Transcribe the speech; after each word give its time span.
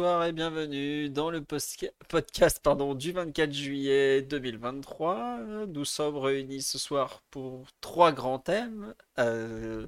Bonsoir 0.00 0.24
et 0.24 0.32
bienvenue 0.32 1.10
dans 1.10 1.30
le 1.30 1.42
podcast 1.42 2.60
pardon, 2.62 2.94
du 2.94 3.12
24 3.12 3.52
juillet 3.52 4.22
2023. 4.22 5.40
Nous 5.68 5.84
sommes 5.84 6.16
réunis 6.16 6.62
ce 6.62 6.78
soir 6.78 7.22
pour 7.30 7.66
trois 7.82 8.10
grands 8.10 8.38
thèmes. 8.38 8.94
Euh, 9.18 9.86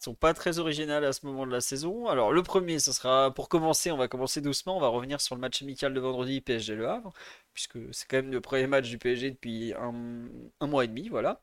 sont 0.00 0.14
pas 0.14 0.32
très 0.32 0.58
originales 0.58 1.04
à 1.04 1.12
ce 1.12 1.26
moment 1.26 1.46
de 1.46 1.52
la 1.52 1.60
saison. 1.60 2.06
Alors 2.06 2.32
le 2.32 2.42
premier, 2.42 2.78
ce 2.78 2.92
sera 2.92 3.30
pour 3.30 3.50
commencer, 3.50 3.90
on 3.90 3.98
va 3.98 4.08
commencer 4.08 4.40
doucement, 4.40 4.78
on 4.78 4.80
va 4.80 4.88
revenir 4.88 5.20
sur 5.20 5.34
le 5.34 5.42
match 5.42 5.60
amical 5.60 5.92
de 5.92 6.00
vendredi 6.00 6.40
PSG 6.40 6.74
Le 6.74 6.88
Havre, 6.88 7.12
puisque 7.52 7.76
c'est 7.92 8.08
quand 8.08 8.16
même 8.16 8.32
le 8.32 8.40
premier 8.40 8.66
match 8.66 8.88
du 8.88 8.96
PSG 8.96 9.32
depuis 9.32 9.74
un 9.74 10.66
mois 10.66 10.84
et 10.84 10.88
demi, 10.88 11.10
voilà. 11.10 11.42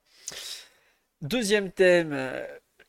Deuxième 1.21 1.71
thème, 1.71 2.11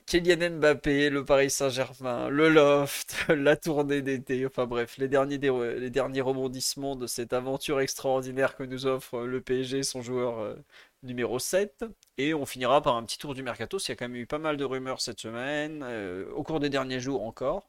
Kylian 0.06 0.58
Mbappé, 0.58 1.08
le 1.08 1.24
Paris 1.24 1.50
Saint-Germain, 1.50 2.28
le 2.28 2.50
loft, 2.50 3.16
la 3.28 3.56
tournée 3.56 4.02
d'été, 4.02 4.44
enfin 4.46 4.66
bref, 4.66 4.98
les 4.98 5.08
derniers, 5.08 6.20
rebondissements 6.20 6.94
de 6.94 7.06
cette 7.06 7.33
aventure 7.33 7.80
extraordinaire 7.80 8.55
que 8.55 8.64
nous 8.64 8.86
offre 8.86 9.20
le 9.22 9.41
PSG, 9.41 9.82
son 9.82 10.02
joueur 10.02 10.38
euh, 10.41 10.56
numéro 11.02 11.38
7. 11.38 11.84
Et 12.19 12.34
on 12.34 12.44
finira 12.44 12.82
par 12.82 12.97
un 12.97 13.05
petit 13.05 13.19
tour 13.19 13.34
du 13.34 13.42
mercato, 13.42 13.78
s'il 13.78 13.91
y 13.91 13.92
a 13.92 13.97
quand 13.97 14.05
même 14.08 14.16
eu 14.16 14.27
pas 14.27 14.38
mal 14.38 14.58
de 14.58 14.64
rumeurs 14.64 15.00
cette 15.00 15.20
semaine, 15.20 15.82
euh, 15.82 16.30
au 16.32 16.42
cours 16.42 16.60
des 16.60 16.69
derniers 16.70 17.00
jours 17.00 17.22
encore. 17.25 17.66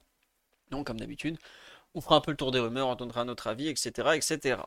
Donc 0.71 0.87
comme 0.87 0.99
d'habitude, 0.99 1.37
on 1.95 2.01
fera 2.01 2.17
un 2.17 2.21
peu 2.21 2.31
le 2.31 2.37
tour 2.37 2.51
des 2.51 2.59
rumeurs, 2.59 2.89
on 2.89 2.95
donnera 2.95 3.23
notre 3.25 3.47
avis, 3.47 3.69
etc. 3.69 4.09
etc. 4.15 4.57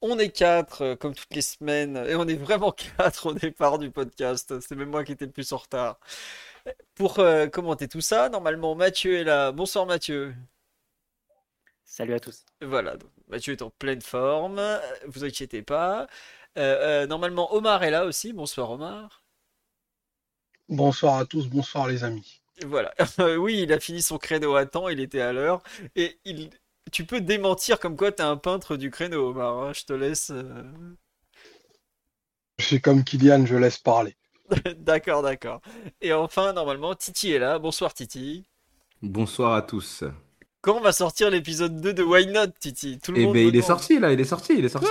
On 0.00 0.18
est 0.18 0.30
quatre, 0.30 0.82
euh, 0.82 0.96
comme 0.96 1.14
toutes 1.14 1.34
les 1.34 1.42
semaines, 1.42 1.96
et 2.08 2.14
on 2.14 2.26
est 2.28 2.36
vraiment 2.36 2.72
quatre 2.98 3.26
au 3.26 3.34
départ 3.34 3.78
du 3.78 3.90
podcast. 3.90 4.60
C'est 4.60 4.76
même 4.76 4.90
moi 4.90 5.04
qui 5.04 5.12
étais 5.12 5.26
le 5.26 5.32
plus 5.32 5.52
en 5.52 5.58
retard. 5.58 5.98
Pour 6.94 7.18
euh, 7.20 7.46
commenter 7.46 7.88
tout 7.88 8.00
ça, 8.00 8.28
normalement 8.28 8.74
Mathieu 8.74 9.18
est 9.18 9.24
là. 9.24 9.52
Bonsoir 9.52 9.86
Mathieu. 9.86 10.34
Salut 11.84 12.14
à 12.14 12.20
tous. 12.20 12.44
Voilà, 12.60 12.96
Mathieu 13.28 13.52
est 13.52 13.62
en 13.62 13.70
pleine 13.70 14.02
forme, 14.02 14.60
vous 15.06 15.24
inquiétez 15.24 15.62
pas. 15.62 16.06
Euh, 16.58 17.02
euh, 17.02 17.06
normalement 17.06 17.54
Omar 17.54 17.82
est 17.84 17.90
là 17.90 18.04
aussi. 18.04 18.32
Bonsoir 18.32 18.70
Omar. 18.70 19.22
Bonsoir 20.68 21.18
à 21.18 21.24
tous, 21.24 21.48
bonsoir 21.48 21.88
les 21.88 22.04
amis. 22.04 22.42
Voilà, 22.66 22.92
oui, 23.38 23.62
il 23.62 23.72
a 23.72 23.80
fini 23.80 24.02
son 24.02 24.18
créneau 24.18 24.56
à 24.56 24.66
temps, 24.66 24.88
il 24.88 25.00
était 25.00 25.20
à 25.20 25.32
l'heure. 25.32 25.62
Et 25.94 26.18
il... 26.24 26.50
tu 26.92 27.06
peux 27.06 27.20
démentir 27.20 27.78
comme 27.78 27.96
quoi 27.96 28.12
tu 28.12 28.22
es 28.22 28.24
un 28.26 28.36
peintre 28.36 28.76
du 28.76 28.90
créneau, 28.90 29.28
Omar. 29.28 29.62
Hein, 29.62 29.72
je 29.72 29.84
te 29.84 29.92
laisse. 29.92 30.32
Je 32.58 32.64
suis 32.64 32.80
comme 32.80 33.04
Kylian, 33.04 33.46
je 33.46 33.56
laisse 33.56 33.78
parler. 33.78 34.17
d'accord, 34.78 35.22
d'accord. 35.22 35.60
Et 36.00 36.12
enfin, 36.12 36.52
normalement, 36.52 36.94
Titi 36.94 37.32
est 37.32 37.38
là. 37.38 37.58
Bonsoir 37.58 37.94
Titi. 37.94 38.44
Bonsoir 39.02 39.54
à 39.54 39.62
tous. 39.62 40.04
Quand 40.60 40.80
va 40.80 40.92
sortir 40.92 41.30
l'épisode 41.30 41.80
2 41.80 41.92
de 41.94 42.02
Why 42.02 42.26
Not, 42.26 42.48
Titi? 42.58 42.98
Tout 42.98 43.12
le 43.12 43.20
Eh 43.20 43.26
ben, 43.26 43.46
il 43.48 43.56
est 43.56 43.62
sorti 43.62 43.98
là, 43.98 44.12
il 44.12 44.20
est 44.20 44.24
sorti, 44.24 44.54
il 44.58 44.64
est 44.64 44.68
sorti. 44.68 44.88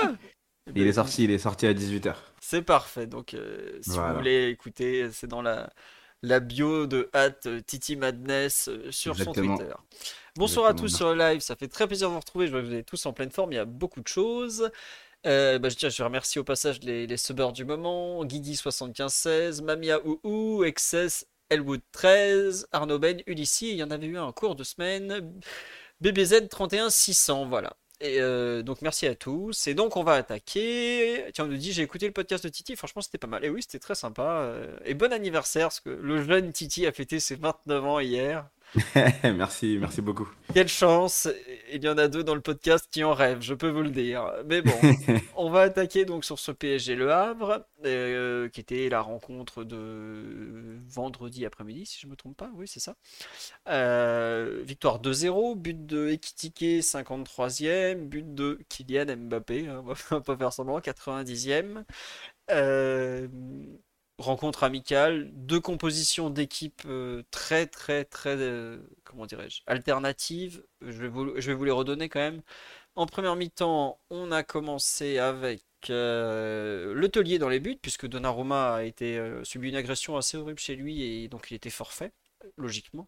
il 0.75 0.88
est 0.88 0.94
sorti, 0.94 1.23
il 1.25 1.31
est 1.31 1.38
sorti 1.38 1.67
à 1.67 1.73
18h. 1.73 2.16
C'est 2.39 2.62
parfait. 2.62 3.07
Donc, 3.07 3.34
euh, 3.34 3.78
si 3.81 3.91
vous 3.91 4.13
voulez 4.16 4.50
écouter, 4.50 5.09
c'est 5.12 5.28
dans 5.28 5.41
la, 5.41 5.69
la 6.22 6.40
bio 6.40 6.88
de 6.88 7.09
Hat 7.13 7.62
Titi 7.66 7.96
Madness 7.96 8.69
euh, 8.69 8.91
sur 8.91 9.16
son 9.17 9.34
Twitter. 9.34 9.73
Bonsoir 10.35 10.67
à 10.67 10.73
tous 10.73 10.90
sur 10.90 11.13
le 11.13 11.17
live, 11.17 11.41
ça 11.41 11.56
fait 11.56 11.67
très 11.67 11.88
plaisir 11.88 12.09
de 12.09 12.13
vous 12.13 12.19
retrouver. 12.19 12.47
Je 12.47 12.51
vois 12.51 12.62
que 12.62 12.67
vous 12.67 12.73
êtes 12.75 12.85
tous 12.85 13.06
en 13.06 13.13
pleine 13.13 13.31
forme, 13.31 13.51
il 13.51 13.56
y 13.56 13.59
a 13.59 13.66
beaucoup 13.66 14.01
de 14.01 14.07
choses. 14.07 14.72
Euh, 15.25 15.59
bah, 15.59 15.69
je, 15.69 15.75
tiens, 15.75 15.89
je 15.89 16.03
remercie 16.03 16.39
au 16.39 16.44
passage 16.44 16.79
les, 16.83 17.07
les 17.07 17.17
subbers 17.17 17.51
du 17.51 17.66
moment 17.66 18.23
Guigui7516, 18.23 19.63
Mamia 19.63 20.00
Ouou, 20.05 20.63
Excess, 20.63 21.28
Elwood 21.50 21.81
13, 21.91 22.67
Arnaud 22.72 23.00
Ben, 23.00 23.22
Ulysse, 23.25 23.61
il 23.61 23.75
y 23.75 23.83
en 23.83 23.91
avait 23.91 24.07
eu 24.07 24.17
un 24.17 24.23
en 24.23 24.31
cours 24.31 24.55
de 24.55 24.63
semaine, 24.63 25.33
BBZ 26.01 26.47
31600, 26.50 27.47
voilà. 27.47 27.75
Et 28.00 28.22
euh, 28.22 28.61
donc 28.61 28.81
merci 28.81 29.07
à 29.07 29.16
tous. 29.16 29.67
Et 29.67 29.73
donc 29.73 29.97
on 29.97 30.03
va 30.03 30.13
attaquer. 30.13 31.25
Tiens, 31.34 31.45
on 31.45 31.47
nous 31.47 31.57
dit 31.57 31.73
j'ai 31.73 31.81
écouté 31.81 32.05
le 32.05 32.13
podcast 32.13 32.44
de 32.44 32.49
Titi, 32.49 32.75
franchement 32.75 33.01
c'était 33.01 33.17
pas 33.17 33.28
mal. 33.28 33.44
Et 33.44 33.49
oui, 33.49 33.63
c'était 33.63 33.79
très 33.79 33.95
sympa. 33.95 34.41
Euh, 34.41 34.78
et 34.85 34.94
bon 34.94 35.11
anniversaire, 35.11 35.67
parce 35.67 35.79
que 35.79 35.89
le 35.89 36.23
jeune 36.23 36.51
Titi 36.53 36.85
a 36.85 36.91
fêté 36.91 37.19
ses 37.19 37.35
29 37.35 37.85
ans 37.85 37.99
hier. 37.99 38.47
merci, 39.23 39.78
merci 39.79 40.01
beaucoup. 40.01 40.29
Quelle 40.53 40.67
chance, 40.67 41.28
il 41.72 41.83
y 41.83 41.89
en 41.89 41.97
a 41.97 42.07
deux 42.07 42.23
dans 42.23 42.35
le 42.35 42.41
podcast 42.41 42.88
qui 42.91 43.03
en 43.03 43.13
rêvent, 43.13 43.41
je 43.41 43.53
peux 43.53 43.69
vous 43.69 43.81
le 43.81 43.89
dire. 43.89 44.31
Mais 44.45 44.61
bon, 44.61 44.73
on 45.35 45.50
va 45.50 45.61
attaquer 45.61 46.05
donc 46.05 46.25
sur 46.25 46.38
ce 46.38 46.51
PSG 46.51 46.95
Le 46.95 47.11
Havre, 47.11 47.66
euh, 47.85 48.50
qui 48.50 48.59
était 48.59 48.89
la 48.89 49.01
rencontre 49.01 49.63
de 49.63 50.79
vendredi 50.88 51.45
après-midi, 51.45 51.85
si 51.85 52.00
je 52.00 52.07
ne 52.07 52.11
me 52.11 52.16
trompe 52.16 52.38
pas, 52.38 52.51
oui 52.55 52.67
c'est 52.67 52.79
ça. 52.79 52.95
Euh, 53.69 54.61
victoire 54.63 55.01
2-0, 55.01 55.55
but 55.55 55.85
de 55.85 56.09
Ekitike 56.09 56.81
53e, 56.81 57.95
but 57.95 58.35
de 58.35 58.59
Kylian 58.69 59.16
Mbappé, 59.17 59.67
hein, 59.67 59.84
on 59.85 59.94
va 60.16 60.22
pas 60.22 60.38
faire 60.38 60.53
semblant, 60.53 60.79
90e. 60.79 61.84
Euh, 62.51 63.28
rencontre 64.17 64.63
amicale, 64.63 65.29
deux 65.33 65.59
compositions 65.59 66.29
d'équipes 66.29 66.83
euh, 66.85 67.23
très 67.31 67.67
très 67.67 68.03
très 68.03 68.35
euh, 68.38 68.79
comment 69.03 69.25
dirais-je 69.25 69.61
alternatives. 69.67 70.63
Je 70.81 70.91
vais, 70.91 71.07
vous, 71.07 71.63
les 71.63 71.72
redonner 71.72 72.09
quand 72.09 72.19
même. 72.19 72.41
En 72.95 73.05
première 73.05 73.35
mi-temps, 73.35 74.00
on 74.09 74.31
a 74.31 74.44
commencé 74.44 75.19
avec 75.19 75.63
euh, 75.89 76.95
dans 77.39 77.50
les 77.50 77.59
buts 77.59 77.78
puisque 77.81 78.07
Donnarumma 78.07 78.75
a 78.75 78.83
été 78.83 79.22
subi 79.44 79.69
une 79.69 79.75
agression 79.75 80.17
assez 80.17 80.38
horrible 80.38 80.59
chez 80.59 80.75
lui 80.75 81.03
et 81.03 81.28
donc 81.28 81.51
il 81.51 81.55
était 81.55 81.69
forfait 81.69 82.11
logiquement. 82.57 83.07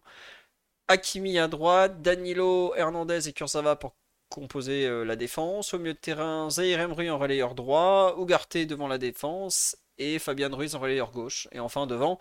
Hakimi 0.88 1.38
à 1.38 1.48
droite, 1.48 2.02
Danilo, 2.02 2.74
Hernandez 2.76 3.28
et 3.28 3.32
Kurzawa 3.32 3.76
pour 3.76 3.96
composer 4.28 4.88
la 5.04 5.16
défense. 5.16 5.74
Au 5.74 5.78
milieu 5.78 5.94
de 5.94 5.98
terrain, 5.98 6.50
Zahir 6.50 6.80
Emry 6.80 7.10
en 7.10 7.18
relayeur 7.18 7.54
droit, 7.54 8.16
Ugarte 8.18 8.58
devant 8.58 8.88
la 8.88 8.98
défense 8.98 9.76
et 10.00 10.18
Fabian 10.18 10.50
Ruiz 10.54 10.74
en 10.74 10.80
relayeur 10.80 11.12
gauche. 11.12 11.46
Et 11.52 11.60
enfin 11.60 11.86
devant, 11.86 12.18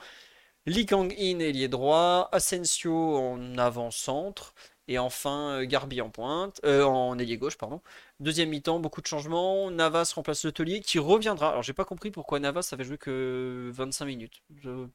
Lee 0.66 0.86
Kang-in 0.86 1.40
ailier 1.40 1.68
droit, 1.70 2.30
Asensio 2.32 3.18
en 3.18 3.58
avant-centre, 3.58 4.54
et 4.88 5.00
enfin 5.00 5.62
euh, 5.62 5.66
Garbi 5.66 6.02
en 6.02 6.10
pointe, 6.10 6.60
euh, 6.66 6.84
en 6.84 7.18
ailier 7.20 7.38
gauche, 7.38 7.58
pardon. 7.58 7.82
Deuxième 8.20 8.50
mi-temps, 8.50 8.80
beaucoup 8.80 9.02
de 9.02 9.08
changements. 9.08 9.72
Navas 9.72 10.14
remplace 10.16 10.44
le 10.46 10.52
taulier 10.52 10.82
qui 10.82 11.00
reviendra. 11.00 11.50
Alors 11.52 11.64
j'ai 11.64 11.74
pas 11.74 11.86
compris 11.86 12.12
pourquoi 12.12 12.40
Navas 12.40 12.70
avait 12.74 12.84
joué 12.84 12.98
que 12.98 13.70
25 13.74 14.06
minutes. 14.06 14.42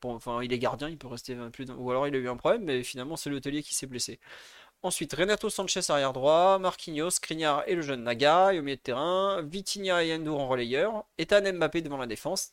enfin, 0.04 0.42
il 0.42 0.52
est 0.52 0.58
gardien, 0.58 0.88
il 0.88 0.98
peut 0.98 1.06
rester 1.08 1.36
plus 1.52 1.66
Ou 1.76 1.90
alors 1.90 2.06
il 2.08 2.14
a 2.14 2.18
eu 2.18 2.28
un 2.28 2.36
problème, 2.36 2.64
mais 2.64 2.82
finalement 2.82 3.16
c'est 3.16 3.30
le 3.30 3.40
taulier 3.40 3.62
qui 3.62 3.74
s'est 3.74 3.86
blessé. 3.86 4.20
Ensuite, 4.84 5.14
Renato 5.14 5.48
Sanchez 5.48 5.80
arrière 5.88 6.12
droit, 6.12 6.58
Marquinhos, 6.58 7.12
Skriniar 7.12 7.64
et 7.66 7.74
le 7.74 7.80
jeune 7.80 8.02
Naga. 8.02 8.52
Et 8.52 8.58
au 8.58 8.62
milieu 8.62 8.76
de 8.76 8.82
terrain, 8.82 9.40
Vitinha 9.40 10.04
et 10.04 10.14
Endur 10.14 10.38
en 10.38 10.46
relayeur, 10.46 11.06
Ethan 11.16 11.54
Mbappé 11.54 11.80
devant 11.80 11.96
la 11.96 12.06
défense. 12.06 12.52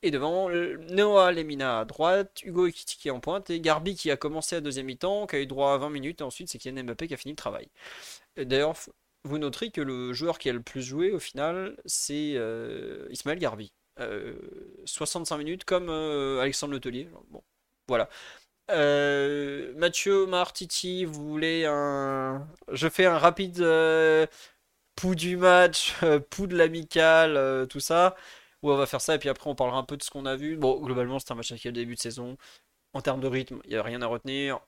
Et 0.00 0.12
devant, 0.12 0.48
Noah 0.50 1.32
Lemina 1.32 1.80
à 1.80 1.84
droite, 1.84 2.42
Hugo 2.44 2.68
Ekitiki 2.68 3.10
en 3.10 3.18
pointe 3.18 3.50
et 3.50 3.60
Garbi 3.60 3.96
qui 3.96 4.12
a 4.12 4.16
commencé 4.16 4.54
à 4.54 4.60
deuxième 4.60 4.86
mi-temps, 4.86 5.26
qui 5.26 5.34
a 5.34 5.40
eu 5.40 5.46
droit 5.46 5.72
à 5.72 5.78
20 5.78 5.90
minutes. 5.90 6.20
Et 6.20 6.24
ensuite, 6.24 6.48
c'est 6.48 6.58
Kylian 6.58 6.84
Mbappé 6.84 7.08
qui 7.08 7.14
a 7.14 7.16
fini 7.16 7.32
le 7.32 7.36
travail. 7.36 7.68
D'ailleurs, 8.36 8.76
vous 9.24 9.38
noterez 9.38 9.72
que 9.72 9.80
le 9.80 10.12
joueur 10.12 10.38
qui 10.38 10.48
a 10.48 10.52
le 10.52 10.62
plus 10.62 10.82
joué 10.82 11.10
au 11.10 11.18
final, 11.18 11.76
c'est 11.86 12.34
euh, 12.36 13.08
Ismaël 13.10 13.40
Garbi. 13.40 13.72
65 14.84 15.34
euh, 15.34 15.38
minutes 15.38 15.64
comme 15.64 15.88
euh, 15.88 16.40
Alexandre 16.40 16.74
Letelier. 16.74 17.08
Bon, 17.30 17.42
voilà. 17.88 18.08
Mathieu, 18.68 20.26
Martiti, 20.26 21.04
vous 21.04 21.28
voulez 21.28 21.64
un. 21.66 22.46
Je 22.72 22.88
fais 22.88 23.06
un 23.06 23.18
rapide 23.18 23.64
pouls 24.96 25.14
du 25.14 25.36
match, 25.36 25.94
pouls 26.30 26.46
de 26.46 26.56
l'amical, 26.56 27.66
tout 27.68 27.80
ça 27.80 28.16
on 28.72 28.76
va 28.76 28.86
faire 28.86 29.00
ça 29.00 29.14
et 29.14 29.18
puis 29.18 29.28
après 29.28 29.50
on 29.50 29.54
parlera 29.54 29.78
un 29.78 29.84
peu 29.84 29.96
de 29.96 30.02
ce 30.02 30.10
qu'on 30.10 30.26
a 30.26 30.36
vu. 30.36 30.56
Bon, 30.56 30.80
globalement, 30.80 31.18
c'est 31.18 31.30
un 31.32 31.34
match 31.34 31.54
qui 31.54 31.68
a 31.68 31.70
le 31.70 31.76
début 31.76 31.94
de 31.94 32.00
saison. 32.00 32.36
En 32.94 33.02
termes 33.02 33.20
de 33.20 33.26
rythme, 33.28 33.60
il 33.64 33.70
n'y 33.70 33.76
a 33.76 33.82
rien 33.82 34.02
à 34.02 34.06
retenir. 34.06 34.60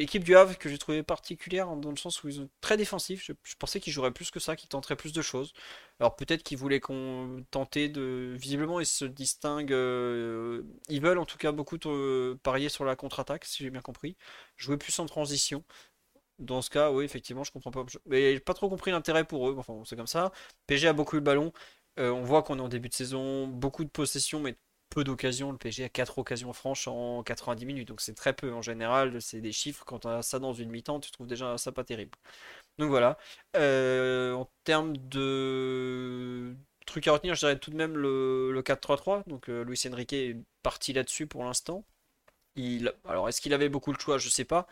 Équipe 0.00 0.24
du 0.24 0.34
Havre 0.34 0.56
que 0.56 0.70
j'ai 0.70 0.78
trouvé 0.78 1.02
particulière 1.02 1.76
dans 1.76 1.90
le 1.90 1.96
sens 1.96 2.24
où 2.24 2.28
ils 2.28 2.36
sont 2.36 2.48
très 2.62 2.78
défensifs. 2.78 3.22
Je, 3.22 3.54
pensais 3.58 3.80
qu'ils 3.80 3.92
joueraient 3.92 4.10
plus 4.12 4.30
que 4.30 4.40
ça, 4.40 4.56
qu'ils 4.56 4.70
tenteraient 4.70 4.96
plus 4.96 5.12
de 5.12 5.20
choses. 5.20 5.52
Alors 6.00 6.16
peut-être 6.16 6.42
qu'ils 6.42 6.56
voulaient 6.56 6.80
qu'on 6.80 7.44
tentait 7.50 7.90
de. 7.90 8.34
Visiblement, 8.38 8.80
ils 8.80 8.86
se 8.86 9.04
distinguent. 9.04 9.72
Euh, 9.72 10.62
ils 10.88 11.02
veulent 11.02 11.18
en 11.18 11.26
tout 11.26 11.36
cas 11.36 11.52
beaucoup 11.52 11.76
parier 12.42 12.70
sur 12.70 12.86
la 12.86 12.96
contre-attaque, 12.96 13.44
si 13.44 13.62
j'ai 13.62 13.70
bien 13.70 13.82
compris. 13.82 14.16
Jouer 14.56 14.78
plus 14.78 14.98
en 14.98 15.06
transition. 15.06 15.64
Dans 16.38 16.62
ce 16.62 16.70
cas, 16.70 16.90
oui, 16.90 17.04
effectivement, 17.04 17.44
je 17.44 17.52
comprends 17.52 17.70
pas. 17.70 17.84
Mais 18.06 18.32
j'ai 18.34 18.40
pas 18.40 18.54
trop 18.54 18.70
compris 18.70 18.90
l'intérêt 18.92 19.24
pour 19.24 19.50
eux. 19.50 19.56
Enfin, 19.58 19.82
c'est 19.84 19.96
comme 19.96 20.06
ça. 20.06 20.32
PG 20.66 20.88
a 20.88 20.92
beaucoup 20.94 21.16
eu 21.16 21.18
le 21.20 21.24
ballon. 21.24 21.52
Euh, 21.98 22.10
on 22.10 22.22
voit 22.22 22.42
qu'on 22.42 22.58
est 22.58 22.62
en 22.62 22.68
début 22.68 22.88
de 22.88 22.94
saison, 22.94 23.46
beaucoup 23.48 23.84
de 23.84 23.90
possessions, 23.90 24.40
mais 24.40 24.56
peu 24.90 25.04
d'occasions. 25.04 25.52
Le 25.52 25.58
PG 25.58 25.84
a 25.84 25.88
4 25.88 26.18
occasions 26.18 26.52
franches 26.52 26.88
en 26.88 27.22
90 27.22 27.64
minutes, 27.66 27.88
donc 27.88 28.00
c'est 28.00 28.14
très 28.14 28.34
peu 28.34 28.52
en 28.52 28.62
général. 28.62 29.22
C'est 29.22 29.40
des 29.40 29.52
chiffres. 29.52 29.84
Quand 29.86 30.00
tu 30.00 30.08
as 30.08 30.22
ça 30.22 30.38
dans 30.38 30.52
une 30.52 30.70
mi-temps, 30.70 31.00
tu 31.00 31.10
trouves 31.10 31.28
déjà 31.28 31.56
ça 31.58 31.72
pas 31.72 31.84
terrible. 31.84 32.12
Donc 32.78 32.90
voilà. 32.90 33.18
Euh, 33.56 34.34
en 34.34 34.50
termes 34.64 34.96
de 34.96 36.54
trucs 36.86 37.06
à 37.08 37.12
retenir, 37.12 37.34
je 37.34 37.40
dirais 37.40 37.58
tout 37.58 37.70
de 37.70 37.76
même 37.76 37.96
le, 37.96 38.62
4-3-3. 38.64 39.24
Donc 39.28 39.48
euh, 39.48 39.64
Luis 39.64 39.80
Enrique 39.90 40.12
est 40.12 40.36
parti 40.62 40.92
là-dessus 40.92 41.26
pour 41.26 41.44
l'instant. 41.44 41.84
Il... 42.56 42.92
Alors 43.06 43.28
est-ce 43.28 43.40
qu'il 43.40 43.54
avait 43.54 43.68
beaucoup 43.68 43.92
le 43.92 43.98
choix? 43.98 44.18
Je 44.18 44.28
sais 44.28 44.44
pas. 44.44 44.66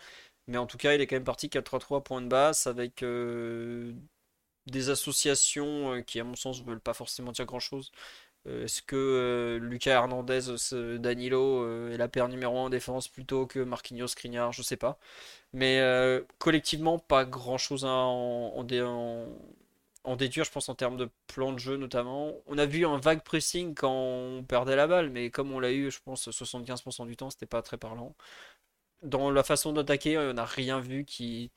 Mais 0.49 0.59
en 0.59 0.67
tout 0.67 0.79
cas, 0.79 0.95
il 0.95 1.01
est 1.01 1.07
quand 1.07 1.17
même 1.17 1.25
parti 1.25 1.49
4-3-3 1.49 2.03
point 2.03 2.23
de 2.23 2.29
basse 2.29 2.67
avec 2.67 3.03
euh, 3.03 3.93
des 4.67 4.91
associations 4.91 6.03
qui, 6.05 6.21
à 6.21 6.25
mon 6.25 6.37
sens, 6.37 6.61
ne 6.63 6.67
veulent 6.67 6.81
pas 6.81 6.95
forcément 6.95 7.33
dire 7.33 7.47
grand-chose. 7.47 7.93
Est-ce 8.63 8.83
que 8.83 9.59
Lucas 9.61 9.93
Hernandez, 9.93 10.41
Danilo 10.99 11.91
est 11.91 11.97
la 11.97 12.09
paire 12.09 12.29
numéro 12.29 12.59
1 12.59 12.63
en 12.65 12.71
défense 12.71 13.09
plutôt 13.09 13.47
que 13.47 13.61
Marquinhos, 13.61 14.09
Skriniar 14.09 14.53
Je 14.53 14.63
sais 14.63 14.77
pas. 14.77 14.99
Mais 15.53 15.81
collectivement, 16.39 16.99
pas 16.99 17.25
grand-chose 17.25 17.85
à 17.85 17.89
en, 17.89 18.65
déduire, 20.17 20.45
je 20.45 20.51
pense, 20.51 20.69
en 20.69 20.75
termes 20.75 20.97
de 20.97 21.09
plan 21.27 21.53
de 21.53 21.59
jeu 21.59 21.77
notamment. 21.77 22.33
On 22.47 22.59
a 22.59 22.67
vu 22.67 22.87
un 22.87 22.99
vague 22.99 23.23
pressing 23.23 23.75
quand 23.75 23.93
on 23.93 24.43
perdait 24.45 24.77
la 24.77 24.87
balle, 24.87 25.11
mais 25.11 25.31
comme 25.31 25.53
on 25.53 25.61
l'a 25.61 25.73
eu, 25.73 25.91
je 25.91 26.01
pense, 26.03 26.29
75% 26.29 27.07
du 27.07 27.17
temps, 27.17 27.31
c'était 27.31 27.47
pas 27.47 27.63
très 27.63 27.77
parlant. 27.79 28.15
Dans 29.03 29.31
la 29.31 29.43
façon 29.45 29.73
d'attaquer, 29.73 30.19
on 30.19 30.33
n'a 30.35 30.45
rien 30.45 30.81
vu 30.81 31.05
qui, 31.05 31.53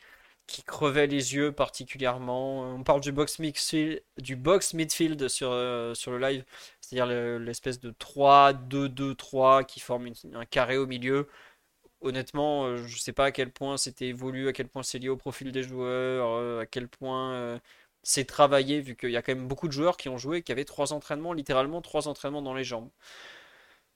qui 0.51 0.63
crevait 0.63 1.07
les 1.07 1.35
yeux 1.35 1.51
particulièrement. 1.51 2.61
On 2.75 2.83
parle 2.83 3.01
du 3.01 3.11
box, 3.11 3.39
midfield, 3.39 4.03
du 4.17 4.35
box 4.35 4.73
midfield 4.73 5.27
sur, 5.29 5.49
euh, 5.51 5.93
le 6.07 6.17
live, 6.19 6.43
c'est-à-dire 6.81 7.07
l'espèce 7.39 7.79
de 7.79 7.91
3-2-2-3 7.91 9.63
qui 9.63 9.79
forme 9.79 10.09
un 10.33 10.45
carré 10.45 10.77
au 10.77 10.87
milieu. 10.87 11.27
Honnêtement, 12.01 12.65
euh, 12.65 12.77
je 12.77 12.95
ne 12.95 12.99
sais 12.99 13.13
pas 13.13 13.25
à 13.25 13.31
quel 13.31 13.51
point 13.51 13.77
c'était 13.77 14.07
évolué, 14.07 14.49
à 14.49 14.53
quel 14.53 14.67
point 14.67 14.83
c'est 14.83 14.99
lié 14.99 15.09
au 15.09 15.17
profil 15.17 15.51
des 15.51 15.63
joueurs, 15.63 16.29
euh, 16.29 16.61
à 16.61 16.65
quel 16.65 16.87
point 16.89 17.59
c'est 18.03 18.25
travaillé, 18.25 18.81
vu 18.81 18.95
qu'il 18.95 19.11
y 19.11 19.17
a 19.17 19.21
quand 19.21 19.35
même 19.35 19.47
beaucoup 19.47 19.67
de 19.67 19.73
joueurs 19.73 19.97
qui 19.97 20.09
ont 20.09 20.17
joué, 20.17 20.41
qui 20.43 20.51
avaient 20.51 20.65
trois 20.65 20.93
entraînements, 20.93 21.33
littéralement 21.33 21.81
trois 21.81 22.07
entraînements 22.07 22.41
dans 22.41 22.53
les 22.55 22.63
jambes. 22.63 22.89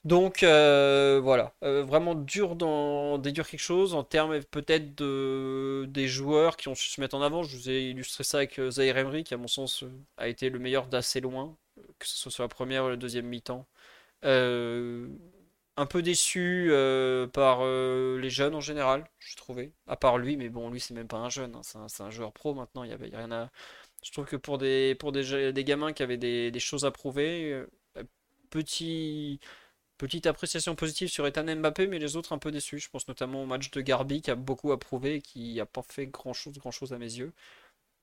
Donc 0.06 0.44
euh, 0.44 1.20
voilà, 1.24 1.56
euh, 1.64 1.84
vraiment 1.84 2.14
dur 2.14 2.56
d'en 2.56 3.18
déduire 3.18 3.48
quelque 3.50 3.60
chose 3.60 3.96
en 3.96 4.04
termes 4.04 4.40
peut-être 4.44 4.94
de, 4.96 5.86
des 5.90 6.08
joueurs 6.08 6.58
qui 6.58 6.68
ont 6.68 6.76
su 6.76 6.90
se 6.92 7.02
mettre 7.02 7.16
en 7.16 7.24
avant. 7.24 7.42
Je 7.42 7.58
vous 7.58 7.70
ai 7.72 7.90
illustré 7.90 8.24
ça 8.24 8.38
avec 8.38 8.60
euh, 8.60 8.70
Zaire 8.70 8.98
Emery 9.00 9.24
qui 9.24 9.34
à 9.34 9.38
mon 9.38 9.48
sens 9.48 9.84
a 10.18 10.28
été 10.28 10.52
le 10.52 10.60
meilleur 10.60 10.86
d'assez 10.88 11.22
loin, 11.22 11.58
que 11.98 12.08
ce 12.08 12.18
soit 12.18 12.32
sur 12.32 12.44
la 12.44 12.50
première 12.50 12.86
ou 12.86 12.90
la 12.90 12.98
deuxième 12.98 13.26
mi-temps. 13.26 13.66
un 14.24 15.86
peu 15.88 16.02
déçu 16.04 16.70
par 17.34 17.66
les 17.66 18.30
jeunes 18.30 18.56
en 18.56 18.62
général, 18.62 19.10
j'ai 19.20 19.36
trouvé. 19.36 19.74
À 19.88 19.96
part 19.96 20.18
lui, 20.20 20.38
mais 20.38 20.50
bon, 20.50 20.70
lui 20.70 20.80
c'est 20.80 20.94
même 20.94 21.08
pas 21.08 21.18
un 21.18 21.30
jeune, 21.30 21.56
hein, 21.56 21.88
c'est 21.88 22.04
un, 22.04 22.10
joueur 22.12 22.32
pro 22.34 22.54
maintenant, 22.54 22.84
il 22.84 22.92
y 22.92 22.94
avait 22.94 23.10
rien 23.16 23.32
à... 23.32 23.50
Je 24.04 24.12
trouve 24.12 24.26
que 24.26 24.36
pour 24.36 24.58
des, 24.60 24.96
pour 24.96 25.12
des, 25.12 25.52
des 25.52 25.64
gamins 25.64 25.94
qui 25.94 26.04
avaient 26.04 26.18
des, 26.18 26.52
des 26.52 26.60
choses 26.60 26.86
à 26.86 26.92
prouver, 26.92 27.66
petit 28.52 29.40
Petite 29.98 30.28
appréciation 30.28 30.76
positive 30.76 31.08
sur 31.08 31.26
Ethan 31.26 31.46
Mbappé, 31.56 31.88
mais 31.88 32.00
les 32.00 32.18
autres 32.18 32.34
un 32.34 32.38
peu 32.38 32.52
déçus. 32.52 32.80
Je 32.80 32.90
pense 32.90 33.08
notamment 33.08 33.44
au 33.44 33.46
match 33.46 33.72
de 33.72 33.80
Garbi 33.82 34.22
qui 34.22 34.30
a 34.30 34.36
beaucoup 34.36 34.72
approuvé 34.74 35.16
et 35.16 35.22
qui 35.22 35.56
n'a 35.56 35.66
pas 35.66 35.84
fait 35.84 36.08
grand 36.08 36.34
chose, 36.34 36.58
grand 36.58 36.72
chose 36.72 36.92
à 36.94 36.98
mes 36.98 37.14
yeux. 37.14 37.32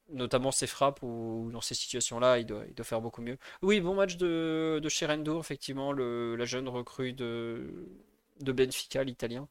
Notamment 0.08 0.52
ses 0.52 0.66
frappes 0.66 1.02
ou 1.02 1.50
dans 1.52 1.60
ces 1.60 1.74
situations-là, 1.74 2.38
il 2.38 2.46
doit, 2.46 2.64
faire 2.82 3.00
beaucoup 3.00 3.22
mieux. 3.22 3.38
Oui, 3.62 3.80
bon 3.80 3.94
match 3.94 4.16
de, 4.16 4.80
de 4.82 4.88
Sherendo, 4.88 5.40
effectivement, 5.40 5.92
le, 5.92 6.36
la 6.36 6.44
jeune 6.46 6.68
recrue 6.68 7.12
de, 7.12 7.86
de 8.40 8.52
Benfica, 8.52 9.04
l'italien. 9.04 9.48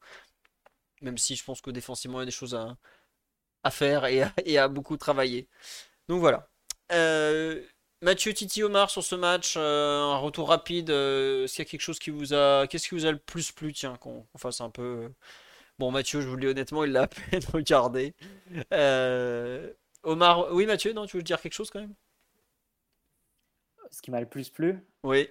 Même 1.02 1.18
si 1.18 1.36
je 1.36 1.44
pense 1.44 1.62
que 1.62 1.72
défensivement, 1.72 2.20
il 2.20 2.22
y 2.22 2.24
a 2.24 2.26
des 2.26 2.32
choses 2.32 2.56
à, 2.56 2.78
à 3.64 3.72
faire 3.72 4.06
et 4.06 4.24
à, 4.24 4.34
et 4.46 4.58
à 4.58 4.68
beaucoup 4.68 4.98
travailler. 4.98 5.48
Donc 6.08 6.20
voilà. 6.20 6.50
Euh, 6.92 7.64
Mathieu 8.04 8.34
Titi 8.34 8.64
Omar 8.64 8.90
sur 8.90 9.04
ce 9.04 9.14
match, 9.14 9.56
euh, 9.58 10.02
un 10.02 10.18
retour 10.18 10.50
rapide. 10.50 10.90
Euh, 10.90 11.44
Est-ce 11.44 11.56
qu'il 11.56 11.66
y 11.66 11.68
a 11.68 11.70
quelque 11.70 11.82
chose 11.82 12.00
qui 12.00 12.10
vous 12.10 12.34
a. 12.34 12.66
Qu'est-ce 12.68 12.90
qui 12.90 12.96
vous 12.96 13.06
a 13.06 13.12
le 13.12 13.20
plus 13.20 13.52
plu 13.52 13.74
Tiens, 13.74 13.96
qu'on 13.98 14.26
fasse 14.38 14.60
un 14.60 14.72
peu. 14.72 15.06
Euh. 15.06 15.10
Bon, 15.78 15.92
Mathieu, 15.92 16.22
je 16.22 16.28
vous 16.28 16.36
le 16.36 16.42
dis 16.42 16.48
honnêtement, 16.48 16.84
il 16.84 16.92
l'a 16.92 17.04
à 17.04 17.08
peine 17.08 17.42
regardé. 17.54 18.16
Omar, 20.04 20.52
oui, 20.52 20.66
Mathieu, 20.66 20.94
non, 20.94 21.06
tu 21.06 21.18
veux 21.18 21.24
dire 21.24 21.40
quelque 21.40 21.54
chose 21.54 21.70
quand 21.70 21.80
même? 21.80 21.94
Ce 23.92 24.02
qui 24.02 24.10
m'a 24.10 24.20
le 24.20 24.28
plus 24.28 24.50
plu? 24.50 24.80
Oui. 25.04 25.30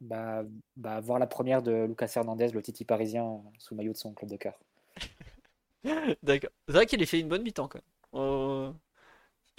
Bah, 0.00 0.44
bah, 0.76 1.00
voir 1.00 1.18
la 1.18 1.26
première 1.26 1.62
de 1.62 1.86
Lucas 1.86 2.12
Hernandez, 2.14 2.48
le 2.48 2.62
Titi 2.62 2.84
parisien, 2.84 3.40
sous 3.58 3.74
maillot 3.74 3.92
de 3.92 3.98
son 3.98 4.12
club 4.14 4.30
de 4.30 4.36
cœur. 4.36 4.58
D'accord. 6.22 6.50
C'est 6.68 6.74
vrai 6.74 6.86
qu'il 6.86 7.02
a 7.02 7.06
fait 7.06 7.18
une 7.18 7.28
bonne 7.28 7.42
mi-temps 7.42 7.68
quand 7.68 7.80
même 8.12 8.74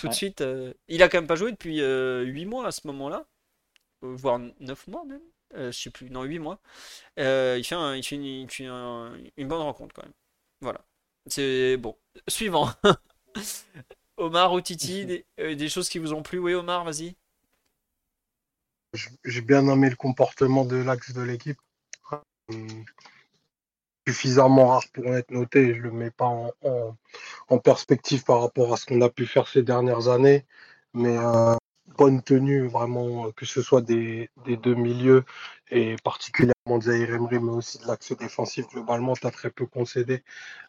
tout 0.03 0.09
de 0.09 0.13
suite. 0.13 0.41
Euh, 0.41 0.73
il 0.89 1.01
a 1.01 1.07
quand 1.07 1.17
même 1.17 1.27
pas 1.27 1.35
joué 1.35 1.51
depuis 1.51 1.77
8 1.77 1.81
euh, 1.81 2.45
mois 2.45 2.67
à 2.67 2.71
ce 2.71 2.85
moment-là, 2.87 3.25
euh, 4.03 4.13
voire 4.13 4.39
9 4.59 4.87
mois 4.87 5.05
même. 5.05 5.21
je 5.55 5.71
sais 5.71 5.89
plus, 5.89 6.09
non, 6.09 6.23
8 6.23 6.39
mois. 6.39 6.59
il 7.17 7.63
fait, 7.63 7.97
il 7.97 8.03
fait, 8.03 8.65
une, 8.65 9.47
bonne 9.47 9.61
rencontre 9.61 9.95
quand 9.95 10.03
même. 10.03 10.13
Voilà. 10.59 10.85
C'est 11.27 11.77
bon. 11.77 11.97
Suivant. 12.27 12.69
Omar 14.17 14.51
ou 14.53 14.61
Titi, 14.61 15.05
des, 15.37 15.69
choses 15.69 15.87
qui 15.87 15.99
vous 15.99 16.13
ont 16.13 16.21
plu? 16.21 16.37
Oui, 16.37 16.53
Omar, 16.53 16.83
vas-y. 16.83 17.15
J'ai 19.23 19.41
bien 19.41 19.67
aimé 19.69 19.89
le 19.89 19.95
comportement 19.95 20.65
de 20.65 20.75
l'axe 20.75 21.13
de 21.13 21.21
l'équipe 21.21 21.59
suffisamment 24.07 24.67
rare 24.67 24.83
pour 24.93 25.15
être 25.15 25.31
noté. 25.31 25.75
Je 25.75 25.81
le 25.81 25.91
mets 25.91 26.11
pas 26.11 26.25
en, 27.49 27.57
perspective 27.59 28.23
par 28.23 28.41
rapport 28.41 28.73
à 28.73 28.77
ce 28.77 28.85
qu'on 28.85 29.01
a 29.01 29.09
pu 29.09 29.25
faire 29.25 29.47
ces 29.47 29.63
dernières 29.63 30.07
années. 30.09 30.45
Mais 30.93 31.17
euh, 31.17 31.55
bonne 31.97 32.21
tenue, 32.21 32.67
vraiment, 32.67 33.31
que 33.31 33.45
ce 33.45 33.61
soit 33.61 33.81
des, 33.81 34.29
deux 34.45 34.75
milieux 34.75 35.23
et 35.71 35.95
particulièrement 36.03 36.77
de 36.77 36.83
Zahir 36.83 37.13
Emery, 37.15 37.39
mais 37.39 37.51
aussi 37.51 37.79
de 37.79 37.87
l'axe 37.87 38.15
défensif. 38.17 38.67
Globalement, 38.69 39.13
tu 39.13 39.27
as 39.27 39.31
très 39.31 39.49
peu 39.49 39.65
concédé. 39.65 40.23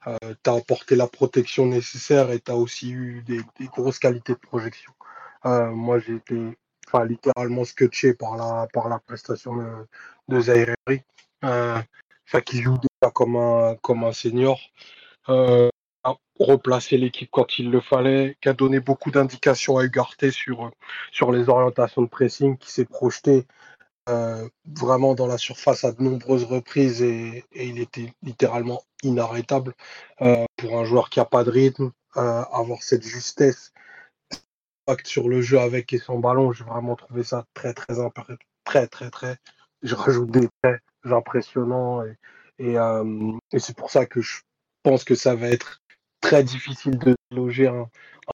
Euh, 0.07 0.17
tu 0.43 0.51
as 0.51 0.55
apporté 0.55 0.97
la 0.97 1.07
protection 1.07 1.67
nécessaire 1.67 2.31
et 2.31 2.41
tu 2.41 2.51
as 2.51 2.57
aussi 2.57 2.93
eu 2.93 3.23
des, 3.23 3.43
grosses 3.67 3.99
qualités 3.99 4.35
de 4.35 4.39
projection. 4.39 4.93
Euh, 5.47 5.71
moi, 5.71 5.99
j'ai 5.99 6.17
été 6.17 6.57
enfin, 6.87 7.05
littéralement 7.05 7.65
scotché 7.65 8.15
par 8.15 8.37
la, 8.37 8.67
par 8.73 8.89
la 8.89 8.99
prestation 8.99 9.57
de, 9.57 9.67
de 10.29 10.51
Emery. 10.51 11.03
Euh, 11.45 11.81
qui 12.45 12.61
joue 12.61 12.79
comme 13.13 13.37
un, 13.37 13.77
comme 13.83 14.05
un 14.05 14.13
senior, 14.13 14.61
euh, 15.29 15.69
a 16.05 16.15
replacé 16.39 16.97
l'équipe 16.97 17.29
quand 17.31 17.59
il 17.59 17.71
le 17.71 17.81
fallait, 17.81 18.37
qui 18.41 18.49
a 18.49 18.53
donné 18.53 18.81
beaucoup 18.81 19.11
d'indications 19.11 19.79
à 19.79 19.85
Ugarte 19.85 20.31
sur, 20.31 20.71
sur 21.13 21.33
les 21.33 21.49
orientations 21.49 22.03
de 22.03 22.09
pressing, 22.09 22.57
qui 22.59 22.71
s'est 22.71 22.85
projeté 22.85 23.47
euh, 24.09 24.47
vraiment 24.67 25.15
dans 25.15 25.27
la 25.27 25.39
surface 25.39 25.85
à 25.85 25.93
de 25.93 26.03
nombreuses 26.03 26.45
reprises 26.45 27.03
et, 27.03 27.45
il 27.55 27.79
était 27.79 28.13
littéralement 28.23 28.83
inarrêtable 29.03 29.73
euh, 30.21 30.45
pour 30.57 30.79
un 30.79 30.85
joueur 30.85 31.09
qui 31.09 31.21
n'a 31.21 31.25
pas 31.25 31.45
de 31.45 31.51
rythme, 31.51 31.91
avoir 32.15 32.83
cette 32.83 33.03
justesse 33.03 33.73
sur 35.05 35.29
le 35.29 35.41
jeu 35.41 35.59
avec 35.59 35.93
et 35.93 35.99
son 35.99 36.19
ballon, 36.19 36.53
j'ai 36.53 36.65
vraiment 36.65 36.95
trouvé 36.95 37.25
ça 37.25 37.45
très 37.55 37.73
très 37.73 37.95
très 38.65 38.87
très 38.87 39.11
très, 39.11 39.37
je 39.83 39.95
rajoute 39.95 40.31
des 40.31 40.49
très 40.63 40.81
impressionnants 41.13 42.03
et, 42.59 42.79
euh, 42.79 43.33
et, 43.53 43.59
c'est 43.59 43.77
pour 43.77 43.91
ça 43.91 44.07
que 44.07 44.21
je 44.21 44.41
pense 44.83 45.05
que 45.05 45.15
ça 45.15 45.35
va 45.35 45.49
être 45.49 45.83
très 46.21 46.45
difficile 46.45 46.99
de 46.99 47.17
loger 47.31 47.67
un, 47.67 47.89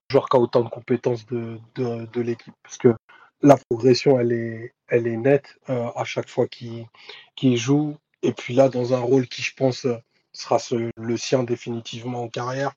joueur 0.09 0.29
qui 0.29 0.37
a 0.37 0.39
autant 0.39 0.63
de 0.63 0.69
compétences 0.69 1.25
de, 1.25 1.59
l'équipe. 2.21 2.53
Parce 2.63 2.77
que 2.77 2.95
la 3.41 3.57
progression, 3.57 4.19
elle 4.19 4.31
est, 4.31 4.73
elle 4.87 5.07
est 5.07 5.17
nette 5.17 5.57
euh, 5.69 5.89
à 5.95 6.03
chaque 6.03 6.29
fois 6.29 6.47
qu'il 6.47 7.57
joue. 7.57 7.97
Et 8.21 8.33
puis 8.33 8.53
là, 8.53 8.69
dans 8.69 8.93
un 8.93 8.99
rôle 8.99 9.27
qui, 9.27 9.41
je 9.41 9.55
pense, 9.55 9.87
sera 10.33 10.57
le 10.95 11.17
sien 11.17 11.43
définitivement 11.43 12.23
en 12.23 12.29
carrière, 12.29 12.73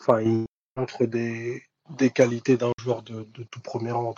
enfin, 0.00 0.20
il 0.20 0.44
montre 0.76 1.06
des, 1.06 1.62
qualités 2.14 2.56
d'un 2.56 2.72
joueur 2.80 3.02
de, 3.02 3.22
de, 3.34 3.44
tout 3.44 3.60
premier 3.60 3.92
rang. 3.92 4.14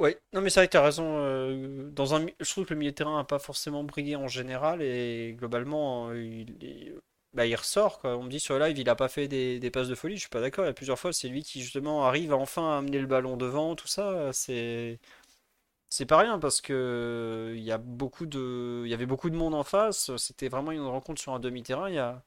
Oui, 0.00 0.16
non 0.32 0.40
mais 0.40 0.48
c'est 0.48 0.60
vrai 0.60 0.66
que 0.66 0.72
tu 0.72 0.76
as 0.78 0.82
raison. 0.82 1.04
Euh, 1.18 1.90
dans 1.90 2.14
un, 2.14 2.26
je 2.40 2.50
trouve 2.50 2.64
que 2.64 2.72
le 2.72 2.78
milieu 2.80 2.90
de 2.90 2.96
terrain 2.96 3.18
n'a 3.18 3.24
pas 3.24 3.38
forcément 3.38 3.84
brillé 3.84 4.16
en 4.16 4.28
général 4.28 4.80
et 4.80 5.34
globalement, 5.38 6.10
il, 6.14 6.98
bah, 7.34 7.44
il 7.46 7.54
ressort. 7.54 8.00
Quoi. 8.00 8.16
On 8.16 8.22
me 8.22 8.30
dit 8.30 8.40
sur 8.40 8.58
le 8.58 8.64
live, 8.64 8.78
il 8.78 8.86
n'a 8.86 8.94
pas 8.94 9.08
fait 9.08 9.28
des, 9.28 9.70
passes 9.70 9.88
de 9.88 9.94
folie. 9.94 10.16
Je 10.16 10.20
suis 10.20 10.30
pas 10.30 10.40
d'accord. 10.40 10.64
Il 10.64 10.68
y 10.68 10.70
a 10.70 10.74
plusieurs 10.74 10.98
fois, 10.98 11.12
c'est 11.12 11.28
lui 11.28 11.42
qui 11.42 11.60
justement 11.62 12.06
arrive 12.06 12.32
à 12.32 12.36
enfin 12.36 12.78
amener 12.78 12.98
le 12.98 13.06
ballon 13.06 13.36
devant, 13.36 13.76
tout 13.76 13.88
ça. 13.88 14.32
C'est 14.32 16.06
pas 16.06 16.18
rien 16.18 16.38
parce 16.38 16.60
que 16.60 17.52
il 17.56 17.62
y 17.62 17.72
a 17.72 17.78
beaucoup 17.78 18.26
de, 18.26 18.82
il 18.84 18.90
y 18.90 18.94
avait 18.94 19.06
beaucoup 19.06 19.28
de 19.30 19.36
monde 19.36 19.54
en 19.54 19.64
face. 19.64 20.16
C'était 20.16 20.48
vraiment 20.48 20.70
une 20.72 20.86
rencontre 20.86 21.20
sur 21.20 21.34
un 21.34 21.40
y 21.42 21.98
a 21.98 22.22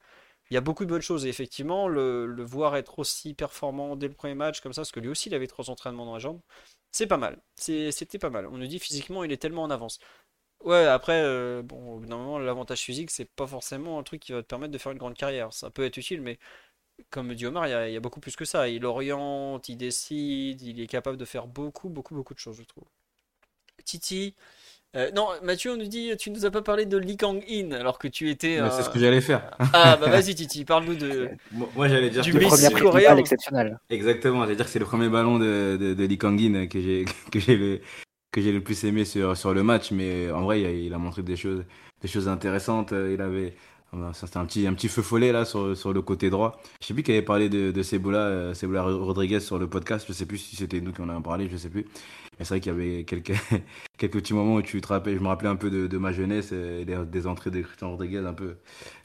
il 0.50 0.54
y 0.54 0.56
a 0.58 0.60
beaucoup 0.60 0.84
de 0.84 0.90
bonnes 0.90 1.02
choses. 1.02 1.26
Et 1.26 1.28
effectivement, 1.30 1.88
le, 1.88 2.26
le 2.26 2.44
voir 2.44 2.76
être 2.76 2.98
aussi 2.98 3.34
performant 3.34 3.96
dès 3.96 4.08
le 4.08 4.14
premier 4.14 4.34
match, 4.34 4.60
comme 4.60 4.72
ça, 4.72 4.82
parce 4.82 4.92
que 4.92 5.00
lui 5.00 5.08
aussi, 5.08 5.28
il 5.30 5.34
avait 5.34 5.46
trois 5.46 5.70
entraînements 5.70 6.04
dans 6.06 6.14
la 6.14 6.18
jambe, 6.18 6.40
c'est 6.94 7.06
pas 7.06 7.16
mal. 7.18 7.40
C'était 7.56 8.18
pas 8.18 8.30
mal. 8.30 8.46
On 8.46 8.58
nous 8.58 8.66
dit 8.66 8.78
physiquement, 8.78 9.24
il 9.24 9.32
est 9.32 9.36
tellement 9.38 9.64
en 9.64 9.70
avance. 9.70 9.98
Ouais, 10.64 10.86
après, 10.86 11.22
euh, 11.24 11.62
bon, 11.62 12.00
normalement, 12.00 12.38
l'avantage 12.38 12.80
physique, 12.82 13.10
c'est 13.10 13.26
pas 13.26 13.46
forcément 13.46 13.98
un 13.98 14.02
truc 14.04 14.22
qui 14.22 14.32
va 14.32 14.42
te 14.42 14.48
permettre 14.48 14.72
de 14.72 14.78
faire 14.78 14.92
une 14.92 14.98
grande 14.98 15.16
carrière. 15.16 15.52
Ça 15.52 15.70
peut 15.70 15.84
être 15.84 15.96
utile, 15.98 16.22
mais 16.22 16.38
comme 17.10 17.34
dit 17.34 17.46
Omar, 17.46 17.66
il 17.68 17.92
y 17.92 17.96
a 17.96 18.00
beaucoup 18.00 18.20
plus 18.20 18.36
que 18.36 18.44
ça. 18.46 18.68
Il 18.68 18.84
oriente, 18.86 19.68
il 19.68 19.76
décide, 19.78 20.62
il 20.62 20.80
est 20.80 20.88
capable 20.88 21.18
de 21.18 21.24
faire 21.26 21.46
beaucoup, 21.48 21.90
beaucoup, 21.90 22.14
beaucoup 22.16 22.34
de 22.34 22.40
choses, 22.40 22.58
je 22.58 22.64
trouve. 22.64 22.84
Titi. 23.84 24.34
Euh, 24.96 25.10
non, 25.14 25.28
Mathieu, 25.42 25.72
on 25.72 25.76
nous 25.76 25.86
dit, 25.86 26.12
tu 26.18 26.30
nous 26.30 26.44
as 26.46 26.50
pas 26.50 26.62
parlé 26.62 26.86
de 26.86 26.96
Lee 26.96 27.16
Kang-in 27.16 27.72
alors 27.72 27.98
que 27.98 28.08
tu 28.08 28.30
étais. 28.30 28.58
C'est 28.70 28.82
ce 28.82 28.90
que 28.90 28.98
j'allais 28.98 29.20
faire. 29.20 29.50
Ah, 29.72 29.96
bah 30.00 30.08
vas-y, 30.08 30.34
Titi, 30.34 30.64
parle-nous 30.64 30.94
de. 30.94 31.30
Moi, 31.76 31.88
j'allais 31.88 32.10
dire 32.10 32.22
Du 32.22 32.32
que 32.32 32.38
premier 32.38 32.56
c'est- 32.56 32.72
coréen. 32.80 33.16
exceptionnel. 33.16 33.78
Exactement, 33.90 34.42
j'allais 34.42 34.56
dire 34.56 34.64
que 34.66 34.70
c'est 34.70 34.78
le 34.78 34.84
premier 34.84 35.08
ballon 35.08 35.38
de, 35.38 35.76
de, 35.80 35.94
de 35.94 36.04
Lee 36.04 36.18
Kang-in 36.18 36.66
que 36.66 36.80
j'ai 36.80 37.04
que 37.32 37.40
j'ai 37.40 37.56
le 37.56 37.80
que 38.32 38.40
j'ai 38.40 38.50
le 38.52 38.60
plus 38.62 38.82
aimé 38.84 39.04
sur, 39.04 39.36
sur 39.36 39.54
le 39.54 39.62
match, 39.62 39.90
mais 39.92 40.30
en 40.32 40.42
vrai 40.42 40.60
il 40.60 40.66
a, 40.66 40.70
il 40.70 40.92
a 40.94 40.98
montré 40.98 41.22
des 41.22 41.36
choses 41.36 41.64
des 42.02 42.08
choses 42.08 42.28
intéressantes. 42.28 42.92
Il 42.92 43.20
avait 43.20 43.54
c'était 44.12 44.36
un 44.36 44.44
petit 44.46 44.66
un 44.66 44.74
petit 44.74 44.88
feu 44.88 45.02
follet 45.02 45.32
là 45.32 45.44
sur, 45.44 45.76
sur 45.76 45.92
le 45.92 46.02
côté 46.02 46.30
droit. 46.30 46.60
Je 46.80 46.86
sais 46.86 46.94
plus 46.94 47.02
qui 47.02 47.12
avait 47.12 47.22
parlé 47.22 47.48
de, 47.48 47.70
de 47.70 47.82
Cebola, 47.82 48.18
euh, 48.18 48.54
Cebola 48.54 48.82
Rodriguez 48.82 49.40
sur 49.40 49.58
le 49.58 49.68
podcast. 49.68 50.04
Je 50.08 50.12
sais 50.12 50.26
plus 50.26 50.38
si 50.38 50.56
c'était 50.56 50.80
nous 50.80 50.92
qui 50.92 51.00
en 51.00 51.08
avons 51.08 51.22
parlé, 51.22 51.48
je 51.50 51.56
sais 51.56 51.68
plus. 51.70 51.84
Mais 52.38 52.44
c'est 52.44 52.54
vrai 52.54 52.60
qu'il 52.60 52.72
y 52.72 52.74
avait 52.74 53.04
quelques 53.04 53.32
quelques 53.98 54.14
petits 54.14 54.34
moments 54.34 54.56
où 54.56 54.62
tu 54.62 54.80
te 54.80 54.88
rappelles, 54.88 55.16
je 55.16 55.20
me 55.22 55.28
rappelais 55.28 55.48
un 55.48 55.56
peu 55.56 55.70
de, 55.70 55.86
de 55.86 55.98
ma 55.98 56.12
jeunesse 56.12 56.50
euh, 56.52 56.80
et 56.80 56.84
des, 56.84 56.98
des 57.06 57.26
entrées 57.26 57.50
de 57.50 57.60
Christian 57.60 57.90
Rodriguez 57.92 58.18
un 58.26 58.32
peu 58.34 58.56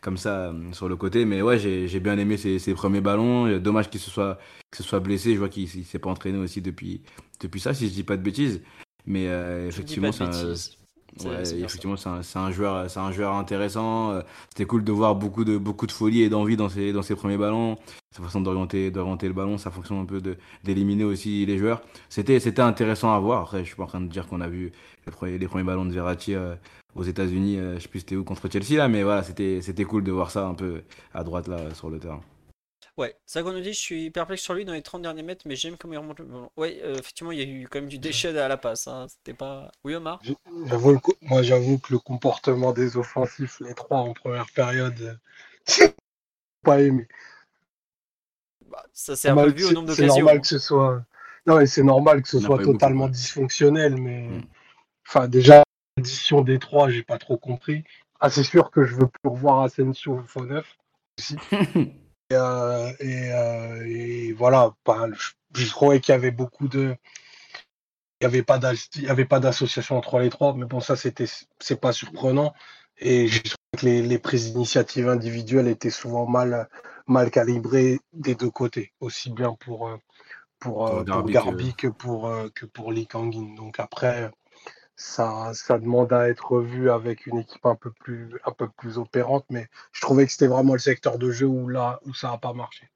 comme 0.01 0.17
ça 0.17 0.47
euh, 0.49 0.53
sur 0.73 0.89
le 0.89 0.95
côté. 0.95 1.25
Mais 1.25 1.41
ouais, 1.41 1.59
j'ai 1.59 1.87
j'ai 1.87 1.99
bien 1.99 2.17
aimé 2.17 2.37
ses, 2.37 2.57
ses 2.59 2.73
premiers 2.73 3.01
ballons. 3.01 3.57
Dommage 3.59 3.89
qu'il 3.89 3.99
se 3.99 4.09
soit 4.09 4.39
que 4.71 4.77
ce 4.77 4.83
soit 4.83 4.99
blessé. 4.99 5.33
Je 5.33 5.39
vois 5.39 5.49
qu'il 5.49 5.63
il 5.63 5.85
s'est 5.85 5.99
pas 5.99 6.09
entraîné 6.09 6.37
aussi 6.37 6.61
depuis, 6.61 7.01
depuis 7.39 7.59
ça, 7.59 7.73
si 7.73 7.87
je 7.87 7.93
dis 7.93 8.03
pas 8.03 8.17
de 8.17 8.23
bêtises. 8.23 8.61
Mais 9.05 9.27
euh, 9.27 9.69
Je 9.71 9.81
ne 9.81 9.85
dis 9.85 9.99
pas 9.99 10.07
effectivement. 10.09 10.55
C'est- 10.55 10.78
ouais, 11.25 11.41
effectivement, 11.63 11.95
c'est 11.97 12.09
un, 12.09 12.41
un 12.41 12.51
joueur, 12.51 12.89
c'est 12.89 12.99
un 12.99 13.11
joueur 13.11 13.33
intéressant. 13.35 14.11
Euh, 14.11 14.21
C'était 14.49 14.65
cool 14.65 14.83
de 14.83 14.91
voir 14.91 15.15
beaucoup 15.15 15.43
de, 15.43 15.57
beaucoup 15.57 15.87
de 15.87 15.91
folie 15.91 16.21
et 16.21 16.29
d'envie 16.29 16.55
dans 16.57 16.69
ses, 16.69 16.93
dans 16.93 17.01
ses 17.01 17.15
premiers 17.15 17.37
ballons. 17.37 17.77
Sa 18.11 18.23
façon 18.23 18.41
d'orienter, 18.41 18.91
d'orienter 18.91 19.27
le 19.27 19.33
ballon, 19.33 19.57
sa 19.57 19.71
fonction 19.71 19.99
un 20.01 20.05
peu 20.05 20.21
de, 20.21 20.37
d'éliminer 20.63 21.03
aussi 21.03 21.45
les 21.45 21.57
joueurs. 21.57 21.81
C'était, 22.09 22.39
c'était 22.39 22.61
intéressant 22.61 23.13
à 23.13 23.19
voir. 23.19 23.41
Après, 23.43 23.59
je 23.59 23.65
suis 23.65 23.75
pas 23.75 23.83
en 23.83 23.87
train 23.87 24.01
de 24.01 24.07
dire 24.07 24.27
qu'on 24.27 24.41
a 24.41 24.47
vu 24.49 24.71
les 25.05 25.11
premiers, 25.11 25.37
les 25.37 25.47
premiers 25.47 25.63
ballons 25.63 25.85
de 25.85 25.93
Verratti 25.93 26.33
euh, 26.35 26.55
aux 26.95 27.03
États-Unis. 27.03 27.57
euh, 27.57 27.75
je 27.75 27.81
sais 27.83 27.87
plus 27.89 27.99
c'était 27.99 28.15
où 28.15 28.23
contre 28.23 28.49
Chelsea 28.51 28.77
là, 28.77 28.87
mais 28.87 29.03
voilà, 29.03 29.23
c'était, 29.23 29.61
c'était 29.61 29.85
cool 29.85 30.03
de 30.03 30.11
voir 30.11 30.31
ça 30.31 30.47
un 30.47 30.53
peu 30.55 30.83
à 31.13 31.23
droite 31.23 31.47
là 31.47 31.73
sur 31.73 31.89
le 31.89 31.99
terrain. 31.99 32.21
Ouais, 32.99 33.15
ça 33.25 33.41
qu'on 33.43 33.53
nous 33.53 33.61
dit, 33.61 33.71
je 33.71 33.79
suis 33.79 34.11
perplexe 34.11 34.41
sur 34.43 34.53
lui 34.53 34.65
dans 34.65 34.73
les 34.73 34.81
30 34.81 35.01
derniers 35.03 35.23
mètres, 35.23 35.43
mais 35.47 35.55
j'aime 35.55 35.77
comment 35.77 35.93
il 35.93 35.97
remonte 35.99 36.19
le 36.19 36.25
ballon. 36.25 36.51
Ouais, 36.57 36.81
euh, 36.83 36.95
effectivement, 36.97 37.31
il 37.31 37.39
y 37.39 37.41
a 37.41 37.45
eu 37.45 37.65
quand 37.71 37.79
même 37.79 37.87
du 37.87 37.97
déchet 37.97 38.37
à 38.37 38.49
la 38.49 38.57
passe. 38.57 38.89
hein. 38.89 39.07
C'était 39.07 39.33
pas. 39.33 39.71
Oui, 39.85 39.95
Omar? 39.95 40.21
J'avoue, 40.65 40.91
le 40.91 40.99
co- 40.99 41.15
moi, 41.21 41.41
j'avoue 41.41 41.77
que 41.79 41.93
le 41.93 41.99
comportement 41.99 42.73
des 42.73 42.97
offensifs, 42.97 43.61
les 43.61 43.73
trois 43.73 43.99
en 43.99 44.13
première 44.13 44.47
période, 44.53 44.99
euh, 44.99 45.13
j'ai 45.65 45.95
pas 46.63 46.81
aimé. 46.81 47.07
Bah, 48.69 48.83
ça 48.91 49.15
s'est 49.15 49.29
un 49.29 49.35
peu 49.37 49.47
vu 49.49 49.63
au 49.63 49.69
c'est- 49.69 49.73
nombre 49.75 49.87
C'est 49.87 50.01
d'occasions. 50.01 50.15
normal 50.17 50.41
que 50.41 50.47
ce 50.47 50.59
soit. 50.59 51.05
Non, 51.45 51.57
mais 51.57 51.67
c'est 51.67 51.83
normal 51.83 52.21
que 52.21 52.27
ce 52.27 52.39
soit 52.41 52.57
beaucoup, 52.57 52.73
totalement 52.73 53.07
dysfonctionnel, 53.07 53.95
mais 53.95 54.27
Mm. 54.27 54.41
enfin 55.07 55.29
déjà 55.29 55.63
l'addition 55.95 56.41
des 56.41 56.59
trois, 56.59 56.89
j'ai 56.89 57.03
pas 57.03 57.17
trop 57.17 57.37
compris. 57.37 57.85
Ah, 58.19 58.29
c'est 58.29 58.43
sûr 58.43 58.71
que 58.71 58.83
je 58.83 58.95
veux 58.95 59.07
plus 59.07 59.29
revoir 59.29 59.61
Asensio 59.61 60.21
faux 60.27 60.45
neuf 60.45 60.75
aussi. 61.17 61.37
Et, 62.31 62.35
euh, 62.35 62.91
et, 62.99 63.31
euh, 63.33 63.83
et 63.87 64.33
voilà, 64.33 64.73
je, 65.13 65.31
je 65.55 65.69
trouvais 65.69 65.99
qu'il 65.99 66.11
y 66.13 66.15
avait 66.15 66.31
beaucoup 66.31 66.67
de, 66.67 66.95
il 68.21 68.25
y 68.25 68.27
avait 69.09 69.25
pas 69.25 69.39
d'association 69.39 69.97
entre 69.97 70.19
les 70.19 70.29
trois, 70.29 70.53
mais 70.53 70.65
bon 70.65 70.79
ça 70.79 70.95
c'était 70.95 71.25
c'est 71.59 71.79
pas 71.79 71.93
surprenant. 71.93 72.53
Et 72.97 73.27
j'ai 73.27 73.41
trouvé 73.41 73.55
que 73.77 73.85
les, 73.85 74.01
les 74.01 74.19
prises 74.19 74.51
d'initiative 74.51 75.07
individuelles 75.07 75.67
étaient 75.67 75.89
souvent 75.89 76.27
mal 76.27 76.69
mal 77.07 77.31
calibrées 77.31 77.99
des 78.13 78.35
deux 78.35 78.51
côtés, 78.51 78.93
aussi 78.99 79.31
bien 79.31 79.53
pour 79.53 79.87
euh, 79.87 79.97
pour, 80.59 80.85
Pour 80.87 81.05
pour 81.05 81.29
Garbi 81.29 81.73
que- 81.73 81.87
pour 81.87 82.31
que 82.53 82.65
pour 82.65 82.91
Lee 82.91 83.07
Kangin. 83.07 83.55
Donc 83.55 83.79
après 83.79 84.29
ça 84.99 85.51
ça 85.53 85.79
demande 85.79 86.11
à 86.13 86.29
être 86.29 86.51
revu 86.51 86.91
avec 86.91 87.25
une 87.25 87.39
équipe 87.39 87.65
un 87.65 87.75
peu 87.75 87.91
plus 87.91 88.39
un 88.45 88.51
peu 88.51 88.67
plus 88.69 88.97
opérante, 88.97 89.45
mais 89.49 89.67
je 89.93 90.01
trouvais 90.01 90.25
que 90.25 90.31
c'était 90.31 90.47
vraiment 90.47 90.73
le 90.73 90.79
secteur 90.79 91.17
de 91.17 91.31
jeu 91.31 91.47
où 91.47 91.67
là 91.69 91.99
où 92.05 92.13
ça 92.13 92.31
a 92.33 92.37
pas 92.37 92.53
marché. 92.53 92.89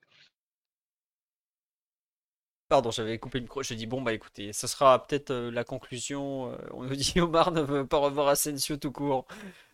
Pardon, 2.69 2.91
j'avais 2.91 3.19
coupé 3.19 3.38
le 3.38 3.43
micro. 3.43 3.62
J'ai 3.62 3.75
dit, 3.75 3.86
bon, 3.86 4.01
bah 4.01 4.13
écoutez, 4.13 4.51
ce 4.51 4.65
sera 4.67 5.05
peut-être 5.05 5.29
euh, 5.31 5.51
la 5.51 5.63
conclusion. 5.63 6.51
Euh, 6.51 6.57
on 6.72 6.83
nous 6.83 6.95
dit, 6.95 7.13
Omar 7.22 7.51
ne 7.51 7.62
veut 7.62 7.86
pas 7.86 7.98
revoir 7.98 8.27
Asensio 8.29 8.77
tout 8.77 8.91
court. 8.91 9.27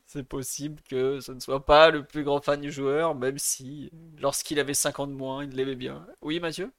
C'est 0.06 0.24
possible 0.24 0.82
que 0.90 1.20
ce 1.22 1.32
ne 1.32 1.40
soit 1.40 1.66
pas 1.66 1.92
le 1.92 2.04
plus 2.06 2.24
grand 2.24 2.42
fan 2.44 2.60
du 2.62 2.72
joueur, 2.72 3.16
même 3.16 3.38
si 3.38 3.90
lorsqu'il 4.20 4.60
avait 4.60 4.74
5 4.74 5.00
ans 5.00 5.08
de 5.08 5.14
moins, 5.14 5.46
il 5.46 5.52
l'aimait 5.52 5.76
bien. 5.76 6.06
Oui, 6.22 6.40
Mathieu? 6.42 6.72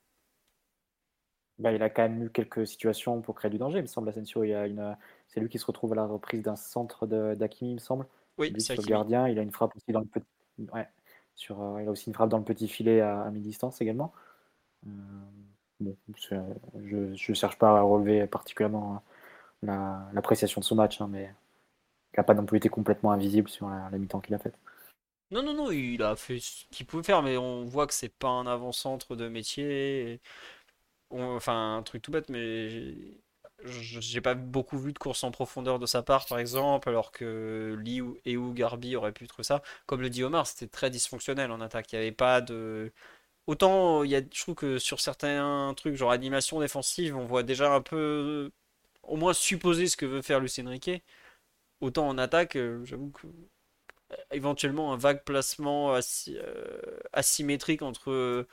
Bah, 1.59 1.73
il 1.73 1.83
a 1.83 1.91
quand 1.91 2.03
même 2.03 2.25
eu 2.25 2.31
quelques 2.31 2.67
situations 2.67 3.21
pour 3.23 3.35
créer 3.35 3.51
du 3.51 3.59
danger, 3.59 3.79
il 3.79 3.83
me 3.83 3.87
semble, 3.87 4.09
Asensio. 4.09 4.45
Il 4.45 4.51
y 4.51 4.55
a 4.55 4.67
une... 4.67 4.97
C'est 5.33 5.41
lui 5.41 5.49
qui 5.49 5.59
se 5.59 5.67
retrouve 5.67 5.93
à 5.93 5.97
la 5.97 6.07
reprise 6.07 6.43
d'un 6.43 6.57
centre 6.57 7.07
d'Hakimi, 7.07 7.71
il 7.71 7.75
me 7.75 7.79
semble. 7.81 8.07
Oui, 8.39 8.53
c'est 8.59 8.77
le 8.77 8.83
gardien, 8.83 9.29
il 9.29 9.39
a 9.39 9.43
une 9.43 9.53
frappe 9.53 9.75
aussi 9.77 9.93
dans 9.93 10.01
le 10.01 10.07
petit. 10.07 10.27
Ouais. 10.73 10.89
Sur, 11.37 11.61
euh, 11.63 11.83
il 11.83 11.89
a 11.89 11.91
aussi 11.91 12.09
une 12.09 12.15
frappe 12.15 12.29
dans 12.31 12.39
le 12.39 12.45
petit 12.45 12.69
filet 12.69 13.01
à, 13.01 13.23
à 13.23 13.31
mi-distance 13.31 13.81
également. 13.81 14.13
Euh, 14.87 14.91
bon, 15.81 15.97
je 16.19 16.97
ne 16.97 17.35
cherche 17.35 17.59
pas 17.59 17.79
à 17.79 17.83
relever 17.83 18.27
particulièrement 18.27 18.97
hein, 18.97 19.03
la- 19.63 20.09
l'appréciation 20.13 20.61
de 20.61 20.65
ce 20.67 20.75
match, 20.75 21.01
hein, 21.01 21.09
mais 21.11 21.33
il 22.15 22.19
n'a 22.19 22.25
pas 22.25 22.35
non 22.35 22.47
plus 22.47 22.59
été 22.59 22.69
complètement 22.69 23.13
invisible 23.13 23.49
sur 23.49 23.69
la, 23.69 23.89
la 23.91 23.99
mi-temps 23.99 24.21
qu'il 24.21 24.35
a 24.35 24.39
faite. 24.39 24.57
Non, 25.31 25.43
non, 25.43 25.55
non, 25.55 25.71
il 25.71 26.03
a 26.03 26.17
fait 26.17 26.41
ce 26.41 26.65
qu'il 26.71 26.87
pouvait 26.87 27.05
faire, 27.05 27.23
mais 27.23 27.37
on 27.37 27.65
voit 27.65 27.87
que 27.87 27.95
c'est 27.95 28.09
pas 28.09 28.29
un 28.29 28.47
avant-centre 28.47 29.15
de 29.17 29.29
métier. 29.29 30.13
et 30.15 30.21
on- 31.11 31.37
Enfin, 31.37 31.77
un 31.79 31.83
truc 31.85 32.03
tout 32.03 32.11
bête, 32.13 32.29
mais 32.31 33.21
j'ai 33.65 34.21
pas 34.21 34.35
beaucoup 34.35 34.79
vu 34.79 34.93
de 34.93 34.99
course 34.99 35.25
en 35.25 35.31
profondeur 35.31 35.79
de 35.79 35.87
sa 35.87 36.03
part, 36.03 36.27
par 36.27 36.39
exemple, 36.39 36.89
alors 36.89 37.13
que 37.13 37.77
Lee 37.83 38.03
et 38.25 38.37
ou 38.37 38.53
Garbi 38.53 38.97
auraient 38.97 39.13
pu 39.13 39.27
trouver 39.27 39.45
ça. 39.45 39.63
Comme 39.87 40.01
le 40.01 40.11
dit 40.11 40.25
Omar, 40.25 40.47
c'était 40.47 40.67
très 40.69 40.91
dysfonctionnel 40.91 41.51
en 41.51 41.61
attaque. 41.61 41.93
Il 41.93 41.97
n'y 41.97 42.03
avait 42.03 42.13
pas 42.13 42.41
de. 42.41 42.93
Autant, 43.47 44.05
il 44.05 44.11
y 44.11 44.17
a, 44.17 44.21
je 44.21 44.43
trouve 44.43 44.57
que 44.57 44.79
sur 44.79 45.01
certains 45.01 45.75
trucs, 45.77 45.97
genre 45.97 46.13
animation 46.13 46.61
défensive, 46.61 47.17
on 47.17 47.27
voit 47.27 47.43
déjà 47.45 47.75
un 47.75 47.83
peu, 47.83 48.53
au 49.05 49.17
moins 49.17 49.35
supposer 49.35 49.89
ce 49.89 49.97
que 49.97 50.07
veut 50.07 50.23
faire 50.23 50.41
Luis 50.41 50.55
Enrique. 50.61 50.91
Autant 51.81 52.09
en 52.09 52.19
attaque, 52.19 52.57
euh, 52.57 52.85
j'avoue 52.85 53.11
que 53.11 53.27
éventuellement 54.31 54.93
un 54.93 54.97
vague 54.97 55.25
placement 55.25 55.95
euh, 55.95 56.01
asymétrique 57.13 57.83
entre 57.83 58.11
euh, 58.11 58.47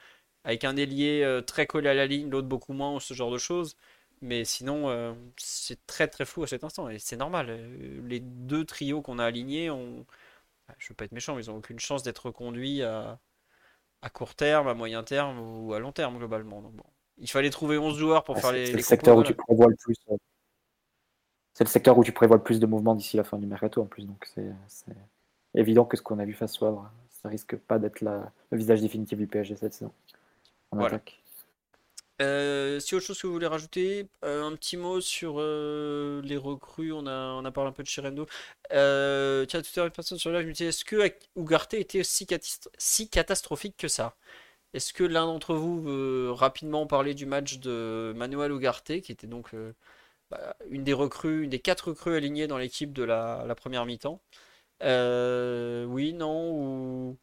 avec 0.44 0.64
un 0.64 0.76
ailier 0.78 1.24
euh, 1.24 1.42
très 1.42 1.68
collé 1.68 1.90
à 1.90 1.94
la 1.94 2.06
ligne, 2.08 2.30
l'autre 2.30 2.48
beaucoup 2.48 2.74
moins, 2.74 2.96
ou 2.96 3.00
ce 3.00 3.14
genre 3.14 3.32
de 3.32 3.38
choses. 3.38 3.76
Mais 4.22 4.46
sinon, 4.46 4.90
euh, 4.90 5.14
c'est 5.38 5.86
très 5.88 6.08
très 6.08 6.26
flou 6.26 6.44
à 6.44 6.48
cet 6.48 6.64
instant 6.64 6.90
et 6.90 7.00
c'est 7.00 7.18
normal. 7.18 7.48
Euh, 7.50 8.02
Les 8.08 8.20
deux 8.20 8.66
trios 8.66 9.02
qu'on 9.02 9.20
a 9.20 9.26
alignés, 9.26 9.70
ont... 9.70 10.06
je 10.80 10.90
veux 10.90 10.96
pas 10.96 11.06
être 11.06 11.14
méchant, 11.14 11.36
mais 11.36 11.44
ils 11.46 11.52
ont 11.52 11.58
aucune 11.58 11.80
chance 11.80 12.04
d'être 12.04 12.28
reconduits 12.28 12.84
à... 12.84 13.20
à 14.04 14.10
court 14.12 14.36
terme, 14.36 14.68
à 14.70 14.76
moyen 14.76 15.04
terme 15.04 15.40
ou 15.40 15.74
à 15.74 15.80
long 15.80 15.92
terme 15.94 16.18
globalement. 16.20 16.62
Donc 16.62 16.74
bon, 16.76 16.86
il 17.18 17.30
fallait 17.32 17.52
trouver 17.52 17.78
11 17.80 17.98
joueurs 18.00 18.24
pour 18.26 18.38
Ouais, 18.38 18.42
faire 18.42 18.54
les, 18.54 18.62
c'est 18.64 18.78
le 18.78 18.84
secteur 18.84 19.18
où 19.18 19.24
tu 19.24 19.34
prévois 19.34 19.68
le 19.70 19.76
plus. 19.76 19.96
euh, 20.10 20.16
C'est 21.54 21.64
le 21.64 21.70
secteur 21.70 21.98
où 21.98 22.04
tu 22.04 22.12
prévois 22.12 22.38
le 22.38 22.44
plus 22.44 22.60
de 22.60 22.66
mouvements 22.66 22.96
d'ici 22.96 23.18
la 23.18 23.24
fin 23.24 23.38
du 23.38 23.48
mercato 23.48 23.82
en 23.82 23.86
plus. 23.86 24.06
Donc 24.06 24.26
c'est 24.26 24.96
évident 25.56 25.86
que 25.86 25.98
ce 25.98 26.02
qu'on 26.02 26.20
a 26.20 26.26
vu 26.26 26.34
face 26.34 26.62
au 26.62 26.66
Havre, 26.66 26.92
ça 27.10 27.30
risque 27.30 27.56
pas 27.58 27.80
d'être 27.80 28.02
la- 28.02 28.32
le 28.52 28.58
visage 28.58 28.82
définitif 28.82 29.18
du 29.18 29.28
PSG 29.28 29.56
cette 29.56 29.74
saison. 29.74 29.92
En 30.72 30.80
Voilà. 30.80 31.02
attaque. 31.02 31.22
Euh, 32.20 32.80
si 32.80 32.96
autre 32.96 33.06
chose 33.06 33.22
que 33.22 33.28
vous 33.28 33.34
voulez 33.34 33.46
rajouter, 33.48 34.10
euh, 34.26 34.44
un 34.44 34.56
petit 34.56 34.76
mot 34.76 35.02
sur 35.02 35.36
euh, 35.38 36.22
les 36.24 36.38
recrues, 36.38 36.92
on 36.92 37.06
a, 37.06 37.34
on 37.34 37.46
a 37.46 37.52
parlé 37.52 37.70
un 37.70 37.74
peu 37.74 37.84
de 37.84 37.88
Chirendo. 37.88 38.26
Tiens, 38.26 39.62
tout 39.62 39.70
à 39.76 39.78
l'heure, 39.78 39.86
une 39.86 39.92
personne 39.92 40.18
sur 40.18 40.32
là, 40.32 40.42
je 40.42 40.48
me 40.48 40.52
disais, 40.54 40.68
est-ce 40.70 40.84
que 40.84 41.12
Ugarte 41.36 41.76
était 41.76 42.04
si, 42.04 42.28
si 42.78 43.10
catastrophique 43.10 43.78
que 43.78 43.88
ça? 43.88 44.16
Est-ce 44.74 44.94
que 44.94 45.04
l'un 45.04 45.26
d'entre 45.28 45.56
vous 45.56 45.82
veut 45.82 46.32
rapidement 46.32 46.88
parler 46.88 47.14
du 47.16 47.26
match 47.26 47.60
de 47.60 48.14
Manuel 48.16 48.52
Ugarte, 48.52 49.02
qui 49.02 49.12
était 49.12 49.28
donc 49.28 49.52
bah, 50.32 50.56
une 50.70 50.84
des 50.84 50.94
recrues, 50.94 51.44
une 51.44 51.50
des 51.52 51.60
quatre 51.60 51.90
recrues 51.90 52.16
alignées 52.16 52.48
dans 52.48 52.58
l'équipe 52.58 52.94
de 52.94 53.04
la, 53.04 53.46
la 53.48 53.56
première 53.56 53.86
mi-temps? 53.86 54.22
Oui, 54.82 56.14
non, 56.14 56.52
ou... 56.52 57.18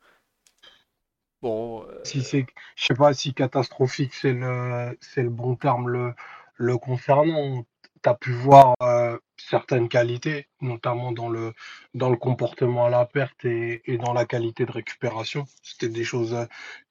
Bon, 1.45 1.85
euh, 1.85 2.01
Si 2.05 2.23
c'est, 2.25 2.47
je 2.77 2.85
sais 2.87 2.95
pas 2.95 3.15
si 3.15 3.35
catastrophique 3.35 4.15
c'est 4.15 4.33
le, 4.33 4.97
c'est 5.01 5.23
le 5.23 5.31
bon 5.31 5.57
terme 5.57 5.89
le, 5.91 6.15
le 6.57 6.79
concernant. 6.79 7.65
Tu 8.03 8.11
as 8.11 8.15
pu 8.15 8.33
voir 8.33 8.75
euh, 8.83 9.19
certaines 9.39 9.89
qualités, 9.89 10.49
notamment 10.63 11.13
dans 11.13 11.29
le, 11.31 11.55
dans 11.95 12.11
le 12.11 12.17
comportement 12.17 12.87
à 12.87 12.91
la 12.91 13.07
perte 13.07 13.45
et, 13.47 13.83
et 13.93 13.99
dans 13.99 14.13
la 14.15 14.27
qualité 14.27 14.67
de 14.67 14.73
récupération. 14.73 15.47
C'était 15.63 15.89
des 15.91 16.05
choses 16.05 16.37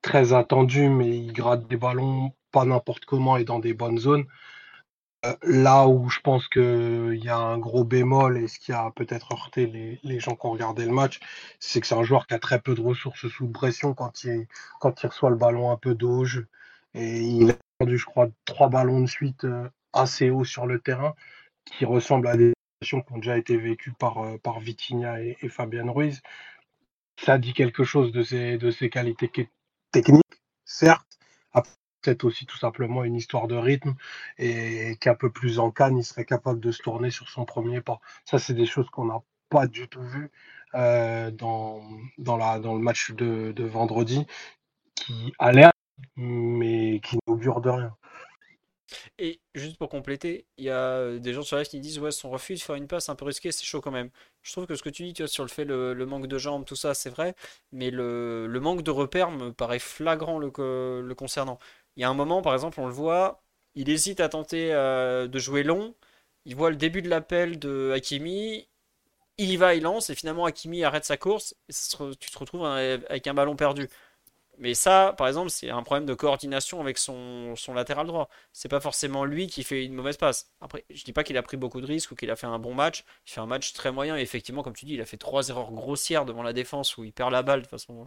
très 0.03 0.33
attendues, 0.33 0.89
mais 0.89 1.09
il 1.09 1.33
gratte 1.33 1.67
des 1.67 1.77
ballons 1.77 2.33
pas 2.51 2.65
n'importe 2.65 3.05
comment 3.05 3.37
et 3.37 3.45
dans 3.45 3.59
des 3.59 3.73
bonnes 3.73 3.99
zones. 3.99 4.25
Euh, 5.25 5.35
là 5.43 5.87
où 5.87 6.09
je 6.09 6.19
pense 6.19 6.47
qu'il 6.49 7.21
y 7.23 7.29
a 7.29 7.37
un 7.37 7.57
gros 7.57 7.85
bémol 7.85 8.37
et 8.37 8.47
ce 8.47 8.59
qui 8.59 8.73
a 8.73 8.91
peut-être 8.91 9.31
heurté 9.31 9.99
les, 10.03 10.19
gens 10.19 10.35
qui 10.35 10.45
ont 10.45 10.51
regardé 10.51 10.85
le 10.85 10.91
match, 10.91 11.19
c'est 11.59 11.79
que 11.79 11.87
c'est 11.87 11.95
un 11.95 12.03
joueur 12.03 12.27
qui 12.27 12.33
a 12.33 12.39
très 12.39 12.59
peu 12.59 12.75
de 12.75 12.81
ressources 12.81 13.27
sous 13.29 13.47
pression 13.47 13.93
quand 13.93 14.23
il, 14.25 14.47
reçoit 14.81 15.29
le 15.29 15.37
ballon 15.37 15.71
un 15.71 15.77
peu 15.77 15.95
dos 15.95 16.25
Et 16.93 17.21
il 17.21 17.51
a 17.51 17.55
perdu, 17.77 17.97
je 17.97 18.05
crois, 18.05 18.27
trois 18.45 18.69
ballons 18.69 19.01
de 19.01 19.07
suite 19.07 19.45
euh, 19.45 19.69
assez 19.93 20.29
haut 20.29 20.43
sur 20.43 20.65
le 20.65 20.79
terrain 20.79 21.13
qui 21.65 21.85
ressemblent 21.85 22.27
à 22.27 22.35
des 22.35 22.53
situations 22.81 23.01
qui 23.01 23.13
ont 23.13 23.19
déjà 23.19 23.37
été 23.37 23.55
vécues 23.55 23.93
par, 23.93 24.19
euh, 24.19 24.37
par 24.37 24.59
et, 24.61 25.37
et 25.41 25.81
Ruiz. 25.89 26.21
Ça 27.17 27.37
dit 27.37 27.53
quelque 27.53 27.85
chose 27.85 28.11
de 28.11 28.23
ses 28.23 28.89
qualités 28.89 29.29
techniques, 29.91 30.41
certes, 30.65 31.13
peut-être 32.03 32.23
aussi 32.25 32.45
tout 32.45 32.57
simplement 32.57 33.03
une 33.03 33.15
histoire 33.15 33.47
de 33.47 33.55
rythme 33.55 33.95
et 34.37 34.97
qu'un 34.99 35.15
peu 35.15 35.31
plus 35.31 35.59
en 35.59 35.71
canne, 35.71 35.97
il 35.97 36.03
serait 36.03 36.25
capable 36.25 36.59
de 36.59 36.71
se 36.71 36.81
tourner 36.83 37.11
sur 37.11 37.29
son 37.29 37.45
premier 37.45 37.81
pas. 37.81 37.99
Ça, 38.25 38.39
c'est 38.39 38.53
des 38.53 38.65
choses 38.65 38.89
qu'on 38.89 39.05
n'a 39.05 39.21
pas 39.49 39.67
du 39.67 39.87
tout 39.87 40.03
vues 40.03 40.31
euh, 40.75 41.31
dans, 41.31 41.81
dans, 42.17 42.37
la, 42.37 42.59
dans 42.59 42.75
le 42.75 42.81
match 42.81 43.11
de, 43.11 43.63
vendredi, 43.63 44.25
qui 44.95 45.33
a 45.39 45.51
l'air, 45.51 45.71
mais 46.15 46.99
qui 47.03 47.17
n'augure 47.27 47.61
de 47.61 47.69
rien. 47.69 47.95
Et 49.17 49.39
juste 49.55 49.77
pour 49.77 49.89
compléter, 49.89 50.45
il 50.57 50.65
y 50.65 50.69
a 50.69 51.17
des 51.17 51.33
gens 51.33 51.41
sur 51.41 51.57
live 51.57 51.67
qui 51.67 51.79
disent 51.79 51.97
ouais 51.97 52.11
son 52.11 52.29
refus 52.29 52.53
de 52.55 52.59
faire 52.59 52.75
une 52.75 52.87
passe 52.87 53.09
un 53.09 53.15
peu 53.15 53.25
risqué, 53.25 53.51
c'est 53.51 53.65
chaud 53.65 53.81
quand 53.81 53.91
même. 53.91 54.09
Je 54.43 54.51
trouve 54.51 54.67
que 54.67 54.75
ce 54.75 54.83
que 54.83 54.89
tu 54.89 55.03
dis 55.03 55.27
sur 55.27 55.43
le 55.43 55.49
fait 55.49 55.65
le, 55.65 56.05
manque 56.05 56.27
de 56.27 56.37
jambes, 56.37 56.65
tout 56.65 56.75
ça, 56.75 56.93
c'est 56.93 57.09
vrai, 57.09 57.33
mais 57.71 57.89
le, 57.89 58.47
manque 58.59 58.83
de 58.83 58.91
repères 58.91 59.31
me 59.31 59.51
paraît 59.51 59.79
flagrant 59.79 60.37
le 60.37 61.13
concernant. 61.15 61.59
Il 61.97 62.01
y 62.01 62.03
a 62.03 62.09
un 62.09 62.13
moment, 62.13 62.41
par 62.41 62.53
exemple, 62.53 62.79
on 62.79 62.87
le 62.87 62.93
voit, 62.93 63.43
il 63.75 63.89
hésite 63.89 64.19
à 64.19 64.29
tenter 64.29 64.73
euh, 64.73 65.27
de 65.27 65.39
jouer 65.39 65.63
long. 65.63 65.95
Il 66.45 66.55
voit 66.55 66.69
le 66.69 66.75
début 66.75 67.01
de 67.01 67.09
l'appel 67.09 67.59
de 67.59 67.91
Hakimi. 67.95 68.67
Il 69.37 69.51
y 69.51 69.57
va, 69.57 69.75
il 69.75 69.83
lance, 69.83 70.09
et 70.09 70.15
finalement 70.15 70.45
Hakimi 70.45 70.83
arrête 70.83 71.05
sa 71.05 71.17
course. 71.17 71.55
Et 71.69 71.73
tu 72.19 72.31
te 72.31 72.39
retrouves 72.39 72.65
avec 72.65 73.27
un 73.27 73.33
ballon 73.33 73.55
perdu. 73.55 73.89
Mais 74.59 74.75
ça, 74.75 75.15
par 75.17 75.27
exemple, 75.27 75.49
c'est 75.49 75.71
un 75.71 75.81
problème 75.81 76.05
de 76.05 76.13
coordination 76.13 76.79
avec 76.79 76.97
son, 76.99 77.55
latéral 77.73 78.05
droit. 78.05 78.29
C'est 78.53 78.69
pas 78.69 78.79
forcément 78.79 79.25
lui 79.25 79.47
qui 79.47 79.63
fait 79.63 79.83
une 79.83 79.93
mauvaise 79.93 80.17
passe. 80.17 80.51
Après, 80.61 80.85
je 80.91 81.03
dis 81.03 81.13
pas 81.13 81.23
qu'il 81.23 81.37
a 81.37 81.41
pris 81.41 81.57
beaucoup 81.57 81.81
de 81.81 81.87
risques 81.87 82.11
ou 82.11 82.15
qu'il 82.15 82.29
a 82.29 82.35
fait 82.35 82.45
un 82.47 82.59
bon 82.59 82.75
match. 82.75 83.03
Il 83.25 83.31
fait 83.31 83.41
un 83.41 83.47
match 83.47 83.73
très 83.73 83.91
moyen. 83.91 84.15
Et 84.17 84.21
effectivement, 84.21 84.61
comme 84.61 84.75
tu 84.75 84.85
dis, 84.85 84.93
il 84.93 85.01
a 85.01 85.05
fait 85.05 85.17
trois 85.17 85.49
erreurs 85.49 85.71
grossières 85.71 86.25
devant 86.25 86.43
la 86.43 86.53
défense 86.53 86.97
où 86.97 87.03
il 87.03 87.13
perd 87.13 87.31
la 87.31 87.41
balle 87.41 87.63
de 87.63 87.67
façon 87.67 88.05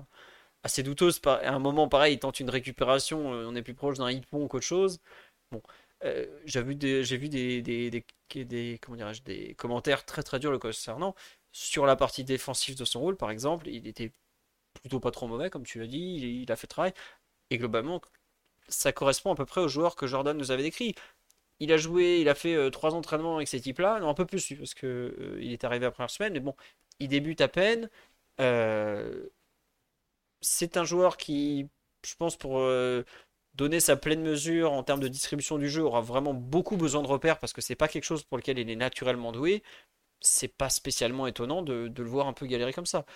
assez 0.67 0.83
douteuse. 0.83 1.21
À 1.25 1.55
un 1.55 1.59
moment, 1.59 1.89
pareil, 1.89 2.15
il 2.15 2.19
tente 2.19 2.41
une 2.41 2.51
récupération, 2.51 3.33
euh, 3.35 3.47
on 3.49 3.55
est 3.57 3.63
plus 3.63 3.75
proche 3.75 3.99
d'un 3.99 4.11
hippon 4.11 4.49
qu'autre 4.49 4.65
chose. 4.67 4.99
Bon, 5.53 5.63
euh, 6.05 6.27
j'ai 6.45 6.63
vu 6.63 6.75
des, 6.75 7.03
vu 7.03 7.29
des, 7.29 7.63
des, 7.63 7.91
des, 8.45 8.79
comment 8.83 9.11
des 9.25 9.55
commentaires 9.55 10.05
très 10.05 10.23
très 10.23 10.39
durs 10.39 10.51
le 10.53 10.59
concernant. 10.59 11.15
Sur 11.53 11.87
la 11.87 11.97
partie 11.97 12.25
défensive 12.25 12.77
de 12.77 12.85
son 12.85 13.01
rôle, 13.01 13.17
par 13.17 13.31
exemple, 13.31 13.69
il 13.69 13.87
était 13.87 14.13
plutôt 14.75 15.01
pas 15.01 15.11
trop 15.11 15.27
mauvais, 15.29 15.51
comme 15.51 15.65
tu 15.65 15.81
l'as 15.81 15.87
dit, 15.87 16.43
il, 16.43 16.53
a 16.53 16.57
fait 16.57 16.67
travail. 16.67 16.93
Et 17.51 17.59
globalement, 17.59 18.03
ça 18.69 18.93
correspond 18.93 19.33
à 19.33 19.37
peu 19.37 19.47
près 19.47 19.61
au 19.63 19.69
joueur 19.69 19.97
que 19.97 20.07
Jordan 20.07 20.37
nous 20.37 20.51
avait 20.51 20.63
décrit. 20.65 20.95
Il 21.61 21.73
a 21.73 21.79
joué, 21.79 22.21
il 22.21 22.29
a 22.29 22.35
fait 22.35 22.55
euh, 22.55 22.71
trois 22.71 22.95
entraînements 22.95 23.37
avec 23.37 23.49
ces 23.49 23.61
types-là, 23.61 24.01
non 24.01 24.09
un 24.11 24.15
peu 24.15 24.27
plus 24.27 24.55
parce 24.59 24.75
que 24.75 25.39
il 25.41 25.53
est 25.53 25.65
arrivé 25.65 25.85
la 25.87 25.91
première 25.93 26.11
semaine, 26.11 26.35
mais 26.35 26.41
bon, 26.41 26.55
il 27.01 27.09
débute 27.09 27.41
à 27.41 27.49
peine. 27.49 27.91
C'est 30.41 30.77
un 30.77 30.85
joueur 30.85 31.17
qui, 31.17 31.69
je 32.05 32.15
pense, 32.17 32.37
pour 32.37 32.59
euh, 32.61 33.05
donner 33.55 33.81
sa 33.81 33.97
pleine 33.97 34.23
mesure 34.23 34.73
en 34.73 34.83
termes 34.83 35.01
de 35.01 35.09
distribution 35.09 35.59
du 35.59 35.69
jeu, 35.69 35.83
aura 35.83 36.01
vraiment 36.01 36.35
beaucoup 36.35 36.77
besoin 36.77 37.03
de 37.03 37.09
repères 37.09 37.39
parce 37.39 37.53
que 37.53 37.61
c'est 37.61 37.75
pas 37.77 37.89
quelque 37.89 38.05
chose 38.05 38.25
pour 38.25 38.39
lequel 38.39 38.59
il 38.59 38.71
est 38.71 38.77
naturellement 38.77 39.33
doué. 39.33 39.63
C'est 40.21 40.49
pas 40.49 40.71
spécialement 40.71 41.27
étonnant 41.27 41.63
de, 41.63 41.93
le 41.97 42.05
voir 42.05 42.29
un 42.29 42.33
peu 42.33 42.47
galérer 42.47 42.73
comme 42.73 42.87
ça. 42.87 43.07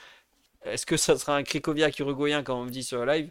Est-ce 0.65 0.87
que 0.87 0.97
ça 0.97 1.19
sera 1.19 1.37
un 1.37 1.43
Krikoviak 1.45 1.99
uruguayen, 2.01 2.43
comme 2.43 2.59
on 2.59 2.65
me 2.67 2.71
dit 2.71 2.85
sur 2.85 3.05
live? 3.07 3.31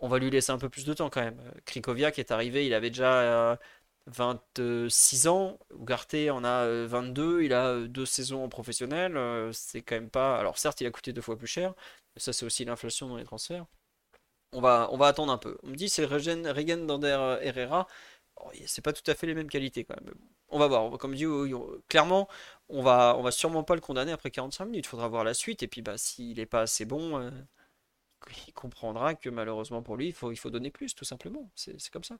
On 0.00 0.08
va 0.08 0.18
lui 0.18 0.30
laisser 0.30 0.52
un 0.52 0.58
peu 0.58 0.68
plus 0.68 0.84
de 0.86 0.94
temps 0.94 1.10
quand 1.10 1.22
même. 1.22 1.40
Krikoviak 1.66 2.18
est 2.18 2.30
arrivé, 2.30 2.66
il 2.66 2.74
avait 2.74 2.90
déjà 2.90 3.58
26 4.06 5.26
euh, 5.26 5.30
ans. 5.30 5.58
Ugarte 5.78 6.14
en 6.30 6.44
a 6.44 6.66
22, 6.86 7.22
euh, 7.22 7.44
il 7.44 7.52
a 7.52 7.80
deux 7.80 8.06
saisons 8.06 8.44
en 8.44 8.48
professionnel. 8.48 9.18
C'est 9.52 9.82
quand 9.82 9.96
même 9.96 10.10
pas. 10.10 10.38
Alors 10.38 10.58
certes, 10.58 10.80
il 10.80 10.86
a 10.86 10.90
coûté 10.90 11.12
deux 11.12 11.22
fois 11.22 11.36
plus 11.36 11.46
cher, 11.46 11.74
ça, 12.16 12.32
c'est 12.32 12.46
aussi 12.46 12.64
l'inflation 12.64 13.08
dans 13.08 13.16
les 13.16 13.24
transferts. 13.24 13.66
On 14.52 14.60
va, 14.60 14.88
on 14.92 14.96
va 14.96 15.08
attendre 15.08 15.32
un 15.32 15.38
peu. 15.38 15.58
On 15.62 15.68
me 15.68 15.76
dit 15.76 15.88
c'est 15.88 16.04
Regen, 16.04 16.46
Regen 16.48 16.86
Dander 16.86 17.16
euh, 17.18 17.38
Herrera. 17.42 17.86
Oh, 18.36 18.50
c'est 18.66 18.82
pas 18.82 18.92
tout 18.92 19.08
à 19.10 19.14
fait 19.14 19.26
les 19.26 19.34
mêmes 19.34 19.50
qualités 19.50 19.84
quand 19.84 19.96
même. 20.02 20.14
On 20.48 20.58
va 20.58 20.66
voir. 20.68 20.98
Comme 20.98 21.14
dit, 21.14 21.26
clairement, 21.88 22.28
on 22.68 22.82
va, 22.82 23.16
on 23.18 23.22
va 23.22 23.30
sûrement 23.32 23.64
pas 23.64 23.74
le 23.74 23.80
condamner 23.80 24.12
après 24.12 24.30
45 24.30 24.66
minutes. 24.66 24.86
Il 24.86 24.88
faudra 24.88 25.08
voir 25.08 25.24
la 25.24 25.34
suite. 25.34 25.62
Et 25.62 25.68
puis, 25.68 25.82
bah, 25.82 25.98
s'il 25.98 26.38
est 26.40 26.46
pas 26.46 26.62
assez 26.62 26.84
bon, 26.84 27.18
euh, 27.18 27.30
il 28.46 28.52
comprendra 28.52 29.14
que 29.14 29.28
malheureusement 29.28 29.82
pour 29.82 29.96
lui, 29.96 30.08
il 30.08 30.12
faut, 30.12 30.50
donner 30.50 30.70
plus, 30.70 30.94
tout 30.94 31.04
simplement. 31.04 31.50
C'est 31.54 31.90
comme 31.90 32.04
ça. 32.04 32.16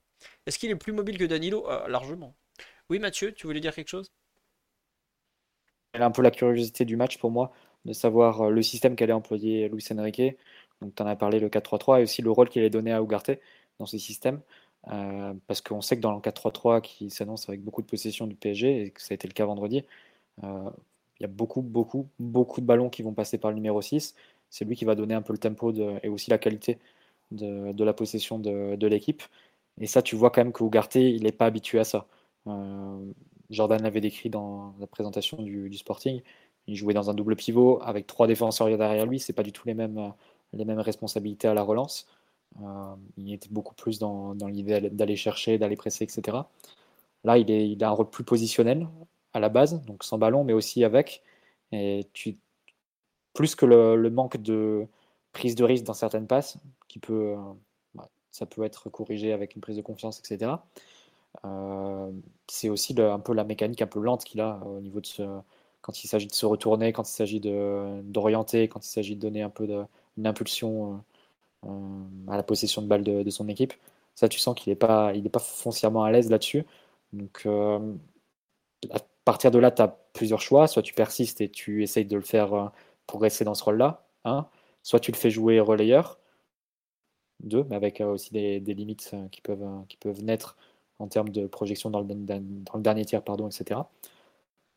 Est-ce 0.47 0.59
qu'il 0.59 0.71
est 0.71 0.77
plus 0.77 0.92
mobile 0.92 1.19
que 1.19 1.25
Danilo? 1.25 1.66
Ah, 1.69 1.87
Largement. 1.88 2.35
Oui, 2.90 2.99
Mathieu, 2.99 3.33
tu 3.33 3.47
voulais 3.47 3.61
dire 3.61 3.75
quelque 3.75 3.88
chose? 3.88 4.12
Elle 5.92 6.03
a 6.03 6.07
un 6.07 6.11
peu 6.11 6.23
la 6.23 6.31
curiosité 6.31 6.85
du 6.85 6.97
match 6.97 7.19
pour 7.19 7.31
moi 7.31 7.53
de 7.85 7.92
savoir 7.92 8.42
euh, 8.42 8.51
le 8.51 8.62
système 8.62 8.97
qu'allait 8.97 9.12
employer 9.12 9.69
Luis 9.69 9.85
Enrique. 9.90 10.37
Donc, 10.81 10.95
tu 10.95 11.03
en 11.03 11.07
as 11.07 11.16
parlé, 11.16 11.40
le 11.40 11.49
4-3-3, 11.49 12.01
et 12.01 12.03
aussi 12.03 12.23
le 12.23 12.31
rôle 12.31 12.49
qu'il 12.49 12.61
allait 12.61 12.71
donné 12.71 12.92
à 12.92 13.01
Ugarte 13.01 13.31
dans 13.79 13.87
ce 13.87 13.99
système. 13.99 14.40
Euh, 14.88 15.35
parce 15.47 15.61
qu'on 15.62 15.81
sait 15.81 15.97
que 15.97 16.03
dans 16.03 16.12
le 16.12 16.21
4-3-3 16.21 16.81
qui 16.81 17.11
s'annonce 17.11 17.49
avec 17.49 17.62
beaucoup 17.62 17.83
de 17.83 17.87
possession 17.87 18.27
du 18.27 18.37
PSG, 18.37 18.83
et 18.83 18.90
que 18.90 19.01
ça 19.01 19.12
a 19.12 19.14
été 19.14 19.27
le 19.27 19.33
cas 19.33 19.47
vendredi, 19.47 19.85
euh, 20.45 20.71
il 21.19 21.23
y 21.23 21.27
a 21.27 21.29
beaucoup, 21.29 21.62
beaucoup, 21.62 22.09
beaucoup 22.19 22.61
de 22.61 22.66
ballons 22.66 22.90
qui 22.90 23.03
vont 23.03 23.14
passer 23.14 23.38
par 23.38 23.51
le 23.51 23.57
numéro 23.57 23.81
6. 23.81 24.14
C'est 24.50 24.64
lui 24.64 24.76
qui 24.76 24.85
va 24.85 24.94
donner 24.94 25.14
un 25.14 25.22
peu 25.22 25.32
le 25.32 25.38
tempo 25.38 25.72
et 26.02 26.09
aussi 26.09 26.30
la 26.30 26.38
qualité 26.38 26.78
de, 27.30 27.85
la 27.85 27.92
possession 27.92 28.38
de, 28.38 28.87
l'équipe. 28.87 29.22
Et 29.80 29.87
ça, 29.87 30.02
tu 30.02 30.16
vois 30.16 30.30
quand 30.30 30.42
même 30.42 30.52
que 30.52 30.64
Ugarte, 30.64 30.96
il 30.96 31.22
n'est 31.24 31.32
pas 31.32 31.46
habitué 31.46 31.78
à 31.78 31.85
ça. 31.85 32.06
Jordan 33.50 33.82
l'avait 33.82 34.00
décrit 34.00 34.30
dans 34.30 34.74
la 34.80 34.87
présentation 34.87 35.42
du 35.42 35.76
Sporting. 35.76 36.22
Il 36.66 36.76
jouait 36.76 36.94
dans 36.94 37.11
un 37.11 37.14
double 37.14 37.37
pivot 37.37 37.80
avec 37.82 38.06
trois 38.06 38.26
défenseurs 38.26 38.68
derrière 38.76 39.06
lui. 39.06 39.20
C'est 39.20 39.32
pas 39.32 39.42
du 39.42 39.52
tout 39.52 39.66
les 39.66 39.74
mêmes, 39.74 40.12
les 40.52 40.64
mêmes 40.64 40.80
responsabilités 40.80 41.48
à 41.48 41.54
la 41.54 41.62
relance. 41.62 42.06
Euh, 42.62 42.94
il 43.16 43.32
était 43.32 43.48
beaucoup 43.50 43.74
plus 43.74 43.98
dans, 43.98 44.35
l'idée 44.46 44.80
d'aller 44.90 45.16
chercher, 45.16 45.59
d'aller 45.59 45.76
presser, 45.76 46.04
etc. 46.04 46.38
Là, 47.24 47.38
il, 47.38 47.50
il 47.50 47.82
a 47.85 47.88
un 47.88 47.92
rôle 47.92 48.11
plus 48.11 48.24
positionnel 48.24 48.88
à 49.32 49.40
la 49.40 49.48
base, 49.48 49.82
donc 49.85 50.04
sans 50.04 50.18
ballon, 50.18 50.44
mais 50.44 50.52
aussi 50.52 50.85
avec. 50.85 51.22
Et 51.72 52.06
tu, 52.12 52.38
plus 53.37 53.55
que 53.55 53.66
le, 53.66 54.11
manque 54.11 54.38
de 54.38 54.87
prise 55.33 55.55
de 55.55 55.64
risque 55.64 55.85
dans 55.85 55.94
certaines 55.94 56.27
passes, 56.27 56.59
qui 56.88 56.99
peut, 56.99 57.35
euh, 57.37 57.37
bah, 57.94 58.09
ça 58.33 58.46
peut 58.46 58.64
être 58.64 58.90
corrigé 58.90 59.33
avec 59.33 59.55
une 59.55 59.61
prise 59.61 59.77
de 59.77 59.83
confiance, 59.83 60.18
etc. 60.18 60.53
Euh, 61.44 62.11
c'est 62.49 62.68
aussi 62.68 62.94
un 63.01 63.20
peu 63.20 63.35
la 63.35 63.44
mécanique 63.44 63.83
un 63.83 63.87
peu 63.87 64.01
lente 64.01 64.25
qu'il 64.25 64.40
a 64.40 64.61
au 64.64 64.81
niveau 64.81 65.01
de 65.01 65.07
quand 65.87 66.03
il 66.03 66.09
s'agit 66.09 66.27
de 66.27 66.33
se 66.33 66.46
retourner, 66.46 66.92
quand 66.92 67.09
il 67.09 67.12
s'agit 67.12 67.40
d'orienter, 67.40 68.66
quand 68.66 68.85
il 68.85 68.88
s'agit 68.88 69.14
de 69.14 69.20
donner 69.20 69.42
un 69.42 69.51
peu 69.51 69.68
une 70.18 70.27
impulsion 70.27 71.05
euh, 71.64 71.68
euh, 71.68 72.33
à 72.33 72.37
la 72.37 72.42
possession 72.42 72.83
de 72.83 72.88
balle 72.88 73.05
de, 73.05 73.31
son 73.31 73.49
équipe. 73.49 73.72
Ça, 74.16 74.29
tu 74.29 74.40
sens 74.40 74.57
qu'il 74.57 74.72
n'est 74.72 74.77
pas, 74.77 75.12
pas 75.33 75.38
foncièrement 75.38 76.03
à 76.03 76.11
l'aise 76.11 76.29
là-dessus. 76.29 76.64
Donc, 77.12 77.42
euh, 77.46 77.79
à 78.90 78.99
partir 79.25 79.53
de 79.53 79.61
là, 79.61 79.70
tu 79.70 79.81
as 79.81 79.88
plusieurs 80.12 80.40
choix. 80.40 80.66
Soit 80.66 80.83
tu 80.83 80.92
persistes 80.92 81.40
et 81.40 81.49
tu 81.49 81.85
essayes 81.85 82.05
de 82.05 82.16
le 82.16 82.22
faire 82.22 82.72
progresser 83.07 83.45
dans 83.45 83.55
ce 83.55 83.64
rôle-là. 83.64 84.07
Hein. 84.25 84.47
Soit 84.83 85.01
tu 85.01 85.12
le 85.12 85.16
fais 85.16 85.31
jouer 85.31 85.61
relayeur. 85.61 86.19
Deux, 87.40 87.64
mais 87.64 87.77
avec 87.77 88.01
aussi 88.01 88.33
des, 88.33 88.61
limites 88.61 89.14
qui 89.31 89.40
peuvent, 89.42 89.85
qui 89.88 89.97
peuvent 89.97 90.23
naître 90.23 90.57
en 90.99 91.09
termes 91.09 91.29
de 91.29 91.47
projection 91.47 91.90
dans 91.90 92.01
le, 92.01 92.07
dernier 92.81 93.05
tiers, 93.05 93.23
pardon, 93.23 93.49
etc. 93.49 93.81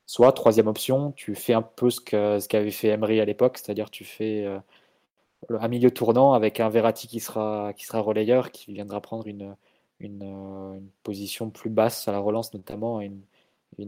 Soit, 0.06 0.32
troisième 0.34 0.68
option, 0.68 1.12
tu 1.12 1.36
fais 1.36 1.54
un 1.54 1.62
peu 1.62 1.90
ce 1.90 2.02
qu'avait 2.02 2.72
fait 2.72 2.88
Emery 2.90 3.20
à 3.20 3.26
l'époque, 3.26 3.58
c'est-à-dire 3.58 3.90
tu 3.92 4.04
fais 4.06 4.44
euh, 4.46 4.60
un 5.50 5.68
milieu 5.68 5.92
tournant 5.92 6.34
avec 6.34 6.60
un 6.60 6.70
Verratti 6.70 7.08
qui 7.08 7.20
sera, 7.20 7.74
qui 7.74 7.86
relayeur, 7.92 8.52
qui 8.52 8.74
viendra 8.74 9.02
prendre 9.02 9.28
une, 9.28 9.56
euh, 10.02 10.80
position 11.04 11.50
plus 11.50 11.70
basse 11.70 12.08
à 12.08 12.12
la 12.12 12.20
relance 12.20 12.54
notamment, 12.54 13.02
une, 13.02 13.22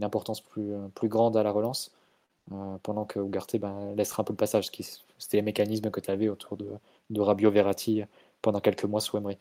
importance 0.02 0.40
plus 0.40 1.08
grande 1.08 1.36
à 1.36 1.42
la 1.42 1.50
relance, 1.50 1.92
euh, 2.50 2.76
pendant 2.82 3.04
que 3.04 3.20
Ugarte 3.20 3.56
ben, 3.56 3.94
laissera 3.94 4.22
un 4.22 4.24
peu 4.24 4.32
le 4.32 4.36
passage. 4.36 4.70
C'était 5.18 5.36
les 5.38 5.42
mécanismes 5.42 5.90
que 5.90 6.00
tu 6.00 6.10
avais 6.10 6.28
autour 6.28 6.56
de, 6.56 6.68
de 7.10 7.20
Rabio 7.20 7.50
Verratti 7.50 8.02
pendant 8.42 8.60
quelques 8.60 8.84
mois 8.84 9.00
sous 9.00 9.16
Emery. 9.16 9.38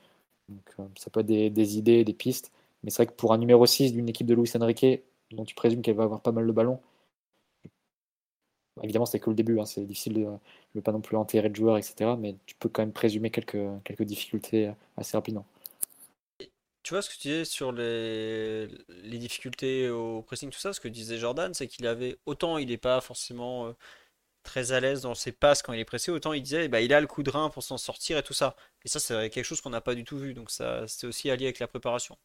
Donc, 0.50 0.90
ça 0.98 1.10
peut 1.10 1.22
être 1.22 1.28
des, 1.28 1.78
idées, 1.78 2.04
des 2.04 2.14
pistes, 2.14 2.52
mais 2.84 2.92
c'est 2.92 3.04
vrai 3.04 3.08
que 3.08 3.18
pour 3.18 3.34
un 3.34 3.38
numéro 3.38 3.66
6 3.66 3.94
d'une 3.94 4.10
équipe 4.10 4.28
de 4.28 4.36
Luis 4.36 4.52
Enrique, 4.56 4.86
dont 5.32 5.46
tu 5.46 5.56
présumes 5.56 5.82
qu'elle 5.82 5.96
va 5.96 6.04
avoir 6.04 6.22
pas 6.22 6.32
mal 6.32 6.46
de 6.48 6.52
ballons. 6.52 6.80
Évidemment, 8.84 9.06
c'est 9.06 9.20
que 9.20 9.30
le 9.30 9.36
début, 9.36 9.60
hein, 9.60 9.66
c'est 9.66 9.86
difficile 9.86 10.14
de 10.14 10.28
ne 10.76 10.82
pas 10.82 10.92
non 10.92 11.02
plus 11.02 11.18
enterrer 11.18 11.50
de 11.50 11.56
joueurs, 11.56 11.78
etc. 11.78 12.12
Mais 12.18 12.36
tu 12.46 12.56
peux 12.56 12.70
quand 12.70 12.82
même 12.82 12.94
présumer 12.94 13.30
quelques, 13.30 13.58
quelques 13.84 14.04
difficultés 14.04 14.72
assez 14.98 15.18
rapidement. 15.18 15.46
Tu 16.84 16.94
vois 16.94 17.02
ce 17.02 17.10
que 17.10 17.16
tu 17.16 17.28
disais 17.28 17.46
sur 17.46 17.72
les, 17.72 18.68
difficultés 19.04 19.90
au 19.90 20.24
pressing, 20.24 20.50
tout 20.50 20.60
ça, 20.60 20.74
ce 20.74 20.80
que 20.80 20.88
disait 20.88 21.18
Jordan, 21.18 21.54
c'est 21.54 21.68
qu'il 21.68 21.86
avait 21.86 22.18
autant 22.26 22.58
il 22.58 22.70
n'est 22.70 22.78
pas 22.78 23.02
forcément 23.02 23.68
euh, 23.68 23.74
très 24.44 24.72
à 24.72 24.80
l'aise 24.80 25.02
dans 25.02 25.16
ses 25.16 25.32
passes 25.32 25.62
quand 25.64 25.74
il 25.74 25.80
est 25.80 25.86
pressé, 25.86 26.12
autant 26.12 26.34
il 26.34 26.42
disait 26.44 26.68
bah, 26.70 26.82
il 26.82 26.94
a 26.94 27.02
le 27.02 27.08
coup 27.08 27.24
de 27.24 27.30
rein 27.30 27.50
pour 27.50 27.64
s'en 27.64 27.78
sortir 27.78 28.18
et 28.18 28.24
tout 28.24 28.34
ça. 28.34 28.56
Et 28.86 28.90
ça, 28.90 29.00
c'est 29.00 29.30
quelque 29.30 29.46
chose 29.46 29.62
qu'on 29.62 29.70
n'a 29.72 29.82
pas 29.82 29.96
du 29.96 30.04
tout 30.06 30.18
vu, 30.18 30.34
donc 30.34 30.52
ça 30.52 30.88
c'est 30.88 31.08
aussi 31.08 31.30
allié 31.32 31.46
avec 31.46 31.60
la 31.60 31.68
préparation. 31.68 32.18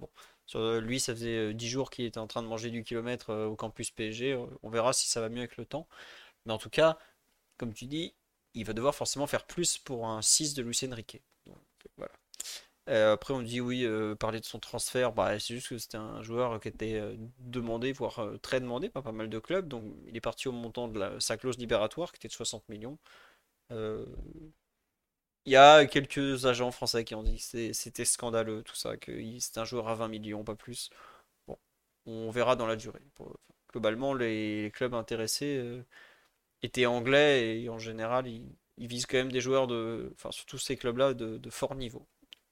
Bon, 0.00 0.10
euh, 0.56 0.80
lui, 0.80 1.00
ça 1.00 1.14
faisait 1.14 1.54
10 1.54 1.66
euh, 1.66 1.68
jours 1.70 1.90
qu'il 1.90 2.04
était 2.04 2.18
en 2.18 2.26
train 2.26 2.42
de 2.42 2.48
manger 2.48 2.70
du 2.70 2.84
kilomètre 2.84 3.34
au 3.34 3.56
campus 3.56 3.90
PSG. 3.90 4.38
On 4.62 4.70
verra 4.70 4.92
si 4.92 5.08
ça 5.08 5.20
va 5.20 5.28
mieux 5.28 5.38
avec 5.40 5.56
le 5.56 5.66
temps. 5.66 5.88
Mais 6.46 6.52
en 6.52 6.58
tout 6.58 6.70
cas, 6.70 6.98
comme 7.58 7.74
tu 7.74 7.86
dis, 7.86 8.14
il 8.54 8.64
va 8.64 8.72
devoir 8.72 8.94
forcément 8.94 9.26
faire 9.26 9.46
plus 9.46 9.78
pour 9.78 10.06
un 10.08 10.22
6 10.22 10.54
de 10.54 10.62
Lucien 10.62 10.94
Riquet. 10.94 11.22
Euh, 12.88 13.14
après, 13.14 13.34
on 13.34 13.42
dit 13.42 13.60
oui, 13.60 13.84
euh, 13.84 14.14
parler 14.14 14.38
de 14.38 14.44
son 14.44 14.60
transfert, 14.60 15.12
bah, 15.12 15.38
c'est 15.40 15.54
juste 15.54 15.68
que 15.70 15.78
c'était 15.78 15.96
un 15.96 16.22
joueur 16.22 16.60
qui 16.60 16.68
était 16.68 16.94
euh, 16.94 17.16
demandé, 17.40 17.92
voire 17.92 18.20
très 18.42 18.60
demandé 18.60 18.88
par 18.88 19.02
pas 19.02 19.12
mal 19.12 19.28
de 19.28 19.38
clubs. 19.40 19.66
Donc, 19.66 19.84
il 20.06 20.16
est 20.16 20.20
parti 20.20 20.46
au 20.48 20.52
montant 20.52 20.86
de 20.88 21.18
sa 21.18 21.36
clause 21.36 21.58
libératoire 21.58 22.12
qui 22.12 22.18
était 22.18 22.28
de 22.28 22.32
60 22.32 22.68
millions. 22.68 22.98
Il 23.70 25.52
y 25.52 25.56
a 25.56 25.86
quelques 25.86 26.44
agents 26.46 26.70
français 26.72 27.04
qui 27.04 27.14
ont 27.14 27.22
dit 27.22 27.38
que 27.38 27.72
c'était 27.72 28.04
scandaleux 28.04 28.62
tout 28.62 28.74
ça, 28.74 28.96
que 28.96 29.12
c'était 29.40 29.60
un 29.60 29.64
joueur 29.64 29.88
à 29.88 29.94
20 29.94 30.08
millions, 30.08 30.44
pas 30.44 30.56
plus. 30.56 30.90
Bon, 31.46 31.58
on 32.06 32.30
verra 32.30 32.56
dans 32.56 32.66
la 32.66 32.76
durée. 32.76 33.02
globalement, 33.70 34.14
les, 34.14 34.70
clubs 34.74 34.94
intéressés 34.94 35.82
étaient 36.62 36.86
anglais 36.86 37.62
et 37.62 37.68
en 37.70 37.78
général, 37.78 38.26
ils, 38.28 38.56
visent 38.78 39.06
quand 39.06 39.18
même 39.18 39.32
des 39.32 39.40
joueurs 39.40 39.66
de, 39.66 40.12
enfin 40.14 40.30
surtout 40.32 40.58
ces 40.58 40.76
clubs-là, 40.76 41.14
de 41.14 41.50
fort 41.50 41.74
niveau 41.76 42.06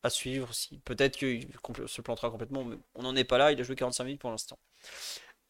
à 0.04 0.10
suivre. 0.10 0.54
Si, 0.54 0.78
Peut-être 0.80 1.16
qu'il 1.16 1.48
se 1.86 2.02
plantera 2.02 2.30
complètement, 2.30 2.64
mais 2.64 2.76
on 2.94 3.02
n'en 3.02 3.16
est 3.16 3.24
pas 3.24 3.38
là. 3.38 3.52
Il 3.52 3.60
a 3.60 3.64
joué 3.64 3.76
45 3.76 4.04
minutes 4.04 4.20
pour 4.20 4.30
l'instant. 4.30 4.58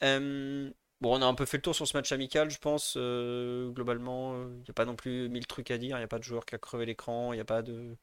Euh, 0.02 0.70
bon, 1.00 1.18
on 1.18 1.22
a 1.22 1.26
un 1.26 1.34
peu 1.34 1.44
fait 1.46 1.58
le 1.58 1.62
tour 1.62 1.74
sur 1.74 1.86
ce 1.86 1.96
match 1.96 2.12
amical, 2.12 2.50
je 2.50 2.58
pense. 2.58 2.94
Euh, 2.96 3.70
globalement, 3.70 4.34
il 4.48 4.58
n'y 4.58 4.70
a 4.70 4.72
pas 4.74 4.84
non 4.84 4.96
plus 4.96 5.28
mille 5.28 5.46
trucs 5.46 5.70
à 5.70 5.78
dire. 5.78 5.96
Il 5.96 6.00
n'y 6.00 6.04
a 6.04 6.08
pas 6.08 6.18
de 6.18 6.24
joueur 6.24 6.46
qui 6.46 6.54
a 6.54 6.58
crevé 6.58 6.86
l'écran. 6.86 7.32
Il 7.32 7.36
n'y 7.36 7.42
a 7.42 7.44
pas 7.44 7.62
de, 7.62 7.96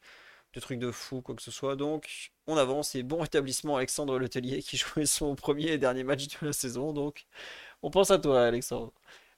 de 0.54 0.60
trucs 0.60 0.80
de 0.80 0.92
fou, 0.92 1.22
quoi 1.22 1.36
que 1.36 1.42
ce 1.42 1.52
soit. 1.52 1.76
Donc, 1.76 2.32
on 2.48 2.58
avance. 2.58 2.96
Et 2.96 3.04
bon 3.04 3.20
rétablissement, 3.22 3.78
Alexandre 3.78 4.20
Letellier 4.20 4.62
qui 4.62 4.78
jouait 4.78 5.06
son 5.06 5.36
premier 5.36 5.72
et 5.74 5.78
dernier 5.78 6.04
match 6.04 6.28
de 6.28 6.48
la 6.48 6.54
saison. 6.54 6.94
Donc, 6.94 7.26
on 7.84 7.92
pense 7.92 8.12
à 8.12 8.20
toi, 8.20 8.44
Alexandre. 8.46 8.94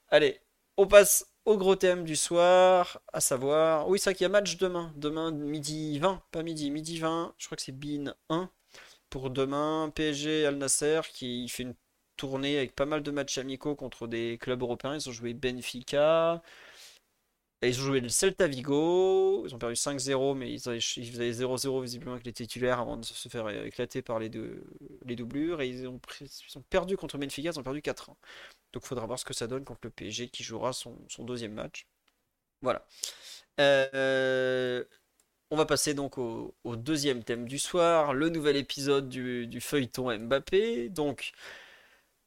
Allez, 0.09 0.41
on 0.77 0.87
passe 0.87 1.25
au 1.45 1.57
gros 1.57 1.75
thème 1.75 2.03
du 2.03 2.15
soir, 2.15 3.01
à 3.11 3.19
savoir. 3.21 3.87
Oui, 3.89 3.99
c'est 3.99 4.11
vrai 4.11 4.15
qu'il 4.15 4.23
y 4.23 4.25
a 4.25 4.29
match 4.29 4.57
demain. 4.57 4.93
Demain, 4.95 5.31
midi 5.31 5.99
20, 5.99 6.23
pas 6.31 6.43
midi, 6.43 6.71
midi 6.71 6.99
20. 6.99 7.35
Je 7.37 7.45
crois 7.45 7.55
que 7.57 7.61
c'est 7.63 7.77
BIN 7.77 8.13
1 8.29 8.49
pour 9.09 9.29
demain. 9.29 9.91
PSG 9.95 10.45
Al 10.45 10.57
Nasser 10.57 11.01
qui 11.13 11.47
fait 11.49 11.63
une 11.63 11.75
tournée 12.17 12.57
avec 12.57 12.75
pas 12.75 12.85
mal 12.85 13.03
de 13.03 13.11
matchs 13.11 13.37
amicaux 13.37 13.75
contre 13.75 14.07
des 14.07 14.37
clubs 14.39 14.61
européens. 14.61 14.95
Ils 14.95 15.09
ont 15.09 15.11
joué 15.11 15.33
Benfica. 15.33 16.41
ils 17.61 17.79
ont 17.79 17.83
joué 17.83 17.99
le 18.01 18.09
Celta 18.09 18.47
Vigo. 18.47 19.45
Ils 19.47 19.55
ont 19.55 19.59
perdu 19.59 19.75
5-0, 19.75 20.35
mais 20.35 20.51
ils 20.53 20.67
avaient, 20.69 20.79
0-0 20.79 21.81
visiblement 21.81 22.13
avec 22.13 22.25
les 22.25 22.33
titulaires 22.33 22.79
avant 22.79 22.97
de 22.97 23.05
se 23.05 23.29
faire 23.29 23.49
éclater 23.65 24.01
par 24.01 24.19
les, 24.19 24.29
deux, 24.29 24.63
les 25.05 25.15
doublures. 25.15 25.61
Et 25.61 25.69
ils 25.69 25.87
ont, 25.87 25.99
ils 26.21 26.57
ont 26.57 26.63
perdu 26.69 26.97
contre 26.97 27.17
Benfica, 27.17 27.51
ils 27.51 27.59
ont 27.59 27.63
perdu 27.63 27.81
4-1. 27.81 28.15
Donc 28.73 28.85
faudra 28.85 29.05
voir 29.05 29.19
ce 29.19 29.25
que 29.25 29.33
ça 29.33 29.47
donne 29.47 29.63
contre 29.63 29.81
le 29.83 29.89
PSG 29.91 30.29
qui 30.29 30.43
jouera 30.43 30.73
son, 30.73 30.97
deuxième 31.19 31.53
match. 31.53 31.87
Voilà. 32.61 32.85
Euh, 33.59 34.83
on 35.51 35.55
va 35.57 35.65
passer 35.65 35.93
donc 35.93 36.17
au, 36.17 36.55
deuxième 36.65 37.23
thème 37.23 37.47
du 37.47 37.59
soir, 37.59 38.13
le 38.13 38.29
nouvel 38.29 38.57
épisode 38.57 39.09
du, 39.09 39.61
feuilleton 39.61 40.17
Mbappé. 40.17 40.89
Donc, 40.89 41.33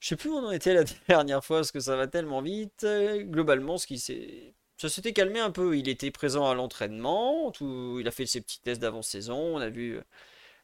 je 0.00 0.08
sais 0.08 0.16
plus 0.16 0.30
où 0.30 0.36
on 0.36 0.46
en 0.46 0.50
était 0.52 0.74
la 0.74 0.84
dernière 1.08 1.44
fois 1.44 1.58
parce 1.58 1.72
que 1.72 1.80
ça 1.80 1.96
va 1.96 2.06
tellement 2.06 2.42
vite. 2.42 2.86
Globalement, 2.86 3.78
ce 3.78 3.86
qui 3.86 3.98
s'est 3.98 4.54
ça 4.78 4.88
s'était 4.88 5.12
calmé 5.12 5.40
un 5.40 5.50
peu. 5.50 5.76
Il 5.76 5.88
était 5.88 6.10
présent 6.10 6.48
à 6.48 6.54
l'entraînement, 6.54 7.52
il 7.60 8.06
a 8.06 8.10
fait 8.10 8.26
ses 8.26 8.40
petits 8.40 8.60
tests 8.60 8.80
d'avant-saison. 8.80 9.56
On 9.56 9.58
a 9.58 9.68
vu 9.70 10.00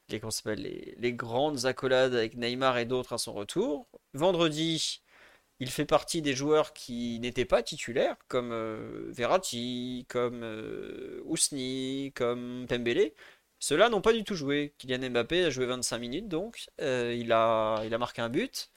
les, 0.08 0.20
les, 0.56 0.94
les, 0.98 1.12
grandes 1.14 1.64
accolades 1.66 2.14
avec 2.14 2.36
Neymar 2.36 2.78
et 2.78 2.84
d'autres 2.86 3.14
à 3.14 3.18
son 3.18 3.32
retour. 3.32 3.88
Vendredi, 4.14 5.01
il 5.60 5.70
fait 5.70 5.86
partie 5.86 6.22
des 6.22 6.34
joueurs 6.34 6.72
qui 6.72 7.18
n'étaient 7.20 7.44
pas 7.44 7.62
titulaires, 7.62 8.16
comme 8.28 8.52
euh, 8.52 9.06
Verratti, 9.12 10.06
comme 10.08 10.42
euh, 10.42 11.20
Ousni, 11.24 12.12
comme 12.16 12.66
Pembele. 12.68 13.12
Ceux-là 13.60 13.88
n'ont 13.88 14.00
pas 14.00 14.12
du 14.12 14.24
tout 14.24 14.34
joué. 14.34 14.74
Kylian 14.78 15.10
Mbappé 15.10 15.44
a 15.44 15.50
joué 15.50 15.66
25 15.66 15.98
minutes, 15.98 16.28
donc 16.28 16.66
euh, 16.80 17.14
il, 17.14 17.32
a, 17.32 17.80
marqué 17.98 18.22
un 18.22 18.28
but. 18.28 18.70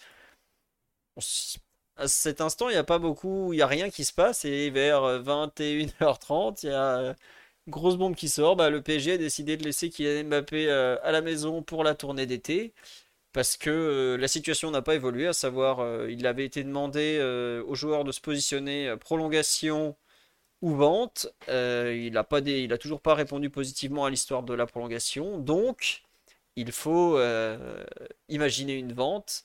À 1.97 2.07
cet 2.07 2.41
instant, 2.41 2.69
il 2.69 2.73
n'y 2.73 2.77
a 2.77 2.83
pas 2.83 2.99
beaucoup, 2.99 3.53
il 3.53 3.57
n'y 3.57 3.61
a 3.61 3.67
rien 3.67 3.89
qui 3.89 4.03
se 4.05 4.13
passe, 4.13 4.43
et 4.45 4.69
vers 4.69 5.01
21h30, 5.23 6.59
il 6.63 6.69
y 6.69 6.73
a 6.73 7.15
une 7.67 7.71
grosse 7.71 7.95
bombe 7.97 8.15
qui 8.15 8.29
sort. 8.29 8.55
Bah, 8.55 8.69
le 8.69 8.81
PSG 8.81 9.13
a 9.13 9.17
décidé 9.17 9.57
de 9.57 9.63
laisser 9.63 9.89
Kylian 9.89 10.25
Mbappé 10.25 10.69
à 10.69 11.11
la 11.11 11.21
maison 11.21 11.63
pour 11.63 11.83
la 11.83 11.95
tournée 11.95 12.25
d'été 12.25 12.73
parce 13.35 13.57
que 13.57 13.69
euh, 13.69 14.17
la 14.17 14.29
situation 14.29 14.71
n'a 14.71 14.81
pas 14.81 14.95
évolué, 14.95 15.27
à 15.27 15.33
savoir 15.33 15.81
euh, 15.81 16.09
il 16.09 16.25
avait 16.25 16.45
été 16.45 16.63
demandé 16.63 17.17
euh, 17.19 17.61
aux 17.67 17.75
joueurs 17.75 18.05
de 18.05 18.13
se 18.13 18.21
positionner 18.21 18.95
prolongation 18.97 19.97
ou 20.61 20.73
vente. 20.75 21.27
il 21.49 22.11
n'a 22.13 22.23
pas 22.23 22.39
il 22.39 22.71
a 22.73 22.77
toujours 22.77 23.01
pas 23.01 23.13
répondu 23.13 23.49
positivement 23.49 24.05
à 24.05 24.09
l'histoire 24.09 24.43
de 24.43 24.53
la 24.53 24.65
prolongation, 24.65 25.37
donc 25.37 26.03
il 26.55 26.71
faut 26.71 27.19
imaginer 28.29 28.75
une 28.75 28.93
vente. 28.93 29.43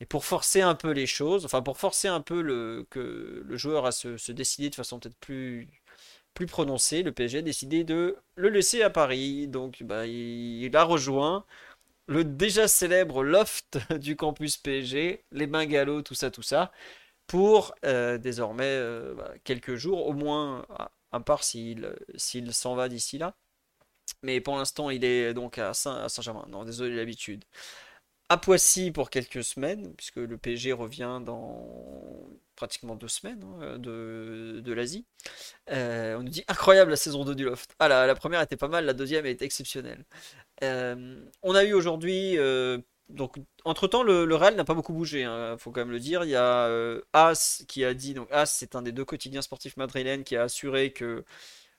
Et 0.00 0.06
pour 0.06 0.24
forcer 0.24 0.62
un 0.62 0.74
peu 0.74 0.90
les 0.92 1.06
choses, 1.06 1.44
enfin 1.44 1.62
pour 1.62 1.78
forcer 1.78 2.08
un 2.08 2.20
peu 2.20 2.42
le, 2.42 2.86
joueur 3.56 3.86
à 3.86 3.92
se, 3.92 4.32
décider 4.32 4.70
de 4.70 4.74
façon 4.74 4.98
peut-être 4.98 5.18
plus, 5.18 5.68
plus 6.34 6.46
prononcée, 6.46 7.02
le 7.02 7.12
PSG 7.12 7.38
a 7.38 7.42
décidé 7.42 7.84
de 7.84 8.16
le 8.36 8.48
laisser 8.48 8.82
à 8.82 8.90
Paris. 8.90 9.48
Donc 9.48 9.82
bah, 9.84 10.06
il 10.06 10.76
a 10.76 10.84
rejoint 10.84 11.44
le 12.10 12.24
déjà 12.24 12.66
célèbre 12.68 13.22
loft 13.22 13.78
du 13.98 14.16
campus 14.16 14.56
PSG, 14.56 15.24
les 15.30 15.46
bungalows, 15.46 16.02
tout 16.02 16.14
ça, 16.14 16.30
tout 16.30 16.42
ça, 16.42 16.72
pour 17.28 17.72
euh, 17.84 18.18
désormais 18.18 18.64
euh, 18.64 19.14
bah, 19.14 19.32
quelques 19.44 19.76
jours, 19.76 20.06
au 20.08 20.12
moins, 20.12 20.66
à, 21.12 21.20
part 21.20 21.44
s'il 21.44 21.94
s'en 22.52 22.74
va 22.74 22.88
d'ici 22.88 23.16
là. 23.18 23.36
Mais 24.22 24.40
pour 24.40 24.56
l'instant, 24.56 24.90
il 24.90 25.04
est 25.04 25.32
donc 25.34 25.58
à 25.58 25.72
Saint-Germain. 25.72 26.46
non, 26.48 26.64
désolé 26.64 26.96
l'habitude. 26.96 27.44
À 28.28 28.36
Poissy 28.38 28.90
pour 28.90 29.10
quelques 29.10 29.44
semaines, 29.44 29.94
puisque 29.96 30.16
le 30.16 30.36
PSG 30.36 30.72
revient 30.72 31.20
dans 31.24 32.28
pratiquement 32.60 32.94
deux 32.94 33.08
semaines 33.08 33.42
hein, 33.62 33.78
de, 33.78 34.60
de 34.62 34.72
l'Asie. 34.74 35.06
Euh, 35.70 36.18
on 36.18 36.22
nous 36.24 36.28
dit 36.28 36.44
incroyable 36.46 36.90
la 36.90 36.96
saison 36.98 37.24
2 37.24 37.34
du 37.34 37.44
Loft. 37.44 37.74
Ah 37.78 37.88
la, 37.88 38.06
la 38.06 38.14
première 38.14 38.42
était 38.42 38.58
pas 38.58 38.68
mal, 38.68 38.84
la 38.84 38.92
deuxième 38.92 39.24
est 39.24 39.40
exceptionnelle. 39.40 40.04
Euh, 40.62 41.24
on 41.42 41.54
a 41.54 41.64
eu 41.64 41.72
aujourd'hui 41.72 42.36
euh, 42.36 42.78
donc, 43.08 43.36
entre 43.64 43.88
temps, 43.88 44.02
le, 44.02 44.34
Real 44.34 44.54
n'a 44.56 44.64
pas 44.64 44.74
beaucoup 44.74 44.92
bougé, 44.92 45.20
il 45.20 45.24
hein, 45.24 45.56
faut 45.58 45.70
quand 45.72 45.80
même 45.80 45.90
le 45.90 45.98
dire. 46.00 46.22
Il 46.24 46.30
y 46.30 46.36
a 46.36 46.66
euh, 46.66 47.00
As 47.14 47.64
qui 47.66 47.82
a 47.84 47.94
dit, 47.94 48.12
donc 48.14 48.28
As, 48.30 48.46
c'est 48.46 48.76
un 48.76 48.82
des 48.82 48.92
deux 48.92 49.06
quotidiens 49.06 49.42
sportifs 49.42 49.76
madrilènes 49.78 50.22
qui 50.22 50.36
a 50.36 50.42
assuré 50.42 50.92
que 50.92 51.24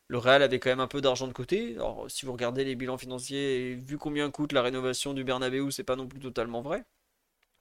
le 0.07 0.17
Real 0.17 0.41
avait 0.43 0.59
quand 0.59 0.71
même 0.71 0.79
un 0.81 0.87
peu 0.87 0.99
d'argent 1.01 1.27
de 1.27 1.33
côté. 1.33 1.75
Alors, 1.75 2.09
si 2.09 2.25
vous 2.25 2.33
regardez 2.33 2.65
les 2.65 2.75
bilans 2.75 2.97
financiers, 2.97 3.71
et 3.71 3.75
vu 3.75 3.97
combien 3.99 4.31
coûte 4.31 4.51
la 4.53 4.63
rénovation 4.63 5.13
du 5.13 5.23
Bernabeu, 5.23 5.69
c'est 5.71 5.83
pas 5.85 5.95
non 5.95 6.07
plus 6.07 6.19
totalement 6.19 6.61
vrai. 6.61 6.83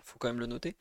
Il 0.00 0.04
faut 0.06 0.18
quand 0.18 0.28
même 0.28 0.40
le 0.40 0.46
noter. 0.46 0.76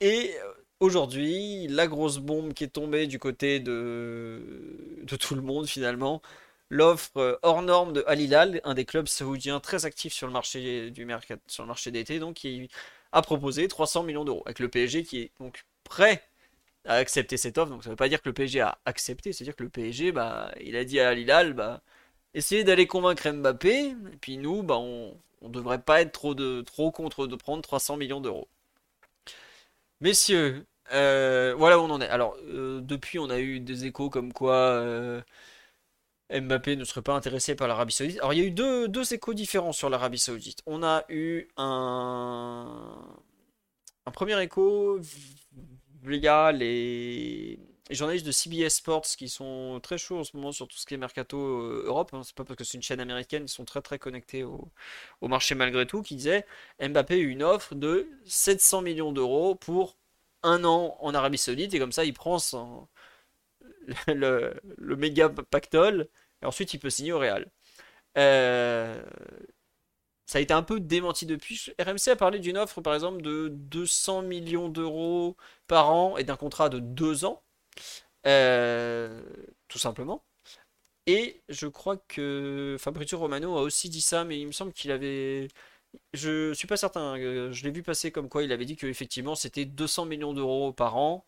et 0.00 0.34
aujourd'hui, 0.84 1.66
la 1.68 1.86
grosse 1.86 2.18
bombe 2.18 2.54
qui 2.54 2.64
est 2.64 2.68
tombée 2.68 3.06
du 3.06 3.18
côté 3.18 3.60
de, 3.60 4.40
tout 5.20 5.34
le 5.34 5.42
monde 5.42 5.66
finalement, 5.66 6.22
l'offre 6.70 7.16
euh, 7.18 7.36
hors 7.42 7.62
norme 7.62 7.92
de 7.92 8.04
Al 8.06 8.20
Hilal, 8.20 8.60
un 8.64 8.74
des 8.74 8.84
clubs 8.84 9.08
saoudiens 9.08 9.60
très 9.60 9.86
actifs 9.86 10.12
sur 10.14 10.26
le 10.26 10.32
marché 10.32 10.90
du 10.90 11.06
sur 11.46 11.64
le 11.64 11.68
marché 11.68 11.90
d'été, 11.90 12.18
donc 12.18 12.34
qui 12.36 12.68
a 13.12 13.22
proposé 13.22 13.68
300 13.68 14.02
millions 14.04 14.24
d'euros 14.24 14.42
avec 14.46 14.58
le 14.60 14.68
PSG 14.68 15.04
qui 15.04 15.20
est 15.22 15.32
donc 15.40 15.64
prêt 15.84 16.22
à 16.86 16.94
accepter 16.96 17.36
cette 17.36 17.58
offre. 17.58 17.70
Donc 17.70 17.82
ça 17.84 17.90
ne 17.90 17.92
veut 17.92 17.96
pas 17.96 18.08
dire 18.08 18.22
que 18.22 18.28
le 18.28 18.34
PSG 18.34 18.60
a 18.60 18.78
accepté, 18.84 19.32
c'est-à-dire 19.32 19.56
que 19.56 19.62
le 19.64 19.70
PSG, 19.70 20.12
bah, 20.12 20.52
il 20.60 20.76
a 20.76 20.84
dit 20.84 21.00
à 21.00 21.10
Al 21.10 21.18
Hilal, 21.18 21.52
bah, 21.54 21.82
essayez 22.34 22.64
d'aller 22.64 22.86
convaincre 22.86 23.30
Mbappé, 23.30 23.90
et 23.90 24.16
puis 24.20 24.38
nous, 24.38 24.62
bah, 24.62 24.76
on, 24.78 25.16
ne 25.42 25.48
devrait 25.50 25.82
pas 25.82 26.00
être 26.02 26.12
trop 26.12 26.34
de 26.34 26.62
trop 26.62 26.90
contre 26.90 27.26
de 27.26 27.36
prendre 27.36 27.62
300 27.62 27.96
millions 27.98 28.20
d'euros. 28.20 28.48
Messieurs, 30.00 30.66
euh, 30.92 31.54
voilà 31.56 31.78
où 31.78 31.82
on 31.82 31.90
en 31.90 32.00
est. 32.00 32.08
Alors, 32.08 32.36
euh, 32.48 32.80
depuis, 32.80 33.18
on 33.18 33.30
a 33.30 33.38
eu 33.38 33.60
des 33.60 33.86
échos 33.86 34.10
comme 34.10 34.32
quoi 34.32 35.22
Mbappé 36.40 36.76
ne 36.76 36.84
serait 36.84 37.02
pas 37.02 37.14
intéressé 37.14 37.54
par 37.54 37.68
l'Arabie 37.68 37.92
Saoudite. 37.92 38.18
Alors 38.18 38.32
il 38.32 38.38
y 38.40 38.42
a 38.42 38.46
eu 38.46 38.50
deux, 38.50 38.88
deux 38.88 39.12
échos 39.12 39.34
différents 39.34 39.72
sur 39.72 39.90
l'Arabie 39.90 40.18
Saoudite. 40.18 40.62
On 40.66 40.82
a 40.82 41.04
eu 41.08 41.48
un, 41.56 43.02
premier 44.12 44.40
écho 44.42 44.98
via 46.02 46.50
les, 46.52 47.58
journalistes 47.90 48.26
de 48.26 48.32
CBS 48.32 48.70
Sports 48.70 49.06
qui 49.18 49.28
sont 49.28 49.80
très 49.82 49.98
chauds 49.98 50.20
en 50.20 50.24
ce 50.24 50.36
moment 50.36 50.52
sur 50.52 50.66
tout 50.66 50.78
ce 50.78 50.86
qui 50.86 50.94
est 50.94 50.98
mercato 50.98 51.38
euh, 51.38 51.84
Europe. 51.86 52.10
Hein. 52.14 52.22
C'est 52.24 52.34
pas 52.34 52.44
parce 52.44 52.56
que 52.56 52.64
c'est 52.64 52.78
une 52.78 52.82
chaîne 52.82 53.00
américaine, 53.00 53.44
ils 53.44 53.48
sont 53.48 53.66
très 53.66 53.82
très 53.82 53.98
connectés 53.98 54.44
au, 54.44 54.70
au 55.20 55.28
marché 55.28 55.54
malgré 55.54 55.86
tout. 55.86 56.02
Qui 56.02 56.16
disait 56.16 56.46
Mbappé 56.80 57.14
a 57.14 57.18
eu 57.18 57.28
une 57.28 57.42
offre 57.42 57.74
de 57.74 58.08
700 58.24 58.82
millions 58.82 59.12
d'euros 59.12 59.54
pour 59.54 59.96
un 60.44 60.64
an 60.64 60.96
en 61.00 61.14
Arabie 61.14 61.38
Saoudite 61.38 61.74
et 61.74 61.78
comme 61.78 61.92
ça 61.92 62.04
il 62.04 62.14
prend 62.14 62.38
le, 64.08 64.60
méga 64.96 65.28
pactole 65.28 66.08
et 66.42 66.46
ensuite 66.46 66.74
il 66.74 66.78
peut 66.78 66.90
signer 66.90 67.12
au 67.12 67.18
Real. 67.18 67.50
Euh, 68.18 69.02
ça 70.26 70.38
a 70.38 70.40
été 70.40 70.54
un 70.54 70.62
peu 70.62 70.80
démenti 70.80 71.26
depuis. 71.26 71.70
RMC 71.78 72.08
a 72.08 72.16
parlé 72.16 72.38
d'une 72.38 72.56
offre, 72.56 72.80
par 72.80 72.94
exemple, 72.94 73.22
de 73.22 73.48
200 73.48 74.22
millions 74.22 74.68
d'euros 74.68 75.36
par 75.66 75.90
an 75.90 76.16
et 76.16 76.24
d'un 76.24 76.36
contrat 76.36 76.68
de 76.68 76.78
deux 76.78 77.24
ans, 77.24 77.42
euh, 78.26 79.22
tout 79.68 79.78
simplement. 79.78 80.24
Et 81.06 81.42
je 81.48 81.66
crois 81.66 81.98
que 82.08 82.76
Fabrizio 82.80 83.18
Romano 83.18 83.56
a 83.58 83.62
aussi 83.62 83.90
dit 83.90 84.00
ça, 84.00 84.24
mais 84.24 84.40
il 84.40 84.46
me 84.46 84.52
semble 84.52 84.72
qu'il 84.72 84.90
avait. 84.90 85.48
Je 86.14 86.52
suis 86.54 86.66
pas 86.66 86.76
certain. 86.76 87.18
Euh, 87.18 87.52
je 87.52 87.64
l'ai 87.64 87.70
vu 87.70 87.82
passer 87.82 88.10
comme 88.12 88.28
quoi 88.28 88.42
il 88.42 88.52
avait 88.52 88.64
dit 88.64 88.76
qu'effectivement 88.76 89.34
c'était 89.34 89.64
200 89.64 90.06
millions 90.06 90.32
d'euros 90.32 90.72
par 90.72 90.96
an 90.96 91.26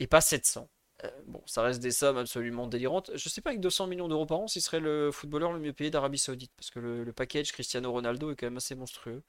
et 0.00 0.06
pas 0.06 0.20
700. 0.20 0.68
Euh, 1.04 1.10
bon, 1.26 1.42
ça 1.46 1.62
reste 1.62 1.80
des 1.80 1.90
sommes 1.92 2.18
absolument 2.18 2.66
délirantes. 2.66 3.10
Je 3.14 3.28
sais 3.28 3.40
pas 3.40 3.50
avec 3.50 3.60
200 3.60 3.86
millions 3.86 4.08
d'euros 4.08 4.26
par 4.26 4.40
an 4.40 4.46
s'il 4.48 4.62
serait 4.62 4.80
le 4.80 5.10
footballeur 5.12 5.52
le 5.52 5.60
mieux 5.60 5.72
payé 5.72 5.90
d'Arabie 5.90 6.18
Saoudite, 6.18 6.52
parce 6.56 6.70
que 6.70 6.78
le, 6.80 7.12
package 7.12 7.52
Cristiano 7.52 7.90
Ronaldo 7.92 8.30
est 8.32 8.36
quand 8.36 8.46
même 8.46 8.56
assez 8.58 8.74
monstrueux. 8.74 9.22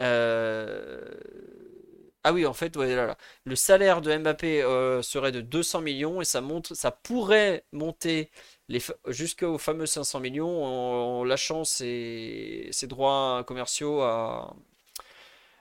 Euh, 0.00 1.00
ah 2.22 2.32
oui, 2.34 2.44
en 2.44 2.52
fait, 2.52 2.76
le 2.76 3.56
salaire 3.56 4.02
de 4.02 4.14
Mbappé 4.16 4.62
euh, 4.62 5.00
serait 5.00 5.32
de 5.32 5.40
200 5.40 5.80
millions 5.80 6.20
et 6.20 6.24
ça 6.26 6.42
monte, 6.42 6.74
ça 6.74 6.90
pourrait 6.90 7.64
monter 7.72 8.30
jusqu'aux 9.08 9.58
fameux 9.58 9.86
500 9.86 10.20
millions 10.20 10.64
en, 10.64 11.24
lâchant 11.24 11.64
ses, 11.64 12.70
droits 12.84 13.44
commerciaux 13.46 14.02
à, 14.02 14.54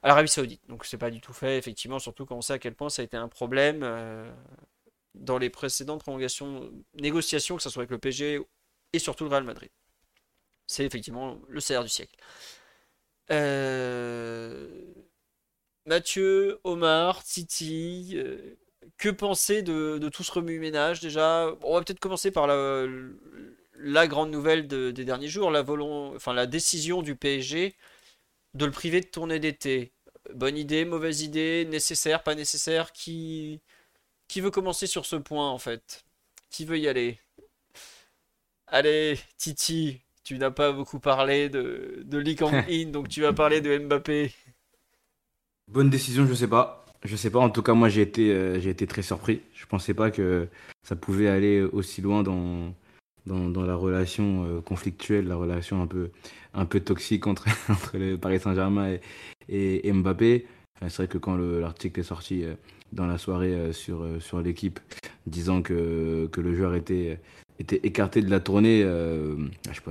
l'Arabie 0.04 0.30
Saoudite. 0.30 0.62
Donc 0.70 0.86
c'est 0.86 0.98
pas 0.98 1.12
du 1.12 1.22
tout 1.22 1.34
fait, 1.34 1.58
effectivement, 1.58 2.00
surtout 2.00 2.26
quand 2.26 2.36
on 2.38 2.42
sait 2.42 2.54
à 2.54 2.60
quel 2.60 2.76
point 2.76 2.90
ça 2.90 3.02
a 3.02 3.06
été 3.06 3.18
un 3.18 3.28
problème 3.28 3.84
dans 5.16 5.38
les 5.38 5.50
précédentes 5.50 6.02
prolongations, 6.02 6.72
négociations, 6.96 7.58
que 7.58 7.64
ce 7.64 7.70
soit 7.70 7.82
avec 7.82 7.92
le 7.92 7.98
PG 7.98 8.42
et 8.94 9.00
surtout 9.00 9.24
le 9.26 9.30
Real 9.30 9.44
Madrid. 9.44 9.70
C'est 10.68 10.86
effectivement 10.86 11.40
le 11.48 11.60
salaire 11.60 11.84
du 11.84 11.90
siècle. 11.90 12.16
Euh, 13.32 14.68
Mathieu, 15.86 16.60
Omar, 16.64 17.24
Titi, 17.24 18.14
euh, 18.16 18.56
que 19.00 19.10
penser 19.10 19.64
de, 19.64 20.10
tout 20.10 20.24
ce 20.24 20.32
remue-ménage 20.32 21.00
déjà? 21.00 21.52
On 21.64 21.74
va 21.74 21.84
peut-être 21.84 22.00
commencer 22.00 22.30
par 22.30 22.46
la, 22.46 24.08
grande 24.08 24.30
nouvelle 24.30 24.68
des 24.68 25.06
derniers 25.06 25.30
jours, 25.30 25.50
la, 25.50 26.46
décision 26.46 27.02
du 27.02 27.16
PSG 27.16 27.76
de 28.54 28.66
le 28.66 28.72
priver 28.72 29.02
de 29.02 29.08
tournée 29.08 29.40
d'été. 29.40 29.94
Bonne 30.36 30.58
idée, 30.58 30.86
mauvaise 30.86 31.22
idée, 31.22 31.66
nécessaire, 31.70 32.24
pas 32.24 32.36
nécessaire, 32.36 32.92
qui, 32.92 33.62
veut 34.36 34.52
commencer 34.52 34.86
sur 34.86 35.06
ce 35.06 35.16
point 35.16 35.50
en 35.50 35.58
fait? 35.58 36.04
Qui 36.52 36.66
veut 36.66 36.78
y 36.78 36.88
aller? 36.88 37.20
Allez, 38.68 39.18
Titi, 39.38 40.02
tu 40.24 40.38
n'as 40.38 40.52
pas 40.52 40.72
beaucoup 40.72 41.00
parlé 41.00 41.50
de, 41.50 42.02
de 42.04 42.18
Lee 42.18 42.36
In, 42.42 42.92
donc 42.92 43.08
tu 43.08 43.22
vas 43.22 43.34
parler 43.34 43.62
de 43.62 43.78
Mbappé. 43.78 44.32
Bonne 45.68 45.90
décision, 45.90 46.28
je 46.28 46.34
sais 46.34 46.48
pas. 46.48 46.79
Je 47.04 47.16
sais 47.16 47.30
pas, 47.30 47.40
en 47.40 47.50
tout 47.50 47.62
cas, 47.64 47.74
moi 47.74 47.90
j'ai 47.90 48.02
été, 48.02 48.32
euh, 48.32 48.60
j'ai 48.60 48.70
été 48.70 48.88
très 48.88 49.02
surpris. 49.02 49.42
Je 49.54 49.66
pensais 49.66 49.94
pas 49.94 50.12
que 50.12 50.48
ça 50.84 50.96
pouvait 50.96 51.28
aller 51.28 51.62
aussi 51.62 52.02
loin 52.02 52.24
dans, 52.24 52.74
dans, 53.26 53.64
la 53.64 53.76
relation 53.76 54.46
euh, 54.46 54.62
conflictuelle, 54.62 55.28
la 55.28 55.36
relation 55.36 55.82
un 55.82 55.88
peu, 55.88 56.12
un 56.54 56.66
peu 56.66 56.80
toxique 56.80 57.28
entre, 57.28 57.46
entre 57.70 57.98
le 57.98 58.18
Paris 58.18 58.40
Saint-Germain 58.40 58.98
et, 59.48 59.88
et, 59.88 59.94
Mbappé. 59.94 60.46
c'est 60.82 60.96
vrai 60.98 61.08
que 61.08 61.18
quand 61.18 61.38
l'article 61.38 62.00
est 62.02 62.04
sorti, 62.04 62.44
euh, 62.44 62.56
dans 62.94 63.08
la 63.08 63.18
soirée 63.18 63.54
euh, 63.54 63.74
sur, 63.74 64.04
euh, 64.04 64.20
sur 64.20 64.42
l'équipe, 64.42 64.80
disant 65.28 65.62
que, 65.62 66.28
que 66.32 66.42
le 66.42 66.56
joueur 66.56 66.76
était, 66.76 67.20
était 67.60 67.80
écarté 67.84 68.22
de 68.22 68.30
la 68.30 68.40
tournée. 68.40 68.82
Euh, 68.84 69.36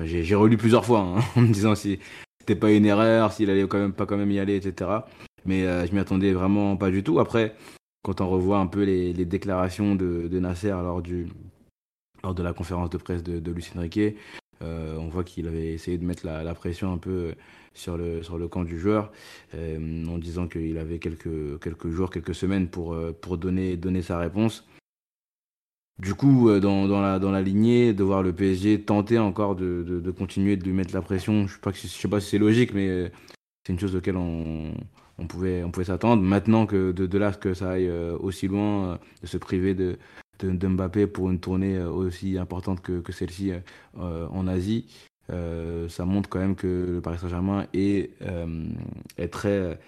j'ai 0.05 0.35
relu 0.35 0.57
plusieurs 0.57 0.85
fois 0.85 1.01
hein, 1.01 1.21
en 1.37 1.42
me 1.42 1.53
disant 1.53 1.75
si 1.75 1.99
c'était 2.40 2.57
pas 2.57 2.73
une 2.73 2.87
erreur, 2.87 3.33
s'il 3.33 3.51
allait 3.51 3.66
quand 3.66 3.79
même 3.79 3.92
pas 3.92 4.07
quand 4.07 4.16
même 4.16 4.31
y 4.31 4.38
aller, 4.38 4.57
etc. 4.57 4.90
Mais 5.48 5.87
je 5.87 5.92
m'y 5.92 5.98
attendais 5.98 6.32
vraiment 6.32 6.76
pas 6.76 6.90
du 6.90 7.02
tout. 7.02 7.18
Après, 7.18 7.56
quand 8.02 8.20
on 8.20 8.28
revoit 8.28 8.58
un 8.58 8.66
peu 8.66 8.84
les, 8.84 9.24
déclarations 9.24 9.94
de, 9.94 10.38
Nasser 10.38 10.68
lors, 10.68 11.02
de 11.02 12.42
la 12.42 12.52
conférence 12.52 12.90
de 12.90 12.98
presse 12.98 13.22
de, 13.22 13.40
de 13.40 13.50
Lucien 13.50 13.80
Riquet, 13.80 14.16
on 14.61 15.08
voit 15.08 15.24
qu'il 15.24 15.48
avait 15.48 15.72
essayé 15.72 15.98
de 15.98 16.04
mettre 16.04 16.26
la, 16.26 16.54
pression 16.54 16.92
un 16.92 16.98
peu 16.98 17.34
sur 17.78 17.96
le, 17.96 18.22
sur 18.22 18.38
le 18.38 18.48
camp 18.48 18.64
du 18.64 18.78
joueur, 18.78 19.12
euh, 19.54 20.06
en 20.06 20.18
disant 20.18 20.48
qu'il 20.48 20.76
avait 20.78 20.98
quelques, 20.98 21.88
jours, 21.88 22.11
quelques 22.11 22.34
semaines 22.34 22.68
pour, 22.68 22.92
euh, 22.92 23.12
donner, 23.37 24.02
sa 24.02 24.18
réponse. 24.18 24.66
Du 26.00 26.14
coup, 26.14 26.48
euh, 26.48 26.61
dans, 26.61 27.30
la, 27.30 27.42
lignée, 27.42 27.92
de 27.92 28.02
voir 28.02 28.22
le 28.22 28.32
PSG 28.32 28.82
tenter 28.82 29.18
encore 29.18 29.56
de, 29.56 30.12
continuer 30.16 30.56
de 30.56 30.64
lui 30.64 30.72
mettre 30.72 30.94
la 30.94 31.02
pression, 31.02 31.46
je 31.46 31.56
ne 31.64 31.72
sais, 31.72 31.88
sais, 31.88 32.08
pas 32.08 32.20
si 32.20 32.30
c'est 32.30 32.38
logique, 32.38 32.74
mais 32.74 33.11
c'est 33.64 33.72
une 33.72 33.78
chose 33.78 33.96
auquel 33.96 34.16
on, 34.16 34.74
on 35.18 35.26
pouvait, 35.26 35.64
s'attendre. 35.85 36.22
Maintenant 36.22 36.66
que 36.66 36.92
de, 36.92 37.18
là 37.18 37.33
que 37.33 37.54
ça 37.54 37.72
aille 37.72 37.90
aussi 38.20 38.48
loin, 38.48 38.98
de 39.22 39.26
se 39.26 39.37
priver 39.37 39.74
de, 39.74 39.98
Mbappé 40.40 41.09
pour 41.09 41.31
une 41.31 41.40
tournée 41.40 41.81
aussi 41.83 42.38
importante 42.38 42.81
que, 42.81 43.12
celle-ci 43.12 43.52
en 43.96 44.46
Asie, 44.46 44.87
euh, 45.31 45.88
ça 45.88 46.04
montre 46.04 46.28
quand 46.28 46.38
même 46.38 46.57
que 46.57 46.87
le 46.88 47.00
Paris 47.00 47.18
Saint-Germain 47.18 47.66
est, 47.74 48.11
euh, 48.22 48.66
très, 49.31 49.78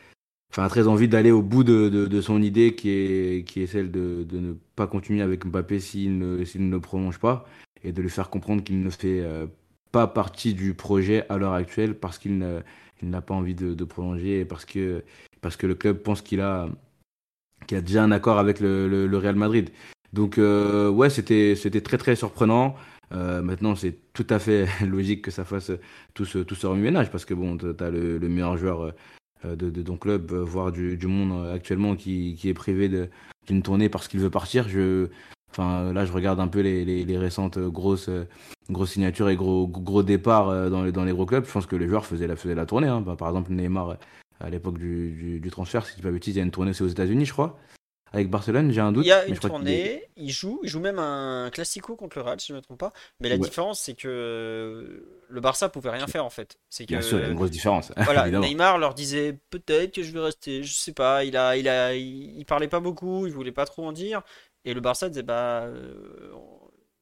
enfin, 0.50 0.64
a 0.64 0.68
très 0.68 0.86
envie 0.86 1.08
d'aller 1.08 1.30
au 1.30 1.42
bout 1.42 1.64
de, 1.64 2.20
son 2.20 2.42
idée 2.42 2.74
qui 2.74 2.90
est, 2.90 3.46
qui 3.46 3.66
celle 3.66 3.90
de, 3.90 4.26
ne 4.32 4.52
pas 4.76 4.86
continuer 4.86 5.22
avec 5.22 5.46
Mbappé 5.46 5.80
s'il 5.80 6.18
ne, 6.18 6.44
s'il 6.44 6.68
ne 6.68 6.78
prolonge 6.78 7.18
pas 7.18 7.46
et 7.82 7.92
de 7.92 8.02
lui 8.02 8.10
faire 8.10 8.28
comprendre 8.28 8.62
qu'il 8.62 8.82
ne 8.82 8.90
fait 8.90 9.20
euh, 9.20 9.46
pas 9.92 10.06
partie 10.06 10.52
du 10.52 10.74
projet 10.74 11.24
à 11.30 11.38
l'heure 11.38 11.54
actuelle 11.54 11.94
parce 11.98 12.18
qu'il 12.18 12.38
n'a 13.08 13.20
pas 13.20 13.34
envie 13.34 13.54
de, 13.54 13.84
prolonger 13.84 14.44
parce 14.44 14.64
que, 14.64 15.02
parce 15.40 15.56
que 15.56 15.66
le 15.66 15.74
club 15.74 15.98
pense 15.98 16.22
qu'il 16.22 16.40
a, 16.40 16.68
qu'il 17.66 17.78
a 17.78 17.80
déjà 17.80 18.02
un 18.04 18.12
accord 18.12 18.38
avec 18.38 18.60
le, 18.60 18.88
le, 18.88 19.06
le 19.06 19.18
Real 19.18 19.36
Madrid. 19.36 19.70
Donc 20.12 20.36
ouais, 20.38 21.10
c'était, 21.10 21.54
très 21.82 21.98
très 21.98 22.16
surprenant. 22.16 22.76
Euh, 23.12 23.42
maintenant, 23.42 23.74
c'est 23.74 23.96
tout 24.12 24.26
à 24.30 24.38
fait 24.38 24.66
logique 24.86 25.22
que 25.22 25.30
ça 25.30 25.44
fasse 25.44 25.72
tout 26.14 26.24
ce, 26.24 26.38
tout 26.38 26.54
ce 26.54 26.66
remue-ménage 26.66 27.10
parce 27.10 27.24
que 27.24 27.34
bon, 27.34 27.56
tu 27.56 27.66
as 27.82 27.90
le, 27.90 28.18
meilleur 28.20 28.56
joueur 28.56 28.92
euh, 29.44 29.56
de, 29.56 29.82
ton 29.82 29.96
club, 29.96 30.30
euh, 30.32 30.44
voire 30.44 30.70
du, 30.70 30.96
du 30.96 31.06
monde 31.06 31.48
actuellement, 31.52 31.96
qui, 31.96 32.36
qui 32.38 32.48
est 32.48 32.54
privé 32.54 33.08
d'une 33.46 33.62
tournée 33.62 33.88
parce 33.88 34.08
qu'il 34.08 34.20
veut 34.20 34.30
partir. 34.30 34.68
Je, 34.68 35.08
enfin, 35.50 35.92
là, 35.92 36.04
je 36.04 36.12
regarde 36.12 36.40
un 36.40 36.48
peu 36.48 36.60
les, 36.60 36.84
les, 36.84 37.04
les 37.04 37.18
récentes 37.18 37.58
grosses, 37.58 38.10
grosses 38.70 38.92
signatures 38.92 39.28
et 39.28 39.36
gros, 39.36 39.66
gros 39.66 40.02
départs 40.02 40.70
dans 40.70 40.84
les, 40.84 40.92
dans 40.92 41.04
les 41.04 41.12
gros 41.12 41.26
clubs. 41.26 41.44
Je 41.46 41.52
pense 41.52 41.66
que 41.66 41.76
les 41.76 41.88
joueurs 41.88 42.06
faisaient 42.06 42.26
la, 42.26 42.36
faisaient 42.36 42.54
la 42.54 42.66
tournée. 42.66 42.88
Hein. 42.88 43.02
par 43.02 43.28
exemple, 43.28 43.52
Neymar, 43.52 43.96
à 44.40 44.50
l'époque 44.50 44.78
du, 44.78 45.10
du, 45.10 45.40
du, 45.40 45.50
transfert, 45.50 45.84
si 45.86 45.96
tu 45.96 46.02
pas 46.02 46.10
bêtise, 46.10 46.34
il 46.34 46.38
y 46.38 46.40
a 46.40 46.44
une 46.44 46.50
tournée, 46.50 46.72
c'est 46.72 46.84
aux 46.84 46.88
États-Unis, 46.88 47.26
je 47.26 47.32
crois 47.32 47.58
avec 48.12 48.28
Barcelone, 48.28 48.72
j'ai 48.72 48.80
un 48.80 48.92
doute. 48.92 49.04
Il 49.04 49.08
y 49.08 49.12
a 49.12 49.24
une 49.26 49.38
tournée, 49.38 50.02
il, 50.16 50.30
joue, 50.30 50.60
il 50.64 50.68
joue 50.68 50.80
même 50.80 50.98
un 50.98 51.48
classico 51.50 51.94
contre 51.94 52.18
le 52.18 52.24
Real, 52.24 52.40
si 52.40 52.48
je 52.48 52.54
ne 52.54 52.58
me 52.58 52.62
trompe 52.62 52.78
pas. 52.78 52.92
Mais 53.20 53.28
la 53.28 53.38
différence, 53.38 53.80
c'est 53.80 53.94
que 53.94 55.06
le 55.28 55.40
Barça 55.40 55.68
pouvait 55.68 55.90
rien 55.90 56.06
faire 56.06 56.24
en 56.24 56.30
fait. 56.30 56.58
C'est 56.68 56.86
Bien 56.86 57.02
sûr, 57.02 57.18
il 57.18 57.22
y 57.22 57.24
a 57.24 57.28
une 57.28 57.36
grosse 57.36 57.50
différence. 57.50 57.92
Voilà, 58.10 58.28
Neymar 58.28 58.78
leur 58.78 58.94
disait 58.94 59.38
peut-être 59.50 59.94
que 59.94 60.02
je 60.02 60.12
vais 60.12 60.20
rester, 60.20 60.64
je 60.64 60.74
sais 60.74 60.92
pas. 60.92 61.24
Il 61.24 61.36
a, 61.36 61.56
il 61.56 61.68
a, 61.68 61.94
il, 61.94 62.44
parlait 62.46 62.68
pas 62.68 62.80
beaucoup, 62.80 63.26
il 63.26 63.32
voulait 63.32 63.52
pas 63.52 63.66
trop 63.66 63.86
en 63.86 63.92
dire. 63.92 64.22
Et 64.64 64.74
le 64.74 64.80
Barça 64.80 65.08
disait 65.08 65.22
bah, 65.22 65.64
euh, 65.64 66.32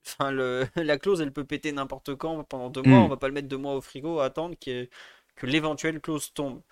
enfin 0.06 0.30
le, 0.30 0.66
la 0.76 0.98
clause, 0.98 1.20
elle 1.20 1.32
peut 1.32 1.44
péter 1.44 1.72
n'importe 1.72 2.14
quand 2.14 2.44
pendant 2.44 2.70
deux 2.70 2.82
mois. 2.82 3.00
Hmm. 3.00 3.04
On 3.04 3.08
va 3.08 3.16
pas 3.16 3.28
le 3.28 3.34
mettre 3.34 3.48
deux 3.48 3.56
mois 3.58 3.74
au 3.74 3.80
frigo 3.80 4.20
à 4.20 4.26
attendre 4.26 4.56
que, 4.58 4.88
que 5.36 5.46
l'éventuelle 5.46 6.00
clause 6.00 6.32
tombe. 6.32 6.62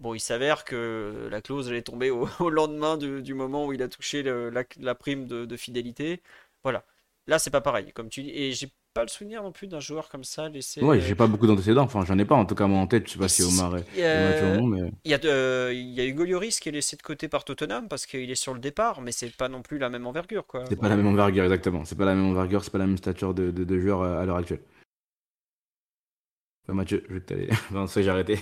Bon, 0.00 0.14
il 0.14 0.20
s'avère 0.20 0.64
que 0.64 1.28
la 1.30 1.40
clause 1.40 1.68
elle 1.68 1.76
est 1.76 1.82
tombée 1.82 2.10
au, 2.10 2.26
lendemain 2.50 2.96
du, 2.96 3.34
moment 3.34 3.66
où 3.66 3.72
il 3.72 3.82
a 3.82 3.88
touché 3.88 4.22
la, 4.22 4.94
prime 4.94 5.26
de, 5.26 5.56
fidélité. 5.56 6.22
Voilà. 6.62 6.84
Là, 7.26 7.38
c'est 7.38 7.50
pas 7.50 7.60
pareil, 7.60 7.92
comme 7.92 8.08
tu 8.08 8.22
dis. 8.22 8.30
Et 8.30 8.52
j'ai 8.52 8.72
pas 8.96 9.02
le 9.02 9.08
souvenir 9.08 9.42
non 9.42 9.52
plus 9.52 9.66
d'un 9.66 9.78
joueur 9.78 10.08
comme 10.08 10.24
ça 10.24 10.48
laissé. 10.48 10.82
Ouais, 10.82 11.00
j'ai 11.00 11.14
pas 11.14 11.26
beaucoup 11.26 11.46
d'antécédents. 11.46 11.82
Enfin, 11.82 12.04
j'en 12.06 12.18
ai 12.18 12.24
pas 12.24 12.34
en 12.34 12.46
tout 12.46 12.54
cas 12.54 12.66
moi 12.66 12.80
en 12.80 12.86
tête. 12.86 13.06
Je 13.06 13.12
sais 13.12 13.18
pas 13.18 13.28
si 13.28 13.42
Omar 13.42 13.76
est. 13.76 13.84
mais... 13.94 14.90
Il 15.04 15.10
y 15.10 15.14
a, 15.14 15.18
de... 15.18 15.72
il 15.72 15.92
y 15.92 16.00
a 16.00 16.06
Hugo 16.06 16.24
Lloris 16.24 16.58
qui 16.60 16.70
est 16.70 16.72
laissé 16.72 16.96
de 16.96 17.02
côté 17.02 17.28
par 17.28 17.44
Tottenham 17.44 17.88
parce 17.88 18.06
qu'il 18.06 18.30
est 18.30 18.34
sur 18.34 18.54
le 18.54 18.60
départ, 18.60 19.02
mais 19.02 19.12
c'est 19.12 19.36
pas 19.36 19.48
non 19.48 19.60
plus 19.60 19.76
la 19.78 19.90
même 19.90 20.06
envergure, 20.06 20.46
quoi. 20.46 20.64
C'est 20.68 20.80
pas 20.80 20.88
la 20.88 20.96
même 20.96 21.06
envergure, 21.06 21.44
exactement. 21.44 21.84
C'est 21.84 21.96
pas 21.96 22.06
la 22.06 22.14
même 22.14 22.30
envergure, 22.30 22.64
c'est 22.64 22.72
pas 22.72 22.78
la 22.78 22.86
même 22.86 22.96
stature 22.96 23.34
de, 23.34 23.50
de, 23.50 23.78
joueur 23.78 24.02
à 24.02 24.24
l'heure 24.24 24.36
actuelle. 24.36 24.62
Mathieu, 26.68 27.04
je 27.08 27.14
vais 27.14 27.20
t'aller. 27.20 27.48
non, 27.70 27.86
ça 27.86 28.00
j'ai 28.00 28.10
arrêté. 28.10 28.38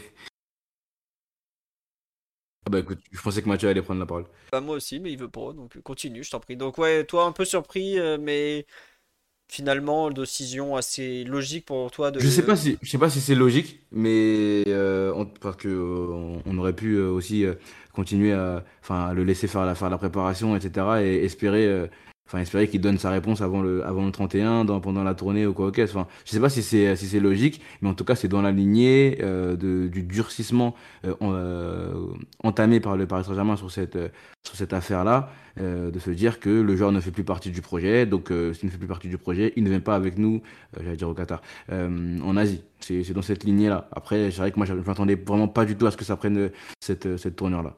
Ah 2.66 2.70
bah 2.70 2.78
écoute, 2.78 3.00
je 3.10 3.20
pensais 3.20 3.42
que 3.42 3.48
Mathieu 3.48 3.68
allait 3.68 3.82
prendre 3.82 4.00
la 4.00 4.06
parole. 4.06 4.24
Bah, 4.50 4.60
moi 4.60 4.76
aussi, 4.76 4.98
mais 5.00 5.12
il 5.12 5.18
veut 5.18 5.28
pas, 5.28 5.52
donc 5.52 5.78
continue, 5.82 6.24
je 6.24 6.30
t'en 6.30 6.40
prie. 6.40 6.56
Donc, 6.56 6.78
ouais, 6.78 7.04
toi, 7.04 7.26
un 7.26 7.32
peu 7.32 7.44
surpris, 7.44 7.98
euh, 7.98 8.16
mais 8.18 8.66
finalement, 9.48 10.10
décision 10.10 10.76
assez 10.76 11.24
logique 11.24 11.66
pour 11.66 11.90
toi 11.90 12.10
de. 12.10 12.20
Je 12.20 12.28
sais 12.28 12.44
pas 12.44 12.56
si, 12.56 12.78
je 12.82 12.90
sais 12.90 12.98
pas 12.98 13.10
si 13.10 13.20
c'est 13.20 13.34
logique, 13.34 13.80
mais 13.92 14.64
euh, 14.68 15.12
on- 15.14 15.26
parce 15.26 15.56
que 15.56 15.68
euh, 15.68 16.38
aurait 16.58 16.72
pu 16.72 16.94
euh, 16.94 17.10
aussi 17.10 17.44
continuer 17.92 18.32
à, 18.32 18.64
enfin, 18.82 19.12
le 19.12 19.22
laisser 19.24 19.46
faire 19.46 19.64
la, 19.64 19.74
faire 19.74 19.90
la 19.90 19.98
préparation, 19.98 20.56
etc. 20.56 20.86
et 21.02 21.24
espérer, 21.24 21.88
enfin, 22.26 22.38
espérer 22.38 22.68
qu'il 22.68 22.80
donne 22.80 22.98
sa 22.98 23.10
réponse 23.10 23.40
avant 23.40 23.60
le, 23.60 23.84
avant 23.84 24.06
le 24.06 24.12
31, 24.12 24.64
dans, 24.64 24.80
pendant 24.80 25.04
la 25.04 25.14
tournée 25.14 25.46
ou 25.46 25.52
quoi 25.52 25.72
soit. 25.74 25.84
Enfin, 25.84 26.06
je 26.24 26.30
sais 26.32 26.40
pas 26.40 26.48
si 26.48 26.62
c'est, 26.62 26.96
si 26.96 27.06
c'est 27.06 27.20
logique, 27.20 27.60
mais 27.82 27.88
en 27.88 27.94
tout 27.94 28.04
cas, 28.04 28.14
c'est 28.14 28.28
dans 28.28 28.42
la 28.42 28.52
lignée 28.52 29.18
euh, 29.20 29.56
de, 29.56 29.88
du 29.88 30.02
durcissement 30.02 30.74
euh, 31.04 31.14
euh, 31.22 32.06
entamé 32.42 32.80
par 32.80 32.96
le 32.96 33.06
Paris 33.06 33.24
Saint-Germain 33.24 33.56
sur 33.56 33.70
cette, 33.70 33.98
sur 34.46 34.56
cette 34.56 34.72
affaire-là 34.72 35.30
euh, 35.60 35.90
de 35.90 35.98
se 35.98 36.10
dire 36.10 36.40
que 36.40 36.48
le 36.48 36.76
joueur 36.76 36.92
ne 36.92 37.00
fait 37.00 37.10
plus 37.10 37.24
partie 37.24 37.50
du 37.50 37.60
projet, 37.60 38.06
donc 38.06 38.28
s'il 38.28 38.66
ne 38.66 38.70
fait 38.70 38.78
plus 38.78 38.88
partie 38.88 39.08
du 39.08 39.18
projet, 39.18 39.52
il 39.56 39.64
ne 39.64 39.70
vient 39.70 39.80
pas 39.80 39.96
avec 39.96 40.18
nous, 40.18 40.42
j'allais 40.78 40.96
dire 40.96 41.08
au 41.08 41.14
Qatar, 41.14 41.42
en 41.70 42.36
Asie. 42.36 42.62
C'est 42.80 43.12
dans 43.12 43.22
cette 43.22 43.44
lignée-là. 43.44 43.88
Après, 43.92 44.30
c'est 44.30 44.38
vrai 44.38 44.52
que 44.52 44.56
moi, 44.56 44.66
je 44.66 44.74
m'attendais 44.74 45.14
vraiment 45.14 45.48
pas 45.48 45.64
du 45.64 45.76
tout 45.76 45.86
à 45.86 45.90
ce 45.90 45.96
que 45.96 46.04
ça 46.04 46.16
prenne 46.16 46.50
cette, 46.80 47.16
cette 47.16 47.36
tournure-là. 47.36 47.76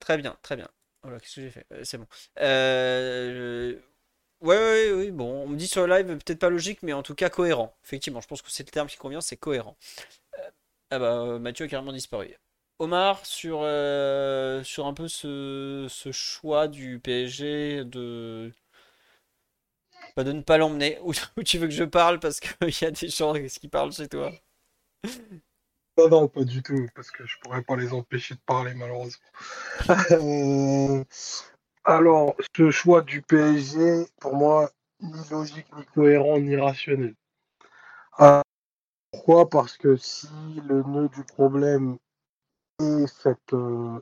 Très 0.00 0.18
bien, 0.18 0.36
très 0.42 0.56
bien. 0.56 0.68
Voilà, 1.04 1.20
qu'est-ce 1.20 1.36
que 1.36 1.42
j'ai 1.42 1.50
fait? 1.50 1.66
Euh, 1.72 1.84
C'est 1.84 1.98
bon. 1.98 2.08
Euh, 2.40 3.78
Ouais, 4.42 4.56
ouais, 4.58 4.92
ouais, 4.94 5.12
bon, 5.12 5.44
on 5.44 5.48
me 5.48 5.56
dit 5.56 5.68
sur 5.68 5.86
le 5.86 5.94
live, 5.96 6.06
peut-être 6.18 6.40
pas 6.40 6.50
logique, 6.50 6.82
mais 6.84 6.92
en 6.94 7.02
tout 7.02 7.14
cas 7.16 7.30
cohérent. 7.30 7.76
Effectivement, 7.84 8.20
je 8.22 8.28
pense 8.28 8.42
que 8.42 8.50
c'est 8.52 8.64
le 8.66 8.70
terme 8.72 8.88
qui 8.88 8.96
convient, 8.98 9.20
c'est 9.22 9.36
cohérent. 9.38 9.76
Ah 10.90 10.98
bah, 10.98 11.22
euh, 11.22 11.38
Mathieu 11.38 11.66
a 11.66 11.68
carrément 11.68 11.92
disparu. 11.92 12.34
Omar, 12.78 13.24
sur, 13.26 13.60
euh, 13.62 14.62
un 14.78 14.94
peu 14.94 15.08
ce, 15.08 15.88
choix 16.12 16.68
du 16.68 16.98
PSG 17.00 17.84
de, 17.84 18.52
bah, 20.16 20.24
de 20.24 20.32
ne 20.32 20.42
pas 20.42 20.58
l'emmener, 20.58 20.98
où 21.36 21.42
tu 21.44 21.58
veux 21.58 21.66
que 21.68 21.72
je 21.74 21.84
parle 21.84 22.20
parce 22.20 22.40
qu'il 22.40 22.52
y 22.82 22.84
a 22.84 22.90
des 22.90 23.08
gens 23.08 23.34
qui 23.34 23.68
parlent 23.68 23.92
chez 23.92 24.08
toi? 24.08 24.32
Non, 25.96 26.08
non, 26.08 26.28
pas 26.28 26.44
du 26.44 26.62
tout, 26.62 26.86
parce 26.94 27.10
que 27.10 27.24
je 27.24 27.38
pourrais 27.40 27.62
pas 27.62 27.76
les 27.76 27.92
empêcher 27.92 28.34
de 28.34 28.40
parler, 28.40 28.74
malheureusement. 28.74 29.24
Euh, 30.10 31.04
alors, 31.84 32.34
ce 32.56 32.70
choix 32.70 33.02
du 33.02 33.22
PSG, 33.22 34.06
pour 34.20 34.34
moi, 34.34 34.70
ni 35.00 35.28
logique, 35.30 35.66
ni 35.76 35.84
cohérent, 35.86 36.38
ni 36.38 36.56
rationnel. 36.56 37.14
Pourquoi? 39.12 39.48
Parce 39.48 39.76
que 39.76 39.96
si 39.96 40.28
le 40.66 40.82
nœud 40.82 41.08
du 41.08 41.22
problème 41.24 41.98
est 42.80 43.06
cette 43.06 43.52
euh, 43.52 44.00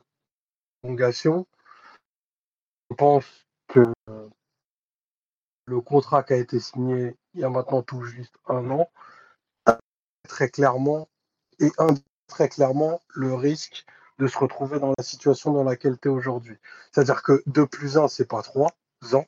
prolongation, 0.81 1.45
je 2.89 2.95
pense 2.95 3.45
que 3.67 3.83
le 5.67 5.81
contrat 5.81 6.23
qui 6.23 6.33
a 6.33 6.37
été 6.37 6.59
signé 6.59 7.15
il 7.33 7.41
y 7.41 7.43
a 7.43 7.49
maintenant 7.49 7.83
tout 7.83 8.03
juste 8.03 8.35
un 8.47 8.69
an, 8.71 8.89
très 10.27 10.49
clairement, 10.49 11.07
et 11.63 11.71
indique 11.77 12.05
très 12.27 12.49
clairement 12.49 13.01
le 13.09 13.33
risque 13.33 13.85
de 14.19 14.27
se 14.27 14.37
retrouver 14.37 14.79
dans 14.79 14.93
la 14.97 15.03
situation 15.03 15.53
dans 15.53 15.63
laquelle 15.63 15.97
tu 15.99 16.07
es 16.07 16.11
aujourd'hui. 16.11 16.57
C'est-à-dire 16.91 17.23
que 17.23 17.41
2 17.47 17.65
plus 17.65 17.97
1, 17.97 18.07
c'est 18.07 18.27
pas 18.27 18.41
3 18.41 18.71
ans, 19.13 19.25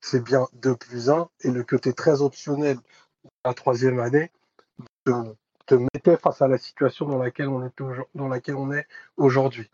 c'est 0.00 0.22
bien 0.22 0.46
2 0.54 0.76
plus 0.76 1.10
1, 1.10 1.28
et 1.40 1.50
le 1.50 1.64
côté 1.64 1.92
très 1.92 2.20
optionnel 2.22 2.76
de 2.76 3.30
la 3.44 3.54
troisième 3.54 4.00
année 4.00 4.30
te, 5.04 5.74
mettait 5.94 6.16
face 6.16 6.40
à 6.42 6.48
la 6.48 6.58
situation 6.58 7.06
dans 7.06 7.18
laquelle 7.18 7.48
on, 7.48 7.66
est, 7.66 7.82
dans 8.14 8.28
laquelle 8.28 8.56
on 8.56 8.72
est 8.72 8.86
aujourd'hui. 9.16 9.70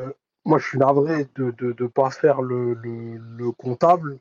Euh, 0.00 0.12
moi, 0.44 0.58
je 0.58 0.68
suis 0.68 0.78
navré 0.78 1.28
de 1.34 1.54
ne 1.60 1.72
de 1.72 1.86
pas 1.86 2.10
faire 2.10 2.42
le, 2.42 2.74
le, 2.74 3.16
le 3.16 3.52
comptable, 3.52 4.18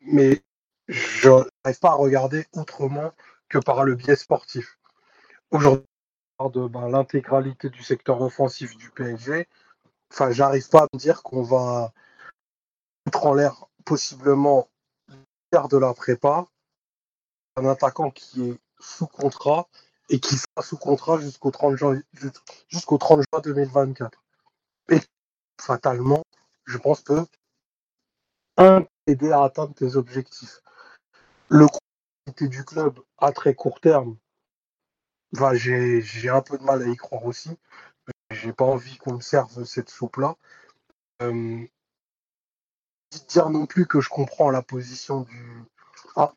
mais 0.00 0.42
je 0.88 1.28
n'arrive 1.28 1.80
pas 1.80 1.90
à 1.90 1.94
regarder 1.94 2.46
autrement 2.52 3.12
que 3.48 3.58
par 3.58 3.84
le 3.84 3.94
biais 3.94 4.16
sportif. 4.16 4.78
Aujourd'hui, 5.50 5.86
de 6.40 6.66
ben, 6.66 6.88
l'intégralité 6.88 7.70
du 7.70 7.82
secteur 7.82 8.20
offensif 8.20 8.76
du 8.76 8.90
PSG, 8.90 9.48
enfin, 10.12 10.30
j'arrive 10.30 10.68
pas 10.68 10.80
à 10.82 10.88
me 10.92 10.98
dire 10.98 11.22
qu'on 11.22 11.42
va 11.42 11.92
mettre 13.06 13.26
en 13.26 13.34
l'air 13.34 13.66
possiblement 13.84 14.68
de 15.68 15.78
la 15.78 15.94
prépa 15.94 16.46
un 17.56 17.66
attaquant 17.66 18.10
qui 18.10 18.42
est 18.42 18.58
sous 18.80 19.06
contrat 19.06 19.68
et 20.08 20.18
qui 20.18 20.34
sera 20.34 20.62
sous 20.62 20.76
contrat 20.76 21.20
jusqu'au 21.20 21.52
30 21.52 21.76
juin, 21.76 22.00
jusqu'au 22.68 22.98
30 22.98 23.22
juin 23.30 23.40
2024. 23.40 24.22
Et 24.90 25.00
fatalement, 25.60 26.22
je 26.64 26.76
pense 26.78 27.02
que 27.02 27.24
un 28.56 28.84
aider 29.06 29.30
à 29.30 29.44
atteindre 29.44 29.74
tes 29.74 29.96
objectifs. 29.96 30.60
Le 31.48 31.66
du 32.40 32.64
club 32.64 32.98
à 33.18 33.32
très 33.32 33.54
court 33.54 33.80
terme, 33.80 34.16
J'ai 35.54 36.28
un 36.28 36.42
peu 36.42 36.58
de 36.58 36.62
mal 36.62 36.82
à 36.82 36.86
y 36.86 36.96
croire 36.96 37.24
aussi. 37.24 37.50
J'ai 38.30 38.52
pas 38.52 38.64
envie 38.64 38.96
qu'on 38.98 39.14
me 39.14 39.20
serve 39.20 39.64
cette 39.64 39.90
soupe-là. 39.90 40.36
Euh, 41.22 41.66
dire 43.28 43.50
non 43.50 43.66
plus 43.66 43.86
que 43.86 44.00
je 44.00 44.08
comprends 44.08 44.50
la 44.50 44.62
position 44.62 45.22
du. 45.22 45.64
Ah. 46.16 46.34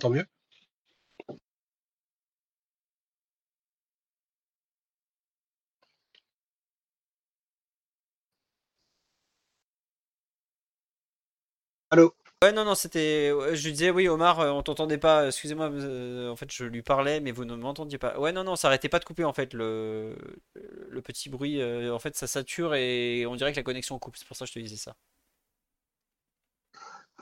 Tant 0.00 0.10
mieux. 0.10 0.26
Ouais, 12.44 12.52
non, 12.52 12.66
non, 12.66 12.74
c'était. 12.74 13.30
Je 13.54 13.70
disais, 13.70 13.88
oui, 13.90 14.06
Omar, 14.06 14.38
euh, 14.40 14.50
on 14.50 14.62
t'entendait 14.62 14.98
pas. 14.98 15.28
Excusez-moi, 15.28 15.70
euh, 15.70 16.30
en 16.30 16.36
fait, 16.36 16.52
je 16.52 16.64
lui 16.64 16.82
parlais, 16.82 17.20
mais 17.20 17.32
vous 17.32 17.46
ne 17.46 17.56
m'entendiez 17.56 17.96
pas. 17.96 18.18
Ouais, 18.18 18.32
non, 18.32 18.44
non, 18.44 18.54
ça 18.54 18.68
arrêtait 18.68 18.90
pas 18.90 18.98
de 18.98 19.06
couper, 19.06 19.24
en 19.24 19.32
fait, 19.32 19.54
le, 19.54 20.14
petit 21.02 21.30
bruit. 21.30 21.62
euh, 21.62 21.94
En 21.94 21.98
fait, 21.98 22.14
ça 22.16 22.26
sature 22.26 22.74
et 22.74 23.24
on 23.26 23.34
dirait 23.36 23.52
que 23.52 23.56
la 23.56 23.62
connexion 23.62 23.98
coupe. 23.98 24.16
C'est 24.18 24.28
pour 24.28 24.36
ça 24.36 24.44
que 24.44 24.50
je 24.50 24.54
te 24.54 24.58
disais 24.58 24.76
ça. 24.76 24.94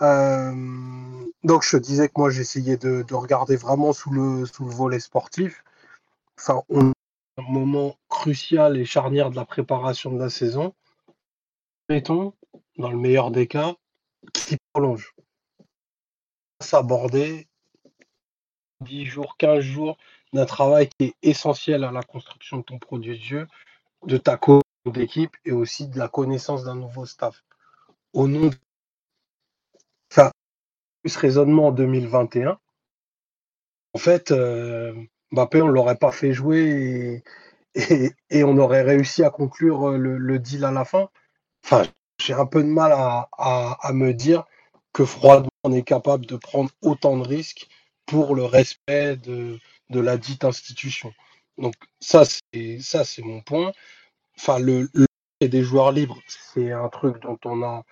Euh, 0.01 0.53
donc 1.45 1.63
je 1.63 1.77
disais 1.77 2.09
que 2.09 2.15
moi 2.17 2.31
j'essayais 2.31 2.77
de, 2.77 3.05
de 3.07 3.15
regarder 3.15 3.57
vraiment 3.57 3.93
sous 3.93 4.11
le, 4.11 4.45
volet 4.59 4.99
sportif. 4.99 5.63
Enfin, 6.39 6.63
on 6.69 6.93
un 7.39 7.43
moment 7.43 7.97
crucial 8.09 8.77
et 8.77 8.85
charnière 8.85 9.31
de 9.31 9.37
la 9.37 9.45
préparation 9.45 10.13
de 10.13 10.19
la 10.19 10.31
saison. 10.31 10.75
Mettons, 11.89 12.35
dans 12.79 12.91
le 12.91 12.99
meilleur 12.99 13.31
des 13.31 13.47
cas, 13.47 13.77
qui 14.33 14.57
prolonge. 14.73 15.15
S'aborder 16.61 17.49
10 18.81 19.07
jours, 19.07 19.37
15 19.37 19.61
jours 19.61 19.97
d'un 20.33 20.47
travail 20.47 20.89
qui 20.89 21.07
est 21.07 21.15
essentiel 21.23 21.85
à 21.85 21.93
la 21.93 22.03
construction 22.03 22.59
de 22.59 22.63
ton 22.63 22.79
produit 22.79 23.19
de 23.19 23.23
jeu, 23.23 23.49
de 24.07 24.17
ta 24.17 24.37
cohésion 24.37 24.63
d'équipe 24.87 25.37
et 25.45 25.53
aussi 25.53 25.89
de 25.89 25.99
la 25.99 26.09
connaissance 26.09 26.65
d'un 26.65 26.75
nouveau 26.75 27.07
staff. 27.07 27.43
Au 28.13 28.29
nom 28.29 28.49
de 28.49 28.57
ça, 30.11 30.33
ce 31.07 31.19
raisonnement 31.19 31.69
en 31.69 31.73
2021, 31.73 32.59
en 33.95 33.99
fait, 33.99 34.31
euh, 34.31 34.95
Mbappé, 35.33 35.63
on 35.63 35.69
ne 35.69 35.73
l'aurait 35.73 35.97
pas 35.97 36.13
fait 36.13 36.33
jouer 36.33 37.23
et, 37.75 38.45
on 38.45 38.59
aurait 38.59 38.83
réussi 38.83 39.23
à 39.25 39.31
conclure 39.31 39.91
le, 39.93 40.19
le, 40.19 40.39
deal 40.39 40.65
à 40.65 40.71
la 40.71 40.85
fin. 40.85 41.09
Enfin, 41.65 41.85
j'ai 42.25 42.35
un 42.35 42.47
peu 42.47 42.63
de 42.63 42.69
mal 42.69 42.93
à, 42.93 43.93
me 43.93 44.13
dire 44.13 44.45
que 44.93 45.05
froidement, 45.05 45.49
on 45.65 45.73
est 45.73 45.83
capable 45.83 46.27
de 46.27 46.37
prendre 46.37 46.71
autant 46.83 47.17
de 47.19 47.27
risques 47.27 47.69
pour 48.07 48.35
le 48.35 48.45
respect 48.45 49.17
de, 49.17 49.59
la 49.91 50.17
dite 50.17 50.45
institution. 50.45 51.13
Donc 51.59 51.75
ça, 52.01 52.25
c'est 52.25 52.79
ça, 52.81 53.05
c'est 53.05 53.23
mon 53.23 53.41
point. 53.43 53.73
Enfin, 54.39 54.59
le, 54.59 54.89
le 54.95 55.07
des 55.41 55.63
joueurs 55.63 55.90
libres, 55.90 56.21
c'est 56.29 56.71
un 56.71 56.88
truc 56.88 57.21
dont 57.23 57.38
on 57.44 57.63
a 57.65 57.83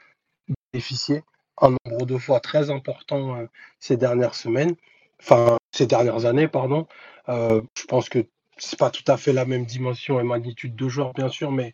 bénéficié 0.72 1.22
un 1.60 1.74
nombre 1.84 2.06
de 2.06 2.16
fois 2.16 2.38
très 2.38 2.70
important 2.70 3.36
euh, 3.36 3.46
ces 3.80 3.96
dernières 3.96 4.36
semaines, 4.36 4.76
enfin 5.20 5.58
ces 5.72 5.86
dernières 5.86 6.26
années, 6.26 6.48
pardon. 6.48 6.86
Euh, 7.28 7.60
je 7.76 7.84
pense 7.84 8.08
que 8.08 8.24
c'est 8.56 8.78
pas 8.78 8.90
tout 8.90 9.04
à 9.08 9.16
fait 9.16 9.32
la 9.32 9.44
même 9.44 9.66
dimension 9.66 10.20
et 10.20 10.22
magnitude 10.22 10.76
de 10.76 10.88
joueurs, 10.88 11.12
bien 11.12 11.28
sûr, 11.28 11.50
mais 11.50 11.72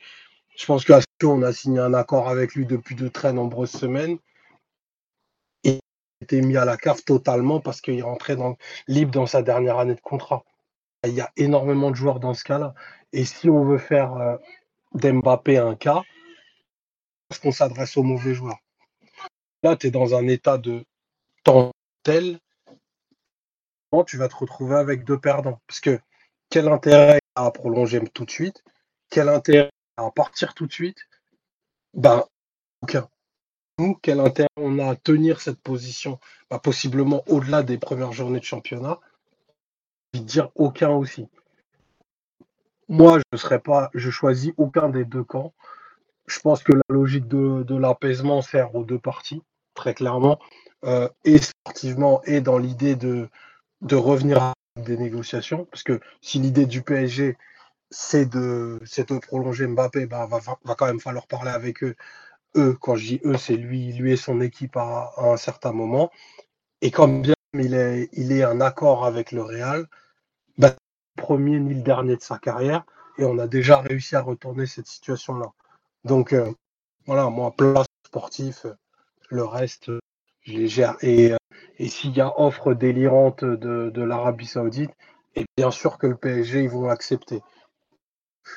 je 0.56 0.66
pense 0.66 0.84
qu'à 0.84 1.00
ce 1.00 1.26
on 1.26 1.42
a 1.42 1.52
signé 1.52 1.80
un 1.80 1.94
accord 1.94 2.28
avec 2.28 2.54
lui 2.54 2.66
depuis 2.66 2.94
de 2.94 3.08
très 3.08 3.32
nombreuses 3.32 3.70
semaines. 3.70 4.18
Il 5.64 5.72
a 5.72 6.24
été 6.24 6.40
mis 6.42 6.56
à 6.56 6.64
la 6.64 6.76
cave 6.76 7.02
totalement 7.04 7.60
parce 7.60 7.80
qu'il 7.80 8.02
rentrait 8.02 8.36
libre 8.88 9.10
dans 9.10 9.26
sa 9.26 9.42
dernière 9.42 9.78
année 9.78 9.94
de 9.94 10.00
contrat. 10.00 10.44
Il 11.04 11.12
y 11.12 11.20
a 11.20 11.30
énormément 11.36 11.90
de 11.90 11.96
joueurs 11.96 12.20
dans 12.20 12.34
ce 12.34 12.44
cas-là. 12.44 12.74
Et 13.12 13.24
si 13.24 13.48
on 13.48 13.64
veut 13.64 13.78
faire 13.78 14.14
euh, 14.14 14.36
d'Mbappé 14.94 15.58
un 15.58 15.74
cas, 15.74 16.02
parce 17.28 17.40
qu'on 17.40 17.52
s'adresse 17.52 17.96
aux 17.96 18.02
mauvais 18.02 18.34
joueurs. 18.34 18.58
Là, 19.62 19.76
tu 19.76 19.88
es 19.88 19.90
dans 19.90 20.14
un 20.14 20.26
état 20.28 20.58
de 20.58 20.84
temps 21.44 21.72
tel, 22.02 22.38
tu 24.06 24.16
vas 24.16 24.28
te 24.28 24.36
retrouver 24.36 24.76
avec 24.76 25.04
deux 25.04 25.18
perdants? 25.18 25.60
Parce 25.66 25.80
que 25.80 25.98
quel 26.50 26.68
intérêt 26.68 27.20
à 27.34 27.50
prolonger 27.50 28.00
tout 28.12 28.24
de 28.24 28.30
suite? 28.30 28.62
Quel 29.10 29.28
intérêt 29.28 29.70
à 29.96 30.10
partir 30.10 30.54
tout 30.54 30.66
de 30.66 30.72
suite 30.72 30.98
Ben, 31.94 32.24
aucun. 32.82 33.08
Nous, 33.78 33.98
quel 34.02 34.20
intérêt 34.20 34.48
on 34.56 34.78
a 34.78 34.90
à 34.90 34.96
tenir 34.96 35.40
cette 35.40 35.60
position? 35.60 36.18
Ben, 36.50 36.58
Possiblement 36.58 37.22
au-delà 37.26 37.62
des 37.62 37.78
premières 37.78 38.12
journées 38.12 38.40
de 38.40 38.44
championnat. 38.44 39.00
Dire 40.14 40.50
aucun 40.54 40.90
aussi. 40.90 41.28
Moi, 42.88 43.18
je 43.32 43.36
serais 43.36 43.58
pas, 43.58 43.90
je 43.94 44.10
choisis 44.10 44.52
aucun 44.56 44.88
des 44.88 45.04
deux 45.04 45.24
camps. 45.24 45.52
Je 46.26 46.40
pense 46.40 46.62
que 46.62 46.72
la 46.72 46.82
logique 46.88 47.28
de, 47.28 47.76
l'apaisement 47.76 48.42
sert 48.42 48.74
aux 48.74 48.84
deux 48.84 48.98
parties, 48.98 49.42
très 49.74 49.94
clairement, 49.94 50.38
euh, 50.84 51.08
et 51.24 51.38
sportivement, 51.38 52.22
et 52.24 52.40
dans 52.40 52.58
l'idée 52.58 52.96
de, 52.96 53.28
de 53.82 53.96
revenir 53.96 54.42
à 54.42 54.54
des 54.76 54.96
négociations. 54.96 55.66
Parce 55.66 55.82
que 55.82 56.00
si 56.20 56.38
l'idée 56.38 56.66
du 56.66 56.82
PSG, 56.82 57.36
c'est 57.90 58.26
de, 58.26 58.80
de 58.80 59.18
prolonger 59.18 59.66
Mbappé, 59.66 60.06
bah, 60.06 60.26
va, 60.26 60.38
va 60.38 60.74
quand 60.74 60.86
même 60.86 61.00
falloir 61.00 61.26
parler 61.26 61.50
avec 61.50 61.82
eux. 61.82 61.96
Eux, 62.56 62.76
quand 62.80 62.96
je 62.96 63.06
dis 63.06 63.20
eux, 63.24 63.36
c'est 63.36 63.56
lui, 63.56 63.92
lui 63.92 64.12
et 64.12 64.16
son 64.16 64.40
équipe 64.40 64.76
à, 64.76 65.12
un 65.18 65.36
certain 65.36 65.72
moment. 65.72 66.10
Et 66.82 66.90
quand 66.90 67.08
bien 67.08 67.34
il 67.54 67.74
est, 67.74 68.08
il 68.12 68.32
est 68.32 68.42
un 68.42 68.60
accord 68.60 69.06
avec 69.06 69.32
le 69.32 69.42
Real, 69.42 69.86
bah, 70.58 70.74
premier 71.16 71.58
ni 71.60 71.74
le 71.74 71.82
dernier 71.82 72.16
de 72.16 72.22
sa 72.22 72.38
carrière, 72.38 72.84
et 73.18 73.24
on 73.24 73.38
a 73.38 73.46
déjà 73.46 73.80
réussi 73.80 74.16
à 74.16 74.22
retourner 74.22 74.66
cette 74.66 74.86
situation-là. 74.86 75.52
Donc 76.04 76.32
euh, 76.32 76.52
voilà, 77.06 77.30
moi, 77.30 77.52
place 77.56 77.86
sportif, 78.06 78.66
le 79.30 79.44
reste, 79.44 79.90
j'ai 80.42 80.86
et 81.02 81.34
et 81.78 81.88
s'il 81.88 82.16
y 82.16 82.20
a 82.20 82.38
offre 82.40 82.74
délirante 82.74 83.44
de, 83.44 84.02
l'Arabie 84.02 84.46
Saoudite, 84.46 84.90
et 85.34 85.44
bien 85.56 85.70
sûr 85.70 85.98
que 85.98 86.06
le 86.06 86.16
PSG, 86.16 86.62
ils 86.62 86.70
vont 86.70 86.88
accepter. 86.88 87.42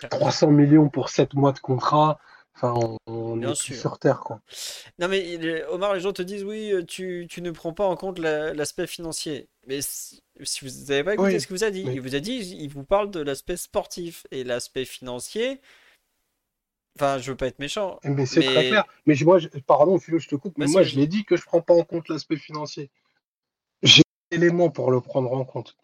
300 0.09 0.51
millions 0.51 0.89
pour 0.89 1.09
7 1.09 1.33
mois 1.33 1.51
de 1.51 1.59
contrat, 1.59 2.19
enfin, 2.55 2.73
on, 3.07 3.41
est 3.41 3.55
sur 3.55 3.99
Terre. 3.99 4.19
Quoi. 4.19 4.41
Non, 4.99 5.07
mais 5.07 5.63
Omar, 5.69 5.93
les 5.93 5.99
gens 5.99 6.13
te 6.13 6.21
disent 6.21 6.43
oui, 6.43 6.73
tu, 6.87 7.27
ne 7.41 7.51
prends 7.51 7.73
pas 7.73 7.85
en 7.85 7.95
compte 7.95 8.19
l'aspect 8.19 8.87
financier. 8.87 9.49
Mais 9.67 9.79
si 9.81 10.21
vous 10.61 10.85
n'avez 10.89 11.03
pas 11.03 11.13
écouté 11.13 11.39
ce 11.39 11.47
qu'il 11.47 11.55
vous 11.55 11.63
a 11.63 11.71
dit, 11.71 11.81
il 11.81 12.01
vous 12.01 12.15
a 12.15 12.19
dit, 12.19 12.57
il 12.59 12.69
vous 12.69 12.83
parle 12.83 13.11
de 13.11 13.19
l'aspect 13.19 13.57
sportif 13.57 14.25
et 14.31 14.43
l'aspect 14.43 14.85
financier. 14.85 15.61
Enfin, 16.97 17.17
je 17.17 17.31
veux 17.31 17.37
pas 17.37 17.47
être 17.47 17.59
méchant. 17.59 17.99
Mais 18.03 18.25
c'est 18.25 18.41
très 18.41 18.69
clair. 18.69 18.83
Mais 19.05 19.15
moi, 19.21 19.39
pardon, 19.67 19.97
Philo, 19.99 20.19
je 20.19 20.27
te 20.27 20.35
coupe, 20.35 20.57
mais 20.57 20.65
moi, 20.65 20.83
je 20.83 20.95
l'ai 20.97 21.07
dit 21.07 21.23
que 21.23 21.37
je 21.37 21.43
prends 21.43 21.61
pas 21.61 21.73
en 21.73 21.83
compte 21.83 22.09
l'aspect 22.09 22.35
financier 22.35 22.89
éléments 24.31 24.69
pour 24.69 24.91
le 24.91 25.01
prendre 25.01 25.31
en 25.31 25.45
compte. 25.45 25.77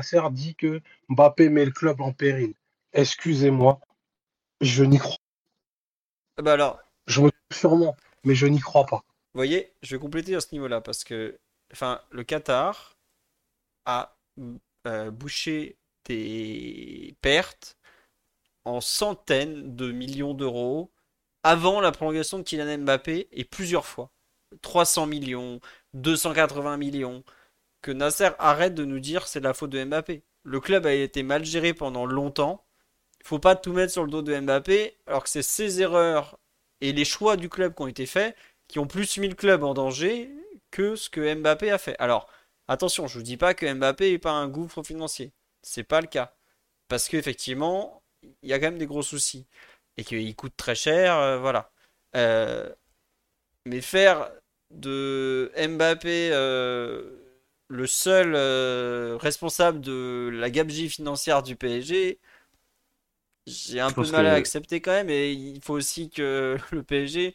Nasser 0.00 0.22
dit 0.30 0.54
que 0.54 0.80
Mbappé 1.10 1.50
met 1.50 1.66
le 1.66 1.72
club 1.72 2.00
en 2.00 2.12
péril, 2.12 2.54
excusez-moi, 2.94 3.80
je 4.62 4.82
n'y 4.82 4.98
crois 4.98 5.18
pas. 6.36 6.42
Bah 6.42 6.52
alors. 6.54 6.80
Je 7.06 7.20
me 7.20 7.30
sûrement, 7.52 7.96
mais 8.24 8.34
je 8.34 8.46
n'y 8.46 8.60
crois 8.60 8.86
pas. 8.86 9.04
Vous 9.34 9.38
voyez, 9.38 9.74
je 9.82 9.94
vais 9.94 10.00
compléter 10.00 10.34
à 10.34 10.40
ce 10.40 10.48
niveau-là 10.52 10.80
parce 10.80 11.04
que 11.04 11.38
enfin, 11.72 12.00
le 12.10 12.24
Qatar 12.24 12.96
a 13.84 14.16
euh, 14.86 15.10
bouché 15.10 15.76
des 16.06 17.14
pertes 17.20 17.76
en 18.64 18.80
centaines 18.80 19.76
de 19.76 19.92
millions 19.92 20.32
d'euros 20.32 20.90
avant 21.42 21.80
la 21.80 21.92
prolongation 21.92 22.38
de 22.38 22.42
Kylian 22.42 22.78
Mbappé 22.78 23.28
et 23.32 23.44
plusieurs 23.44 23.84
fois. 23.84 24.10
300 24.62 25.06
millions, 25.06 25.60
280 25.92 26.78
millions. 26.78 27.22
Que 27.82 27.90
Nasser 27.90 28.30
arrête 28.38 28.74
de 28.74 28.84
nous 28.84 29.00
dire 29.00 29.26
c'est 29.26 29.40
la 29.40 29.54
faute 29.54 29.70
de 29.70 29.84
Mbappé. 29.84 30.22
Le 30.42 30.60
club 30.60 30.86
a 30.86 30.92
été 30.92 31.22
mal 31.22 31.44
géré 31.44 31.74
pendant 31.74 32.06
longtemps. 32.06 32.64
Il 33.20 33.26
faut 33.26 33.38
pas 33.38 33.56
tout 33.56 33.72
mettre 33.72 33.92
sur 33.92 34.04
le 34.04 34.10
dos 34.10 34.22
de 34.22 34.38
Mbappé, 34.38 34.96
alors 35.06 35.24
que 35.24 35.28
c'est 35.28 35.42
ses 35.42 35.82
erreurs 35.82 36.38
et 36.80 36.92
les 36.92 37.04
choix 37.04 37.36
du 37.36 37.48
club 37.48 37.74
qui 37.74 37.82
ont 37.82 37.86
été 37.86 38.06
faits 38.06 38.36
qui 38.70 38.78
ont 38.78 38.86
plus 38.86 39.16
mis 39.18 39.28
le 39.28 39.34
club 39.34 39.64
en 39.64 39.74
danger 39.74 40.30
que 40.70 40.94
ce 40.94 41.10
que 41.10 41.34
Mbappé 41.34 41.72
a 41.72 41.78
fait. 41.78 41.96
Alors, 41.98 42.30
attention, 42.68 43.08
je 43.08 43.18
vous 43.18 43.24
dis 43.24 43.36
pas 43.36 43.52
que 43.52 43.70
Mbappé 43.72 44.12
n'est 44.12 44.18
pas 44.18 44.30
un 44.30 44.48
gouffre 44.48 44.84
financier. 44.84 45.32
C'est 45.62 45.82
pas 45.82 46.00
le 46.00 46.06
cas. 46.06 46.36
Parce 46.88 47.08
qu'effectivement, 47.08 48.02
il 48.42 48.48
y 48.48 48.52
a 48.52 48.60
quand 48.60 48.66
même 48.66 48.78
des 48.78 48.86
gros 48.86 49.02
soucis. 49.02 49.46
Et 49.96 50.04
qu'il 50.04 50.36
coûte 50.36 50.56
très 50.56 50.76
cher, 50.76 51.16
euh, 51.16 51.38
voilà. 51.38 51.72
Euh, 52.16 52.72
mais 53.66 53.80
faire 53.80 54.30
de 54.70 55.50
Mbappé 55.56 56.30
euh, 56.32 57.29
le 57.70 57.86
seul 57.86 58.34
euh, 58.34 59.16
responsable 59.18 59.80
de 59.80 60.30
la 60.32 60.50
gabegie 60.50 60.90
financière 60.90 61.42
du 61.42 61.56
PSG, 61.56 62.20
j'ai 63.46 63.80
un 63.80 63.92
peu 63.92 64.04
de 64.04 64.10
mal 64.10 64.26
à 64.26 64.34
accepter 64.34 64.80
quand 64.80 64.92
même. 64.92 65.10
Et 65.10 65.32
il 65.32 65.62
faut 65.62 65.74
aussi 65.74 66.10
que 66.10 66.56
le 66.72 66.82
PSG, 66.82 67.34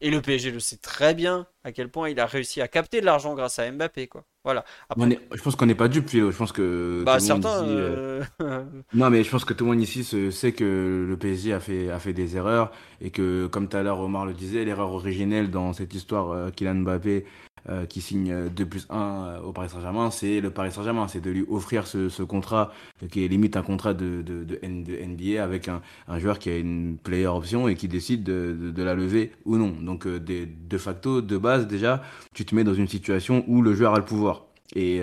et 0.00 0.10
le 0.10 0.22
PSG 0.22 0.50
le 0.52 0.60
sait 0.60 0.78
très 0.78 1.14
bien, 1.14 1.48
à 1.66 1.72
quel 1.72 1.88
point 1.88 2.08
il 2.08 2.20
a 2.20 2.26
réussi 2.26 2.62
à 2.62 2.68
capter 2.68 3.00
de 3.00 3.06
l'argent 3.06 3.34
grâce 3.34 3.58
à 3.58 3.68
Mbappé. 3.68 4.06
Quoi. 4.06 4.24
Voilà. 4.44 4.64
je 4.96 5.42
pense 5.42 5.56
qu'on 5.56 5.66
n'est 5.66 5.74
pas 5.74 5.88
dupe, 5.88 6.08
Je 6.08 6.30
pense 6.30 6.52
que. 6.52 7.02
Bah, 7.04 7.18
certains. 7.18 7.64
Euh, 7.64 8.22
non, 8.94 9.10
mais 9.10 9.24
je 9.24 9.30
pense 9.30 9.44
que 9.44 9.52
tout 9.52 9.64
le 9.64 9.72
monde 9.72 9.82
ici 9.82 10.04
sait 10.04 10.52
que 10.52 11.04
le 11.08 11.16
PSG 11.16 11.52
a 11.52 11.58
fait, 11.58 11.90
a 11.90 11.98
fait 11.98 12.12
des 12.12 12.36
erreurs 12.36 12.70
et 13.00 13.10
que, 13.10 13.48
comme 13.48 13.68
tout 13.68 13.76
à 13.76 13.82
l'heure 13.82 13.98
Omar 13.98 14.26
le 14.26 14.32
disait, 14.32 14.64
l'erreur 14.64 14.92
originelle 14.92 15.50
dans 15.50 15.72
cette 15.72 15.92
histoire, 15.92 16.30
euh, 16.30 16.50
Kylian 16.50 16.76
Mbappé 16.76 17.24
euh, 17.68 17.84
qui 17.84 18.00
signe 18.00 18.48
2 18.48 18.66
plus 18.66 18.86
1 18.90 18.96
euh, 18.96 19.40
au 19.40 19.52
Paris 19.52 19.68
Saint-Germain, 19.68 20.12
c'est 20.12 20.40
le 20.40 20.50
Paris 20.50 20.70
Saint-Germain. 20.70 21.08
C'est 21.08 21.20
de 21.20 21.30
lui 21.30 21.44
offrir 21.48 21.88
ce, 21.88 22.22
contrat 22.22 22.72
qui 23.10 23.24
est 23.24 23.28
limite 23.28 23.56
un 23.56 23.62
contrat 23.62 23.92
de, 23.92 24.22
de, 24.22 24.60
NBA 24.62 25.42
avec 25.42 25.68
un, 25.68 25.80
joueur 26.18 26.38
qui 26.38 26.48
a 26.50 26.58
une 26.58 26.96
player 26.96 27.26
option 27.26 27.66
et 27.66 27.74
qui 27.74 27.88
décide 27.88 28.22
de, 28.22 28.82
la 28.82 28.94
lever 28.94 29.32
ou 29.44 29.56
non. 29.56 29.74
Donc, 29.80 30.06
de 30.06 30.78
facto, 30.78 31.20
de 31.20 31.36
base, 31.36 31.55
déjà, 31.58 32.02
tu 32.34 32.44
te 32.44 32.54
mets 32.54 32.64
dans 32.64 32.74
une 32.74 32.88
situation 32.88 33.44
où 33.46 33.62
le 33.62 33.74
joueur 33.74 33.94
a 33.94 33.98
le 33.98 34.04
pouvoir. 34.04 34.44
Et 34.74 35.00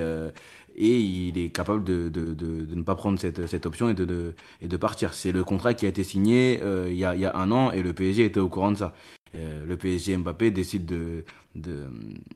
et 0.76 1.00
il 1.00 1.38
est 1.38 1.50
capable 1.50 1.84
de, 1.84 2.10
de, 2.10 2.34
de, 2.34 2.76
ne 2.76 2.82
pas 2.82 2.96
prendre 2.96 3.20
cette, 3.20 3.46
cette 3.48 3.66
option 3.66 3.90
et 3.90 3.94
de, 3.94 4.34
et 4.62 4.68
de 4.68 4.78
partir. 4.78 5.14
C'est 5.14 5.32
le 5.32 5.44
contrat 5.44 5.74
qui 5.74 5.86
a 5.86 5.90
été 5.90 6.04
signé 6.04 6.60
euh, 6.64 6.88
il, 6.90 6.98
y 6.98 7.06
a, 7.06 7.16
il 7.16 7.22
y 7.22 7.26
a 7.26 7.36
un 7.36 7.52
an 7.52 7.72
et 7.72 7.84
le 7.84 7.94
PSG 7.94 8.26
était 8.26 8.40
au 8.40 8.50
courant 8.50 8.72
de 8.72 8.78
ça. 8.78 8.94
Euh, 9.36 9.66
le 9.66 9.78
PSG 9.78 10.18
Mbappé 10.18 10.52
décide 10.52 10.86
de, 10.86 11.26
de, 11.56 11.88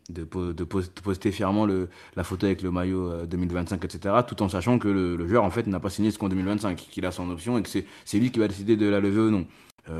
de, 0.09 0.53
de 0.53 0.63
poster 0.63 1.31
fièrement 1.31 1.65
le, 1.65 1.89
la 2.15 2.23
photo 2.23 2.45
avec 2.47 2.61
le 2.61 2.71
maillot 2.71 3.25
2025, 3.25 3.83
euh, 3.83 3.87
etc., 3.87 4.15
tout 4.27 4.41
en 4.41 4.49
sachant 4.49 4.79
que 4.79 4.87
le, 4.87 5.27
joueur 5.27 5.43
en 5.43 5.51
fait 5.51 5.67
n'a 5.67 5.79
pas 5.79 5.89
signé 5.89 6.11
ce 6.11 6.17
qu'en 6.17 6.29
2025, 6.29 6.75
qu'il 6.75 7.05
a 7.05 7.11
son 7.11 7.29
option 7.29 7.57
et 7.57 7.63
que 7.63 7.69
c'est 7.69 8.19
lui 8.19 8.31
qui 8.31 8.39
va 8.39 8.47
décider 8.47 8.77
de 8.77 8.87
la 8.87 8.99
lever 8.99 9.21
ou 9.21 9.31
non. 9.31 9.45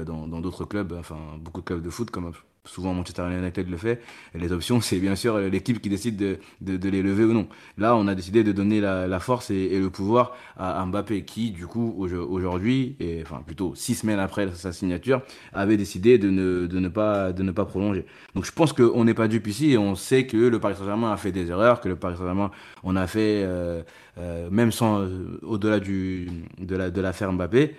dans 0.06 0.42
d'autres 0.42 0.66
clubs, 0.66 0.94
enfin 0.94 1.18
beaucoup 1.40 1.62
de 1.62 1.66
clubs 1.66 1.84
de 1.84 1.90
foot 1.90 2.10
comme 2.10 2.32
souvent 2.68 2.94
Manchester 2.94 3.24
United 3.30 3.70
le 3.70 3.78
fait. 3.78 4.02
Les 4.36 4.52
options, 4.52 4.82
c'est 4.82 5.00
bien 5.00 5.16
sûr 5.16 5.38
l'équipe 5.40 5.82
qui 5.82 5.90
décide 5.90 6.18
de, 6.18 6.90
les 6.90 7.02
lever 7.02 7.24
ou 7.24 7.34
non. 7.34 7.48
Là, 7.78 7.96
on 7.96 8.08
a 8.08 8.16
décidé 8.16 8.44
de 8.44 8.52
donner 8.52 8.82
la, 8.82 9.20
force 9.20 9.50
et, 9.50 9.80
le 9.80 9.90
pouvoir 9.90 10.36
à, 10.58 10.86
Mbappé, 10.86 11.24
qui, 11.24 11.52
du 11.52 11.68
coup, 11.68 11.96
aujourd'hui, 11.98 12.96
et 13.00 13.22
enfin 13.22 13.42
plutôt 13.46 13.74
six 13.76 13.96
semaines 13.96 14.20
après 14.20 14.50
sa 14.54 14.72
signature, 14.72 15.22
avait 15.54 15.78
décidé 15.78 16.18
de 16.18 16.30
ne, 16.30 16.88
pas, 16.90 17.66
prolonger. 17.66 18.06
Donc 18.36 18.46
je 18.46 18.52
pense 18.52 18.74
qu'on 18.74 19.04
n'est 19.06 19.14
pas 19.14 19.28
dupe 19.28 19.48
ici 19.48 19.72
et 19.72 19.78
on 19.78 19.96
sait 19.96 20.26
que 20.26 20.38
le 20.38 20.60
Paris 20.60 20.76
Saint-Germain 20.78 21.12
a 21.12 21.18
fait 21.18 21.32
des 21.32 21.50
erreurs, 21.50 21.82
que 21.82 21.90
le 21.90 21.96
Paris 21.96 22.16
Saint-Germain, 22.18 22.52
on 22.84 22.96
a 22.96 23.08
fait, 23.08 23.44
euh, 23.44 23.82
euh, 24.18 24.50
même 24.52 24.72
sans, 24.72 25.02
euh, 25.02 25.40
au-delà 25.44 25.80
de, 25.80 26.76
la, 26.76 26.90
de 26.90 27.02
l'affaire 27.02 27.32
Mbappé, 27.32 27.76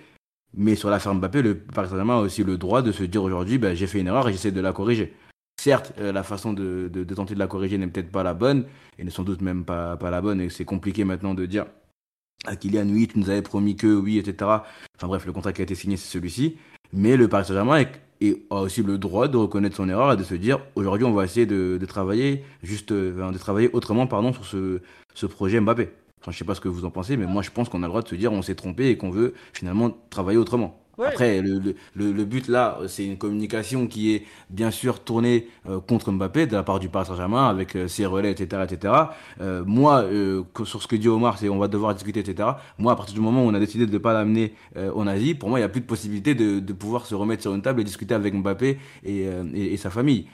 mais 0.55 0.75
sur 0.75 0.89
l'affaire 0.89 1.13
Mbappé, 1.13 1.41
le 1.41 1.57
Paris 1.57 1.89
Saint-Germain 1.89 2.17
a 2.17 2.21
aussi 2.21 2.43
le 2.43 2.57
droit 2.57 2.81
de 2.81 2.91
se 2.91 3.03
dire 3.03 3.23
aujourd'hui, 3.23 3.57
ben, 3.57 3.75
j'ai 3.75 3.87
fait 3.87 3.99
une 3.99 4.07
erreur 4.07 4.27
et 4.27 4.31
j'essaie 4.31 4.51
de 4.51 4.61
la 4.61 4.73
corriger. 4.73 5.13
Certes, 5.61 5.93
euh, 5.99 6.11
la 6.11 6.23
façon 6.23 6.53
de, 6.53 6.89
de, 6.91 7.13
tenter 7.13 7.33
de 7.33 7.39
la 7.39 7.47
corriger 7.47 7.77
n'est 7.77 7.87
peut-être 7.87 8.11
pas 8.11 8.23
la 8.23 8.33
bonne, 8.33 8.65
et 8.97 9.03
n'est 9.03 9.11
sans 9.11 9.23
doute 9.23 9.41
même 9.41 9.65
pas, 9.65 9.97
pas 9.97 10.09
la 10.09 10.21
bonne, 10.21 10.41
et 10.41 10.49
c'est 10.49 10.65
compliqué 10.65 11.03
maintenant 11.03 11.33
de 11.33 11.45
dire 11.45 11.65
à 12.45 12.55
Kylian, 12.55 12.87
oui, 12.89 13.07
tu 13.07 13.19
nous 13.19 13.29
avais 13.29 13.41
promis 13.41 13.75
que, 13.75 13.87
oui, 13.87 14.17
etc. 14.17 14.49
Enfin 14.95 15.07
bref, 15.07 15.25
le 15.25 15.33
contrat 15.33 15.51
qui 15.53 15.61
a 15.61 15.63
été 15.63 15.75
signé, 15.75 15.97
c'est 15.97 16.09
celui-ci. 16.09 16.57
Mais 16.93 17.17
le 17.17 17.27
Paris 17.27 17.45
Saint-Germain 17.45 17.83
a 18.49 18.55
aussi 18.55 18.81
le 18.81 18.97
droit 18.97 19.27
de 19.27 19.37
reconnaître 19.37 19.75
son 19.75 19.89
erreur 19.89 20.13
et 20.13 20.17
de 20.17 20.23
se 20.23 20.33
dire, 20.35 20.59
aujourd'hui, 20.75 21.05
on 21.05 21.13
va 21.13 21.25
essayer 21.25 21.45
de, 21.45 21.77
de 21.79 21.85
travailler, 21.85 22.43
juste, 22.63 22.91
euh, 22.91 23.31
de 23.31 23.37
travailler 23.37 23.69
autrement, 23.73 24.07
pardon, 24.07 24.33
sur 24.33 24.45
ce, 24.45 24.81
ce 25.13 25.25
projet 25.25 25.59
Mbappé. 25.59 25.89
Enfin, 26.21 26.31
je 26.31 26.37
sais 26.37 26.45
pas 26.45 26.55
ce 26.55 26.61
que 26.61 26.67
vous 26.67 26.85
en 26.85 26.91
pensez, 26.91 27.17
mais 27.17 27.25
moi 27.25 27.41
je 27.41 27.49
pense 27.51 27.69
qu'on 27.69 27.83
a 27.83 27.85
le 27.85 27.89
droit 27.89 28.01
de 28.01 28.07
se 28.07 28.15
dire 28.15 28.31
on 28.33 28.41
s'est 28.41 28.55
trompé 28.55 28.89
et 28.89 28.97
qu'on 28.97 29.09
veut 29.09 29.33
finalement 29.53 29.91
travailler 30.09 30.37
autrement. 30.37 30.79
Après, 31.05 31.41
le, 31.41 31.59
le, 31.95 32.11
le, 32.11 32.25
but 32.25 32.47
là, 32.47 32.77
c'est 32.87 33.05
une 33.05 33.17
communication 33.17 33.87
qui 33.87 34.13
est 34.13 34.25
bien 34.49 34.71
sûr 34.71 34.99
tournée 34.99 35.47
euh, 35.67 35.79
contre 35.79 36.11
Mbappé 36.11 36.47
de 36.47 36.53
la 36.53 36.63
part 36.63 36.79
du 36.79 36.89
Paris 36.89 37.05
Saint-Germain 37.07 37.47
avec 37.47 37.75
euh, 37.75 37.87
ses 37.87 38.05
relais, 38.05 38.31
etc. 38.31 38.63
etc. 38.69 38.93
Euh, 39.39 39.63
moi, 39.65 40.05
sur 40.65 40.81
ce 40.81 40.87
que 40.87 40.95
dit 40.95 41.07
Omar, 41.07 41.37
c'est 41.37 41.49
on 41.49 41.57
va 41.57 41.67
devoir 41.67 41.93
discuter, 41.93 42.19
etc. 42.19 42.49
Moi, 42.77 42.91
à 42.91 42.95
partir 42.95 43.15
du 43.15 43.21
moment 43.21 43.45
où 43.45 43.47
on 43.47 43.53
a 43.53 43.59
décidé 43.59 43.85
de 43.85 43.91
ne 43.91 43.97
pas 43.97 44.13
l'amener 44.13 44.53
en 44.75 45.07
Asie, 45.07 45.35
pour 45.35 45.49
moi, 45.49 45.59
il 45.59 45.61
n'y 45.61 45.65
a 45.65 45.69
plus 45.69 45.81
de 45.81 45.85
possibilité 45.85 46.35
de, 46.35 46.59
de, 46.59 46.73
pouvoir 46.73 47.05
se 47.05 47.15
remettre 47.15 47.41
sur 47.41 47.53
une 47.53 47.61
table 47.61 47.81
et 47.81 47.83
discuter 47.83 48.13
avec 48.13 48.33
Mbappé 48.33 48.77
et, 49.03 49.25
et, 49.53 49.73
et 49.73 49.77
sa 49.77 49.89
famille. 49.89 50.27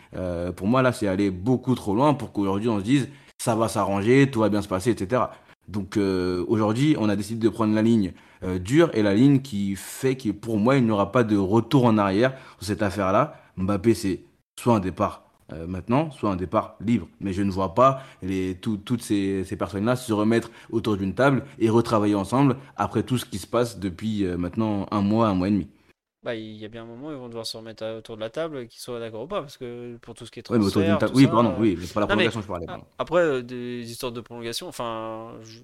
pour 0.56 0.68
moi, 0.68 0.82
là, 0.82 0.92
c'est 0.92 1.08
aller 1.08 1.32
beaucoup 1.32 1.76
trop 1.76 1.96
loin 1.96 2.14
pour 2.14 2.32
qu'aujourd'hui 2.32 2.70
on 2.70 2.80
se 2.80 2.84
dise 2.84 3.10
ça 3.38 3.56
va 3.56 3.68
s'arranger, 3.68 4.30
tout 4.32 4.40
va 4.40 4.50
bien 4.50 4.62
se 4.62 4.68
passer, 4.68 4.92
etc. 4.92 5.24
Donc 5.68 5.98
euh, 5.98 6.46
aujourd'hui, 6.48 6.96
on 7.00 7.10
a 7.10 7.16
décidé 7.16 7.40
de 7.40 7.50
prendre 7.50 7.74
la 7.74 7.82
ligne 7.82 8.14
euh, 8.44 8.60
dure 8.60 8.90
et 8.94 9.02
la 9.02 9.14
ligne 9.14 9.42
qui 9.42 9.76
fait 9.76 10.16
que 10.16 10.30
pour 10.30 10.60
moi, 10.60 10.78
il 10.78 10.86
n'y 10.86 10.92
aura 10.92 11.12
pas 11.12 11.24
de 11.24 11.38
retour 11.38 11.86
en 11.86 11.98
arrière 11.98 12.34
sur 12.58 12.68
cette 12.68 12.84
affaire-là. 12.84 13.42
Mbappé, 13.58 13.94
c'est 13.94 14.22
soit 14.60 14.76
un 14.76 14.80
départ 14.80 15.24
euh, 15.54 15.66
maintenant, 15.68 16.12
soit 16.12 16.30
un 16.30 16.36
départ 16.36 16.76
libre. 16.80 17.08
Mais 17.20 17.34
je 17.34 17.42
ne 17.42 17.52
vois 17.52 17.74
pas 17.74 18.04
toutes 18.62 19.02
ces, 19.02 19.46
personnes-là 19.58 19.96
se 19.96 20.14
remettre 20.14 20.52
autour 20.72 20.98
d'une 20.98 21.16
table 21.16 21.44
et 21.60 21.70
retravailler 21.70 22.16
ensemble 22.16 22.58
après 22.78 23.04
tout 23.04 23.18
ce 23.18 23.26
qui 23.26 23.40
se 23.40 23.48
passe 23.48 23.80
depuis 23.80 24.26
maintenant 24.38 24.88
un 24.92 25.02
mois, 25.02 25.28
un 25.28 25.34
mois 25.34 25.48
et 25.48 25.52
demi. 25.52 25.68
Bah, 26.26 26.36
il 26.36 26.58
y 26.58 26.66
a 26.66 26.70
bien 26.70 26.84
un 26.84 26.86
moment, 26.88 27.12
ils 27.12 27.18
vont 27.18 27.30
devoir 27.30 27.46
se 27.48 27.58
remettre 27.58 27.84
à- 27.84 27.98
autour 27.98 28.18
de 28.18 28.22
la 28.22 28.32
table, 28.32 28.68
qu'ils 28.68 28.82
soient 28.82 29.00
d'accord 29.00 29.24
ou 29.24 29.28
pas, 29.28 29.42
parce 29.42 29.58
que 29.58 29.98
pour 29.98 30.16
tout 30.16 30.26
ce 30.26 30.32
qui 30.32 30.40
est 30.40 30.44
Oui, 30.50 30.58
mais 30.60 30.66
autour 30.66 30.84
transfert, 30.84 30.98
table. 30.98 31.06
tout 31.06 31.16
Oui, 31.16 31.28
ça, 31.28 31.28
pardon, 31.28 31.56
euh, 31.60 31.60
oui, 31.60 31.76
mais 31.80 31.88
pour 31.88 32.02
la 32.02 32.08
Non, 32.10 32.16
mais 32.18 32.32
prolongation, 32.32 32.42
je 32.42 32.48
parlais. 32.48 32.68
pardon. 32.68 32.86
après, 32.98 33.22
euh, 33.22 33.42
des 33.44 33.90
histoires 33.92 34.12
de 34.12 34.22
prolongation, 34.22 34.68
enfin, 34.68 35.38
je- 35.44 35.62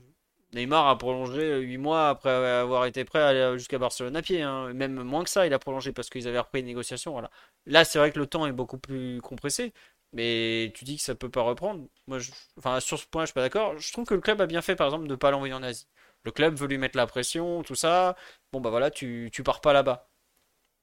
Neymar 0.53 0.87
a 0.87 0.97
prolongé 0.97 1.59
8 1.59 1.77
mois 1.77 2.09
après 2.09 2.29
avoir 2.29 2.85
été 2.85 3.05
prêt 3.05 3.19
à 3.21 3.27
aller 3.29 3.57
jusqu'à 3.57 3.79
Barcelone 3.79 4.15
à 4.17 4.21
pied, 4.21 4.41
hein. 4.41 4.73
Même 4.73 5.01
moins 5.03 5.23
que 5.23 5.29
ça, 5.29 5.47
il 5.47 5.53
a 5.53 5.59
prolongé 5.59 5.93
parce 5.93 6.09
qu'ils 6.09 6.27
avaient 6.27 6.39
repris 6.39 6.59
les 6.61 6.67
négociations, 6.67 7.13
voilà. 7.13 7.31
Là, 7.65 7.85
c'est 7.85 7.99
vrai 7.99 8.11
que 8.11 8.19
le 8.19 8.27
temps 8.27 8.45
est 8.45 8.51
beaucoup 8.51 8.77
plus 8.77 9.21
compressé, 9.21 9.73
mais 10.13 10.71
tu 10.75 10.83
dis 10.85 10.97
que 10.97 11.03
ça 11.03 11.15
peut 11.15 11.29
pas 11.29 11.41
reprendre. 11.41 11.87
Moi, 12.07 12.19
je- 12.19 12.31
enfin, 12.57 12.79
sur 12.81 12.99
ce 12.99 13.05
point, 13.07 13.23
je 13.23 13.27
suis 13.27 13.33
pas 13.33 13.41
d'accord. 13.41 13.77
Je 13.79 13.91
trouve 13.93 14.05
que 14.05 14.13
le 14.13 14.21
club 14.21 14.41
a 14.41 14.45
bien 14.45 14.61
fait, 14.61 14.75
par 14.75 14.87
exemple, 14.87 15.07
de 15.07 15.15
pas 15.15 15.31
l'envoyer 15.31 15.53
en 15.53 15.63
Asie. 15.63 15.87
Le 16.23 16.31
club 16.31 16.55
veut 16.55 16.67
lui 16.67 16.77
mettre 16.77 16.97
la 16.97 17.07
pression, 17.07 17.63
tout 17.63 17.75
ça. 17.75 18.15
Bon, 18.51 18.59
bah 18.61 18.69
voilà, 18.69 18.91
tu, 18.91 19.29
tu 19.33 19.43
pars 19.43 19.61
pas 19.61 19.73
là-bas. 19.73 20.10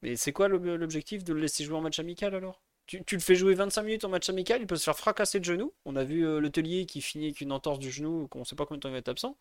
Mais 0.01 0.15
c'est 0.15 0.31
quoi 0.33 0.47
l'ob- 0.47 0.65
l'objectif 0.65 1.23
de 1.23 1.33
le 1.33 1.41
laisser 1.41 1.63
jouer 1.63 1.77
en 1.77 1.81
match 1.81 1.99
amical 1.99 2.35
alors? 2.35 2.61
Tu, 2.87 3.03
le 3.11 3.19
fais 3.19 3.35
jouer 3.35 3.53
25 3.53 3.83
minutes 3.83 4.03
en 4.05 4.09
match 4.09 4.29
amical, 4.29 4.61
il 4.61 4.65
peut 4.67 4.75
se 4.75 4.83
faire 4.83 4.97
fracasser 4.97 5.39
de 5.39 5.45
genou. 5.45 5.71
On 5.85 5.95
a 5.95 6.03
vu 6.03 6.25
euh, 6.25 6.39
l'hôtelier 6.39 6.87
qui 6.87 7.01
finit 7.01 7.25
avec 7.25 7.39
une 7.41 7.51
entorse 7.51 7.77
du 7.77 7.91
genou, 7.91 8.27
qu'on 8.29 8.43
sait 8.43 8.55
pas 8.55 8.65
combien 8.65 8.77
de 8.77 8.81
temps 8.81 8.89
il 8.89 8.93
va 8.93 8.97
être 8.97 9.09
absent. 9.09 9.37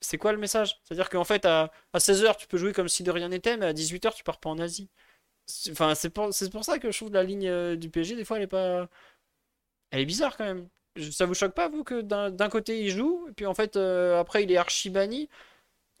C'est 0.00 0.18
quoi 0.18 0.32
le 0.32 0.38
message? 0.38 0.80
C'est-à-dire 0.84 1.10
qu'en 1.10 1.24
fait, 1.24 1.46
à, 1.46 1.72
à 1.94 2.00
16h, 2.00 2.36
tu 2.38 2.46
peux 2.48 2.58
jouer 2.58 2.72
comme 2.74 2.88
si 2.88 3.02
de 3.04 3.10
rien 3.10 3.28
n'était, 3.30 3.56
mais 3.56 3.66
à 3.66 3.72
18h, 3.74 4.14
tu 4.14 4.24
pars 4.24 4.40
pas 4.40 4.50
en 4.50 4.58
Asie. 4.58 4.90
Enfin, 5.70 5.94
c'est 5.94 6.10
pour, 6.10 6.32
ça 6.34 6.78
que 6.78 6.90
je 6.92 6.98
trouve 6.98 7.12
la 7.12 7.24
ligne 7.24 7.48
euh, 7.48 7.76
du 7.76 7.90
PSG, 7.90 8.16
des 8.16 8.24
fois, 8.24 8.38
elle 8.38 8.44
est 8.44 8.46
pas. 8.48 8.88
Elle 9.90 10.00
est 10.00 10.06
bizarre 10.06 10.36
quand 10.36 10.44
même. 10.44 10.68
Ça 11.10 11.26
vous 11.26 11.34
choque 11.34 11.54
pas, 11.54 11.68
vous, 11.68 11.84
que 11.84 12.00
d'un 12.02 12.30
d'un 12.30 12.48
côté, 12.48 12.80
il 12.80 12.90
joue, 12.90 13.26
et 13.28 13.32
puis 13.32 13.46
en 13.46 13.54
fait, 13.54 13.76
euh, 13.76 14.20
après, 14.20 14.44
il 14.44 14.52
est 14.52 14.56
archi 14.56 14.90
banni? 14.90 15.28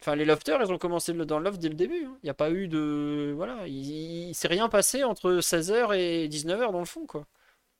Enfin, 0.04 0.16
les 0.16 0.26
lofters, 0.26 0.60
ils 0.62 0.70
ont 0.72 0.76
commencé 0.78 1.14
le- 1.14 1.24
dans 1.24 1.38
le 1.38 1.44
loft 1.46 1.58
dès 1.60 1.70
le 1.70 1.74
début. 1.76 2.04
hein. 2.04 2.18
Il 2.22 2.26
n'y 2.26 2.30
a 2.30 2.34
pas 2.34 2.50
eu 2.50 2.68
de. 2.68 3.32
Voilà, 3.36 3.66
il, 3.66 4.34
s'est 4.34 4.48
rien 4.48 4.68
passé 4.68 5.02
entre 5.02 5.40
16h 5.40 5.94
et 5.94 6.28
19h 6.28 6.72
dans 6.72 6.80
le 6.80 6.84
fond, 6.84 7.06
quoi. 7.06 7.26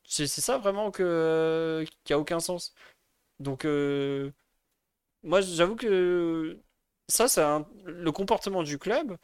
C'est 0.05 0.27
ça 0.29 0.59
vraiment 0.59 0.91
que, 0.93 1.85
qui 2.05 2.13
a 2.15 2.19
aucun 2.21 2.41
sens. 2.41 2.75
Donc, 3.41 3.65
euh, 3.67 4.31
moi, 5.23 5.41
j'avoue 5.43 5.77
que 5.77 6.59
ça, 7.09 7.27
un- 7.57 7.67
le 7.87 8.13
comportement 8.13 8.63
du 8.63 8.79
club 8.79 9.17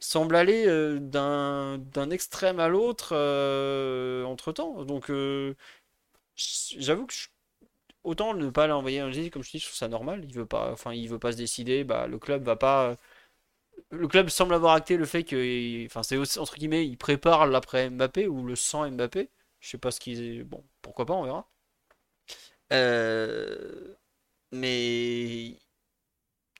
semble 0.00 0.36
aller 0.36 0.66
euh, 0.68 0.98
d'un 1.00 2.10
extrême 2.10 2.60
à 2.60 2.68
l'autre 2.68 3.10
euh, 3.16 4.24
entre-temps. 4.24 4.84
Donc, 4.84 5.10
euh, 5.10 5.54
j'avoue 6.36 7.06
que 7.06 7.14
je- 7.14 7.28
autant 8.04 8.34
ne 8.34 8.50
pas 8.50 8.66
l'envoyer 8.66 9.02
en 9.02 9.08
Asie, 9.08 9.30
comme 9.30 9.42
je 9.42 9.50
dis, 9.50 9.58
je 9.58 9.66
trouve 9.66 9.76
ça 9.76 9.88
normal. 9.88 10.24
Il 10.24 10.34
veut 10.34 10.46
enfin, 10.52 10.92
il 10.94 11.08
veut 11.08 11.18
pas 11.18 11.32
se 11.32 11.36
décider. 11.38 11.84
Bah, 11.84 12.06
le 12.06 12.18
club 12.18 12.44
va 12.44 12.56
pas. 12.56 12.96
Le 13.90 14.08
club 14.08 14.28
semble 14.30 14.54
avoir 14.54 14.74
acté 14.74 14.96
le 14.98 15.06
fait 15.06 15.24
que, 15.24 15.86
enfin, 15.86 16.02
c'est 16.02 16.18
entre 16.38 16.56
guillemets, 16.56 16.86
il 16.86 16.98
prépare 16.98 17.46
l'après 17.46 17.90
Mbappé 17.90 18.26
ou 18.28 18.44
le 18.46 18.56
sans 18.56 18.90
Mbappé. 18.90 19.30
Je 19.60 19.68
sais 19.70 19.78
pas 19.78 19.90
ce 19.90 20.00
qu'ils, 20.00 20.44
bon, 20.44 20.64
pourquoi 20.82 21.06
pas, 21.06 21.14
on 21.14 21.24
verra. 21.24 21.48
Euh, 22.72 23.94
mais 24.52 25.58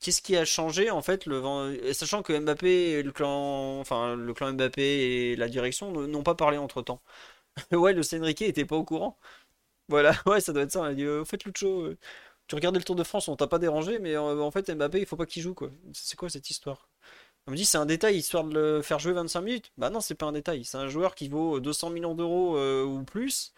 qu'est-ce 0.00 0.22
qui 0.22 0.36
a 0.36 0.44
changé 0.44 0.90
en 0.90 1.02
fait 1.02 1.26
le 1.26 1.92
sachant 1.92 2.22
que 2.22 2.38
Mbappé 2.38 3.02
le 3.02 3.12
clan, 3.12 3.80
enfin, 3.80 4.16
le 4.16 4.34
clan 4.34 4.52
Mbappé 4.52 4.82
et 5.32 5.36
la 5.36 5.48
direction 5.48 5.90
n'ont 5.92 6.22
pas 6.22 6.34
parlé 6.34 6.58
entre-temps? 6.58 7.02
Ouais, 7.72 7.92
le 7.94 8.02
Enrique 8.20 8.42
était 8.42 8.64
pas 8.66 8.76
au 8.76 8.84
courant. 8.84 9.18
Voilà, 9.88 10.14
ouais, 10.26 10.40
ça 10.40 10.52
doit 10.52 10.62
être 10.62 10.72
ça. 10.72 10.80
Il 10.88 10.92
a 10.92 10.94
dit, 10.94 11.04
euh, 11.04 11.24
faites 11.24 11.44
Lucho, 11.44 11.82
euh, 11.82 11.98
tu 12.46 12.54
regardais 12.54 12.78
le 12.78 12.84
Tour 12.84 12.96
de 12.96 13.04
France, 13.04 13.28
on 13.28 13.36
t'a 13.36 13.46
pas 13.46 13.58
dérangé, 13.58 13.98
mais 13.98 14.14
euh, 14.16 14.40
en 14.40 14.50
fait, 14.50 14.70
Mbappé, 14.70 15.00
il 15.00 15.06
faut 15.06 15.16
pas 15.16 15.26
qu'il 15.26 15.42
joue, 15.42 15.54
quoi. 15.54 15.70
C'est 15.92 16.16
quoi 16.16 16.30
cette 16.30 16.50
histoire? 16.50 16.88
On 17.48 17.52
me 17.52 17.56
dit, 17.56 17.66
c'est 17.66 17.78
un 17.78 17.86
détail, 17.86 18.16
histoire 18.18 18.44
de 18.44 18.54
le 18.54 18.82
faire 18.82 19.00
jouer 19.00 19.12
25 19.14 19.42
minutes. 19.42 19.72
Bah 19.78 19.90
non, 19.90 20.00
c'est 20.00 20.14
pas 20.16 20.26
un 20.26 20.32
détail. 20.32 20.64
C'est 20.64 20.78
un 20.78 20.88
joueur 20.88 21.14
qui 21.16 21.28
vaut 21.28 21.60
200 21.60 21.90
millions 21.90 22.14
d'euros 22.14 22.58
ou 22.84 23.04
plus. 23.04 23.54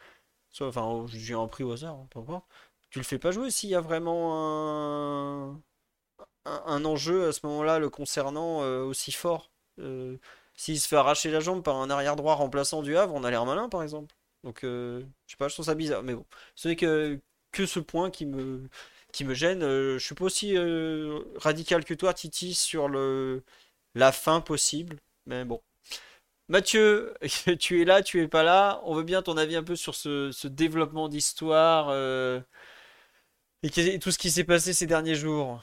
Soit, 0.53 0.69
enfin, 0.69 1.07
j'ai 1.11 1.35
un 1.35 1.49
prix 1.49 1.65
au 1.65 1.73
hasard, 1.73 1.95
hein, 1.97 2.09
peu. 2.11 2.21
Tu 2.91 2.99
le 3.01 3.05
fais 3.05 3.19
pas 3.21 3.33
jouer 3.33 3.51
s'il 3.51 3.71
y 3.71 3.77
a 3.77 3.81
vraiment 3.83 5.53
un, 5.55 5.63
un, 6.47 6.63
un 6.67 6.87
enjeu 6.87 7.29
à 7.29 7.33
ce 7.33 7.47
moment-là 7.47 7.79
le 7.81 7.91
concernant 7.91 8.61
aussi 8.87 9.13
fort. 9.13 9.51
S'il 10.57 10.81
se 10.81 10.89
fait 10.89 10.97
arracher 10.97 11.31
la 11.31 11.39
jambe 11.41 11.63
par 11.63 11.77
un 11.77 11.89
arrière 11.91 12.17
droit 12.17 12.35
remplaçant 12.35 12.83
du 12.83 12.97
Havre, 12.97 13.15
on 13.15 13.23
a 13.25 13.31
l'air 13.31 13.47
malin, 13.47 13.69
par 13.69 13.85
exemple. 13.85 14.16
Donc, 14.47 14.63
euh, 14.63 15.01
je 15.27 15.33
sais 15.33 15.37
pas, 15.37 15.49
je 15.49 15.55
trouve 15.55 15.67
ça 15.67 15.75
bizarre. 15.75 16.05
Mais 16.05 16.15
bon, 16.15 16.25
ce 16.55 16.69
n'est 16.69 16.77
que, 16.77 17.21
que 17.51 17.67
ce 17.67 17.81
point 17.81 18.11
qui 18.11 18.27
me, 18.27 18.69
qui 19.13 19.25
me 19.25 19.35
gêne. 19.35 19.63
Euh, 19.65 19.99
je 19.99 20.07
suis 20.07 20.15
pas 20.15 20.25
aussi 20.25 20.57
euh, 20.57 21.21
radical 21.37 21.85
que 21.85 21.95
toi, 21.95 22.15
Titi, 22.15 22.55
sur 22.55 22.89
le, 22.89 23.43
la 23.95 24.13
fin 24.13 24.41
possible. 24.41 24.99
Mais 25.27 25.45
bon. 25.45 25.63
Mathieu, 26.49 27.15
tu 27.61 27.83
es 27.83 27.85
là, 27.85 28.03
tu 28.03 28.23
es 28.23 28.29
pas 28.29 28.45
là. 28.45 28.81
On 28.85 28.95
veut 28.95 29.03
bien 29.03 29.23
ton 29.23 29.37
avis 29.37 29.57
un 29.57 29.65
peu 29.65 29.77
sur 29.77 29.97
ce, 29.97 30.47
développement 30.47 31.09
d'histoire 31.09 31.91
et 33.63 33.99
tout 33.99 34.11
ce 34.13 34.19
qui 34.19 34.31
s'est 34.31 34.45
passé 34.45 34.73
ces 34.73 34.87
derniers 34.87 35.15
jours. 35.17 35.63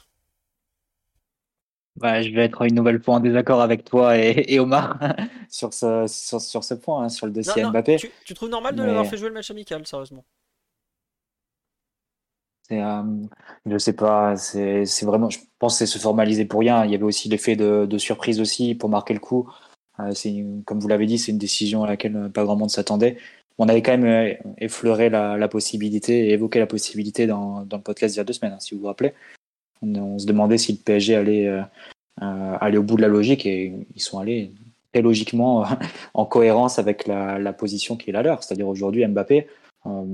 Bah, 1.95 2.21
je 2.21 2.29
vais 2.29 2.45
être 2.45 2.63
une 2.63 2.73
nouvelle 2.75 3.01
fois 3.01 3.15
en 3.15 3.19
désaccord 3.19 3.61
avec 3.61 3.85
toi 3.85 4.17
et, 4.17 4.45
et 4.47 4.59
Omar 4.59 4.97
sur 5.49 5.73
ce, 5.73 6.05
sur, 6.07 6.41
sur 6.41 6.63
ce 6.63 6.73
point, 6.73 7.03
hein, 7.03 7.09
sur 7.09 7.27
le 7.27 7.31
dossier 7.31 7.61
non, 7.61 7.69
Mbappé. 7.69 7.97
tu, 7.97 8.09
tu 8.25 8.33
trouves 8.33 8.49
normal 8.49 8.75
de 8.75 8.83
l'avoir 8.83 9.05
fait 9.05 9.17
jouer 9.17 9.27
le 9.29 9.35
match 9.35 9.51
amical, 9.51 9.85
sérieusement? 9.85 10.25
euh, 12.71 13.03
je 13.65 13.77
sais 13.77 13.93
pas, 13.93 14.35
c'est 14.35 14.85
vraiment, 15.03 15.29
je 15.29 15.39
pense 15.59 15.73
que 15.73 15.85
c'est 15.85 15.91
se 15.91 15.99
formaliser 15.99 16.45
pour 16.45 16.61
rien. 16.61 16.85
Il 16.85 16.91
y 16.91 16.95
avait 16.95 17.03
aussi 17.03 17.29
l'effet 17.29 17.55
de, 17.55 17.85
de 17.85 17.97
surprise 17.97 18.39
aussi 18.41 18.73
pour 18.73 18.89
marquer 18.89 19.13
le 19.13 19.19
coup. 19.19 19.49
Euh, 19.99 20.11
une- 20.25 20.63
comme 20.63 20.79
vous 20.79 20.87
l'avez 20.87 21.05
dit, 21.05 21.19
c'est 21.19 21.31
une 21.31 21.37
décision 21.37 21.83
à 21.83 21.87
laquelle 21.87 22.15
euh, 22.15 22.29
pas 22.29 22.43
grand 22.43 22.55
monde 22.55 22.71
s'attendait. 22.71 23.17
On 23.59 23.69
avait 23.69 23.83
quand 23.83 23.95
même 23.95 24.05
euh, 24.05 24.33
effleuré 24.57 25.09
la, 25.11 25.37
la 25.37 25.47
possibilité 25.47 26.29
et 26.29 26.31
évoqué 26.31 26.57
la 26.57 26.65
possibilité 26.65 27.27
dans, 27.27 27.63
dans 27.65 27.77
le 27.77 27.83
podcast 27.83 28.15
il 28.15 28.17
y 28.17 28.21
a 28.21 28.23
deux 28.23 28.33
semaines, 28.33 28.53
hein, 28.53 28.59
si 28.59 28.73
vous 28.73 28.81
vous 28.81 28.87
rappelez. 28.87 29.13
On, 29.83 30.17
se 30.17 30.25
demandait 30.25 30.57
si 30.57 30.71
le 30.73 30.77
PSG 30.79 31.15
allait 31.15 31.47
euh, 31.47 31.61
euh, 32.21 32.57
aller 32.59 32.77
au 32.77 32.83
bout 32.83 32.95
de 32.95 33.01
la 33.01 33.07
logique 33.07 33.45
et 33.45 33.73
ils 33.95 34.01
sont 34.01 34.19
allés 34.19 34.51
très 34.91 35.01
logiquement 35.01 35.65
en 36.13 36.25
cohérence 36.25 36.79
avec 36.79 37.07
la, 37.07 37.37
la 37.39 37.53
position 37.53 37.97
qui 37.97 38.09
est 38.09 38.13
la 38.13 38.23
leur. 38.23 38.43
C'est-à-dire 38.43 38.67
aujourd'hui 38.67 39.05
Mbappé, 39.05 39.47
euh, 39.85 40.05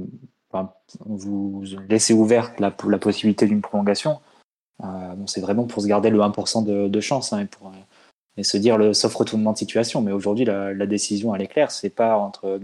vous 1.06 1.64
laissez 1.90 2.14
ouverte 2.14 2.60
la, 2.60 2.76
la 2.88 2.98
possibilité 2.98 3.46
d'une 3.46 3.62
prolongation. 3.62 4.20
Euh, 4.84 5.16
bon, 5.16 5.28
c'est 5.28 5.42
vraiment 5.42 5.66
pour 5.66 5.82
se 5.82 5.88
garder 5.88 6.10
le 6.10 6.20
1% 6.20 6.90
de, 6.90 7.00
chance 7.02 7.34
hein, 7.34 7.40
et, 7.40 7.46
pour, 7.46 7.68
euh, 7.68 7.72
et 8.38 8.44
se 8.44 8.58
dire 8.58 8.78
le 8.78 8.94
sauf 8.94 9.14
retournement 9.14 9.54
de 9.54 9.58
situation. 9.58 10.02
Mais 10.02 10.12
aujourd'hui, 10.12 10.46
la, 10.46 10.74
la 10.74 10.86
décision, 10.86 11.36
elle 11.36 11.42
est 11.42 11.48
claire. 11.48 11.72
C'est 11.72 11.90
pas 11.90 12.18
entre 12.18 12.60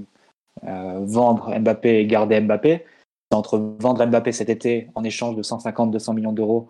euh, 0.64 1.00
vendre 1.04 1.54
Mbappé 1.58 2.00
et 2.00 2.08
garder 2.08 2.40
Mbappé. 2.42 2.86
C'est 3.30 3.38
entre 3.38 3.58
vendre 3.80 4.06
Mbappé 4.06 4.32
cet 4.32 4.50
été 4.50 4.90
en 4.96 5.04
échange 5.04 5.36
de 5.36 5.44
150-200 5.44 6.16
millions 6.16 6.32
d'euros 6.32 6.70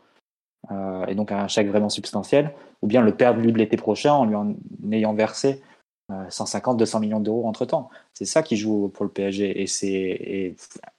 euh, 0.72 1.06
et 1.06 1.16
donc 1.16 1.32
un 1.32 1.48
chèque 1.48 1.68
vraiment 1.68 1.90
substantiel, 1.90 2.54
ou 2.82 2.88
bien 2.88 3.02
le 3.02 3.16
perdre 3.16 3.40
lui 3.40 3.52
de 3.52 3.58
l'été 3.58 3.78
prochain 3.78 4.14
en 4.14 4.26
lui 4.26 4.36
en 4.36 4.56
ayant 4.92 5.14
versé 5.14 5.62
euh, 6.12 6.28
150-200 6.28 7.00
millions 7.00 7.20
d'euros 7.20 7.48
entre 7.48 7.66
temps. 7.66 7.90
C'est 8.14 8.26
ça 8.26 8.44
qui 8.44 8.58
joue 8.58 8.90
pour 8.90 9.06
le 9.06 9.12
PSG. 9.12 9.62
Et, 9.62 9.68
c'est, 9.68 10.56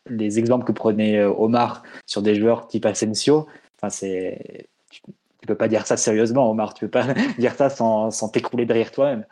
les 0.09 0.39
exemples 0.39 0.65
que 0.65 0.73
prenait 0.73 1.19
euh, 1.19 1.33
Omar 1.33 1.83
sur 2.07 2.23
des 2.23 2.35
joueurs 2.35 2.67
type 2.69 2.87
Asensio, 2.87 3.47
enfin, 3.79 3.91
c'est, 3.91 4.69
tu, 4.91 5.01
tu 5.03 5.47
peux 5.47 5.55
pas 5.55 5.69
dire 5.69 5.87
ça 5.87 5.97
sérieusement, 5.97 6.51
Omar. 6.51 6.75
Tu 6.75 6.87
peux 6.87 6.91
pas 6.91 7.07
dire 7.39 7.55
ça 7.55 7.71
sans, 7.71 8.11
sans 8.11 8.29
t'écrouler 8.29 8.67
derrière 8.67 8.91
toi-même. 8.91 9.25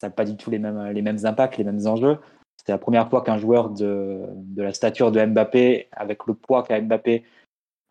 Ça 0.00 0.08
n'a 0.08 0.10
pas 0.12 0.24
du 0.24 0.36
tout 0.36 0.50
les 0.50 0.58
mêmes, 0.58 0.90
les 0.92 1.02
mêmes 1.02 1.24
impacts, 1.24 1.58
les 1.58 1.64
mêmes 1.64 1.86
enjeux. 1.86 2.18
C'est 2.56 2.72
la 2.72 2.78
première 2.78 3.08
fois 3.08 3.22
qu'un 3.22 3.38
joueur 3.38 3.70
de, 3.70 4.20
de 4.34 4.62
la 4.62 4.72
stature 4.72 5.12
de 5.12 5.24
Mbappé, 5.24 5.88
avec 5.92 6.26
le 6.26 6.34
poids 6.34 6.62
qu'a 6.62 6.80
Mbappé, 6.80 7.24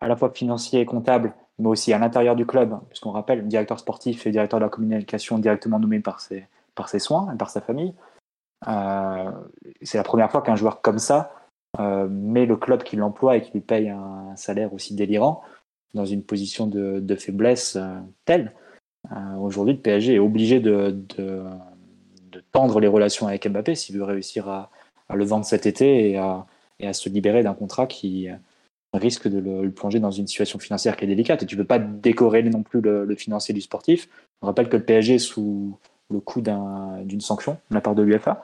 à 0.02 0.08
la 0.08 0.16
fois 0.16 0.30
financier 0.32 0.82
et 0.82 0.86
comptable, 0.86 1.34
mais 1.60 1.68
aussi 1.68 1.94
à 1.94 2.00
l'intérieur 2.00 2.36
du 2.36 2.46
club, 2.46 2.80
puisqu'on 2.90 3.12
rappelle, 3.12 3.40
le 3.40 3.48
directeur 3.48 3.80
sportif 3.80 4.26
et 4.26 4.32
directeur 4.32 4.60
de 4.60 4.66
la 4.66 4.70
communication 4.70 5.38
directement 5.38 5.78
nommé 5.80 6.00
par 6.00 6.22
ses, 6.22 6.48
par 6.74 6.90
ses 6.90 7.00
soins 7.00 7.32
et 7.34 7.38
par 7.38 7.50
sa 7.50 7.62
famille. 7.62 7.94
Euh, 8.68 9.32
c'est 9.82 9.98
la 9.98 10.04
première 10.04 10.32
fois 10.32 10.42
qu'un 10.42 10.56
joueur 10.56 10.82
comme 10.82 11.00
ça 11.00 11.34
euh, 11.80 12.08
met 12.10 12.46
le 12.46 12.56
club 12.56 12.84
qui 12.84 12.96
l'emploie 12.96 13.38
et 13.38 13.42
qui 13.42 13.52
lui 13.52 13.62
paye 13.62 13.90
un 13.90 14.36
salaire 14.36 14.74
aussi 14.74 14.96
délirant 14.96 15.42
dans 15.94 16.06
une 16.06 16.24
position 16.24 16.68
de, 16.68 17.16
faiblesse 17.16 17.76
euh, 17.76 18.00
telle. 18.26 18.54
Aujourd'hui, 19.40 19.76
le 19.76 19.80
PSG 19.80 20.16
est 20.16 20.20
obligé 20.20 20.60
de, 20.60 20.92
de, 21.18 21.44
de, 22.32 22.44
tendre 22.52 22.80
les 22.82 22.88
relations 22.88 23.28
avec 23.28 23.48
Mbappé 23.48 23.74
s'il 23.74 23.98
veut 23.98 24.04
réussir 24.04 24.50
à, 24.50 24.70
à, 25.08 25.16
le 25.16 25.24
vendre 25.24 25.46
cet 25.46 25.66
été 25.66 26.12
et 26.12 26.18
à, 26.18 26.46
et 26.80 26.88
à 26.88 26.94
se 26.94 27.08
libérer 27.08 27.42
d'un 27.42 27.54
contrat 27.54 27.88
qui, 27.88 28.28
risque 28.94 29.28
de 29.28 29.40
le, 29.40 29.72
plonger 29.72 30.00
dans 30.00 30.12
une 30.12 30.28
situation 30.28 30.60
financière 30.60 30.98
qui 30.98 31.06
est 31.06 31.08
délicate. 31.08 31.44
Et 31.44 31.46
tu 31.46 31.56
ne 31.56 31.62
peux 31.62 31.68
pas 31.68 31.80
décorer 31.80 32.44
non 32.44 32.64
plus 32.64 32.82
le, 32.82 33.16
financier 33.16 33.54
du 33.54 33.62
sportif. 33.62 34.10
On 34.42 34.48
rappelle 34.48 34.70
que 34.70 34.78
le 34.78 34.84
PSG 34.84 35.16
est 35.16 35.20
sous 35.20 35.78
le 36.12 36.20
coup 36.20 36.42
d'une 36.42 37.22
sanction 37.22 37.58
de 37.70 37.76
la 37.76 37.82
part 37.82 37.96
de 37.96 38.02
l'UFA. 38.02 38.44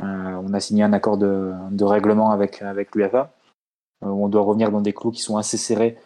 Euh, 0.00 0.04
on 0.04 0.52
a 0.52 0.60
signé 0.60 0.82
un 0.82 0.92
accord 0.92 1.18
de, 1.18 1.52
règlement 1.82 2.30
avec, 2.30 2.62
avec 2.62 2.94
l'UFA 2.94 3.32
euh, 4.04 4.06
on 4.06 4.28
doit 4.28 4.42
revenir 4.42 4.70
dans 4.70 4.80
des 4.80 4.92
clous 4.92 5.10
qui 5.10 5.22
sont 5.22 5.38
assez 5.38 5.56
serrés 5.56 5.98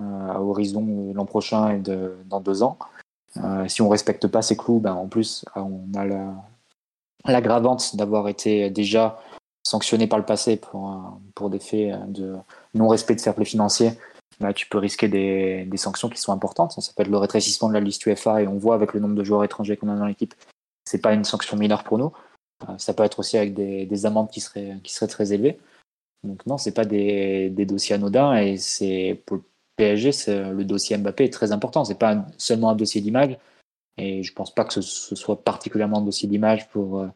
euh, 0.00 0.30
à 0.30 0.40
horizon 0.40 1.12
l'an 1.12 1.24
prochain 1.24 1.70
et 1.70 1.82
dans 2.26 2.40
deux 2.40 2.62
ans. 2.62 2.78
si 3.66 3.82
on 3.82 3.86
ne 3.86 3.90
respecte 3.90 4.28
pas 4.28 4.42
ces 4.42 4.56
clous, 4.56 4.78
ben, 4.78 4.94
en 4.94 5.08
plus, 5.08 5.44
on 5.56 5.82
a 5.96 6.04
l'aggravante 7.30 7.96
d'avoir 7.96 8.28
été 8.28 8.70
déjà 8.70 9.20
sanctionné 9.64 10.06
par 10.06 10.18
le 10.18 10.24
passé 10.24 10.56
pour, 10.56 11.18
pour 11.34 11.50
des 11.50 11.58
faits 11.58 12.12
de 12.12 12.36
non-respect 12.74 13.16
de 13.16 13.20
fair 13.20 13.34
play 13.34 13.44
financier, 13.44 13.92
bah, 14.40 14.52
tu 14.54 14.66
peux 14.66 14.78
risquer 14.78 15.08
des, 15.08 15.76
sanctions 15.76 16.08
qui 16.08 16.20
sont 16.20 16.32
importantes. 16.32 16.72
Ça 16.72 16.80
s'appelle 16.80 17.10
le 17.10 17.16
rétrécissement 17.16 17.68
de 17.68 17.74
la 17.74 17.80
liste 17.80 18.04
UEFA 18.06 18.42
et 18.42 18.48
on 18.48 18.56
voit 18.56 18.74
avec 18.74 18.94
le 18.94 19.00
nombre 19.00 19.14
de 19.14 19.24
joueurs 19.24 19.44
étrangers 19.44 19.76
qu'on 19.76 19.88
a 19.88 19.96
dans 19.96 20.06
l'équipe, 20.06 20.34
c'est 20.84 21.00
pas 21.00 21.12
une 21.12 21.24
sanction 21.24 21.56
mineure 21.56 21.84
pour 21.84 21.98
nous. 21.98 22.12
Euh, 22.68 22.78
ça 22.78 22.94
peut 22.94 23.04
être 23.04 23.18
aussi 23.18 23.36
avec 23.36 23.54
des, 23.54 23.86
des, 23.86 24.06
amendes 24.06 24.30
qui 24.30 24.40
seraient, 24.40 24.76
qui 24.82 24.92
seraient 24.92 25.08
très 25.08 25.32
élevées. 25.32 25.58
Donc 26.24 26.44
non, 26.46 26.58
c'est 26.58 26.72
pas 26.72 26.84
des, 26.84 27.50
dossiers 27.50 27.94
anodins 27.94 28.36
et 28.36 28.56
c'est 28.56 29.22
pour 29.26 29.38
le 29.38 29.42
PSG, 29.76 30.10
le 30.52 30.64
dossier 30.64 30.96
Mbappé 30.96 31.24
est 31.24 31.32
très 31.32 31.52
important. 31.52 31.84
C'est 31.84 31.98
pas 31.98 32.26
seulement 32.36 32.70
un 32.70 32.76
dossier 32.76 33.00
d'image 33.00 33.38
et 33.96 34.22
je 34.22 34.32
pense 34.32 34.54
pas 34.54 34.64
que 34.64 34.72
ce, 34.80 35.14
soit 35.14 35.42
particulièrement 35.42 35.98
un 35.98 36.04
dossier 36.04 36.28
d'image 36.28 36.68
pour 36.68 37.00
euh, 37.00 37.08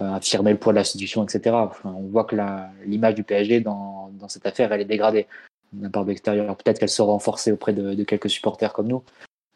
affirmer 0.00 0.52
le 0.52 0.58
poids 0.58 0.72
de 0.72 0.78
l'institution, 0.78 1.24
etc. 1.24 1.56
on 1.84 2.08
voit 2.08 2.24
que 2.24 2.36
l'image 2.86 3.14
du 3.14 3.22
PSG 3.22 3.60
dans, 3.60 4.10
cette 4.28 4.46
affaire, 4.46 4.72
elle 4.72 4.80
est 4.80 4.86
dégradée 4.86 5.26
d'un 5.72 5.90
part 5.90 6.04
de 6.04 6.10
l'extérieur. 6.10 6.56
Peut-être 6.56 6.78
qu'elle 6.78 6.88
sera 6.88 7.12
renforcée 7.12 7.52
auprès 7.52 7.72
de, 7.72 8.02
quelques 8.04 8.30
supporters 8.30 8.72
comme 8.72 8.88
nous, 8.88 9.02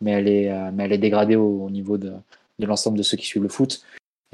mais 0.01 0.13
elle 0.13 0.29
est, 0.29 0.51
euh, 0.51 0.97
dégradée 0.97 1.37
au, 1.37 1.69
niveau 1.71 1.99
de, 1.99 2.13
de 2.59 2.67
l'ensemble 2.67 2.99
de 2.99 3.03
ceux 3.03 3.17
qui 3.17 3.27
suivent 3.27 3.43
le 3.43 3.49
foot. 3.49 3.83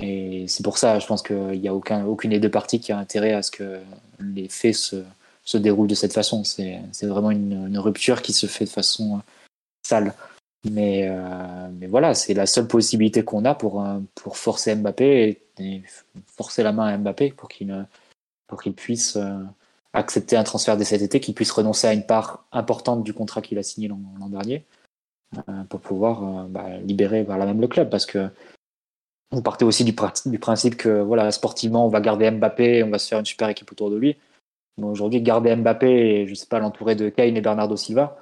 Et 0.02 0.46
c'est 0.48 0.62
pour 0.62 0.78
ça, 0.78 0.98
je 0.98 1.06
pense 1.06 1.22
qu'il 1.22 1.61
n'y 1.61 1.68
a 1.68 1.74
aucun, 1.74 2.04
aucune 2.06 2.30
des 2.30 2.40
deux 2.40 2.50
parties 2.50 2.80
qui 2.80 2.92
a 2.92 2.98
intérêt 2.98 3.32
à 3.32 3.42
ce 3.42 3.50
que 3.50 3.80
les 4.20 4.48
faits 4.48 4.74
se, 4.74 5.04
se 5.44 5.58
déroulent 5.58 5.88
de 5.88 5.94
cette 5.94 6.12
façon. 6.12 6.44
C'est 6.44 6.80
vraiment 7.02 7.30
une, 7.30 7.78
rupture 7.78 8.22
qui 8.22 8.32
se 8.32 8.46
fait 8.46 8.64
de 8.64 8.70
façon 8.70 9.20
sale. 9.86 10.14
Mais, 10.70 11.08
euh, 11.08 11.68
mais 11.78 11.86
voilà, 11.86 12.14
c'est 12.14 12.34
la 12.34 12.46
seule 12.46 12.66
possibilité 12.66 13.24
qu'on 13.24 13.44
a 13.44 13.54
pour, 13.54 13.84
euh, 13.84 13.98
forcer 14.32 14.74
Mbappé 14.74 15.39
forcer 16.26 16.62
la 16.62 16.72
main 16.72 16.86
à 16.86 16.96
Mbappé 16.96 17.32
pour 17.32 17.48
qu'il 17.48 17.86
qu'il 18.62 18.74
puisse 18.74 19.16
euh, 19.16 19.38
accepter 19.92 20.36
un 20.36 20.42
transfert 20.42 20.76
dès 20.76 20.84
cet 20.84 21.02
été, 21.02 21.20
qu'il 21.20 21.34
puisse 21.34 21.52
renoncer 21.52 21.86
à 21.86 21.92
une 21.92 22.04
part 22.04 22.44
importante 22.52 23.04
du 23.04 23.14
contrat 23.14 23.42
qu'il 23.42 23.58
a 23.58 23.62
signé 23.62 23.88
l'an 23.88 24.28
dernier 24.28 24.64
pour 25.68 25.78
pouvoir 25.78 26.48
bah, 26.48 26.78
libérer 26.78 27.22
la 27.22 27.46
même 27.46 27.61
le 27.61 27.68
club. 27.68 27.88
Parce 27.88 28.06
que 28.06 28.28
vous 29.30 29.42
partez 29.42 29.64
aussi 29.64 29.84
du, 29.84 29.92
principe 29.92 30.76
que 30.76 31.00
voilà, 31.00 31.30
sportivement, 31.30 31.86
on 31.86 31.88
va 31.88 32.00
garder 32.00 32.28
Mbappé 32.28 32.82
on 32.82 32.90
va 32.90 32.98
se 32.98 33.06
faire 33.06 33.20
une 33.20 33.24
super 33.24 33.48
équipe 33.48 33.70
autour 33.70 33.90
de 33.90 33.96
lui. 33.96 34.16
Aujourd'hui, 34.82 35.20
garder 35.22 35.54
Mbappé 35.54 35.86
et 35.88 36.26
je 36.26 36.34
sais 36.34 36.46
pas 36.46 36.58
l'entourer 36.58 36.96
de 36.96 37.08
Kane 37.08 37.36
et 37.36 37.40
Bernardo 37.40 37.76
Silva, 37.76 38.18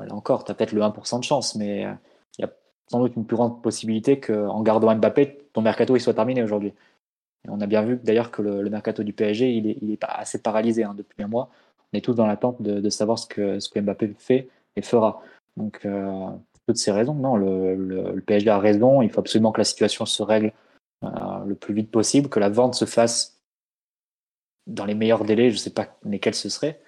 Là 0.00 0.14
encore, 0.14 0.44
tu 0.44 0.50
as 0.50 0.54
peut-être 0.54 0.72
le 0.72 0.80
1% 0.80 1.18
de 1.18 1.24
chance, 1.24 1.54
mais 1.54 1.84
euh, 1.84 1.92
il 2.38 2.42
y 2.42 2.44
a 2.44 2.52
sans 2.90 3.00
doute 3.00 3.14
une 3.16 3.26
plus 3.26 3.36
grande 3.36 3.62
possibilité 3.62 4.20
qu'en 4.20 4.62
gardant 4.62 4.94
Mbappé, 4.94 5.41
ton 5.52 5.62
mercato 5.62 5.96
il 5.96 6.00
soit 6.00 6.14
terminé 6.14 6.42
aujourd'hui. 6.42 6.72
On 7.48 7.60
a 7.60 7.66
bien 7.66 7.82
vu 7.82 7.98
d'ailleurs 8.02 8.30
que 8.30 8.40
le, 8.42 8.70
mercato 8.70 9.02
du 9.02 9.12
PSG, 9.12 9.52
il 9.52 9.66
est, 9.68 9.78
il 9.82 9.98
assez 10.02 10.40
paralysé 10.40 10.84
hein, 10.84 10.94
depuis 10.96 11.22
un 11.22 11.28
mois. 11.28 11.50
On 11.92 11.98
est 11.98 12.00
tous 12.00 12.14
dans 12.14 12.26
l'attente 12.26 12.62
de, 12.62 12.88
savoir 12.88 13.18
ce 13.18 13.26
que, 13.26 13.80
Mbappé 13.80 14.14
fait 14.18 14.48
et 14.76 14.82
fera. 14.82 15.22
Donc, 15.56 15.84
euh, 15.84 16.28
toutes 16.66 16.76
ces 16.76 16.92
raisons, 16.92 17.14
non, 17.14 17.36
le, 17.36 18.22
PSG 18.24 18.48
a 18.48 18.58
raison. 18.58 19.02
Il 19.02 19.10
faut 19.10 19.20
absolument 19.20 19.52
que 19.52 19.60
la 19.60 19.64
situation 19.64 20.06
se 20.06 20.22
règle 20.22 20.52
euh, 21.04 21.08
le 21.44 21.54
plus 21.54 21.74
vite 21.74 21.90
possible, 21.90 22.28
que 22.28 22.40
la 22.40 22.48
vente 22.48 22.74
se 22.76 22.84
fasse 22.84 23.40
dans 24.68 24.84
les 24.84 24.94
meilleurs 24.94 25.24
délais. 25.24 25.50
Je 25.50 25.56
ne 25.56 25.60
sais 25.60 25.70
pas 25.70 25.96
lesquels 26.04 26.36
ce 26.36 26.48
serait, 26.48 26.80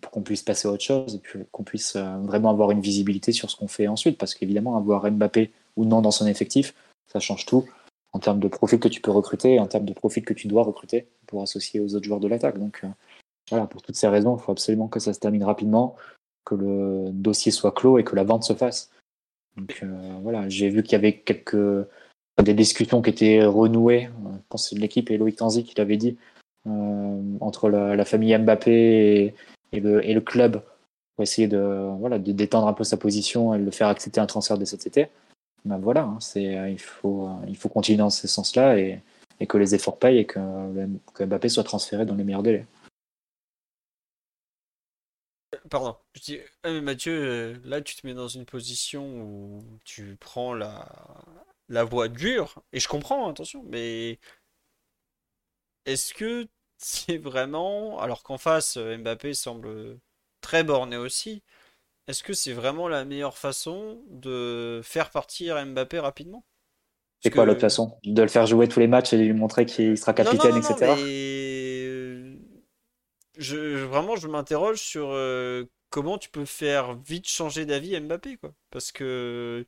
pour 0.00 0.12
qu'on 0.12 0.22
puisse 0.22 0.42
passer 0.42 0.68
à 0.68 0.70
autre 0.70 0.84
chose 0.84 1.16
et 1.16 1.44
qu'on 1.50 1.64
puisse 1.64 1.96
euh, 1.96 2.16
vraiment 2.18 2.50
avoir 2.50 2.70
une 2.70 2.80
visibilité 2.80 3.32
sur 3.32 3.50
ce 3.50 3.56
qu'on 3.56 3.68
fait 3.68 3.88
ensuite. 3.88 4.18
Parce 4.18 4.34
qu'évidemment, 4.34 4.76
avoir 4.76 5.10
Mbappé 5.10 5.52
ou 5.74 5.84
non 5.84 6.00
dans 6.00 6.12
son 6.12 6.26
effectif, 6.28 6.74
ça 7.08 7.18
change 7.18 7.44
tout 7.44 7.66
en 8.16 8.18
termes 8.18 8.40
de 8.40 8.48
profil 8.48 8.80
que 8.80 8.88
tu 8.88 9.02
peux 9.02 9.10
recruter, 9.10 9.60
en 9.60 9.66
termes 9.66 9.84
de 9.84 9.92
profil 9.92 10.24
que 10.24 10.32
tu 10.32 10.48
dois 10.48 10.62
recruter 10.62 11.06
pour 11.26 11.42
associer 11.42 11.80
aux 11.80 11.94
autres 11.94 12.06
joueurs 12.06 12.20
de 12.20 12.28
l'attaque. 12.28 12.58
Donc 12.58 12.80
euh, 12.82 12.88
voilà, 13.50 13.66
pour 13.66 13.82
toutes 13.82 13.94
ces 13.94 14.08
raisons, 14.08 14.36
il 14.36 14.42
faut 14.42 14.52
absolument 14.52 14.88
que 14.88 15.00
ça 15.00 15.12
se 15.12 15.20
termine 15.20 15.44
rapidement, 15.44 15.96
que 16.46 16.54
le 16.54 17.10
dossier 17.12 17.52
soit 17.52 17.72
clos 17.72 17.98
et 17.98 18.04
que 18.04 18.16
la 18.16 18.24
vente 18.24 18.44
se 18.44 18.54
fasse. 18.54 18.90
Donc 19.58 19.80
euh, 19.82 20.18
voilà, 20.22 20.48
j'ai 20.48 20.70
vu 20.70 20.82
qu'il 20.82 20.92
y 20.92 20.96
avait 20.96 21.18
quelques 21.18 21.86
des 22.42 22.54
discussions 22.54 23.02
qui 23.02 23.10
étaient 23.10 23.44
renouées. 23.44 24.08
Je 24.08 24.38
pense 24.48 24.70
que 24.70 24.76
l'équipe 24.76 25.10
et 25.10 25.18
Loïc 25.18 25.36
Tanzi 25.36 25.62
qui 25.62 25.74
l'avait 25.76 25.98
dit 25.98 26.16
entre 27.40 27.68
la, 27.68 28.04
famille 28.04 28.36
Mbappé 28.36 28.72
et, 28.72 29.34
et 29.72 29.80
le, 29.80 30.04
et 30.04 30.14
le 30.14 30.20
club 30.20 30.62
pour 31.14 31.22
essayer 31.22 31.46
de, 31.46 31.90
voilà, 31.98 32.18
de 32.18 32.32
détendre 32.32 32.66
un 32.66 32.72
peu 32.72 32.82
sa 32.82 32.96
position 32.96 33.54
et 33.54 33.58
de 33.58 33.64
le 33.64 33.70
faire 33.70 33.86
accepter 33.86 34.20
un 34.20 34.26
transfert 34.26 34.58
de 34.58 34.64
cet 34.64 34.86
été. 34.86 35.08
Ben 35.66 35.78
voilà, 35.78 36.04
hein, 36.04 36.18
euh, 36.36 36.70
il, 36.70 36.78
faut, 36.78 37.26
euh, 37.26 37.44
il 37.48 37.56
faut 37.56 37.68
continuer 37.68 37.98
dans 37.98 38.10
ce 38.10 38.28
sens-là 38.28 38.78
et, 38.78 39.02
que 39.48 39.58
les 39.58 39.74
efforts 39.74 39.98
payent 39.98 40.18
et 40.18 40.26
que, 40.26 40.38
que 41.12 41.24
Mbappé 41.24 41.48
soit 41.48 41.64
transféré 41.64 42.06
dans 42.06 42.14
les 42.14 42.22
meilleurs 42.22 42.44
délais. 42.44 42.66
Pardon, 45.68 45.96
je 46.14 46.20
dis, 46.20 46.38
ah, 46.62 46.80
Mathieu, 46.80 47.12
euh, 47.12 47.58
là 47.64 47.80
tu 47.80 47.96
te 47.96 48.06
mets 48.06 48.14
dans 48.14 48.28
une 48.28 48.44
position 48.44 49.22
où 49.22 49.80
tu 49.84 50.16
prends 50.20 50.54
la, 50.54 50.88
la 51.68 51.82
voie 51.82 52.06
dure, 52.06 52.62
et 52.72 52.78
je 52.78 52.86
comprends, 52.86 53.28
attention, 53.28 53.64
mais 53.64 54.20
est-ce 55.84 56.14
que 56.14 56.46
c'est 56.78 57.18
vraiment, 57.18 57.98
alors 57.98 58.22
qu'en 58.22 58.38
face, 58.38 58.76
euh, 58.76 58.96
Mbappé 58.98 59.34
semble 59.34 59.98
très 60.40 60.62
borné 60.62 60.96
aussi, 60.96 61.42
est-ce 62.08 62.22
que 62.22 62.32
c'est 62.32 62.52
vraiment 62.52 62.88
la 62.88 63.04
meilleure 63.04 63.38
façon 63.38 64.00
de 64.10 64.80
faire 64.84 65.10
partir 65.10 65.64
Mbappé 65.64 65.98
rapidement? 65.98 66.44
C'est 67.20 67.30
quoi 67.30 67.44
l'autre 67.44 67.60
façon? 67.60 67.96
De 68.04 68.22
le 68.22 68.28
faire 68.28 68.46
jouer 68.46 68.68
tous 68.68 68.80
les 68.80 68.86
matchs 68.86 69.12
et 69.12 69.18
lui 69.18 69.32
montrer 69.32 69.66
qu'il 69.66 69.96
sera 69.98 70.12
capitaine, 70.12 70.56
etc. 70.56 70.94
Euh, 70.98 72.36
je, 73.38 73.84
vraiment, 73.84 74.16
je 74.16 74.28
m'interroge 74.28 74.78
sur 74.78 75.08
euh, 75.10 75.64
comment 75.90 76.18
tu 76.18 76.28
peux 76.28 76.44
faire 76.44 76.94
vite 76.94 77.28
changer 77.28 77.66
d'avis 77.66 77.98
Mbappé, 78.00 78.36
quoi. 78.36 78.52
Parce 78.70 78.92
que 78.92 79.66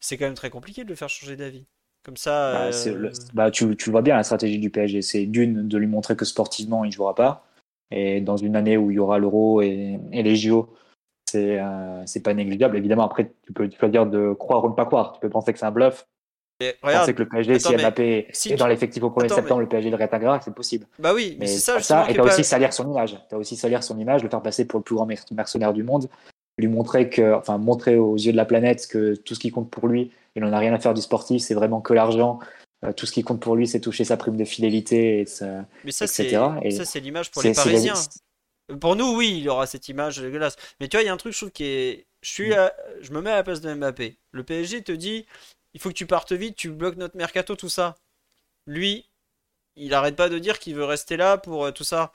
c'est 0.00 0.16
quand 0.16 0.26
même 0.26 0.34
très 0.34 0.50
compliqué 0.50 0.84
de 0.84 0.88
le 0.88 0.94
faire 0.94 1.08
changer 1.08 1.36
d'avis. 1.36 1.66
Comme 2.04 2.16
ça. 2.16 2.70
Bah, 2.70 2.76
euh, 2.86 3.10
bah, 3.32 3.50
tu, 3.50 3.76
tu, 3.76 3.90
vois 3.90 4.02
bien 4.02 4.16
la 4.16 4.24
stratégie 4.24 4.58
du 4.58 4.70
PSG. 4.70 5.02
C'est 5.02 5.26
d'une, 5.26 5.68
de 5.68 5.78
lui 5.78 5.86
montrer 5.86 6.16
que 6.16 6.24
sportivement, 6.24 6.84
il 6.84 6.88
ne 6.88 6.92
jouera 6.92 7.14
pas. 7.14 7.46
Et 7.90 8.20
dans 8.20 8.36
une 8.36 8.56
année 8.56 8.76
où 8.76 8.90
il 8.90 8.94
y 8.94 8.98
aura 8.98 9.18
l'Euro 9.18 9.60
et, 9.60 9.98
et, 10.12 10.22
les 10.22 10.34
JO, 10.34 10.74
c'est 11.32 11.58
euh, 11.60 12.22
pas 12.22 12.34
négligeable. 12.34 12.76
Évidemment, 12.76 13.04
après, 13.04 13.32
tu 13.44 13.52
peux 13.52 13.68
choisir 13.78 14.06
de 14.06 14.32
croire 14.32 14.64
ou 14.64 14.68
ne 14.68 14.74
pas 14.74 14.84
croire. 14.84 15.12
Tu 15.12 15.20
peux 15.20 15.30
penser 15.30 15.52
que 15.52 15.58
c'est 15.58 15.66
un 15.66 15.70
bluff. 15.70 16.06
Et 16.60 16.74
penser 16.80 17.14
que 17.14 17.22
le 17.22 17.28
PSG, 17.28 17.58
si 17.58 17.74
Mbappé 17.74 18.28
est 18.28 18.56
dans 18.56 18.68
l'effectif 18.68 19.02
au 19.02 19.10
1er 19.10 19.34
septembre, 19.34 19.60
le 19.60 19.68
PSG 19.68 19.90
être 19.98 20.14
un 20.14 20.40
c'est 20.40 20.54
possible. 20.54 20.86
Bah 20.98 21.12
oui, 21.12 21.36
mais, 21.40 21.46
c'est 21.46 21.58
ça, 21.58 21.80
ça. 21.80 22.08
Et 22.08 22.14
tu 22.14 22.20
as 22.20 22.24
aussi 22.24 22.44
salir 22.44 22.72
son 22.72 22.88
image. 22.90 23.18
Tu 23.28 23.34
as 23.34 23.38
aussi 23.38 23.56
salir 23.56 23.82
son 23.82 23.98
image, 23.98 24.22
le 24.22 24.28
faire 24.28 24.42
passer 24.42 24.64
pour 24.64 24.78
le 24.78 24.84
plus 24.84 24.94
grand 24.94 25.08
mercenaire 25.32 25.72
du 25.72 25.82
monde, 25.82 26.08
lui 26.58 26.68
montrer 26.68 27.08
que, 27.10 27.34
enfin, 27.34 27.58
montrer 27.58 27.96
aux 27.96 28.16
yeux 28.16 28.32
de 28.32 28.36
la 28.36 28.44
planète 28.44 28.86
que 28.86 29.16
tout 29.16 29.34
ce 29.34 29.40
qui 29.40 29.50
compte 29.50 29.70
pour 29.70 29.88
lui, 29.88 30.12
il 30.36 30.42
n'en 30.42 30.52
a 30.52 30.58
rien 30.58 30.72
à 30.72 30.78
faire 30.78 30.94
du 30.94 31.02
sportif, 31.02 31.42
c'est 31.42 31.54
vraiment 31.54 31.80
que 31.80 31.94
l'argent. 31.94 32.38
Euh, 32.84 32.92
tout 32.92 33.06
ce 33.06 33.12
qui 33.12 33.22
compte 33.22 33.40
pour 33.40 33.56
lui, 33.56 33.66
c'est 33.66 33.80
toucher 33.80 34.04
sa 34.04 34.16
prime 34.16 34.36
de 34.36 34.44
fidélité, 34.44 35.20
et 35.20 35.26
ça, 35.26 35.64
Mais 35.84 35.92
ça, 35.92 36.06
c'est 36.06 37.00
l'image 37.00 37.30
pour 37.30 37.42
les 37.42 37.52
Parisiens. 37.52 37.94
Pour 38.80 38.96
nous, 38.96 39.16
oui, 39.16 39.30
il 39.38 39.44
y 39.44 39.48
aura 39.48 39.66
cette 39.66 39.88
image 39.88 40.18
dégueulasse. 40.18 40.56
Mais 40.80 40.88
tu 40.88 40.96
vois, 40.96 41.02
il 41.02 41.06
y 41.06 41.08
a 41.08 41.12
un 41.12 41.16
truc, 41.16 41.32
je 41.32 41.38
trouve, 41.38 41.50
qui 41.50 41.64
est. 41.64 42.06
Je, 42.22 42.30
suis 42.30 42.50
mm. 42.50 42.70
je 43.00 43.12
me 43.12 43.20
mets 43.20 43.30
à 43.30 43.36
la 43.36 43.42
place 43.42 43.60
de 43.60 43.74
Mbappé. 43.74 44.16
Le 44.30 44.44
PSG 44.44 44.82
te 44.82 44.92
dit 44.92 45.26
il 45.74 45.80
faut 45.80 45.88
que 45.88 45.94
tu 45.94 46.06
partes 46.06 46.32
vite, 46.32 46.56
tu 46.56 46.70
bloques 46.70 46.96
notre 46.96 47.16
mercato, 47.16 47.56
tout 47.56 47.68
ça. 47.68 47.96
Lui, 48.66 49.06
il 49.76 49.94
arrête 49.94 50.16
pas 50.16 50.28
de 50.28 50.38
dire 50.38 50.58
qu'il 50.58 50.74
veut 50.74 50.84
rester 50.84 51.16
là 51.16 51.38
pour 51.38 51.64
euh, 51.64 51.70
tout 51.72 51.84
ça. 51.84 52.12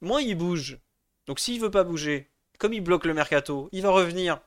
Moins 0.00 0.22
il 0.22 0.36
bouge. 0.36 0.78
Donc 1.26 1.40
s'il 1.40 1.60
veut 1.60 1.70
pas 1.70 1.84
bouger, 1.84 2.30
comme 2.58 2.72
il 2.72 2.80
bloque 2.80 3.04
le 3.04 3.14
mercato, 3.14 3.68
il 3.72 3.82
va 3.82 3.90
revenir. 3.90 4.40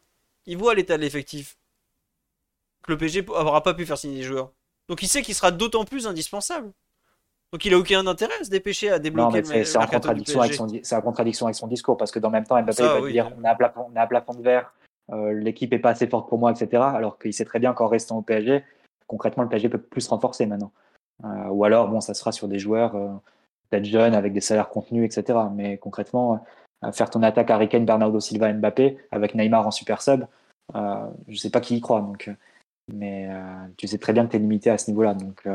Il 0.45 0.57
voit 0.57 0.73
l'état 0.73 0.97
de 0.97 1.03
l'effectif 1.03 1.57
que 2.83 2.91
le 2.91 2.97
PSG 2.97 3.21
n'aura 3.21 3.63
pas 3.63 3.73
pu 3.73 3.85
faire 3.85 3.97
signer 3.97 4.17
des 4.17 4.23
joueurs. 4.23 4.51
Donc 4.89 5.01
il 5.01 5.07
sait 5.07 5.21
qu'il 5.21 5.35
sera 5.35 5.51
d'autant 5.51 5.85
plus 5.85 6.07
indispensable. 6.07 6.73
Donc 7.53 7.63
il 7.65 7.73
a 7.75 7.77
aucun 7.77 8.05
intérêt 8.07 8.33
à 8.41 8.43
se 8.43 8.49
dépêcher 8.49 8.89
à 8.89 8.97
débloquer 8.97 9.41
le 9.41 9.63
C'est 9.63 9.77
en 9.77 9.85
contradiction 9.85 10.41
avec 10.41 10.55
son, 10.55 10.67
c'est 10.81 10.95
en 10.95 11.01
contradiction 11.01 11.45
avec 11.45 11.55
son 11.55 11.67
discours 11.67 11.97
parce 11.97 12.11
que 12.11 12.17
dans 12.17 12.29
le 12.29 12.33
même 12.33 12.45
temps 12.45 12.59
Mbappé 12.59 12.81
va 12.81 13.11
dire 13.11 13.31
on 13.39 13.43
a 13.43 13.51
un 13.51 13.55
plafond, 13.55 13.85
on 13.93 13.95
a 13.95 14.01
un 14.01 14.07
plafond 14.07 14.33
de 14.33 14.41
verre, 14.41 14.73
euh, 15.11 15.33
l'équipe 15.33 15.71
est 15.71 15.77
pas 15.77 15.91
assez 15.91 16.07
forte 16.07 16.27
pour 16.27 16.39
moi, 16.39 16.51
etc. 16.51 16.81
Alors 16.81 17.19
qu'il 17.19 17.31
sait 17.31 17.45
très 17.45 17.59
bien 17.59 17.73
qu'en 17.73 17.85
restant 17.85 18.17
au 18.17 18.21
PSG, 18.23 18.63
concrètement 19.05 19.43
le 19.43 19.49
PSG 19.49 19.69
peut 19.69 19.77
plus 19.77 20.01
se 20.01 20.09
renforcer 20.09 20.47
maintenant. 20.47 20.71
Euh, 21.25 21.49
ou 21.49 21.63
alors 21.63 21.89
bon 21.89 22.01
ça 22.01 22.15
sera 22.15 22.31
sur 22.31 22.47
des 22.47 22.57
joueurs 22.57 22.95
euh, 22.95 23.09
peut-être 23.69 23.85
jeunes 23.85 24.15
avec 24.15 24.33
des 24.33 24.41
salaires 24.41 24.69
contenus, 24.69 25.05
etc. 25.05 25.37
Mais 25.53 25.77
concrètement 25.77 26.43
faire 26.91 27.11
ton 27.11 27.21
attaque 27.21 27.51
à 27.51 27.67
Kane, 27.67 27.85
Bernardo 27.85 28.19
Silva, 28.19 28.51
Mbappé, 28.51 28.97
avec 29.11 29.35
Neymar 29.35 29.67
en 29.67 29.71
super 29.71 30.01
sub, 30.01 30.25
je 30.73 31.35
sais 31.35 31.51
pas 31.51 31.61
qui 31.61 31.77
y 31.77 31.81
croit. 31.81 32.01
Donc, 32.01 32.31
mais 32.91 33.29
tu 33.77 33.87
sais 33.87 33.99
très 33.99 34.11
bien 34.11 34.25
que 34.25 34.31
tu 34.31 34.37
es 34.37 34.39
limité 34.39 34.71
à 34.71 34.79
ce 34.79 34.89
niveau-là. 34.89 35.13
Donc 35.13 35.47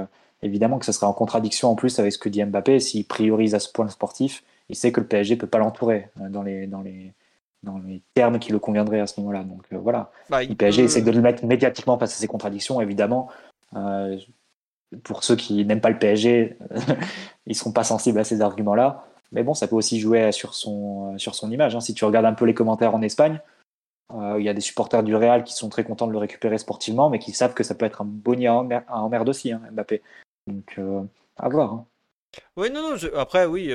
évidemment 0.42 0.78
que 0.78 0.84
ça 0.84 0.92
serait 0.92 1.06
en 1.06 1.12
contradiction 1.12 1.70
en 1.70 1.74
plus 1.74 1.98
avec 1.98 2.12
ce 2.12 2.18
que 2.18 2.28
dit 2.28 2.44
Mbappé. 2.44 2.80
S'il 2.80 3.06
priorise 3.06 3.54
à 3.54 3.60
ce 3.60 3.70
point 3.70 3.88
sportif, 3.88 4.44
il 4.68 4.76
sait 4.76 4.92
que 4.92 5.00
le 5.00 5.06
PSG 5.06 5.36
peut 5.36 5.46
pas 5.46 5.58
l'entourer 5.58 6.08
dans 6.16 6.42
les, 6.42 6.66
dans 6.66 6.82
les, 6.82 7.12
dans 7.62 7.78
les 7.78 8.02
termes 8.14 8.38
qui 8.38 8.52
le 8.52 8.58
conviendraient 8.58 9.00
à 9.00 9.06
ce 9.06 9.20
moment-là. 9.20 9.44
Donc 9.44 9.62
voilà. 9.72 10.10
Bah, 10.30 10.44
le 10.44 10.54
PSG 10.54 10.84
essaie 10.84 11.02
de 11.02 11.10
le 11.10 11.20
mettre 11.20 11.44
médiatiquement 11.44 11.98
face 11.98 12.14
à 12.14 12.18
ces 12.18 12.28
contradictions, 12.28 12.80
évidemment. 12.80 13.28
pour 15.02 15.24
ceux 15.24 15.36
qui 15.36 15.64
n'aiment 15.64 15.80
pas 15.80 15.90
le 15.90 15.98
PSG, 15.98 16.56
ils 17.46 17.56
seront 17.56 17.72
pas 17.72 17.84
sensibles 17.84 18.18
à 18.18 18.24
ces 18.24 18.40
arguments-là. 18.40 19.04
Mais 19.32 19.42
bon, 19.42 19.54
ça 19.54 19.68
peut 19.68 19.76
aussi 19.76 20.00
jouer 20.00 20.32
sur 20.32 20.54
son, 20.54 21.14
euh, 21.14 21.18
sur 21.18 21.34
son 21.34 21.50
image. 21.50 21.76
Hein. 21.76 21.80
Si 21.80 21.94
tu 21.94 22.04
regardes 22.04 22.26
un 22.26 22.32
peu 22.32 22.44
les 22.44 22.54
commentaires 22.54 22.94
en 22.94 23.02
Espagne, 23.02 23.40
euh, 24.14 24.36
il 24.38 24.44
y 24.44 24.48
a 24.48 24.54
des 24.54 24.60
supporters 24.60 25.02
du 25.02 25.14
Real 25.14 25.44
qui 25.44 25.52
sont 25.52 25.68
très 25.68 25.84
contents 25.84 26.06
de 26.06 26.12
le 26.12 26.18
récupérer 26.18 26.56
sportivement, 26.58 27.10
mais 27.10 27.18
qui 27.18 27.32
savent 27.32 27.54
que 27.54 27.62
ça 27.62 27.74
peut 27.74 27.84
être 27.84 28.00
un 28.00 28.06
bonnier 28.06 28.46
à, 28.46 28.54
emmerde 28.88 29.28
aussi, 29.28 29.52
hein, 29.52 29.60
Mbappé. 29.70 30.02
Donc, 30.48 30.74
euh, 30.78 31.02
à 31.36 31.48
voir. 31.48 31.72
Hein. 31.72 31.86
Oui, 32.56 32.70
non, 32.70 32.90
non, 32.90 32.96
après, 33.16 33.46
oui, 33.46 33.72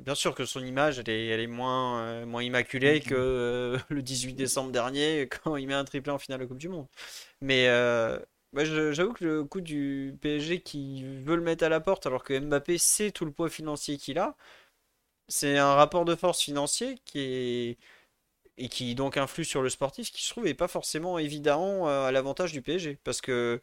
bien 0.00 0.14
sûr 0.14 0.34
que 0.34 0.44
son 0.44 0.64
image, 0.64 0.98
elle 1.00 1.10
est, 1.10 1.26
elle 1.28 1.40
est 1.40 1.46
moins, 1.48 2.24
moins 2.26 2.42
immaculée 2.42 3.00
mm-hmm. 3.00 3.08
que 3.08 3.76
le 3.88 4.02
18 4.02 4.34
décembre 4.34 4.70
dernier, 4.70 5.28
quand 5.28 5.56
il 5.56 5.66
met 5.66 5.74
un 5.74 5.84
triplé 5.84 6.12
en 6.12 6.18
finale 6.18 6.40
de 6.40 6.46
Coupe 6.46 6.58
du 6.58 6.68
Monde. 6.68 6.86
Mais 7.40 7.66
j'avoue 8.54 9.12
que 9.14 9.24
le 9.24 9.44
coup 9.44 9.60
du 9.60 10.16
PSG 10.20 10.60
qui 10.60 11.04
veut 11.22 11.36
le 11.36 11.42
mettre 11.42 11.64
à 11.64 11.68
la 11.68 11.80
porte, 11.80 12.06
alors 12.06 12.22
que 12.22 12.38
Mbappé 12.38 12.78
sait 12.78 13.10
tout 13.10 13.24
le 13.24 13.32
poids 13.32 13.50
financier 13.50 13.96
qu'il 13.98 14.18
a, 14.18 14.36
c'est 15.28 15.58
un 15.58 15.74
rapport 15.74 16.04
de 16.04 16.14
force 16.14 16.42
financier 16.42 16.98
qui 17.04 17.20
est 17.20 17.78
et 18.58 18.68
qui 18.68 18.94
donc 18.94 19.16
influe 19.16 19.44
sur 19.44 19.62
le 19.62 19.70
sportif 19.70 20.12
qui 20.12 20.22
se 20.22 20.30
trouve 20.30 20.46
est 20.46 20.54
pas 20.54 20.68
forcément 20.68 21.18
évident 21.18 21.88
euh, 21.88 22.06
à 22.06 22.12
l'avantage 22.12 22.52
du 22.52 22.62
PSG 22.62 22.98
parce 23.04 23.20
que 23.20 23.60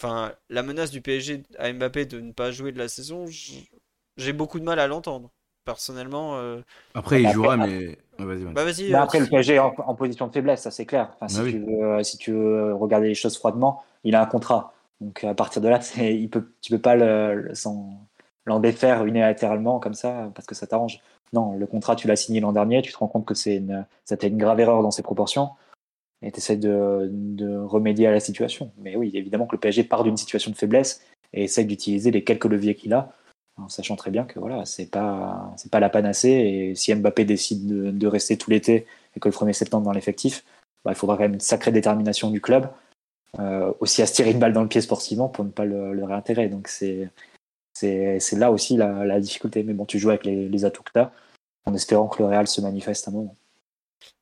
enfin 0.00 0.32
la 0.48 0.62
menace 0.62 0.90
du 0.90 1.00
PSG 1.00 1.42
à 1.58 1.72
Mbappé 1.72 2.06
de 2.06 2.20
ne 2.20 2.32
pas 2.32 2.50
jouer 2.50 2.72
de 2.72 2.78
la 2.78 2.88
saison 2.88 3.26
j'ai 4.16 4.32
beaucoup 4.32 4.58
de 4.58 4.64
mal 4.64 4.78
à 4.78 4.86
l'entendre 4.86 5.30
personnellement 5.64 6.36
euh. 6.38 6.60
après 6.94 7.22
il 7.22 7.30
jouera 7.30 7.56
mais 7.56 7.98
vas-y 8.18 8.44
bah, 8.44 8.64
vas-y 8.64 8.90
bah, 8.90 9.02
après 9.02 9.20
le 9.20 9.26
PSG 9.26 9.54
est 9.54 9.58
en, 9.58 9.94
position 9.94 10.26
de 10.26 10.32
faiblesse 10.32 10.62
ça 10.62 10.70
c'est 10.70 10.86
clair. 10.86 11.12
Enfin, 11.20 11.28
si, 11.28 11.38
bah 11.38 11.50
tu 11.50 11.58
veux, 11.58 11.82
euh, 11.82 12.02
si 12.02 12.18
tu 12.18 12.32
veux 12.32 12.74
regarder 12.74 13.08
les 13.08 13.14
choses 13.14 13.36
froidement 13.36 13.84
il 14.04 14.14
a 14.14 14.22
un 14.22 14.26
contrat. 14.26 14.72
Donc 15.00 15.24
à 15.24 15.34
partir 15.34 15.60
de 15.62 15.68
là 15.68 15.80
il 15.96 16.28
peut 16.30 16.52
tu 16.60 16.72
peux 16.72 16.78
pas 16.78 16.96
le, 16.96 17.52
l'en 18.46 18.60
défaire 18.60 19.04
unilatéralement 19.04 19.78
comme 19.78 19.94
ça 19.94 20.30
parce 20.34 20.46
que 20.46 20.54
ça 20.54 20.66
t'arrange. 20.66 21.00
Non, 21.32 21.56
le 21.56 21.66
contrat, 21.66 21.94
tu 21.94 22.08
l'as 22.08 22.16
signé 22.16 22.40
l'an 22.40 22.50
dernier, 22.50 22.82
tu 22.82 22.92
te 22.92 22.98
rends 22.98 23.06
compte 23.06 23.24
que 23.24 23.34
c'est 23.34 23.56
une, 23.56 23.86
c'était 24.04 24.26
une 24.26 24.36
grave 24.36 24.58
erreur 24.58 24.82
dans 24.82 24.90
ses 24.90 25.02
proportions 25.02 25.50
et 26.22 26.32
tu 26.32 26.56
de, 26.56 27.56
remédier 27.58 28.06
à 28.06 28.12
la 28.12 28.20
situation. 28.20 28.72
Mais 28.78 28.96
oui, 28.96 29.10
évidemment 29.14 29.46
que 29.46 29.56
le 29.56 29.60
PSG 29.60 29.84
part 29.84 30.04
d'une 30.04 30.16
situation 30.16 30.50
de 30.50 30.56
faiblesse 30.56 31.02
et 31.32 31.44
essaie 31.44 31.64
d'utiliser 31.64 32.10
les 32.10 32.24
quelques 32.24 32.44
leviers 32.44 32.74
qu'il 32.74 32.92
a, 32.92 33.12
en 33.56 33.68
sachant 33.68 33.96
très 33.96 34.10
bien 34.10 34.24
que 34.24 34.38
voilà, 34.38 34.64
c'est 34.64 34.90
pas, 34.90 35.52
c'est 35.56 35.70
pas 35.70 35.80
la 35.80 35.88
panacée. 35.88 36.30
Et 36.30 36.74
si 36.74 36.94
Mbappé 36.94 37.24
décide 37.24 37.66
de, 37.96 38.06
rester 38.06 38.36
tout 38.36 38.50
l'été 38.50 38.86
et 39.16 39.20
que 39.20 39.28
le 39.28 39.34
1er 39.34 39.52
septembre 39.52 39.84
dans 39.84 39.92
l'effectif, 39.92 40.44
bah, 40.84 40.92
il 40.92 40.96
faudra 40.96 41.16
quand 41.16 41.22
même 41.22 41.34
une 41.34 41.40
sacrée 41.40 41.72
détermination 41.72 42.30
du 42.30 42.40
club, 42.40 42.70
euh, 43.38 43.72
aussi 43.80 44.02
à 44.02 44.06
se 44.06 44.14
tirer 44.14 44.32
une 44.32 44.38
balle 44.38 44.52
dans 44.52 44.62
le 44.62 44.68
pied 44.68 44.80
sportivement 44.80 45.28
pour 45.28 45.44
ne 45.44 45.50
pas 45.50 45.64
le, 45.64 45.94
le. 45.94 46.48
Donc 46.48 46.68
c'est, 46.68 47.08
c'est 47.72 48.36
là 48.36 48.50
aussi 48.50 48.76
la, 48.76 49.20
difficulté. 49.20 49.62
Mais 49.62 49.72
bon, 49.72 49.86
tu 49.86 49.98
joues 49.98 50.10
avec 50.10 50.24
les, 50.24 50.48
les 50.48 50.64
atouts 50.64 50.82
que 50.82 50.92
tu 50.92 50.98
as, 50.98 51.12
en 51.64 51.74
espérant 51.74 52.08
que 52.08 52.22
le 52.22 52.28
Real 52.28 52.46
se 52.46 52.60
manifeste 52.60 53.08
à 53.08 53.10
un 53.10 53.14
moment. 53.14 53.36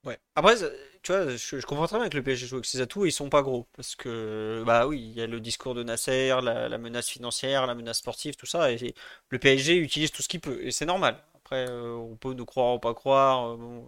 Ouais. 0.05 0.19
Après, 0.35 0.55
tu 1.03 1.13
vois, 1.13 1.37
je, 1.37 1.65
comprends 1.67 1.87
très 1.87 1.99
bien 1.99 2.09
que 2.09 2.17
le 2.17 2.23
PSG 2.23 2.47
joue 2.47 2.57
avec 2.57 2.67
ses 2.67 2.81
atouts 2.81 3.05
et 3.05 3.09
ils 3.09 3.13
sont 3.13 3.29
pas 3.31 3.43
gros. 3.43 3.67
Parce 3.77 3.97
que, 3.97 4.63
bah 4.67 4.87
oui, 4.87 5.01
il 5.01 5.13
y 5.13 5.21
a 5.23 5.27
le 5.27 5.41
discours 5.41 5.75
de 5.75 5.83
Nasser, 5.83 6.29
la, 6.43 6.79
menace 6.79 7.09
financière, 7.09 7.67
la 7.67 7.75
menace 7.75 7.99
sportive, 7.99 8.37
tout 8.37 8.47
ça. 8.47 8.73
Et 8.73 8.95
le 9.31 9.39
PSG 9.39 9.77
utilise 9.77 10.11
tout 10.11 10.23
ce 10.23 10.29
qu'il 10.29 10.41
peut. 10.41 10.59
Et 10.63 10.71
c'est 10.71 10.87
normal. 10.87 11.23
Après, 11.35 11.69
euh, 11.69 11.95
on 11.95 12.17
peut 12.17 12.35
nous 12.35 12.45
croire 12.45 12.75
ou 12.75 12.79
pas 12.79 12.95
croire. 12.95 13.55
Euh, 13.55 13.81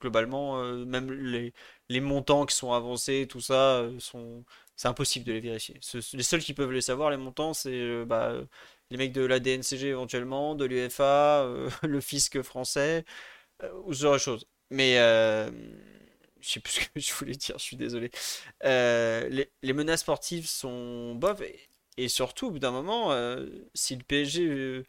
globalement, 0.00 0.60
euh, 0.62 0.84
même 0.84 1.10
les, 1.12 1.54
les, 1.88 2.00
montants 2.00 2.46
qui 2.46 2.54
sont 2.54 2.72
avancés, 2.72 3.26
tout 3.28 3.40
ça, 3.40 3.84
sont 3.98 4.44
c'est 4.76 4.88
impossible 4.88 5.24
de 5.24 5.32
les 5.32 5.40
vérifier. 5.40 5.80
les 6.12 6.22
seuls 6.22 6.42
qui 6.42 6.52
peuvent 6.52 6.72
les 6.72 6.82
savoir, 6.82 7.10
les 7.10 7.16
montants, 7.16 7.54
c'est 7.54 8.04
bah, 8.04 8.34
les 8.90 8.96
mecs 8.98 9.12
de 9.12 9.22
la 9.24 9.40
DNCG 9.40 9.86
éventuellement, 9.88 10.54
de 10.54 10.66
l'UFA, 10.66 11.46
le 11.82 12.00
fisc 12.00 12.42
français, 12.42 13.04
ou 13.84 13.94
ce 13.94 14.02
genre 14.02 14.14
de 14.14 14.18
choses. 14.18 14.46
Mais 14.70 14.96
je 16.46 16.52
sais 16.52 16.60
plus 16.60 16.72
ce 16.72 16.80
que 16.80 16.86
je 17.00 17.12
voulais 17.14 17.34
dire, 17.34 17.58
je 17.58 17.62
suis 17.62 17.76
désolé. 17.76 18.10
Les, 18.62 19.72
menaces 19.72 20.00
sportives 20.00 20.46
sont 20.46 21.14
bof, 21.14 21.42
et, 21.96 22.08
surtout, 22.08 22.48
au 22.48 22.50
bout 22.50 22.58
d'un 22.58 22.70
moment, 22.70 23.10
si 23.74 23.96
le 23.96 24.02
PSG 24.02 24.84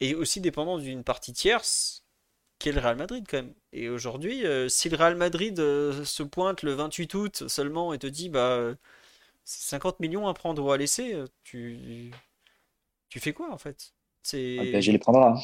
est 0.00 0.14
aussi 0.14 0.40
dépendant 0.40 0.78
d'une 0.78 1.04
partie 1.04 1.32
tierce, 1.32 2.04
qu'est 2.58 2.72
le 2.72 2.80
Real 2.80 2.96
Madrid 2.96 3.24
quand 3.28 3.38
même. 3.38 3.54
Et 3.72 3.88
aujourd'hui, 3.88 4.44
si 4.68 4.88
le 4.88 4.96
Real 4.96 5.16
Madrid 5.16 5.56
se 5.56 6.22
pointe 6.22 6.62
le 6.62 6.74
28 6.74 7.14
août 7.14 7.48
seulement 7.48 7.92
et 7.92 7.98
te 7.98 8.06
dit, 8.06 8.28
bah, 8.28 8.74
50 9.44 10.00
millions 10.00 10.28
à 10.28 10.34
prendre 10.34 10.62
ou 10.64 10.70
à 10.72 10.76
laisser, 10.76 11.16
tu 11.44 12.12
tu 13.12 13.20
fais 13.20 13.34
quoi 13.34 13.52
en 13.52 13.58
fait? 13.58 13.92
C'est. 14.22 14.56
Ah, 14.58 14.64
les 14.64 14.98
prendra. 14.98 15.38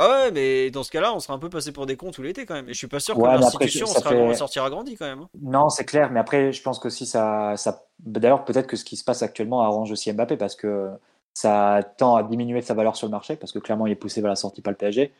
Ah 0.00 0.08
ouais, 0.10 0.30
mais 0.30 0.70
dans 0.70 0.84
ce 0.84 0.92
cas-là, 0.92 1.12
on 1.12 1.18
sera 1.18 1.34
un 1.34 1.40
peu 1.40 1.50
passé 1.50 1.72
pour 1.72 1.84
des 1.84 1.96
cons 1.96 2.12
tout 2.12 2.22
l'été 2.22 2.46
quand 2.46 2.54
même. 2.54 2.68
Et 2.68 2.72
je 2.72 2.78
suis 2.78 2.86
pas 2.86 3.00
sûr 3.00 3.16
que 3.16 3.20
l'institution 3.20 3.86
sera... 3.86 4.32
sortira 4.34 4.70
grandi 4.70 4.94
quand 4.94 5.06
même. 5.06 5.22
Hein. 5.22 5.28
Non, 5.42 5.70
c'est 5.70 5.84
clair, 5.84 6.12
mais 6.12 6.20
après, 6.20 6.52
je 6.52 6.62
pense 6.62 6.78
que 6.78 6.88
si 6.88 7.04
ça. 7.04 7.56
ça... 7.56 7.84
D'ailleurs, 7.98 8.44
peut-être 8.44 8.68
que 8.68 8.76
ce 8.76 8.84
qui 8.84 8.96
se 8.96 9.02
passe 9.02 9.22
actuellement 9.22 9.62
arrange 9.62 9.90
aussi 9.90 10.12
Mbappé 10.12 10.36
parce 10.36 10.54
que 10.54 10.88
ça 11.34 11.80
tend 11.96 12.14
à 12.14 12.22
diminuer 12.22 12.62
sa 12.62 12.74
valeur 12.74 12.94
sur 12.94 13.08
le 13.08 13.10
marché 13.10 13.34
parce 13.34 13.50
que 13.50 13.58
clairement, 13.58 13.88
il 13.88 13.92
est 13.92 13.96
poussé 13.96 14.20
vers 14.20 14.30
la 14.30 14.36
sortie 14.36 14.62
par 14.62 14.70
le 14.70 14.76
PSG. 14.76 15.12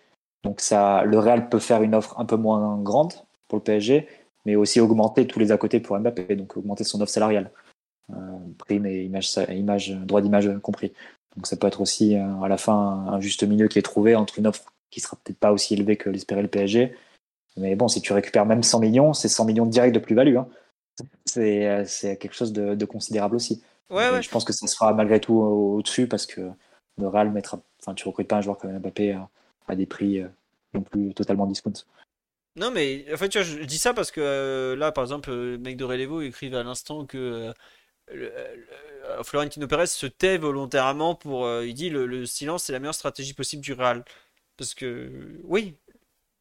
Donc, 0.45 0.61
ça, 0.61 1.03
le 1.03 1.19
Real 1.19 1.49
peut 1.49 1.59
faire 1.59 1.83
une 1.83 1.97
offre 1.97 2.15
un 2.17 2.25
peu 2.25 2.37
moins 2.37 2.79
grande 2.81 3.15
pour 3.49 3.59
le 3.59 3.65
PSG, 3.65 4.07
mais 4.47 4.55
aussi 4.55 4.79
augmenter 4.79 5.27
tous 5.27 5.41
les 5.41 5.51
à 5.51 5.59
côté 5.59 5.81
pour 5.81 5.99
Mbappé, 5.99 6.37
donc 6.37 6.57
augmenter 6.57 6.85
son 6.85 7.01
offre 7.01 7.11
salariale. 7.11 7.51
Euh, 8.11 8.15
prime 8.59 8.87
et 8.87 9.03
image, 9.03 9.37
image, 9.51 9.91
droit 9.91 10.21
d'image 10.21 10.49
compris. 10.63 10.93
Donc 11.37 11.47
ça 11.47 11.57
peut 11.57 11.67
être 11.67 11.81
aussi 11.81 12.17
euh, 12.17 12.41
à 12.43 12.49
la 12.49 12.57
fin 12.57 13.07
un 13.09 13.21
juste 13.21 13.43
milieu 13.45 13.69
qui 13.69 13.79
est 13.79 13.83
trouvé 13.83 14.17
entre 14.17 14.39
une 14.39 14.47
offre 14.47 14.65
qui 14.91 15.01
sera 15.01 15.17
peut-être 15.23 15.39
pas 15.39 15.53
aussi 15.53 15.75
élevée 15.75 15.97
que 15.97 16.11
l'espérait 16.11 16.43
le 16.43 16.49
PSG. 16.49 16.97
Mais 17.57 17.75
bon, 17.77 17.89
si 17.89 18.01
tu 18.01 18.13
récupères 18.13 18.47
même 18.47 18.63
100 18.63 18.81
millions, 18.81 19.13
c'est 19.13 19.29
100 19.29 19.45
millions 19.45 19.67
directs 19.67 19.93
de 19.93 19.99
plus-value. 19.99 20.37
Hein. 20.37 20.49
Euh, 21.37 21.85
c'est 21.87 22.17
quelque 22.17 22.35
chose 22.35 22.53
de, 22.53 22.85
considérable 22.85 23.37
aussi. 23.37 23.63
Ouais, 23.91 24.23
Je 24.23 24.29
pense 24.31 24.45
que 24.45 24.53
ça 24.53 24.67
sera 24.67 24.93
malgré 24.93 25.21
tout 25.21 25.35
au-dessus 25.35 26.07
parce 26.07 26.27
que 26.27 26.51
le 26.99 27.09
Real 27.09 27.31
mettra. 27.31 27.61
Enfin, 27.81 27.95
tu 27.95 28.07
recrutes 28.07 28.29
pas 28.29 28.37
un 28.37 28.41
joueur 28.41 28.59
comme 28.59 28.77
Mbappé 28.79 29.19
à, 29.67 29.77
des 29.77 29.87
prix 29.87 30.21
euh, 30.21 30.29
non 30.75 30.83
plus 30.83 31.15
totalement 31.15 31.47
discount. 31.47 31.73
Non, 32.57 32.71
mais 32.71 33.07
en 33.13 33.17
fait, 33.17 33.29
tu 33.29 33.39
vois, 33.39 33.47
je 33.47 33.63
dis 33.63 33.79
ça 33.79 33.95
parce 33.95 34.11
que 34.11 34.75
là, 34.77 34.91
par 34.93 35.05
exemple, 35.05 35.31
le 35.31 35.59
mec 35.59 35.77
de 35.77 35.85
Relevo 35.85 36.21
écrivait 36.21 36.57
à 36.57 36.65
l'instant 36.65 37.07
que 37.07 37.19
euh, 37.19 37.53
Florentino 39.23 39.67
Pérez 39.67 39.87
se 39.87 40.07
tait 40.07 40.39
volontairement 40.39 41.15
pour. 41.15 41.47
Euh, 41.47 41.67
il 41.67 41.75
dit 41.75 41.91
le, 41.91 42.07
le 42.07 42.27
silence 42.27 42.65
c'est 42.65 42.73
la 42.73 42.81
meilleure 42.81 42.95
stratégie 42.95 43.35
possible 43.35 43.63
du 43.63 43.73
Real. 43.73 44.05
Parce 44.57 44.75
que, 44.75 45.41
oui, 45.45 45.77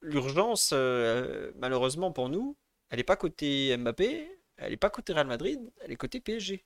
l'urgence, 0.01 0.71
euh, 0.73 1.51
malheureusement 1.57 2.11
pour 2.11 2.29
nous, 2.29 2.57
elle 2.89 2.97
n'est 2.97 3.03
pas 3.03 3.15
côté 3.17 3.75
Mbappé, 3.77 4.29
elle 4.57 4.71
n'est 4.71 4.77
pas 4.77 4.89
côté 4.89 5.13
Real 5.13 5.27
Madrid, 5.27 5.59
elle 5.81 5.91
est 5.91 5.95
côté 5.97 6.19
PSG. 6.19 6.65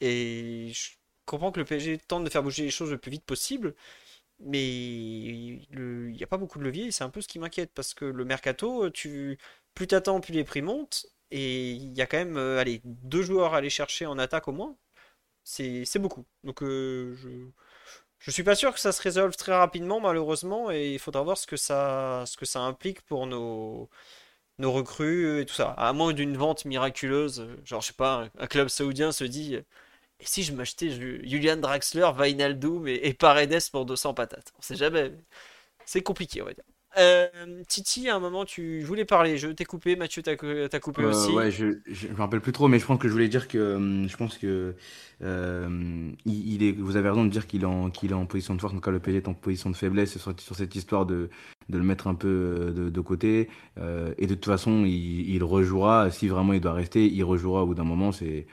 Et 0.00 0.70
je 0.74 0.92
comprends 1.26 1.52
que 1.52 1.60
le 1.60 1.66
PSG 1.66 1.98
tente 1.98 2.24
de 2.24 2.30
faire 2.30 2.42
bouger 2.42 2.64
les 2.64 2.70
choses 2.70 2.90
le 2.90 2.98
plus 2.98 3.10
vite 3.10 3.24
possible, 3.24 3.74
mais 4.40 4.64
il 4.68 5.66
n'y 6.12 6.22
a 6.22 6.26
pas 6.26 6.38
beaucoup 6.38 6.58
de 6.58 6.64
levier, 6.64 6.90
c'est 6.92 7.04
un 7.04 7.10
peu 7.10 7.20
ce 7.22 7.28
qui 7.28 7.38
m'inquiète, 7.38 7.72
parce 7.74 7.94
que 7.94 8.04
le 8.04 8.24
mercato, 8.24 8.90
tu, 8.90 9.38
plus 9.74 9.86
t'attends, 9.88 10.20
plus 10.20 10.34
les 10.34 10.44
prix 10.44 10.62
montent, 10.62 11.06
et 11.30 11.70
il 11.72 11.94
y 11.96 12.02
a 12.02 12.06
quand 12.06 12.18
même 12.18 12.36
allez, 12.38 12.80
deux 12.84 13.22
joueurs 13.22 13.54
à 13.54 13.58
aller 13.58 13.70
chercher 13.70 14.06
en 14.06 14.18
attaque 14.18 14.48
au 14.48 14.52
moins 14.52 14.76
c'est 15.44 15.98
beaucoup. 15.98 16.26
Donc 16.44 16.62
euh, 16.62 17.14
je 17.16 17.28
je 18.18 18.30
suis 18.30 18.42
pas 18.42 18.54
sûr 18.56 18.72
que 18.74 18.80
ça 18.80 18.92
se 18.92 19.02
résolve 19.02 19.36
très 19.36 19.56
rapidement 19.56 20.00
malheureusement 20.00 20.70
et 20.70 20.94
il 20.94 20.98
faudra 20.98 21.22
voir 21.22 21.38
ce 21.38 21.46
que 21.46 21.56
ça 21.56 22.24
ce 22.26 22.36
que 22.36 22.46
ça 22.46 22.60
implique 22.60 23.02
pour 23.02 23.26
nos 23.26 23.90
nos 24.58 24.72
recrues 24.72 25.40
et 25.42 25.46
tout 25.46 25.54
ça. 25.54 25.70
À 25.72 25.92
moins 25.92 26.12
d'une 26.14 26.36
vente 26.36 26.64
miraculeuse, 26.66 27.48
genre 27.64 27.82
je 27.82 27.88
sais 27.88 27.92
pas, 27.94 28.28
un 28.38 28.46
club 28.46 28.68
saoudien 28.68 29.12
se 29.12 29.24
dit 29.24 29.56
et 29.56 29.64
si 30.26 30.44
je 30.44 30.52
m'achetais 30.54 30.90
Julian 30.90 31.56
Draxler, 31.58 32.10
Wijnaldum 32.18 32.88
et, 32.88 32.94
et 33.08 33.14
Paredes 33.14 33.70
pour 33.72 33.86
200 33.86 34.14
patates? 34.14 34.52
On 34.58 34.62
sait 34.62 34.76
jamais. 34.76 35.12
C'est 35.86 36.02
compliqué, 36.02 36.42
on 36.42 36.46
va 36.46 36.54
dire. 36.54 36.64
Euh, 36.98 37.28
Titi, 37.68 38.08
à 38.08 38.16
un 38.16 38.20
moment, 38.20 38.44
tu 38.44 38.80
voulais 38.82 39.04
parler. 39.04 39.36
Je 39.38 39.48
t'ai 39.48 39.64
coupé. 39.64 39.96
Mathieu, 39.96 40.22
t'as 40.22 40.32
as 40.32 40.80
coupé 40.80 41.02
Euh, 41.02 41.10
aussi. 41.10 41.30
ouais, 41.32 41.50
je, 41.50 41.78
je, 41.86 42.06
je 42.06 42.08
me 42.08 42.16
rappelle 42.16 42.40
plus 42.40 42.52
trop, 42.52 42.68
mais 42.68 42.78
je 42.78 42.86
pense 42.86 42.98
que 42.98 43.08
je 43.08 43.12
voulais 43.12 43.28
dire 43.28 43.48
que 43.48 43.76
hum, 43.76 44.08
je 44.08 44.16
pense 44.16 44.38
que 44.38 44.74
euh, 45.22 46.10
il, 46.24 46.54
il 46.54 46.62
est, 46.62 46.72
vous 46.72 46.96
avez 46.96 47.08
raison 47.08 47.24
de 47.24 47.30
dire 47.30 47.46
qu'il 47.46 47.62
est 47.62 47.66
en, 47.66 47.90
qu'il 47.90 48.10
est 48.10 48.14
en 48.14 48.26
position 48.26 48.54
de 48.54 48.60
force, 48.60 48.72
en 48.72 48.76
tout 48.76 48.82
cas 48.82 48.90
le 48.90 49.00
PSG 49.00 49.18
est 49.18 49.28
en 49.28 49.34
position 49.34 49.70
de 49.70 49.76
faiblesse 49.76 50.16
sur, 50.18 50.34
sur 50.40 50.56
cette 50.56 50.74
histoire 50.74 51.04
de, 51.06 51.28
de 51.68 51.78
le 51.78 51.84
mettre 51.84 52.06
un 52.06 52.14
peu 52.14 52.72
de, 52.74 52.88
de 52.90 53.00
côté. 53.00 53.48
Et 54.18 54.26
de 54.26 54.34
toute 54.34 54.46
façon, 54.46 54.84
il, 54.86 55.28
il 55.30 55.42
rejouera. 55.44 56.10
Si 56.10 56.28
vraiment 56.28 56.52
il 56.54 56.60
doit 56.60 56.72
rester, 56.72 57.06
il 57.06 57.22
rejouera 57.24 57.62
au 57.64 57.66
bout 57.66 57.74
d'un 57.74 57.84
moment. 57.84 58.12
C'est 58.12 58.46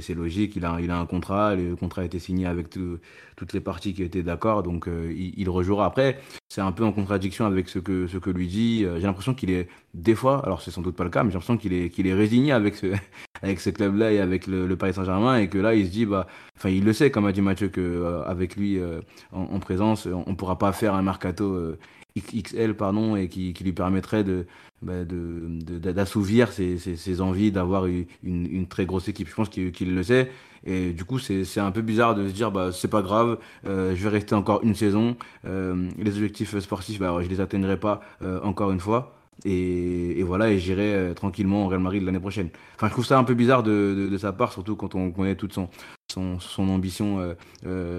c'est 0.00 0.14
logique. 0.14 0.54
Il 0.56 0.64
a, 0.64 0.72
un 0.74 1.06
contrat. 1.06 1.54
Le 1.56 1.74
contrat 1.76 2.02
a 2.02 2.04
été 2.04 2.18
signé 2.18 2.46
avec 2.46 2.70
tout- 2.70 2.98
toutes 3.36 3.52
les 3.52 3.60
parties 3.60 3.94
qui 3.94 4.02
étaient 4.02 4.22
d'accord, 4.22 4.62
donc 4.62 4.86
euh, 4.86 5.12
il, 5.16 5.48
rejouera. 5.48 5.86
Après, 5.86 6.20
c'est 6.48 6.60
un 6.60 6.72
peu 6.72 6.84
en 6.84 6.92
contradiction 6.92 7.46
avec 7.46 7.68
ce 7.68 7.78
que 7.78 8.30
lui 8.30 8.46
dit. 8.48 8.84
Euh, 8.84 9.00
J'ai 9.00 9.06
l'impression 9.06 9.34
qu'il 9.34 9.50
est 9.50 9.68
des 9.94 10.14
fois, 10.14 10.44
alors 10.44 10.62
c'est 10.62 10.70
sans 10.70 10.82
doute 10.82 10.94
pas 10.96 11.04
le 11.04 11.10
cas, 11.10 11.22
mais 11.24 11.30
j'ai 11.30 11.34
l'impression 11.38 11.56
qu'il 11.56 11.72
est 12.06 12.14
résigné 12.14 12.52
avec 13.42 13.60
ce 13.60 13.70
club-là 13.70 14.12
et 14.12 14.20
avec 14.20 14.46
le, 14.46 14.76
Paris 14.76 14.94
Saint-Germain 14.94 15.38
et 15.38 15.48
que 15.48 15.58
là 15.58 15.74
il 15.74 15.86
se 15.86 15.90
dit 15.90 16.06
bah 16.06 16.26
enfin 16.56 16.68
il 16.68 16.84
le 16.84 16.92
sait 16.92 17.10
comme 17.10 17.26
a 17.26 17.32
dit 17.32 17.40
Mathieu 17.42 17.68
que 17.68 17.80
euh, 17.80 18.22
avec 18.24 18.56
lui 18.56 18.78
euh, 18.78 19.00
en, 19.32 19.42
en 19.42 19.58
présence 19.60 20.06
on, 20.06 20.24
on 20.26 20.34
pourra 20.34 20.58
pas 20.58 20.72
faire 20.72 20.94
un 20.94 21.02
mercato 21.02 21.74
XL 22.16 22.74
pardon 22.74 23.16
et 23.16 23.28
qui 23.28 23.54
lui 23.64 23.72
permettrait 23.72 24.24
de 24.24 24.46
bah, 24.82 25.04
d'assouvir 25.04 26.52
ses, 26.52 26.78
ses, 26.78 27.20
envies 27.20 27.52
d'avoir 27.52 27.86
une, 27.86 28.06
une, 28.22 28.66
très 28.66 28.86
grosse 28.86 29.08
équipe. 29.08 29.28
Je 29.28 29.34
pense 29.34 29.50
qu'il 29.50 29.94
le 29.94 30.02
sait. 30.02 30.30
Et 30.64 30.92
du 30.92 31.04
coup 31.04 31.18
c'est 31.18 31.60
un 31.60 31.70
peu 31.70 31.80
bizarre 31.80 32.14
de 32.14 32.28
se 32.28 32.32
dire 32.32 32.50
bah 32.50 32.70
c'est 32.70 32.88
pas 32.88 33.00
grave 33.00 33.38
euh, 33.66 33.94
je 33.96 34.02
vais 34.02 34.10
rester 34.10 34.34
encore 34.34 34.62
une 34.62 34.74
saison. 34.74 35.16
Euh, 35.46 35.88
les 35.98 36.16
objectifs 36.16 36.58
sportifs 36.58 36.98
bah 36.98 37.16
je 37.22 37.28
les 37.28 37.40
atteindrai 37.40 37.78
pas 37.78 38.00
euh, 38.22 38.40
encore 38.42 38.70
une 38.70 38.80
fois. 38.80 39.14
Et, 39.46 40.18
et 40.18 40.22
voilà, 40.22 40.50
et 40.50 40.58
j'irai 40.58 41.14
tranquillement 41.16 41.64
au 41.64 41.68
Real 41.68 41.80
Madrid 41.80 42.02
l'année 42.02 42.20
prochaine. 42.20 42.50
Enfin, 42.76 42.88
je 42.88 42.92
trouve 42.92 43.06
ça 43.06 43.18
un 43.18 43.24
peu 43.24 43.32
bizarre 43.32 43.62
de, 43.62 44.08
de, 44.10 44.18
sa 44.18 44.32
part, 44.32 44.52
surtout 44.52 44.76
quand 44.76 44.94
on 44.94 45.10
connaît 45.12 45.34
toute 45.34 45.54
son, 45.54 45.70
son, 46.12 46.38
son 46.40 46.68
ambition 46.68 47.34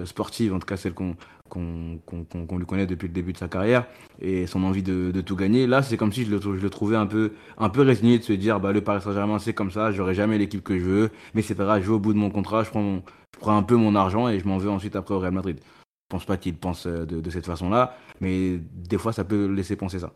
sportive, 0.04 0.54
en 0.54 0.60
tout 0.60 0.66
cas 0.66 0.76
celle 0.76 0.94
qu'on 0.94 1.16
qu'on 1.52 2.58
lui 2.58 2.66
connaît 2.66 2.86
depuis 2.86 3.08
le 3.08 3.12
début 3.12 3.32
de 3.32 3.38
sa 3.38 3.48
carrière, 3.48 3.86
et 4.20 4.46
son 4.46 4.64
envie 4.64 4.82
de, 4.82 5.20
tout 5.20 5.36
gagner. 5.36 5.66
Là, 5.66 5.82
c'est 5.82 5.96
comme 5.96 6.12
si 6.12 6.24
je 6.24 6.30
le, 6.30 6.70
trouvais 6.70 6.96
un 6.96 7.06
peu, 7.06 7.32
un 7.58 7.68
peu 7.68 7.82
résigné 7.82 8.18
de 8.18 8.24
se 8.24 8.32
dire, 8.32 8.58
bah, 8.60 8.72
le 8.72 8.80
Paris 8.80 9.02
Saint-Germain, 9.02 9.38
c'est 9.38 9.52
comme 9.52 9.70
ça, 9.70 9.92
j'aurai 9.92 10.14
jamais 10.14 10.38
l'équipe 10.38 10.62
que 10.62 10.78
je 10.78 10.84
veux, 10.84 11.10
mais 11.34 11.42
c'est 11.42 11.54
pas 11.54 11.64
grave, 11.64 11.82
je 11.82 11.88
vais 11.88 11.94
au 11.94 11.98
bout 11.98 12.14
de 12.14 12.18
mon 12.18 12.30
contrat, 12.30 12.64
je 12.64 12.70
prends, 12.70 13.02
un 13.46 13.62
peu 13.62 13.76
mon 13.76 13.94
argent 13.94 14.28
et 14.28 14.38
je 14.38 14.46
m'en 14.46 14.58
veux 14.58 14.70
ensuite 14.70 14.96
après 14.96 15.14
au 15.14 15.18
Real 15.18 15.32
Madrid. 15.32 15.58
Je 15.60 16.16
pense 16.16 16.24
pas 16.24 16.36
qu'il 16.36 16.56
pense 16.56 16.86
euh, 16.86 17.04
de, 17.06 17.30
cette 17.30 17.46
façon-là, 17.46 17.96
mais 18.20 18.58
des 18.58 18.98
fois, 18.98 19.12
ça 19.12 19.24
peut 19.24 19.46
laisser 19.46 19.76
penser 19.76 19.98
ça. 19.98 20.12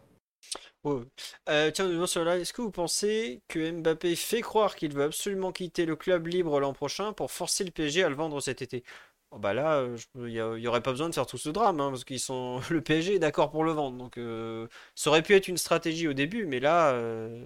Euh, 1.48 1.70
tiens, 1.72 1.88
devant 1.88 2.06
cela, 2.06 2.38
est-ce 2.38 2.52
que 2.52 2.62
vous 2.62 2.70
pensez 2.70 3.42
que 3.48 3.72
Mbappé 3.72 4.14
fait 4.14 4.40
croire 4.40 4.76
qu'il 4.76 4.94
veut 4.94 5.04
absolument 5.04 5.50
quitter 5.50 5.84
le 5.84 5.96
club 5.96 6.28
libre 6.28 6.60
l'an 6.60 6.72
prochain 6.72 7.12
pour 7.12 7.32
forcer 7.32 7.64
le 7.64 7.72
PSG 7.72 8.04
à 8.04 8.08
le 8.08 8.14
vendre 8.14 8.40
cet 8.40 8.62
été? 8.62 8.84
Oh, 9.32 9.38
bah 9.38 9.54
là, 9.54 9.78
euh, 9.80 9.96
il 10.16 10.30
y, 10.30 10.40
a- 10.40 10.54
il 10.56 10.62
y 10.62 10.68
aurait 10.68 10.82
pas 10.82 10.92
besoin 10.92 11.08
de 11.08 11.14
faire 11.14 11.26
tout 11.26 11.36
ce 11.38 11.48
drame, 11.48 11.80
hein, 11.80 11.90
parce 11.90 12.04
qu'ils 12.04 12.20
sont 12.20 12.60
le 12.70 12.80
PSG 12.80 13.14
est 13.16 13.18
d'accord 13.18 13.50
pour 13.50 13.64
le 13.64 13.72
vendre. 13.72 13.96
Donc, 13.98 14.18
euh, 14.18 14.68
ça 14.94 15.10
aurait 15.10 15.22
pu 15.22 15.34
être 15.34 15.48
une 15.48 15.56
stratégie 15.58 16.06
au 16.08 16.12
début, 16.12 16.46
mais 16.46 16.60
là, 16.60 16.92
euh, 16.92 17.44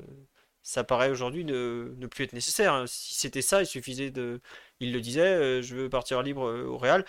ça 0.62 0.84
paraît 0.84 1.10
aujourd'hui 1.10 1.44
ne, 1.44 1.94
ne 1.96 2.06
plus 2.06 2.24
être 2.24 2.32
nécessaire. 2.34 2.74
hein. 2.74 2.84
Si 2.86 3.14
c'était 3.14 3.42
ça, 3.42 3.62
il 3.62 3.66
suffisait 3.66 4.10
de, 4.10 4.40
il 4.80 4.92
le 4.92 5.00
disait, 5.00 5.22
euh, 5.22 5.62
je 5.62 5.74
veux 5.74 5.88
partir 5.88 6.22
libre 6.22 6.46
euh, 6.46 6.64
au 6.66 6.76
Real. 6.78 7.04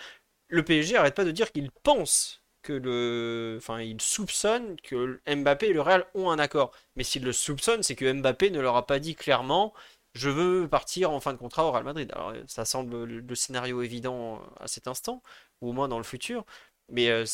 Le 0.48 0.64
PSG 0.64 0.96
arrête 0.96 1.14
pas 1.14 1.24
de 1.24 1.30
dire 1.32 1.52
qu'il 1.52 1.70
pense 1.82 2.42
que 2.62 2.72
le, 2.72 3.56
enfin, 3.58 3.80
il 3.80 4.00
soupçonne 4.00 4.76
que 4.82 5.20
Mbappé 5.26 5.66
et 5.68 5.72
le 5.72 5.80
Real 5.82 6.06
ont 6.14 6.30
un 6.30 6.38
accord. 6.38 6.72
Mais 6.96 7.02
s'il 7.04 7.24
le 7.24 7.32
soupçonne, 7.32 7.82
c'est 7.82 7.96
que 7.96 8.10
Mbappé 8.12 8.50
ne 8.50 8.60
leur 8.60 8.76
a 8.76 8.86
pas 8.86 8.98
dit 9.00 9.14
clairement, 9.16 9.74
je 10.14 10.28
veux 10.30 10.68
partir 10.68 11.10
en 11.10 11.20
fin 11.20 11.32
de 11.32 11.38
contrat 11.38 11.64
au 11.66 11.72
Real 11.72 11.84
Madrid. 11.84 12.10
Alors, 12.12 12.34
ça 12.46 12.64
semble 12.64 13.04
le, 13.04 13.34
scénario 13.34 13.82
évident 13.82 14.42
à 14.60 14.68
cet 14.68 14.88
instant, 14.88 15.22
ou 15.60 15.70
au 15.70 15.72
moins 15.72 15.88
dans 15.88 15.98
le 15.98 16.04
futur. 16.04 16.44
Mais 16.88 17.08
euh, 17.10 17.24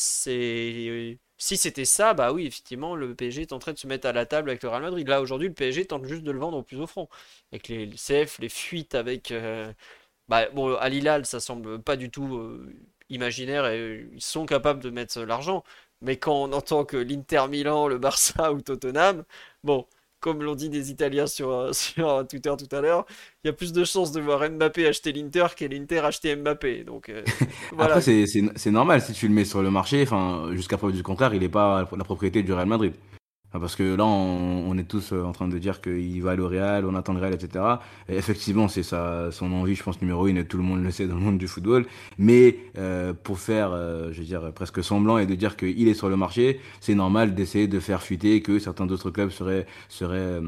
si 1.41 1.57
c'était 1.57 1.85
ça, 1.85 2.13
bah 2.13 2.33
oui, 2.33 2.45
effectivement, 2.45 2.95
le 2.95 3.15
PSG 3.15 3.43
est 3.43 3.53
en 3.53 3.59
train 3.59 3.73
de 3.73 3.77
se 3.77 3.87
mettre 3.87 4.07
à 4.07 4.11
la 4.11 4.25
table 4.25 4.49
avec 4.49 4.61
le 4.61 4.69
Real 4.69 4.81
Madrid. 4.81 5.07
Là, 5.07 5.21
aujourd'hui, 5.21 5.47
le 5.47 5.53
PSG 5.53 5.85
tente 5.85 6.05
juste 6.05 6.23
de 6.23 6.31
le 6.31 6.39
vendre 6.39 6.57
au 6.57 6.63
plus 6.63 6.79
offrant. 6.81 7.09
Avec 7.51 7.69
les, 7.69 7.89
CF, 7.89 8.39
les 8.39 8.49
fuites 8.49 8.93
avec, 8.93 9.31
euh, 9.31 9.71
bah, 10.27 10.49
bon, 10.51 10.75
Al 10.75 10.93
Hilal, 10.93 11.25
ça 11.25 11.39
semble 11.39 11.81
pas 11.81 11.95
du 11.97 12.11
tout 12.11 12.37
euh, 12.37 12.73
imaginaire 13.09 13.65
et 13.67 13.79
euh, 13.79 14.09
ils 14.13 14.21
sont 14.21 14.45
capables 14.45 14.81
de 14.83 14.89
mettre 14.89 15.21
l'argent. 15.21 15.63
Mais 16.01 16.17
quand 16.17 16.33
on 16.43 16.53
entend 16.53 16.85
que 16.85 16.97
l'Inter 16.97 17.47
Milan, 17.49 17.87
le 17.87 17.97
Barça 17.97 18.53
ou 18.53 18.61
Tottenham, 18.61 19.23
bon, 19.63 19.87
comme 20.19 20.43
l'ont 20.43 20.55
dit 20.55 20.69
des 20.69 20.91
Italiens 20.91 21.27
sur, 21.27 21.51
euh, 21.51 21.71
sur 21.73 22.25
Twitter 22.27 22.53
tout 22.57 22.75
à 22.75 22.81
l'heure, 22.81 23.05
il 23.43 23.47
y 23.47 23.49
a 23.49 23.53
plus 23.53 23.73
de 23.73 23.83
chances 23.83 24.11
de 24.11 24.21
voir 24.21 24.49
Mbappé 24.49 24.87
acheter 24.87 25.11
l'Inter 25.11 25.47
que 25.57 25.65
l'Inter 25.65 25.99
acheter 25.99 26.35
Mbappé. 26.35 26.83
Donc 26.83 27.09
euh, 27.09 27.23
voilà. 27.71 27.95
Après, 27.95 28.25
c'est 28.25 28.71
normal 28.71 29.01
si 29.01 29.13
tu 29.13 29.27
le 29.27 29.33
mets 29.33 29.45
sur 29.45 29.61
le 29.61 29.71
marché. 29.71 30.05
Jusqu'à 30.51 30.77
preuve 30.77 30.93
du 30.93 31.03
contraire, 31.03 31.33
il 31.33 31.41
n'est 31.41 31.49
pas 31.49 31.87
la 31.95 32.03
propriété 32.03 32.43
du 32.43 32.53
Real 32.53 32.67
Madrid. 32.67 32.93
Enfin, 33.49 33.59
Parce 33.59 33.75
que 33.75 33.95
là, 33.95 34.05
on, 34.05 34.77
est 34.77 34.83
tous 34.83 35.11
euh, 35.11 35.23
en 35.23 35.31
train 35.31 35.47
de 35.47 35.57
dire 35.57 35.81
qu'il 35.81 36.21
va 36.21 36.31
aller 36.31 36.41
au 36.43 36.89
on 36.89 36.95
attend 36.95 37.13
le 37.13 37.19
Real, 37.19 37.33
etc. 37.33 37.65
Et 38.07 38.15
effectivement, 38.15 38.67
c'est 38.67 38.83
sa, 38.83 39.31
son 39.31 39.51
envie, 39.53 39.73
je 39.73 39.81
pense, 39.81 39.99
numéro 40.01 40.27
une, 40.27 40.37
et 40.37 40.45
tout 40.45 40.57
le 40.57 40.63
monde 40.63 40.83
le 40.83 40.91
sait 40.91 41.07
dans 41.07 41.15
le 41.15 41.21
monde 41.21 41.39
du 41.39 41.47
football. 41.47 41.87
Mais 42.19 42.57
euh, 42.77 43.13
pour 43.13 43.39
faire, 43.39 43.71
euh, 43.73 44.09
je 44.11 44.19
veux 44.19 44.25
dire, 44.25 44.51
presque 44.53 44.83
semblant 44.83 45.17
et 45.17 45.25
de 45.25 45.33
dire 45.33 45.57
qu'il 45.57 45.87
est 45.87 45.95
sur 45.95 46.09
le 46.09 46.15
marché, 46.15 46.59
c'est 46.79 46.93
normal 46.93 47.33
d'essayer 47.33 47.67
de 47.67 47.79
faire 47.79 48.03
fuiter 48.03 48.41
que 48.41 48.59
certains 48.59 48.85
d'autres 48.85 49.09
clubs 49.09 49.31
seraient, 49.31 49.65
seraient, 49.87 50.17
euh, 50.17 50.41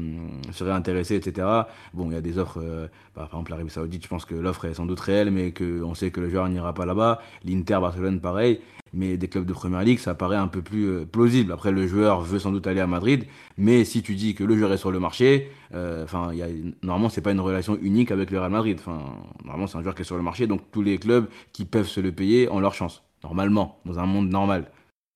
seraient 0.52 0.70
intéressés, 0.70 1.16
etc. 1.16 1.46
Bon, 1.94 2.08
il 2.08 2.14
y 2.14 2.16
a 2.16 2.20
des 2.20 2.38
offres, 2.38 2.60
bah, 2.60 2.88
par 3.14 3.26
exemple 3.26 3.50
l'Arabie 3.50 3.70
Saoudite, 3.70 4.04
je 4.04 4.08
pense 4.08 4.24
que 4.24 4.36
l'offre 4.36 4.66
est 4.66 4.74
sans 4.74 4.86
doute 4.86 5.00
réelle, 5.00 5.32
mais 5.32 5.52
qu'on 5.52 5.94
sait 5.94 6.12
que 6.12 6.20
le 6.20 6.30
joueur 6.30 6.48
n'ira 6.48 6.72
pas 6.72 6.86
là-bas. 6.86 7.20
L'Inter, 7.44 7.78
Barcelone, 7.80 8.20
pareil 8.20 8.60
mais 8.92 9.16
des 9.16 9.28
clubs 9.28 9.46
de 9.46 9.52
première 9.52 9.82
ligue, 9.82 9.98
ça 9.98 10.14
paraît 10.14 10.36
un 10.36 10.48
peu 10.48 10.62
plus 10.62 10.86
euh, 10.88 11.04
plausible. 11.04 11.52
Après, 11.52 11.72
le 11.72 11.86
joueur 11.86 12.20
veut 12.22 12.38
sans 12.38 12.52
doute 12.52 12.66
aller 12.66 12.80
à 12.80 12.86
Madrid, 12.86 13.24
mais 13.56 13.84
si 13.84 14.02
tu 14.02 14.14
dis 14.14 14.34
que 14.34 14.44
le 14.44 14.56
joueur 14.56 14.72
est 14.72 14.76
sur 14.76 14.90
le 14.90 15.00
marché, 15.00 15.50
euh, 15.74 16.04
enfin, 16.04 16.32
y 16.34 16.42
a, 16.42 16.48
normalement, 16.82 17.08
c'est 17.08 17.22
pas 17.22 17.32
une 17.32 17.40
relation 17.40 17.78
unique 17.80 18.10
avec 18.10 18.30
le 18.30 18.38
Real 18.38 18.50
Madrid. 18.50 18.78
Enfin, 18.78 19.00
normalement, 19.44 19.66
c'est 19.66 19.78
un 19.78 19.82
joueur 19.82 19.94
qui 19.94 20.02
est 20.02 20.04
sur 20.04 20.16
le 20.16 20.22
marché, 20.22 20.46
donc 20.46 20.70
tous 20.70 20.82
les 20.82 20.98
clubs 20.98 21.26
qui 21.52 21.64
peuvent 21.64 21.88
se 21.88 22.00
le 22.00 22.12
payer 22.12 22.50
ont 22.50 22.60
leur 22.60 22.74
chance. 22.74 23.02
Normalement, 23.24 23.80
dans 23.86 23.98
un 23.98 24.06
monde 24.06 24.28
normal. 24.28 24.70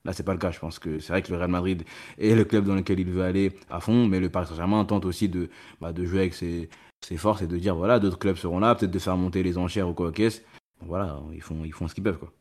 Là, 0.05 0.13
c'est 0.13 0.23
pas 0.23 0.33
le 0.33 0.39
cas. 0.39 0.53
Je 0.53 0.61
pense 0.61 0.79
que 0.79 1.01
c'est 1.01 1.13
vrai 1.13 1.21
que 1.23 1.33
le 1.33 1.39
Real 1.39 1.51
Madrid 1.51 1.83
est 2.19 2.35
le 2.35 2.45
club 2.45 2.65
dans 2.65 2.77
lequel 2.77 3.01
il 3.01 3.11
veut 3.11 3.25
aller 3.25 3.53
à 3.69 3.81
fond, 3.81 4.07
mais 4.07 4.21
le 4.21 4.29
Paris 4.31 4.47
Saint-Germain 4.47 4.85
tente 4.85 5.05
aussi 5.05 5.29
de, 5.29 5.51
bah, 5.81 5.93
de 5.93 6.05
jouer 6.05 6.21
avec 6.21 6.35
ses, 6.35 6.71
ses 7.05 7.17
forces 7.17 7.43
et 7.43 7.47
de 7.47 7.57
dire 7.57 7.75
voilà, 7.75 7.99
d'autres 7.99 8.19
clubs 8.19 8.37
seront 8.37 8.61
là, 8.61 8.75
peut-être 8.75 8.93
de 8.93 8.99
faire 8.99 9.17
monter 9.17 9.43
les 9.43 9.59
enchères 9.59 9.89
ou 9.89 9.95
quoi 9.95 10.13
qu'est-ce. 10.13 10.43
Voilà, 10.81 11.21
ils 11.35 11.43
font, 11.43 11.65
ils 11.65 11.73
font 11.73 11.89
ce 11.89 11.95
qu'ils 11.95 12.05
peuvent, 12.05 12.19
quoi. 12.19 12.33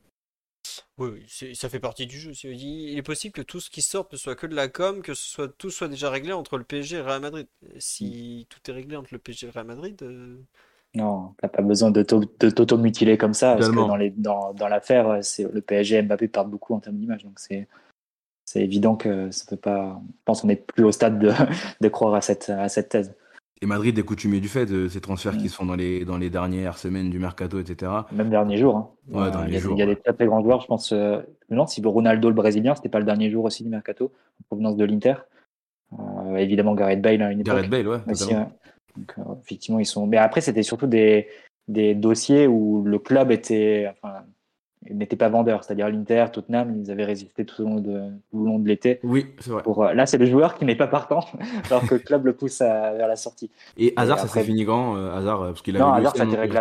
Oui, 0.97 1.25
ça 1.53 1.69
fait 1.69 1.79
partie 1.79 2.07
du 2.07 2.19
jeu. 2.19 2.31
Il 2.43 2.97
est 2.97 3.01
possible 3.03 3.33
que 3.33 3.41
tout 3.41 3.59
ce 3.59 3.69
qui 3.69 3.81
sorte 3.81 4.13
ne 4.13 4.17
soit 4.17 4.35
que 4.35 4.47
de 4.47 4.55
la 4.55 4.67
com, 4.67 5.01
que 5.01 5.13
ce 5.13 5.25
soit, 5.25 5.49
tout 5.57 5.69
soit 5.69 5.87
déjà 5.87 6.09
réglé 6.09 6.31
entre 6.33 6.57
le 6.57 6.63
PSG 6.63 6.95
et 6.95 6.99
le 6.99 7.05
Real 7.05 7.21
Madrid. 7.21 7.47
Si 7.79 8.47
tout 8.49 8.59
est 8.69 8.73
réglé 8.73 8.95
entre 8.95 9.09
le 9.13 9.19
PSG 9.19 9.45
et 9.45 9.49
le 9.49 9.53
Real 9.53 9.67
Madrid, 9.67 10.01
euh, 10.03 10.37
Non, 10.95 11.33
t'as 11.41 11.49
pas 11.49 11.61
besoin 11.61 11.91
de 11.91 12.03
t'au- 12.03 12.23
de 12.39 12.49
t'auto-mutiler 12.49 13.17
comme 13.17 13.33
ça, 13.33 13.53
parce 13.55 13.67
que 13.67 13.83
dans, 13.83 13.97
les, 13.97 14.11
dans, 14.11 14.53
dans 14.53 14.69
l'affaire, 14.69 15.19
c'est 15.23 15.43
le 15.51 15.61
PSG 15.61 15.97
et 15.97 16.01
Mbappé 16.01 16.29
perdent 16.29 16.49
beaucoup 16.49 16.73
en 16.73 16.79
termes 16.79 16.97
d'image. 16.97 17.23
Donc 17.23 17.39
c'est 17.39 17.67
c'est 18.45 18.61
évident 18.63 18.95
que 18.95 19.31
ça 19.31 19.45
peut 19.47 19.57
pas. 19.57 20.01
Je 20.07 20.13
pense 20.25 20.41
qu'on 20.41 20.47
n'est 20.47 20.55
plus 20.57 20.83
au 20.85 20.91
stade 20.91 21.19
de, 21.19 21.31
de 21.81 21.87
croire 21.89 22.15
à 22.15 22.21
cette, 22.21 22.49
à 22.49 22.69
cette 22.69 22.89
thèse. 22.89 23.15
Et 23.61 23.65
Madrid 23.67 23.97
est 23.97 24.03
coutumier 24.03 24.41
du 24.41 24.49
fait 24.49 24.65
de 24.65 24.87
ces 24.89 24.99
transferts 24.99 25.33
Mm. 25.35 25.37
qui 25.37 25.49
se 25.49 25.55
font 25.55 25.65
dans 25.65 25.75
les, 25.75 26.03
dans 26.03 26.17
les 26.17 26.29
dernières 26.29 26.77
semaines 26.77 27.09
du 27.09 27.19
mercato, 27.19 27.59
etc. 27.59 27.91
Même 28.11 28.29
dernier 28.29 28.57
jour. 28.57 28.75
hein. 28.75 28.89
Ouais, 29.09 29.21
Euh, 29.27 29.45
il 29.47 29.53
y 29.53 29.57
a, 29.57 29.59
jours, 29.59 29.73
il 29.75 29.79
y 29.79 29.81
a 29.81 29.85
ouais. 29.85 29.95
des 29.95 30.01
très 30.01 30.13
très 30.13 30.25
grands 30.25 30.43
joueurs. 30.43 30.59
Je 30.61 30.67
pense, 30.67 30.91
euh, 30.91 31.21
demande 31.49 31.69
si 31.69 31.81
Ronaldo 31.83 32.27
le 32.29 32.35
Brésilien, 32.35 32.75
c'était 32.75 32.89
pas 32.89 32.99
le 32.99 33.05
dernier 33.05 33.29
jour 33.29 33.45
aussi 33.45 33.63
du 33.63 33.69
mercato, 33.69 34.11
en 34.41 34.43
provenance 34.47 34.75
de 34.75 34.83
l'Inter. 34.85 35.15
Euh, 35.97 36.35
évidemment, 36.35 36.75
Gareth 36.75 37.01
Bale 37.01 37.21
à 37.21 37.31
une 37.31 37.39
époque. 37.41 37.55
Gareth 37.55 37.69
Bale, 37.69 37.87
ouais, 37.87 37.97
aussi, 38.11 38.33
ouais. 38.33 38.45
Donc, 38.97 39.13
effectivement, 39.41 39.79
ils 39.79 39.85
sont. 39.85 40.05
Mais 40.07 40.17
après, 40.17 40.41
c'était 40.41 40.63
surtout 40.63 40.87
des, 40.87 41.27
des 41.69 41.95
dossiers 41.95 42.47
où 42.47 42.83
le 42.85 42.99
club 42.99 43.31
était, 43.31 43.87
enfin, 43.91 44.23
n'était 44.91 45.15
pas 45.15 45.29
vendeur. 45.29 45.63
C'est-à-dire 45.63 45.89
l'Inter, 45.89 46.25
Tottenham, 46.31 46.79
ils 46.83 46.91
avaient 46.91 47.05
résisté 47.05 47.45
tout 47.45 47.61
au 47.61 47.65
long 47.65 47.79
de, 47.79 48.09
tout 48.31 48.37
au 48.39 48.45
long 48.45 48.59
de 48.59 48.67
l'été. 48.67 48.99
Oui, 49.03 49.25
c'est 49.39 49.49
vrai. 49.49 49.63
Pour, 49.63 49.83
euh, 49.83 49.93
là, 49.93 50.05
c'est 50.05 50.17
le 50.17 50.25
joueur 50.25 50.57
qui 50.57 50.65
n'est 50.65 50.75
pas 50.75 50.87
partant, 50.87 51.25
alors 51.71 51.87
que 51.87 51.95
le 51.95 51.99
club 51.99 52.25
le 52.25 52.33
pousse 52.33 52.61
à- 52.61 52.93
vers 52.93 53.07
la 53.07 53.15
sortie. 53.15 53.49
Et 53.77 53.93
Hazard, 53.95 54.19
ça 54.19 54.25
après- 54.25 54.41
s'est 54.41 54.45
fini 54.45 54.65
quand 54.65 54.95
euh, 54.95 55.11
Hazard, 55.15 55.41
euh, 55.41 55.47
parce 55.49 55.61
qu'il 55.61 55.73
Non, 55.75 55.85
avait 55.93 56.01
lui 56.01 56.07
Hazard, 56.07 56.15
ça 56.17 56.23
réglé 56.23 56.59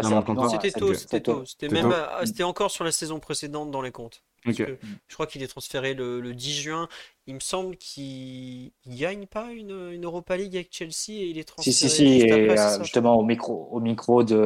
c'était 0.50 0.70
tôt, 0.80 0.88
que- 0.88 0.94
c'était 0.94 1.20
tôt. 1.20 1.44
C'était 1.44 1.68
même, 1.68 1.90
tôt. 1.90 1.94
ah, 1.94 2.20
c'était 2.24 2.42
encore 2.44 2.70
sur 2.70 2.84
la 2.84 2.92
saison 2.92 3.18
précédente 3.20 3.70
dans 3.70 3.82
les 3.82 3.90
comptes. 3.92 4.22
Que 4.44 4.76
je 5.08 5.14
crois 5.14 5.26
qu'il 5.26 5.42
est 5.42 5.46
transféré 5.46 5.94
le, 5.94 6.20
le 6.20 6.34
10 6.34 6.52
juin. 6.60 6.86
Il 7.26 7.34
me 7.34 7.40
semble 7.40 7.76
qu'il 7.78 8.72
il 8.84 8.96
gagne 9.00 9.24
pas 9.26 9.50
une, 9.52 9.90
une 9.92 10.04
Europa 10.04 10.36
League 10.36 10.54
avec 10.54 10.68
Chelsea 10.70 11.12
et 11.22 11.28
il 11.30 11.38
est 11.38 11.40
Si, 11.40 11.46
transféré 11.46 11.72
si, 11.74 11.88
si, 11.88 12.12
juste 12.20 12.26
et 12.26 12.32
après, 12.50 12.58
euh, 12.60 12.82
justement 12.82 13.16
au 13.18 13.22
micro, 13.24 13.68
au 13.72 13.80
micro 13.80 14.22
de, 14.22 14.36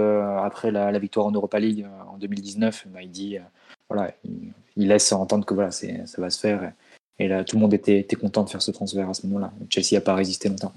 après 0.45 0.71
la, 0.71 0.93
la 0.93 0.99
victoire 1.01 1.27
en 1.27 1.33
Europa 1.33 1.59
League 1.59 1.85
en 2.13 2.17
2019, 2.17 2.87
bah, 2.89 3.03
il 3.03 3.11
dit, 3.11 3.39
euh, 3.39 3.41
voilà, 3.89 4.15
il, 4.25 4.89
laisse 4.89 5.13
entendre 5.13 5.45
que 5.45 5.55
voilà, 5.55 5.71
ça 5.71 5.87
va 6.19 6.31
se 6.31 6.39
faire. 6.39 6.73
Et 7.19 7.27
là, 7.27 7.45
tout 7.45 7.57
le 7.57 7.63
monde 7.63 7.75
était, 7.75 7.99
était 7.99 8.17
content 8.17 8.45
de 8.45 8.51
faire 8.51 8.63
ce 8.63 8.71
transfert 8.71 9.09
à 9.09 9.15
ce 9.15 9.27
moment-là. 9.27 9.53
Chelsea 9.71 9.95
n'a 9.95 10.01
pas 10.01 10.15
résisté 10.15 10.49
longtemps. 10.49 10.73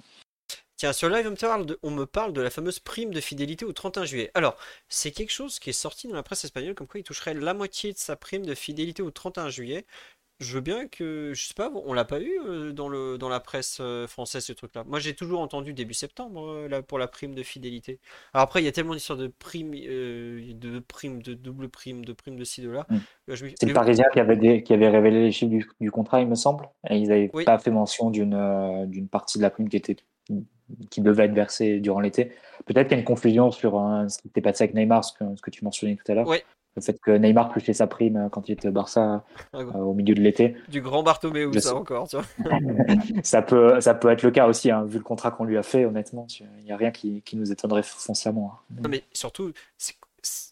Tiens, 0.82 0.94
sur 0.94 1.10
live, 1.10 1.28
on 1.28 1.32
me, 1.32 1.36
parle 1.36 1.66
de, 1.68 1.80
on 1.84 1.92
me 1.92 2.06
parle 2.08 2.34
de 2.34 2.42
la 2.42 2.50
fameuse 2.50 2.80
prime 2.80 3.14
de 3.14 3.22
fidélité 3.22 3.66
au 3.66 3.72
31 3.72 4.06
juillet. 4.06 4.32
Alors, 4.34 4.58
c'est 4.90 5.12
quelque 5.12 5.30
chose 5.30 5.60
qui 5.60 5.70
est 5.70 5.74
sorti 5.74 6.08
dans 6.08 6.16
la 6.16 6.24
presse 6.24 6.44
espagnole, 6.44 6.74
comme 6.74 6.88
quoi 6.88 7.00
il 7.00 7.04
toucherait 7.04 7.36
la 7.36 7.54
moitié 7.54 7.94
de 7.94 8.00
sa 8.00 8.16
prime 8.16 8.44
de 8.44 8.56
fidélité 8.56 9.04
au 9.04 9.12
31 9.12 9.50
juillet. 9.50 9.86
Je 10.42 10.56
veux 10.56 10.62
bien 10.62 10.88
que, 10.88 11.34
je 11.36 11.48
sais 11.48 11.54
pas, 11.54 11.72
on 11.86 11.94
l'a 11.94 12.04
pas 12.04 12.20
eu 12.20 12.40
euh, 12.48 12.72
dans, 12.72 12.90
le, 12.90 13.20
dans 13.20 13.30
la 13.30 13.40
presse 13.40 13.78
euh, 13.80 14.08
française 14.08 14.44
ce 14.44 14.54
truc-là. 14.54 14.84
Moi 14.88 14.98
j'ai 14.98 15.14
toujours 15.14 15.40
entendu 15.40 15.72
début 15.72 15.94
septembre 15.94 16.50
euh, 16.50 16.68
là, 16.68 16.82
pour 16.82 16.98
la 16.98 17.08
prime 17.08 17.36
de 17.36 17.44
fidélité. 17.44 18.00
Alors 18.34 18.46
après 18.46 18.60
il 18.60 18.66
y 18.66 18.68
a 18.68 18.72
tellement 18.72 18.96
d'histoires 18.96 19.20
de 19.20 19.28
primes, 19.28 19.74
de 19.76 20.80
primes, 20.80 21.22
de 21.22 21.36
double 21.36 21.70
prime, 21.70 22.04
de 22.04 22.12
primes 22.12 22.38
de 22.38 22.44
ci, 22.44 22.64
de 22.64 22.72
là. 22.72 22.88
C'est 23.30 23.68
le 23.68 23.74
Parisien 23.74 24.06
qui 24.12 24.20
avait, 24.20 24.64
qui 24.64 24.74
avait 24.74 24.90
révélé 24.90 25.22
les 25.22 25.32
chiffres 25.32 25.54
du, 25.80 25.92
contrat, 25.92 26.22
il 26.22 26.28
me 26.28 26.34
semble. 26.34 26.68
Et 26.90 26.98
ils 26.98 27.10
n'avaient 27.10 27.30
pas 27.46 27.60
fait 27.60 27.70
mention 27.70 28.10
d'une 28.10 28.88
d'une 28.88 29.08
partie 29.08 29.38
de 29.38 29.44
la 29.44 29.52
prime 29.52 29.70
qui, 29.70 29.78
était, 29.78 29.98
qui 30.90 31.02
devait 31.02 31.26
être 31.26 31.36
versée 31.36 31.80
durant 31.80 32.00
l'été. 32.00 32.32
Peut-être 32.66 32.88
qu'il 32.88 32.98
y 32.98 33.00
a 33.00 33.00
une 33.00 33.06
confusion 33.06 33.52
sur 33.52 33.74
ce 34.10 34.18
qui 34.18 34.24
s'était 34.24 34.42
passé 34.42 34.64
avec 34.64 34.74
Neymar, 34.74 35.06
ce 35.06 35.14
que, 35.14 35.36
ce 35.36 35.42
que 35.42 35.52
tu 35.52 35.64
mentionnais 35.64 35.98
tout 36.04 36.12
à 36.12 36.16
l'heure. 36.16 36.28
Oui, 36.28 36.40
le 36.76 36.82
fait 36.82 36.98
que 37.02 37.12
Neymar 37.12 37.52
touchait 37.52 37.74
sa 37.74 37.88
prime 37.88 38.18
euh, 38.18 38.30
quand 38.30 38.48
il 38.48 38.54
était 38.54 38.70
au 38.70 38.72
Barça 38.72 39.24
ah, 39.54 39.58
euh, 39.58 39.80
au 39.80 39.94
milieu 39.94 40.16
de 40.16 40.22
l'été. 40.22 40.56
Du 40.70 40.82
grand 40.82 41.04
Bartomeu, 41.04 41.52
ça 41.60 41.76
encore, 41.76 42.08
tu 42.08 42.16
vois. 42.16 42.26
ça, 43.24 43.42
peut, 43.42 43.82
ça 43.82 43.94
peut 43.94 44.10
être 44.10 44.24
le 44.24 44.32
cas 44.32 44.48
aussi, 44.48 44.72
hein, 44.72 44.86
vu 44.86 44.98
le 44.98 45.04
contrat 45.04 45.32
qu'on 45.32 45.44
lui 45.44 45.58
a 45.58 45.64
fait, 45.64 45.86
honnêtement. 45.86 46.28
Il 46.40 46.66
n'y 46.66 46.72
a 46.72 46.78
rien 46.78 46.92
qui, 46.92 47.22
qui, 47.24 47.36
nous 47.36 47.52
étonnerait 47.52 47.84
foncièrement. 47.84 48.54
Hein. 48.54 48.76
Non, 48.84 48.90
mais 48.90 49.04
surtout, 49.14 49.52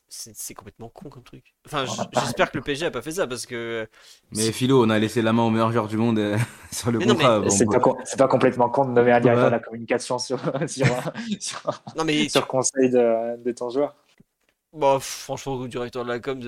c'est 0.09 0.53
complètement 0.53 0.89
con 0.89 1.09
comme 1.09 1.24
truc. 1.24 1.53
Enfin, 1.65 1.86
j'espère 2.13 2.51
que 2.51 2.57
le 2.57 2.63
PSG 2.63 2.88
a 2.88 2.91
pas 2.91 3.01
fait 3.01 3.11
ça 3.11 3.28
parce 3.28 3.45
que. 3.45 3.88
Mais 4.36 4.51
Philo, 4.51 4.84
on 4.84 4.89
a 4.89 4.99
laissé 4.99 5.22
la 5.22 5.32
main 5.34 5.43
au 5.43 5.49
meilleur 5.49 5.72
joueur 5.72 5.88
du 5.88 5.97
monde 5.97 6.20
euh, 6.20 6.38
sur 6.72 6.91
le 6.91 6.99
contrat. 6.99 7.41
c'est 7.49 7.65
pas, 7.65 7.80
pas, 8.17 8.28
complètement 8.28 8.70
con 8.70 8.86
de 8.86 8.91
nommer 8.91 9.11
un 9.11 9.22
directeur 9.22 9.45
de 9.45 9.51
la 9.51 9.59
communication 9.59 10.20
sur, 10.20 10.39
sur, 10.67 10.88
sur, 11.39 11.84
non, 11.95 12.03
mais... 12.03 12.28
sur 12.28 12.47
conseil 12.47 12.89
de, 12.89 13.41
de 13.41 13.51
ton 13.51 13.70
joueur. 13.70 13.95
Bah, 14.72 14.99
franchement, 15.01 15.59
le 15.59 15.67
directeur 15.67 16.03
de 16.03 16.09
la 16.09 16.20
com, 16.20 16.39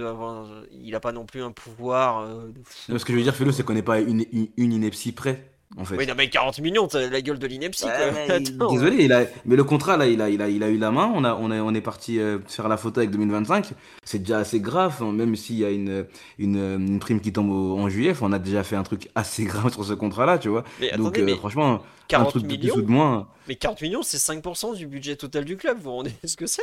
il 0.72 0.96
a 0.96 1.00
pas 1.00 1.12
non 1.12 1.26
plus 1.26 1.42
un 1.42 1.52
pouvoir. 1.52 2.22
Euh, 2.22 2.52
ce 2.70 3.04
que 3.04 3.14
je 3.14 3.18
veux 3.18 3.24
dire, 3.24 3.36
Philo, 3.36 3.52
c'est 3.52 3.64
qu'on 3.64 3.74
n'est 3.74 3.82
pas 3.82 4.00
une, 4.00 4.26
une, 4.58 4.74
ineptie 4.74 5.12
près. 5.12 5.51
En 5.78 5.86
fait. 5.86 5.96
Oui, 5.96 6.06
non, 6.06 6.16
mais 6.18 6.30
40 6.30 6.60
millions, 6.60 6.88
t'as 6.88 7.10
la 7.10 7.22
gueule 7.22 7.40
de 7.40 7.48
l'ineptie. 7.48 7.86
désolé, 8.70 9.06
il 9.06 9.14
a, 9.14 9.24
mais 9.46 9.56
le 9.56 9.64
contrat, 9.64 9.96
là, 9.96 10.06
il 10.06 10.22
a, 10.22 10.30
il 10.30 10.42
a, 10.42 10.50
il 10.50 10.64
a 10.64 10.70
eu 10.70 10.78
la 10.78 10.92
main. 10.92 11.12
On, 11.16 11.24
a, 11.24 11.34
on, 11.36 11.50
a, 11.50 11.62
on 11.62 11.74
est 11.74 11.82
parti 11.82 12.20
euh, 12.20 12.40
faire 12.48 12.68
la 12.68 12.78
photo 12.78 13.00
avec 13.00 13.12
2025. 13.12 13.70
C'est 14.04 14.20
déjà 14.20 14.40
assez 14.40 14.60
grave, 14.60 14.98
hein, 15.02 15.14
même 15.14 15.36
s'il 15.36 15.58
y 15.58 15.66
a 15.66 15.70
une, 15.70 16.06
une, 16.38 16.58
une, 16.58 17.00
prime 17.00 17.22
qui 17.22 17.32
tombe 17.32 17.52
en 17.52 17.88
juillet. 17.88 18.14
On 18.22 18.34
a 18.34 18.40
déjà 18.40 18.64
fait 18.64 18.76
un 18.76 18.84
truc 18.84 19.10
assez 19.16 19.46
grave 19.46 19.72
sur 19.72 19.86
ce 19.86 19.94
contrat-là, 19.94 20.40
tu 20.40 20.50
vois. 20.50 20.64
Donc, 20.98 21.18
euh, 21.18 21.36
franchement, 21.38 21.82
40 22.12 22.44
millions, 22.44 22.76
de, 22.76 22.82
moins. 22.82 23.28
Mais 23.48 23.56
40 23.56 23.82
millions, 23.82 24.04
c'est 24.04 24.18
5% 24.18 24.76
du 24.76 24.88
budget 24.88 25.16
total 25.16 25.46
du 25.46 25.56
club. 25.56 25.78
Vous 25.78 25.84
vous 25.84 25.92
rendez 25.92 26.12
ce 26.26 26.36
que 26.36 26.46
c'est 26.46 26.62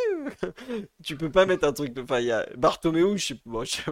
Tu 1.03 1.17
peux 1.17 1.31
pas 1.31 1.47
mettre 1.47 1.67
un 1.67 1.73
truc. 1.73 1.97
Enfin, 1.99 2.21
il 2.21 2.27
y 2.27 2.33
a 2.33 2.47
Bartomeu, 2.57 3.17
je, 3.17 3.35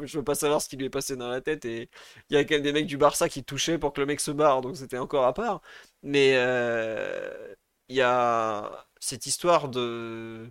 je, 0.04 0.18
veux 0.18 0.24
pas 0.24 0.34
savoir 0.34 0.60
ce 0.60 0.68
qui 0.68 0.76
lui 0.76 0.86
est 0.86 0.90
passé 0.90 1.16
dans 1.16 1.28
la 1.28 1.40
tête. 1.40 1.64
Et 1.64 1.88
il 2.30 2.34
y 2.34 2.36
a 2.36 2.44
quand 2.44 2.54
même 2.54 2.62
des 2.62 2.72
mecs 2.72 2.86
du 2.86 2.98
Barça 2.98 3.28
qui 3.28 3.42
touchaient 3.42 3.78
pour 3.78 3.92
que 3.92 4.00
le 4.00 4.06
mec 4.06 4.20
se 4.20 4.30
barre, 4.30 4.60
donc 4.60 4.76
c'était 4.76 4.98
encore 5.06 5.24
à 5.26 5.34
part. 5.34 5.62
Mais 6.02 6.34
euh, 6.36 7.54
il 7.88 7.96
y 7.96 8.02
a 8.02 8.86
cette 9.00 9.26
histoire 9.26 9.68
de. 9.68 10.50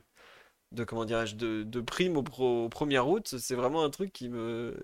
Comment 0.87 1.05
dirais-je 1.05 1.35
de, 1.35 1.81
prime 1.81 2.17
au, 2.17 2.23
au 2.39 2.69
1er 2.69 2.99
août, 2.99 3.35
c'est 3.39 3.55
vraiment 3.55 3.83
un 3.83 3.89
truc 3.89 4.11
qui 4.11 4.29
me 4.29 4.75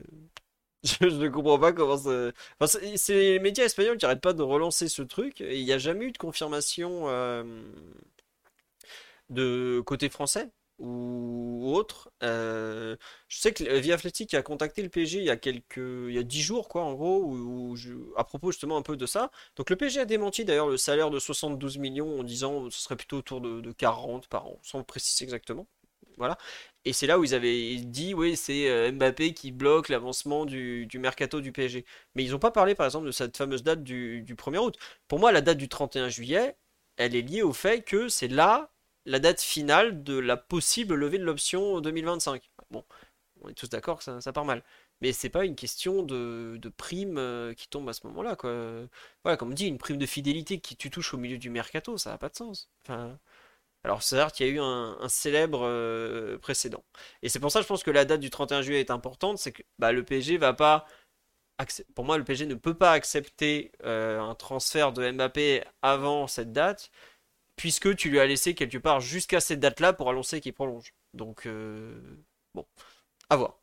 Je, 0.83 1.05
ne 1.05 1.29
comprends 1.29 1.59
pas 1.59 1.73
comment 1.73 1.97
ça. 1.97 2.31
Enfin, 2.59 2.79
c'est 2.95 3.13
les 3.13 3.39
médias 3.39 3.65
espagnols 3.65 3.97
qui 3.97 4.05
n'arrêtent 4.05 4.21
pas 4.21 4.33
de 4.33 4.41
relancer 4.41 4.87
ce 4.87 5.03
truc. 5.03 5.41
Et 5.41 5.59
il 5.59 5.65
n'y 5.65 5.73
a 5.73 5.77
jamais 5.77 6.05
eu 6.05 6.11
de 6.11 6.17
confirmation 6.17 7.07
euh, 7.09 7.43
de 9.29 9.81
côté 9.85 10.09
français 10.09 10.49
ou 10.81 11.73
autre. 11.75 12.11
Euh, 12.23 12.95
je 13.27 13.39
sais 13.39 13.53
que 13.53 13.63
Via 13.79 13.95
Athletic 13.95 14.33
a 14.33 14.41
contacté 14.41 14.81
le 14.81 14.89
PSG 14.89 15.19
il 15.19 15.25
y 15.25 15.29
a 15.29 15.37
quelques, 15.37 15.77
il 15.77 16.13
y 16.13 16.17
a 16.17 16.23
10 16.23 16.41
jours, 16.41 16.67
quoi, 16.69 16.83
en 16.83 16.93
gros, 16.93 17.75
à 18.17 18.23
propos 18.23 18.51
justement 18.51 18.77
un 18.77 18.81
peu 18.81 18.97
de 18.97 19.05
ça. 19.05 19.31
Donc 19.55 19.69
le 19.69 19.75
PSG 19.75 20.01
a 20.01 20.05
démenti 20.05 20.45
d'ailleurs 20.45 20.69
le 20.69 20.77
salaire 20.77 21.09
de 21.09 21.19
72 21.19 21.77
millions 21.77 22.19
en 22.19 22.23
disant 22.23 22.65
que 22.65 22.71
ce 22.71 22.81
serait 22.81 22.95
plutôt 22.97 23.17
autour 23.17 23.41
de, 23.41 23.61
de 23.61 23.71
40 23.71 24.27
par 24.27 24.47
an, 24.47 24.59
sans 24.63 24.83
préciser 24.83 25.23
exactement. 25.23 25.67
Voilà. 26.17 26.37
Et 26.85 26.93
c'est 26.93 27.07
là 27.07 27.19
où 27.19 27.23
ils 27.23 27.33
avaient 27.35 27.75
dit, 27.77 28.13
oui, 28.13 28.35
c'est 28.35 28.69
euh, 28.69 28.91
Mbappé 28.91 29.33
qui 29.33 29.51
bloque 29.51 29.89
l'avancement 29.89 30.45
du, 30.45 30.87
mercato 30.95 31.41
du 31.41 31.51
PSG. 31.51 31.85
Mais 32.15 32.23
ils 32.23 32.31
n'ont 32.31 32.39
pas 32.39 32.51
parlé, 32.51 32.75
par 32.75 32.85
exemple, 32.85 33.05
de 33.07 33.11
cette 33.11 33.37
fameuse 33.37 33.63
date 33.63 33.83
du, 33.83 34.23
1er 34.25 34.57
août. 34.59 34.77
Pour 35.07 35.19
moi, 35.19 35.31
la 35.31 35.41
date 35.41 35.57
du 35.57 35.69
31 35.69 36.09
juillet, 36.09 36.55
elle 36.97 37.15
est 37.15 37.21
liée 37.21 37.43
au 37.43 37.53
fait 37.53 37.83
que 37.83 38.09
c'est 38.09 38.27
là 38.27 38.70
la 39.05 39.19
date 39.19 39.41
finale 39.41 40.03
de 40.03 40.17
la 40.17 40.37
possible 40.37 40.95
levée 40.95 41.17
de 41.17 41.23
l'option 41.23 41.81
2025. 41.81 42.49
Bon, 42.71 42.85
on 43.41 43.49
est 43.49 43.53
tous 43.53 43.69
d'accord 43.69 43.99
que 43.99 44.21
ça, 44.21 44.33
part 44.33 44.45
mal. 44.45 44.63
Mais 45.01 45.13
c'est 45.13 45.29
pas 45.29 45.45
une 45.45 45.55
question 45.55 46.03
de, 46.03 46.59
prime 46.77 47.17
euh, 47.17 47.53
qui 47.53 47.67
tombe 47.67 47.89
à 47.89 47.93
ce 47.93 48.05
moment-là, 48.07 48.35
quoi. 48.35 48.51
Voilà, 49.23 49.37
comme 49.37 49.51
on 49.51 49.53
dit, 49.53 49.67
une 49.67 49.77
prime 49.79 49.97
de 49.97 50.05
fidélité 50.05 50.59
qui 50.59 50.75
tu 50.75 50.89
touches 50.91 51.13
au 51.13 51.17
milieu 51.17 51.37
du 51.37 51.49
mercato, 51.49 51.97
ça 51.97 52.11
n'a 52.11 52.17
pas 52.17 52.29
de 52.29 52.35
sens. 52.35 52.69
Enfin, 52.85 53.17
alors, 53.83 54.01
vrai 54.11 54.27
qu'il 54.31 54.45
y 54.45 54.49
a 54.49 54.53
eu 54.53 54.59
un, 54.59 55.09
célèbre 55.09 55.61
euh, 55.65 56.37
précédent. 56.37 56.83
Et 57.23 57.29
c'est 57.29 57.39
pour 57.39 57.51
ça, 57.51 57.61
je 57.61 57.67
pense 57.67 57.83
que 57.83 57.89
la 57.91 58.05
date 58.05 58.19
du 58.19 58.29
31 58.29 58.61
juillet 58.61 58.79
est 58.79 58.91
importante. 58.91 59.39
C'est 59.39 59.51
que 59.51 59.63
bah, 59.79 59.91
le 59.91 60.03
PSG 60.05 60.37
va 60.37 60.53
pas. 60.53 60.85
Pour 61.95 62.05
moi, 62.05 62.17
le 62.17 62.23
PSG 62.23 62.45
ne 62.47 62.55
peut 62.55 62.73
pas 62.73 62.91
accepter 62.91 63.71
euh, 63.83 64.19
un 64.19 64.35
transfert 64.35 64.93
de 64.93 65.11
Mbappé 65.11 65.63
avant 65.81 66.27
cette 66.27 66.51
date, 66.53 66.91
puisque 67.55 67.95
tu 67.95 68.09
lui 68.09 68.19
as 68.19 68.25
laissé 68.25 68.55
quelque 68.55 68.77
part 68.77 69.01
jusqu'à 69.01 69.39
cette 69.39 69.59
date-là 69.59 69.93
pour 69.93 70.09
annoncer 70.09 70.41
qu'il 70.41 70.53
prolonge. 70.53 70.93
Donc, 71.13 71.45
euh, 71.45 71.99
bon, 72.55 72.65
à 73.29 73.35
voir. 73.35 73.59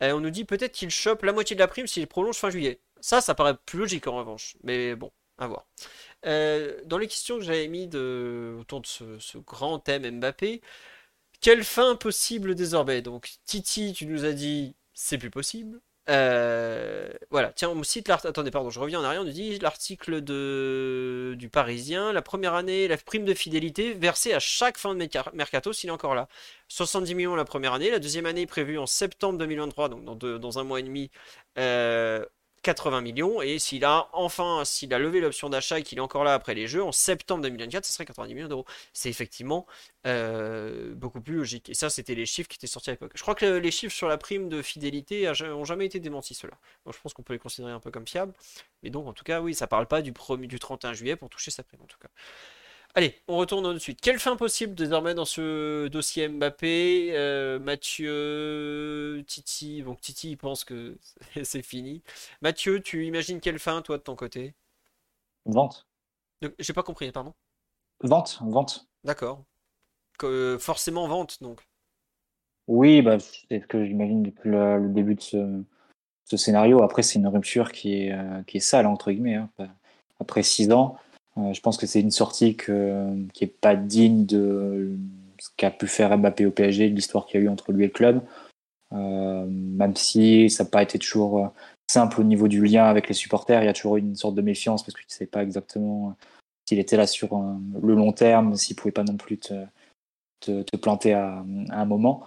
on 0.00 0.20
nous 0.20 0.30
dit 0.30 0.44
peut-être 0.44 0.72
qu'il 0.72 0.90
chope 0.90 1.22
la 1.22 1.32
moitié 1.32 1.56
de 1.56 1.60
la 1.60 1.68
prime 1.68 1.86
s'il 1.86 2.06
prolonge 2.06 2.36
fin 2.36 2.50
juillet. 2.50 2.80
Ça, 3.00 3.20
ça 3.20 3.34
paraît 3.34 3.56
plus 3.66 3.78
logique 3.78 4.06
en 4.06 4.16
revanche. 4.16 4.56
Mais 4.62 4.96
bon, 4.96 5.12
à 5.38 5.46
voir. 5.46 5.66
Euh, 6.24 6.80
dans 6.84 6.98
les 6.98 7.08
questions 7.08 7.38
que 7.38 7.44
j'avais 7.44 7.68
mis 7.68 7.88
de, 7.88 8.56
autour 8.60 8.80
de 8.80 8.86
ce, 8.86 9.38
grand 9.38 9.78
thème 9.78 10.18
Mbappé, 10.18 10.62
quelle 11.40 11.64
fin 11.64 11.96
possible 11.96 12.54
désormais? 12.54 13.02
Donc 13.02 13.36
Titi, 13.44 13.92
tu 13.92 14.06
nous 14.06 14.24
as 14.24 14.32
dit 14.32 14.76
c'est 14.94 15.18
plus 15.18 15.30
possible. 15.30 15.80
Euh, 16.08 17.08
voilà, 17.30 17.52
tiens, 17.52 17.68
on 17.70 17.82
cite 17.82 18.08
l'article. 18.08 18.28
Attendez, 18.28 18.50
pardon, 18.50 18.70
je 18.70 18.78
reviens 18.78 19.00
en 19.00 19.04
arrière. 19.04 19.22
On 19.22 19.24
nous 19.24 19.32
dit 19.32 19.58
l'article 19.58 20.22
de... 20.22 21.34
du 21.36 21.48
Parisien. 21.48 22.12
La 22.12 22.22
première 22.22 22.54
année, 22.54 22.88
la 22.88 22.96
prime 22.96 23.24
de 23.24 23.34
fidélité 23.34 23.92
versée 23.94 24.32
à 24.32 24.38
chaque 24.38 24.78
fin 24.78 24.94
de 24.94 25.08
mercato, 25.34 25.72
s'il 25.72 25.88
est 25.90 25.92
encore 25.92 26.14
là. 26.14 26.28
70 26.68 27.14
millions 27.14 27.34
la 27.34 27.44
première 27.44 27.72
année. 27.72 27.90
La 27.90 27.98
deuxième 27.98 28.26
année 28.26 28.46
prévue 28.46 28.78
en 28.78 28.86
septembre 28.86 29.38
2023, 29.38 29.88
donc 29.88 30.04
dans, 30.04 30.38
dans 30.38 30.58
un 30.58 30.64
mois 30.64 30.80
et 30.80 30.84
demi. 30.84 31.10
Euh, 31.58 32.24
80 32.66 33.00
millions. 33.00 33.40
Et 33.42 33.58
s'il 33.60 33.84
a 33.84 34.08
enfin, 34.12 34.64
s'il 34.64 34.92
a 34.92 34.98
levé 34.98 35.20
l'option 35.20 35.48
d'achat 35.48 35.78
et 35.78 35.82
qu'il 35.84 35.98
est 35.98 36.00
encore 36.00 36.24
là 36.24 36.34
après 36.34 36.54
les 36.54 36.66
jeux, 36.66 36.82
en 36.82 36.90
septembre 36.90 37.42
2024, 37.42 37.84
ce 37.84 37.92
serait 37.92 38.04
90 38.04 38.34
millions 38.34 38.48
d'euros. 38.48 38.66
C'est 38.92 39.08
effectivement 39.08 39.66
euh, 40.06 40.92
beaucoup 40.94 41.20
plus 41.20 41.36
logique. 41.36 41.68
Et 41.68 41.74
ça, 41.74 41.90
c'était 41.90 42.16
les 42.16 42.26
chiffres 42.26 42.48
qui 42.48 42.56
étaient 42.56 42.66
sortis 42.66 42.90
à 42.90 42.94
l'époque. 42.94 43.12
Je 43.14 43.22
crois 43.22 43.36
que 43.36 43.46
les 43.46 43.70
chiffres 43.70 43.94
sur 43.94 44.08
la 44.08 44.18
prime 44.18 44.48
de 44.48 44.62
fidélité 44.62 45.30
n'ont 45.42 45.64
jamais 45.64 45.86
été 45.86 46.00
démentis, 46.00 46.34
ceux-là. 46.34 46.58
Je 46.92 46.98
pense 47.00 47.14
qu'on 47.14 47.22
peut 47.22 47.34
les 47.34 47.38
considérer 47.38 47.72
un 47.72 47.80
peu 47.80 47.92
comme 47.92 48.06
fiables. 48.06 48.32
Et 48.82 48.90
donc, 48.90 49.06
en 49.06 49.12
tout 49.12 49.24
cas, 49.24 49.40
oui, 49.40 49.54
ça 49.54 49.68
parle 49.68 49.86
pas 49.86 50.02
du, 50.02 50.12
du 50.40 50.58
31 50.58 50.92
juillet 50.92 51.14
pour 51.14 51.28
toucher 51.28 51.52
sa 51.52 51.62
prime, 51.62 51.82
en 51.82 51.86
tout 51.86 51.98
cas. 51.98 52.08
Allez, 52.96 53.14
on 53.28 53.36
retourne 53.36 53.74
de 53.74 53.78
suite. 53.78 54.00
Quelle 54.00 54.18
fin 54.18 54.36
possible 54.36 54.74
désormais 54.74 55.12
dans 55.12 55.26
ce 55.26 55.86
dossier 55.88 56.28
Mbappé 56.28 57.10
euh, 57.12 57.58
Mathieu, 57.58 59.22
Titi, 59.26 59.82
bon 59.82 59.94
Titi 59.96 60.30
il 60.30 60.38
pense 60.38 60.64
que 60.64 60.96
c'est 61.44 61.60
fini. 61.60 62.02
Mathieu, 62.40 62.80
tu 62.80 63.04
imagines 63.04 63.38
quelle 63.40 63.58
fin 63.58 63.82
toi 63.82 63.98
de 63.98 64.02
ton 64.02 64.16
côté? 64.16 64.54
Vente. 65.44 65.86
J'ai 66.58 66.72
pas 66.72 66.82
compris, 66.82 67.12
pardon. 67.12 67.34
Vente, 68.00 68.38
vente. 68.40 68.88
D'accord. 69.04 69.44
forcément 70.58 71.06
vente 71.06 71.42
donc. 71.42 71.60
Oui, 72.66 73.02
bah, 73.02 73.18
c'est 73.20 73.60
ce 73.60 73.66
que 73.66 73.84
j'imagine 73.84 74.22
depuis 74.22 74.48
le, 74.48 74.88
début 74.88 75.16
de 75.16 75.20
ce, 75.20 76.36
scénario. 76.38 76.82
Après, 76.82 77.02
c'est 77.02 77.18
une 77.18 77.28
rupture 77.28 77.72
qui 77.72 78.04
est, 78.04 78.12
euh, 78.12 78.42
qui 78.44 78.56
est 78.56 78.60
sale, 78.60 78.86
entre 78.86 79.12
guillemets. 79.12 79.34
Hein. 79.34 79.50
Après 80.18 80.42
six 80.42 80.72
ans, 80.72 80.96
euh, 80.96 81.05
je 81.36 81.60
pense 81.60 81.76
que 81.76 81.86
c'est 81.86 82.00
une 82.00 82.10
sortie 82.10 82.56
qui 82.56 82.70
n'est 82.72 83.46
pas 83.60 83.76
digne 83.76 84.24
de 84.26 84.96
ce 85.38 85.50
qu'a 85.56 85.70
pu 85.70 85.86
faire 85.86 86.16
Mbappé 86.16 86.46
au 86.46 86.50
PSG, 86.50 86.90
de 86.90 86.94
l'histoire 86.94 87.26
qu'il 87.26 87.40
y 87.40 87.42
a 87.42 87.46
eu 87.46 87.48
entre 87.48 87.72
lui 87.72 87.84
et 87.84 87.88
le 87.88 87.92
club. 87.92 88.22
Euh, 88.92 89.44
même 89.48 89.96
si 89.96 90.48
ça 90.48 90.64
n'a 90.64 90.70
pas 90.70 90.82
été 90.82 90.98
toujours 90.98 91.38
euh, 91.38 91.48
simple 91.90 92.20
au 92.20 92.24
niveau 92.24 92.48
du 92.48 92.64
lien 92.64 92.84
avec 92.84 93.08
les 93.08 93.14
supporters, 93.14 93.62
il 93.62 93.66
y 93.66 93.68
a 93.68 93.72
toujours 93.72 93.96
une 93.96 94.14
sorte 94.14 94.34
de 94.34 94.42
méfiance 94.42 94.82
parce 94.82 94.94
que 94.94 95.00
tu 95.00 95.06
ne 95.08 95.12
sais 95.12 95.26
pas 95.26 95.42
exactement 95.42 96.14
s'il 96.68 96.78
était 96.78 96.96
là 96.96 97.06
sur 97.06 97.28
le 97.80 97.94
long 97.94 98.12
terme, 98.12 98.56
s'il 98.56 98.74
ne 98.74 98.80
pouvait 98.80 98.92
pas 98.92 99.04
non 99.04 99.16
plus 99.16 99.38
te, 99.38 99.54
te, 100.40 100.76
planter 100.76 101.12
à, 101.12 101.44
un 101.70 101.84
moment. 101.84 102.24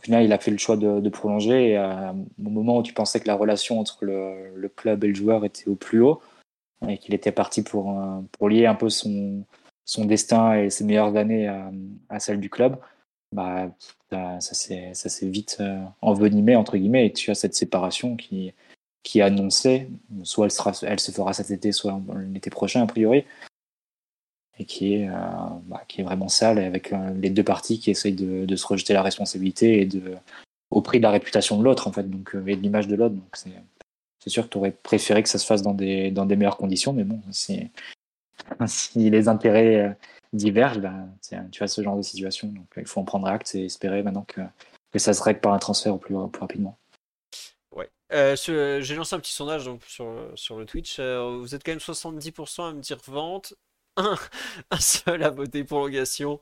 Au 0.00 0.02
final, 0.02 0.24
il 0.24 0.32
a 0.32 0.38
fait 0.38 0.50
le 0.50 0.56
choix 0.56 0.78
de, 0.78 1.08
prolonger. 1.10 1.72
Et, 1.72 1.78
au 1.78 2.50
moment 2.50 2.78
où 2.78 2.82
tu 2.82 2.94
pensais 2.94 3.20
que 3.20 3.28
la 3.28 3.34
relation 3.34 3.78
entre 3.78 4.06
le, 4.06 4.68
club 4.74 5.04
et 5.04 5.08
le 5.08 5.14
joueur 5.14 5.44
était 5.44 5.68
au 5.68 5.74
plus 5.74 6.00
haut, 6.00 6.22
et 6.88 6.98
qu'il 6.98 7.14
était 7.14 7.32
parti 7.32 7.62
pour, 7.62 7.96
pour 8.32 8.48
lier 8.48 8.66
un 8.66 8.74
peu 8.74 8.88
son, 8.88 9.44
destin 9.98 10.54
et 10.54 10.70
ses 10.70 10.84
meilleures 10.84 11.16
années 11.16 11.48
à, 11.48 11.70
à 12.08 12.18
celle 12.18 12.40
du 12.40 12.50
club, 12.50 12.76
bah, 13.32 13.70
ça, 14.10 14.54
s'est 14.54 15.28
vite 15.28 15.56
euh, 15.60 15.82
envenimé, 16.02 16.54
entre 16.54 16.76
guillemets, 16.76 17.06
et 17.06 17.12
tu 17.12 17.30
as 17.30 17.34
cette 17.34 17.54
séparation 17.54 18.16
qui, 18.16 18.52
est 19.14 19.20
annoncée, 19.22 19.88
soit 20.22 20.48
elle, 20.82 21.00
se 21.00 21.10
fera 21.12 21.32
cet 21.32 21.50
été, 21.50 21.72
soit 21.72 21.98
l'été 22.30 22.50
prochain, 22.50 22.82
a 22.82 22.86
priori, 22.86 23.24
et 24.58 24.66
qui 24.66 24.94
est, 24.94 25.08
euh, 25.08 25.12
bah, 25.64 25.82
vraiment 26.00 26.28
sale, 26.28 26.58
avec 26.58 26.92
euh, 26.92 27.14
les 27.14 27.30
deux 27.30 27.42
parties 27.42 27.80
qui 27.80 27.90
essayent 27.90 28.12
de, 28.12 28.54
se 28.54 28.66
rejeter 28.66 28.92
la 28.92 29.02
responsabilité 29.02 29.80
et 29.80 29.88
au 30.70 30.82
prix 30.82 30.98
de 30.98 31.04
la 31.04 31.10
réputation 31.10 31.58
de 31.58 31.64
l'autre, 31.64 31.88
en 31.88 31.92
fait, 31.92 32.08
donc, 32.08 32.36
et 32.46 32.56
de 32.56 32.60
l'image 32.60 32.86
de 32.86 32.96
l'autre. 32.96 33.16
Sûr 34.30 34.44
que 34.44 34.48
tu 34.48 34.58
aurais 34.58 34.72
préféré 34.72 35.22
que 35.22 35.28
ça 35.28 35.38
se 35.38 35.46
fasse 35.46 35.62
dans 35.62 35.74
des, 35.74 36.10
dans 36.10 36.26
des 36.26 36.36
meilleures 36.36 36.56
conditions, 36.56 36.92
mais 36.92 37.04
bon, 37.04 37.20
si 37.30 37.70
les 38.94 39.28
intérêts 39.28 39.96
divergent, 40.32 40.80
ben, 40.80 41.08
tu 41.50 41.62
as 41.62 41.68
ce 41.68 41.82
genre 41.82 41.96
de 41.96 42.02
situation. 42.02 42.48
Donc 42.48 42.66
il 42.76 42.86
faut 42.86 43.00
en 43.00 43.04
prendre 43.04 43.26
acte 43.26 43.54
et 43.54 43.66
espérer 43.66 44.02
maintenant 44.02 44.24
que, 44.26 44.40
que 44.92 44.98
ça 44.98 45.12
se 45.12 45.22
règle 45.22 45.40
par 45.40 45.52
un 45.52 45.58
transfert 45.58 45.94
au 45.94 45.98
plus, 45.98 46.16
rapidement. 46.16 46.78
Ouais. 47.74 47.88
Euh, 48.12 48.36
j'ai 48.36 48.94
lancé 48.94 49.14
un 49.14 49.20
petit 49.20 49.32
sondage 49.32 49.64
donc, 49.64 49.82
sur, 49.84 50.30
sur 50.34 50.58
le 50.58 50.66
Twitch. 50.66 50.96
Euh, 50.98 51.38
vous 51.40 51.54
êtes 51.54 51.64
quand 51.64 51.72
même 51.72 51.78
70% 51.78 52.68
à 52.68 52.72
me 52.72 52.80
dire 52.80 52.98
vente, 53.06 53.54
un, 53.96 54.16
seul 54.78 55.22
à 55.22 55.30
voter 55.30 55.64
prolongation 55.64 56.40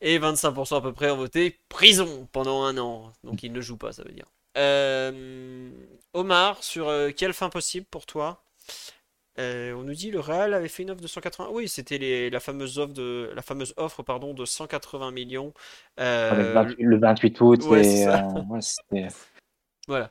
et 0.00 0.18
25% 0.18 0.76
à 0.76 0.80
peu 0.80 0.92
près 0.92 1.08
à 1.08 1.14
voter 1.14 1.58
prison 1.68 2.28
pendant 2.32 2.64
un 2.64 2.78
an. 2.78 3.12
Donc 3.24 3.42
il 3.42 3.52
ne 3.52 3.60
joue 3.60 3.76
pas, 3.76 3.92
ça 3.92 4.02
veut 4.02 4.12
dire. 4.12 4.26
Euh, 4.56 5.70
Omar, 6.18 6.62
sur 6.62 6.92
quelle 7.16 7.32
fin 7.32 7.48
possible 7.48 7.86
pour 7.90 8.06
toi? 8.06 8.42
Euh, 9.38 9.72
on 9.74 9.82
nous 9.84 9.94
dit 9.94 10.10
le 10.10 10.18
Real 10.18 10.52
avait 10.52 10.68
fait 10.68 10.82
une 10.82 10.90
offre 10.90 11.00
de 11.00 11.06
180. 11.06 11.48
Oui, 11.52 11.68
c'était 11.68 12.28
la 12.30 12.40
fameuse 12.40 12.78
offre 12.78 12.92
de 12.92 13.30
la 13.34 13.42
fameuse 13.42 13.72
offre 13.76 14.02
pardon 14.02 14.34
de 14.34 14.44
180 14.44 15.12
millions. 15.12 15.52
Euh, 16.00 16.64
le 16.78 16.98
28 16.98 17.40
août. 17.40 17.62
Euh, 17.70 19.08
voilà. 19.86 20.10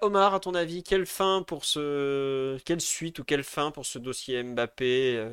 Omar, 0.00 0.34
à 0.34 0.40
ton 0.40 0.54
avis, 0.54 0.82
quelle 0.82 1.06
fin 1.06 1.44
pour 1.46 1.64
ce, 1.64 2.58
quelle 2.64 2.80
suite 2.80 3.20
ou 3.20 3.24
quelle 3.24 3.44
fin 3.44 3.70
pour 3.70 3.86
ce 3.86 3.98
dossier 3.98 4.42
Mbappé 4.42 5.28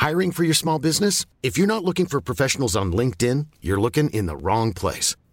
Hiring 0.00 0.32
for 0.32 0.44
your 0.44 0.54
small 0.54 0.80
business? 0.80 1.26
If 1.42 1.56
you're 1.56 1.68
not 1.68 1.84
looking 1.84 2.06
for 2.06 2.20
professionals 2.20 2.74
on 2.74 2.90
LinkedIn, 2.90 3.46
you're 3.62 3.80
looking 3.80 4.10
in 4.12 4.26
the 4.26 4.36
wrong 4.36 4.72
place. 4.72 5.14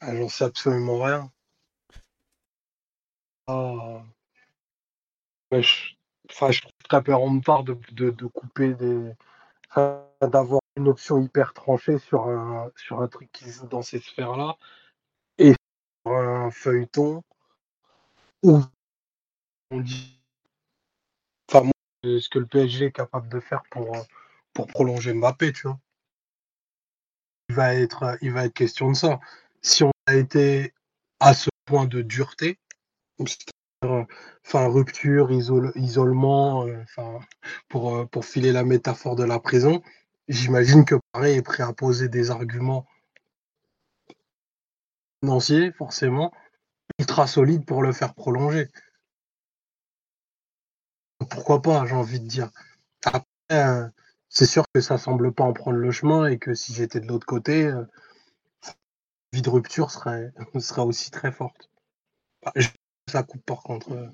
Ah, 0.00 0.16
j'en 0.16 0.30
sais 0.30 0.44
absolument 0.44 1.02
rien. 1.02 1.30
Ah. 3.48 4.06
je, 5.52 5.94
enfin, 6.30 6.50
je 6.52 6.60
trouve 6.60 6.72
très 6.88 7.02
péremptoire 7.02 7.64
de, 7.64 7.76
de, 7.92 8.10
de 8.10 8.26
couper 8.26 8.74
des. 8.74 9.12
d'avoir 10.20 10.60
une 10.76 10.88
option 10.88 11.20
hyper 11.22 11.52
tranchée 11.54 11.98
sur 11.98 12.28
un, 12.28 12.70
sur 12.76 13.00
un 13.00 13.08
truc 13.08 13.30
qui 13.32 13.50
joue 13.50 13.66
dans 13.66 13.82
ces 13.82 14.00
sphères-là 14.00 14.56
et 15.38 15.54
sur 16.06 16.14
un 16.16 16.50
feuilleton 16.50 17.22
où 18.42 18.62
on 19.70 19.80
dit. 19.80 20.20
Enfin, 21.50 21.64
moi, 21.64 21.72
ce 22.04 22.28
que 22.28 22.38
le 22.38 22.46
PSG 22.46 22.84
est 22.84 22.92
capable 22.92 23.28
de 23.28 23.40
faire 23.40 23.64
pour, 23.70 23.96
pour 24.52 24.66
prolonger 24.68 25.12
Mbappé, 25.12 25.52
tu 25.52 25.66
vois. 25.66 25.80
Il 27.48 27.56
va 27.56 27.74
être, 27.74 28.18
il 28.22 28.30
va 28.32 28.44
être 28.44 28.54
question 28.54 28.88
de 28.90 28.96
ça. 28.96 29.18
Si 29.62 29.84
on 29.84 29.92
a 30.06 30.14
été 30.14 30.72
à 31.20 31.34
ce 31.34 31.50
point 31.64 31.86
de 31.86 32.02
dureté, 32.02 32.58
enfin 33.82 34.68
rupture, 34.68 35.30
isolement, 35.32 36.66
euh, 36.66 36.84
euh, 37.74 38.06
pour 38.06 38.24
filer 38.24 38.52
la 38.52 38.64
métaphore 38.64 39.16
de 39.16 39.24
la 39.24 39.38
prison, 39.40 39.82
j'imagine 40.28 40.84
que 40.84 40.96
Paris 41.12 41.32
est 41.32 41.42
prêt 41.42 41.62
à 41.62 41.72
poser 41.72 42.08
des 42.08 42.30
arguments 42.30 42.86
financiers, 45.22 45.72
forcément, 45.72 46.32
ultra 46.98 47.26
solides 47.26 47.64
pour 47.66 47.82
le 47.82 47.92
faire 47.92 48.14
prolonger. 48.14 48.68
Pourquoi 51.30 51.62
pas, 51.62 51.86
j'ai 51.86 51.94
envie 51.94 52.20
de 52.20 52.26
dire. 52.26 52.50
Après, 53.04 53.24
euh, 53.52 53.88
c'est 54.28 54.46
sûr 54.46 54.64
que 54.72 54.80
ça 54.80 54.98
semble 54.98 55.32
pas 55.32 55.44
en 55.44 55.52
prendre 55.52 55.78
le 55.78 55.90
chemin 55.90 56.26
et 56.26 56.38
que 56.38 56.54
si 56.54 56.74
j'étais 56.74 57.00
de 57.00 57.06
l'autre 57.06 57.26
côté, 57.26 57.72
vie 59.32 59.42
de 59.42 59.50
rupture 59.50 59.90
serait, 59.90 60.32
serait 60.60 60.82
aussi 60.82 61.10
très 61.10 61.32
forte 61.32 61.70
ça 63.08 63.22
coupe 63.22 63.44
par 63.44 63.62
contre. 63.62 63.92
Euh. 63.92 64.08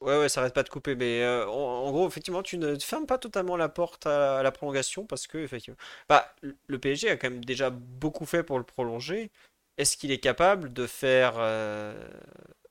Ouais, 0.00 0.18
ouais, 0.18 0.28
ça 0.30 0.40
arrête 0.40 0.54
pas 0.54 0.62
de 0.62 0.70
couper, 0.70 0.94
mais 0.94 1.22
euh, 1.22 1.46
en, 1.46 1.90
gros, 1.90 2.08
effectivement, 2.08 2.42
tu 2.42 2.56
ne 2.56 2.78
fermes 2.78 3.06
pas 3.06 3.18
totalement 3.18 3.58
la 3.58 3.68
porte 3.68 4.06
à, 4.06 4.42
la 4.42 4.50
prolongation 4.50 5.04
parce 5.04 5.26
que, 5.26 5.36
effectivement, 5.36 5.76
bah, 6.08 6.34
le 6.42 6.78
PSG 6.78 7.10
a 7.10 7.16
quand 7.18 7.28
même 7.28 7.44
déjà 7.44 7.68
beaucoup 7.68 8.24
fait 8.24 8.42
pour 8.42 8.56
le 8.56 8.64
prolonger. 8.64 9.30
Est-ce 9.76 9.98
qu'il 9.98 10.10
est 10.10 10.20
capable 10.20 10.72
de 10.72 10.86
faire 10.86 11.34
euh, 11.36 12.08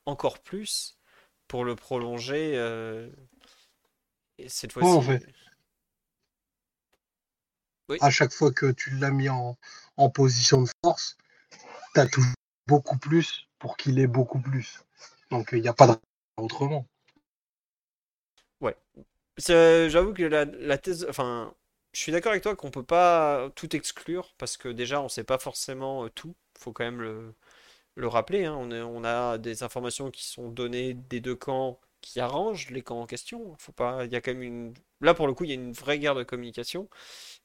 encore 0.07 0.39
plus 0.39 0.97
pour 1.47 1.65
le 1.65 1.75
prolonger 1.75 2.53
cette 4.47 4.71
fois-ci 4.71 4.89
en 4.89 5.01
fait. 5.01 5.25
À 8.01 8.11
chaque 8.11 8.31
fois 8.31 8.51
que 8.51 8.71
tu 8.71 8.91
l'as 8.91 9.09
mis 9.09 9.29
en, 9.29 9.57
en 9.99 10.09
position 10.09 10.61
de 10.63 10.69
force, 10.83 11.17
tu 11.93 11.99
as 11.99 12.07
toujours 12.07 12.33
beaucoup 12.67 12.97
plus 12.97 13.47
pour 13.59 13.75
qu'il 13.75 13.99
ait 13.99 14.07
beaucoup 14.07 14.39
plus. 14.39 14.79
Donc 15.29 15.49
il 15.51 15.61
n'y 15.61 15.67
a 15.67 15.73
pas 15.73 15.87
de 15.87 15.95
autrement. 16.37 16.87
Ouais. 18.61 18.77
J'avoue 19.37 20.13
que 20.13 20.23
la, 20.23 20.77
thèse. 20.77 21.05
Enfin, 21.09 21.53
je 21.91 21.99
suis 21.99 22.11
d'accord 22.13 22.31
avec 22.31 22.43
toi 22.43 22.55
qu'on 22.55 22.71
peut 22.71 22.83
pas 22.83 23.49
tout 23.55 23.75
exclure 23.75 24.33
parce 24.37 24.55
que 24.55 24.69
déjà 24.69 25.01
on 25.01 25.09
sait 25.09 25.25
pas 25.25 25.37
forcément 25.37 26.05
euh, 26.05 26.09
tout. 26.09 26.35
Faut 26.57 26.71
quand 26.71 26.85
même 26.85 27.01
le, 27.01 27.35
le 27.95 28.07
rappeler. 28.07 28.45
Hein. 28.45 28.55
On, 28.55 28.71
on, 28.71 29.03
a 29.03 29.37
des 29.37 29.63
informations 29.63 30.11
qui 30.11 30.25
sont 30.25 30.49
données 30.49 30.93
des 30.93 31.19
deux 31.19 31.35
camps 31.35 31.79
qui 32.01 32.19
arrangent 32.19 32.69
les 32.71 32.81
camps 32.81 33.01
en 33.01 33.05
question. 33.07 33.55
Faut 33.59 33.71
pas. 33.71 34.05
Il 34.05 34.11
y 34.11 34.15
a 34.15 34.21
quand 34.21 34.31
même 34.33 34.43
une. 34.43 34.73
Là 35.01 35.13
pour 35.13 35.27
le 35.27 35.33
coup, 35.33 35.43
il 35.45 35.49
y 35.49 35.53
a 35.53 35.55
une 35.55 35.73
vraie 35.73 35.99
guerre 35.99 36.15
de 36.15 36.23
communication. 36.23 36.89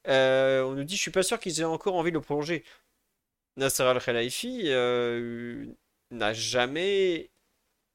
Euh, 0.08 0.62
on 0.64 0.72
nous 0.74 0.84
dit, 0.84 0.96
je 0.96 1.02
suis 1.02 1.10
pas 1.10 1.22
sûr 1.22 1.40
qu'ils 1.40 1.60
aient 1.60 1.64
encore 1.64 1.94
envie 1.96 2.10
de 2.10 2.16
le 2.16 2.22
prolonger. 2.22 2.64
Nasser 3.56 3.84
Al-Khelaifi, 3.84 4.62
euh, 4.66 5.66
n'a 6.10 6.32
jamais 6.32 7.30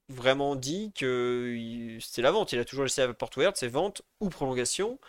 vraiment 0.10 0.56
dit 0.56 0.92
que 0.94 1.98
c'était 2.02 2.22
la 2.22 2.32
vente. 2.32 2.54
Il 2.54 2.60
a 2.60 2.66
toujours 2.66 2.86
laissé 2.86 3.06
la 3.06 3.14
porte 3.14 3.38
ouverte, 3.38 3.58
c'est 3.58 3.68
vente 3.68 4.02
ou 4.20 4.30
prolongation. 4.30 5.00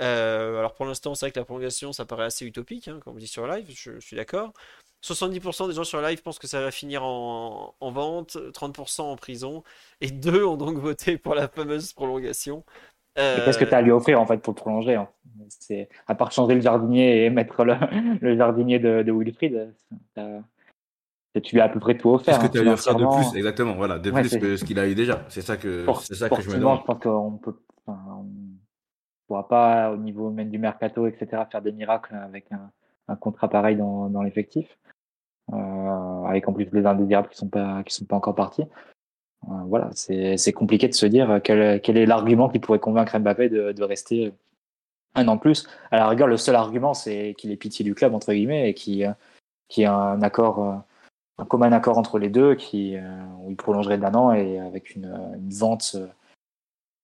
Euh, 0.00 0.58
alors 0.58 0.74
pour 0.74 0.86
l'instant, 0.86 1.14
c'est 1.14 1.26
vrai 1.26 1.32
que 1.32 1.38
la 1.40 1.44
prolongation, 1.44 1.92
ça 1.92 2.04
paraît 2.06 2.24
assez 2.24 2.46
utopique, 2.46 2.88
hein, 2.88 3.00
comme 3.02 3.16
on 3.16 3.18
dit 3.18 3.26
sur 3.28 3.46
live, 3.46 3.66
je, 3.70 4.00
suis 4.00 4.16
d'accord. 4.16 4.52
70% 5.02 5.68
des 5.68 5.74
gens 5.74 5.84
sur 5.84 6.00
live 6.00 6.22
pensent 6.22 6.38
que 6.38 6.46
ça 6.46 6.60
va 6.60 6.70
finir 6.70 7.02
en, 7.04 7.74
vente, 7.80 8.36
30% 8.36 9.02
en 9.02 9.16
prison, 9.16 9.62
et 10.00 10.10
deux 10.10 10.44
ont 10.44 10.56
donc 10.56 10.78
voté 10.78 11.18
pour 11.18 11.34
la 11.34 11.48
fameuse 11.48 11.92
prolongation. 11.92 12.64
Qu'est-ce 13.14 13.58
que 13.58 13.64
tu 13.64 13.74
as 13.74 13.78
à 13.78 13.82
lui 13.82 13.90
offrir 13.90 14.20
en 14.20 14.26
fait 14.26 14.38
pour 14.38 14.52
le 14.52 14.56
prolonger 14.56 14.94
hein 14.94 15.08
C'est 15.48 15.88
à 16.06 16.14
part 16.14 16.32
changer 16.32 16.54
le 16.54 16.62
jardinier 16.62 17.24
et 17.24 17.30
mettre 17.30 17.64
le, 17.64 18.36
jardinier 18.36 18.78
de, 18.78 19.02
de 19.02 19.12
Wilfried, 19.12 19.74
tu 21.40 21.54
lui 21.54 21.60
as 21.60 21.64
à 21.64 21.68
peu 21.68 21.80
près 21.80 21.96
tout 21.96 22.10
offert. 22.10 22.38
Qu'est-ce 22.38 22.48
que 22.48 22.52
tu 22.52 22.58
as 22.58 22.62
lui 22.62 22.70
offert 22.70 22.94
de 22.94 23.04
plus 23.04 23.36
Exactement, 23.36 23.74
voilà, 23.74 23.98
de 23.98 24.10
plus 24.10 24.36
que 24.38 24.56
ce 24.56 24.64
qu'il 24.64 24.78
a 24.78 24.86
eu 24.86 24.94
déjà. 24.94 25.24
C'est 25.28 25.42
ça 25.42 25.56
que, 25.56 25.86
c'est 26.02 26.14
ça 26.14 26.28
que 26.28 26.40
je 26.42 26.50
me 26.50 26.56
demande. 26.56 26.80
Je 26.80 26.84
pense 26.84 27.00
qu'on 27.00 27.38
peut, 27.38 27.56
on 27.86 28.26
pourra 29.26 29.48
pas 29.48 29.92
au 29.92 29.96
niveau 29.96 30.30
même 30.30 30.50
du 30.50 30.58
mercato, 30.58 31.06
etc., 31.06 31.42
faire 31.50 31.62
des 31.62 31.72
miracles 31.72 32.14
avec 32.14 32.52
un, 32.52 32.70
un 33.08 33.16
contrat 33.16 33.48
pareil 33.48 33.76
dans, 33.76 34.08
dans 34.08 34.22
l'effectif, 34.22 34.66
euh, 34.86 34.91
avec 35.50 36.48
en 36.48 36.52
plus 36.52 36.68
les 36.72 36.86
indésirables 36.86 37.28
qui 37.28 37.36
sont 37.36 37.48
pas 37.48 37.82
qui 37.82 37.94
sont 37.94 38.04
pas 38.04 38.16
encore 38.16 38.34
partis. 38.34 38.64
Euh, 39.50 39.54
voilà, 39.66 39.90
c'est 39.94 40.52
compliqué 40.52 40.88
de 40.88 40.94
se 40.94 41.06
dire 41.06 41.40
quel, 41.42 41.58
est 41.60 42.06
l'argument 42.06 42.48
qui 42.48 42.58
pourrait 42.58 42.78
convaincre 42.78 43.18
Mbappé 43.18 43.48
de, 43.48 43.82
rester 43.82 44.32
un 45.14 45.28
an 45.28 45.36
de 45.36 45.40
plus. 45.40 45.66
À 45.90 45.96
la 45.96 46.08
rigueur, 46.08 46.28
le 46.28 46.36
seul 46.36 46.54
argument, 46.54 46.94
c'est 46.94 47.34
qu'il 47.36 47.50
ait 47.50 47.56
pitié 47.56 47.84
du 47.84 47.94
club, 47.94 48.14
entre 48.14 48.32
guillemets, 48.32 48.70
et 48.70 48.74
qu'il 48.74 48.94
y 48.94 49.02
ait 49.82 49.84
un 49.84 50.22
accord, 50.22 50.84
un 51.38 51.44
commun 51.44 51.72
accord 51.72 51.98
entre 51.98 52.18
les 52.18 52.28
deux, 52.28 52.54
qui, 52.54 52.96
où 53.40 53.50
il 53.50 53.56
prolongerait 53.56 53.98
d'un 53.98 54.14
an 54.14 54.32
et 54.32 54.60
avec 54.60 54.94
une, 54.94 55.12
une 55.34 55.50
vente, 55.50 55.96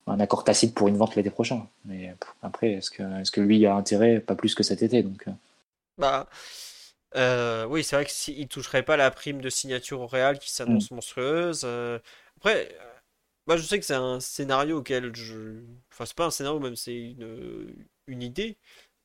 un 0.07 0.21
accord 0.21 0.45
tacite 0.45 0.75
pour 0.75 0.87
une 0.87 0.97
vente 0.97 1.17
l'été 1.17 1.31
prochain. 1.31 1.67
Mais 1.87 2.15
après, 2.43 2.73
est-ce 2.75 2.91
que, 2.91 3.03
est-ce 3.21 3.33
que 3.33 3.41
lui 3.41 3.67
a 3.67 3.75
intérêt? 3.75 4.21
Pas 4.21 4.37
plus 4.37 4.55
que 4.55 4.63
cet 4.63 4.83
été. 4.83 5.03
Donc. 5.03 5.27
Bah. 5.99 6.29
Oui, 7.15 7.85
c'est 7.85 7.97
vrai 7.97 8.05
que 8.05 8.11
s'il 8.11 8.49
toucherait 8.49 8.85
pas 8.85 8.97
la 8.97 9.11
prime 9.11 9.41
de 9.41 9.51
signature 9.51 10.01
au 10.01 10.07
Real 10.07 10.39
qui 10.39 10.51
s'annonce 10.51 10.91
mm. 10.91 10.95
monstrueuse. 10.95 11.67
après, 12.37 12.75
moi, 13.49 13.57
je 13.57 13.63
sais 13.63 13.79
que 13.81 13.87
c'est 13.87 13.95
un 13.95 14.21
scénario 14.21 14.79
auquel 14.81 15.15
je. 15.17 15.63
Enfin, 15.91 16.05
c'est 16.05 16.15
pas 16.17 16.27
un 16.27 16.31
scénario, 16.31 16.61
même, 16.61 16.77
c'est 16.77 16.95
une, 16.95 17.87
une 18.07 18.23
idée. 18.23 18.59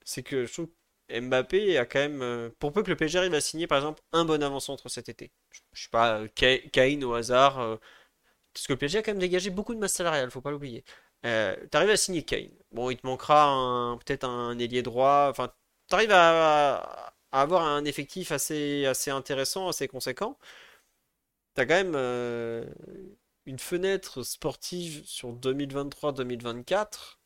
C'est 0.05 0.23
que 0.23 0.45
je 0.45 0.53
trouve 0.53 0.67
que 1.07 1.19
Mbappé 1.21 1.77
a 1.77 1.85
quand 1.85 1.99
même. 1.99 2.21
Euh, 2.21 2.49
pour 2.59 2.73
peu 2.73 2.84
que 2.84 2.89
le 2.89 2.97
PSG 2.97 3.19
arrive 3.19 3.34
à 3.35 3.41
signer, 3.41 3.67
par 3.67 3.77
exemple, 3.77 4.01
un 4.11 4.25
bon 4.25 4.43
avant-centre 4.43 4.89
cet 4.89 5.09
été. 5.09 5.31
Je 5.73 5.84
sais 5.84 5.89
pas, 5.89 6.19
euh, 6.21 6.27
Kane 6.71 7.03
au 7.05 7.13
hasard. 7.13 7.59
Euh, 7.59 7.77
parce 8.53 8.67
que 8.67 8.73
le 8.73 8.80
PSG 8.80 8.99
a 8.99 9.03
quand 9.03 9.11
même 9.11 9.19
dégagé 9.19 9.49
beaucoup 9.49 9.75
de 9.75 9.80
masse 9.80 9.93
salariale, 9.93 10.31
faut 10.31 10.41
pas 10.41 10.51
l'oublier. 10.51 10.84
Euh, 11.25 11.55
t'arrives 11.71 11.89
à 11.91 11.97
signer 11.97 12.23
Kane. 12.23 12.51
Bon, 12.71 12.89
il 12.89 12.97
te 12.97 13.07
manquera 13.07 13.97
peut-être 14.05 14.25
un 14.25 14.59
ailier 14.59 14.84
droit. 14.84 15.27
Enfin, 15.31 15.53
t'arrives 15.88 16.11
à, 16.11 16.77
à, 16.77 17.12
avoir 17.41 17.64
un 17.64 17.85
effectif 17.85 18.31
assez, 18.31 18.85
assez 18.85 19.11
intéressant, 19.11 19.68
assez 19.68 19.88
conséquent. 19.88 20.38
T'as 21.55 21.65
quand 21.65 21.84
même 21.84 21.95
une 23.45 23.60
fenêtre 23.60 24.23
sportive 24.23 25.03
sur 25.05 25.34
2023-2024, 25.34 27.19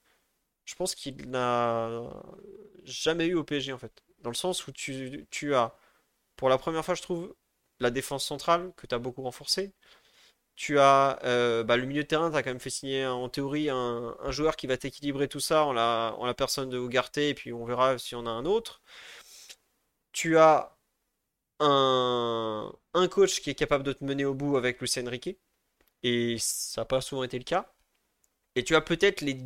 je 0.65 0.75
pense 0.75 0.95
qu'il 0.95 1.29
n'a 1.29 2.01
jamais 2.83 3.27
eu 3.27 3.35
au 3.35 3.43
PSG 3.43 3.73
en 3.73 3.77
fait. 3.77 4.03
Dans 4.19 4.29
le 4.29 4.35
sens 4.35 4.67
où 4.67 4.71
tu, 4.71 5.27
tu 5.31 5.55
as, 5.55 5.75
pour 6.35 6.49
la 6.49 6.57
première 6.57 6.83
fois, 6.85 6.95
je 6.95 7.01
trouve, 7.01 7.35
la 7.79 7.91
défense 7.91 8.25
centrale 8.25 8.73
que 8.77 8.87
tu 8.87 8.95
as 8.95 8.99
beaucoup 8.99 9.21
renforcée. 9.23 9.73
Tu 10.55 10.79
as 10.79 11.19
euh, 11.23 11.63
bah, 11.63 11.77
le 11.77 11.85
milieu 11.85 12.03
de 12.03 12.07
terrain, 12.07 12.31
tu 12.31 12.37
as 12.37 12.43
quand 12.43 12.49
même 12.49 12.59
fait 12.59 12.71
signer 12.71 13.05
en 13.05 13.29
théorie 13.29 13.69
un, 13.69 14.15
joueur 14.29 14.55
qui 14.57 14.67
va 14.67 14.77
t'équilibrer 14.77 15.27
tout 15.27 15.39
ça 15.39 15.65
en 15.65 15.73
la, 15.73 16.15
en 16.17 16.25
la 16.25 16.33
personne 16.33 16.69
de 16.69 16.79
Ugarte, 16.79 17.17
et 17.19 17.33
puis 17.35 17.53
on 17.53 17.65
verra 17.65 17.97
si 17.99 18.15
on 18.15 18.25
a 18.25 18.31
un 18.31 18.45
autre. 18.45 18.81
Tu 20.11 20.37
as 20.37 20.77
un, 21.59 22.71
coach 23.09 23.41
qui 23.41 23.49
est 23.49 23.55
capable 23.55 23.83
de 23.83 23.93
te 23.93 24.03
mener 24.03 24.25
au 24.25 24.33
bout 24.33 24.57
avec 24.57 24.81
Lucien 24.81 25.07
Riquet. 25.07 25.37
Et 26.03 26.37
ça 26.39 26.81
n'a 26.81 26.85
pas 26.85 27.01
souvent 27.01 27.23
été 27.23 27.37
le 27.37 27.43
cas. 27.43 27.71
Et 28.55 28.63
tu 28.63 28.75
as 28.75 28.81
peut-être 28.81 29.21
les. 29.21 29.39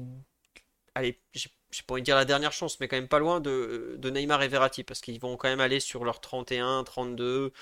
Allez, 0.96 1.20
j'ai 1.34 1.50
pas 1.88 1.94
envie 1.94 2.02
de 2.02 2.06
dire 2.06 2.16
la 2.16 2.26
dernière 2.26 2.52
chance, 2.54 2.80
mais 2.80 2.88
quand 2.88 2.98
même 2.98 3.08
pas 3.08 3.20
loin 3.20 3.40
de, 3.40 4.00
Neymar 4.04 4.44
et 4.44 4.48
Verratti, 4.48 4.84
parce 4.84 5.02
qu'ils 5.02 5.20
vont 5.20 5.38
quand 5.38 5.50
même 5.50 5.62
aller 5.62 5.80
sur 5.80 6.06
leurs 6.06 6.22
31, 6.22 6.84
32. 6.84 7.54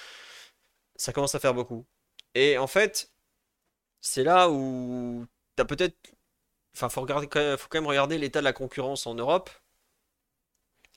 Ça 0.95 1.13
commence 1.13 1.35
à 1.35 1.39
faire 1.39 1.53
beaucoup. 1.53 1.85
Et 2.35 2.57
en 2.57 2.67
fait, 2.67 3.11
c'est 4.01 4.23
là 4.23 4.49
où 4.49 5.25
tu 5.57 5.61
as 5.61 5.65
peut-être. 5.65 5.97
Enfin, 6.75 6.89
faut, 6.89 7.01
regarder, 7.01 7.27
faut 7.57 7.67
quand 7.69 7.79
même 7.79 7.87
regarder 7.87 8.17
l'état 8.17 8.39
de 8.39 8.45
la 8.45 8.53
concurrence 8.53 9.07
en 9.07 9.15
Europe. 9.15 9.49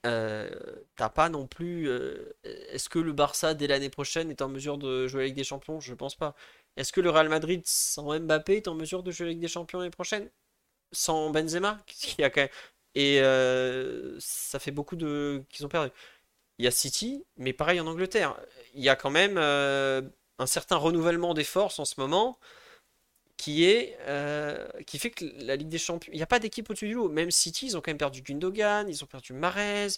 Euh, 0.05 0.51
t'as 0.97 1.09
pas 1.09 1.29
non 1.29 1.47
plus. 1.47 1.89
Euh, 1.89 2.35
est-ce 2.45 2.89
que 2.89 2.99
le 2.99 3.13
Barça 3.13 3.55
dès 3.55 3.67
l'année 3.67 3.91
prochaine 3.91 4.31
est 4.31 4.43
en 4.43 4.49
mesure 4.49 4.79
de 4.79 5.07
jouer 5.07 5.23
avec 5.23 5.35
des 5.35 5.45
champions? 5.45 5.81
Je 5.81 5.95
pense 5.95 6.17
pas. 6.17 6.35
Est-ce 6.77 6.93
que 6.93 7.01
le 7.01 7.11
Real 7.11 7.29
Madrid 7.29 7.63
sans 7.67 8.19
Mbappé 8.19 8.57
est 8.57 8.69
en 8.69 8.75
mesure 8.75 9.03
de 9.03 9.11
jouer 9.13 9.27
avec 9.27 9.41
des 9.41 9.49
champions 9.49 9.79
l'année 9.79 9.91
prochaine? 9.91 10.31
Sans 10.93 11.31
Benzema 11.31 11.79
qui 11.87 12.23
a 12.25 12.31
quand 12.31 12.43
même... 12.43 12.51
Et 12.97 13.21
euh, 13.23 14.17
ça 14.21 14.59
fait 14.59 14.73
beaucoup 14.73 14.97
de 14.97 15.45
qu'ils 15.51 15.67
ont 15.67 15.69
perdu. 15.71 15.91
Il 16.59 16.65
y 16.67 16.69
a 16.69 16.73
City, 16.73 17.25
mais 17.37 17.53
pareil 17.53 17.81
en 17.81 17.87
Angleterre. 17.87 18.37
Il 18.75 18.83
y 18.83 18.89
a 18.91 18.97
quand 18.97 19.11
même 19.11 19.39
un 19.39 20.47
certain 20.47 20.77
renouvellement 20.77 21.35
des 21.35 21.45
forces 21.45 21.79
en 21.79 21.85
ce 21.85 22.01
moment 22.01 22.39
qui 23.37 23.65
est 23.65 23.97
euh, 24.03 24.67
qui 24.87 24.99
fait 24.99 25.11
que 25.11 25.25
la 25.45 25.57
Ligue 25.57 25.69
des 25.69 25.79
Champions, 25.79 26.13
il 26.13 26.17
n'y 26.17 26.23
a 26.23 26.27
pas 26.27 26.39
d'équipe 26.39 26.69
au-dessus 26.71 26.89
du 26.89 26.95
lot. 26.95 27.09
Même 27.09 27.31
City, 27.31 27.67
ils 27.67 27.77
ont 27.77 27.81
quand 27.81 27.91
même 27.91 27.99
perdu 27.99 28.23
Gundogan, 28.23 28.89
ils 28.89 29.03
ont 29.03 29.07
perdu 29.07 29.33
Mahrez. 29.33 29.89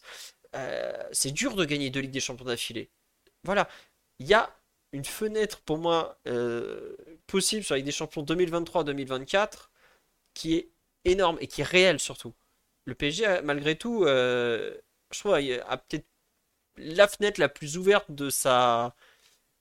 c'est 1.12 1.32
dur 1.32 1.54
de 1.56 1.64
gagner 1.64 1.90
deux 1.90 2.00
Ligues 2.00 2.10
des 2.12 2.20
Champions 2.20 2.46
d'affilée. 2.46 2.90
Voilà, 3.44 3.68
il 4.18 4.26
y 4.26 4.34
a 4.34 4.54
une 4.94 5.04
fenêtre 5.04 5.60
pour 5.62 5.78
moi 5.78 6.18
euh, 6.28 6.96
possible 7.26 7.64
sur 7.64 7.74
avec 7.74 7.84
des 7.84 7.92
champions 7.92 8.22
2023-2024 8.22 9.68
qui 10.34 10.54
est 10.54 10.70
énorme 11.04 11.36
et 11.40 11.48
qui 11.48 11.62
est 11.62 11.64
réelle 11.64 11.98
surtout. 11.98 12.32
Le 12.84 12.94
PSG, 12.94 13.40
malgré 13.42 13.76
tout, 13.76 14.04
euh, 14.04 14.76
je 15.10 15.18
trouve, 15.18 15.34
a 15.34 15.76
peut-être 15.78 16.06
la 16.76 17.08
fenêtre 17.08 17.40
la 17.40 17.48
plus 17.48 17.76
ouverte 17.76 18.10
de 18.10 18.30
sa 18.30 18.94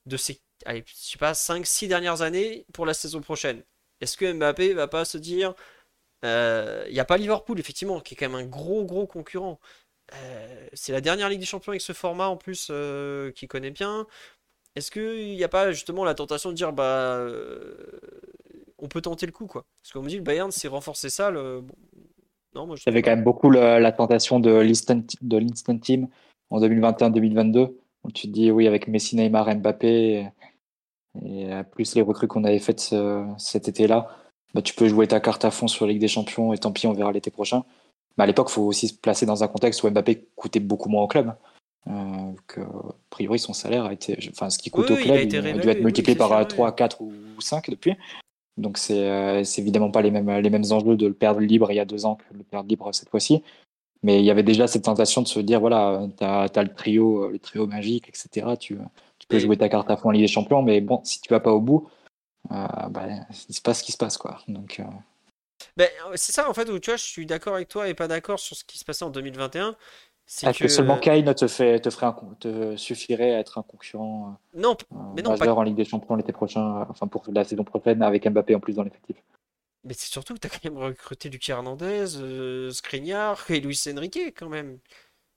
de 0.06 0.18
ses 0.18 0.40
allez, 0.66 0.84
je 0.86 0.94
sais 0.96 1.18
pas 1.18 1.34
5 1.34 1.66
6 1.66 1.88
dernières 1.88 2.22
années 2.22 2.66
pour 2.74 2.86
la 2.86 2.94
saison 2.94 3.22
prochaine. 3.22 3.64
Est-ce 4.02 4.18
que 4.18 4.32
Mbappé 4.32 4.74
va 4.74 4.88
pas 4.88 5.06
se 5.06 5.18
dire 5.18 5.54
euh, 6.26 6.86
il 6.88 6.94
n'y 6.94 7.02
a 7.02 7.06
pas 7.06 7.18
Liverpool 7.18 7.60
effectivement 7.60 8.00
qui 8.00 8.14
est 8.14 8.18
quand 8.18 8.30
même 8.30 8.40
un 8.40 8.48
gros 8.48 8.86
gros 8.86 9.06
concurrent. 9.06 9.60
c'est 10.74 10.94
la 10.94 11.02
dernière 11.02 11.28
Ligue 11.30 11.42
des 11.42 11.46
Champions 11.46 11.72
avec 11.72 11.82
ce 11.82 11.94
format 11.94 12.28
en 12.28 12.38
plus 12.38 12.72
qui 13.36 13.48
connaît 13.48 13.72
bien. 13.72 14.08
Est-ce 14.76 14.90
qu'il 14.90 15.36
n'y 15.36 15.44
a 15.44 15.50
pas 15.50 15.72
justement 15.72 16.04
la 16.04 16.16
tentation 16.16 16.50
de 16.50 16.56
dire 16.56 16.74
bah 16.74 17.18
euh, 17.18 17.76
on 18.80 18.88
peut 18.88 19.02
tenter 19.02 19.26
le 19.26 19.32
coup 19.32 19.46
quoi? 19.46 19.66
Parce 19.82 19.94
qu'on 19.94 20.02
me 20.02 20.10
dit 20.10 20.18
le 20.18 20.24
Bayern 20.24 20.52
s'est 20.52 20.68
renforcé 20.68 21.10
ça. 21.10 21.30
Le... 21.30 21.64
Non, 22.56 22.66
moi, 22.66 22.76
je... 22.76 22.84
Il 22.84 22.86
y 22.88 22.90
avait 22.90 23.02
quand 23.02 23.12
même 23.12 23.24
beaucoup 23.24 23.52
la, 23.52 23.92
tentation 23.92 24.40
de 24.40 24.52
l'instant 24.52 25.78
team 25.78 26.08
en 26.50 26.60
2021-2022 26.60 27.74
où 28.04 28.12
tu 28.12 28.28
te 28.28 28.34
dis 28.34 28.52
oui 28.52 28.68
avec 28.68 28.88
Messi, 28.88 29.16
Neymar, 29.16 29.56
Mbappé 29.56 30.28
et, 31.26 31.50
plus 31.72 31.96
les 31.96 32.02
recrues 32.02 32.28
qu'on 32.28 32.44
avait 32.44 32.60
faites 32.60 32.96
cet 33.38 33.68
été-là, 33.68 34.10
bah, 34.54 34.62
tu 34.62 34.74
peux 34.74 34.88
jouer 34.88 35.08
ta 35.08 35.20
carte 35.20 35.46
à 35.46 35.52
fond 35.52 35.68
sur 35.68 35.88
Ligue 35.88 36.00
des 36.00 36.08
Champions 36.08 36.54
et 36.54 36.58
tant 36.58 36.72
pis 36.72 36.88
on 36.88 36.94
verra 36.94 37.12
l'été 37.12 37.32
prochain. 37.32 37.64
Mais 38.18 38.24
à 38.24 38.28
l'époque, 38.28 38.50
il 38.50 38.54
faut 38.54 38.64
aussi 38.64 38.90
se 38.90 38.94
placer 38.94 39.26
dans 39.26 39.44
un 39.44 39.48
contexte 39.48 39.82
où 39.84 39.90
Mbappé 39.90 40.28
coûtait 40.36 40.60
beaucoup 40.60 40.90
moins 40.90 41.04
au 41.04 41.08
club. 41.08 41.34
Euh, 41.88 42.32
que, 42.48 42.62
a 42.62 42.96
priori, 43.10 43.40
son 43.40 43.54
salaire 43.54 43.86
a 43.86 43.94
été. 43.94 44.18
Enfin, 44.30 44.50
ce 44.50 44.60
qui 44.60 44.70
coûte 44.70 44.92
au 44.92 44.96
club, 44.96 45.18
il, 45.24 45.36
a 45.36 45.54
dû 45.54 45.70
être 45.70 45.84
multiplié 45.84 46.16
par 46.16 46.48
3, 46.48 46.76
4 46.76 47.02
ou 47.02 47.12
5 47.40 47.70
depuis. 47.70 47.96
Donc, 48.58 48.78
c'est 48.78 49.10
euh, 49.10 49.44
évidemment 49.58 49.90
pas 49.90 50.04
les 50.04 50.12
mêmes, 50.12 50.30
les 50.40 50.50
mêmes 50.50 50.64
enjeux 50.70 50.96
de 50.96 51.08
le 51.08 51.14
perdre 51.14 51.40
libre 51.40 51.72
il 51.72 51.76
y 51.76 51.80
a 51.80 51.86
deux 51.86 52.06
ans 52.06 52.16
que 52.16 52.34
de 52.34 52.38
le 52.38 52.44
perdre 52.44 52.70
libre 52.70 52.94
cette 52.94 53.10
fois-ci. 53.10 53.42
Mais 54.04 54.20
il 54.20 54.26
y 54.26 54.32
avait 54.32 54.44
déjà 54.44 54.68
cette 54.68 54.84
tentation 54.84 55.22
de 55.24 55.28
se 55.28 55.40
dire 55.40 55.60
voilà, 55.60 56.08
tu 56.18 56.24
as, 56.24 56.44
as, 56.54 56.64
le 56.64 56.74
trio, 56.74 57.30
le 57.30 57.40
trio 57.40 57.66
magique, 57.66 58.10
etc. 58.10 58.48
Tu 58.60 58.78
peux 59.34 59.40
jouer 59.40 59.58
ta 59.58 59.70
carte 59.70 59.90
à 59.90 59.98
fond 59.98 60.10
en 60.10 60.12
Ligue 60.12 60.24
des 60.24 60.28
Champions, 60.28 60.62
mais 60.62 60.82
bon, 60.82 61.02
si 61.04 61.22
tu 61.22 61.30
vas 61.30 61.40
pas 61.40 61.52
au 61.52 61.62
bout, 61.62 61.90
euh, 62.52 62.68
bah, 62.90 63.06
il 63.50 63.56
se 63.56 63.62
passe 63.62 63.80
ce 63.80 63.84
qui 63.84 63.92
se 63.92 63.98
passe. 63.98 64.18
Quoi. 64.18 64.40
Donc. 64.48 64.80
Euh... 64.80 64.84
Ben, 65.78 65.90
c'est 66.16 66.34
ça 66.34 66.50
en 66.50 66.54
fait 66.54 66.70
où 66.70 66.80
tu 66.80 66.90
vois, 66.90 66.98
je 66.98 67.04
suis 67.04 67.26
d'accord 67.26 67.56
avec 67.56 67.68
toi 67.68 67.88
et 67.88 67.94
pas 67.94 68.08
d'accord 68.08 68.40
sur 68.40 68.56
ce 68.56 68.64
qui 68.64 68.78
se 68.78 68.86
passait 68.86 69.06
en 69.06 69.10
2021. 69.10 69.76
C'est 70.26 70.56
que... 70.56 70.68
seulement 70.68 70.98
Kane 70.98 71.34
te, 71.36 71.48
fait, 71.48 71.80
te, 71.80 71.90
ferait 71.90 72.14
te 72.40 72.78
suffirait 72.78 73.36
à 73.36 73.40
être 73.40 73.58
un 73.58 73.64
concurrent 73.64 74.38
euh, 74.56 74.60
non, 74.60 74.78
mais 75.16 75.22
non, 75.22 75.38
pas... 75.38 75.54
en 75.54 75.64
Ligue 75.64 75.76
des 75.76 75.86
Champions 75.86 76.16
l'été 76.16 76.32
prochain, 76.32 76.82
euh, 76.82 76.86
enfin 76.90 77.08
pour 77.08 77.26
la 77.34 77.44
saison 77.44 77.64
prochaine 77.64 78.02
avec 78.02 78.26
Mbappé 78.26 78.56
en 78.56 78.60
plus 78.60 78.76
dans 78.76 78.84
l'effectif. 78.84 79.18
Mais 79.84 79.94
c'est 79.94 80.10
surtout 80.10 80.34
que 80.34 80.40
tu 80.40 80.48
as 80.48 80.50
quand 80.50 80.64
même 80.64 80.78
recruté 80.78 81.30
Lucie 81.30 81.52
Hernandez, 81.52 82.16
euh, 82.16 82.72
Skriniar 82.72 83.44
et 83.50 83.60
Luis 83.60 83.82
Enrique 83.94 84.34
quand 84.38 84.48
même. 84.48 84.80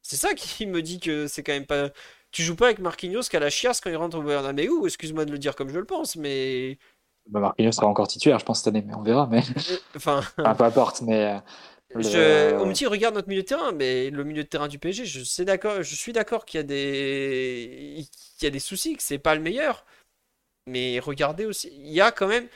C'est 0.02 0.16
ça 0.16 0.34
qui 0.34 0.66
me 0.66 0.82
dit 0.82 1.00
que 1.00 1.26
c'est 1.26 1.42
quand 1.42 1.52
même 1.52 1.66
pas. 1.66 1.90
Tu 2.36 2.42
joues 2.42 2.54
pas 2.54 2.66
avec 2.66 2.80
Marquinhos 2.80 3.22
qu'à 3.30 3.40
la 3.40 3.48
chiasse 3.48 3.80
quand 3.80 3.88
il 3.88 3.96
rentre 3.96 4.18
au 4.18 4.22
Bernabeu, 4.22 4.84
excuse-moi 4.84 5.24
de 5.24 5.32
le 5.32 5.38
dire 5.38 5.56
comme 5.56 5.70
je 5.70 5.78
le 5.78 5.86
pense, 5.86 6.16
mais. 6.16 6.76
Bah 7.30 7.40
Marquinhos 7.40 7.72
sera 7.72 7.86
encore 7.86 8.08
titulaire, 8.08 8.38
je 8.38 8.44
pense, 8.44 8.58
cette 8.58 8.66
année, 8.66 8.84
mais 8.86 8.94
on 8.94 9.00
verra. 9.00 9.26
Mais... 9.26 9.40
Enfin... 9.96 10.20
enfin 10.38 10.54
peu 10.54 10.64
importe, 10.64 11.00
mais 11.00 11.40
je... 11.94 12.54
On 12.60 12.66
me 12.66 12.74
dit 12.74 12.84
regarde 12.84 13.14
notre 13.14 13.28
milieu 13.28 13.40
de 13.40 13.46
terrain, 13.46 13.72
mais 13.72 14.10
le 14.10 14.22
milieu 14.22 14.42
de 14.42 14.48
terrain 14.48 14.68
du 14.68 14.78
PSG, 14.78 15.06
je, 15.06 15.24
sais 15.24 15.46
d'accord, 15.46 15.82
je 15.82 15.94
suis 15.94 16.12
d'accord 16.12 16.44
qu'il 16.44 16.58
y 16.58 16.60
a 16.60 16.64
des, 16.64 18.06
il 18.06 18.44
y 18.44 18.46
a 18.46 18.50
des 18.50 18.58
soucis, 18.58 18.98
que 18.98 19.02
c'est 19.02 19.16
pas 19.16 19.34
le 19.34 19.40
meilleur. 19.40 19.86
Mais 20.66 20.98
regardez 20.98 21.46
aussi, 21.46 21.70
il 21.72 21.90
y 21.90 22.02
a 22.02 22.12
quand 22.12 22.28
même 22.28 22.48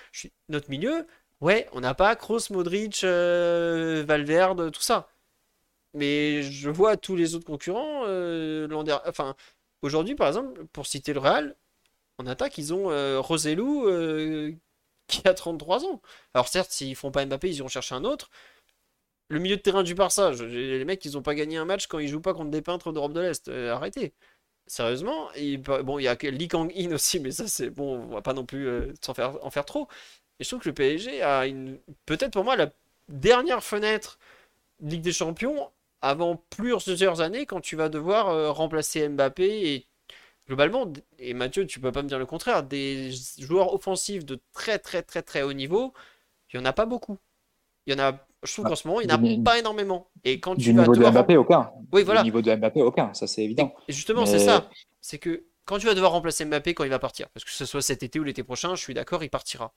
notre 0.51 0.69
milieu. 0.69 1.07
Ouais, 1.41 1.67
on 1.73 1.81
n'a 1.81 1.95
pas 1.95 2.15
Kroos, 2.17 2.51
Modric, 2.51 3.03
euh, 3.03 4.05
Valverde, 4.07 4.71
tout 4.73 4.83
ça. 4.83 5.09
Mais 5.95 6.43
je 6.43 6.69
vois 6.69 6.99
tous 6.99 7.17
les 7.17 7.35
autres 7.35 7.47
concurrents 7.47 8.03
euh, 8.05 8.69
Enfin, 9.07 9.35
aujourd'hui, 9.83 10.15
par 10.15 10.29
exemple, 10.29 10.67
pour 10.73 10.87
citer 10.87 11.13
le 11.13 11.21
Real, 11.21 11.57
en 12.19 12.27
attaque, 12.27 12.59
ils 12.59 12.75
ont 12.75 12.91
euh, 12.91 13.21
Roselou 13.21 13.87
euh, 13.89 14.53
qui 15.09 15.27
a 15.29 15.35
33 15.35 15.85
ans. 15.87 16.03
Alors 16.35 16.49
certes, 16.49 16.71
s'ils 16.71 16.97
font 16.97 17.11
pas 17.11 17.25
Mbappé, 17.27 17.49
ils 17.51 17.57
iront 17.57 17.69
chercher 17.69 17.95
un 17.95 18.05
autre 18.05 18.31
le 19.31 19.39
milieu 19.39 19.57
de 19.57 19.63
terrain 19.63 19.83
du 19.85 19.95
Barça, 19.95 20.33
les 20.33 20.85
mecs, 20.85 21.05
ils 21.05 21.17
ont 21.17 21.23
pas 21.23 21.35
gagné 21.35 21.57
un 21.57 21.65
match 21.65 21.87
quand 21.87 22.01
ils 22.01 22.09
jouent 22.09 22.21
pas 22.21 22.35
contre 22.35 22.51
des 22.51 22.63
peintres 22.63 22.93
d'Europe 22.93 23.13
de 23.13 23.21
l'Est. 23.21 23.49
Euh, 23.49 23.73
arrêtez. 23.73 24.13
Sérieusement, 24.67 25.31
bon, 25.85 25.99
il 25.99 26.05
y 26.05 26.09
a 26.09 26.15
Lee 26.15 26.49
Kang-in 26.49 26.93
aussi, 26.93 27.21
mais 27.21 27.31
ça, 27.33 27.47
c'est 27.49 27.71
bon, 27.71 28.05
on 28.05 28.15
va 28.15 28.23
pas 28.23 28.35
non 28.35 28.45
plus 28.47 28.67
euh, 28.69 28.93
faire, 29.15 29.45
en 29.45 29.51
faire 29.51 29.65
trop. 29.65 29.89
Et 30.41 30.45
je 30.45 30.49
trouve 30.49 30.61
que 30.61 30.69
le 30.69 30.75
PSG 30.75 31.23
a 31.23 31.45
peut-être 32.07 32.33
pour 32.33 32.45
moi, 32.45 32.57
la 32.57 32.71
dernière 33.09 33.63
fenêtre 33.65 34.19
Ligue 34.81 35.03
des 35.03 35.13
Champions 35.13 35.71
avant 36.03 36.37
plusieurs 36.51 37.21
années 37.21 37.47
quand 37.47 37.61
tu 37.61 37.77
vas 37.77 37.89
devoir 37.89 38.29
euh, 38.29 38.51
remplacer 38.53 39.09
Mbappé 39.09 39.75
et 39.75 39.87
globalement, 40.47 40.93
et 41.19 41.35
Mathieu, 41.35 41.67
tu 41.67 41.81
peux 41.81 41.93
pas 41.93 42.03
me 42.03 42.09
dire 42.09 42.19
le 42.19 42.27
contraire, 42.27 42.63
des 42.65 43.13
joueurs 43.39 43.75
offensifs 43.75 44.25
de 44.25 44.41
très 44.53 44.79
très 44.79 45.03
très 45.03 45.23
très 45.23 45.43
haut 45.43 45.53
niveau, 45.53 45.95
il 46.53 46.59
y 46.59 46.61
en 46.61 46.65
a 46.67 46.73
pas 46.73 46.87
beaucoup. 46.87 47.19
Il 47.87 47.93
y 47.93 47.97
en 47.97 48.01
a, 48.01 48.27
je 48.45 48.53
trouve 48.53 48.65
Bah, 48.65 48.71
qu'en 48.71 48.77
ce 48.77 48.89
moment, 48.89 49.01
il 49.01 49.07
n'y 49.09 49.13
en 49.13 49.17
a 49.17 49.19
du- 49.19 49.43
pas 49.43 49.59
énormément. 49.59 50.11
Et 50.25 50.41
quand 50.41 50.55
tu 50.57 50.63
Du 50.63 50.73
vas 50.73 50.83
niveau 50.83 50.93
de 50.93 50.99
devoir 50.99 51.13
Mbappé, 51.13 51.37
aucun. 51.37 51.71
Oui, 51.93 52.03
voilà. 52.03 52.21
Du 52.21 52.27
niveau 52.27 52.43
de 52.43 52.55
Mbappé, 52.55 52.83
aucun, 52.83 53.13
ça 53.15 53.27
c'est 53.27 53.43
évident. 53.45 53.75
Et 53.89 53.93
justement, 53.93 54.23
Mais- 54.23 54.27
c'est 54.27 54.39
ça. 54.39 54.69
C'est 55.01 55.19
que 55.19 55.45
quand 55.65 55.79
tu 55.79 55.87
vas 55.87 55.95
devoir 55.95 56.13
remplacer 56.13 56.45
Mbappé 56.45 56.75
quand 56.75 56.85
il 56.85 56.91
va 56.91 56.99
partir, 56.99 57.29
parce 57.31 57.45
que 57.45 57.51
ce 57.51 57.65
soit 57.65 57.83
cet 57.83 58.03
été 58.03 58.19
ou 58.21 58.25
l'été 58.25 58.43
prochain, 58.43 58.75
je 58.75 58.83
suis 58.83 58.95
d'accord, 58.95 59.23
il 59.25 59.31
partira. 59.31 59.73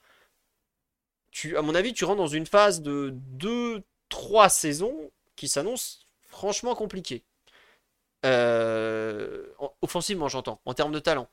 Tu, 1.32 1.58
à 1.58 1.62
mon 1.62 1.76
avis, 1.76 1.94
tu 1.94 2.06
rentres 2.06 2.18
dans 2.22 2.28
une 2.28 2.46
phase 2.46 2.82
de 2.82 3.12
2-3 3.14 4.50
saisons 4.50 5.12
qui 5.36 5.48
s'annonce 5.48 6.03
franchement 6.34 6.76
compliquée. 6.76 7.24
Euh, 8.26 9.48
en- 9.60 9.72
offensivement, 9.82 10.28
j'entends, 10.30 10.60
en 10.66 10.74
termes 10.74 10.92
de 10.92 11.00
talent. 11.00 11.28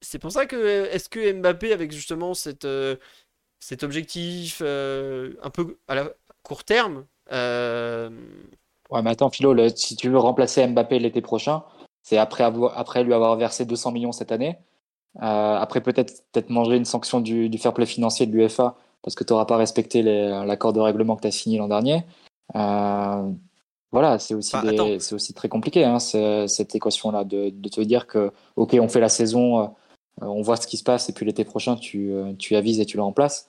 C'est 0.00 0.18
pour 0.18 0.32
ça 0.32 0.46
que 0.46 0.86
est-ce 0.86 1.08
que 1.08 1.32
Mbappé, 1.32 1.72
avec 1.72 1.92
justement 1.92 2.34
cette, 2.34 2.64
euh, 2.64 2.96
cet 3.60 3.82
objectif 3.84 4.60
euh, 4.62 5.34
un 5.42 5.50
peu 5.50 5.78
à 5.88 5.94
la 5.94 6.10
court 6.42 6.64
terme, 6.64 7.06
Ouais, 8.90 9.00
mais 9.02 9.10
attends, 9.10 9.30
Philo, 9.30 9.56
si 9.74 9.96
tu 9.96 10.10
veux 10.10 10.18
remplacer 10.18 10.66
Mbappé 10.66 10.98
l'été 10.98 11.22
prochain, 11.22 11.62
c'est 12.02 12.18
après, 12.18 12.44
après 12.44 13.04
lui 13.04 13.14
avoir 13.14 13.36
versé 13.36 13.64
200 13.64 13.92
millions 13.92 14.12
cette 14.12 14.32
année. 14.32 14.58
Après, 15.18 15.80
peut-être 15.80 16.24
peut-être 16.32 16.50
manger 16.50 16.76
une 16.76 16.84
sanction 16.84 17.20
du, 17.20 17.48
du 17.48 17.58
fair 17.58 17.72
play 17.74 17.86
financier 17.86 18.26
de 18.26 18.32
l'UEFA 18.32 18.76
parce 19.02 19.14
que 19.14 19.24
tu 19.24 19.32
n'auras 19.32 19.46
pas 19.46 19.56
respecté 19.56 20.02
l'accord 20.02 20.72
de 20.72 20.80
règlement 20.80 21.16
que 21.16 21.22
tu 21.22 21.28
as 21.28 21.32
signé 21.32 21.58
l'an 21.58 21.68
dernier. 21.68 22.04
Euh, 22.56 23.30
voilà, 23.90 24.18
c'est 24.18 24.34
aussi, 24.34 24.52
Bah, 24.52 24.62
des- 24.62 24.98
c'est 25.00 25.14
aussi 25.14 25.34
très 25.34 25.48
compliqué, 25.48 25.84
hein, 25.84 25.98
ce- 25.98 26.46
cette 26.48 26.74
équation-là, 26.74 27.24
de, 27.24 27.50
de 27.50 27.68
te 27.68 27.80
dire 27.80 28.06
que, 28.06 28.32
OK, 28.56 28.76
on 28.80 28.88
fait 28.88 29.00
la 29.00 29.08
saison, 29.08 29.60
euh, 29.60 29.66
on 30.20 30.42
voit 30.42 30.56
ce 30.56 30.66
qui 30.66 30.76
se 30.76 30.82
passe, 30.84 31.08
et 31.08 31.12
puis 31.12 31.26
l'été 31.26 31.44
prochain, 31.44 31.76
tu, 31.76 32.12
euh, 32.12 32.32
tu 32.38 32.56
avises 32.56 32.80
et 32.80 32.86
tu 32.86 32.96
le 32.96 33.02
remplaces. 33.02 33.48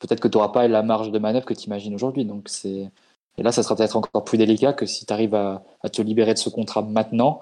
Peut-être 0.00 0.20
que 0.20 0.28
tu 0.28 0.36
n'auras 0.36 0.48
pas 0.48 0.66
la 0.68 0.82
marge 0.82 1.10
de 1.12 1.18
manœuvre 1.18 1.46
que 1.46 1.54
tu 1.54 1.66
imagines 1.66 1.94
aujourd'hui. 1.94 2.24
Donc, 2.24 2.48
c'est. 2.48 2.90
Et 3.36 3.42
là, 3.42 3.50
ça 3.52 3.62
sera 3.62 3.74
peut-être 3.74 3.96
encore 3.96 4.24
plus 4.24 4.38
délicat 4.38 4.72
que 4.72 4.86
si 4.86 5.06
tu 5.06 5.12
arrives 5.12 5.34
à, 5.34 5.62
à 5.82 5.88
te 5.88 6.02
libérer 6.02 6.34
de 6.34 6.38
ce 6.38 6.48
contrat 6.50 6.82
maintenant, 6.82 7.40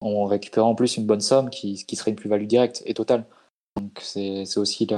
en 0.00 0.24
récupérant 0.24 0.70
en 0.70 0.74
plus 0.74 0.96
une 0.96 1.06
bonne 1.06 1.20
somme 1.20 1.50
qui, 1.50 1.84
qui 1.86 1.96
serait 1.96 2.10
une 2.10 2.16
plus-value 2.16 2.46
directe 2.46 2.82
et 2.86 2.94
totale. 2.94 3.24
Donc 3.94 4.02
c'est 4.02 4.58
aussi 4.58 4.88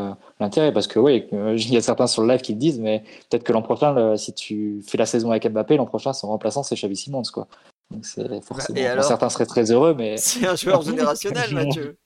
l'intérêt, 0.40 0.72
parce 0.72 0.86
que 0.86 0.98
oui, 0.98 1.26
euh, 1.32 1.54
il 1.58 1.72
y 1.72 1.76
a 1.76 1.82
certains 1.82 2.06
sur 2.06 2.22
le 2.22 2.28
live 2.32 2.40
qui 2.40 2.52
le 2.52 2.58
disent, 2.58 2.80
mais 2.80 3.04
peut-être 3.28 3.44
que 3.44 3.52
l'an 3.52 3.62
prochain, 3.62 3.92
le- 3.92 4.16
si 4.16 4.32
tu 4.32 4.82
fais 4.86 4.96
la 4.96 5.06
saison 5.06 5.30
avec 5.30 5.46
Mbappé, 5.46 5.76
l'an 5.76 5.86
prochain, 5.86 6.12
son 6.12 6.28
remplaçant, 6.28 6.62
c'est 6.62 6.76
Xavi 6.76 6.96
Simons. 6.96 7.22
Quoi. 7.32 7.46
Donc 7.90 8.06
c'est 8.06 8.42
forcément... 8.42 8.78
et 8.78 8.82
bon, 8.82 8.90
alors 8.90 9.04
certains 9.04 9.28
seraient 9.28 9.46
très 9.46 9.70
heureux, 9.70 9.94
mais... 9.94 10.16
c'est 10.16 10.46
un 10.46 10.56
joueur 10.56 10.82
générationnel, 10.82 11.52
Mathieu. 11.52 11.98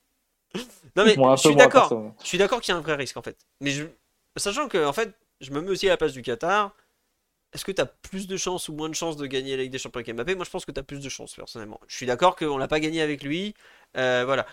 Non 0.97 1.05
mais 1.05 1.15
Moi, 1.17 1.37
je 1.37 1.43
suis 1.43 1.57
d'accord. 1.57 1.89
perso. 1.89 2.11
Je 2.23 2.27
suis 2.27 2.39
d'accord 2.39 2.61
qu'il 2.61 2.73
y 2.73 2.75
a 2.75 2.79
un 2.79 2.83
vrai 2.83 2.97
risque 2.97 3.17
en 3.17 3.23
fait. 3.23 3.37
Mais 3.61 3.71
je... 3.71 3.85
sachant 4.37 4.67
que 4.67 4.85
en 4.85 4.93
fait, 4.93 5.15
je 5.41 5.53
me 5.53 5.61
mets 5.61 5.71
aussi 5.71 5.87
à 5.87 5.91
la 5.91 5.97
place 5.97 6.13
du 6.13 6.23
Qatar. 6.23 6.75
Est-ce 7.53 7.65
que 7.65 7.73
tu 7.73 7.81
as 7.81 7.87
plus 7.87 8.29
de 8.29 8.37
chances 8.37 8.69
ou 8.69 8.73
moins 8.75 8.89
de 8.89 8.95
chances 8.95 9.17
de 9.17 9.27
gagner 9.27 9.57
la 9.57 9.65
Ligue 9.65 9.73
des 9.73 9.79
Champions 9.79 10.01
avec 10.01 10.15
Mbappé? 10.15 10.35
Moi, 10.37 10.45
je 10.45 10.51
pense 10.51 10.65
que 10.65 10.71
tu 10.71 10.79
as 10.79 10.85
plus 10.85 11.01
de 11.01 11.09
chances 11.09 11.35
personnellement. 11.35 11.81
Je 11.89 11.97
suis 11.97 12.07
d'accord 12.07 12.37
qu'on 12.37 12.59
l'a 12.59 12.69
pas 12.69 12.79
gagné 12.79 13.01
avec 13.03 13.25
lui. 13.25 13.55
euh, 13.97 14.23
voilà. 14.25 14.47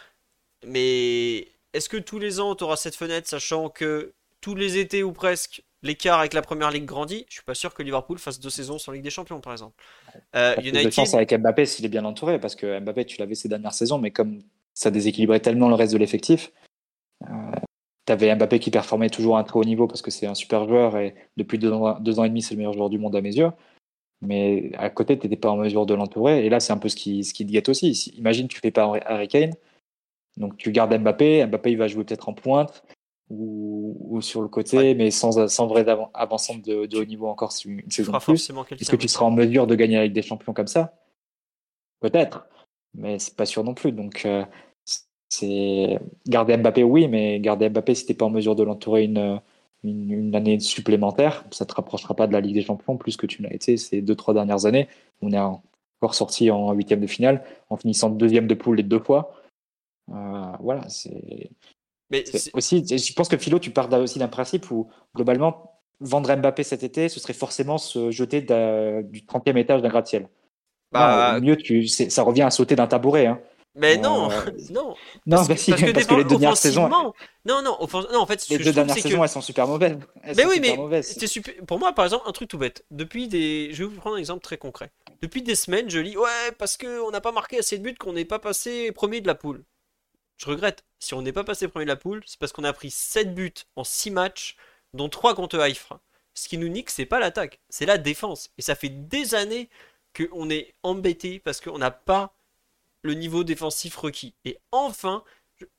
Mais 0.66 1.48
est-ce 1.78 1.90
que 1.90 1.98
tous 1.98 2.20
les 2.20 2.40
ans, 2.40 2.56
tu 2.56 2.64
auras 2.64 2.76
cette 2.76 2.96
fenêtre, 2.96 3.28
sachant 3.28 3.70
que 3.70 4.14
tous 4.42 4.56
les 4.56 4.78
étés 4.78 5.04
ou 5.04 5.14
presque, 5.14 5.64
l'écart 5.84 6.20
avec 6.20 6.34
la 6.34 6.42
première 6.42 6.72
ligue 6.72 6.86
grandit? 6.86 7.26
Je 7.30 7.36
suis 7.36 7.44
pas 7.44 7.54
sûr 7.54 7.74
que 7.74 7.84
Liverpool 7.84 8.18
fasse 8.18 8.40
deux 8.40 8.50
saisons 8.50 8.80
sans 8.80 8.92
Ligue 8.92 9.04
des 9.04 9.10
Champions, 9.10 9.40
par 9.40 9.54
exemple. 9.54 9.76
Euh, 10.36 10.54
T'as 10.56 10.62
plus 10.62 10.72
de 10.72 10.78
United, 10.78 10.92
chance 10.92 11.14
avec 11.14 11.34
Mbappé 11.34 11.66
s'il 11.66 11.86
est 11.86 11.90
bien 11.90 12.04
entouré, 12.04 12.40
parce 12.40 12.56
que 12.56 12.80
Mbappé, 12.80 13.06
tu 13.06 13.18
l'avais 13.20 13.36
ces 13.36 13.48
dernières 13.48 13.74
saisons, 13.74 14.00
mais 14.00 14.12
comme 14.12 14.42
ça 14.74 14.92
déséquilibrait 14.92 15.40
tellement 15.40 15.70
le 15.70 15.76
reste 15.76 15.94
de 15.94 15.98
l'effectif, 15.98 16.52
euh, 17.24 17.52
tu 18.06 18.14
avais 18.14 18.36
Mbappé 18.36 18.60
qui 18.60 18.72
performait 18.72 19.10
toujours 19.10 19.38
à 19.38 19.42
un 19.42 19.44
très 19.44 19.60
haut 19.60 19.64
niveau 19.64 19.88
parce 19.88 20.02
que 20.02 20.12
c'est 20.12 20.28
un 20.28 20.36
super 20.36 20.68
joueur 20.68 20.98
et 20.98 21.14
depuis 21.36 21.60
deux 21.60 21.72
ans, 21.72 22.00
deux 22.00 22.20
ans 22.20 22.24
et 22.24 22.30
demi, 22.30 22.42
c'est 22.42 22.54
le 22.56 22.60
meilleur 22.60 22.74
joueur 22.74 22.90
du 22.90 22.98
monde 22.98 23.16
à 23.16 23.22
mes 23.22 23.36
yeux. 23.36 23.52
Mais 24.22 24.72
à 24.78 24.90
côté, 24.90 25.18
tu 25.20 25.28
n'étais 25.28 25.40
pas 25.40 25.52
en 25.52 25.58
mesure 25.58 25.86
de 25.86 25.94
l'entourer. 25.94 26.44
Et 26.44 26.50
là, 26.50 26.60
c'est 26.60 26.74
un 26.74 26.78
peu 26.78 26.90
ce 26.90 26.96
qui, 26.96 27.24
ce 27.24 27.34
qui 27.34 27.46
te 27.46 27.52
guette 27.52 27.70
aussi. 27.70 27.94
Si- 27.94 28.10
imagine, 28.12 28.48
tu 28.48 28.60
fais 28.60 28.72
pas 28.72 28.92
Harry 29.06 29.28
Kane, 29.28 29.54
donc 30.38 30.58
tu 30.58 30.72
gardes 30.72 30.98
Mbappé. 30.98 31.46
Mbappé, 31.46 31.72
il 31.72 31.78
va 31.78 31.88
jouer 31.88 32.04
peut-être 32.04 32.30
en 32.30 32.34
pointe 32.34 32.84
ou, 33.30 33.98
ou 34.00 34.22
sur 34.22 34.42
le 34.42 34.48
côté, 34.48 34.78
Ouais. 34.78 34.94
mais 34.94 35.12
sans, 35.12 35.48
sans 35.50 35.68
vraie 35.68 35.84
avan- 35.84 36.10
avancante 36.14 36.62
de, 36.62 36.86
de 36.86 36.98
haut 36.98 37.06
niveau 37.06 37.28
encore 37.28 37.52
une 37.66 37.82
tu 37.84 37.92
saison 37.92 38.14
de 38.14 38.18
plus. 38.20 38.50
Est-ce 38.80 38.90
que 38.92 38.96
tu 38.96 39.08
seras 39.08 39.26
en 39.26 39.32
mesure 39.32 39.68
de 39.68 39.76
gagner 39.76 39.98
avec 39.98 40.14
des 40.14 40.22
champions 40.22 40.54
comme 40.54 40.68
ça? 40.68 40.94
Peut-être, 42.00 42.48
mais 42.94 43.20
c'est 43.20 43.36
pas 43.36 43.46
sûr 43.46 43.64
non 43.64 43.74
plus. 43.74 43.92
Donc, 43.92 44.22
euh, 44.26 44.46
c'est 45.30 46.00
garder 46.28 46.56
Mbappé, 46.56 46.84
oui, 46.84 47.08
mais 47.08 47.40
garder 47.40 47.70
Mbappé 47.70 47.96
si 47.96 48.06
t'es 48.06 48.14
pas 48.14 48.26
en 48.26 48.30
mesure 48.30 48.56
de 48.56 48.64
l'entourer 48.64 49.04
une, 49.04 49.42
une, 49.84 50.12
une 50.12 50.36
année 50.36 50.60
supplémentaire, 50.60 51.44
ça 51.52 51.66
te 51.66 51.74
rapprochera 51.74 52.16
pas 52.16 52.28
de 52.28 52.34
la 52.34 52.40
Ligue 52.40 52.54
des 52.54 52.62
Champions 52.62 52.98
plus 52.98 53.18
que 53.18 53.26
tu 53.26 53.42
l'as 53.42 53.54
été 53.54 53.78
ces 53.78 54.02
deux 54.02 54.16
trois 54.16 54.34
dernières 54.34 54.66
années. 54.66 54.88
On 55.22 55.32
est 55.32 55.40
encore 55.40 56.16
sorti 56.16 56.50
en 56.52 56.72
huitième 56.72 57.02
de 57.02 57.08
finale 57.08 57.44
en 57.70 57.78
finissant 57.78 58.10
deuxième 58.10 58.48
de 58.48 58.54
poule 58.54 58.78
les 58.78 58.84
deux 58.84 59.00
fois. 59.00 59.34
Euh, 60.10 60.52
voilà, 60.60 60.88
c'est 60.90 61.50
Mais 62.10 62.24
aussi, 62.54 62.86
je 62.88 63.14
pense 63.14 63.28
que 63.28 63.38
Philo, 63.38 63.60
tu 63.60 63.72
pars 63.72 63.90
d'un- 63.90 64.00
aussi 64.02 64.20
d'un 64.20 64.28
principe 64.28 64.72
où, 64.72 64.90
globalement, 65.16 65.80
vendre 66.00 66.34
Mbappé 66.36 66.64
cet 66.64 66.84
été, 66.84 67.10
ce 67.10 67.20
serait 67.20 67.34
forcément 67.34 67.78
se 67.78 68.12
jeter 68.12 68.42
du 68.42 69.26
30e 69.26 69.58
étage 69.58 69.82
d'un 69.82 69.90
gratte-ciel. 69.90 70.30
bah, 70.92 71.32
Non, 71.34 71.38
au 71.40 71.42
mieux, 71.42 71.58
tu, 71.58 71.88
ça 71.88 72.24
revient 72.24 72.44
à 72.44 72.52
sauter 72.52 72.76
d'un 72.76 72.88
tabouret. 72.88 73.26
Hein. 73.26 73.40
mais 73.76 73.98
non, 73.98 74.32
Euh, 74.32 74.36
non. 74.72 74.96
Non, 75.26 75.38
Parce 75.38 75.48
bah 75.50 75.54
que, 75.56 75.60
si, 75.60 75.72
parce 75.72 75.84
que 75.84 75.92
parce 75.92 76.06
que 76.06 76.16
les 76.16 76.24
deux 76.24 76.38
dernières 76.38 76.58
saisons, 76.58 76.88
Non, 76.88 77.14
non, 77.46 77.62
non, 77.62 77.78
en 77.80 78.26
fait, 78.26 78.48
les 78.50 78.58
deux 78.60 78.72
dernières 78.72 78.96
saisons, 78.96 79.18
que... 79.18 79.24
elles 79.24 79.30
sont 79.30 79.42
super 79.42 79.68
mauvaises. 79.68 79.98
Elles 80.24 80.36
Mais 80.38 80.46
oui, 80.46 80.60
mais 80.62 81.02
c'était 81.02 81.28
super. 81.28 81.54
Pour 81.66 81.78
moi, 81.80 81.92
par 81.94 82.06
exemple, 82.06 82.24
un 82.28 82.32
truc 82.32 82.48
tout 82.50 82.58
bête. 82.58 82.86
Depuis 82.92 83.28
des, 83.28 83.70
je 83.74 83.84
vais 83.84 83.90
vous 83.90 83.96
prendre 84.00 84.16
un 84.16 84.20
exemple 84.20 84.42
très 84.42 84.58
concret. 84.58 84.90
Depuis 85.22 85.42
des 85.42 85.56
semaines, 85.56 85.90
je 85.90 86.00
lis 86.00 86.16
ouais 86.18 86.52
parce 86.58 86.78
que 86.78 87.02
on 87.02 87.12
n'a 87.12 87.22
pas 87.22 87.32
marqué 87.32 87.60
assez 87.60 87.78
de 87.78 87.84
buts, 87.84 87.96
qu'on 88.00 88.14
n'est 88.14 88.26
pas 88.26 88.40
passé 88.40 88.92
premier 88.92 89.20
de 89.20 89.28
la 89.28 89.36
poule. 89.36 89.64
Je 90.38 90.46
regrette. 90.46 90.86
Si 91.00 91.14
on 91.14 91.22
n'est 91.22 91.34
pas 91.34 91.44
passé 91.44 91.68
premier 91.68 91.86
de 91.86 91.90
la 91.90 91.96
poule, 91.96 92.24
c'est 92.26 92.40
parce 92.40 92.52
qu'on 92.52 92.64
a 92.64 92.74
pris 92.74 92.92
7 92.92 93.34
buts 93.34 93.54
en 93.76 93.84
6 93.84 94.12
matchs, 94.12 94.56
dont 94.94 95.10
3 95.10 95.36
contre 95.36 95.60
Haïfa. 95.60 96.00
Ce 96.34 96.48
qui 96.48 96.58
nous 96.58 96.68
nique, 96.68 96.92
c'est 96.92 97.06
pas 97.06 97.20
l'attaque, 97.20 97.60
c'est 97.70 97.88
la 97.88 97.98
défense. 97.98 98.52
Et 98.58 98.62
ça 98.62 98.76
fait 98.76 98.90
des 98.90 99.34
années 99.34 99.70
qu'on 100.16 100.50
est 100.50 100.76
embêté 100.84 101.40
parce 101.40 101.62
qu'on 101.62 101.80
n'a 101.80 101.92
pas 101.92 102.36
le 103.02 103.14
niveau 103.14 103.44
défensif 103.44 103.96
requis. 103.96 104.36
Et 104.46 104.60
enfin, 104.72 105.24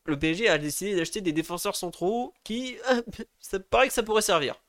le 0.05 0.19
PSG 0.19 0.49
a 0.49 0.59
décidé 0.59 0.97
d'acheter 0.97 1.21
des 1.21 1.33
défenseurs 1.33 1.77
centraux 1.77 2.35
qui, 2.43 2.77
ça 3.41 3.61
paraît 3.61 3.89
que 3.89 3.95
ça 3.95 4.03
pourrait 4.03 4.23
servir. 4.23 4.61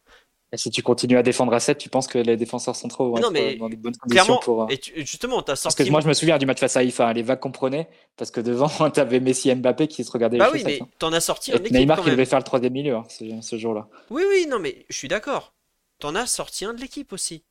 Et 0.51 0.57
si 0.57 0.71
tu 0.71 0.81
continues 0.81 1.17
à 1.17 1.23
défendre 1.23 1.53
à 1.53 1.59
7, 1.59 1.77
tu 1.77 1.89
penses 1.89 2.07
que 2.07 2.17
les 2.17 2.35
défenseurs 2.37 2.75
centraux 2.75 3.09
vont 3.11 3.19
non, 3.19 3.29
être 3.29 3.31
mais 3.31 3.55
dans 3.59 3.69
de 3.69 3.75
bonnes 3.75 3.95
conditions 3.97 4.37
pour. 4.37 4.63
euh, 4.63 4.67
et 4.69 4.77
tu- 4.79 4.93
justement, 5.05 5.41
t'as 5.43 5.53
Parce 5.53 5.75
sorti. 5.75 5.83
que 5.85 5.91
moi, 5.91 6.01
je 6.01 6.07
me 6.07 6.13
souviens 6.13 6.37
du 6.39 6.45
match 6.47 6.59
face 6.59 6.75
à 6.75 6.79
Haïfa, 6.79 7.07
hein, 7.07 7.13
les 7.13 7.21
vagues 7.21 7.39
qu'on 7.39 7.51
prenait, 7.51 7.87
parce 8.17 8.31
que 8.31 8.41
devant, 8.41 8.67
t'avais 8.91 9.19
Messi 9.19 9.49
et 9.49 9.55
Mbappé 9.55 9.87
qui 9.87 10.03
se 10.03 10.11
regardaient 10.11 10.37
Bah 10.37 10.45
les 10.45 10.51
oui, 10.53 10.63
chaussettes, 10.63 10.81
mais 10.81 10.83
hein. 10.83 10.89
t'en 10.97 11.13
as 11.13 11.21
sorti 11.21 11.51
Et 11.51 11.55
un 11.55 11.63
équipe 11.63 11.73
Neymar 11.73 11.97
quand 11.97 12.03
qui 12.03 12.09
devait 12.11 12.25
faire 12.25 12.39
le 12.39 12.43
troisième 12.45 12.73
milieu 12.73 12.95
hein, 12.95 13.03
ce, 13.09 13.25
ce 13.41 13.57
jour-là. 13.57 13.87
Oui, 14.09 14.23
oui, 14.27 14.47
non, 14.47 14.59
mais 14.59 14.85
je 14.89 14.95
suis 14.97 15.07
d'accord. 15.07 15.53
T'en 15.99 16.15
as 16.15 16.25
sorti 16.27 16.65
un 16.65 16.73
de 16.73 16.81
l'équipe 16.81 17.13
aussi. 17.13 17.43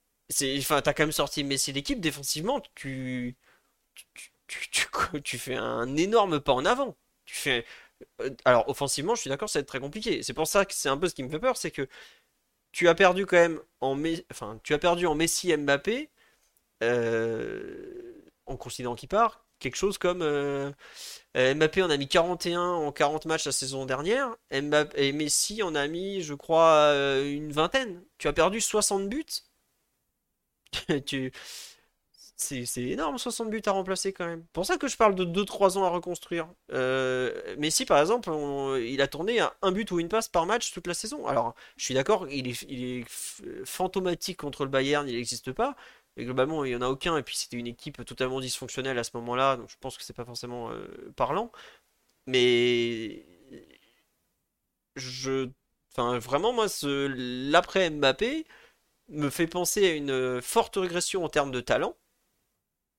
Enfin, 0.58 0.80
t'as 0.82 0.92
quand 0.92 1.04
même 1.04 1.12
sorti 1.12 1.44
Messi 1.44 1.72
l'équipe 1.72 2.00
défensivement. 2.00 2.60
Tu, 2.74 3.36
tu, 4.14 4.30
tu, 4.46 4.70
tu, 4.70 4.86
tu 5.24 5.38
fais 5.38 5.56
un 5.56 5.96
énorme 5.96 6.40
pas 6.40 6.52
en 6.52 6.64
avant. 6.64 6.96
Tu 7.24 7.34
fais. 7.34 7.64
euh, 8.22 8.30
Alors, 8.44 8.68
offensivement, 8.68 9.14
je 9.14 9.22
suis 9.22 9.30
d'accord, 9.30 9.48
ça 9.50 9.58
va 9.58 9.62
être 9.62 9.68
très 9.68 9.80
compliqué. 9.80 10.22
C'est 10.22 10.34
pour 10.34 10.46
ça 10.48 10.64
que 10.64 10.74
c'est 10.74 10.88
un 10.88 10.96
peu 10.98 11.08
ce 11.08 11.14
qui 11.14 11.22
me 11.22 11.30
fait 11.30 11.38
peur, 11.40 11.56
c'est 11.56 11.70
que 11.70 11.88
tu 12.72 12.88
as 12.88 12.94
perdu 12.94 13.26
quand 13.26 13.36
même 13.36 13.60
en, 13.80 13.94
Me- 13.94 14.24
enfin, 14.30 14.60
tu 14.64 14.74
as 14.74 14.78
perdu 14.78 15.06
en 15.06 15.14
Messi, 15.14 15.56
Mbappé, 15.56 16.10
euh, 16.84 18.12
en 18.46 18.56
considérant 18.56 18.94
qu'il 18.96 19.08
part, 19.08 19.46
quelque 19.60 19.76
chose 19.76 19.98
comme 19.98 20.22
euh, 20.22 20.72
euh, 21.36 21.54
Mbappé 21.54 21.82
en 21.82 21.90
a 21.90 21.96
mis 21.98 22.08
41 22.08 22.62
en 22.62 22.92
40 22.92 23.26
matchs 23.26 23.46
la 23.46 23.52
saison 23.52 23.86
dernière, 23.86 24.36
Mbappé, 24.52 25.08
et 25.08 25.12
Messi 25.12 25.62
en 25.62 25.74
a 25.74 25.88
mis, 25.88 26.22
je 26.22 26.34
crois, 26.34 26.92
une 27.24 27.52
vingtaine. 27.52 28.02
Tu 28.18 28.28
as 28.28 28.32
perdu 28.34 28.60
60 28.60 29.08
buts. 29.08 29.26
tu... 31.06 31.32
C'est 32.40 32.82
énorme 32.82 33.18
60 33.18 33.50
buts 33.50 33.62
à 33.66 33.72
remplacer 33.72 34.12
quand 34.12 34.24
même. 34.24 34.44
Pour 34.52 34.64
ça 34.64 34.76
que 34.78 34.86
je 34.86 34.96
parle 34.96 35.16
de 35.16 35.24
2-3 35.24 35.76
ans 35.76 35.84
à 35.84 35.88
reconstruire. 35.88 36.48
Euh, 36.72 37.56
Messi 37.58 37.84
par 37.84 37.98
exemple, 37.98 38.30
il 38.80 39.00
a 39.02 39.08
tourné 39.08 39.40
à 39.40 39.56
un 39.60 39.72
but 39.72 39.90
ou 39.90 39.98
une 39.98 40.08
passe 40.08 40.28
par 40.28 40.46
match 40.46 40.72
toute 40.72 40.86
la 40.86 40.94
saison. 40.94 41.26
Alors 41.26 41.54
je 41.76 41.84
suis 41.84 41.94
d'accord, 41.94 42.28
il 42.30 42.46
est, 42.48 42.62
il 42.68 43.00
est 43.00 43.04
fantomatique 43.64 44.36
contre 44.38 44.64
le 44.64 44.70
Bayern, 44.70 45.08
il 45.08 45.16
n'existe 45.16 45.50
pas. 45.52 45.74
Et 46.16 46.24
globalement, 46.24 46.64
il 46.64 46.70
n'y 46.70 46.76
en 46.76 46.82
a 46.82 46.88
aucun. 46.88 47.16
Et 47.16 47.22
puis 47.24 47.36
c'était 47.36 47.56
une 47.56 47.66
équipe 47.66 48.04
totalement 48.04 48.40
dysfonctionnelle 48.40 48.98
à 48.98 49.04
ce 49.04 49.10
moment-là. 49.14 49.56
Donc 49.56 49.68
je 49.70 49.76
pense 49.80 49.98
que 49.98 50.04
c'est 50.04 50.12
pas 50.14 50.24
forcément 50.24 50.70
euh, 50.70 51.12
parlant. 51.16 51.50
Mais 52.26 53.24
je. 54.96 55.50
Enfin, 55.92 56.18
vraiment, 56.18 56.52
moi, 56.52 56.68
ce... 56.68 57.06
l'après 57.50 57.90
Mbappé, 57.90 58.46
me 59.08 59.30
fait 59.30 59.46
penser 59.48 59.86
à 59.90 59.94
une 59.94 60.40
forte 60.42 60.76
régression 60.76 61.24
en 61.24 61.28
termes 61.28 61.50
de 61.52 61.60
talent. 61.60 61.96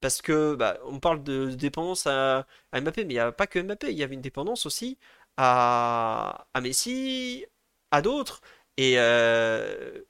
Parce 0.01 0.21
que 0.21 0.55
bah, 0.55 0.77
on 0.85 0.99
parle 0.99 1.23
de 1.23 1.51
dépendance 1.51 2.07
à, 2.07 2.47
à 2.71 2.81
Mbappé, 2.81 3.03
mais 3.05 3.13
il 3.13 3.17
n'y 3.17 3.19
a 3.19 3.31
pas 3.31 3.47
que 3.47 3.59
Mbappé, 3.59 3.91
il 3.91 3.97
y 3.97 4.03
avait 4.03 4.15
une 4.15 4.21
dépendance 4.21 4.65
aussi 4.65 4.97
à, 5.37 6.47
à 6.53 6.61
Messi, 6.61 7.45
à 7.91 8.01
d'autres. 8.01 8.41
Et 8.77 8.95
euh, 8.99 10.01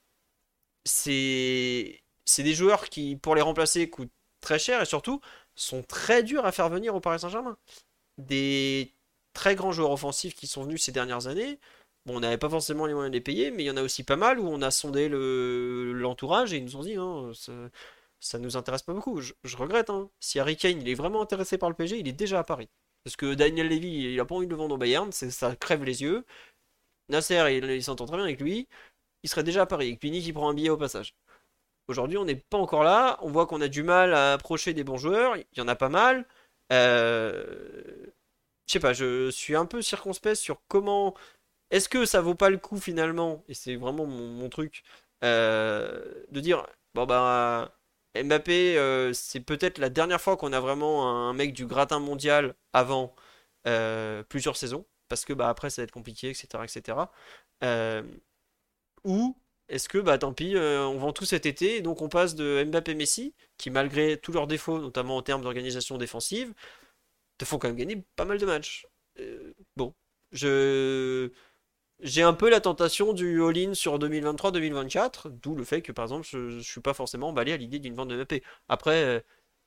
c'est 0.86 2.02
des 2.38 2.54
joueurs 2.54 2.90
qui, 2.90 3.16
pour 3.16 3.36
les 3.36 3.42
remplacer, 3.42 3.90
coûtent 3.90 4.12
très 4.42 4.60
cher 4.60 4.82
et 4.82 4.86
surtout 4.86 5.22
sont 5.56 5.84
très 5.84 6.24
durs 6.24 6.46
à 6.46 6.52
faire 6.52 6.70
venir 6.70 6.96
au 6.96 7.00
Paris 7.02 7.20
Saint-Germain. 7.20 7.58
Des 8.18 8.94
très 9.34 9.56
grands 9.56 9.72
joueurs 9.72 9.92
offensifs 9.92 10.36
qui 10.36 10.48
sont 10.48 10.64
venus 10.64 10.84
ces 10.84 10.92
dernières 10.92 11.28
années. 11.28 11.60
Bon, 12.06 12.18
on 12.18 12.20
n'avait 12.22 12.38
pas 12.38 12.50
forcément 12.50 12.86
les 12.86 12.94
moyens 12.94 13.12
de 13.12 13.18
les 13.18 13.22
payer, 13.22 13.52
mais 13.52 13.64
il 13.64 13.68
y 13.68 13.72
en 13.72 13.78
a 13.78 13.84
aussi 13.84 14.04
pas 14.04 14.16
mal 14.16 14.40
où 14.40 14.48
on 14.48 14.62
a 14.62 14.72
sondé 14.72 15.10
l'entourage 15.10 16.54
et 16.54 16.58
ils 16.58 16.66
nous 16.66 16.78
ont 16.78 16.84
dit 16.84 16.96
non, 16.96 17.32
ça, 18.20 18.40
nous 18.40 18.58
intéresse 18.58 18.84
pas 18.84 18.94
beaucoup. 18.94 19.22
Je, 19.22 19.34
regrette. 19.58 19.90
Hein. 19.90 20.10
Si 20.20 20.40
Harry 20.40 20.58
Kane 20.58 20.82
il 20.82 20.90
est 20.90 20.96
vraiment 20.96 21.22
intéressé 21.22 21.58
par 21.58 21.70
le 21.70 21.76
PSG, 21.76 22.00
il 22.00 22.08
est 22.08 22.14
déjà 22.14 22.40
à 22.40 22.44
Paris. 22.44 22.70
Parce 23.04 23.16
que 23.16 23.34
Daniel 23.34 23.70
Levy, 23.70 24.14
il 24.14 24.20
a 24.20 24.26
pas 24.26 24.36
envie 24.36 24.46
de 24.46 24.52
le 24.52 24.58
vendre 24.58 24.76
au 24.76 24.78
Bayern, 24.78 25.12
ça 25.12 25.56
crève 25.56 25.84
les 25.84 26.02
yeux. 26.02 26.26
Nasser, 27.10 27.62
il, 27.64 27.84
s'entend 27.84 28.06
très 28.06 28.18
bien 28.18 28.26
avec 28.26 28.42
lui. 28.42 28.68
Il 29.24 29.30
serait 29.30 29.44
déjà 29.44 29.64
à 29.64 29.66
Paris. 29.66 29.90
Et 29.90 29.98
Pini 29.98 30.22
qui 30.22 30.34
prend 30.34 30.50
un 30.50 30.54
billet 30.54 30.70
au 30.70 30.78
passage. 30.78 31.16
Aujourd'hui, 31.88 32.18
on 32.18 32.26
n'est 32.26 32.36
pas 32.36 32.58
encore 32.58 32.84
là. 32.84 33.18
On 33.22 33.32
voit 33.32 33.48
qu'on 33.48 33.62
a 33.62 33.68
du 33.68 33.84
mal 33.84 34.14
à 34.14 34.34
approcher 34.34 34.74
des 34.74 34.84
bons 34.84 34.98
joueurs. 34.98 35.38
Il 35.38 35.46
y 35.58 35.62
en 35.62 35.68
a 35.68 35.76
pas 35.76 35.90
mal. 35.90 36.26
Euh... 36.72 38.06
Je 38.70 38.74
sais 38.74 38.80
pas, 38.80 38.94
je 38.94 39.32
suis 39.32 39.56
un 39.56 39.66
peu 39.66 39.82
circonspect 39.82 40.36
sur 40.36 40.62
comment. 40.68 41.16
Est-ce 41.72 41.90
que 41.90 42.06
ça 42.06 42.22
vaut 42.22 42.36
pas 42.36 42.52
le 42.52 42.58
coup 42.58 42.78
finalement, 42.78 43.44
et 43.48 43.56
c'est 43.56 43.76
vraiment 43.76 44.06
mon, 44.06 44.50
truc, 44.50 44.84
euh, 45.24 46.24
de 46.30 46.40
dire 46.40 46.68
bon 46.94 47.06
bah 47.08 47.74
Mbappé, 48.16 48.78
euh, 48.78 49.14
c'est 49.14 49.40
peut-être 49.40 49.78
la 49.78 49.90
dernière 49.90 50.22
fois 50.22 50.38
qu'on 50.38 50.54
a 50.54 50.60
vraiment 50.60 51.10
un 51.30 51.34
mec 51.34 51.54
du 51.54 51.66
gratin 51.68 52.00
mondial 52.00 52.56
avant 52.74 53.16
euh, 53.68 54.24
plusieurs 54.24 54.58
saisons, 54.58 54.86
parce 55.10 55.26
que 55.26 55.34
bah 55.34 55.50
après 55.50 55.70
ça 55.70 55.82
va 55.82 55.84
être 55.86 55.92
compliqué, 55.92 56.30
etc., 56.30 56.64
etc. 56.64 56.98
ou 59.04 59.36
est-ce 59.70 59.88
que, 59.88 60.00
bah 60.00 60.18
tant 60.18 60.34
pis, 60.34 60.56
euh, 60.56 60.86
on 60.88 60.98
vend 60.98 61.14
tout 61.14 61.26
cet 61.26 61.46
été, 61.46 61.78
et 61.78 61.82
donc 61.82 62.02
on 62.02 62.10
passe 62.10 62.34
de 62.36 62.64
Mbappé 62.66 62.96
Messi, 62.96 63.36
qui 63.58 63.70
malgré 63.70 64.18
tous 64.20 64.32
leurs 64.32 64.48
défauts, 64.48 64.80
notamment 64.80 65.16
en 65.18 65.22
termes 65.22 65.44
d'organisation 65.44 65.98
défensive, 65.98 66.54
te 67.38 67.46
font 67.46 67.60
quand 67.60 67.70
même 67.70 67.78
gagner 67.78 68.04
pas 68.16 68.26
mal 68.26 68.40
de 68.40 68.46
matchs. 68.46 68.88
Euh, 69.20 69.54
bon, 69.78 69.96
je 70.32 71.32
j'ai 72.02 72.22
un 72.22 72.34
peu 72.34 72.50
la 72.50 72.62
tentation 72.62 73.14
du 73.14 73.44
all-in 73.44 73.74
sur 73.74 74.00
2023-2024, 74.00 75.30
d'où 75.42 75.56
le 75.56 75.64
fait 75.64 75.82
que 75.82 75.92
par 75.92 76.06
exemple 76.06 76.28
je, 76.30 76.38
ne 76.38 76.62
suis 76.62 76.82
pas 76.82 76.94
forcément 76.94 77.30
emballé 77.30 77.54
à 77.54 77.58
l'idée 77.58 77.80
d'une 77.80 77.96
vente 77.96 78.10
de 78.10 78.16
Mbappé. 78.16 78.44
Après, 78.70 79.04
euh, 79.04 79.20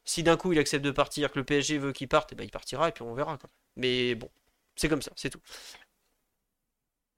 si 0.04 0.22
d'un 0.22 0.36
coup 0.36 0.52
il 0.52 0.58
accepte 0.58 0.84
de 0.84 0.90
partir, 0.90 1.30
que 1.30 1.38
le 1.38 1.44
PSG 1.44 1.78
veut 1.78 1.92
qu'il 1.92 2.08
parte, 2.08 2.32
et 2.32 2.34
eh 2.34 2.36
ben, 2.36 2.44
il 2.44 2.50
partira 2.50 2.88
et 2.88 2.92
puis 2.92 3.02
on 3.02 3.14
verra. 3.14 3.38
Mais 3.76 4.14
bon, 4.14 4.30
c'est 4.76 4.88
comme 4.88 5.02
ça, 5.02 5.12
c'est 5.16 5.30
tout. 5.30 5.40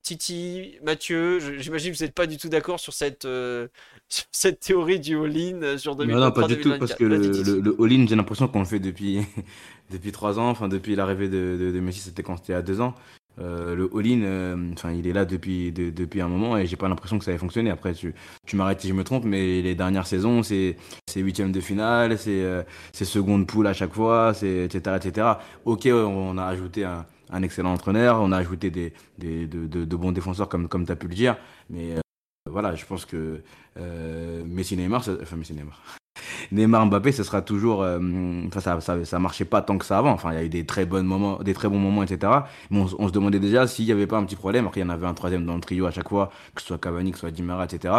Titi, 0.05 0.77
Mathieu, 0.83 1.41
j'imagine 1.59 1.93
que 1.93 1.97
vous 1.97 2.05
n'êtes 2.05 2.15
pas 2.15 2.27
du 2.27 2.37
tout 2.37 2.51
d'accord 2.51 2.79
sur 2.79 2.93
cette, 2.93 3.25
euh, 3.25 3.69
cette 4.31 4.61
théorie 4.61 5.01
du 5.01 5.17
all-in 5.17 5.63
euh, 5.63 5.79
sur 5.79 5.97
2023 5.97 6.29
Non, 6.29 6.49
pas 6.49 6.55
du 6.55 6.61
tout, 6.61 6.79
parce 6.79 6.95
que 6.95 7.05
le, 7.05 7.17
le, 7.17 7.77
all-in, 7.83 8.07
j'ai 8.07 8.15
l'impression 8.15 8.47
qu'on 8.47 8.59
le 8.59 8.67
fait 8.67 8.81
depuis, 8.81 9.21
depuis 9.91 10.13
3 10.13 10.39
ans, 10.39 10.51
enfin 10.51 10.69
depuis 10.69 10.95
l'arrivée 10.95 11.31
de, 11.31 11.71
de, 11.73 11.81
Messi, 11.81 12.01
c'était 12.01 12.23
quand 12.23 12.37
c'était 12.37 12.53
à 12.53 12.61
2 12.61 12.83
ans. 12.83 12.95
Euh, 13.41 13.75
le 13.75 13.91
all-in, 13.95 14.73
enfin 14.73 14.93
il 14.93 15.07
est 15.07 15.13
là 15.13 15.25
depuis, 15.25 15.73
depuis 15.73 16.21
un 16.21 16.29
moment 16.29 16.57
et 16.57 16.67
j'ai 16.67 16.77
pas 16.77 16.89
l'impression 16.89 17.19
que 17.19 17.25
ça 17.25 17.33
ait 17.33 17.39
fonctionné. 17.39 17.71
Après, 17.71 17.95
tu, 17.95 18.15
tu 18.47 18.57
m'arrêtes 18.57 18.81
si 18.81 18.89
je 18.89 18.95
me 18.95 19.05
trompe, 19.05 19.25
mais 19.25 19.63
les 19.63 19.75
dernières 19.75 20.07
saisons, 20.07 20.43
c'est 20.43 20.77
huitième 21.17 21.53
de 21.53 21.61
finale, 21.61 22.19
c'est 22.19 22.65
seconde 22.93 23.47
poule 23.47 23.67
à 23.67 23.73
chaque 23.73 23.93
fois, 23.93 24.33
etc., 24.43 24.97
etc. 24.97 25.29
Ok, 25.65 25.87
on 25.87 26.39
a 26.39 26.45
ajouté 26.45 26.85
un 27.35 27.43
excellent 27.43 27.73
entraîneur. 27.73 28.21
On 28.21 28.33
a 28.33 28.37
ajouté 28.37 28.71
des, 28.71 28.93
des 29.19 29.47
de, 29.47 29.97
bons 29.97 30.13
défenseurs, 30.13 30.49
comme, 30.49 30.69
comme 30.69 30.87
tu 30.87 30.93
as 30.93 30.97
pu 30.97 31.09
le 31.09 31.15
dire. 31.15 31.37
Mais 31.71 31.93
euh, 31.93 32.01
voilà, 32.51 32.75
je 32.75 32.85
pense 32.87 33.05
que 33.05 33.43
euh, 33.77 34.45
Messi 34.47 34.77
Neymar, 34.77 35.03
enfin 35.23 35.37
Messi 35.37 35.55
Neymar. 35.55 35.81
Neymar 36.53 36.87
Mbappé, 36.87 37.13
ce 37.13 37.23
sera 37.23 37.43
toujours. 37.43 37.83
Euh, 37.83 37.99
ça, 38.53 38.81
ça, 38.81 39.05
ça, 39.05 39.19
marchait 39.19 39.45
pas 39.45 39.63
tant 39.63 39.79
que 39.79 39.85
ça 39.85 39.99
avant. 39.99 40.11
Enfin, 40.13 40.33
il 40.33 40.37
y 40.37 40.39
a 40.39 40.45
eu 40.45 40.49
des 40.49 40.65
très 40.67 40.85
bons 40.87 41.05
moments, 41.05 41.39
des 41.43 41.55
très 41.55 41.69
bons 41.69 41.79
moments, 41.79 42.03
etc. 42.03 42.33
Mais 42.71 42.81
on, 42.99 43.09
se 43.09 43.13
demandait 43.13 43.39
déjà 43.41 43.67
s'il 43.67 43.85
y 43.85 43.93
avait 43.93 44.07
pas 44.07 44.19
un 44.19 44.25
petit 44.25 44.37
problème. 44.37 44.67
Après, 44.67 44.81
il 44.81 44.85
y 44.85 44.87
en 44.87 44.91
avait 44.91 45.07
un 45.07 45.15
troisième 45.15 45.45
dans 45.47 45.55
le 45.55 45.61
trio 45.61 45.87
à 45.87 45.91
chaque 45.91 46.09
fois, 46.09 46.31
que 46.55 46.61
ce 46.61 46.69
soit 46.69 46.79
Cavani, 46.79 47.11
que 47.11 47.17
ce 47.17 47.21
soit 47.23 47.31
Dimara, 47.31 47.65
etc. 47.65 47.95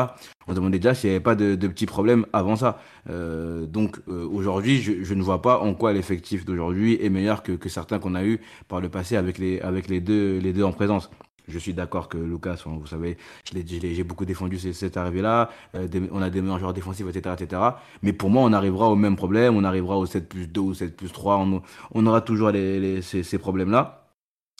On 0.48 0.52
se 0.52 0.56
demandait 0.56 0.80
déjà 0.80 0.94
s'il 0.94 1.10
n'y 1.10 1.16
avait 1.16 1.24
pas 1.24 1.36
de, 1.36 1.56
de, 1.56 1.68
petits 1.68 1.86
problèmes 1.86 2.26
avant 2.34 2.56
ça. 2.56 2.80
Euh, 3.10 3.66
donc 3.66 4.00
euh, 4.08 4.28
aujourd'hui, 4.28 4.82
je, 4.82 5.04
je, 5.04 5.14
ne 5.14 5.24
vois 5.24 5.42
pas 5.42 5.60
en 5.60 5.74
quoi 5.74 5.94
l'effectif 5.94 6.46
d'aujourd'hui 6.46 6.98
est 7.02 7.10
meilleur 7.10 7.44
que, 7.44 7.54
que 7.54 7.70
certains 7.70 8.00
qu'on 8.00 8.16
a 8.16 8.24
eu 8.24 8.40
par 8.68 8.82
le 8.82 8.90
passé 8.90 9.16
avec 9.16 9.38
les, 9.38 9.60
avec 9.62 9.90
les 9.90 10.02
deux, 10.02 10.40
les 10.40 10.54
deux 10.54 10.64
en 10.64 10.72
présence. 10.72 11.10
Je 11.48 11.60
suis 11.60 11.74
d'accord 11.74 12.10
que 12.10 12.18
Lucas, 12.18 12.64
vous 12.66 12.88
savez, 12.88 13.18
j'ai 13.54 14.04
beaucoup 14.04 14.26
défendu 14.26 14.58
cette 14.58 14.98
arrivée-là. 14.98 15.50
Euh, 15.76 15.88
on 16.12 16.22
a 16.22 16.30
des 16.30 16.42
meilleurs 16.42 16.60
joueurs 16.60 16.74
défensifs, 16.74 17.06
etc., 17.08 17.36
etc. 17.40 17.62
Mais 18.02 18.14
pour 18.14 18.30
moi, 18.30 18.44
on 18.44 18.54
arrivera 18.54 18.90
au 18.90 18.96
même 18.96 19.16
problème. 19.16 19.56
On 19.56 19.64
arrivera 19.64 19.98
au 19.98 20.06
7 20.06 20.28
plus 20.28 20.48
2 20.48 20.62
ou 20.62 20.74
7 20.74 20.96
plus 20.96 21.12
3. 21.12 21.46
On, 21.94 22.06
aura 22.06 22.22
toujours 22.22 22.50
les, 22.50 23.02
ces, 23.02 23.38
problèmes-là. 23.38 24.02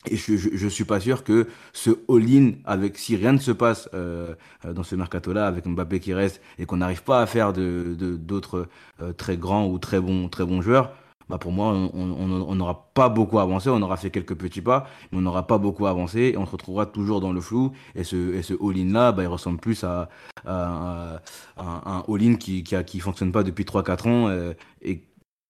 Et 0.08 0.18
je, 0.18 0.38
je, 0.38 0.50
je, 0.54 0.68
suis 0.68 0.84
pas 0.84 1.00
sûr 1.00 1.24
que 1.24 1.48
ce 1.74 1.90
all-in, 2.08 2.52
avec 2.66 3.00
si 3.00 3.16
rien 3.16 3.34
ne 3.34 3.40
se 3.40 3.52
passe 3.52 3.90
euh, 3.96 4.36
dans 4.64 4.84
ce 4.84 4.96
mercato-là, 4.96 5.48
avec 5.48 5.66
Mbappé 5.66 6.00
qui 6.00 6.14
reste 6.14 6.42
et 6.60 6.68
qu'on 6.68 6.78
n'arrive 6.78 7.02
pas 7.02 7.22
à 7.22 7.26
faire 7.26 7.54
d'autres 7.54 8.68
euh, 9.02 9.14
très 9.14 9.38
grands 9.38 9.66
ou 9.68 9.80
très 9.80 10.00
bons 10.00 10.30
très 10.30 10.46
bons 10.46 10.62
joueurs, 10.62 10.92
bah 11.30 11.38
pour 11.40 11.52
moi, 11.52 11.74
on 11.94 12.56
n'aura 12.56 12.90
pas 12.94 13.10
beaucoup 13.10 13.40
avancé. 13.40 13.70
On 13.70 13.82
aura 13.82 13.98
fait 13.98 14.12
quelques 14.12 14.36
petits 14.36 14.62
pas, 14.62 14.88
mais 15.12 15.18
on 15.18 15.22
n'aura 15.22 15.48
pas 15.48 15.58
beaucoup 15.58 15.88
avancé. 15.88 16.32
Et 16.34 16.38
on 16.38 16.46
se 16.46 16.52
retrouvera 16.52 16.86
toujours 16.86 17.20
dans 17.22 17.34
le 17.34 17.42
flou. 17.42 17.72
Et 17.96 18.04
ce, 18.04 18.34
et 18.36 18.44
ce 18.44 18.54
all-in-là, 18.54 19.12
bah, 19.12 19.24
il 19.24 19.28
ressemble 19.28 19.60
plus 19.60 19.84
à, 19.84 20.10
à, 20.46 21.22
un 21.58 22.04
all-in 22.08 22.36
qui, 22.36 22.64
qui, 22.64 22.76
qui 22.86 23.00
fonctionne 23.00 23.32
pas 23.32 23.44
depuis 23.44 23.64
3-4 23.64 24.08
ans 24.08 24.28
euh, 24.30 24.54
et, 24.82 25.04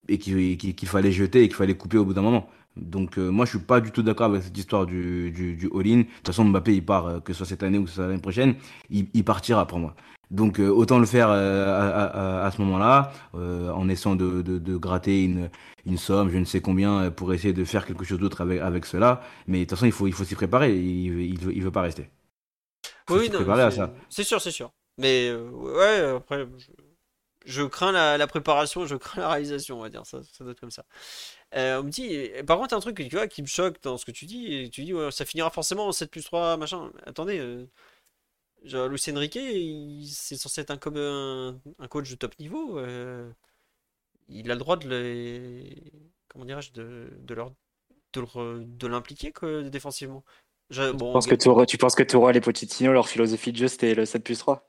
et 0.08 0.18
qu'il 0.18 0.58
qui, 0.58 0.86
fallait 0.86 1.12
jeter 1.12 1.44
et 1.44 1.48
qu'il 1.48 1.58
fallait 1.58 1.76
couper 1.76 1.98
au 1.98 2.06
bout 2.06 2.14
d'un 2.14 2.22
moment. 2.22 2.50
Donc 2.78 3.18
euh, 3.18 3.30
moi 3.30 3.46
je 3.46 3.52
suis 3.52 3.60
pas 3.60 3.80
du 3.80 3.92
tout 3.92 4.04
d'accord 4.04 4.28
avec 4.32 4.44
cette 4.44 4.58
histoire 4.58 4.86
du, 4.86 5.32
du, 5.32 5.56
du 5.56 5.70
all-in. 5.74 6.00
De 6.00 6.04
toute 6.04 6.28
façon 6.28 6.46
Mbappé 6.46 6.76
il 6.76 6.86
part, 6.86 7.08
euh, 7.08 7.20
que 7.20 7.34
ce 7.34 7.38
soit 7.40 7.48
cette 7.48 7.64
année 7.64 7.78
ou 7.78 7.84
que 7.84 7.90
ce 7.90 7.96
soit 7.96 8.08
l'année 8.08 8.20
prochaine, 8.20 8.56
il 8.90 9.24
partira 9.24 9.66
pour 9.66 9.80
moi. 9.80 9.96
Donc 10.32 10.60
euh, 10.60 10.70
autant 10.70 11.00
le 11.00 11.06
faire 11.06 11.30
euh, 11.30 11.66
à, 11.66 12.42
à, 12.42 12.46
à, 12.46 12.52
ce 12.52 12.62
moment-là, 12.62 13.12
euh, 13.36 13.70
en 13.72 13.88
essayant 13.90 14.16
de, 14.16 14.42
de, 14.42 14.58
de, 14.58 14.78
gratter 14.78 15.24
une, 15.24 15.50
une 15.86 15.98
somme, 15.98 16.30
je 16.30 16.38
ne 16.38 16.46
sais 16.46 16.62
combien, 16.62 17.12
pour 17.12 17.34
essayer 17.34 17.54
de 17.54 17.64
faire 17.64 17.86
quelque 17.86 18.06
chose 18.06 18.20
d'autre 18.20 18.42
avec, 18.42 18.62
avec 18.62 18.86
cela. 18.86 19.22
Mais 19.48 19.60
de 19.60 19.64
toute 19.64 19.72
façon, 19.72 19.86
il 19.86 19.92
faut, 19.92 20.08
il 20.08 20.14
faut 20.14 20.24
s'y 20.24 20.36
préparer. 20.36 20.76
Il, 20.76 21.22
il, 21.22 21.40
veut, 21.40 21.56
il 21.56 21.64
veut 21.64 21.72
pas 21.72 21.82
rester. 21.82 22.10
Il 23.10 23.16
oui, 23.16 23.30
préparer 23.30 23.64
à 23.64 23.72
ça. 23.72 23.94
C'est 24.10 24.24
sûr, 24.24 24.42
c'est 24.42 24.52
sûr. 24.52 24.72
Mais 24.98 25.32
ouais, 25.34 26.16
après, 26.18 26.48
je, 26.58 26.72
je 27.46 27.64
crains 27.64 27.92
la, 27.92 28.18
la, 28.18 28.28
préparation, 28.28 28.86
je 28.86 28.96
crains 28.96 29.22
la 29.22 29.30
réalisation, 29.30 29.78
on 29.78 29.84
va 29.84 29.90
dire. 29.90 30.06
Ça, 30.06 30.22
ça 30.24 30.44
doit 30.44 30.54
être 30.54 30.60
comme 30.60 30.72
ça. 30.72 30.86
on 31.54 31.84
me 31.84 31.90
dit, 31.90 32.30
par 32.48 32.58
contre, 32.58 32.74
un 32.74 32.80
truc 32.80 32.96
tu 32.98 33.16
vois, 33.16 33.28
qui 33.28 33.42
me 33.44 33.48
choque 33.48 33.82
dans 33.84 33.98
ce 33.98 34.06
que 34.06 34.12
tu 34.12 34.26
dis, 34.26 34.70
tu 34.72 34.84
dis, 34.84 34.94
ouais, 34.94 35.12
ça 35.12 35.26
finira 35.26 35.52
forcément 35.52 35.88
en 35.88 35.92
7 35.92 36.10
plus 36.10 36.24
3, 36.24 36.58
machin. 36.58 36.92
Attendez 37.06 37.68
Luis 38.66 39.04
Enrique, 39.10 39.40
c'est 40.08 40.38
censé 40.38 40.62
être 40.62 40.72
un, 40.72 41.56
un, 41.80 41.88
coach 41.88 42.10
de 42.10 42.16
top 42.16 42.38
niveau. 42.40 42.80
Euh, 42.80 43.32
il 44.28 44.50
a 44.52 44.56
le 44.56 44.60
droit 44.60 44.78
de 44.78 44.90
les. 44.90 45.92
Comment 46.30 46.46
dirais-je 46.46 46.74
de, 46.74 47.10
de, 47.20 47.34
leur, 47.34 47.54
de, 48.16 48.88
l'impliquer 48.88 49.32
défensivement. 49.70 50.24
Je, 50.72 50.92
bon, 50.92 51.08
tu, 51.08 51.14
penses 51.14 51.28
que 51.28 51.36
tu, 51.36 51.66
tu 51.68 51.78
penses 51.78 51.96
que 51.96 52.32
les 52.32 52.42
Pochettino, 52.42 52.92
leur 52.92 53.08
philosophie 53.08 53.52
de 53.52 53.58
jeu, 53.58 53.68
c'était 53.68 53.94
le 53.94 54.06
7 54.06 54.24
plus 54.24 54.40
3 54.40 54.68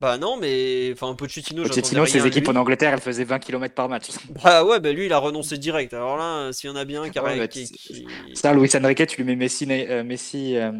bah 0.00 0.16
non, 0.16 0.38
mais 0.38 0.90
enfin 0.94 1.14
Pochettino. 1.14 1.62
Pochettino, 1.62 2.06
ses 2.06 2.26
équipes 2.26 2.48
en 2.48 2.56
Angleterre, 2.56 2.94
elles 2.94 3.00
faisaient 3.00 3.24
20 3.24 3.38
km 3.38 3.74
par 3.74 3.88
match. 3.88 4.08
Bah 4.42 4.64
ouais, 4.64 4.80
bah 4.80 4.92
lui, 4.92 5.06
il 5.06 5.12
a 5.12 5.18
renoncé 5.18 5.58
direct. 5.58 5.92
Alors 5.92 6.16
là, 6.16 6.52
s'il 6.52 6.70
y 6.70 6.72
en 6.72 6.76
a 6.76 6.86
bien 6.86 7.10
qui, 7.10 7.18
ouais, 7.18 7.48
qui, 7.48 7.66
Ça, 8.32 8.54
Luis 8.54 8.70
Enrique, 8.74 9.06
tu 9.06 9.18
lui 9.18 9.24
mets 9.24 9.36
Messi, 9.36 9.66
euh, 9.68 10.02
Messi 10.02 10.56
euh, 10.56 10.72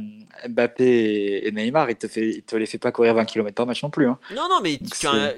Mbappé 0.48 1.46
et, 1.46 1.52
Neymar, 1.52 1.90
il 1.90 1.96
te 1.96 2.08
fait, 2.08 2.30
il 2.30 2.42
te 2.42 2.56
les 2.56 2.64
fait 2.64 2.78
pas 2.78 2.92
courir 2.92 3.14
20 3.14 3.26
km 3.26 3.54
par 3.54 3.66
match 3.66 3.82
non 3.82 3.90
plus. 3.90 4.06
Hein. 4.06 4.18
Non, 4.34 4.48
non, 4.48 4.60
mais 4.62 4.78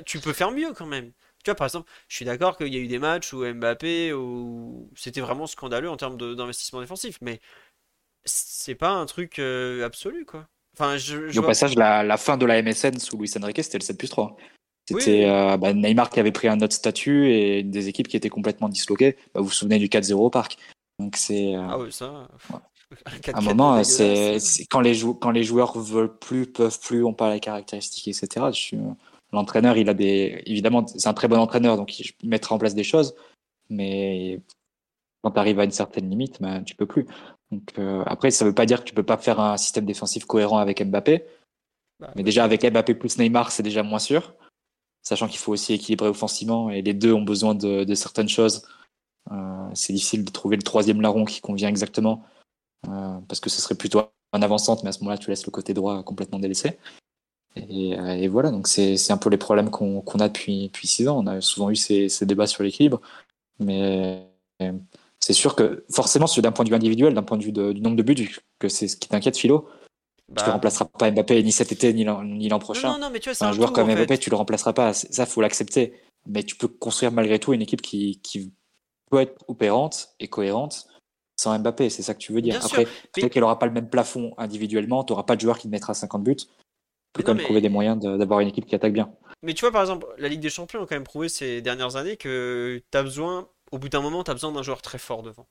tu, 0.04 0.20
peux 0.20 0.32
faire 0.32 0.52
mieux 0.52 0.72
quand 0.72 0.86
même. 0.86 1.10
Tu 1.42 1.50
vois, 1.50 1.56
par 1.56 1.66
exemple, 1.66 1.90
je 2.06 2.14
suis 2.14 2.24
d'accord 2.24 2.56
qu'il 2.56 2.72
y 2.72 2.76
a 2.76 2.80
eu 2.80 2.86
des 2.86 3.00
matchs 3.00 3.32
où 3.32 3.44
Mbappé, 3.44 4.12
où 4.12 4.90
c'était 4.94 5.20
vraiment 5.20 5.48
scandaleux 5.48 5.90
en 5.90 5.96
termes 5.96 6.16
d'investissement 6.16 6.80
défensif, 6.80 7.18
mais 7.20 7.40
c'est 8.24 8.76
pas 8.76 8.90
un 8.90 9.06
truc 9.06 9.40
euh, 9.40 9.84
absolu, 9.84 10.24
quoi. 10.24 10.46
Enfin, 10.74 10.97
je, 10.97 11.39
Au 11.39 11.43
passage, 11.43 11.74
la, 11.74 12.03
la, 12.03 12.16
fin 12.16 12.36
de 12.36 12.47
la 12.47 12.62
MSN 12.62 12.99
sous 12.99 13.19
Luis 13.19 13.31
Enrique, 13.40 13.62
c'était 13.62 13.78
le 13.78 13.85
7 13.85 13.99
plus 13.99 14.09
3. 14.09 14.36
C'était 14.89 15.27
euh, 15.27 15.57
bah, 15.57 15.73
Neymar 15.73 16.11
qui 16.11 16.19
avait 16.19 16.32
pris 16.32 16.49
un 16.49 16.61
autre 16.61 16.74
statut 16.74 17.31
et 17.31 17.62
des 17.62 17.89
équipes 17.89 18.09
qui 18.09 18.16
étaient 18.16 18.28
complètement 18.28 18.69
disloquées. 18.69 19.16
Bah, 19.35 19.40
vous 19.40 19.47
vous 19.47 19.53
souvenez 19.53 19.78
du 19.78 19.89
4-0 19.89 20.15
au 20.15 20.31
parc. 20.31 20.57
Donc 20.99 21.16
c'est. 21.16 21.55
Euh, 21.55 21.66
ah 21.69 21.78
oui, 21.78 21.93
ça. 21.93 22.28
À 23.32 23.39
un 23.39 23.40
moment, 23.40 23.82
c'est 23.85 24.36
quand 24.69 24.82
les, 24.82 25.01
quand 25.19 25.31
les 25.31 25.44
joueurs 25.44 25.78
veulent 25.78 26.15
plus, 26.19 26.44
peuvent 26.44 26.78
plus, 26.78 27.03
on 27.03 27.15
parle 27.15 27.32
des 27.32 27.40
caractéristiques, 27.40 28.07
etc. 28.09 28.47
L'entraîneur, 29.32 29.78
il 29.78 29.89
a 29.89 29.94
des. 29.94 30.43
Évidemment, 30.44 30.86
c'est 30.86 31.09
un 31.09 31.15
très 31.15 31.27
bon 31.27 31.39
entraîneur, 31.39 31.78
donc 31.78 31.99
il 31.99 32.12
mettra 32.23 32.55
en 32.55 32.59
place 32.59 32.74
des 32.74 32.85
choses, 32.85 33.15
mais 33.70 34.43
quand 35.23 35.31
tu 35.31 35.39
arrives 35.39 35.59
à 35.59 35.65
une 35.65 35.70
certaine 35.70 36.11
limite, 36.11 36.43
ben, 36.43 36.62
tu 36.65 36.74
peux 36.74 36.85
plus. 36.85 37.07
Donc, 37.53 37.79
euh, 37.79 38.03
après, 38.07 38.31
ça 38.31 38.45
ne 38.45 38.51
veut 38.51 38.55
pas 38.55 38.65
dire 38.65 38.81
que 38.81 38.89
tu 38.89 38.95
peux 38.95 39.03
pas 39.03 39.19
faire 39.19 39.39
un 39.39 39.59
système 39.59 39.85
défensif 39.85 40.24
cohérent 40.24 40.59
avec 40.59 40.83
Mbappé. 40.83 41.27
Bah, 42.01 42.11
mais 42.16 42.23
déjà, 42.23 42.45
avec 42.45 42.65
Mbappé 42.65 42.95
plus 42.95 43.19
Neymar, 43.19 43.53
c'est 43.53 43.62
déjà 43.62 43.83
moins 43.83 43.99
sûr. 43.99 44.35
Sachant 45.03 45.29
qu'il 45.29 45.39
faut 45.39 45.53
aussi 45.53 45.74
équilibrer 45.74 46.09
offensivement 46.09 46.70
et 46.70 46.81
les 46.81 46.95
deux 46.95 47.12
ont 47.12 47.23
besoin 47.23 47.55
de, 47.55 47.95
certaines 47.95 48.29
choses. 48.29 48.66
Euh, 49.31 49.69
c'est 49.74 49.93
difficile 49.93 50.24
de 50.24 50.31
trouver 50.31 50.57
le 50.57 50.62
troisième 50.62 51.03
larron 51.03 51.27
qui 51.27 51.41
convient 51.41 51.69
exactement. 51.69 52.24
Euh, 52.89 53.19
parce 53.29 53.41
que 53.41 53.51
ce 53.51 53.61
serait 53.61 53.74
plutôt 53.74 54.01
un 54.33 54.43
avant-centre, 54.43 54.83
mais 54.83 54.89
à 54.89 54.93
ce 54.93 55.01
moment-là, 55.01 55.19
tu 55.19 55.29
laisses 55.29 55.45
le 55.45 55.53
côté 55.53 55.74
droit 55.74 56.03
complètement 56.03 56.39
délaissé. 56.39 56.79
Et, 57.55 58.29
voilà, 58.29 58.51
donc 58.51 58.66
c'est 58.66 59.11
un 59.11 59.19
peu 59.19 59.29
les 59.29 59.37
problèmes 59.37 59.69
qu'on 59.69 60.01
a 60.01 60.29
depuis, 60.29 60.69
depuis 60.69 60.89
six 60.89 61.07
ans. 61.07 61.19
On 61.23 61.27
a 61.27 61.43
souvent 61.43 61.69
eu 61.69 61.77
ces, 61.77 62.09
ces 62.09 62.24
débats 62.24 62.47
sur 62.47 62.62
l'équilibre. 62.62 63.03
Mais 63.59 64.27
c'est 65.23 65.32
sûr 65.32 65.55
que 65.55 65.85
forcément, 65.89 66.27
d'un 66.27 66.51
point 66.51 66.65
de 66.65 66.70
vue 66.70 66.74
individuel, 66.74 67.15
d'un 67.15 67.23
point 67.23 67.39
de 67.39 67.44
vue 67.44 67.53
du 67.53 67.81
nombre 67.81 67.97
de 67.97 68.03
buts, 68.03 68.40
que 68.59 68.69
c'est 68.69 68.89
ce 68.89 68.97
qui 68.97 69.09
t'inquiète, 69.09 69.39
Philo, 69.39 69.69
tu 70.27 70.43
ne 70.43 70.47
bah. 70.47 70.53
remplaceras 70.53 70.86
pas 70.86 71.11
Mbappé 71.11 71.40
ni 71.44 71.53
cet 71.53 71.70
été 71.70 71.93
ni 71.93 72.05
l'an 72.05 72.59
prochain. 72.59 72.93
Non, 72.93 72.99
non, 72.99 73.11
mais 73.11 73.20
tu 73.20 73.31
vois, 73.31 73.49
un, 73.49 73.53
joueur 73.53 73.73
comme 73.73 73.86
Mbappé, 73.86 74.19
tu 74.19 74.31
le 74.31 74.36
remplaceras 74.36 74.73
pas. 74.73 74.93
Ça, 74.93 75.24
faut 75.24 75.40
l'accepter. 75.40 75.94
Mais 76.27 76.43
tu 76.43 76.57
peux 76.57 76.69
construire 76.69 77.12
malgré 77.12 77.39
tout 77.39 77.53
une 77.53 77.62
équipe 77.62 77.82
qui, 77.82 78.20
qui 78.20 78.53
peut 79.11 79.20
être 79.20 79.44
opérante 79.47 80.11
et 80.19 80.27
cohérente 80.27 80.86
sans 81.36 81.57
Mbappé. 81.57 81.89
C'est 81.89 82.03
ça 82.03 82.15
que 82.15 82.19
tu 82.19 82.32
veux 82.32 82.43
dire. 82.43 82.61
Après, 82.65 82.86
peut-être 83.12 83.32
qu'elle 83.32 83.43
n'aura 83.43 83.61
pas 83.61 83.66
le 83.66 83.73
même 83.73 83.89
plafond 83.89 84.35
individuellement. 84.39 85.05
Tu 85.05 85.12
n'auras 85.12 85.24
pas 85.24 85.36
de 85.36 85.40
joueur 85.40 85.57
qui 85.57 85.69
te 85.69 85.73
mettra 85.73 85.94
50 85.94 86.24
buts. 86.24 86.35
Tu 86.35 86.47
peux 87.12 87.23
quand 87.23 87.35
même 87.35 87.44
trouver 87.44 87.61
des 87.61 87.69
moyens 87.69 88.01
d'avoir 88.01 88.40
une 88.40 88.49
équipe 88.49 88.66
qui 88.66 88.74
attaque 88.74 88.93
bien. 88.93 89.12
Mais 89.43 89.55
tu 89.55 89.61
vois, 89.61 89.70
par 89.70 89.82
exemple, 89.82 90.07
la 90.19 90.28
Ligue 90.28 90.40
des 90.40 90.51
Champions 90.51 90.82
a 90.82 90.86
quand 90.86 90.97
même 90.97 91.05
prouvé 91.05 91.28
ces 91.28 91.61
dernières 91.61 91.94
années 91.94 92.16
que 92.16 92.82
tu 92.90 92.99
as 92.99 93.03
besoin 93.03 93.49
au 93.73 93.78
bout 93.78 93.89
d'un 93.89 94.01
moment, 94.01 94.23
tu 94.23 94.31
as 94.31 94.35
besoin 94.35 94.53
d'un 94.53 94.62
joueur 94.62 94.82
très 94.82 94.99
fort 94.99 95.23
devant. 95.23 95.49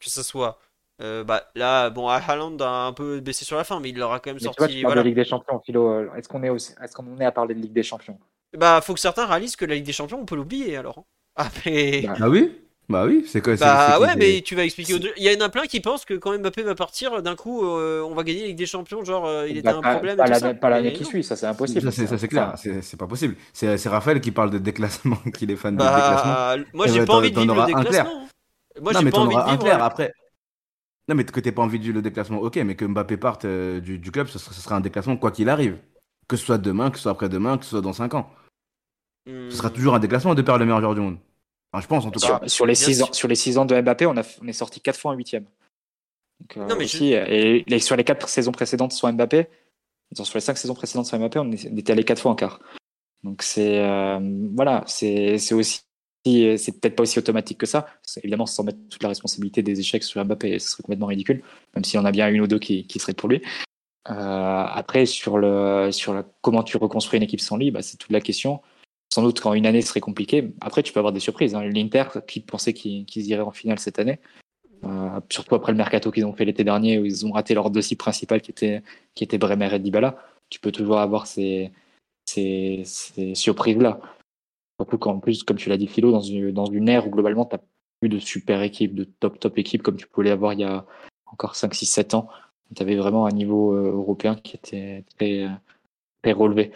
Que 0.00 0.10
ce 0.10 0.22
soit. 0.22 0.58
Euh, 1.00 1.22
bah, 1.22 1.44
là, 1.54 1.90
bon, 1.90 2.08
Haaland 2.08 2.56
a 2.58 2.86
un 2.86 2.92
peu 2.92 3.20
baissé 3.20 3.44
sur 3.44 3.56
la 3.56 3.62
fin, 3.62 3.78
mais 3.78 3.90
il 3.90 4.02
aura 4.02 4.18
quand 4.18 4.30
même 4.30 4.40
sorti. 4.40 4.66
Tu 4.66 4.82
vois, 4.82 4.96
de 4.96 5.00
Ligue 5.00 5.14
des 5.14 5.24
Champions, 5.24 5.60
Philo. 5.60 5.88
Euh, 5.88 6.14
est-ce 6.16 6.28
qu'on 6.28 6.42
est, 6.42 6.48
est, 6.48 6.94
qu'on 6.94 7.20
est 7.20 7.24
à 7.24 7.32
parler 7.32 7.54
de 7.54 7.60
Ligue 7.60 7.72
des 7.72 7.84
Champions? 7.84 8.18
Bah, 8.56 8.80
faut 8.80 8.94
que 8.94 9.00
certains 9.00 9.26
réalisent 9.26 9.54
que 9.54 9.64
la 9.64 9.76
Ligue 9.76 9.86
des 9.86 9.92
Champions, 9.92 10.18
on 10.20 10.26
peut 10.26 10.34
l'oublier 10.34 10.76
alors. 10.76 11.04
Ah, 11.36 11.48
mais... 11.64 12.02
bah, 12.02 12.14
ah 12.20 12.28
oui? 12.28 12.60
Bah 12.88 13.04
oui, 13.04 13.24
c'est 13.26 13.42
quoi 13.42 13.54
Bah 13.56 14.00
ouais, 14.00 14.16
mais 14.16 14.40
tu 14.40 14.54
vas 14.54 14.64
expliquer. 14.64 14.94
Il 15.18 15.22
y 15.22 15.36
en 15.36 15.44
a 15.44 15.50
plein 15.50 15.66
qui 15.66 15.80
pensent 15.80 16.06
que 16.06 16.14
quand 16.14 16.36
Mbappé 16.38 16.62
va 16.62 16.74
partir, 16.74 17.22
d'un 17.22 17.36
coup, 17.36 17.66
euh, 17.66 18.00
on 18.02 18.14
va 18.14 18.24
gagner 18.24 18.44
avec 18.44 18.56
des 18.56 18.64
champions. 18.64 19.04
Genre, 19.04 19.26
euh, 19.26 19.46
il 19.46 19.58
était 19.58 19.70
bah, 19.70 19.80
un 19.82 19.94
problème. 19.94 20.16
Pas 20.58 20.70
l'année 20.70 20.94
qui 20.94 21.04
suit, 21.04 21.22
ça 21.22 21.36
c'est 21.36 21.46
impossible. 21.46 21.92
Ça 21.92 22.18
c'est 22.18 22.28
clair, 22.28 22.54
c'est 22.56 22.96
pas 22.96 23.06
possible. 23.06 23.36
C'est 23.52 23.88
Raphaël 23.88 24.20
qui 24.20 24.30
parle 24.30 24.50
de 24.50 24.58
déclassement, 24.58 25.18
qu'il 25.34 25.50
est 25.50 25.56
fan 25.56 25.74
de 25.74 25.78
bah, 25.78 25.94
déclassement. 25.94 26.64
Moi 26.72 26.86
j'ai 26.86 27.04
pas 27.04 27.14
envie 27.14 27.30
de 27.30 27.40
vivre 27.40 27.54
le 27.54 27.66
déclassement. 27.66 28.28
Moi 28.80 28.92
j'ai 28.98 29.10
pas 29.10 29.18
envie 29.18 29.34
de 29.34 29.40
vivre. 29.40 29.48
Un 29.48 29.56
clair 29.58 29.82
après. 29.82 30.12
Non, 31.08 31.14
mais 31.14 31.24
que 31.24 31.40
t'aies 31.40 31.52
pas 31.52 31.62
envie 31.62 31.78
de 31.78 31.84
vivre 31.84 31.96
le 31.96 32.02
déclassement, 32.02 32.38
ok, 32.38 32.56
mais 32.56 32.74
que 32.74 32.84
Mbappé 32.84 33.16
parte 33.16 33.46
euh, 33.46 33.80
du, 33.80 34.10
club, 34.10 34.26
ce 34.26 34.38
sera, 34.38 34.76
un 34.76 34.80
déclassement 34.80 35.16
quoi 35.16 35.30
qu'il 35.30 35.48
arrive. 35.48 35.78
Que 36.28 36.36
ce 36.36 36.44
soit 36.44 36.58
demain, 36.58 36.90
que 36.90 36.98
ce 36.98 37.04
soit 37.04 37.12
après-demain, 37.12 37.56
que 37.56 37.64
ce 37.64 37.70
soit 37.70 37.80
dans 37.80 37.94
5 37.94 38.12
ans. 38.12 38.30
Ce 39.26 39.50
sera 39.50 39.70
hmm. 39.70 39.72
toujours 39.72 39.94
un 39.94 39.98
déclassement 39.98 40.34
de 40.34 40.42
perdre 40.42 40.60
le 40.60 40.66
meilleur 40.66 40.80
joueur 40.80 40.94
du 40.94 41.00
monde 41.00 41.18
je 41.74 41.86
pense 41.86 42.06
en 42.06 42.10
tout 42.10 42.20
cas. 42.20 42.40
Sur 42.46 42.66
les, 42.66 42.74
six 42.74 43.02
ans, 43.02 43.12
sur 43.12 43.28
les 43.28 43.34
six 43.34 43.58
ans 43.58 43.64
de 43.64 43.80
Mbappé, 43.80 44.06
on, 44.06 44.16
a, 44.16 44.22
on 44.42 44.48
est 44.48 44.52
sorti 44.52 44.80
4 44.80 44.98
fois 44.98 45.12
en 45.12 45.14
8 45.14 45.34
euh, 45.34 46.66
non, 46.66 46.76
mais 46.76 46.84
aussi, 46.84 47.12
et, 47.12 47.78
sur 47.80 47.96
les 47.96 48.04
4 48.04 48.28
saisons 48.28 48.52
précédentes 48.52 48.92
sur 48.92 49.12
Mbappé, 49.12 49.48
sur 50.14 50.34
les 50.34 50.40
5 50.40 50.56
saisons 50.56 50.74
précédentes 50.74 51.06
sur 51.06 51.18
Mbappé, 51.18 51.38
on, 51.40 51.50
était 51.52 51.92
allé 51.92 52.04
4 52.04 52.20
fois 52.20 52.30
en 52.30 52.34
quart. 52.34 52.60
Donc 53.24 53.42
c'est 53.42 53.80
euh, 53.80 54.20
voilà, 54.54 54.84
c'est 54.86 55.52
aussi 55.52 55.80
c'est 56.24 56.80
peut-être 56.80 56.94
pas 56.94 57.04
aussi 57.04 57.18
automatique 57.18 57.58
que 57.58 57.66
ça. 57.66 57.86
Évidemment, 58.22 58.46
sans 58.46 58.62
mettre 58.62 58.78
toute 58.90 59.02
la 59.02 59.08
responsabilité 59.08 59.62
des 59.62 59.80
échecs 59.80 60.02
sur 60.02 60.22
Mbappé, 60.24 60.58
ce 60.58 60.70
serait 60.70 60.82
complètement 60.82 61.06
ridicule, 61.06 61.42
même 61.74 61.84
si 61.84 61.96
on 61.96 62.04
a 62.04 62.10
bien 62.10 62.28
une 62.28 62.40
ou 62.42 62.46
deux 62.46 62.58
qui, 62.58 62.86
qui 62.86 62.98
seraient 62.98 63.14
pour 63.14 63.28
lui. 63.28 63.42
Euh, 64.10 64.12
après, 64.14 65.06
sur 65.06 65.38
le 65.38 65.90
sur 65.90 66.14
la, 66.14 66.24
comment 66.42 66.62
tu 66.62 66.76
reconstruis 66.76 67.18
une 67.18 67.22
équipe 67.22 67.40
sans 67.40 67.56
lui, 67.56 67.70
bah, 67.70 67.82
c'est 67.82 67.96
toute 67.96 68.10
la 68.10 68.20
question 68.20 68.60
sans 69.18 69.24
doute 69.24 69.40
quand 69.40 69.52
une 69.52 69.66
année 69.66 69.82
serait 69.82 69.98
compliquée. 69.98 70.52
Après, 70.60 70.84
tu 70.84 70.92
peux 70.92 71.00
avoir 71.00 71.12
des 71.12 71.18
surprises. 71.18 71.56
Hein. 71.56 71.64
L'Inter, 71.64 72.04
qui 72.28 72.38
pensait 72.38 72.72
qu'ils 72.72 73.28
iraient 73.28 73.42
en 73.42 73.50
finale 73.50 73.80
cette 73.80 73.98
année, 73.98 74.20
euh, 74.84 75.20
surtout 75.28 75.56
après 75.56 75.72
le 75.72 75.78
mercato 75.78 76.12
qu'ils 76.12 76.24
ont 76.24 76.32
fait 76.32 76.44
l'été 76.44 76.62
dernier, 76.62 77.00
où 77.00 77.04
ils 77.04 77.26
ont 77.26 77.32
raté 77.32 77.52
leur 77.52 77.70
dossier 77.70 77.96
principal 77.96 78.40
qui 78.40 78.52
était, 78.52 78.84
qui 79.16 79.24
était 79.24 79.36
Bremer 79.36 79.74
et 79.74 79.80
Dybala, 79.80 80.18
tu 80.50 80.60
peux 80.60 80.70
toujours 80.70 81.00
avoir 81.00 81.26
ces, 81.26 81.72
ces, 82.26 82.84
surprises-là. 83.34 84.00
Surtout 84.80 84.98
qu'en 84.98 85.18
plus, 85.18 85.42
comme 85.42 85.56
tu 85.56 85.68
l'as 85.68 85.76
dit, 85.76 85.88
Philo, 85.88 86.12
dans 86.12 86.20
une, 86.20 86.52
dans 86.52 86.66
une 86.66 86.88
ère 86.88 87.08
où 87.08 87.10
globalement, 87.10 87.44
tu 87.44 87.56
n'as 87.56 87.62
plus 87.98 88.08
de 88.08 88.20
super 88.20 88.62
équipe, 88.62 88.94
de 88.94 89.02
top, 89.02 89.40
top 89.40 89.58
équipe, 89.58 89.82
comme 89.82 89.96
tu 89.96 90.06
pouvais 90.06 90.28
l'avoir 90.28 90.52
il 90.52 90.60
y 90.60 90.64
a 90.64 90.86
encore 91.26 91.56
5, 91.56 91.74
6, 91.74 91.86
7 91.86 92.14
ans. 92.14 92.28
Tu 92.76 92.80
avais 92.84 92.94
vraiment 92.94 93.26
un 93.26 93.32
niveau 93.32 93.74
euh, 93.74 93.90
européen 93.90 94.36
qui 94.36 94.54
était 94.54 95.04
très, 95.16 95.48
très 96.22 96.30
relevé. 96.30 96.70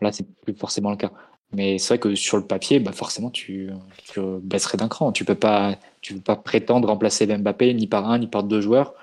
Là, 0.00 0.10
c'est 0.10 0.26
plus 0.42 0.54
forcément 0.54 0.90
le 0.90 0.96
cas. 0.96 1.12
Mais 1.54 1.78
c'est 1.78 1.88
vrai 1.94 1.98
que 1.98 2.14
sur 2.14 2.36
le 2.36 2.44
papier, 2.44 2.80
bah 2.80 2.92
forcément, 2.92 3.30
tu, 3.30 3.70
tu 4.12 4.20
baisserais 4.42 4.76
d'un 4.76 4.88
cran. 4.88 5.12
Tu 5.12 5.24
peux 5.24 5.34
pas, 5.34 5.76
tu 6.00 6.14
peux 6.14 6.20
pas 6.20 6.36
prétendre 6.36 6.88
remplacer 6.88 7.26
Mbappé 7.26 7.72
ni 7.74 7.86
par 7.86 8.10
un 8.10 8.18
ni 8.18 8.26
par 8.26 8.42
deux 8.42 8.60
joueurs, 8.60 8.94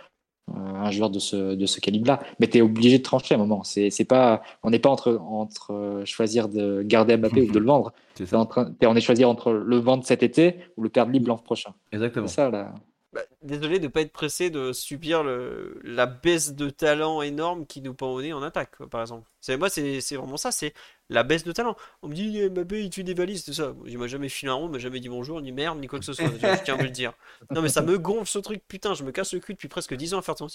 euh, 0.49 0.53
un 0.53 0.91
joueur 0.91 1.09
de 1.09 1.19
ce, 1.19 1.55
de 1.55 1.65
ce 1.65 1.79
calibre-là. 1.79 2.19
Mais 2.39 2.47
tu 2.47 2.57
es 2.57 2.61
obligé 2.61 2.97
de 2.97 3.03
trancher 3.03 3.35
à 3.35 3.37
un 3.37 3.41
moment. 3.41 3.63
C'est, 3.63 3.89
c'est 3.89 4.05
pas, 4.05 4.41
on 4.63 4.69
n'est 4.69 4.79
pas 4.79 4.89
entre, 4.89 5.17
entre 5.17 5.73
euh, 5.73 6.05
choisir 6.05 6.49
de 6.49 6.81
garder 6.83 7.17
Mbappé 7.17 7.41
ou 7.41 7.51
de 7.51 7.59
le 7.59 7.65
vendre. 7.65 7.93
C'est 8.15 8.35
en 8.35 8.45
train, 8.45 8.71
on 8.83 8.95
est 8.95 9.01
choisir 9.01 9.29
entre 9.29 9.51
le 9.51 9.77
vendre 9.77 10.03
cet 10.05 10.21
été 10.21 10.57
ou 10.77 10.83
le 10.83 10.89
perdre 10.89 11.11
libre 11.11 11.29
l'an 11.29 11.37
prochain. 11.37 11.73
Exactement. 11.91 12.27
C'est 12.27 12.35
ça 12.35 12.51
là. 12.51 12.73
Bah, 13.13 13.21
désolé 13.41 13.79
de 13.79 13.83
ne 13.83 13.87
pas 13.89 14.01
être 14.01 14.13
pressé 14.13 14.49
de 14.49 14.71
subir 14.71 15.21
le, 15.21 15.81
la 15.83 16.05
baisse 16.05 16.53
de 16.53 16.69
talent 16.69 17.21
énorme 17.21 17.65
qui 17.65 17.81
nous 17.81 17.93
pend 17.93 18.07
au 18.07 18.21
nez 18.21 18.31
en 18.31 18.41
attaque, 18.41 18.77
par 18.85 19.01
exemple. 19.01 19.27
C'est, 19.41 19.57
moi, 19.57 19.69
c'est, 19.69 19.99
vraiment 20.15 20.37
ça, 20.37 20.53
c'est 20.53 20.73
la 21.09 21.23
baisse 21.23 21.43
de 21.43 21.51
talent. 21.51 21.75
On 22.03 22.07
me 22.07 22.13
dit, 22.13 22.49
Mbappé, 22.49 22.85
il 22.85 22.89
tue 22.89 23.03
des 23.03 23.13
valises, 23.13 23.43
tout 23.43 23.51
ça. 23.51 23.73
Il 23.85 23.97
m'a 23.97 24.07
jamais 24.07 24.29
filé 24.29 24.49
un 24.49 24.55
rond, 24.55 24.67
il 24.67 24.71
m'a 24.71 24.79
jamais 24.79 25.01
dit 25.01 25.09
bonjour, 25.09 25.41
ni 25.41 25.51
merde, 25.51 25.77
ni 25.79 25.87
quoi 25.87 25.99
que 25.99 26.05
ce 26.05 26.13
soit. 26.13 26.25
je 26.27 26.63
tiens 26.63 26.77
à 26.77 26.81
le 26.81 26.89
dire. 26.89 27.11
Non, 27.49 27.61
mais 27.61 27.67
ça 27.67 27.81
me 27.81 27.97
gonfle 27.97 28.31
ce 28.31 28.39
truc, 28.39 28.61
putain, 28.65 28.93
je 28.93 29.03
me 29.03 29.11
casse 29.11 29.33
le 29.33 29.39
cul 29.39 29.53
depuis 29.55 29.67
presque 29.67 29.93
10 29.93 30.13
ans 30.13 30.19
à 30.19 30.21
faire 30.21 30.35
ton. 30.35 30.47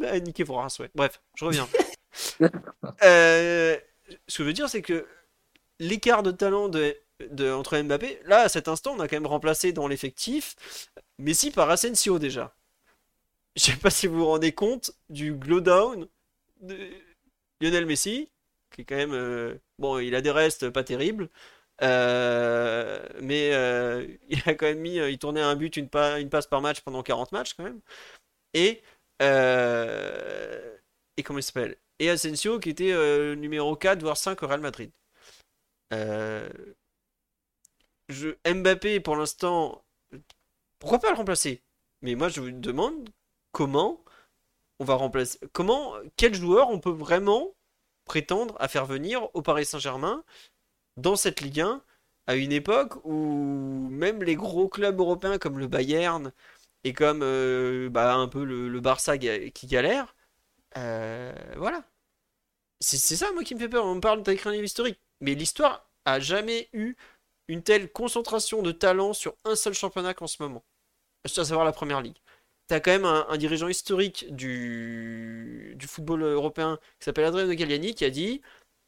bah, 0.00 0.20
niquez 0.20 0.44
vos 0.44 0.54
races, 0.54 0.78
ouais. 0.78 0.90
Bref, 0.94 1.20
je 1.36 1.44
reviens. 1.44 1.68
Euh, 3.02 3.74
ce 4.28 4.36
que 4.36 4.42
je 4.42 4.46
veux 4.46 4.52
dire, 4.52 4.68
c'est 4.68 4.82
que 4.82 5.06
l'écart 5.78 6.22
de 6.22 6.30
talent 6.30 6.68
de 6.68 6.94
entre 7.52 7.78
Mbappé. 7.78 8.20
Là, 8.24 8.40
à 8.40 8.48
cet 8.48 8.68
instant, 8.68 8.94
on 8.96 9.00
a 9.00 9.08
quand 9.08 9.16
même 9.16 9.26
remplacé 9.26 9.72
dans 9.72 9.88
l'effectif 9.88 10.56
Messi 11.18 11.50
par 11.50 11.70
Asensio 11.70 12.18
déjà. 12.18 12.54
Je 13.56 13.62
sais 13.62 13.76
pas 13.76 13.90
si 13.90 14.06
vous 14.06 14.18
vous 14.18 14.26
rendez 14.26 14.52
compte 14.52 14.92
du 15.10 15.34
glow-down 15.34 16.08
de 16.62 16.90
Lionel 17.60 17.86
Messi, 17.86 18.30
qui 18.70 18.82
est 18.82 18.84
quand 18.84 18.96
même. 18.96 19.12
Euh, 19.12 19.54
bon, 19.78 19.98
il 19.98 20.14
a 20.14 20.20
des 20.22 20.30
restes 20.30 20.70
pas 20.70 20.84
terribles. 20.84 21.28
Euh, 21.82 23.00
mais 23.20 23.52
euh, 23.54 24.06
il 24.28 24.40
a 24.46 24.54
quand 24.54 24.66
même 24.66 24.80
mis, 24.80 24.96
il 24.96 25.18
tournait 25.18 25.40
un 25.40 25.56
but, 25.56 25.76
une, 25.76 25.88
une, 26.18 26.30
passe 26.30 26.46
par 26.46 26.60
match 26.60 26.80
pendant 26.82 27.02
40 27.02 27.32
matchs 27.32 27.54
quand 27.54 27.64
même. 27.64 27.80
Et, 28.54 28.82
et 31.16 31.22
comment 31.22 31.38
il 31.38 31.42
s'appelle? 31.42 31.76
Et 31.98 32.10
Asensio 32.10 32.58
qui 32.58 32.70
était 32.70 32.92
numéro 33.36 33.76
4, 33.76 34.02
voire 34.02 34.16
5 34.16 34.42
au 34.42 34.46
Real 34.48 34.60
Madrid. 34.60 34.90
Je, 38.08 38.30
Mbappé 38.46 39.00
pour 39.00 39.16
l'instant 39.16 39.82
pourquoi 40.82 40.98
pas 40.98 41.10
le 41.10 41.16
remplacer? 41.16 41.62
Mais 42.02 42.16
moi, 42.16 42.28
je 42.28 42.40
vous 42.40 42.50
demande 42.50 43.08
comment 43.52 44.00
on 44.80 44.84
va 44.84 44.94
remplacer. 44.94 45.38
Comment, 45.52 45.94
quel 46.16 46.34
joueur 46.34 46.70
on 46.70 46.80
peut 46.80 46.90
vraiment 46.90 47.54
prétendre 48.04 48.56
à 48.58 48.66
faire 48.66 48.84
venir 48.84 49.28
au 49.32 49.42
Paris 49.42 49.64
Saint-Germain 49.64 50.24
dans 50.96 51.14
cette 51.14 51.40
Ligue 51.40 51.60
1 51.60 51.82
à 52.26 52.34
une 52.34 52.50
époque 52.50 52.94
où 53.04 53.86
même 53.92 54.24
les 54.24 54.34
gros 54.34 54.68
clubs 54.68 54.98
européens 54.98 55.38
comme 55.38 55.56
le 55.60 55.68
Bayern 55.68 56.32
et 56.82 56.92
comme 56.92 57.20
euh, 57.22 57.88
bah, 57.88 58.14
un 58.16 58.26
peu 58.26 58.44
le, 58.44 58.80
Barça 58.80 59.16
qui 59.18 59.66
galère, 59.68 60.16
euh, 60.76 61.32
voilà. 61.56 61.84
C'est 62.80 63.14
ça, 63.14 63.30
moi, 63.32 63.44
qui 63.44 63.54
me 63.54 63.60
fait 63.60 63.68
peur. 63.68 63.86
On 63.86 64.00
parle 64.00 64.24
d'écrire 64.24 64.48
un 64.48 64.54
livre 64.54 64.64
historique. 64.64 64.98
Mais 65.20 65.36
l'histoire 65.36 65.88
a 66.04 66.18
jamais 66.18 66.68
eu 66.72 66.96
une 67.48 67.62
telle 67.62 67.90
concentration 67.90 68.62
de 68.62 68.72
talent 68.72 69.12
sur 69.12 69.34
un 69.44 69.54
seul 69.54 69.74
championnat 69.74 70.14
qu'en 70.14 70.26
ce 70.26 70.42
moment 70.42 70.64
à 71.24 71.44
savoir 71.44 71.64
la 71.64 71.72
première 71.72 72.00
ligue. 72.00 72.16
Tu 72.68 72.74
as 72.74 72.80
quand 72.80 72.90
même 72.90 73.04
un, 73.04 73.36
dirigeant 73.36 73.68
historique 73.68 74.34
du, 74.34 75.74
du 75.76 75.86
football 75.86 76.22
européen 76.22 76.78
qui 76.98 77.04
s'appelle 77.04 77.24
Adrien 77.24 77.52
Galliani 77.54 77.94
qui 77.94 78.04
a 78.04 78.10
dit 78.10 78.40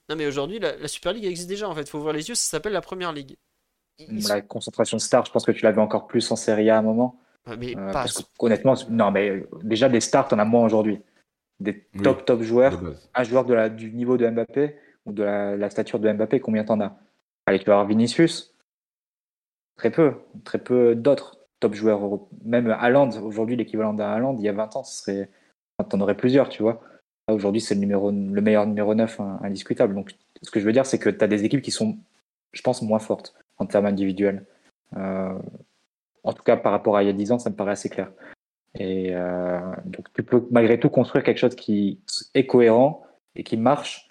Non, 0.09 0.17
mais 0.17 0.27
aujourd'hui, 0.27 0.59
la, 0.59 0.89
Super 0.89 1.13
League 1.13 1.25
existe 1.25 1.49
déjà 1.49 1.69
en 1.69 1.75
fait, 1.75 1.83
il 1.83 1.89
faut 1.89 1.99
ouvrir 1.99 2.15
les 2.15 2.29
yeux, 2.29 2.35
ça 2.35 2.51
s'appelle 2.51 2.73
la 2.73 2.81
première 2.81 3.13
ligue. 3.13 3.37
La 4.29 4.41
concentration 4.41 4.97
de 4.97 5.03
stars, 5.03 5.27
je 5.27 5.33
pense 5.33 5.45
que 5.45 5.53
tu 5.53 5.65
l'avais 5.65 5.81
encore 5.81 6.07
plus 6.07 6.29
en 6.31 6.37
Serie 6.37 6.71
A 6.71 6.77
à 6.77 6.79
un 6.81 6.83
moment. 6.83 7.21
Mais 7.59 7.77
Euh, 7.77 7.87
pas 7.87 7.93
parce 7.93 8.23
que, 8.23 8.29
honnêtement, 8.39 8.75
non, 8.89 9.11
mais 9.11 9.29
euh, 9.29 9.49
déjà 9.63 9.89
des 9.89 10.01
stars, 10.01 10.29
t'en 10.29 10.39
as 10.39 10.45
moins 10.45 10.65
aujourd'hui. 10.65 11.01
Des 11.61 11.87
Oui, 11.95 12.03
top 12.03 12.25
top 12.25 12.43
joueurs, 12.43 12.81
un 13.15 13.23
joueur 13.23 13.45
de 13.45 13.55
la, 13.55 13.69
du 13.69 13.93
niveau 13.93 14.17
de 14.17 14.29
Mbappé 14.29 14.77
ou 15.07 15.13
de 15.13 15.23
la, 15.23 15.57
la 15.57 15.71
stature 15.71 16.01
de 16.01 16.11
Mbappé, 16.11 16.41
combien 16.41 16.65
t'en 16.65 16.81
as? 16.81 16.97
Allez, 17.47 17.59
tu 17.59 17.67
vas 17.67 17.75
avoir 17.75 17.87
Vinicius. 17.87 18.55
Très 19.77 19.91
peu, 19.91 20.15
très 20.45 20.59
peu 20.59 20.95
d'autres 20.95 21.39
top 21.61 21.75
joueurs. 21.75 22.01
euro- 22.03 22.29
Même 22.45 22.71
Haaland, 22.71 23.11
aujourd'hui, 23.23 23.57
l'équivalent 23.57 23.93
d'un 23.95 24.07
Haaland, 24.11 24.37
il 24.39 24.45
y 24.45 24.49
a 24.49 24.53
20 24.53 24.77
ans, 24.77 24.85
ce 24.85 25.03
serait, 25.03 25.31
t'en 25.89 26.01
aurais 26.01 26.17
plusieurs, 26.17 26.49
tu 26.49 26.63
vois. 26.63 26.81
Aujourd'hui, 27.29 27.61
c'est 27.61 27.75
le 27.75 27.81
meilleur 28.41 28.67
numéro 28.67 28.95
9 28.95 29.19
hein, 29.21 29.39
indiscutable. 29.43 29.95
Donc, 29.95 30.15
ce 30.43 30.51
que 30.51 30.61
je 30.61 30.65
veux 30.65 30.73
dire, 30.73 30.87
c'est 30.87 30.99
que 30.99 31.11
tu 31.11 31.25
as 31.25 31.29
des 31.29 31.45
équipes 31.45 31.63
qui 31.63 31.71
sont, 31.71 31.97
je 32.53 32.63
pense, 32.63 32.83
moins 32.83 32.99
fortes 32.99 33.35
en 33.59 33.67
termes 33.67 33.87
individuels. 33.87 34.45
Euh, 34.97 35.39
en 36.23 36.33
tout 36.33 36.43
cas, 36.43 36.57
par 36.57 36.73
rapport 36.73 36.97
à 36.97 37.03
il 37.03 37.07
y 37.07 37.11
a 37.11 37.13
10 37.15 37.33
ans, 37.33 37.39
ça 37.39 37.51
me 37.51 37.57
paraît 37.57 37.73
assez 37.73 37.89
clair. 37.89 38.13
Et 38.79 39.15
euh, 39.15 39.61
donc, 39.87 40.13
tu 40.13 40.23
peux 40.23 40.47
malgré 40.51 40.79
tout 40.79 40.91
construire 40.91 41.25
quelque 41.25 41.39
chose 41.39 41.55
qui 41.55 42.01
est 42.35 42.47
cohérent 42.47 43.05
et 43.37 43.43
qui 43.43 43.57
marche 43.57 44.04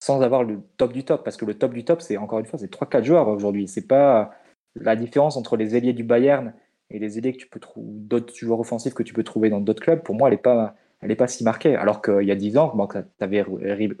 sans 0.00 0.22
avoir 0.22 0.44
le 0.44 0.60
top 0.76 0.92
du 0.92 1.04
top. 1.04 1.24
Parce 1.24 1.36
que 1.36 1.44
le 1.44 1.54
top 1.54 1.72
du 1.72 1.84
top, 1.84 2.00
c'est 2.02 2.16
encore 2.16 2.38
une 2.38 2.46
fois, 2.46 2.58
c'est 2.58 2.72
3-4 2.72 3.04
joueurs 3.04 3.28
aujourd'hui. 3.28 3.68
C'est 3.68 3.86
pas 3.86 4.30
la 4.74 4.96
différence 4.96 5.36
entre 5.36 5.56
les 5.56 5.76
ailiers 5.76 5.92
du 5.92 6.04
Bayern 6.04 6.52
et 6.90 6.98
les 6.98 7.18
ailiers 7.18 7.32
que 7.32 7.38
tu 7.38 7.48
peux 7.48 7.60
trouver, 7.60 7.86
d'autres 7.88 8.34
joueurs 8.34 8.60
offensifs 8.60 8.94
que 8.94 9.02
tu 9.02 9.14
peux 9.14 9.24
trouver 9.24 9.50
dans 9.50 9.60
d'autres 9.60 9.82
clubs. 9.82 10.02
Pour 10.02 10.14
moi, 10.14 10.28
elle 10.28 10.34
n'est 10.34 10.38
pas, 10.38 10.74
pas 11.16 11.26
si 11.28 11.44
marquée. 11.44 11.76
Alors 11.76 12.02
qu'il 12.02 12.22
y 12.22 12.30
a 12.30 12.36
10 12.36 12.58
ans, 12.58 12.72
bon, 12.74 12.86
tu 12.86 12.98
avais 13.20 13.44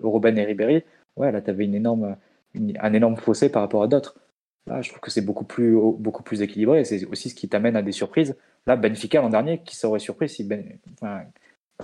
Robben 0.02 0.38
et 0.38 0.44
Ribéry. 0.44 0.84
Ouais, 1.16 1.32
là, 1.32 1.40
tu 1.42 1.50
avais 1.50 1.64
une 1.64 1.74
énorme, 1.74 2.16
un 2.54 2.92
énorme 2.92 3.16
fossé 3.16 3.50
par 3.50 3.62
rapport 3.62 3.82
à 3.82 3.88
d'autres. 3.88 4.16
Là, 4.68 4.82
je 4.82 4.90
trouve 4.90 5.00
que 5.00 5.10
c'est 5.10 5.22
beaucoup 5.22 5.44
plus, 5.44 5.76
beaucoup 5.98 6.22
plus 6.22 6.42
équilibré. 6.42 6.84
C'est 6.84 7.06
aussi 7.06 7.30
ce 7.30 7.34
qui 7.34 7.48
t'amène 7.48 7.74
à 7.76 7.82
des 7.82 7.92
surprises. 7.92 8.36
Là, 8.66 8.76
Benfica 8.76 9.20
l'an 9.20 9.30
dernier, 9.30 9.62
qui 9.62 9.76
s'aurait 9.76 9.98
surpris 9.98 10.28
si 10.28 10.44
ben, 10.44 10.62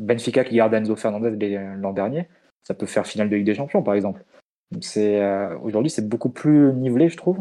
Benfica 0.01 0.45
qui 0.45 0.57
garde 0.57 0.75
Enzo 0.75 0.97
Fernandez 0.97 1.59
l'an 1.77 1.93
dernier, 1.93 2.29
ça 2.65 2.75
peut 2.75 2.87
faire 2.87 3.07
finale 3.07 3.29
de 3.31 3.37
Ligue 3.37 3.47
des 3.47 3.55
Champions, 3.55 3.83
par 3.83 3.95
exemple. 3.95 4.25
C'est 4.81 5.23
euh, 5.23 5.57
aujourd'hui, 5.59 5.91
c'est 5.91 6.09
beaucoup 6.09 6.31
plus 6.31 6.73
nivelé, 6.73 7.09
je 7.09 7.17
trouve. 7.17 7.39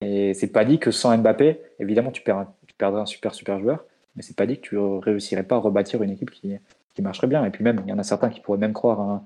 Et 0.00 0.32
c'est 0.34 0.52
pas 0.52 0.64
dit 0.64 0.78
que 0.78 0.90
sans 0.90 1.16
Mbappé, 1.18 1.60
évidemment, 1.80 2.12
tu, 2.12 2.22
perds 2.22 2.38
un- 2.38 2.54
tu 2.66 2.74
perdrais 2.74 3.00
un 3.00 3.06
super 3.06 3.34
super 3.34 3.58
joueur, 3.58 3.84
mais 4.14 4.22
c'est 4.22 4.36
pas 4.36 4.46
dit 4.46 4.60
que 4.60 4.68
tu 4.68 4.78
réussirais 4.78 5.42
pas 5.42 5.56
à 5.56 5.58
rebâtir 5.58 6.02
une 6.02 6.10
équipe 6.10 6.30
qui, 6.30 6.54
qui 6.94 7.02
marcherait 7.02 7.26
bien. 7.26 7.44
Et 7.44 7.50
puis 7.50 7.64
même, 7.64 7.80
il 7.84 7.90
y 7.90 7.92
en 7.92 7.98
a 7.98 8.04
certains 8.04 8.30
qui 8.30 8.40
pourraient 8.40 8.58
même 8.58 8.72
croire 8.74 9.00
à, 9.00 9.24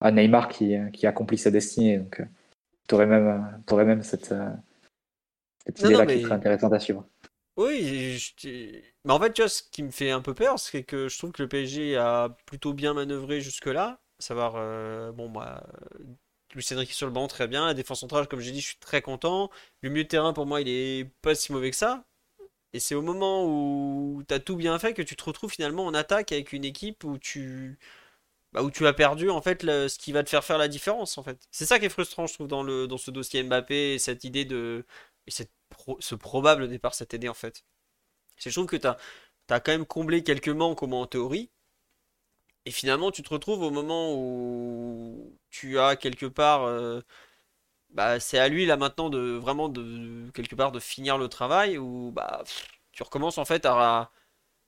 à 0.00 0.10
Neymar 0.12 0.48
qui, 0.48 0.76
qui 0.92 1.06
accomplit 1.06 1.36
sa 1.36 1.50
destinée. 1.50 1.98
Donc, 1.98 2.22
tu 2.88 2.94
aurais 2.94 3.06
même, 3.06 3.58
euh, 3.70 3.84
même 3.84 4.02
cette, 4.02 4.32
euh, 4.32 4.48
cette 5.66 5.80
idée-là 5.80 6.06
qui 6.06 6.22
serait 6.22 6.34
intéressante 6.34 6.72
à 6.72 6.78
suivre. 6.78 7.06
Oui, 7.56 8.16
je 8.18 8.48
mais 9.04 9.12
en 9.12 9.20
fait, 9.20 9.32
tu 9.32 9.42
vois, 9.42 9.48
ce 9.48 9.62
qui 9.62 9.82
me 9.82 9.90
fait 9.90 10.10
un 10.10 10.20
peu 10.20 10.34
peur, 10.34 10.58
c'est 10.58 10.82
que 10.82 11.08
je 11.08 11.18
trouve 11.18 11.30
que 11.32 11.42
le 11.42 11.48
PSG 11.48 11.96
a 11.96 12.36
plutôt 12.46 12.72
bien 12.72 12.94
manœuvré 12.94 13.40
jusque-là. 13.40 14.00
Savoir, 14.18 14.54
euh, 14.56 15.12
bon, 15.12 15.28
bah, 15.30 15.64
euh, 16.00 16.04
Luis 16.54 16.66
Enrique 16.72 16.92
sur 16.92 17.06
le 17.06 17.12
banc, 17.12 17.26
très 17.28 17.48
bien. 17.48 17.66
La 17.66 17.74
défense 17.74 18.00
centrale, 18.00 18.28
comme 18.28 18.40
j'ai 18.40 18.52
dit, 18.52 18.60
je 18.60 18.68
suis 18.68 18.78
très 18.78 19.02
content. 19.02 19.50
Le 19.82 19.90
milieu 19.90 20.04
de 20.04 20.08
terrain, 20.08 20.32
pour 20.32 20.46
moi, 20.46 20.60
il 20.60 20.68
est 20.68 21.10
pas 21.22 21.34
si 21.34 21.52
mauvais 21.52 21.70
que 21.70 21.76
ça. 21.76 22.04
Et 22.74 22.80
c'est 22.80 22.94
au 22.96 23.02
moment 23.02 23.46
où 23.46 24.22
tu 24.28 24.34
as 24.34 24.40
tout 24.40 24.56
bien 24.56 24.78
fait 24.78 24.94
que 24.94 25.02
tu 25.02 25.16
te 25.16 25.24
retrouves 25.24 25.52
finalement 25.52 25.86
en 25.86 25.94
attaque 25.94 26.32
avec 26.32 26.52
une 26.52 26.64
équipe 26.64 27.04
où 27.04 27.18
tu, 27.18 27.78
bah, 28.52 28.62
où 28.62 28.70
tu 28.70 28.86
as 28.86 28.92
perdu 28.94 29.30
en 29.30 29.42
fait 29.42 29.62
le- 29.64 29.88
ce 29.88 29.98
qui 29.98 30.12
va 30.12 30.24
te 30.24 30.30
faire 30.30 30.44
faire 30.44 30.58
la 30.58 30.68
différence 30.68 31.18
en 31.18 31.22
fait. 31.24 31.38
C'est 31.52 31.66
ça 31.66 31.78
qui 31.80 31.86
est 31.86 31.90
frustrant, 31.90 32.26
je 32.26 32.34
trouve, 32.34 32.48
dans 32.48 32.62
le, 32.64 32.86
dans 32.88 32.98
ce 32.98 33.10
dossier 33.12 33.42
Mbappé 33.44 33.94
et 33.94 33.98
cette 34.00 34.24
idée 34.24 34.44
de. 34.46 34.86
Et 35.26 35.30
cette 35.32 35.52
pro- 35.70 35.98
ce 36.00 36.14
probable 36.16 36.68
départ 36.68 36.94
cette 36.94 37.14
année 37.14 37.28
en 37.30 37.34
fait. 37.34 37.64
C'est 38.38 38.50
je 38.50 38.54
trouve 38.56 38.66
que 38.68 38.76
tu 38.76 38.86
as, 38.86 39.60
quand 39.60 39.68
même 39.72 39.86
comblé 39.86 40.22
quelques 40.24 40.48
manques 40.50 40.82
au 40.82 40.86
moins 40.88 41.02
en 41.02 41.06
théorie. 41.06 41.50
Et 42.66 42.70
finalement, 42.70 43.10
tu 43.10 43.22
te 43.22 43.28
retrouves 43.30 43.62
au 43.62 43.70
moment 43.70 44.14
où 44.14 45.38
tu 45.50 45.78
as 45.78 45.96
quelque 45.96 46.26
part. 46.26 46.64
euh, 46.64 47.00
bah, 47.90 48.20
c'est 48.20 48.38
à 48.38 48.48
lui 48.48 48.66
là 48.66 48.76
maintenant 48.76 49.10
de 49.10 49.18
vraiment 49.36 49.68
de 49.68 50.30
quelque 50.34 50.54
part 50.56 50.72
de 50.72 50.80
finir 50.80 51.18
le 51.18 51.28
travail 51.28 51.78
où 51.78 52.12
bah 52.12 52.44
tu 52.92 53.02
recommences 53.04 53.38
en 53.38 53.44
fait 53.44 53.66
à 53.66 54.10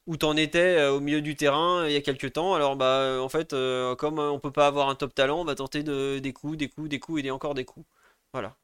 où 0.07 0.17
t'en 0.19 0.37
étais 0.37 0.59
euh, 0.79 0.93
au 0.93 1.01
milieu 1.01 1.23
du 1.23 1.37
terrain 1.37 1.83
euh, 1.85 1.91
il 1.91 1.95
y 1.95 1.97
a 1.97 2.03
quelques 2.03 2.35
temps. 2.35 2.55
Alors 2.55 2.77
bah 2.77 3.19
en 3.23 3.29
fait 3.31 3.55
comme 3.99 4.19
on 4.21 4.41
peut 4.41 4.53
pas 4.53 4.69
avoir 4.69 4.89
un 4.91 4.97
top 4.97 5.15
talent, 5.15 5.41
on 5.43 5.45
va 5.45 5.55
tenter 5.57 5.83
de 5.85 6.19
des 6.21 6.33
coups, 6.33 6.59
des 6.59 6.69
coups, 6.71 6.89
des 6.91 7.01
coups 7.01 7.25
et 7.25 7.31
encore 7.33 7.55
des 7.55 7.65
coups. 7.67 7.87
Voilà. 8.33 8.57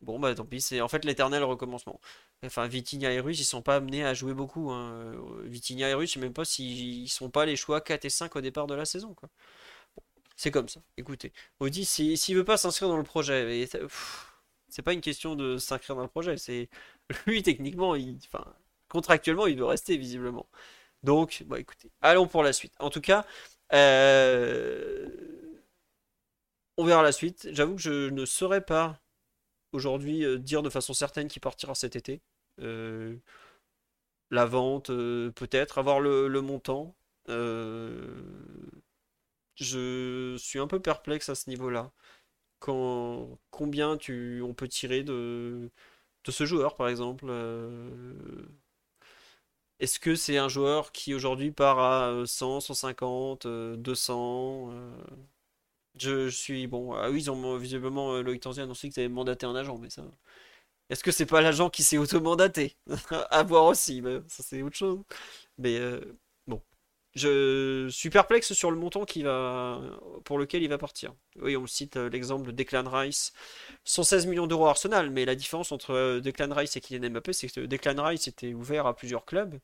Bon 0.00 0.18
bah 0.20 0.34
tant 0.34 0.44
pis, 0.44 0.60
c'est 0.60 0.80
en 0.82 0.88
fait 0.88 1.04
l'éternel 1.06 1.42
recommencement. 1.44 1.98
Enfin 2.44 2.66
Vitinha 2.68 3.10
et 3.12 3.20
Ruiz 3.20 3.40
ils 3.40 3.44
sont 3.44 3.62
pas 3.62 3.76
amenés 3.76 4.04
à 4.04 4.12
jouer 4.12 4.34
beaucoup. 4.34 4.70
Hein. 4.70 5.14
Vitinha 5.44 5.88
et 5.88 5.94
Ruiz 5.94 6.08
je 6.10 6.14
sais 6.14 6.20
même 6.20 6.34
pas 6.34 6.44
s'ils 6.44 7.08
sont 7.08 7.30
pas 7.30 7.46
les 7.46 7.56
choix 7.56 7.80
4 7.80 8.04
et 8.04 8.10
5 8.10 8.36
au 8.36 8.40
départ 8.42 8.66
de 8.66 8.74
la 8.74 8.84
saison 8.84 9.14
quoi. 9.14 9.30
C'est 10.36 10.50
comme 10.50 10.68
ça. 10.68 10.80
Écoutez, 10.96 11.32
Audi, 11.60 11.84
si- 11.84 12.16
s'il 12.16 12.36
veut 12.36 12.44
pas 12.44 12.56
s'inscrire 12.56 12.88
dans 12.88 12.96
le 12.96 13.04
projet, 13.04 13.66
c'est 14.68 14.82
pas 14.82 14.92
une 14.92 15.00
question 15.00 15.36
de 15.36 15.58
s'inscrire 15.58 15.96
dans 15.96 16.02
le 16.02 16.08
projet, 16.08 16.36
c'est 16.36 16.68
lui 17.26 17.42
techniquement, 17.42 17.90
enfin, 18.26 18.44
contractuellement, 18.88 19.46
il 19.46 19.56
veut 19.58 19.64
rester 19.64 19.96
visiblement. 19.96 20.48
Donc, 21.04 21.44
bah 21.48 21.60
écoutez, 21.60 21.92
allons 22.02 22.28
pour 22.28 22.42
la 22.44 22.52
suite. 22.54 22.74
En 22.80 22.90
tout 22.90 23.00
cas, 23.02 23.26
euh, 23.74 25.08
on 26.76 26.84
verra 26.84 27.02
la 27.02 27.12
suite. 27.12 27.48
J'avoue 27.52 27.76
que 27.76 27.80
je 27.82 28.10
ne 28.10 28.24
saurais 28.24 28.60
pas 28.64 29.00
aujourd'hui 29.74 30.24
euh, 30.24 30.38
dire 30.38 30.62
de 30.62 30.70
façon 30.70 30.94
certaine 30.94 31.28
qui 31.28 31.40
partira 31.40 31.74
cet 31.74 31.96
été. 31.96 32.22
Euh, 32.60 33.16
la 34.30 34.46
vente, 34.46 34.90
euh, 34.90 35.30
peut-être, 35.32 35.78
avoir 35.78 36.00
le, 36.00 36.28
montant. 36.40 36.94
Je 39.56 40.36
suis 40.38 40.58
un 40.58 40.66
peu 40.66 40.80
perplexe 40.80 41.28
à 41.28 41.34
ce 41.34 41.48
niveau-là. 41.50 41.92
Quand, 42.60 43.38
combien 43.50 43.96
tu, 43.98 44.42
on 44.42 44.54
peut 44.54 44.68
tirer 44.68 45.02
de, 45.04 45.70
de 46.24 46.30
ce 46.32 46.46
joueur, 46.46 46.76
par 46.76 46.88
exemple? 46.88 47.26
est-ce 49.80 50.00
que 50.00 50.14
c'est 50.14 50.38
un 50.38 50.48
joueur 50.48 50.92
qui 50.92 51.14
aujourd'hui 51.14 51.50
part 51.50 51.78
à 51.78 52.08
euh, 52.10 52.26
100, 52.26 52.60
150, 52.60 53.46
euh, 53.46 53.76
200? 53.76 54.72
Je, 55.98 56.28
suis 56.28 56.66
bon. 56.66 56.92
Ah 56.94 57.10
oui, 57.10 57.22
ils 57.22 57.30
ont 57.30 57.56
visiblement 57.56 58.14
euh, 58.14 58.22
Loïc 58.22 58.42
Tanzi 58.42 58.60
a 58.60 58.64
annoncé 58.64 58.88
qu'ils 58.90 59.00
avaient 59.00 59.08
mandaté 59.08 59.46
un 59.46 59.54
agent, 59.54 59.78
mais 59.78 59.90
ça. 59.90 60.02
Est-ce 60.90 61.02
que 61.04 61.10
c'est 61.12 61.26
pas 61.26 61.40
l'agent 61.40 61.70
qui 61.70 61.82
s'est 61.82 61.98
auto-mandaté? 61.98 62.76
À 63.30 63.42
voir 63.42 63.64
aussi, 63.66 64.02
mais 64.02 64.20
ça 64.28 64.42
c'est 64.42 64.62
autre 64.62 64.76
chose. 64.76 65.00
Mais 65.58 65.78
euh, 65.78 66.00
bon. 66.46 66.62
Je 67.14 67.88
suis 67.90 68.10
perplexe 68.10 68.52
sur 68.54 68.70
le 68.72 68.76
montant 68.76 69.04
qui 69.04 69.22
va, 69.22 69.80
pour 70.24 70.38
lequel 70.38 70.62
il 70.64 70.68
va 70.68 70.78
partir. 70.78 71.14
Oui, 71.40 71.56
on 71.56 71.66
cite 71.66 71.96
euh, 71.96 72.10
l'exemple 72.10 72.46
de 72.46 72.52
Declan 72.52 72.88
Rice. 72.90 73.32
116 73.84 74.26
millions 74.26 74.46
d'euros 74.48 74.66
Arsenal, 74.66 75.10
mais 75.10 75.24
la 75.24 75.36
différence 75.36 75.72
entre 75.72 75.92
euh, 75.92 76.20
Declan 76.20 76.52
Rice 76.54 76.76
et 76.76 76.80
Kylian 76.80 77.10
Mbappé, 77.10 77.32
c'est 77.32 77.48
que 77.48 77.60
Declan 77.60 78.02
Rice 78.02 78.26
était 78.28 78.52
ouvert 78.54 78.86
à 78.86 78.96
plusieurs 78.96 79.24
clubs, 79.24 79.58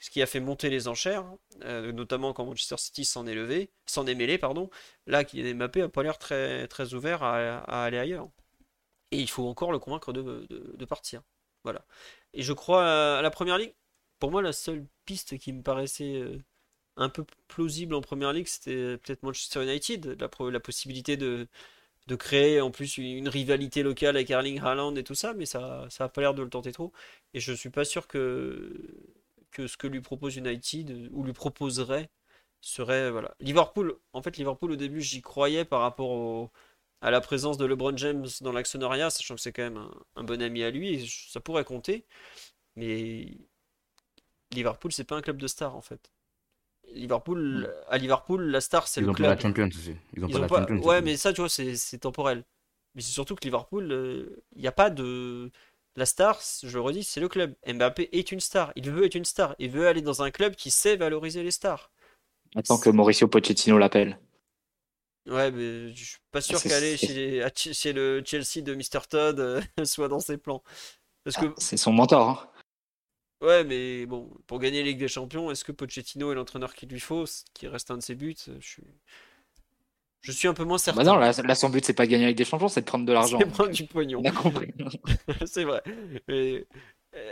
ce 0.00 0.08
qui 0.08 0.22
a 0.22 0.26
fait 0.26 0.40
monter 0.40 0.70
les 0.70 0.88
enchères, 0.88 1.26
euh, 1.62 1.92
notamment 1.92 2.32
quand 2.32 2.46
Manchester 2.46 2.78
City 2.78 3.04
s'en 3.04 3.26
est 3.26 3.34
levé, 3.34 3.70
s'en 3.86 4.06
est 4.06 4.14
mêlé, 4.14 4.38
pardon. 4.38 4.70
Là, 5.06 5.24
Kylian 5.24 5.56
Mbappé 5.56 5.82
a 5.82 5.88
pas 5.90 6.02
l'air 6.02 6.18
très, 6.18 6.94
ouvert 6.94 7.22
à, 7.22 7.84
aller 7.84 7.98
ailleurs. 7.98 8.28
Et 9.12 9.20
il 9.20 9.28
faut 9.28 9.46
encore 9.46 9.72
le 9.72 9.78
convaincre 9.78 10.12
de, 10.12 10.84
partir. 10.86 11.22
Voilà. 11.64 11.84
Et 12.32 12.42
je 12.42 12.52
crois 12.54 13.18
à 13.18 13.22
la 13.22 13.30
première 13.30 13.58
ligue, 13.58 13.74
pour 14.18 14.30
moi, 14.30 14.42
la 14.42 14.52
seule 14.52 14.86
piste 15.04 15.38
qui 15.38 15.52
me 15.52 15.62
paraissait 15.62 16.14
euh, 16.14 16.38
un 16.96 17.10
peu 17.10 17.24
plausible 17.48 17.94
en 17.94 18.00
première 18.00 18.32
ligue, 18.32 18.46
c'était 18.46 18.96
peut-être 18.98 19.22
Manchester 19.22 19.62
United. 19.64 20.18
La, 20.18 20.60
possibilité 20.60 21.18
de, 21.18 21.46
créer 22.18 22.60
en 22.62 22.70
plus 22.70 22.96
une, 22.96 23.28
rivalité 23.28 23.82
locale 23.82 24.16
avec 24.16 24.30
Erling 24.30 24.60
Haaland 24.60 24.96
et 24.96 25.04
tout 25.04 25.14
ça, 25.14 25.34
mais 25.34 25.46
ça, 25.46 25.86
ça 25.90 26.04
a 26.04 26.08
pas 26.08 26.22
l'air 26.22 26.34
de 26.34 26.42
le 26.42 26.50
tenter 26.50 26.72
trop. 26.72 26.92
Et 27.34 27.40
je 27.40 27.52
suis 27.52 27.70
pas 27.70 27.84
sûr 27.84 28.06
que, 28.08 28.72
que 29.50 29.66
ce 29.66 29.76
que 29.76 29.86
lui 29.86 30.00
propose 30.00 30.36
United 30.36 30.90
euh, 30.90 31.08
ou 31.12 31.24
lui 31.24 31.32
proposerait 31.32 32.10
serait. 32.60 33.10
Voilà. 33.10 33.34
Liverpool, 33.40 33.96
en 34.12 34.22
fait, 34.22 34.36
Liverpool 34.36 34.72
au 34.72 34.76
début, 34.76 35.00
j'y 35.00 35.22
croyais 35.22 35.64
par 35.64 35.80
rapport 35.80 36.10
au 36.10 36.50
à 37.02 37.10
la 37.10 37.20
présence 37.22 37.56
de 37.56 37.64
LeBron 37.64 37.96
James 37.96 38.26
dans 38.42 38.52
l'actionnariat, 38.52 39.08
sachant 39.10 39.34
que 39.34 39.40
c'est 39.40 39.52
quand 39.52 39.62
même 39.62 39.78
un, 39.78 39.90
un 40.16 40.24
bon 40.24 40.42
ami 40.42 40.62
à 40.62 40.70
lui, 40.70 40.94
et 40.94 41.06
ça 41.08 41.40
pourrait 41.40 41.64
compter. 41.64 42.04
Mais 42.76 43.38
Liverpool, 44.52 44.92
c'est 44.92 45.04
pas 45.04 45.16
un 45.16 45.22
club 45.22 45.38
de 45.38 45.46
stars 45.46 45.74
en 45.76 45.80
fait. 45.80 46.12
Liverpool, 46.92 47.72
à 47.88 47.98
Liverpool, 47.98 48.42
la 48.50 48.60
star, 48.60 48.88
c'est 48.88 49.00
Ils 49.00 49.04
le 49.04 49.10
ont 49.10 49.14
pas 49.14 49.28
la 49.28 49.36
club. 49.36 49.40
Champions 49.40 49.68
aussi. 49.68 49.96
Ils 50.14 50.24
ont 50.24 50.28
Ils 50.28 50.32
pas 50.32 50.38
ont 50.38 50.42
la 50.42 50.48
pas... 50.48 50.58
Champions. 50.60 50.80
Ouais, 50.82 50.96
aussi. 50.96 51.04
mais 51.04 51.16
ça, 51.16 51.32
tu 51.32 51.40
vois, 51.40 51.48
c'est 51.48 51.98
temporel. 51.98 52.44
Mais 52.94 53.02
c'est 53.02 53.12
surtout 53.12 53.36
que 53.36 53.44
Liverpool, 53.44 53.92
euh, 53.92 54.42
il 54.56 54.62
n'y 54.62 54.66
a 54.68 54.72
pas 54.72 54.90
de. 54.90 55.50
La 55.96 56.06
star, 56.06 56.40
je 56.62 56.72
le 56.72 56.80
redis, 56.80 57.04
c'est 57.04 57.20
le 57.20 57.28
club. 57.28 57.54
Mbappé 57.66 58.08
est 58.12 58.30
une 58.32 58.40
star. 58.40 58.72
Il 58.76 58.90
veut 58.90 59.04
être 59.04 59.14
une 59.16 59.24
star. 59.24 59.54
Il 59.58 59.70
veut 59.70 59.86
aller 59.88 60.02
dans 60.02 60.22
un 60.22 60.30
club 60.30 60.54
qui 60.54 60.70
sait 60.70 60.96
valoriser 60.96 61.42
les 61.42 61.50
stars. 61.50 61.90
Attends 62.56 62.78
que 62.78 62.90
Mauricio 62.90 63.28
Pochettino 63.28 63.76
l'appelle. 63.78 64.18
Ouais, 65.26 65.50
mais 65.50 65.94
je 65.94 66.04
suis 66.04 66.18
pas 66.30 66.40
sûr 66.40 66.58
C'est- 66.58 66.68
qu'aller 66.68 66.96
chez, 66.96 67.92
le 67.92 68.22
Chelsea 68.24 68.62
de 68.62 68.74
Mr. 68.74 69.06
Todd 69.08 69.38
euh, 69.40 69.60
soit 69.84 70.08
dans 70.08 70.20
ses 70.20 70.38
plans. 70.38 70.62
Parce 71.24 71.36
que 71.36 71.52
C'est 71.58 71.76
son 71.76 71.92
mentor. 71.92 72.28
hein. 72.28 72.46
Ouais, 73.42 73.64
mais 73.64 74.06
bon, 74.06 74.30
pour 74.46 74.58
gagner 74.58 74.78
la 74.82 74.88
Ligue 74.88 74.98
des 74.98 75.08
Champions, 75.08 75.50
est-ce 75.50 75.64
que 75.64 75.72
Pochettino 75.72 76.30
est 76.32 76.34
l'entraîneur 76.34 76.74
qu'il 76.74 76.88
lui 76.88 77.00
faut, 77.00 77.26
ce 77.26 77.42
qui 77.54 77.68
reste 77.68 77.90
un 77.90 77.96
de 77.96 78.02
ses 78.02 78.14
buts? 78.14 78.36
Je 78.46 78.66
suis, 78.66 78.82
je 80.22 80.32
suis 80.32 80.48
un 80.48 80.54
peu 80.54 80.64
moins 80.64 80.76
Bah 80.76 80.82
certain. 80.82 81.02
non, 81.04 81.16
là, 81.16 81.32
là, 81.44 81.54
son 81.54 81.68
but, 81.70 81.84
c'est 81.84 81.92
pas 81.94 82.06
de 82.06 82.10
gagner 82.10 82.24
avec 82.24 82.36
des 82.36 82.44
champions, 82.44 82.68
c'est 82.68 82.80
de 82.82 82.86
prendre 82.86 83.06
de 83.06 83.12
l'argent. 83.12 83.38
C'est 83.40 83.46
prendre 83.50 83.70
du 83.70 83.84
pognon. 83.86 84.20
On 84.22 84.28
a 84.28 84.32
compris. 84.32 84.72
C'est 85.46 85.64
vrai. 85.64 85.82
Mais 86.28 86.66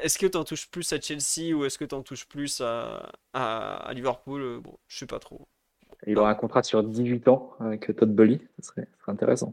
est-ce 0.03 0.19
que 0.19 0.27
t'en 0.27 0.45
touches 0.45 0.69
plus 0.71 0.91
à 0.93 1.01
Chelsea 1.01 1.55
ou 1.55 1.65
est-ce 1.65 1.79
que 1.79 1.85
t'en 1.85 2.03
touches 2.03 2.27
plus 2.27 2.61
à, 2.61 3.13
à, 3.33 3.77
à 3.89 3.93
Liverpool? 3.93 4.61
Bon, 4.63 4.77
je 4.89 4.99
sais 4.99 5.07
pas 5.07 5.19
trop. 5.19 5.47
Il 6.07 6.17
aura 6.19 6.31
un 6.31 6.35
contrat 6.35 6.63
sur 6.63 6.83
18 6.83 7.29
ans 7.29 7.53
avec 7.61 7.95
Todd 7.97 8.15
Bully, 8.15 8.41
ce 8.61 8.69
serait, 8.69 8.87
ce 8.97 9.01
serait 9.03 9.13
intéressant. 9.13 9.53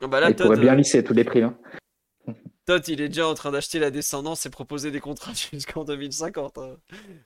Ah 0.00 0.06
bah 0.06 0.20
là, 0.20 0.30
il 0.30 0.36
pourrait 0.36 0.58
bien 0.58 0.72
euh, 0.72 0.76
lisser 0.76 1.02
tous 1.04 1.14
les 1.14 1.24
prix. 1.24 1.42
hein. 1.42 1.56
Todd, 2.66 2.86
il 2.88 3.00
est 3.02 3.08
déjà 3.08 3.28
en 3.28 3.34
train 3.34 3.50
d'acheter 3.52 3.78
la 3.78 3.90
descendance 3.90 4.46
et 4.46 4.50
proposer 4.50 4.90
des 4.90 5.00
contrats 5.00 5.32
jusqu'en 5.52 5.84
2050. 5.84 6.56
hein. 6.58 6.76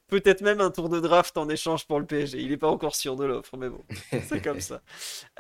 Peut-être 0.09 0.41
même 0.43 0.61
un 0.61 0.71
tour 0.71 0.89
de 0.89 1.01
draft 1.01 1.37
en 1.39 1.49
échange 1.49 1.87
pour 1.87 2.01
le 2.01 2.07
PSG. 2.07 2.41
Il 2.41 2.51
n'est 2.51 2.57
pas 2.57 2.69
encore 2.69 2.97
sûr 2.97 3.15
de 3.17 3.25
l'offre, 3.25 3.57
mais 3.57 3.69
bon, 3.69 3.85
c'est 4.29 4.43
comme 4.43 4.61
ça. 4.61 4.83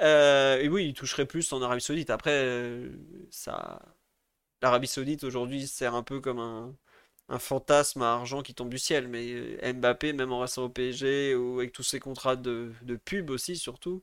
Euh, 0.00 0.58
et 0.60 0.68
oui, 0.68 0.86
il 0.88 0.94
toucherait 0.94 1.26
plus 1.26 1.52
en 1.52 1.62
Arabie 1.62 1.80
Saoudite. 1.82 2.10
Après, 2.10 2.30
euh, 2.32 2.90
ça, 3.30 3.80
l'Arabie 4.62 4.88
Saoudite 4.88 5.24
aujourd'hui 5.24 5.66
sert 5.66 5.94
un 5.94 6.02
peu 6.02 6.20
comme 6.20 6.38
un, 6.40 6.74
un 7.28 7.38
fantasme 7.38 8.02
à 8.02 8.14
argent 8.14 8.42
qui 8.42 8.54
tombe 8.54 8.70
du 8.70 8.78
ciel. 8.78 9.08
Mais 9.08 9.32
euh, 9.32 9.72
Mbappé, 9.74 10.12
même 10.14 10.32
en 10.32 10.40
restant 10.40 10.64
au 10.64 10.68
PSG 10.70 11.34
ou 11.36 11.58
avec 11.60 11.72
tous 11.72 11.82
ses 11.84 12.00
contrats 12.00 12.36
de, 12.36 12.72
de 12.82 12.96
pub 12.96 13.30
aussi, 13.30 13.56
surtout, 13.56 14.02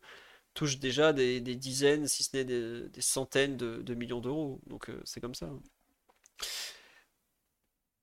touche 0.56 0.80
déjà 0.80 1.14
des, 1.14 1.42
des 1.42 1.56
dizaines, 1.56 2.08
si 2.08 2.24
ce 2.24 2.38
n'est 2.38 2.46
des, 2.46 2.90
des 2.90 3.02
centaines 3.02 3.58
de, 3.58 3.82
de 3.84 3.96
millions 3.96 4.22
d'euros. 4.22 4.62
Donc 4.68 4.90
euh, 4.90 5.02
c'est 5.06 5.22
comme 5.22 5.36
ça. 5.36 5.50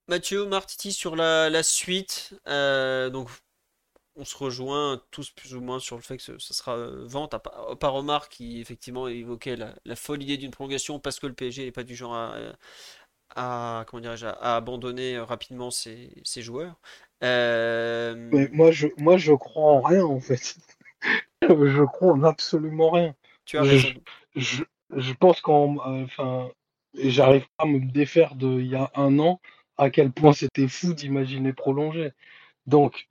Mathieu, 0.09 0.46
Martiti 0.46 0.92
sur 0.92 1.16
la, 1.16 1.48
la 1.50 1.62
suite. 1.62 2.34
Euh, 2.48 3.09
donc, 3.10 3.28
on 4.16 4.24
se 4.26 4.36
rejoint 4.36 5.02
tous 5.10 5.30
plus 5.30 5.54
ou 5.54 5.60
moins 5.60 5.80
sur 5.80 5.96
le 5.96 6.02
fait 6.02 6.18
que 6.18 6.24
ce, 6.24 6.38
ce 6.38 6.54
sera 6.54 6.76
euh, 6.76 7.04
vente, 7.06 7.34
à, 7.34 7.38
pa- 7.40 7.66
à 7.72 7.76
part 7.76 7.96
Omar 7.96 8.28
qui 8.28 8.60
effectivement 8.60 9.09
évoquait 9.09 9.56
la, 9.56 9.74
la 9.84 9.96
folle 9.96 10.22
idée 10.22 10.38
d'une 10.38 10.50
prolongation 10.52 11.00
parce 11.00 11.20
que 11.20 11.26
le 11.28 11.34
PSG 11.34 11.64
n'est 11.66 11.72
pas 11.72 11.84
du 11.84 11.96
genre 11.96 12.14
à, 12.14 12.36
à- 13.36 13.84
comment 13.86 14.00
dirais-je, 14.02 14.26
à, 14.26 14.56
abandonner 14.56 15.18
rapidement 15.20 15.70
ses, 15.70 16.12
ses 16.24 16.42
joueurs. 16.42 16.80
Euh, 17.24 18.32
Mais 18.32 18.48
moi, 18.52 18.70
je, 18.72 18.88
moi, 18.98 19.16
je 19.16 19.32
crois 19.32 19.72
en 19.74 19.80
rien, 19.80 20.04
en 20.04 20.18
fait. 20.20 20.56
Je 21.48 21.84
crois 21.84 22.12
en 22.12 22.22
absolument 22.24 22.90
rien. 22.90 23.14
tu 23.44 23.59
as 23.59 23.64
je- 23.64 23.64
raison. 23.64 23.94
Je, 24.36 24.64
je 24.96 25.12
pense 25.14 25.40
qu'en, 25.40 25.76
euh, 25.88 26.48
enfin, 26.94 27.09
j'arrive 27.09 27.47
pas 27.56 27.64
à 27.64 27.66
me 27.66 27.81
défaire 27.81 28.35
de 28.35 28.60
il 28.60 28.66
y 28.66 28.77
a 28.77 28.90
un 28.94 29.19
an 29.19 29.40
à 29.77 29.90
quel 29.90 30.12
point 30.12 30.32
c'était 30.32 30.69
fou 30.69 30.94
d'imaginer 30.94 31.52
prolonger. 31.52 32.12
Donc, 32.66 33.09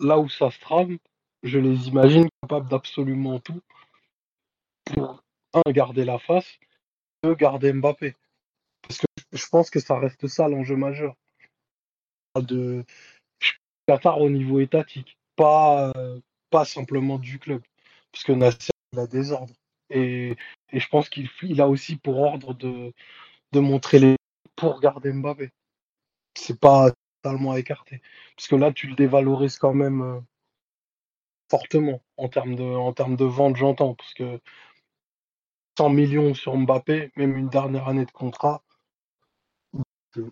là 0.00 0.18
où 0.18 0.28
ça 0.28 0.50
se 0.50 0.58
trame, 0.60 0.98
je 1.42 1.58
les 1.58 1.88
imagine 1.88 2.28
capables 2.42 2.68
d'absolument 2.68 3.38
tout 3.38 3.60
pour, 4.84 5.22
un, 5.54 5.70
garder 5.70 6.04
la 6.04 6.18
face, 6.18 6.58
deux, 7.22 7.34
garder 7.34 7.72
Mbappé. 7.72 8.14
Parce 8.82 8.98
que 8.98 9.06
je 9.32 9.46
pense 9.48 9.70
que 9.70 9.80
ça 9.80 9.98
reste 9.98 10.26
ça 10.26 10.48
l'enjeu 10.48 10.76
majeur. 10.76 11.14
De 12.36 12.84
Qatar 13.86 14.20
au 14.20 14.30
niveau 14.30 14.60
étatique, 14.60 15.16
pas, 15.34 15.92
euh, 15.96 16.20
pas 16.50 16.64
simplement 16.64 17.18
du 17.18 17.38
club. 17.38 17.62
Parce 18.12 18.24
que 18.24 18.32
Nasser, 18.32 18.72
il 18.92 18.98
a 18.98 19.06
des 19.06 19.32
ordres. 19.32 19.54
Et, 19.90 20.36
je 20.72 20.86
pense 20.88 21.08
qu'il 21.08 21.28
il 21.42 21.60
a 21.60 21.68
aussi 21.68 21.96
pour 21.96 22.18
ordre 22.18 22.54
de, 22.54 22.92
de 23.52 23.60
montrer 23.60 23.98
les 23.98 24.16
pour 24.56 24.80
garder 24.80 25.12
Mbappé. 25.12 25.50
C'est 26.34 26.58
pas 26.60 26.92
totalement 27.22 27.56
écarté. 27.56 28.02
Parce 28.36 28.48
que 28.48 28.56
là, 28.56 28.72
tu 28.72 28.88
le 28.88 28.94
dévalorises 28.96 29.58
quand 29.58 29.74
même 29.74 30.02
euh, 30.02 30.20
fortement 31.50 32.02
en 32.16 32.28
termes 32.28 32.54
de, 32.56 32.62
en 32.64 32.92
termes 32.92 33.16
de 33.16 33.24
vente, 33.24 33.56
j'entends. 33.56 33.94
Parce 33.94 34.14
que 34.14 34.40
100 35.78 35.90
millions 35.90 36.34
sur 36.34 36.56
Mbappé, 36.56 37.12
même 37.16 37.36
une 37.36 37.48
dernière 37.48 37.88
année 37.88 38.04
de 38.06 38.10
contrat, 38.10 38.62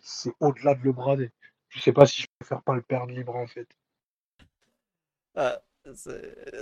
c'est 0.03 0.33
au-delà 0.41 0.75
de 0.75 0.83
le 0.83 0.93
brader. 0.93 1.31
Je 1.69 1.81
sais 1.81 1.93
pas 1.93 2.07
si 2.07 2.23
je 2.23 2.27
préfère 2.39 2.63
pas 2.63 2.75
le 2.75 2.83
perdre 2.83 3.13
libre 3.13 3.37
en 3.37 3.47
fait. 3.47 3.69
C'est- 5.35 5.66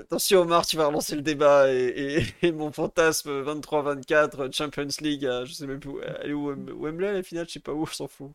attention 0.01 0.41
Omar, 0.41 0.67
tu 0.67 0.77
vas 0.77 0.87
relancer 0.87 1.17
le 1.17 1.23
débat 1.23 1.73
et, 1.73 1.87
et- 1.87 2.25
et 2.49 2.53
mon 2.53 2.73
fantasme 2.73 3.31
23-24 3.43 4.55
Champions 4.55 4.89
League, 5.01 5.25
à- 5.27 5.45
je 5.45 5.53
sais 5.53 5.67
même 5.67 5.81
plus 5.81 5.91
où, 5.91 6.01
elle 6.01 6.31
est 6.31 6.35
où 6.35 6.51
Wem- 6.53 6.71
Wembley 6.73 7.13
la 7.13 7.23
finale, 7.23 7.47
je 7.49 7.53
sais 7.55 7.61
pas 7.61 7.73
où, 7.73 7.87
je 7.87 7.95
s'en 7.95 8.09
fous. 8.09 8.33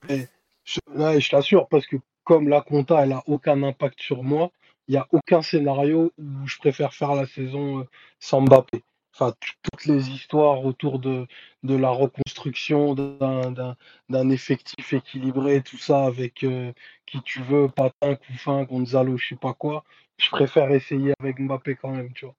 Je 0.65 1.29
t'assure, 1.29 1.67
parce 1.67 1.85
que 1.87 1.97
comme 2.23 2.47
la 2.49 2.61
compta, 2.61 3.03
elle 3.03 3.13
a 3.13 3.23
aucun 3.27 3.63
impact 3.63 3.99
sur 4.01 4.23
moi, 4.23 4.51
il 4.87 4.91
n'y 4.93 4.97
a 4.97 5.07
aucun 5.11 5.41
scénario 5.41 6.11
où 6.17 6.47
je 6.47 6.57
préfère 6.57 6.93
faire 6.93 7.15
la 7.15 7.25
saison 7.27 7.79
euh, 7.79 7.83
sans 8.19 8.41
Mbappé. 8.41 8.83
Enfin, 9.19 9.33
toutes 9.41 9.85
les 9.85 10.09
histoires 10.11 10.63
autour 10.63 10.97
de, 10.97 11.27
de 11.63 11.75
la 11.75 11.89
reconstruction 11.89 12.95
d'un, 12.95 14.29
effectif 14.29 14.93
équilibré, 14.93 15.61
tout 15.61 15.77
ça, 15.77 16.05
avec 16.05 16.45
euh, 16.45 16.71
qui 17.05 17.21
tu 17.23 17.41
veux, 17.41 17.67
Patin, 17.67 18.15
Couffin, 18.15 18.63
Gonzalo, 18.63 19.17
je 19.17 19.29
sais 19.29 19.35
pas 19.35 19.53
quoi, 19.53 19.83
je 20.17 20.29
préfère 20.29 20.71
essayer 20.71 21.13
avec 21.19 21.37
Mbappé 21.37 21.75
quand 21.75 21.89
même, 21.89 22.13
tu 22.13 22.25
vois. 22.25 22.35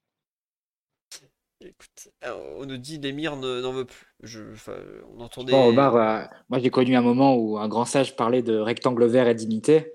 Écoute, 1.60 2.08
euh, 2.24 2.56
on 2.56 2.64
nous 2.64 2.78
dit 2.78 2.96
l'émir 2.96 3.36
ne- 3.36 3.60
n'en 3.60 3.72
veut 3.72 3.84
plus. 3.84 4.06
Je, 4.22 4.40
on 5.14 5.20
entendait. 5.20 5.52
Bon, 5.52 5.68
Omar, 5.68 5.96
euh, 5.96 6.24
moi 6.48 6.60
j'ai 6.60 6.70
connu 6.70 6.96
un 6.96 7.02
moment 7.02 7.36
où 7.36 7.58
un 7.58 7.68
grand 7.68 7.84
sage 7.84 8.16
parlait 8.16 8.42
de 8.42 8.56
rectangle 8.56 9.04
vert 9.04 9.28
et 9.28 9.34
dignité. 9.34 9.92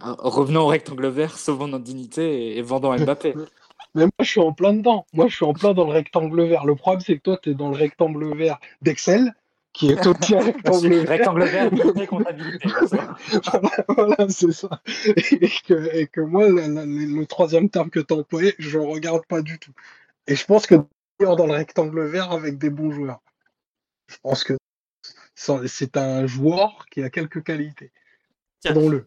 Revenons 0.00 0.62
au 0.62 0.66
rectangle 0.68 1.08
vert, 1.08 1.36
sauvons 1.36 1.66
notre 1.66 1.84
dignité 1.84 2.52
et, 2.52 2.58
et 2.58 2.62
vendons 2.62 2.96
Mbappé. 2.96 3.34
Mais 3.94 4.04
moi, 4.04 4.12
je 4.20 4.24
suis 4.28 4.40
en 4.40 4.52
plein 4.52 4.72
dedans. 4.72 5.06
Moi, 5.12 5.28
je 5.28 5.36
suis 5.36 5.44
en 5.44 5.52
plein 5.52 5.74
dans 5.74 5.84
le 5.84 5.92
rectangle 5.92 6.44
vert. 6.48 6.64
Le 6.64 6.74
problème, 6.74 7.00
c'est 7.00 7.16
que 7.16 7.22
toi, 7.22 7.38
tu 7.42 7.50
es 7.50 7.54
dans 7.54 7.68
le 7.70 7.76
rectangle 7.76 8.34
vert 8.36 8.58
d'Excel, 8.80 9.34
qui 9.74 9.90
est 9.90 10.06
aussi 10.06 10.34
un 10.34 10.40
rectangle 10.44 10.88
vert. 10.94 11.08
rectangle 11.08 11.44
vert, 11.44 11.70
dignité, 11.70 12.06
comptabilité. 12.06 12.68
voilà, 12.68 13.70
voilà, 13.88 14.28
c'est 14.30 14.52
ça. 14.52 14.80
Et 15.16 15.50
que, 15.66 15.94
et 15.94 16.06
que 16.06 16.20
moi, 16.22 16.48
la- 16.48 16.68
la- 16.68 16.84
le 16.86 17.26
troisième 17.26 17.68
terme 17.68 17.90
que 17.90 18.00
tu 18.00 18.14
as 18.14 18.16
employé, 18.16 18.54
je 18.58 18.78
ne 18.78 18.84
regarde 18.86 19.26
pas 19.26 19.42
du 19.42 19.58
tout. 19.58 19.72
Et 20.26 20.36
je 20.36 20.44
pense 20.46 20.66
que 20.66 20.76
d'ailleurs, 21.18 21.36
dans 21.36 21.46
le 21.46 21.52
rectangle 21.54 22.04
vert 22.06 22.32
avec 22.32 22.58
des 22.58 22.70
bons 22.70 22.92
joueurs. 22.92 23.20
Je 24.08 24.16
pense 24.22 24.44
que 24.44 24.54
c'est 25.34 25.96
un 25.96 26.26
joueur 26.26 26.86
qui 26.90 27.02
a 27.02 27.10
quelques 27.10 27.42
qualités. 27.42 27.92
Tiens. 28.60 28.72
Pardon-le. 28.74 29.06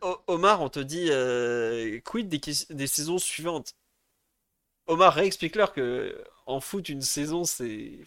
O- 0.00 0.18
Omar, 0.28 0.62
on 0.62 0.68
te 0.70 0.80
dit 0.80 1.08
euh, 1.10 2.00
quid 2.04 2.28
des, 2.28 2.40
des 2.70 2.86
saisons 2.86 3.18
suivantes? 3.18 3.74
Omar, 4.86 5.14
réexplique-leur 5.14 5.72
que 5.72 6.22
en 6.46 6.60
foot, 6.60 6.88
une 6.88 7.02
saison, 7.02 7.44
c'est 7.44 7.98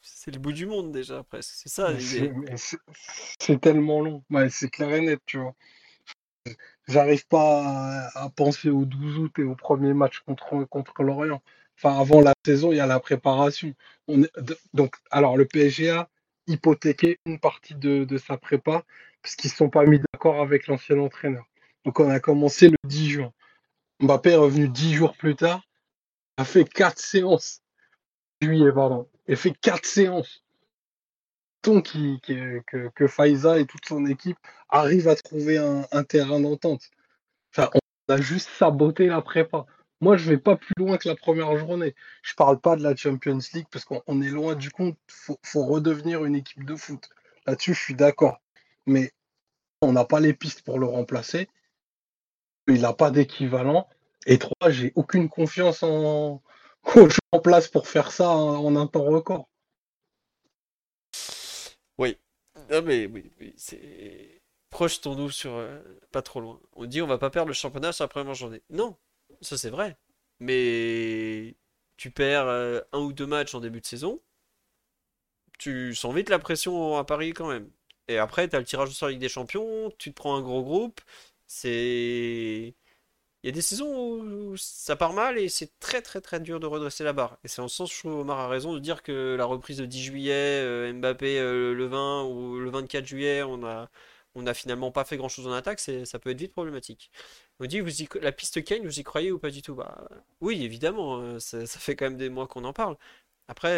c'est 0.00 0.30
le 0.32 0.38
bout 0.40 0.52
du 0.52 0.66
monde 0.66 0.92
déjà, 0.92 1.22
presque. 1.22 1.52
C'est 1.54 1.68
ça 1.68 1.98
c'est- 1.98 3.58
tellement 3.60 4.00
long. 4.00 4.24
Ouais, 4.30 4.48
c'est 4.50 4.70
clair 4.70 4.92
et 4.94 5.00
net, 5.00 5.20
tu 5.26 5.38
vois. 5.38 5.54
J'arrive 6.88 7.26
pas 7.28 8.08
à, 8.14 8.24
à 8.24 8.30
penser 8.30 8.68
au 8.70 8.84
12 8.84 9.18
août 9.18 9.32
et 9.38 9.44
au 9.44 9.54
premier 9.54 9.94
match 9.94 10.20
contre, 10.20 10.64
contre 10.64 11.02
l'Orient. 11.02 11.42
Enfin, 11.78 11.98
avant 11.98 12.20
la 12.20 12.34
saison, 12.44 12.72
il 12.72 12.76
y 12.76 12.80
a 12.80 12.86
la 12.86 13.00
préparation. 13.00 13.72
On 14.08 14.22
est- 14.22 14.40
d- 14.40 14.54
donc, 14.74 14.96
alors, 15.10 15.36
le 15.36 15.44
PSG 15.46 15.90
a 15.90 16.08
hypothéqué 16.46 17.18
une 17.26 17.38
partie 17.38 17.74
de, 17.74 18.04
de 18.04 18.18
sa 18.18 18.36
prépa 18.36 18.84
parce 19.22 19.36
qu'ils 19.36 19.48
ne 19.48 19.52
se 19.52 19.56
sont 19.56 19.70
pas 19.70 19.84
mis 19.86 20.00
d'accord 20.12 20.40
avec 20.40 20.66
l'ancien 20.66 20.98
entraîneur. 20.98 21.44
Donc, 21.84 22.00
on 22.00 22.10
a 22.10 22.20
commencé 22.20 22.68
le 22.68 22.76
10 22.84 23.10
juin. 23.10 23.32
Mbappé 24.00 24.30
est 24.32 24.36
revenu 24.36 24.68
10 24.68 24.94
jours 24.94 25.16
plus 25.16 25.36
tard, 25.36 25.62
fait 26.44 26.64
4 26.64 26.98
séances. 26.98 27.62
Juillet, 28.40 28.72
pardon. 28.72 29.08
Il 29.28 29.36
fait 29.36 29.52
4 29.52 29.84
séances 29.86 30.42
qui- 31.84 32.20
que, 32.20 32.88
que 32.94 33.06
Faiza 33.06 33.58
et 33.58 33.66
toute 33.66 33.86
son 33.86 34.04
équipe 34.06 34.38
arrivent 34.68 35.08
à 35.08 35.14
trouver 35.14 35.58
un, 35.58 36.04
terrain 36.04 36.40
d'entente. 36.40 36.90
On 37.56 38.14
a 38.14 38.20
juste 38.20 38.48
saboté 38.58 39.06
la 39.06 39.22
prépa. 39.22 39.66
Moi, 40.00 40.16
je 40.16 40.28
vais 40.28 40.38
pas 40.38 40.56
plus 40.56 40.74
loin 40.76 40.98
que 40.98 41.08
la 41.08 41.14
première 41.14 41.56
journée. 41.56 41.94
Je 42.22 42.34
parle 42.34 42.58
pas 42.60 42.74
de 42.74 42.82
la 42.82 42.96
Champions 42.96 43.38
League 43.54 43.68
parce 43.70 43.84
qu'on 43.84 44.02
on 44.08 44.20
est 44.20 44.30
loin 44.30 44.56
du 44.56 44.70
compte. 44.70 44.98
Faut, 45.06 45.38
faut 45.44 45.64
redevenir 45.64 46.24
une 46.24 46.34
équipe 46.34 46.64
de 46.64 46.74
foot. 46.74 47.08
Là-dessus, 47.46 47.74
je 47.74 47.80
suis 47.80 47.94
d'accord. 47.94 48.40
Mais 48.86 49.12
on 49.80 49.92
n'a 49.92 50.04
pas 50.04 50.18
les 50.18 50.34
pistes 50.34 50.62
pour 50.62 50.80
le 50.80 50.86
remplacer. 50.86 51.48
Il 52.66 52.80
n'a 52.80 52.92
pas 52.92 53.12
d'équivalent. 53.12 53.88
Et 54.26 54.38
trois, 54.38 54.70
j'ai 54.70 54.92
aucune 54.94 55.28
confiance 55.28 55.82
en, 55.82 56.42
gens 56.94 57.08
en 57.32 57.40
place 57.40 57.68
pour 57.68 57.88
faire 57.88 58.12
ça 58.12 58.30
en, 58.30 58.64
en 58.64 58.76
un 58.76 58.86
temps 58.86 59.04
record. 59.04 59.48
Oui. 61.98 62.16
Non 62.70 62.82
mais 62.82 63.06
oui. 63.06 63.30
Projetons-nous 64.70 65.30
sur 65.30 65.52
euh, 65.54 65.80
pas 66.12 66.22
trop 66.22 66.40
loin. 66.40 66.60
On 66.74 66.86
dit 66.86 67.02
on 67.02 67.06
va 67.06 67.18
pas 67.18 67.30
perdre 67.30 67.48
le 67.48 67.54
championnat 67.54 67.92
sur 67.92 68.04
la 68.04 68.08
première 68.08 68.34
journée. 68.34 68.62
Non, 68.70 68.96
ça 69.40 69.58
c'est 69.58 69.70
vrai. 69.70 69.96
Mais 70.40 71.56
tu 71.96 72.10
perds 72.10 72.46
euh, 72.48 72.80
un 72.92 73.00
ou 73.00 73.12
deux 73.12 73.26
matchs 73.26 73.54
en 73.54 73.60
début 73.60 73.80
de 73.80 73.86
saison, 73.86 74.20
tu 75.58 75.94
sens 75.94 76.14
vite 76.14 76.28
la 76.28 76.38
pression 76.38 76.96
à 76.96 77.04
Paris 77.04 77.32
quand 77.32 77.48
même. 77.48 77.70
Et 78.08 78.18
après, 78.18 78.48
tu 78.48 78.56
as 78.56 78.58
le 78.58 78.64
tirage 78.64 78.88
au 78.90 78.92
sort 78.92 79.08
Ligue 79.08 79.20
des 79.20 79.28
Champions, 79.28 79.92
tu 79.98 80.10
te 80.10 80.16
prends 80.16 80.36
un 80.36 80.42
gros 80.42 80.62
groupe. 80.62 81.00
C'est. 81.46 82.74
Il 83.42 83.48
y 83.48 83.50
a 83.50 83.52
des 83.52 83.62
saisons 83.62 84.20
où 84.20 84.56
ça 84.56 84.94
part 84.94 85.12
mal 85.14 85.36
et 85.36 85.48
c'est 85.48 85.78
très 85.80 86.00
très 86.00 86.20
très 86.20 86.38
dur 86.38 86.60
de 86.60 86.66
redresser 86.66 87.02
la 87.02 87.12
barre. 87.12 87.38
Et 87.42 87.48
c'est 87.48 87.60
en 87.60 87.66
ce 87.66 87.76
sens, 87.76 87.92
je 87.92 88.06
Omar 88.06 88.38
a 88.38 88.48
raison 88.48 88.72
de 88.72 88.78
dire 88.78 89.02
que 89.02 89.34
la 89.36 89.44
reprise 89.44 89.78
de 89.78 89.86
10 89.86 90.02
juillet, 90.02 90.32
euh, 90.62 90.92
Mbappé 90.92 91.40
euh, 91.40 91.74
le 91.74 91.86
20 91.86 92.24
ou 92.24 92.60
le 92.60 92.70
24 92.70 93.04
juillet, 93.04 93.42
on 93.42 93.64
a, 93.64 93.90
on 94.36 94.46
a 94.46 94.54
finalement 94.54 94.92
pas 94.92 95.04
fait 95.04 95.16
grand 95.16 95.28
chose 95.28 95.48
en 95.48 95.52
attaque, 95.52 95.80
ça 95.80 96.18
peut 96.20 96.30
être 96.30 96.38
vite 96.38 96.52
problématique. 96.52 97.10
On 97.60 97.66
dit, 97.66 97.80
vous 97.80 97.90
la 98.20 98.32
piste 98.32 98.62
Kane, 98.64 98.84
vous 98.84 99.00
y 99.00 99.02
croyez 99.04 99.32
ou 99.32 99.38
pas 99.38 99.50
du 99.50 99.62
tout? 99.62 99.74
Bah, 99.74 100.08
Oui, 100.40 100.64
évidemment, 100.64 101.18
euh, 101.20 101.38
ça, 101.40 101.66
fait 101.66 101.96
quand 101.96 102.06
même 102.06 102.16
des 102.16 102.28
mois 102.30 102.46
qu'on 102.46 102.64
en 102.64 102.72
parle. 102.72 102.96
Après, 103.48 103.76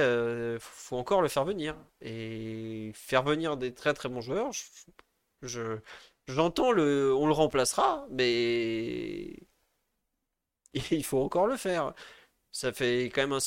faut 0.61 0.97
encore 0.97 1.23
le 1.23 1.29
faire 1.29 1.45
venir. 1.45 1.77
Et 2.03 2.93
faire 2.95 3.23
venir 3.25 3.57
des 3.57 3.75
très 3.75 3.95
très 3.95 4.09
bons 4.09 4.21
joueurs, 4.21 4.51
je, 5.43 5.79
j'entends 6.29 6.73
le, 6.73 7.15
on 7.15 7.27
le 7.27 7.33
remplacera, 7.33 8.07
mais 8.11 9.37
il 10.91 11.05
faut 11.05 11.23
encore 11.23 11.47
le 11.47 11.57
faire. 11.57 11.95
Ça 12.53 12.73
fait 12.73 13.07
quand 13.07 13.23
même 13.23 13.33
un, 13.33 13.41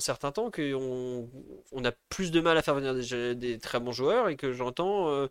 certain 0.00 0.32
temps 0.32 0.50
qu'on 0.50 1.30
on 1.72 1.84
a 1.84 1.92
plus 2.08 2.30
de 2.32 2.40
mal 2.40 2.58
à 2.58 2.62
faire 2.62 2.74
venir 2.74 2.94
des, 3.36 3.58
très 3.58 3.80
bons 3.80 3.92
joueurs 3.92 4.28
et 4.28 4.36
que 4.36 4.52
j'entends 4.52 5.10
euh, 5.10 5.28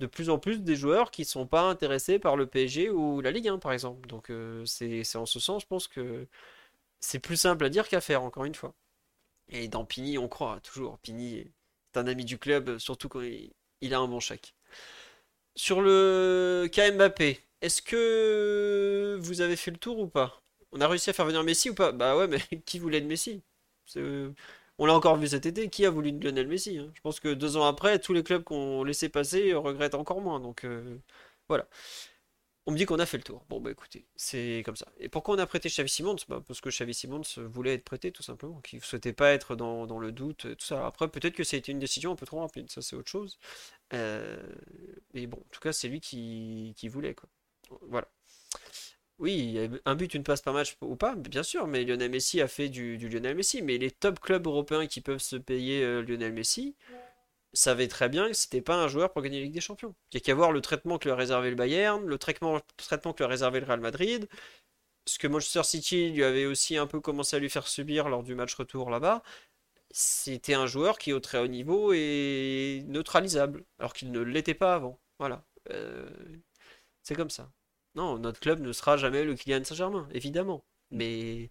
de 0.00 0.06
plus 0.06 0.30
en 0.30 0.38
plus 0.38 0.62
des 0.62 0.76
joueurs 0.76 1.10
qui 1.10 1.22
ne 1.22 1.26
sont 1.26 1.46
pas 1.46 1.62
intéressés 1.62 2.18
par 2.20 2.36
le 2.36 2.46
PSG 2.46 2.90
ou 2.90 3.20
la 3.20 3.32
Ligue 3.32 3.48
1 3.48 3.58
par 3.58 3.72
exemple. 3.72 4.06
Donc 4.08 4.30
euh, 4.30 4.64
c'est 4.66 5.16
en 5.16 5.26
ce 5.26 5.40
sens, 5.40 5.62
je 5.62 5.66
pense 5.66 5.88
que 5.88 6.28
c'est 7.00 7.18
plus 7.20 7.36
simple 7.36 7.64
à 7.64 7.68
dire 7.70 7.88
qu'à 7.88 8.00
faire, 8.00 8.22
encore 8.22 8.44
une 8.44 8.54
fois. 8.54 8.74
Et 9.48 9.68
dans 9.68 9.84
Pini, 9.84 10.18
on 10.18 10.28
croit 10.28 10.60
toujours. 10.60 10.98
Pini 10.98 11.38
est 11.38 11.52
un 11.96 12.06
ami 12.06 12.24
du 12.24 12.38
club, 12.38 12.78
surtout 12.78 13.08
quand 13.08 13.22
il, 13.22 13.94
a 13.94 13.98
un 13.98 14.08
bon 14.08 14.20
chèque. 14.20 14.54
Sur 15.56 15.82
le 15.82 16.68
Mbappé, 16.72 17.40
est-ce 17.60 17.82
que 17.82 19.18
vous 19.20 19.40
avez 19.40 19.56
fait 19.56 19.70
le 19.70 19.76
tour 19.78 19.98
ou 19.98 20.08
pas? 20.08 20.41
On 20.72 20.80
a 20.80 20.88
réussi 20.88 21.10
à 21.10 21.12
faire 21.12 21.26
venir 21.26 21.42
Messi 21.44 21.70
ou 21.70 21.74
pas? 21.74 21.92
Bah 21.92 22.16
ouais, 22.16 22.28
mais 22.28 22.40
qui 22.66 22.78
voulait 22.78 23.00
de 23.00 23.06
Messi? 23.06 23.42
On 24.78 24.86
l'a 24.86 24.94
encore 24.94 25.16
vu 25.16 25.28
cet 25.28 25.46
été, 25.46 25.68
qui 25.68 25.84
a 25.86 25.90
voulu 25.90 26.12
de 26.12 26.24
Lionel 26.24 26.48
Messi 26.48 26.78
hein? 26.78 26.90
Je 26.94 27.00
pense 27.02 27.20
que 27.20 27.32
deux 27.32 27.56
ans 27.56 27.64
après, 27.66 27.98
tous 27.98 28.12
les 28.12 28.22
clubs 28.22 28.42
qu'on 28.42 28.84
laissé 28.84 29.08
passer 29.08 29.54
regrettent 29.54 29.94
encore 29.94 30.20
moins. 30.20 30.40
Donc 30.40 30.64
euh, 30.64 30.98
voilà. 31.48 31.66
On 32.66 32.70
me 32.72 32.76
dit 32.76 32.86
qu'on 32.86 33.00
a 33.00 33.06
fait 33.06 33.16
le 33.16 33.24
tour. 33.24 33.44
Bon 33.48 33.60
bah 33.60 33.72
écoutez, 33.72 34.06
c'est 34.14 34.62
comme 34.64 34.76
ça. 34.76 34.86
Et 34.98 35.08
pourquoi 35.08 35.34
on 35.34 35.38
a 35.38 35.46
prêté 35.46 35.68
Xavi 35.68 35.88
Simons? 35.88 36.16
Bah, 36.28 36.42
Parce 36.46 36.60
que 36.60 36.68
Xavi 36.70 36.94
Simons 36.94 37.22
voulait 37.38 37.74
être 37.74 37.84
prêté 37.84 38.12
tout 38.12 38.22
simplement, 38.22 38.60
qu'il 38.60 38.78
ne 38.78 38.84
souhaitait 38.84 39.12
pas 39.12 39.32
être 39.32 39.56
dans, 39.56 39.98
le 39.98 40.12
doute, 40.12 40.56
tout 40.56 40.64
ça. 40.64 40.86
Après 40.86 41.08
peut-être 41.08 41.34
que 41.34 41.42
ça 41.44 41.56
a 41.56 41.58
été 41.58 41.72
une 41.72 41.80
décision 41.80 42.12
un 42.12 42.16
peu 42.16 42.26
trop 42.26 42.40
rapide, 42.40 42.70
ça 42.70 42.80
c'est 42.80 42.94
autre 42.94 43.10
chose. 43.10 43.38
Euh, 43.94 44.40
mais 45.14 45.26
bon, 45.26 45.38
en 45.38 45.48
tout 45.50 45.60
cas 45.60 45.72
c'est 45.72 45.88
lui 45.88 46.00
qui, 46.00 46.74
voulait. 46.88 47.16
Voilà. 47.88 48.08
Oui, 49.22 49.56
un 49.84 49.94
but, 49.94 50.14
une 50.14 50.24
passe 50.24 50.42
par 50.42 50.52
match 50.52 50.76
ou 50.80 50.96
pas, 50.96 51.14
bien 51.14 51.44
sûr, 51.44 51.68
mais 51.68 51.84
Lionel 51.84 52.10
Messi 52.10 52.40
a 52.40 52.48
fait 52.48 52.68
du, 52.68 52.98
Lionel 52.98 53.36
Messi. 53.36 53.62
Mais 53.62 53.78
les 53.78 53.92
top 53.92 54.18
clubs 54.18 54.44
européens 54.44 54.88
qui 54.88 55.00
peuvent 55.00 55.20
se 55.20 55.36
payer 55.36 55.84
euh, 55.84 56.02
Lionel 56.02 56.32
Messi 56.32 56.74
savaient 57.52 57.86
très 57.86 58.08
bien 58.08 58.28
que 58.28 58.34
c'était 58.34 58.62
pas 58.62 58.74
un 58.74 58.88
joueur 58.88 59.12
pour 59.12 59.22
gagner 59.22 59.38
la 59.38 59.44
Ligue 59.44 59.54
des 59.54 59.60
Champions. 59.60 59.94
Il 60.12 60.16
n'y 60.16 60.22
a 60.22 60.24
qu'à 60.24 60.34
voir 60.34 60.50
le 60.50 60.60
traitement 60.60 60.98
que 60.98 61.04
lui 61.04 61.12
a 61.12 61.16
réservé 61.16 61.50
le 61.50 61.56
Bayern, 61.56 62.04
le 62.04 62.18
traitement, 62.18 62.60
traitement 62.76 63.12
que 63.12 63.18
lui 63.18 63.26
a 63.26 63.28
réservé 63.28 63.60
le 63.60 63.66
Real 63.66 63.80
Madrid, 63.80 64.28
ce 65.06 65.18
que 65.18 65.28
Manchester 65.28 65.62
City 65.64 66.10
lui 66.10 66.24
avait 66.24 66.46
aussi 66.46 66.76
un 66.76 66.88
peu 66.88 67.00
commencé 67.00 67.36
à 67.36 67.38
lui 67.38 67.50
faire 67.50 67.68
subir 67.68 68.08
lors 68.08 68.24
du 68.24 68.34
match 68.34 68.54
retour 68.54 68.90
là-bas. 68.90 69.22
C'était 69.92 70.54
un 70.54 70.66
joueur 70.66 70.98
qui, 70.98 71.12
au 71.12 71.20
très 71.20 71.38
haut 71.38 71.48
niveau, 71.48 71.92
est 71.94 72.84
neutralisable, 72.88 73.64
alors 73.78 73.92
qu'il 73.94 74.10
ne 74.12 74.20
l'était 74.20 74.54
pas 74.54 74.74
avant. 74.74 75.00
Voilà. 75.20 75.44
Euh, 75.70 76.10
c'est 77.02 77.14
comme 77.14 77.30
ça. 77.30 77.52
Non, 77.94 78.18
notre 78.18 78.40
club 78.40 78.60
ne 78.60 78.72
sera 78.72 78.96
jamais 78.96 79.24
le 79.24 79.34
Kylian 79.34 79.64
Saint-Germain, 79.64 80.08
évidemment. 80.12 80.64
Mm. 80.90 80.96
Mais 80.96 81.50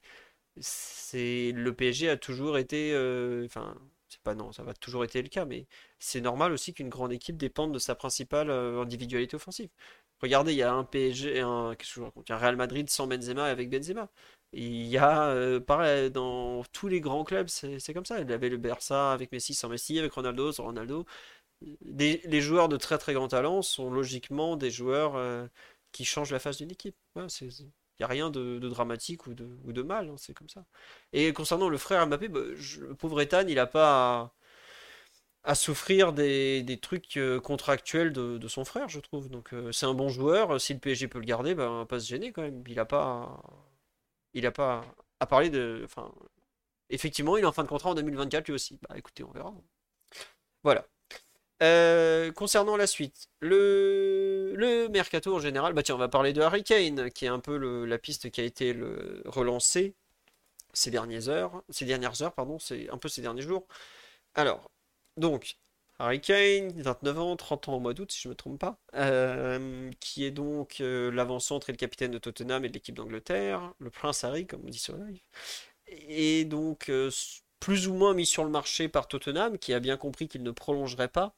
c'est 0.60 1.52
le 1.54 1.74
PSG 1.76 2.10
a 2.10 2.18
toujours 2.18 2.58
été, 2.58 2.94
euh, 2.94 3.46
enfin, 3.46 3.76
c'est 4.10 4.22
pas 4.22 4.36
non, 4.36 4.52
ça 4.52 4.64
va 4.64 4.74
toujours 4.74 5.04
été 5.06 5.22
le 5.22 5.30
cas, 5.30 5.46
mais 5.46 5.68
c'est 6.00 6.22
normal 6.22 6.52
aussi 6.52 6.74
qu'une 6.74 6.90
grande 6.90 7.14
équipe 7.14 7.38
dépende 7.38 7.74
de 7.74 7.80
sa 7.80 7.96
principale 7.96 8.50
euh, 8.50 8.82
individualité 8.82 9.36
offensive. 9.36 9.70
Regardez, 10.22 10.54
il 10.54 10.58
y 10.58 10.64
a 10.64 10.74
un 10.74 10.84
PSG, 10.84 11.40
un, 11.42 11.76
qu'est-ce 11.78 12.00
que 12.00 12.34
un 12.34 12.38
Real 12.38 12.56
Madrid 12.56 12.90
sans 12.90 13.08
Benzema 13.08 13.48
et 13.50 13.52
avec 13.52 13.70
Benzema. 13.70 14.10
il 14.54 14.86
y 14.88 14.98
a, 14.98 15.30
euh, 15.30 15.60
pareil, 15.60 16.12
dans 16.12 16.64
tous 16.74 16.88
les 16.88 17.02
grands 17.02 17.24
clubs, 17.24 17.48
c'est 17.50 17.94
comme 17.94 18.06
ça. 18.06 18.20
Il 18.20 18.32
avait 18.32 18.50
le 18.50 18.58
Barça 18.58 19.14
avec 19.14 19.32
Messi 19.32 19.54
sans 19.56 19.70
Messi, 19.70 19.98
avec 20.00 20.14
Ronaldo 20.14 20.52
sans 20.52 20.66
Ronaldo. 20.66 21.06
les 21.82 22.42
joueurs 22.42 22.70
de 22.70 22.78
très 22.78 22.98
très 22.98 23.14
grand 23.14 23.28
talent 23.28 23.62
sont 23.62 23.90
logiquement 23.92 24.56
des 24.58 24.72
joueurs 24.72 25.16
qui 25.92 26.06
change 26.06 26.32
la 26.32 26.40
face 26.40 26.58
d'une 26.58 26.72
équipe. 26.72 26.96
Il 27.16 27.22
n'y 28.00 28.06
a 28.06 28.08
rien 28.08 28.30
de, 28.30 28.60
dramatique 28.60 29.28
ou 29.28 29.34
de, 29.34 29.82
mal, 29.82 30.10
hein, 30.10 30.16
c'est 30.18 30.34
comme 30.34 30.50
ça. 30.50 30.66
Et 31.14 31.34
concernant 31.34 31.70
le 31.70 31.78
frère 31.78 32.06
Mbappé, 32.08 32.28
bah, 32.30 32.40
le 32.42 32.96
pauvre 32.96 33.22
Ethan, 33.22 33.46
il 33.48 33.56
n'a 33.56 33.68
pas 33.68 34.34
à, 35.44 35.56
souffrir 35.56 36.14
des, 36.14 36.80
trucs 36.82 37.18
euh, 37.18 37.40
contractuels 37.40 38.14
de, 38.14 38.48
son 38.48 38.66
frère, 38.66 38.90
je 38.90 39.00
trouve. 39.00 39.30
Donc 39.30 39.54
euh, 39.54 39.72
c'est 39.72 39.86
un 39.86 39.94
bon 39.94 40.10
joueur, 40.10 40.60
si 40.60 40.74
le 40.74 40.80
PSG 40.80 41.08
peut 41.08 41.20
le 41.20 41.26
garder, 41.26 41.56
bah, 41.56 41.86
pas 41.88 42.00
se 42.00 42.08
gêner 42.08 42.32
quand 42.32 42.42
même. 42.44 42.64
Il 42.66 42.76
n'a 42.76 42.86
pas 42.86 43.42
à 45.20 45.26
parler 45.28 45.50
de... 45.50 45.82
Enfin, 45.86 46.12
effectivement, 46.90 47.38
il 47.38 47.44
est 47.44 47.48
en 47.48 47.52
fin 47.54 47.64
de 47.64 47.70
contrat 47.70 47.92
en 47.92 47.96
2024 47.96 48.48
lui 48.48 48.54
aussi. 48.54 48.80
Bah 48.88 48.98
écoutez, 48.98 49.24
on 49.24 49.32
verra. 49.32 49.54
Voilà. 50.64 50.86
Euh, 51.62 52.32
concernant 52.32 52.76
la 52.76 52.88
suite, 52.88 53.30
le, 53.40 54.88
mercato 54.92 55.36
en 55.36 55.40
général, 55.40 55.74
bah 55.74 55.84
tiens, 55.84 55.96
on 55.96 56.00
va 56.00 56.08
parler 56.08 56.34
de 56.34 56.42
Harry 56.42 56.64
Kane, 56.64 57.12
qui 57.12 57.26
est 57.26 57.30
un 57.30 57.40
peu 57.40 57.58
la 57.86 57.98
piste 58.00 58.32
qui 58.32 58.42
a 58.42 58.44
été 58.44 58.76
relancée 59.26 59.96
ces 60.74 60.90
dernières 60.92 61.30
heures, 61.30 61.64
ces 61.70 61.86
dernières 61.86 62.22
heures, 62.22 62.34
pardon, 62.34 62.58
c'est 62.60 62.90
un 62.90 62.98
peu 62.98 63.10
ces 63.10 63.22
derniers 63.22 63.42
jours. 63.42 63.68
Alors, 64.36 64.72
donc, 65.18 65.58
Harry 66.00 66.22
Kane, 66.22 66.72
29 66.82 67.20
ans, 67.20 67.36
30 67.36 67.70
ans 67.70 67.76
au 67.76 67.80
mois 67.80 67.94
d'août, 67.94 68.12
si 68.12 68.22
je 68.22 68.28
ne 68.30 68.34
me 68.34 68.36
trompe 68.36 68.60
pas, 68.60 68.80
euh, 68.96 69.92
qui 70.00 70.26
est 70.26 70.32
donc 70.32 70.82
euh, 70.82 71.12
l'avant-centre 71.12 71.70
et 71.70 71.74
le 71.74 71.78
capitaine 71.78 72.12
de 72.12 72.18
Tottenham 72.18 72.66
et 72.66 72.70
de 72.70 72.74
l'équipe 72.74 72.96
d'Angleterre, 72.96 73.74
le 73.80 73.90
prince 73.92 74.24
Harry, 74.24 74.48
comme 74.48 74.62
on 74.66 74.70
dit 74.70 74.80
sur 74.80 74.96
live. 74.96 75.22
Et 75.88 76.46
donc, 76.46 76.90
plus 77.60 77.88
ou 77.88 77.94
moins 77.94 78.14
mis 78.14 78.26
sur 78.26 78.44
le 78.44 78.50
marché 78.50 78.90
par 78.90 79.08
Tottenham, 79.08 79.58
qui 79.58 79.74
a 79.74 79.80
bien 79.80 79.98
compris 79.98 80.28
qu'il 80.28 80.44
ne 80.44 80.52
prolongerait 80.52 81.10
pas, 81.10 81.36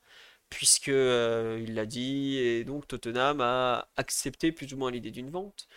puisque 0.53 0.89
euh, 0.89 1.59
il 1.61 1.73
l'a 1.75 1.85
dit, 1.85 2.37
et 2.37 2.63
donc 2.63 2.87
Tottenham 2.87 3.41
a 3.41 3.89
accepté 3.97 4.51
plus 4.51 4.73
ou 4.73 4.77
moins 4.77 4.91
l'idée 4.91 5.11
d'une 5.11 5.29
vente. 5.29 5.67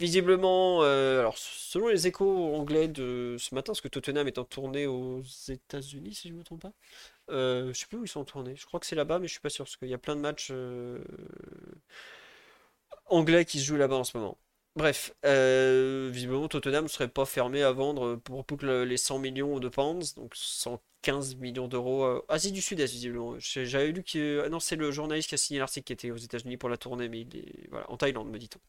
Visiblement, 0.00 0.82
euh, 0.82 1.30
selon 1.36 1.86
les 1.86 2.08
échos 2.08 2.54
anglais 2.56 2.88
de 2.88 3.36
ce 3.38 3.54
matin, 3.54 3.72
parce 3.72 3.80
que 3.80 3.86
Tottenham 3.88 4.26
est 4.26 4.38
en 4.38 4.44
tournée 4.44 4.86
aux 4.86 5.22
États-Unis, 5.48 6.14
si 6.14 6.28
je 6.28 6.32
ne 6.34 6.38
me 6.40 6.44
trompe 6.44 6.62
pas. 6.62 6.72
Euh, 7.30 7.64
je 7.64 7.68
ne 7.68 7.72
sais 7.74 7.86
plus 7.86 7.98
où 7.98 8.04
ils 8.04 8.08
sont 8.08 8.20
en 8.20 8.24
tournée. 8.24 8.56
Je 8.56 8.66
crois 8.66 8.80
que 8.80 8.86
c'est 8.86 8.96
là-bas, 8.96 9.20
mais 9.20 9.28
je 9.28 9.32
suis 9.32 9.40
pas 9.40 9.50
sûr 9.50 9.64
parce 9.64 9.76
qu'il 9.76 9.88
y 9.88 9.94
a 9.94 9.98
plein 9.98 10.16
de 10.16 10.20
matchs 10.20 10.52
anglais 13.06 13.44
qui 13.44 13.60
se 13.60 13.64
jouent 13.64 13.76
là-bas 13.76 13.96
en 13.96 14.04
ce 14.04 14.16
moment. 14.16 14.38
Bref, 14.74 15.14
euh, 15.26 16.08
visiblement 16.10 16.48
Tottenham 16.48 16.84
ne 16.84 16.88
serait 16.88 17.08
pas 17.08 17.26
fermé 17.26 17.62
à 17.62 17.72
vendre 17.72 18.16
pour, 18.16 18.44
pour 18.46 18.58
les 18.62 18.96
100 18.96 19.18
millions 19.18 19.60
de 19.60 19.68
pounds, 19.68 20.14
donc 20.14 20.32
115 20.34 21.36
millions 21.36 21.68
d'euros. 21.68 22.04
Euh, 22.04 22.24
Asie 22.28 22.52
du 22.52 22.62
Sud-Est, 22.62 22.90
visiblement. 22.90 23.34
J'avais 23.38 23.92
lu 23.92 24.02
que. 24.02 24.42
Ah 24.46 24.48
non, 24.48 24.60
c'est 24.60 24.76
le 24.76 24.90
journaliste 24.90 25.28
qui 25.28 25.34
a 25.34 25.38
signé 25.38 25.60
l'article 25.60 25.84
qui 25.84 25.92
était 25.92 26.10
aux 26.10 26.16
États-Unis 26.16 26.56
pour 26.56 26.70
la 26.70 26.78
tournée, 26.78 27.10
mais 27.10 27.20
il 27.20 27.36
est. 27.36 27.68
Voilà, 27.70 27.90
en 27.90 27.98
Thaïlande, 27.98 28.30
me 28.30 28.38
dit-on. 28.38 28.60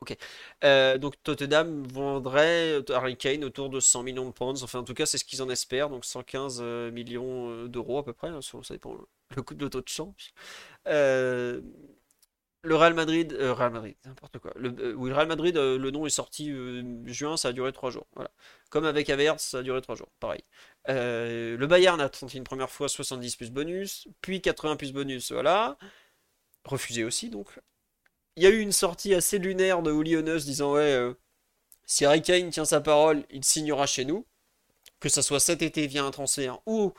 Ok. 0.00 0.16
Euh, 0.64 0.98
donc 0.98 1.14
Tottenham 1.22 1.84
vendrait 1.86 2.82
Harry 2.90 3.16
Kane 3.16 3.44
autour 3.44 3.70
de 3.70 3.78
100 3.80 4.02
millions 4.02 4.26
de 4.26 4.32
pounds. 4.32 4.62
Enfin, 4.64 4.80
en 4.80 4.84
tout 4.84 4.94
cas, 4.94 5.06
c'est 5.06 5.18
ce 5.18 5.24
qu'ils 5.24 5.42
en 5.42 5.48
espèrent. 5.50 5.90
Donc 5.90 6.04
115 6.04 6.62
millions 6.92 7.66
d'euros 7.66 7.98
à 7.98 8.04
peu 8.04 8.12
près. 8.12 8.28
Hein, 8.28 8.40
ça 8.42 8.58
dépend 8.74 8.96
le 9.36 9.42
coût 9.42 9.54
de 9.54 9.62
l'auto 9.62 9.80
de. 9.80 10.16
Le 12.62 12.74
Real 12.74 12.92
Madrid, 12.94 13.32
euh, 13.34 13.54
Real 13.54 13.70
Madrid, 13.70 13.96
n'importe 14.04 14.38
quoi. 14.38 14.52
Le, 14.56 14.70
euh, 14.80 14.92
oui, 14.94 15.12
Real 15.12 15.28
Madrid, 15.28 15.56
euh, 15.56 15.78
le 15.78 15.90
nom 15.92 16.06
est 16.06 16.10
sorti 16.10 16.52
juin, 17.04 17.36
ça 17.36 17.48
a 17.48 17.52
duré 17.52 17.72
3 17.72 17.90
jours. 17.90 18.06
Voilà. 18.14 18.30
Comme 18.68 18.84
avec 18.84 19.08
Averts, 19.10 19.38
ça 19.38 19.58
a 19.58 19.62
duré 19.62 19.80
3 19.80 19.94
jours. 19.94 20.08
Pareil. 20.18 20.42
le 20.86 21.66
Bayern 21.66 22.00
a 22.00 22.08
tenté 22.08 22.36
une 22.36 22.44
première 22.44 22.70
fois 22.70 22.88
70 22.88 23.36
plus 23.36 23.50
bonus, 23.50 24.08
puis 24.20 24.40
80 24.42 24.76
plus 24.76 24.92
bonus, 24.92 25.32
voilà. 25.32 25.78
Refusé 26.64 27.04
aussi, 27.04 27.30
donc. 27.30 27.48
Il 28.36 28.42
y 28.44 28.46
a 28.46 28.50
eu 28.50 28.60
une 28.60 28.72
sortie 28.72 29.14
assez 29.14 29.38
lunaire 29.38 29.82
de 29.82 29.92
Uli 29.92 30.22
disant 30.44 30.72
Ouais, 30.74 31.12
si 31.86 32.04
Harry 32.04 32.22
Kane 32.22 32.50
tient 32.50 32.64
sa 32.64 32.80
parole, 32.80 33.24
il 33.30 33.44
signera 33.44 33.86
chez 33.86 34.04
nous. 34.04 34.26
Que 35.00 35.08
ça 35.08 35.22
soit 35.22 35.40
cet 35.40 35.62
été 35.62 35.86
via 35.86 36.04
un 36.04 36.10
transfert 36.10 36.60
ou 36.66 36.92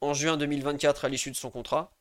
en 0.00 0.14
juin 0.14 0.36
2024 0.38 1.04
à 1.04 1.08
l'issue 1.08 1.30
de 1.30 1.36
son 1.36 1.50
contrat. 1.50 1.97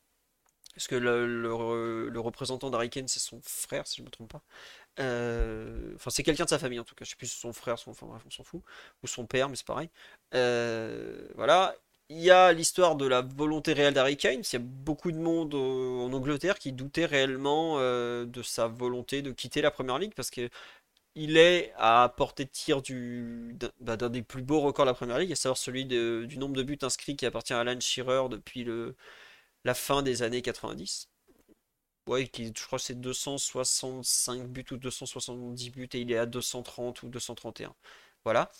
Parce 0.78 0.88
que 0.88 0.96
le, 0.96 2.20
représentant 2.20 2.70
d'Harry 2.70 2.92
Kane, 2.92 3.08
c'est 3.08 3.20
son 3.20 3.42
frère, 3.42 3.88
si 3.88 3.98
je 3.98 4.02
ne 4.04 4.06
me 4.06 4.12
trompe 4.12 4.32
pas. 4.32 4.44
Euh, 5.00 5.94
enfin, 5.96 6.12
c'est 6.12 6.22
quelqu'un 6.22 6.44
de 6.44 6.50
sa 6.50 6.60
famille 6.60 6.80
en 6.80 6.84
tout 6.84 6.94
cas. 6.94 7.04
Je 7.04 7.10
sais 7.10 7.16
plus 7.16 7.26
si 7.26 7.40
son 7.40 7.52
frère, 7.52 7.80
son, 7.80 7.92
enfin, 7.92 8.08
on 8.08 8.30
s'en 8.30 8.44
fout. 8.44 8.62
Ou 9.04 9.08
son 9.08 9.26
père, 9.26 9.50
mais 9.50 9.56
c'est 9.56 9.66
pareil. 9.66 9.90
Euh, 10.36 11.28
voilà. 11.36 11.76
il 12.10 12.20
y 12.20 12.30
a 12.30 12.54
l'histoire 12.54 12.96
de 12.96 13.08
la 13.08 13.22
volonté 13.22 13.74
réelle 13.74 13.96
d'Harry 13.96 14.18
Kane. 14.18 14.42
Il 14.42 14.54
y 14.54 14.56
a 14.56 14.60
beaucoup 14.60 15.12
de 15.12 15.18
monde 15.18 15.56
euh, 15.56 16.06
en 16.06 16.14
Angleterre 16.14 16.60
qui 16.60 16.72
doutait 16.74 17.06
réellement 17.06 17.78
de 17.80 18.44
sa 18.44 18.68
volonté 18.68 19.24
de 19.24 19.32
quitter 19.32 19.62
la 19.62 19.72
Première 19.72 19.98
Ligue 19.98 20.14
parce 20.16 20.30
que 20.30 20.48
il 21.16 21.38
est 21.38 21.74
à 21.78 22.14
portée 22.16 22.46
de 22.46 22.50
tir 22.52 22.82
bah, 23.82 23.98
d'un 23.98 24.10
des 24.10 24.22
plus 24.22 24.44
beaux 24.44 24.62
records 24.62 24.86
de 24.86 24.92
la 24.92 24.94
Première 24.94 25.18
Ligue, 25.18 25.32
à 25.32 25.36
savoir 25.36 25.58
celui 25.58 25.86
du 25.86 26.38
nombre 26.38 26.56
de 26.56 26.62
buts 26.64 26.78
inscrits 26.84 27.16
qui 27.16 27.26
appartient 27.26 27.54
à 27.54 27.60
Alan 27.62 27.80
Shearer 27.80 28.30
depuis 28.30 28.64
le, 28.64 28.96
la 29.68 29.76
fin 29.76 30.02
des 30.02 30.24
années 30.24 30.42
90. 30.42 31.10
Ouais, 32.08 32.28
qui, 32.28 32.54
je 32.56 32.66
crois 32.66 32.80
c'est 32.80 32.96
265 32.96 34.48
buts 34.48 34.66
ou 34.72 34.78
270 34.78 35.70
buts 35.72 35.90
et 35.94 36.00
il 36.00 36.12
est 36.12 36.18
à 36.18 36.26
230 36.26 37.04
ou 37.04 37.10
231. 37.10 37.76
Voilà. 38.24 38.52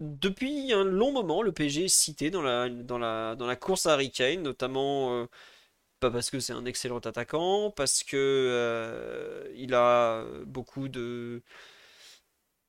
Depuis 0.00 0.72
un 0.72 0.84
long 0.84 1.12
moment, 1.12 1.42
le 1.42 1.52
PSG 1.52 1.84
est 1.86 1.88
cité 1.88 2.30
dans 2.30 2.42
la, 2.42 2.68
dans 2.70 2.98
la, 2.98 3.56
course 3.56 3.86
à 3.86 3.94
Harry 3.94 4.10
notamment 4.38 5.14
euh, 5.14 5.26
pas 6.00 6.10
parce 6.10 6.30
que 6.30 6.40
c'est 6.40 6.52
un 6.54 6.64
excellent 6.66 6.98
attaquant, 7.00 7.70
parce 7.70 8.04
que 8.04 8.16
euh, 8.16 9.50
il 9.56 9.74
a 9.74 10.24
beaucoup 10.46 10.88
de, 10.88 11.42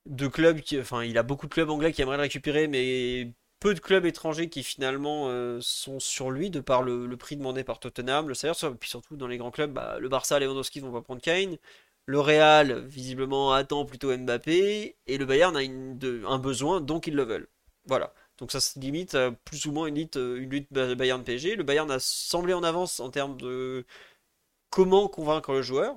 de 0.06 0.28
clubs 0.28 0.60
qui, 0.60 0.78
enfin, 0.80 1.04
il 1.04 1.18
a 1.18 1.22
beaucoup 1.22 1.46
de 1.46 1.52
clubs 1.54 1.70
anglais 1.70 1.92
qui 1.92 2.02
aimeraient 2.02 2.16
le 2.16 2.22
récupérer, 2.22 2.68
mais 2.68 3.32
peu 3.62 3.74
de 3.74 3.80
clubs 3.80 4.04
étrangers 4.06 4.48
qui 4.48 4.64
finalement 4.64 5.28
euh, 5.28 5.60
sont 5.60 6.00
sur 6.00 6.32
lui 6.32 6.50
de 6.50 6.58
par 6.58 6.82
le, 6.82 7.16
prix 7.16 7.36
demandé 7.36 7.62
par 7.62 7.78
Tottenham, 7.78 8.28
le 8.28 8.34
salaire, 8.34 8.56
puis 8.78 8.90
surtout 8.90 9.16
dans 9.16 9.28
les 9.28 9.38
grands 9.38 9.52
clubs, 9.52 9.72
bah, 9.72 9.98
le 10.00 10.08
Barça, 10.08 10.40
Lewandowski 10.40 10.80
vont 10.80 10.90
pas 10.90 11.00
prendre 11.00 11.22
Kane. 11.22 11.56
Le 12.06 12.18
Real, 12.18 12.80
visiblement, 12.80 13.52
attend 13.52 13.84
plutôt 13.84 14.16
Mbappé, 14.16 14.96
et 15.06 15.16
le 15.16 15.24
Bayern 15.26 15.56
a 15.56 15.60
un 16.28 16.38
besoin, 16.38 16.80
donc 16.80 17.06
ils 17.06 17.14
le 17.14 17.22
veulent. 17.22 17.48
Voilà. 17.86 18.12
Donc 18.38 18.50
ça 18.50 18.58
se 18.58 18.80
limite 18.80 19.14
à 19.14 19.30
plus 19.30 19.66
ou 19.66 19.72
moins 19.72 19.86
une 19.86 19.94
lutte, 19.94 20.16
une 20.16 20.50
lutte 20.50 20.72
Bayern-PSG. 20.72 21.54
Le 21.54 21.62
Bayern 21.62 21.88
a 21.92 22.00
semblé 22.00 22.54
en 22.54 22.64
avance 22.64 22.98
en 22.98 23.10
termes 23.10 23.36
de 23.36 23.86
comment 24.70 25.06
convaincre 25.06 25.52
le 25.52 25.62
joueur. 25.62 25.94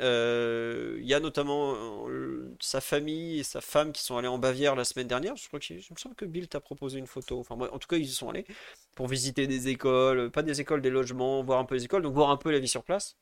Euh, 0.00 0.96
Il 1.00 1.06
y 1.06 1.14
a 1.14 1.20
notamment 1.20 1.74
euh, 2.08 2.54
sa 2.60 2.80
famille 2.80 3.40
et 3.40 3.42
sa 3.42 3.60
femme 3.60 3.92
qui 3.92 4.02
sont 4.02 4.16
allés 4.16 4.28
en 4.28 4.38
Bavière 4.38 4.76
la 4.76 4.84
semaine 4.84 5.08
dernière. 5.08 5.36
Je 5.36 5.48
crois 5.48 5.60
que 5.60 5.66
je 5.66 5.74
me 5.74 5.98
semble 5.98 6.14
que 6.14 6.24
Bill 6.24 6.48
t'a 6.48 6.60
proposé 6.60 6.98
une 6.98 7.06
photo. 7.06 7.38
Enfin, 7.40 7.56
bref, 7.56 7.70
en 7.72 7.78
tout 7.78 7.88
cas, 7.88 7.96
ils 7.96 8.04
y 8.04 8.08
sont 8.08 8.28
allés 8.28 8.46
pour 8.94 9.08
visiter 9.08 9.46
des 9.46 9.68
écoles, 9.68 10.30
pas 10.30 10.42
des 10.42 10.60
écoles, 10.60 10.82
des 10.82 10.90
logements, 10.90 11.42
voir 11.42 11.58
un 11.58 11.64
peu 11.64 11.74
les 11.74 11.84
écoles, 11.84 12.02
donc 12.02 12.14
voir 12.14 12.30
un 12.30 12.36
peu 12.36 12.50
la 12.52 12.58
vie 12.58 12.68
sur 12.68 12.84
place. 12.84 13.16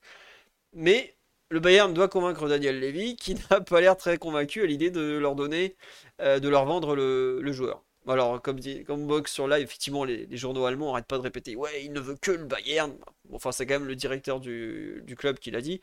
Mais 0.73 1.17
le 1.51 1.61
Bayern 1.61 1.95
doit 1.95 2.09
convaincre 2.09 2.49
Daniel 2.49 2.81
Levy, 2.81 3.17
qui 3.17 3.35
n'a 3.51 3.61
pas 3.61 3.81
l'air 3.81 3.97
très 3.97 4.19
convaincu 4.19 4.63
à 4.63 4.67
l'idée 4.67 4.91
de 4.91 5.19
leur 5.19 5.35
donner, 5.35 5.77
euh, 6.21 6.41
de 6.41 6.49
leur 6.49 6.65
vendre 6.67 6.97
le, 6.97 7.53
joueur. 7.53 7.85
Alors, 8.09 8.41
comme 8.43 8.61
comme 8.87 9.07
Box 9.07 9.33
sur 9.33 9.49
live, 9.49 9.65
effectivement, 9.65 10.05
les, 10.05 10.29
journaux 10.37 10.65
allemands 10.67 10.89
n'arrêtent 10.89 11.07
pas 11.07 11.19
de 11.19 11.23
répéter, 11.23 11.57
ouais, 11.57 11.85
il 11.85 11.93
ne 11.93 12.01
veut 12.01 12.17
que 12.21 12.31
le 12.33 12.45
Bayern. 12.45 12.97
Enfin, 13.33 13.53
c'est 13.53 13.67
quand 13.67 13.75
même 13.75 13.89
le 13.89 13.97
directeur 13.97 14.41
du 14.41 15.17
club 15.19 15.39
qui 15.39 15.51
l'a 15.51 15.61
dit. 15.61 15.81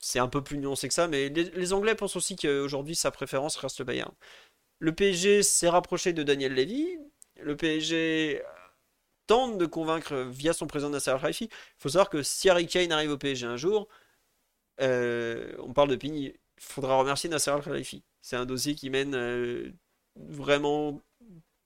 C'est 0.00 0.18
un 0.18 0.28
peu 0.28 0.42
plus 0.42 0.58
nuancé 0.58 0.88
que 0.88 0.94
ça, 0.94 1.08
mais 1.08 1.28
les, 1.28 1.72
Anglais 1.72 1.94
pensent 1.94 2.16
aussi 2.16 2.36
qu'aujourd'hui, 2.36 2.94
sa 2.94 3.10
préférence 3.10 3.56
reste 3.56 3.80
le 3.80 3.84
Bayern. 3.84 4.12
Le 4.78 4.94
PSG 4.94 5.42
s'est 5.42 5.68
rapproché 5.68 6.12
de 6.12 6.22
Daniel 6.22 6.54
Levy. 6.54 6.98
Le 7.40 7.56
PSG 7.56 8.42
tente 9.26 9.58
de 9.58 9.66
convaincre 9.66 10.16
via 10.30 10.52
son 10.52 10.66
président 10.66 10.90
Nasser 10.90 11.10
Al-Khelaifi. 11.10 11.44
Il 11.44 11.50
faut 11.78 11.90
savoir 11.90 12.10
que 12.10 12.22
si 12.22 12.48
Harry 12.48 12.66
Kane 12.66 12.92
arrive 12.92 13.10
au 13.12 13.18
PSG 13.18 13.46
un 13.46 13.56
jour, 13.56 13.88
euh, 14.80 15.54
on 15.58 15.72
parle 15.72 15.90
de 15.90 15.96
Pigny, 15.96 16.26
il 16.26 16.34
faudra 16.58 16.96
remercier 16.96 17.28
Nasser 17.28 17.50
Al-Khelaifi. 17.50 18.02
C'est 18.22 18.36
un 18.36 18.46
dossier 18.46 18.74
qui 18.74 18.90
mène 18.90 19.14
euh, 19.14 19.72
vraiment, 20.16 21.00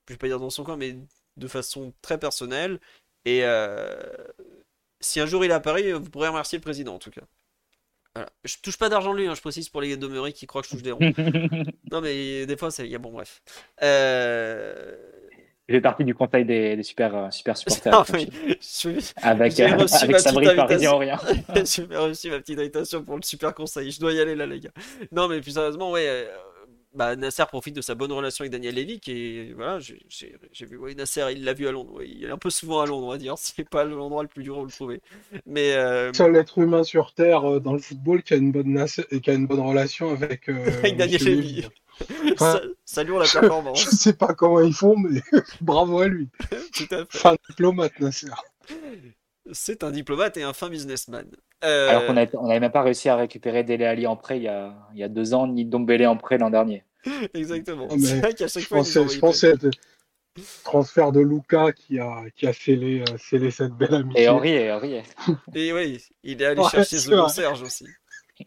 je 0.07 0.13
vais 0.13 0.17
pas 0.17 0.27
dire 0.27 0.39
dans 0.39 0.49
son 0.49 0.63
coin, 0.63 0.77
mais 0.77 0.97
de 1.37 1.47
façon 1.47 1.93
très 2.01 2.19
personnelle. 2.19 2.79
Et 3.25 3.45
euh, 3.45 3.95
si 4.99 5.19
un 5.19 5.25
jour 5.25 5.45
il 5.45 5.51
apparaît, 5.51 5.93
vous 5.93 6.09
pourrez 6.09 6.27
remercier 6.27 6.57
le 6.57 6.63
président 6.63 6.95
en 6.95 6.99
tout 6.99 7.11
cas. 7.11 7.23
Voilà. 8.15 8.29
Je 8.43 8.55
touche 8.61 8.77
pas 8.77 8.89
d'argent 8.89 9.11
lui, 9.13 9.27
hein, 9.27 9.33
je 9.35 9.41
précise 9.41 9.69
pour 9.69 9.81
les 9.81 9.97
demeurés 9.97 10.33
qui 10.33 10.45
croient 10.45 10.61
que 10.61 10.67
je 10.67 10.73
touche 10.73 10.83
des 10.83 10.91
ronds. 10.91 11.13
non 11.91 12.01
mais 12.01 12.45
des 12.45 12.57
fois, 12.57 12.69
c'est... 12.69 12.85
il 12.85 12.91
y 12.91 12.95
a 12.95 12.99
bon 12.99 13.11
bref. 13.11 13.41
Euh... 13.81 14.95
J'ai 15.69 15.79
partie 15.79 16.03
du 16.03 16.13
conseil 16.13 16.43
des, 16.43 16.75
des 16.75 16.83
super, 16.83 17.15
euh, 17.15 17.31
super 17.31 17.55
supporters. 17.57 18.03
Mais 18.13 18.27
je- 18.61 19.13
Avec, 19.21 19.57
euh, 19.61 19.87
avec 20.01 20.19
Sabri 20.19 20.43
petite 20.45 20.57
Parisien 20.57 20.91
invitation. 20.91 20.95
Orient. 20.95 21.17
J'ai 21.89 21.97
reçu 21.97 22.29
ma 22.29 22.39
petite 22.39 22.59
invitation 22.59 23.01
pour 23.01 23.15
le 23.15 23.21
super 23.21 23.55
conseil. 23.55 23.89
Je 23.89 23.99
dois 23.99 24.11
y 24.11 24.19
aller 24.19 24.35
là, 24.35 24.45
les 24.45 24.59
gars. 24.59 24.71
Non, 25.13 25.29
mais 25.29 25.39
plus 25.39 25.51
sérieusement, 25.53 25.91
ouais. 25.91 26.05
euh, 26.05 26.25
bah, 26.95 27.15
Nasser 27.15 27.43
profite 27.47 27.75
de 27.75 27.81
sa 27.81 27.95
bonne 27.95 28.11
relation 28.11 28.43
avec 28.43 28.51
Daniel 28.51 28.75
Levy, 28.75 28.99
qui 28.99 29.51
voilà, 29.53 29.79
j'ai 29.79 30.65
vu, 30.65 30.77
ouais, 30.77 30.93
Nasser, 30.95 31.25
il 31.31 31.43
l'a 31.43 31.53
vu 31.53 31.67
à 31.67 31.71
Londres. 31.71 31.93
ouais, 31.95 32.07
il 32.09 32.23
est 32.25 32.29
un 32.31 32.37
peu 32.37 32.49
souvent 32.49 32.81
à 32.81 32.85
Londres, 32.85 33.07
on 33.07 33.09
va 33.11 33.17
dire. 33.17 33.35
C'est 33.37 33.67
pas 33.67 33.83
l'endroit 33.83 34.23
le 34.23 34.29
plus 34.29 34.43
dur 34.43 34.57
où 34.57 34.65
le 34.65 34.71
trouver. 34.71 35.01
Mais 35.45 35.73
euh, 35.73 36.11
Seul 36.13 36.35
être 36.35 36.57
humain 36.59 36.83
sur 36.83 37.13
Terre 37.13 37.49
euh, 37.49 37.59
dans 37.59 37.73
le 37.73 37.79
football 37.79 38.23
qui 38.23 38.33
a 38.33 38.37
une 38.37 38.51
bonne, 38.51 38.85
et 39.11 39.21
qui 39.21 39.29
a 39.29 39.33
une 39.33 39.47
bonne 39.47 39.59
relation 39.59 40.11
avec, 40.11 40.49
euh, 40.49 40.65
avec 40.79 40.97
Daniel 40.97 41.23
Levy. 41.23 41.55
Lévy. 41.55 41.67
Sa- 42.37 42.61
Saluons 42.85 43.19
la 43.19 43.25
Je 43.25 43.39
performance. 43.39 43.83
sais 43.89 44.13
pas 44.13 44.33
comment 44.33 44.61
ils 44.61 44.73
font, 44.73 44.95
mais 44.97 45.21
bravo 45.61 45.99
à 45.99 46.07
lui. 46.07 46.27
Tout 46.75 46.87
à 46.91 47.05
fait. 47.05 47.17
Fin 47.17 47.35
diplomate, 47.49 47.99
Nasser. 47.99 48.27
C'est 49.51 49.83
un 49.83 49.91
diplomate 49.91 50.37
et 50.37 50.43
un 50.43 50.53
fin 50.53 50.69
businessman. 50.69 51.25
Euh, 51.63 51.89
Alors 51.89 52.05
qu'on 52.05 52.17
a- 52.17 52.25
on 52.35 52.47
n'avait 52.47 52.59
même 52.59 52.71
pas 52.71 52.81
réussi 52.81 53.09
à 53.09 53.15
récupérer 53.15 53.63
Dele 53.63 53.83
Ali 53.83 54.07
en 54.07 54.15
prêt 54.15 54.37
il 54.37 54.43
y 54.43 54.47
a, 54.47 54.73
il 54.93 54.99
y 54.99 55.03
a 55.03 55.09
deux 55.09 55.33
ans, 55.33 55.47
ni 55.47 55.65
Dombele 55.65 56.07
en 56.07 56.17
prêt 56.17 56.37
l'an 56.37 56.49
dernier. 56.49 56.83
Exactement. 57.33 57.87
Ah, 57.89 57.95
C'est 57.99 58.19
vrai 58.19 58.33
qu'à 58.33 58.47
chaque 58.47 58.63
Je 58.63 58.67
fois, 58.67 58.77
pensais, 58.79 59.07
je 59.07 59.19
pensais 59.19 59.49
être 59.49 59.69
transfert 60.63 61.11
de 61.11 61.19
Luca 61.19 61.71
qui 61.71 61.99
a, 61.99 62.23
qui 62.35 62.47
a 62.47 62.53
scellé, 62.53 63.01
euh, 63.01 63.17
scellé 63.17 63.51
cette 63.51 63.73
belle 63.73 63.93
amitié. 63.95 64.23
Et 64.23 64.29
Henri, 64.29 64.51
et 64.51 64.71
Henri. 64.71 65.01
Et 65.53 65.73
oui, 65.73 66.03
il 66.23 66.41
est 66.41 66.45
allé 66.45 66.61
Ouais, 66.61 66.69
chercher 66.69 66.97
vrai. 66.97 67.29
Serge 67.29 67.61
aussi. 67.61 67.85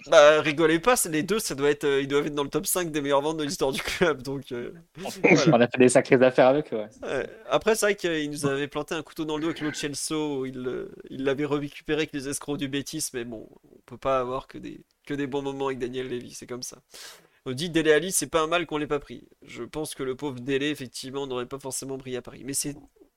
Bah, 0.08 0.40
rigolez 0.40 0.80
pas, 0.80 0.96
c'est 0.96 1.10
les 1.10 1.22
deux, 1.22 1.38
ça 1.38 1.54
doit 1.54 1.70
être, 1.70 1.84
euh, 1.84 2.00
ils 2.00 2.08
doivent 2.08 2.26
être 2.26 2.34
dans 2.34 2.42
le 2.42 2.50
top 2.50 2.66
5 2.66 2.90
des 2.90 3.00
meilleures 3.00 3.20
ventes 3.22 3.36
de 3.36 3.44
l'histoire 3.44 3.70
du 3.70 3.80
club. 3.80 4.22
Donc, 4.22 4.50
euh, 4.50 4.72
voilà. 4.96 5.44
On 5.52 5.60
a 5.60 5.68
fait 5.68 5.78
des 5.78 5.88
sacrées 5.88 6.22
affaires 6.24 6.48
avec 6.48 6.72
eux. 6.72 6.78
ouais. 6.78 6.88
Ouais. 7.02 7.30
Après, 7.48 7.76
c'est 7.76 7.86
vrai 7.86 7.94
qu'il 7.94 8.30
nous 8.30 8.46
avait 8.46 8.66
planté 8.66 8.94
un 8.94 9.02
couteau 9.02 9.24
dans 9.24 9.36
le 9.36 9.42
dos 9.42 9.48
avec 9.48 9.60
Lo 9.60 9.72
Celso. 9.72 10.44
Il 10.44 10.90
l'avait 11.10 11.46
récupéré 11.46 12.00
avec 12.00 12.12
les 12.12 12.28
escrocs 12.28 12.58
du 12.58 12.66
Betis, 12.68 13.10
mais 13.14 13.24
bon, 13.24 13.48
on 13.64 13.78
peut 13.86 13.96
pas 13.96 14.18
avoir 14.18 14.48
que 14.48 14.58
des, 14.58 14.84
que 15.06 15.14
des 15.14 15.28
bons 15.28 15.42
moments 15.42 15.66
avec 15.66 15.78
Daniel 15.78 16.08
Levy, 16.08 16.34
c'est 16.34 16.46
comme 16.46 16.64
ça. 16.64 16.78
On 17.44 17.52
dit 17.52 17.70
Dele 17.70 17.92
Ali, 17.92 18.10
c'est 18.10 18.26
pas 18.26 18.40
un 18.40 18.48
mal 18.48 18.66
qu'on 18.66 18.78
l'ait 18.78 18.88
pas 18.88 18.98
pris. 18.98 19.28
Je 19.42 19.62
pense 19.62 19.94
que 19.94 20.02
le 20.02 20.16
pauvre 20.16 20.40
Dele, 20.40 20.64
effectivement, 20.64 21.28
n'aurait 21.28 21.46
pas 21.46 21.60
forcément 21.60 21.96
brillé 21.96 22.16
à 22.16 22.22
Paris. 22.22 22.42
Mais 22.44 22.54
c'est. 22.54 22.74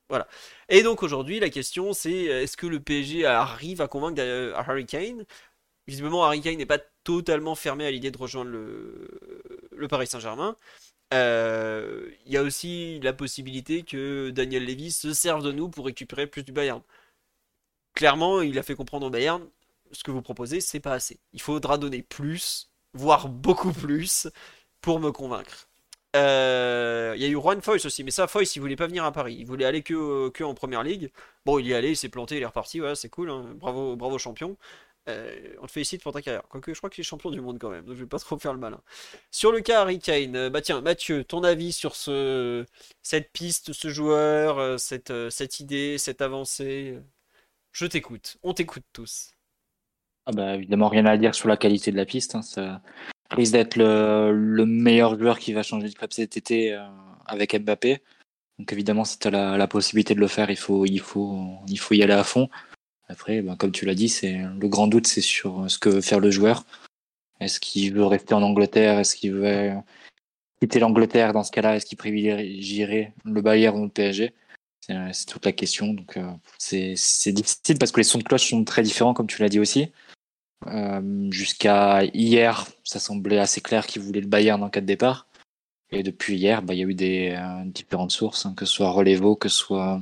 Voilà. 0.08 0.28
Et 0.70 0.82
donc 0.82 1.04
aujourd'hui, 1.04 1.40
la 1.40 1.50
question 1.50 1.94
c'est 1.94 2.12
est-ce 2.12 2.58
que 2.58 2.66
le 2.66 2.80
PSG 2.80 3.26
arrive 3.28 3.80
à 3.80 3.88
convaincre 3.88 4.20
euh, 4.20 4.54
Harry 4.56 4.88
Kane 4.88 5.24
Visiblement, 5.90 6.24
Harry 6.26 6.42
Kane 6.42 6.58
n'est 6.58 6.66
pas 6.66 6.80
totalement 7.04 7.56
fermé 7.56 7.86
à 7.86 7.92
l'idée 7.92 8.12
de 8.12 8.18
rejoindre 8.18 8.52
le, 8.52 9.88
Paris 9.90 10.08
Saint-Germain. 10.08 10.56
Euh, 11.14 12.10
Il 12.26 12.32
y 12.34 12.38
a 12.38 12.44
aussi 12.44 13.00
la 13.02 13.14
possibilité 13.14 13.84
que 13.84 14.30
Daniel 14.32 14.66
Levy 14.66 14.92
se 14.92 15.14
serve 15.14 15.44
de 15.44 15.52
nous 15.52 15.70
pour 15.70 15.86
récupérer 15.86 16.28
plus 16.28 16.44
du 16.44 16.52
Bayern. 16.52 16.82
Clairement, 17.94 18.42
il 18.42 18.58
a 18.60 18.64
fait 18.64 18.76
comprendre 18.76 19.08
au 19.08 19.10
Bayern 19.10 19.46
ce 19.92 20.04
que 20.04 20.12
vous 20.12 20.22
proposez, 20.22 20.62
c'est 20.62 20.80
pas 20.80 20.94
assez. 20.94 21.20
Il 21.34 21.42
faudra 21.42 21.78
donner 21.78 22.04
plus, 22.04 22.70
voire 22.94 23.28
beaucoup 23.30 23.74
plus, 23.74 24.28
pour 24.82 25.00
me 25.00 25.12
convaincre. 25.12 25.68
Euh, 26.16 27.14
Il 27.18 27.22
y 27.22 27.26
a 27.26 27.28
eu 27.30 27.34
Juan 27.34 27.62
Foyce 27.62 27.86
aussi, 27.86 28.04
mais 28.04 28.12
ça, 28.12 28.28
Foyce, 28.28 28.56
il 28.56 28.60
voulait 28.62 28.76
pas 28.76 28.88
venir 28.88 29.04
à 29.06 29.12
Paris. 29.12 29.36
Il 29.40 29.46
voulait 29.48 29.66
aller 29.66 29.84
que, 29.84 30.30
que 30.30 30.44
en 30.44 30.54
première 30.54 30.84
ligue. 30.84 31.12
Bon, 31.46 31.60
il 31.60 31.68
y 31.68 31.72
est 31.72 31.76
allé, 31.76 31.90
il 31.92 31.98
s'est 31.98 32.10
planté, 32.10 32.38
il 32.38 32.44
est 32.44 32.46
reparti. 32.46 32.82
Ouais, 32.82 32.96
c'est 32.96 33.10
cool. 33.10 33.30
hein. 33.32 33.54
Bravo, 33.56 33.96
bravo 33.96 34.18
champion. 34.20 34.58
Euh, 35.10 35.56
on 35.62 35.66
te 35.66 35.72
félicite 35.72 36.04
pour 36.04 36.14
ta 36.14 36.22
carrière. 36.22 36.44
Je 36.54 36.74
crois 36.74 36.90
qu'il 36.90 37.02
est 37.02 37.04
champion 37.04 37.32
du 37.32 37.42
monde 37.42 37.58
quand 37.60 37.70
même, 37.70 37.86
donc 37.86 37.96
je 37.96 38.02
vais 38.04 38.08
pas 38.08 38.20
trop 38.20 38.38
faire 38.38 38.54
le 38.54 38.60
malin. 38.60 38.80
Sur 39.32 39.52
le 39.52 39.62
cas 39.62 39.82
Harry 39.82 40.00
Kane, 40.00 40.36
euh, 40.36 40.50
bah 40.50 40.62
tiens, 40.62 40.82
Mathieu, 40.82 41.24
ton 41.24 41.44
avis 41.44 41.72
sur 41.72 41.96
ce, 41.96 42.66
cette 43.02 43.32
piste, 43.32 43.74
ce 43.74 43.90
joueur, 43.90 44.60
euh, 44.60 44.78
cette, 44.78 45.12
euh, 45.12 45.30
cette 45.30 45.60
idée, 45.60 45.98
cette 45.98 46.22
avancée 46.22 47.00
Je 47.72 47.86
t'écoute. 47.86 48.38
On 48.44 48.54
t'écoute 48.54 48.84
tous. 48.94 49.32
Ah 50.26 50.32
bah, 50.32 50.56
évidemment, 50.56 50.90
rien 50.90 51.06
à 51.06 51.18
dire 51.18 51.34
sur 51.34 51.48
la 51.50 51.58
qualité 51.58 51.92
de 51.92 51.98
la 51.98 52.06
piste. 52.06 52.36
hein. 52.36 52.42
Ça 52.42 52.82
risque 53.32 53.54
d'être 53.54 53.76
le, 53.76 54.32
le 54.32 54.66
meilleur 54.66 55.18
joueur 55.18 55.40
qui 55.40 55.54
va 55.54 55.64
changer 55.64 55.90
de 55.90 55.94
club 55.96 56.12
cet 56.14 56.38
été 56.38 56.80
avec 57.26 57.56
Mbappé. 57.56 58.02
Donc 58.58 58.74
évidemment, 58.74 59.06
si 59.06 59.18
tu 59.18 59.28
as 59.28 59.32
la, 59.32 59.58
la 59.58 59.68
possibilité 59.68 60.14
de 60.16 60.20
le 60.20 60.28
faire, 60.28 60.50
il 60.50 60.58
faut, 60.58 60.86
il 60.86 61.00
faut, 61.00 61.60
il 61.68 61.80
faut 61.80 61.94
y 61.94 62.04
aller 62.04 62.14
à 62.14 62.24
fond. 62.24 62.50
Après, 63.10 63.42
ben, 63.42 63.56
comme 63.56 63.72
tu 63.72 63.86
l'as 63.86 63.96
dit, 63.96 64.08
c'est 64.08 64.38
le 64.38 64.68
grand 64.68 64.88
doute, 64.88 65.08
c'est 65.08 65.22
sur 65.22 65.70
ce 65.70 65.80
que 65.80 65.90
veut 65.90 66.02
faire 66.02 66.20
le 66.20 66.32
joueur. 66.32 66.64
Est-ce 67.40 67.60
qu'il 67.60 67.94
veut 67.94 68.06
rester 68.06 68.34
en 68.34 68.44
Angleterre? 68.44 69.00
Est-ce 69.00 69.16
qu'il 69.16 69.34
veut 69.34 69.74
quitter 70.62 70.80
l'Angleterre 70.80 71.34
dans 71.34 71.44
ce 71.44 71.52
cas-là? 71.52 71.76
Est-ce 71.76 71.86
qu'il 71.86 71.98
privilégierait 71.98 73.14
le 73.26 73.42
Bayern 73.42 73.78
ou 73.80 73.86
le 73.86 73.90
PSG 73.90 74.34
C'est 74.82 74.94
c'est 75.14 75.26
toute 75.26 75.46
la 75.46 75.52
question. 75.52 75.94
Donc 75.94 76.18
euh, 76.18 76.32
c'est 76.58 77.32
difficile 77.32 77.80
parce 77.80 77.92
que 77.92 78.00
les 78.00 78.04
sons 78.04 78.20
de 78.20 78.24
cloche 78.24 78.50
sont 78.50 78.64
très 78.64 78.84
différents, 78.84 79.14
comme 79.14 79.28
tu 79.28 79.42
l'as 79.42 79.50
dit 79.50 79.60
aussi. 79.60 79.92
Euh, 80.68 81.32
Jusqu'à 81.32 82.04
hier, 82.04 82.68
ça 82.84 83.00
semblait 83.00 83.40
assez 83.40 83.62
clair 83.62 83.88
qu'il 83.88 84.02
voulait 84.02 84.22
le 84.22 84.28
Bayern 84.28 84.62
en 84.62 84.70
cas 84.70 84.82
de 84.82 84.86
départ. 84.86 85.28
Et 85.92 86.04
depuis 86.04 86.38
hier, 86.38 86.62
bah, 86.62 86.74
il 86.76 86.80
y 86.80 86.84
a 86.84 86.86
eu 86.86 86.94
des 86.94 87.36
euh, 87.36 87.64
différentes 87.66 88.12
sources, 88.12 88.46
hein, 88.46 88.54
que 88.56 88.66
ce 88.66 88.74
soit 88.74 88.92
Relevo, 88.92 89.36
que 89.36 89.50
ce 89.50 89.58
soit 89.58 90.02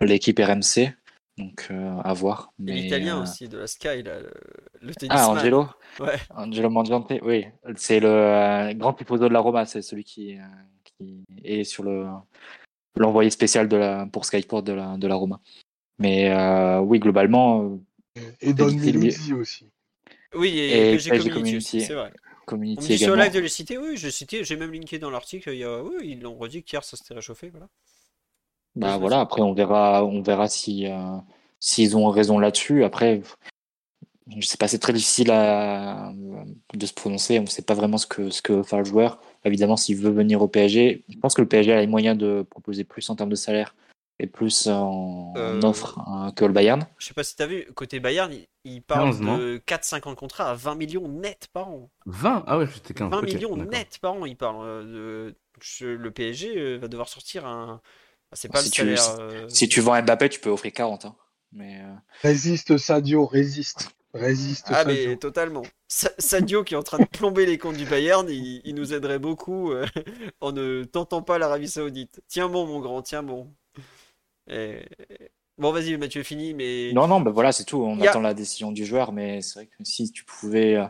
l'équipe 0.00 0.38
RMC. 0.38 0.92
Donc 1.38 1.66
euh, 1.70 1.98
à 2.02 2.14
voir. 2.14 2.52
Et 2.58 2.62
Mais, 2.62 2.72
l'italien 2.74 3.18
euh, 3.18 3.22
aussi, 3.22 3.46
de 3.48 3.58
la 3.58 3.66
Sky, 3.66 4.02
là, 4.02 4.20
le, 4.20 4.32
le 4.80 4.92
Ah. 5.10 5.28
Angelo 5.30 5.66
Ouais. 6.00 6.16
Angelo 6.30 6.70
Mangiante, 6.70 7.12
oui. 7.22 7.46
C'est 7.76 8.00
le 8.00 8.08
euh, 8.08 8.72
grand 8.74 8.94
tifoso 8.94 9.28
de 9.28 9.32
la 9.34 9.40
Roma, 9.40 9.66
c'est 9.66 9.82
celui 9.82 10.04
qui, 10.04 10.38
euh, 10.38 10.42
qui 10.84 11.24
est 11.44 11.64
sur 11.64 11.82
le 11.82 12.06
l'envoyé 12.98 13.28
spécial 13.28 13.68
de 13.68 13.76
la, 13.76 14.06
pour 14.06 14.24
Sky 14.24 14.40
Sport 14.40 14.62
de 14.62 14.72
la, 14.72 14.96
de 14.96 15.06
la 15.06 15.14
Roma. 15.14 15.40
Mais 15.98 16.30
euh, 16.30 16.80
oui, 16.80 16.98
globalement, 16.98 17.78
Et 18.40 18.54
Don 18.54 18.70
Miluzzi 18.72 19.34
aussi. 19.34 19.66
Oui, 20.34 20.58
et, 20.58 20.92
Et 20.92 20.92
PSG 20.92 21.10
Community, 21.10 21.28
aussi, 21.38 21.40
Community. 21.56 21.80
c'est 21.82 21.94
vrai. 21.94 22.12
On 22.14 22.44
Community 22.46 22.82
me 22.92 22.96
dit 22.96 22.98
sur 22.98 23.14
le 23.16 23.22
live 23.22 23.32
de 23.34 23.40
les 23.40 23.48
citer, 23.48 23.76
oui, 23.76 23.98
cité, 23.98 24.44
j'ai 24.44 24.56
même 24.56 24.72
linké 24.72 24.98
dans 24.98 25.10
l'article, 25.10 25.50
il 25.50 25.58
y 25.58 25.64
a... 25.64 25.82
oui, 25.82 25.94
ils 26.02 26.20
l'ont 26.22 26.36
redit 26.36 26.62
qu'hier 26.62 26.84
ça 26.84 26.96
s'était 26.96 27.14
réchauffé, 27.14 27.50
voilà. 27.50 27.68
Bah 28.76 28.98
voilà, 28.98 29.20
après 29.20 29.42
on 29.42 29.52
verra, 29.54 30.04
on 30.04 30.20
verra 30.22 30.48
si 30.48 30.86
euh, 30.86 31.16
s'ils 31.60 31.96
ont 31.96 32.08
raison 32.10 32.38
là-dessus. 32.38 32.84
Après, 32.84 33.22
je 34.36 34.46
sais 34.46 34.56
pas, 34.56 34.66
c'est 34.68 34.78
très 34.78 34.92
difficile 34.92 35.30
à, 35.30 36.12
de 36.74 36.86
se 36.86 36.92
prononcer. 36.92 37.38
On 37.38 37.42
ne 37.42 37.46
sait 37.48 37.62
pas 37.62 37.74
vraiment 37.74 37.96
ce 37.98 38.06
que 38.06 38.30
ce 38.30 38.42
que 38.42 38.62
faire 38.62 38.80
le 38.80 38.84
joueur. 38.84 39.20
Évidemment, 39.44 39.76
s'il 39.76 39.96
veut 39.96 40.10
venir 40.10 40.42
au 40.42 40.48
PSG, 40.48 41.04
je 41.08 41.18
pense 41.18 41.34
que 41.34 41.42
le 41.42 41.48
PSG 41.48 41.72
a 41.72 41.80
les 41.80 41.86
moyens 41.86 42.18
de 42.18 42.44
proposer 42.50 42.84
plus 42.84 43.08
en 43.08 43.14
termes 43.16 43.30
de 43.30 43.36
salaire 43.36 43.74
et 44.18 44.26
plus 44.26 44.66
en, 44.66 44.72
en 45.34 45.38
Euh, 45.38 45.60
offre 45.62 45.98
hein, 46.00 46.32
que 46.34 46.44
le 46.44 46.52
Bayern. 46.52 46.84
Je 46.98 47.06
sais 47.06 47.14
pas 47.14 47.22
si 47.22 47.36
t'as 47.36 47.46
vu, 47.46 47.66
côté 47.74 48.00
Bayern, 48.00 48.32
il, 48.32 48.46
il 48.64 48.82
parle 48.82 49.10
15, 49.10 49.20
non? 49.22 49.38
de 49.38 49.62
4-5 49.64 50.06
ans 50.06 50.10
de 50.10 50.16
contrat 50.16 50.50
à 50.50 50.54
20 50.54 50.74
millions 50.74 51.06
net 51.08 51.48
par 51.52 51.68
an. 51.68 51.90
20 52.06 52.42
Ah 52.46 52.58
ouais, 52.58 52.66
c'était 52.72 52.94
15. 52.94 53.12
20 53.12 53.22
ok, 53.22 53.24
millions 53.26 53.56
net 53.56 53.98
par 54.00 54.14
an, 54.14 54.24
il 54.26 54.36
parle. 54.36 54.66
euh, 54.66 54.82
de... 55.30 55.34
je- 55.60 55.86
Le 55.86 56.10
PSG 56.10 56.58
euh, 56.58 56.76
va 56.78 56.88
devoir 56.88 57.08
sortir 57.08 57.46
un. 57.46 57.80
Ah, 58.32 58.36
C'est 58.36 58.48
pas 58.48 58.60
Si 58.60 58.66
le 58.68 58.70
tu- 58.72 58.96
salaire. 58.96 59.20
euh, 59.20 59.48
Si 59.48 59.68
tu 59.68 59.80
vends 59.80 60.00
Mbappé, 60.02 60.28
tu 60.28 60.40
peux 60.40 60.50
offrir 60.50 60.72
40. 60.72 61.04
hein. 61.04 61.14
Mais 61.52 61.80
euh, 61.80 61.92
Résiste 62.22 62.76
Sadio, 62.76 63.24
résiste. 63.24 63.90
Résiste 64.14 64.66
Ah, 64.70 64.82
Sadio. 64.84 65.08
mais 65.10 65.16
totalement. 65.16 65.62
Sa- 65.88 66.12
Sadio 66.18 66.64
qui 66.64 66.74
est 66.74 66.76
en 66.76 66.82
train 66.82 66.98
de 66.98 67.04
plomber 67.04 67.46
les 67.46 67.58
comptes 67.58 67.76
du 67.76 67.84
Bayern, 67.84 68.28
il, 68.28 68.60
il 68.64 68.74
nous 68.74 68.92
aiderait 68.94 69.18
beaucoup 69.18 69.70
euh, 69.72 69.86
en 70.40 70.52
ne 70.52 70.84
tentant 70.84 71.22
pas 71.22 71.38
l'Arabie 71.38 71.68
Saoudite. 71.68 72.20
Tiens 72.28 72.48
bon, 72.48 72.66
mon 72.66 72.80
grand, 72.80 73.02
tiens 73.02 73.22
bon. 73.22 73.52
Et- 74.50 74.84
Bon, 75.58 75.72
vas-y, 75.72 75.96
Mathieu, 75.96 76.22
fini, 76.22 76.52
mais. 76.52 76.92
non, 76.92 77.08
non, 77.08 77.18
bah 77.22 77.30
voilà, 77.30 77.50
c'est 77.50 77.64
tout. 77.64 77.78
On 77.82 77.98
a- 78.02 78.10
attend 78.10 78.20
la 78.20 78.34
décision 78.34 78.72
du 78.72 78.84
joueur, 78.84 79.12
mais 79.12 79.40
c'est 79.40 79.54
vrai 79.54 79.66
que 79.66 79.84
si 79.84 80.12
tu 80.12 80.22
pouvais, 80.22 80.76
euh, 80.76 80.84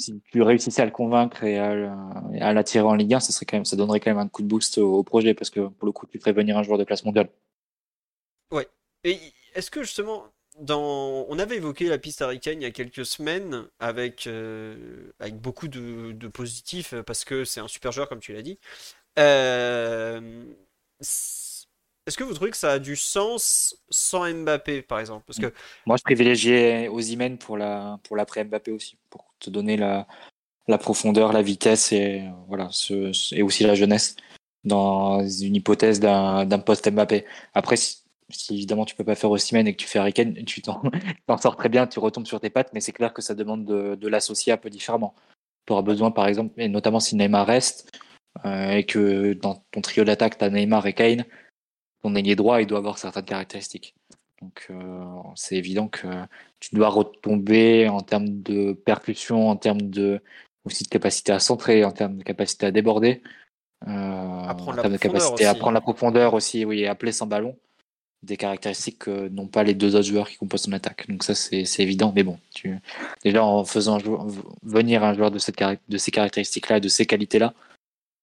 si 0.00 0.20
tu 0.32 0.42
réussissais 0.42 0.82
à 0.82 0.86
le 0.86 0.90
convaincre 0.90 1.44
et 1.44 1.58
à, 1.58 2.52
l'attirer 2.52 2.84
en 2.84 2.94
Ligue 2.94 3.14
1, 3.14 3.20
ça 3.20 3.32
serait 3.32 3.46
quand 3.46 3.56
même, 3.56 3.64
ça 3.64 3.76
donnerait 3.76 4.00
quand 4.00 4.10
même 4.10 4.18
un 4.18 4.28
coup 4.28 4.42
de 4.42 4.48
boost 4.48 4.78
au, 4.78 4.94
au 4.94 5.02
projet 5.02 5.34
parce 5.34 5.50
que 5.50 5.68
pour 5.68 5.86
le 5.86 5.92
coup, 5.92 6.06
tu 6.06 6.18
ferais 6.18 6.32
venir 6.32 6.56
un 6.58 6.62
joueur 6.62 6.78
de 6.78 6.84
classe 6.84 7.04
mondiale. 7.04 7.28
Et 9.04 9.18
est-ce 9.54 9.70
que 9.70 9.82
justement, 9.82 10.26
dans... 10.58 11.26
on 11.28 11.38
avait 11.38 11.56
évoqué 11.56 11.88
la 11.88 11.98
piste 11.98 12.24
Kane 12.40 12.60
il 12.60 12.62
y 12.62 12.66
a 12.66 12.70
quelques 12.70 13.06
semaines 13.06 13.66
avec, 13.78 14.26
euh, 14.26 15.12
avec 15.18 15.36
beaucoup 15.36 15.68
de, 15.68 16.12
de 16.12 16.28
positifs 16.28 16.94
parce 17.06 17.24
que 17.24 17.44
c'est 17.44 17.60
un 17.60 17.68
super 17.68 17.92
joueur, 17.92 18.08
comme 18.08 18.20
tu 18.20 18.32
l'as 18.32 18.42
dit. 18.42 18.58
Euh, 19.18 20.44
Est-ce 21.00 22.16
que 22.16 22.24
vous 22.24 22.34
trouvez 22.34 22.50
que 22.50 22.56
ça 22.56 22.72
a 22.72 22.78
du 22.78 22.96
sens 22.96 23.76
sans 23.88 24.30
Mbappé, 24.30 24.82
par 24.82 25.00
exemple? 25.00 25.24
Parce 25.26 25.38
que 25.38 25.52
Moi, 25.86 25.96
je 25.96 26.02
privilégiais 26.02 26.90
pour 27.40 27.56
la, 27.56 27.98
pour 28.04 28.16
l'après 28.16 28.44
Mbappé 28.44 28.70
aussi, 28.70 28.98
pour 29.08 29.29
te 29.40 29.50
donner 29.50 29.76
la, 29.76 30.06
profondeur, 30.78 31.32
la 31.32 31.42
vitesse 31.42 31.92
et 31.92 32.24
voilà, 32.48 32.68
ce, 32.70 33.12
et 33.34 33.42
aussi 33.42 33.64
la 33.64 33.74
jeunesse 33.74 34.16
dans 34.64 35.26
une 35.26 35.56
hypothèse 35.56 36.00
d'un, 36.00 36.44
d'un 36.44 36.58
poste 36.58 36.90
Mbappé. 36.90 37.24
Après, 37.54 37.76
si, 37.76 38.04
évidemment 38.50 38.84
tu 38.84 38.94
peux 38.94 39.04
pas 39.04 39.14
faire 39.14 39.30
Osimhen 39.30 39.66
et 39.66 39.72
que 39.72 39.78
tu 39.78 39.88
fais 39.88 39.98
Harry 39.98 40.12
tu 40.12 40.62
t'en, 40.62 40.80
sors 41.38 41.56
très 41.56 41.68
bien, 41.68 41.86
tu 41.86 41.98
retombes 41.98 42.26
sur 42.26 42.40
tes 42.40 42.50
pattes, 42.50 42.70
mais 42.72 42.80
c'est 42.80 42.92
clair 42.92 43.12
que 43.12 43.22
ça 43.22 43.34
demande 43.34 43.64
de, 43.64 43.94
de 43.94 44.08
l'associer 44.08 44.52
un 44.52 44.56
peu 44.56 44.70
différemment. 44.70 45.14
Tu 45.66 45.72
auras 45.72 45.82
besoin, 45.82 46.10
par 46.10 46.26
exemple, 46.26 46.60
et 46.60 46.68
notamment 46.68 47.00
si 47.00 47.16
Neymar 47.16 47.46
reste, 47.46 47.90
euh, 48.44 48.70
et 48.72 48.84
que 48.84 49.32
dans 49.34 49.64
ton 49.70 49.80
trio 49.80 50.04
d'attaque, 50.04 50.38
tu 50.38 50.44
as 50.44 50.50
Neymar 50.50 50.86
et 50.86 50.92
Kane, 50.92 51.24
ton 52.02 52.14
ailier 52.14 52.36
droit, 52.36 52.60
il 52.60 52.66
doit 52.66 52.78
avoir 52.78 52.98
certaines 52.98 53.24
caractéristiques. 53.24 53.94
Donc, 54.40 54.66
euh, 54.70 55.04
c'est 55.34 55.56
évident 55.56 55.88
que 55.88 56.06
tu 56.60 56.74
dois 56.74 56.88
retomber 56.88 57.88
en 57.88 58.00
termes 58.00 58.42
de 58.42 58.72
percussion, 58.72 59.48
en 59.48 59.56
termes 59.56 59.82
de 59.82 60.20
aussi 60.64 60.84
de 60.84 60.88
capacité 60.88 61.32
à 61.32 61.38
centrer, 61.38 61.84
en 61.84 61.90
termes 61.90 62.18
de 62.18 62.22
capacité 62.22 62.66
à 62.66 62.70
déborder, 62.70 63.22
euh, 63.86 63.90
en 63.90 64.74
termes 64.74 64.92
de 64.92 64.98
capacité 64.98 65.46
à 65.46 65.54
prendre 65.54 65.72
la 65.72 65.80
profondeur 65.80 66.34
aussi, 66.34 66.64
oui, 66.66 66.80
et 66.80 66.86
à 66.86 66.92
appeler 66.92 67.12
sans 67.12 67.26
ballon, 67.26 67.56
des 68.22 68.36
caractéristiques 68.36 68.98
que 68.98 69.28
n'ont 69.28 69.46
pas 69.46 69.62
les 69.62 69.72
deux 69.72 69.96
autres 69.96 70.06
joueurs 70.06 70.28
qui 70.28 70.36
composent 70.36 70.62
ton 70.62 70.72
attaque. 70.72 71.08
Donc 71.08 71.22
ça, 71.24 71.34
c'est 71.34 71.64
c'est 71.64 71.82
évident. 71.82 72.12
Mais 72.14 72.22
bon, 72.22 72.38
tu... 72.54 72.76
déjà 73.24 73.42
en 73.42 73.64
faisant 73.64 73.98
venir 74.62 75.02
un 75.02 75.14
joueur 75.14 75.30
de, 75.30 75.38
cette 75.38 75.58
de 75.88 75.98
ces 75.98 76.10
caractéristiques-là 76.10 76.76
et 76.76 76.80
de 76.80 76.88
ces 76.88 77.06
qualités-là, 77.06 77.54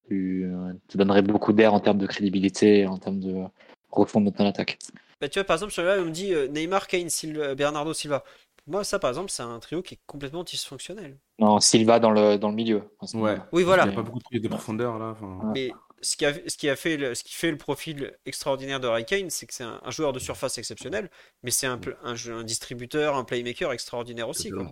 tu, 0.06 0.44
euh, 0.44 0.72
tu 0.88 0.96
donnerais 0.96 1.22
beaucoup 1.22 1.52
d'air 1.52 1.74
en 1.74 1.80
termes 1.80 1.98
de 1.98 2.06
crédibilité, 2.06 2.86
en 2.86 2.98
termes 2.98 3.20
de 3.20 3.42
refonte 3.90 4.24
de 4.24 4.30
ton 4.30 4.46
attaque. 4.46 4.78
Bah, 5.20 5.28
tu 5.28 5.38
vois, 5.38 5.44
par 5.44 5.54
exemple, 5.54 5.72
sur 5.72 5.82
le 5.82 5.90
live, 5.94 6.02
on 6.02 6.06
me 6.06 6.10
dit 6.10 6.32
euh, 6.32 6.48
Neymar, 6.48 6.86
Kane, 6.86 7.10
Silva, 7.10 7.54
Bernardo 7.54 7.92
Silva. 7.92 8.24
Pour 8.56 8.72
moi, 8.72 8.84
ça, 8.84 8.98
par 8.98 9.10
exemple, 9.10 9.30
c'est 9.30 9.42
un 9.42 9.58
trio 9.58 9.82
qui 9.82 9.94
est 9.94 10.00
complètement 10.06 10.44
dysfonctionnel. 10.44 11.18
Non, 11.38 11.60
Silva 11.60 11.98
dans 11.98 12.10
le, 12.10 12.36
dans 12.36 12.48
le 12.48 12.54
milieu. 12.54 12.82
Ouais. 13.14 13.38
Oui, 13.52 13.62
voilà. 13.62 13.84
Il 13.84 13.88
n'y 13.88 13.92
a 13.94 13.96
pas 13.96 14.02
beaucoup 14.02 14.20
de 14.30 14.38
de 14.38 14.48
profondeur 14.48 14.98
là. 14.98 15.16
Mais 15.54 15.72
ce 16.00 16.16
qui 16.16 16.26
a, 16.26 16.32
ce 16.46 16.56
qui 16.56 16.68
a 16.68 16.76
fait 16.76 16.96
le, 16.96 17.14
ce 17.14 17.24
qui 17.24 17.34
fait 17.34 17.50
le 17.50 17.56
profil 17.56 18.16
extraordinaire 18.26 18.80
de 18.80 18.86
Harry 18.86 19.04
Kane, 19.04 19.30
c'est 19.30 19.46
que 19.46 19.54
c'est 19.54 19.64
un, 19.64 19.80
un 19.82 19.90
joueur 19.90 20.12
de 20.12 20.18
surface 20.18 20.58
exceptionnel, 20.58 21.10
mais 21.42 21.50
c'est 21.50 21.66
un, 21.66 21.80
un, 22.04 22.44
distributeur, 22.44 23.16
un 23.16 23.24
playmaker 23.24 23.72
extraordinaire 23.72 24.28
aussi. 24.28 24.50
Quoi. 24.50 24.66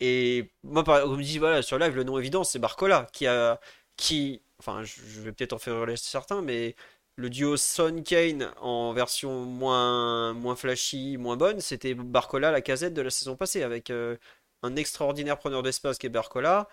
Et 0.00 0.50
moi, 0.62 0.82
par, 0.82 1.06
on 1.06 1.16
me 1.16 1.22
dit, 1.22 1.38
voilà, 1.38 1.62
sur 1.62 1.78
live, 1.78 1.94
le 1.94 2.04
nom 2.04 2.18
évident, 2.18 2.42
c'est 2.44 2.58
Barcola, 2.58 3.06
qui 3.12 3.26
a, 3.26 3.60
qui, 3.96 4.40
enfin, 4.58 4.82
je, 4.82 5.00
je 5.06 5.20
vais 5.20 5.32
peut-être 5.32 5.52
en 5.52 5.58
faire 5.58 5.78
relais 5.78 5.96
certains, 5.96 6.40
mais 6.40 6.74
le 7.16 7.30
duo 7.30 7.56
Son 7.56 8.02
Kane 8.02 8.52
en 8.60 8.92
version 8.92 9.44
moins, 9.44 10.32
moins 10.32 10.56
flashy, 10.56 11.16
moins 11.18 11.36
bonne, 11.36 11.60
c'était 11.60 11.94
Barcola, 11.94 12.50
la 12.50 12.62
casette 12.62 12.94
de 12.94 13.02
la 13.02 13.10
saison 13.10 13.36
passée, 13.36 13.62
avec 13.62 13.90
euh, 13.90 14.16
un 14.62 14.76
extraordinaire 14.76 15.38
preneur 15.38 15.62
d'espace 15.62 15.98
qui 15.98 16.06
est 16.06 16.10
Barcola, 16.10 16.68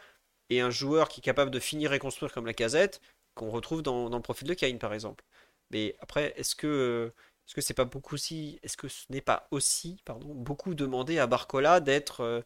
et 0.49 0.61
un 0.61 0.69
joueur 0.69 1.09
qui 1.09 1.19
est 1.19 1.23
capable 1.23 1.51
de 1.51 1.59
finir 1.59 1.93
et 1.93 1.99
construire 1.99 2.33
comme 2.33 2.45
la 2.45 2.53
casette, 2.53 3.01
qu'on 3.35 3.49
retrouve 3.49 3.81
dans, 3.83 4.09
le 4.09 4.21
profil 4.21 4.47
de 4.47 4.53
Kane, 4.53 4.79
par 4.79 4.93
exemple. 4.93 5.25
Mais 5.71 5.95
après, 5.99 6.33
est-ce 6.37 6.55
que 6.55 7.13
est-ce 7.47 7.55
que 7.55 7.61
c'est 7.61 7.73
pas 7.73 7.85
beaucoup 7.85 8.15
aussi, 8.15 8.59
est-ce 8.63 8.77
que 8.77 8.89
ce 8.89 9.05
n'est 9.09 9.21
pas 9.21 9.47
aussi, 9.51 10.01
pardon, 10.05 10.33
beaucoup 10.33 10.75
demandé 10.75 11.17
à 11.19 11.27
Barcola 11.27 11.79
d'être 11.79 12.21
euh, 12.21 12.41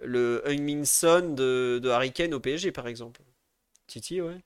le 0.00 0.42
Heung-min 0.46 0.84
Son 0.84 1.34
de, 1.34 1.80
de 1.82 1.88
Harry 1.90 2.12
Kane 2.12 2.34
au 2.34 2.40
PSG, 2.40 2.72
par 2.72 2.86
exemple? 2.88 3.22
Titi, 3.88 4.20
ouais. 4.20 4.40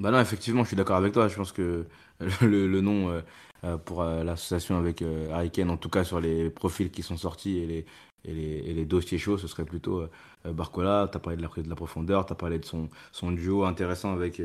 Bah 0.00 0.10
non, 0.10 0.20
effectivement, 0.20 0.62
je 0.62 0.68
suis 0.68 0.76
d'accord 0.76 0.96
avec 0.96 1.12
toi. 1.12 1.28
Je 1.28 1.36
pense 1.36 1.52
que 1.52 1.86
le, 2.42 2.66
le 2.66 2.80
nom 2.80 3.10
euh, 3.10 3.20
euh, 3.64 3.76
pour 3.76 4.02
euh, 4.02 4.24
l'association 4.24 4.78
avec 4.78 5.02
euh, 5.02 5.30
Harry 5.32 5.50
Kane, 5.50 5.70
en 5.70 5.76
tout 5.76 5.90
cas 5.90 6.04
sur 6.04 6.20
les 6.20 6.50
profils 6.50 6.90
qui 6.90 7.02
sont 7.02 7.16
sortis 7.18 7.58
et 7.58 7.66
les, 7.66 7.86
et 8.24 8.32
les, 8.34 8.70
et 8.70 8.72
les 8.74 8.84
dossiers 8.86 9.18
chauds, 9.18 9.38
ce 9.38 9.46
serait 9.46 9.64
plutôt 9.64 10.06
Barcola. 10.44 11.08
Tu 11.10 11.16
as 11.16 11.20
parlé 11.20 11.36
de 11.36 11.42
la, 11.42 11.48
de 11.62 11.68
la 11.68 11.74
profondeur, 11.76 12.26
tu 12.26 12.32
as 12.32 12.36
parlé 12.36 12.58
de 12.58 12.64
son, 12.64 12.88
son 13.12 13.30
duo 13.32 13.64
intéressant 13.64 14.12
avec, 14.12 14.40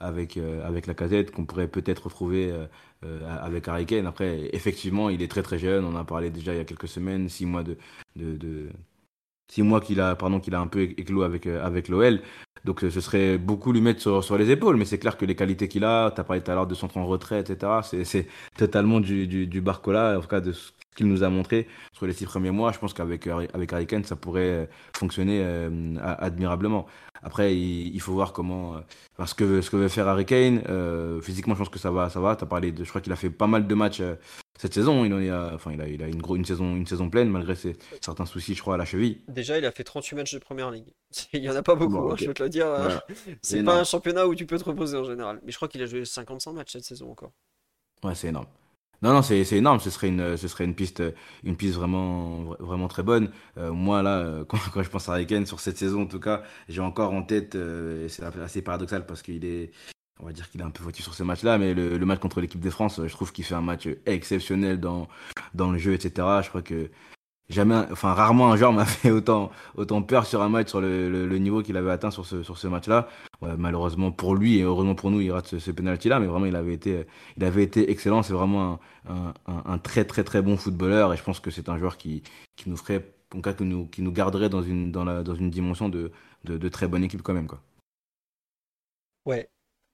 avec, 0.00 0.36
avec 0.36 0.86
la 0.86 0.94
casette 0.94 1.30
qu'on 1.32 1.46
pourrait 1.46 1.68
peut-être 1.68 2.04
retrouver 2.04 2.52
avec 3.02 3.68
Harry 3.68 3.86
Kane. 3.86 4.06
Après, 4.06 4.50
effectivement, 4.54 5.08
il 5.10 5.22
est 5.22 5.28
très 5.30 5.42
très 5.42 5.58
jeune. 5.58 5.84
On 5.86 5.94
en 5.94 5.96
a 5.96 6.04
parlé 6.04 6.30
déjà 6.30 6.52
il 6.54 6.58
y 6.58 6.60
a 6.60 6.64
quelques 6.64 6.88
semaines, 6.88 7.28
six 7.30 7.46
mois 7.46 7.62
de, 7.62 7.76
de, 8.16 8.36
de- 8.36 8.68
six 9.48 9.62
mois 9.62 9.80
qu'il 9.80 10.00
a, 10.00 10.14
pardon, 10.16 10.40
qu'il 10.40 10.54
a 10.54 10.60
un 10.60 10.66
peu 10.66 10.82
éclos 10.82 11.22
avec, 11.22 11.46
euh, 11.46 11.64
avec 11.64 11.88
l'OL. 11.88 12.20
Donc 12.64 12.84
euh, 12.84 12.90
ce 12.90 13.00
serait 13.00 13.38
beaucoup 13.38 13.72
lui 13.72 13.80
mettre 13.80 14.00
sur, 14.00 14.22
sur 14.24 14.36
les 14.36 14.50
épaules, 14.50 14.76
mais 14.76 14.84
c'est 14.84 14.98
clair 14.98 15.16
que 15.16 15.24
les 15.24 15.34
qualités 15.36 15.68
qu'il 15.68 15.84
a, 15.84 16.10
tu 16.10 16.20
as 16.20 16.24
parlé 16.24 16.42
tout 16.42 16.50
à 16.50 16.54
l'heure 16.54 16.66
de 16.66 16.74
son 16.74 16.88
temps 16.88 17.00
en 17.00 17.06
retrait, 17.06 17.40
etc., 17.40 17.80
c'est, 17.82 18.26
totalement 18.56 19.00
du, 19.00 19.26
du, 19.26 19.46
du 19.46 19.60
Barcola, 19.60 20.18
en 20.18 20.20
tout 20.20 20.28
cas 20.28 20.40
de 20.40 20.52
ce 20.52 20.72
qu'il 20.96 21.06
nous 21.06 21.22
a 21.22 21.28
montré 21.30 21.68
sur 21.92 22.06
les 22.06 22.12
six 22.12 22.26
premiers 22.26 22.50
mois. 22.50 22.72
Je 22.72 22.78
pense 22.78 22.92
qu'avec 22.92 23.26
Harry- 23.26 23.48
avec 23.54 23.72
Harry 23.72 23.86
Kane, 23.86 24.04
ça 24.04 24.16
pourrait 24.16 24.50
euh, 24.50 24.66
fonctionner 24.96 25.40
euh, 25.42 25.94
admirablement. 26.00 26.86
Après, 27.22 27.56
il, 27.56 28.00
faut 28.00 28.12
voir 28.12 28.32
comment, 28.32 28.76
euh, 28.76 29.24
que, 29.36 29.60
ce 29.60 29.70
que 29.70 29.76
veut 29.76 29.88
faire 29.88 30.08
Harry 30.08 30.24
Kane. 30.26 30.62
Euh, 30.68 31.20
physiquement, 31.20 31.54
je 31.54 31.60
pense 31.60 31.68
que 31.68 31.78
ça 31.78 31.90
va, 31.90 32.08
ça 32.10 32.20
va. 32.20 32.36
T'as 32.36 32.46
parlé 32.46 32.72
de, 32.72 32.84
je 32.84 32.88
crois 32.88 33.00
qu'il 33.00 33.12
a 33.12 33.16
fait 33.16 33.30
pas 33.30 33.46
mal 33.46 33.66
de 33.66 33.74
matchs 33.74 34.00
euh, 34.00 34.14
cette 34.58 34.74
saison. 34.74 35.06
Il 35.06 35.14
en 35.14 35.20
est 35.20 35.30
à- 35.30 35.52
enfin, 35.54 35.72
il 35.72 35.80
a, 35.80 35.88
il 35.88 36.02
a 36.02 36.06
une, 36.08 36.20
gros, 36.20 36.36
une, 36.36 36.44
saison, 36.44 36.76
une 36.76 36.86
saison 36.86 37.08
pleine, 37.08 37.30
malgré 37.30 37.54
ses, 37.56 37.76
certains 38.02 38.26
soucis, 38.26 38.54
je 38.54 38.60
crois, 38.60 38.74
à 38.74 38.76
la 38.76 38.84
cheville. 38.84 39.22
Déjà, 39.28 39.56
il 39.58 39.64
a 39.64 39.72
fait 39.72 39.84
38 39.84 40.16
matchs 40.16 40.34
de 40.34 40.38
première 40.38 40.70
ligue. 40.70 40.92
Il 41.32 41.42
y 41.42 41.48
en 41.48 41.56
a 41.56 41.62
pas 41.62 41.74
beaucoup, 41.74 41.94
Bon, 41.94 42.12
hein, 42.12 42.16
je 42.18 42.26
vais 42.26 42.34
te 42.34 42.42
le 42.42 42.50
dire. 42.50 42.66
euh, 42.66 42.82
Voilà. 42.82 43.06
C'est 43.42 43.62
pas 43.64 43.80
un 43.80 43.84
championnat 43.84 44.26
où 44.26 44.34
tu 44.34 44.44
peux 44.44 44.58
te 44.58 44.64
reposer 44.64 44.96
en 44.98 45.04
général. 45.04 45.40
Mais 45.44 45.52
je 45.52 45.56
crois 45.56 45.68
qu'il 45.68 45.80
a 45.82 45.86
joué 45.86 46.04
55 46.04 46.52
matchs 46.52 46.72
cette 46.72 46.84
saison 46.84 47.10
encore. 47.10 47.32
Ouais, 48.04 48.14
c'est 48.14 48.28
énorme. 48.28 48.46
Non, 49.00 49.12
non, 49.12 49.22
c'est 49.22 49.40
énorme. 49.52 49.78
Ce 49.78 49.90
serait 49.90 50.08
une, 50.08 50.36
ce 50.36 50.48
serait 50.48 50.64
une 50.64 50.74
piste, 50.74 51.02
une 51.44 51.56
piste 51.56 51.74
vraiment, 51.76 52.56
vraiment 52.58 52.88
très 52.88 53.04
bonne. 53.04 53.30
Euh, 53.56 53.70
moi, 53.72 54.02
là, 54.02 54.18
euh, 54.18 54.44
quand, 54.48 54.58
quand 54.74 54.82
je 54.82 54.90
pense 54.90 55.08
à 55.08 55.24
Kane, 55.24 55.46
sur 55.46 55.60
cette 55.60 55.78
saison, 55.78 56.02
en 56.02 56.06
tout 56.06 56.18
cas, 56.20 56.42
j'ai 56.68 56.80
encore 56.80 57.12
en 57.12 57.22
tête, 57.22 57.54
euh, 57.54 58.06
et 58.06 58.08
c'est 58.08 58.24
assez 58.24 58.60
paradoxal 58.62 59.06
parce 59.06 59.22
qu'il 59.22 59.44
est, 59.44 59.70
on 60.20 60.26
va 60.26 60.32
dire 60.32 60.48
qu'il 60.50 60.60
est 60.60 60.64
un 60.64 60.70
peu 60.70 60.82
fautif 60.82 61.04
sur 61.04 61.14
ce 61.14 61.22
match-là, 61.22 61.58
mais 61.58 61.74
le, 61.74 61.98
match 62.04 62.20
contre 62.20 62.40
l'équipe 62.40 62.60
de 62.60 62.70
France, 62.70 63.00
je 63.04 63.12
trouve 63.12 63.32
qu'il 63.32 63.44
fait 63.44 63.54
un 63.54 63.60
match 63.60 63.88
exceptionnel 64.06 64.80
dans, 64.80 65.08
dans 65.54 65.70
le 65.70 65.78
jeu, 65.78 65.94
etc. 65.94 66.26
Je 66.42 66.48
crois 66.48 66.62
que 66.62 66.90
jamais, 67.48 67.76
enfin, 67.92 68.12
rarement 68.14 68.52
un 68.52 68.56
joueur 68.56 68.72
m'a 68.72 68.84
fait 68.86 69.10
autant, 69.10 69.50
autant 69.76 70.02
peur 70.02 70.26
sur 70.26 70.42
un 70.42 70.48
match, 70.48 70.68
sur 70.68 70.80
le, 70.80 71.38
niveau 71.38 71.62
qu'il 71.62 71.76
avait 71.76 71.90
atteint 71.90 72.10
sur 72.10 72.26
ce, 72.26 72.42
sur 72.42 72.58
ce 72.58 72.68
match-là. 72.68 73.08
Malheureusement 73.40 74.10
pour 74.10 74.34
lui 74.34 74.58
et 74.58 74.62
heureusement 74.62 74.96
pour 74.96 75.12
nous, 75.12 75.20
il 75.20 75.30
rate 75.30 75.46
ce, 75.46 75.60
ce 75.60 75.70
penalty-là, 75.70 76.18
mais 76.18 76.26
vraiment, 76.26 76.46
il 76.46 76.56
avait 76.56 76.74
été, 76.74 77.06
il 77.36 77.44
avait 77.44 77.62
été 77.62 77.90
excellent. 77.90 78.24
C'est 78.24 78.32
vraiment 78.32 78.80
un, 79.46 79.78
très, 79.78 80.04
très, 80.04 80.24
très 80.24 80.42
bon 80.42 80.56
footballeur 80.56 81.14
et 81.14 81.16
je 81.16 81.22
pense 81.22 81.38
que 81.38 81.50
c'est 81.52 81.68
un 81.68 81.78
joueur 81.78 81.96
qui, 81.96 82.24
qui 82.56 82.68
nous 82.68 82.76
ferait, 82.76 83.14
en 83.34 83.40
cas, 83.40 83.52
qui 83.52 83.64
nous, 83.64 83.86
qui 83.86 84.02
nous 84.02 84.12
garderait 84.12 84.48
dans 84.48 84.62
une, 84.62 84.90
dans 84.90 85.04
la, 85.04 85.22
dans 85.22 85.36
une 85.36 85.50
dimension 85.50 85.88
de, 85.88 86.10
de, 86.44 86.58
de 86.58 86.68
très 86.68 86.88
bonne 86.88 87.04
équipe 87.04 87.22
quand 87.22 87.34
même, 87.34 87.46
quoi. 87.46 87.60
Ouais, 89.24 89.48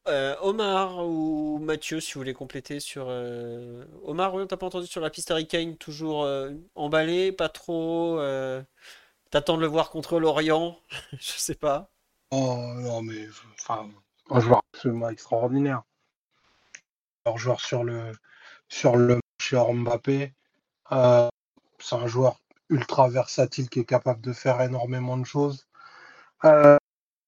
Euh, 0.06 0.36
Omar 0.42 0.98
ou 1.06 1.58
Mathieu, 1.58 1.98
si 1.98 2.12
vous 2.12 2.20
voulez 2.20 2.34
compléter 2.34 2.78
sur. 2.78 3.06
euh, 3.08 3.84
Omar, 4.02 4.34
oui, 4.34 4.46
t'as 4.46 4.58
pas 4.58 4.66
entendu 4.66 4.86
sur 4.86 5.00
la 5.00 5.08
piste 5.08 5.30
Harry 5.30 5.46
Kane, 5.48 5.76
toujours 5.76 6.24
euh, 6.24 6.50
emballé, 6.74 7.32
pas 7.32 7.48
trop. 7.48 8.18
T'attends 9.30 9.56
de 9.56 9.62
le 9.62 9.66
voir 9.66 9.90
contre 9.90 10.20
l'Orient, 10.20 10.78
je 11.12 11.32
sais 11.32 11.54
pas. 11.54 11.90
Oh 12.30 12.56
non, 12.76 13.02
mais 13.02 13.26
enfin, 13.60 13.88
un 14.30 14.40
joueur 14.40 14.62
absolument 14.72 15.08
extraordinaire. 15.08 15.82
Un 17.24 17.36
joueur 17.36 17.60
sur 17.60 17.82
le 17.82 18.12
sur 18.68 18.96
le 18.96 19.14
match 19.14 19.52
hors 19.54 19.72
Mbappé. 19.72 20.34
C'est 20.90 21.96
un 21.96 22.06
joueur 22.06 22.40
ultra 22.68 23.08
versatile 23.08 23.68
qui 23.70 23.80
est 23.80 23.84
capable 23.84 24.20
de 24.20 24.32
faire 24.32 24.60
énormément 24.60 25.16
de 25.16 25.24
choses. 25.24 25.66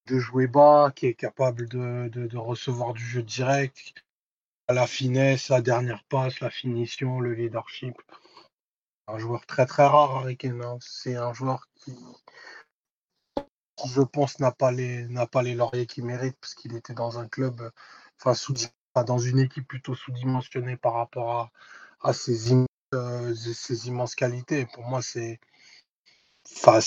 De 0.07 0.19
jouer 0.19 0.47
bas, 0.47 0.93
qui 0.95 1.07
est 1.07 1.15
capable 1.15 1.69
de, 1.69 2.09
de, 2.09 2.37
recevoir 2.37 2.95
du 2.95 3.05
jeu 3.05 3.23
direct, 3.23 3.95
la 4.69 4.87
finesse, 4.87 5.49
la 5.49 5.61
dernière 5.63 6.05
passe, 6.05 6.41
la 6.41 6.51
finition, 6.51 7.21
le 7.21 7.35
leadership. 7.35 8.01
Un 9.09 9.19
joueur 9.19 9.47
très 9.47 9.67
très 9.67 9.87
rare, 9.87 10.17
Harry 10.17 10.37
hein. 10.43 10.79
C'est 10.81 11.17
un 11.17 11.33
joueur 11.33 11.69
qui, 11.77 11.97
je 13.87 14.03
pense, 14.03 14.41
n'a 14.41 14.51
pas 14.53 14.73
les 14.73 15.07
n'a 15.09 15.27
pas 15.27 15.43
les 15.43 15.55
lauriers 15.55 15.87
qu'il 15.87 16.05
mérite 16.05 16.37
parce 16.41 16.55
qu'il 16.55 16.75
était 16.75 16.95
dans 16.95 17.19
un 17.19 17.29
club, 17.29 17.71
enfin 18.19 18.35
sous, 18.35 18.55
dans 19.07 19.19
une 19.19 19.39
équipe 19.39 19.69
plutôt 19.69 19.95
sous-dimensionnée 19.95 20.77
par 20.77 20.95
rapport 20.95 21.33
à, 21.33 21.51
à 22.09 22.13
ses, 22.13 22.53
im- 22.53 22.67
euh, 22.95 23.35
ses 23.35 23.87
immenses 23.89 24.17
qualités. 24.17 24.67
Pour 24.67 24.85
moi, 24.85 25.03
c'est 25.03 25.39
enfin, 26.57 26.81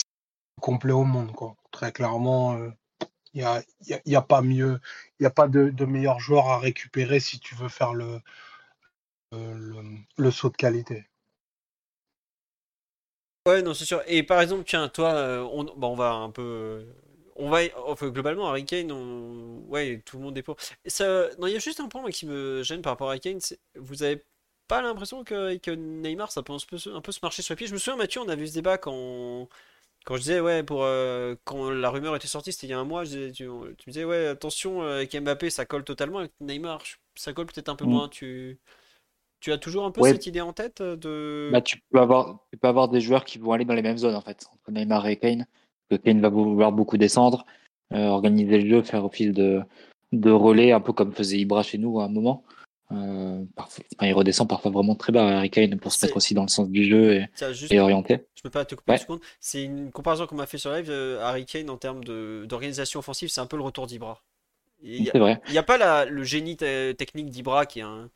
complet 0.62 0.94
au 0.94 1.06
monde, 1.06 1.32
quoi. 1.32 1.56
Très 1.72 1.92
clairement. 1.94 2.58
euh, 2.58 2.72
il 3.40 3.46
n'y 3.88 3.94
a, 3.94 4.02
y 4.06 4.16
a- 4.16 4.22
pas 4.22 4.42
mieux, 4.42 4.80
il 5.20 5.26
a 5.26 5.30
pas 5.30 5.48
de, 5.48 5.70
meilleur 5.86 6.20
joueur 6.20 6.48
à 6.50 6.60
récupérer 6.60 7.20
si 7.20 7.40
tu 7.40 7.56
veux 7.56 7.70
faire 7.70 7.94
le, 7.94 8.20
le, 9.32 10.32
saut 10.32 10.50
de 10.50 10.58
qualité. 10.58 11.06
Ouais, 13.48 13.62
non, 13.62 13.74
c'est 13.74 13.86
sûr. 13.86 14.02
Et 14.06 14.24
par 14.24 14.42
exemple, 14.42 14.64
tiens, 14.66 14.90
toi, 14.90 15.14
euh, 15.14 15.42
on, 15.52 15.66
on 15.82 15.96
va 15.96 16.12
un 16.12 16.30
peu. 16.30 16.86
On 17.36 17.50
va. 17.50 17.62
Globalement, 18.10 18.50
Harry 18.50 18.66
Kane, 18.66 18.92
ouais, 19.70 20.02
tout 20.06 20.18
le 20.18 20.24
monde 20.24 20.38
est 20.38 20.44
pour. 20.44 20.58
Ça... 20.86 21.30
Non, 21.40 21.48
il 21.48 21.54
y 21.54 21.56
a 21.56 21.60
juste 21.60 21.80
un 21.80 21.88
point 21.88 22.10
qui 22.12 22.26
me 22.26 22.62
gêne 22.64 22.82
par 22.82 22.94
rapport 22.94 23.08
à 23.10 23.12
Harry 23.12 23.20
Kane. 23.22 23.40
Vous 23.76 24.04
avez 24.04 24.24
pas 24.68 24.82
l'impression 24.82 25.24
que, 25.24 25.58
Neymar, 25.76 26.32
ça 26.32 26.44
peut 26.44 26.54
un 26.54 26.58
peu, 26.70 26.78
se- 26.78 26.90
un 26.90 27.02
peu 27.02 27.12
se 27.12 27.20
marcher 27.24 27.42
sur 27.42 27.54
les 27.54 27.58
pieds? 27.58 27.68
Je 27.68 27.74
me 27.74 27.80
souviens, 27.80 27.98
Mathieu, 27.98 28.22
on 28.22 28.30
a 28.30 28.36
vu 28.36 28.48
ce 28.48 28.54
débat 28.54 28.78
quand. 28.78 29.48
Quand 30.06 30.16
je 30.16 30.22
disais, 30.22 30.40
ouais, 30.40 30.64
pour, 30.64 30.84
euh, 30.84 31.36
quand 31.44 31.70
la 31.70 31.90
rumeur 31.90 32.16
était 32.16 32.28
sortie, 32.28 32.52
c'était 32.52 32.68
il 32.68 32.72
y 32.72 32.74
a 32.74 32.80
un 32.80 32.84
mois, 32.86 33.04
je 33.04 33.10
disais- 33.10 33.32
tu, 33.32 33.44
tu 33.46 33.90
me 33.90 33.92
disais, 33.92 34.06
ouais, 34.06 34.28
attention, 34.28 34.82
euh, 34.82 34.98
avec 34.98 35.16
Mbappé, 35.16 35.50
ça 35.50 35.66
colle 35.66 35.84
totalement. 35.84 36.20
Avec 36.20 36.32
Neymar, 36.40 36.82
ça 37.16 37.34
colle 37.34 37.46
peut-être 37.46 37.70
un 37.70 37.76
peu 37.76 37.86
Mm. 37.86 37.90
moins. 37.90 38.10
Tu, 38.10 38.58
tu 39.42 39.52
as 39.52 39.58
toujours 39.58 39.86
un 39.86 39.92
peu 39.92 40.02
Ouais, 40.02 40.14
cette 40.14 40.26
idée 40.28 40.42
en 40.42 40.54
tête 40.54 40.82
euh, 40.82 40.96
de. 40.96 41.52
bah, 41.52 41.62
tu 41.62 41.78
peux 41.92 42.00
avoir, 42.00 42.40
tu 42.52 42.58
peux 42.58 42.68
avoir 42.68 42.88
des 42.90 43.02
joueurs 43.02 43.24
qui 43.26 43.38
vont 43.38 43.52
aller 43.52 43.66
dans 43.66 43.74
les 43.76 43.82
mêmes 43.82 43.98
zones, 43.98 44.16
en 44.16 44.22
fait, 44.22 44.48
entre 44.54 44.72
Neymar 44.72 45.06
et 45.08 45.18
Kane. 45.18 45.46
Que 45.90 45.96
Kane 45.96 46.22
va 46.22 46.30
vouloir 46.30 46.72
beaucoup 46.72 46.98
descendre, 46.98 47.46
euh, 47.94 48.08
organiser 48.08 48.60
le 48.60 48.70
jeu, 48.70 48.82
faire 48.84 49.06
office 49.06 49.32
de, 49.32 49.62
de 50.12 50.32
relais, 50.32 50.72
un 50.72 50.80
peu 50.82 50.94
comme 50.94 51.14
faisait 51.14 51.38
Ibra 51.40 51.64
chez 51.64 51.78
nous 51.78 52.00
à 52.00 52.06
un 52.06 52.10
moment. 52.10 52.44
Euh, 52.92 53.46
parfois, 53.56 53.84
enfin, 53.96 54.08
il 54.08 54.14
redescend 54.14 54.50
parfois 54.50 54.72
vraiment 54.72 54.96
très 54.96 55.12
bas, 55.12 55.38
Harry 55.38 55.50
Kane, 55.50 55.80
pour 55.80 55.92
se 55.92 56.04
mettre 56.06 56.18
aussi 56.18 56.34
dans 56.34 56.42
le 56.44 56.48
sens 56.48 56.70
du 56.70 56.84
jeu 56.84 57.14
et, 57.14 57.28
Tiens, 57.36 57.52
juste, 57.54 57.72
et 57.72 57.80
orienter. 57.80 58.26
je 58.36 58.42
peux 58.42 58.50
pas 58.50 58.66
te 58.66 58.74
couper 58.76 58.94
une 58.94 58.98
Ouais, 58.98 59.02
seconde. 59.02 59.20
C'est 59.40 59.64
une 59.64 59.92
comparaison 59.92 60.26
qu'on 60.26 60.36
m'a 60.36 60.48
fait 60.48 60.58
sur 60.58 60.72
live. 60.72 60.90
euh, 60.90 61.22
Harry 61.22 61.46
Kane, 61.46 61.70
en 61.70 61.78
termes 61.78 62.04
d'organisation 62.04 63.00
offensive, 63.00 63.30
c'est 63.30 63.42
un 63.42 63.46
peu 63.46 63.58
le 63.58 63.64
retour 63.64 63.86
d'Ibra. 63.86 64.24
Il 64.82 65.04
n'y 65.50 65.58
a, 65.58 65.64
pas 65.64 65.78
la, 65.78 66.06
le 66.06 66.24
génie 66.24 66.56
te- 66.58 66.94
technique 66.94 67.30
d'Ibra 67.30 67.66
qui 67.66 67.80
est 67.80 67.84
un, 67.84 68.10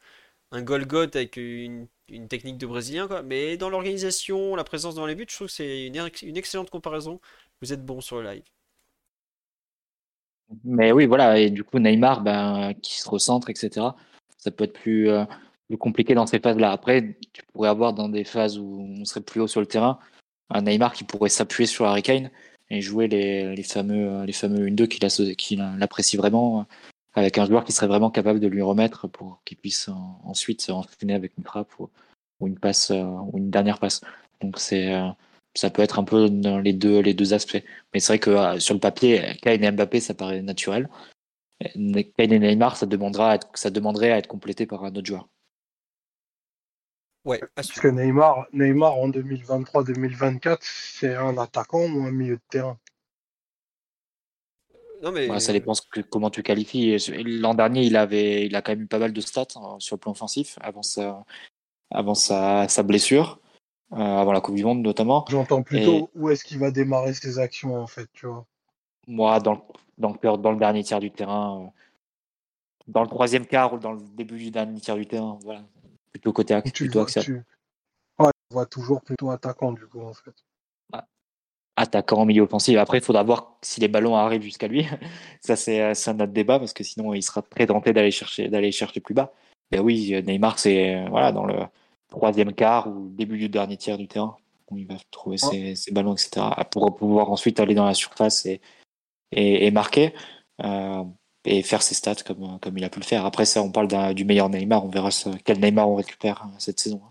un 0.51 0.61
Golgoth 0.63 1.15
avec 1.15 1.37
une, 1.37 1.87
une 2.09 2.27
technique 2.29 2.57
de 2.57 2.67
Brésilien, 2.67 3.07
quoi. 3.07 3.23
Mais 3.23 3.57
dans 3.57 3.69
l'organisation, 3.69 4.55
la 4.55 4.63
présence 4.63 4.95
dans 4.95 5.05
les 5.05 5.15
buts, 5.15 5.25
je 5.29 5.35
trouve 5.35 5.47
que 5.47 5.53
c'est 5.53 5.87
une, 5.87 6.09
une 6.23 6.37
excellente 6.37 6.69
comparaison. 6.69 7.19
Vous 7.61 7.73
êtes 7.73 7.85
bon 7.85 8.01
sur 8.01 8.21
le 8.21 8.29
live. 8.31 8.43
Mais 10.63 10.91
oui, 10.91 11.05
voilà. 11.05 11.39
Et 11.39 11.49
du 11.49 11.63
coup, 11.63 11.79
Neymar, 11.79 12.21
ben, 12.21 12.73
qui 12.81 12.99
se 12.99 13.09
recentre, 13.09 13.49
etc. 13.49 13.95
Ça 14.43 14.51
peut 14.51 14.65
être 14.65 14.73
plus, 14.73 15.09
euh, 15.09 15.23
plus 15.69 15.77
compliqué 15.77 16.13
dans 16.15 16.25
ces 16.27 16.39
phases-là. 16.39 16.71
Après, 16.71 17.15
tu 17.31 17.41
pourrais 17.53 17.69
avoir 17.69 17.93
dans 17.93 18.09
des 18.09 18.25
phases 18.25 18.57
où 18.59 18.85
on 18.99 19.05
serait 19.05 19.21
plus 19.21 19.39
haut 19.39 19.47
sur 19.47 19.61
le 19.61 19.67
terrain, 19.67 19.99
un 20.49 20.63
Neymar 20.63 20.91
qui 20.93 21.05
pourrait 21.05 21.29
s'appuyer 21.29 21.65
sur 21.65 21.85
Harry 21.85 22.01
Kane 22.03 22.29
et 22.69 22.81
jouer 22.81 23.07
les, 23.07 23.63
fameux, 23.63 24.23
les 24.25 24.33
fameux 24.33 24.67
1-2 24.67 24.85
qu'il 24.85 25.05
asso- 25.05 25.35
qu'il 25.35 25.61
apprécie 25.81 26.17
vraiment, 26.17 26.59
euh, 26.61 26.63
avec 27.15 27.37
un 27.37 27.45
joueur 27.45 27.63
qui 27.63 27.71
serait 27.71 27.87
vraiment 27.87 28.11
capable 28.11 28.41
de 28.41 28.47
lui 28.47 28.61
remettre 28.61 29.07
pour 29.07 29.41
qu'il 29.45 29.57
puisse 29.57 29.87
en- 29.87 30.19
ensuite 30.25 30.69
enchaîner 30.69 31.13
avec 31.13 31.31
une 31.37 31.45
frappe 31.45 31.71
ou, 31.79 32.47
une 32.47 32.59
passe, 32.59 32.91
euh, 32.91 33.03
ou 33.03 33.37
une 33.37 33.49
dernière 33.49 33.79
passe. 33.79 34.01
Donc 34.41 34.57
euh, 34.73 35.09
ça 35.55 35.69
peut 35.69 35.81
être 35.83 35.99
un 35.99 36.03
peu 36.03 36.25
les 36.61 36.73
deux, 36.73 36.99
les 36.99 37.13
deux 37.13 37.33
aspects. 37.33 37.63
Mais 37.93 38.01
c'est 38.01 38.07
vrai 38.13 38.19
que 38.19 38.29
euh, 38.31 38.59
sur 38.59 38.73
le 38.73 38.79
papier, 38.81 39.21
Kane 39.41 39.63
et 39.63 39.71
Mbappé, 39.71 40.01
ça 40.01 40.13
paraît 40.13 40.41
naturel. 40.41 40.89
Ne- 41.75 42.01
Kane 42.01 42.33
et 42.33 42.39
Neymar, 42.39 42.75
ça, 42.77 42.85
demandera 42.85 43.31
à 43.31 43.35
être- 43.35 43.49
ça 43.55 43.69
demanderait 43.69 44.11
à 44.11 44.17
être 44.17 44.27
complété 44.27 44.65
par 44.65 44.83
un 44.83 44.93
autre 44.95 45.05
joueur. 45.05 45.27
Ouais, 47.25 47.39
Parce 47.55 47.71
que 47.71 47.87
Neymar, 47.87 48.47
Neymar 48.51 48.97
en 48.97 49.07
2023-2024, 49.07 50.61
c'est 50.61 51.15
un 51.15 51.37
attaquant 51.37 51.79
ou 51.83 52.03
un 52.03 52.11
milieu 52.11 52.35
de 52.35 52.41
terrain? 52.49 52.77
Non, 55.01 55.11
Voilà, 55.11 55.39
ça 55.39 55.53
mais. 55.53 55.59
dépend 55.59 55.73
que- 55.91 56.01
comment 56.01 56.29
tu 56.29 56.43
qualifies. 56.43 56.97
L'an 57.23 57.53
dernier, 57.53 57.83
il 57.83 57.95
avait, 57.95 58.45
il 58.45 58.55
a 58.55 58.61
quand 58.61 58.73
même 58.73 58.81
eu 58.83 58.87
pas 58.87 58.99
mal 58.99 59.13
de 59.13 59.21
stats 59.21 59.47
euh, 59.55 59.79
sur 59.79 59.95
le 59.95 59.99
plan 59.99 60.11
offensif 60.11 60.57
avant 60.61 60.81
sa, 60.83 61.25
avant 61.91 62.15
sa, 62.15 62.67
sa 62.67 62.83
blessure, 62.83 63.39
euh, 63.93 63.95
avant 63.97 64.33
la 64.33 64.41
Coupe 64.41 64.55
du 64.55 64.65
Monde 64.65 64.81
notamment. 64.81 65.25
J'entends 65.29 65.59
Et 65.59 65.63
plutôt 65.63 66.09
où 66.15 66.29
est-ce 66.29 66.43
qu'il 66.43 66.59
va 66.59 66.71
démarrer 66.71 67.13
ses 67.13 67.39
actions 67.39 67.75
en 67.75 67.87
fait, 67.87 68.07
tu 68.13 68.27
vois? 68.27 68.45
Moi, 69.07 69.39
dans 69.39 69.53
le, 69.53 69.59
dans 69.97 70.09
le, 70.09 70.17
cœur- 70.17 70.37
dans 70.37 70.51
le 70.51 70.57
dernier 70.57 70.83
tiers 70.83 70.99
du 70.99 71.11
terrain, 71.11 71.61
euh, 71.61 71.67
dans 72.87 73.01
le 73.01 73.07
troisième 73.07 73.45
quart 73.45 73.73
ou 73.73 73.77
dans 73.77 73.93
le 73.93 74.01
début 74.15 74.37
du 74.37 74.51
dernier 74.51 74.79
tiers 74.79 74.95
du 74.95 75.05
terrain, 75.05 75.37
voilà, 75.43 75.63
plutôt 76.11 76.33
côté 76.33 76.53
axe, 76.53 76.71
tu 76.73 76.85
plutôt 76.85 76.99
vois, 76.99 77.03
axial. 77.03 77.23
tu 77.23 77.33
ouais, 77.33 77.41
tu 78.19 78.49
le 78.49 78.53
vois 78.53 78.65
toujours 78.65 79.01
plutôt 79.01 79.29
attaquant 79.31 79.71
du 79.71 79.85
coup 79.87 80.01
en 80.01 80.13
fait. 80.13 80.33
Voilà. 80.89 81.07
attaquant 81.75 82.17
en 82.19 82.25
milieu 82.25 82.43
offensif. 82.43 82.77
Après, 82.77 82.97
il 82.97 83.03
faudra 83.03 83.23
voir 83.23 83.57
si 83.61 83.79
les 83.79 83.87
ballons 83.87 84.15
arrivent 84.15 84.41
jusqu'à 84.41 84.67
lui. 84.67 84.85
Ça, 85.41 85.55
c'est 85.55 85.81
euh, 85.81 85.93
c'est 85.93 86.11
un 86.11 86.15
autre 86.15 86.33
débat 86.33 86.59
parce 86.59 86.73
que 86.73 86.83
sinon, 86.83 87.13
il 87.13 87.23
sera 87.23 87.41
très 87.41 87.67
tenté 87.67 87.93
d'aller 87.93 88.11
chercher, 88.11 88.47
d'aller 88.49 88.71
chercher 88.71 88.99
plus 88.99 89.13
bas. 89.13 89.33
Ben 89.71 89.81
oui, 89.81 90.21
Neymar, 90.25 90.59
c'est 90.59 90.95
euh, 90.95 91.09
voilà, 91.09 91.31
dans 91.31 91.45
le 91.45 91.55
troisième 92.09 92.53
quart 92.53 92.87
ou 92.87 93.09
début 93.09 93.37
du 93.37 93.49
dernier 93.49 93.77
tiers 93.77 93.97
du 93.97 94.07
terrain 94.07 94.37
où 94.69 94.77
il 94.77 94.85
va 94.87 94.95
trouver 95.09 95.37
Ouais. 95.43 95.49
ses, 95.49 95.75
ses 95.75 95.91
ballons, 95.91 96.13
etc. 96.13 96.45
Pour 96.69 96.95
pouvoir 96.95 97.31
ensuite 97.31 97.59
aller 97.59 97.73
dans 97.73 97.85
la 97.85 97.93
surface 97.95 98.45
et, 98.45 98.61
et, 99.35 99.71
marquer 99.71 100.13
euh, 100.63 101.03
et 101.45 101.63
faire 101.63 101.81
ses 101.81 101.95
stats 101.95 102.23
comme, 102.25 102.59
il 102.75 102.83
a 102.83 102.89
pu 102.89 102.99
le 102.99 103.05
faire. 103.05 103.25
Après, 103.25 103.45
ça, 103.45 103.61
on 103.61 103.71
parle 103.71 104.13
du 104.13 104.25
meilleur 104.25 104.49
Neymar. 104.49 104.85
On 104.85 104.89
verra 104.89 105.09
quel 105.43 105.59
Neymar 105.59 105.89
on 105.89 105.95
récupère 105.95 106.43
euh, 106.43 106.55
cette 106.59 106.79
saison. 106.79 107.01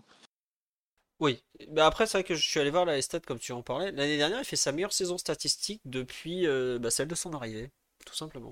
Oui, 1.19 1.43
mais 1.71 1.81
après, 1.81 2.05
c'est 2.05 2.17
vrai 2.17 2.23
que 2.23 2.35
je 2.35 2.47
suis 2.47 2.59
allé 2.59 2.69
voir 2.69 2.85
la 2.85 3.01
stats 3.01 3.19
comme 3.21 3.39
tu 3.39 3.51
en 3.51 3.61
parlais. 3.61 3.91
L'année 3.91 4.17
dernière, 4.17 4.39
il 4.39 4.45
fait 4.45 4.55
sa 4.55 4.71
meilleure 4.71 4.93
saison 4.93 5.17
statistique 5.17 5.81
depuis 5.85 6.47
euh, 6.47 6.79
bah, 6.79 6.89
celle 6.89 7.07
de 7.07 7.15
son 7.15 7.33
arrivée, 7.33 7.71
tout 8.05 8.15
simplement. 8.15 8.51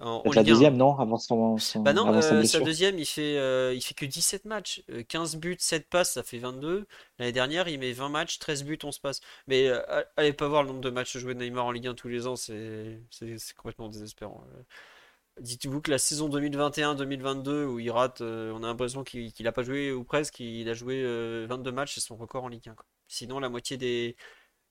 En, 0.00 0.22
en 0.24 0.32
la 0.32 0.42
Ligue 0.42 0.50
1. 0.50 0.54
deuxième, 0.54 0.76
non 0.76 0.98
Avant, 0.98 1.18
son, 1.18 1.58
son- 1.58 1.80
Bah 1.82 1.92
non, 1.92 2.06
avant 2.08 2.20
sa 2.22 2.34
euh, 2.34 2.44
sa 2.44 2.60
deuxième, 2.60 2.98
il 2.98 3.06
fait, 3.06 3.36
euh, 3.38 3.72
il 3.74 3.80
fait 3.82 3.94
que 3.94 4.06
17 4.06 4.44
matchs. 4.44 4.82
Euh, 4.90 5.02
15 5.02 5.36
buts, 5.36 5.56
7 5.58 5.88
passes, 5.88 6.12
ça 6.12 6.22
fait 6.22 6.38
22. 6.38 6.86
L'année 7.18 7.32
dernière, 7.32 7.68
il 7.68 7.78
met 7.78 7.92
20 7.92 8.08
matchs, 8.08 8.38
13 8.38 8.64
buts, 8.64 8.78
11 8.82 8.98
passes. 8.98 9.20
Mais 9.46 9.68
euh, 9.68 9.80
allez 10.16 10.32
pas 10.32 10.48
voir 10.48 10.62
le 10.62 10.68
nombre 10.68 10.80
de 10.80 10.90
matchs 10.90 11.16
joués 11.16 11.34
de 11.34 11.40
Neymar 11.40 11.66
en 11.66 11.70
Ligue 11.72 11.86
1 11.88 11.94
tous 11.94 12.08
les 12.08 12.26
ans, 12.26 12.36
c'est 12.36 13.00
complètement 13.56 13.88
désespérant. 13.88 14.44
Dites-vous 15.40 15.80
que 15.80 15.90
la 15.90 15.98
saison 15.98 16.28
2021-2022 16.28 17.64
où 17.64 17.78
il 17.78 17.90
rate, 17.90 18.20
euh, 18.20 18.52
on 18.52 18.62
a 18.62 18.66
l'impression 18.66 19.02
qu'il 19.02 19.32
n'a 19.40 19.52
pas 19.52 19.62
joué 19.62 19.90
ou 19.90 20.04
presque, 20.04 20.40
il 20.40 20.68
a 20.68 20.74
joué 20.74 21.02
22 21.46 21.70
euh, 21.70 21.72
matchs, 21.72 21.94
c'est 21.94 22.00
son 22.00 22.16
record 22.16 22.44
en 22.44 22.48
Ligue 22.48 22.68
1. 22.68 22.76
Sinon, 23.08 23.40
la 23.40 23.48
moitié 23.48 23.76
des. 23.78 24.16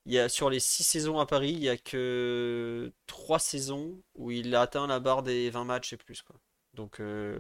Il 0.06 0.14
y 0.14 0.20
a, 0.20 0.30
sur 0.30 0.50
les 0.50 0.60
6 0.60 0.84
saisons 0.84 1.20
à 1.20 1.26
Paris, 1.26 1.52
il 1.52 1.60
n'y 1.60 1.70
a 1.70 1.78
que 1.78 2.92
3 3.08 3.40
saisons 3.40 4.02
où 4.16 4.32
il 4.32 4.56
a 4.56 4.62
atteint 4.62 4.88
la 4.88 5.00
barre 5.00 5.24
des 5.24 5.50
20 5.50 5.64
matchs 5.66 5.94
et 5.94 5.98
plus. 5.98 6.22
Quoi. 6.24 6.36
Donc, 6.74 7.00
euh, 7.00 7.40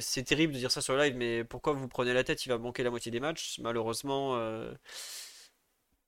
c'est 0.00 0.22
terrible 0.22 0.52
de 0.54 0.58
dire 0.58 0.70
ça 0.70 0.80
sur 0.80 0.94
le 0.94 1.02
live, 1.02 1.16
mais 1.16 1.44
pourquoi 1.44 1.72
vous 1.74 1.88
prenez 1.88 2.14
la 2.14 2.24
tête? 2.24 2.46
Il 2.46 2.48
va 2.48 2.58
manquer 2.58 2.82
la 2.82 2.90
moitié 2.90 3.10
des 3.12 3.20
matchs. 3.20 3.58
Malheureusement, 3.60 4.34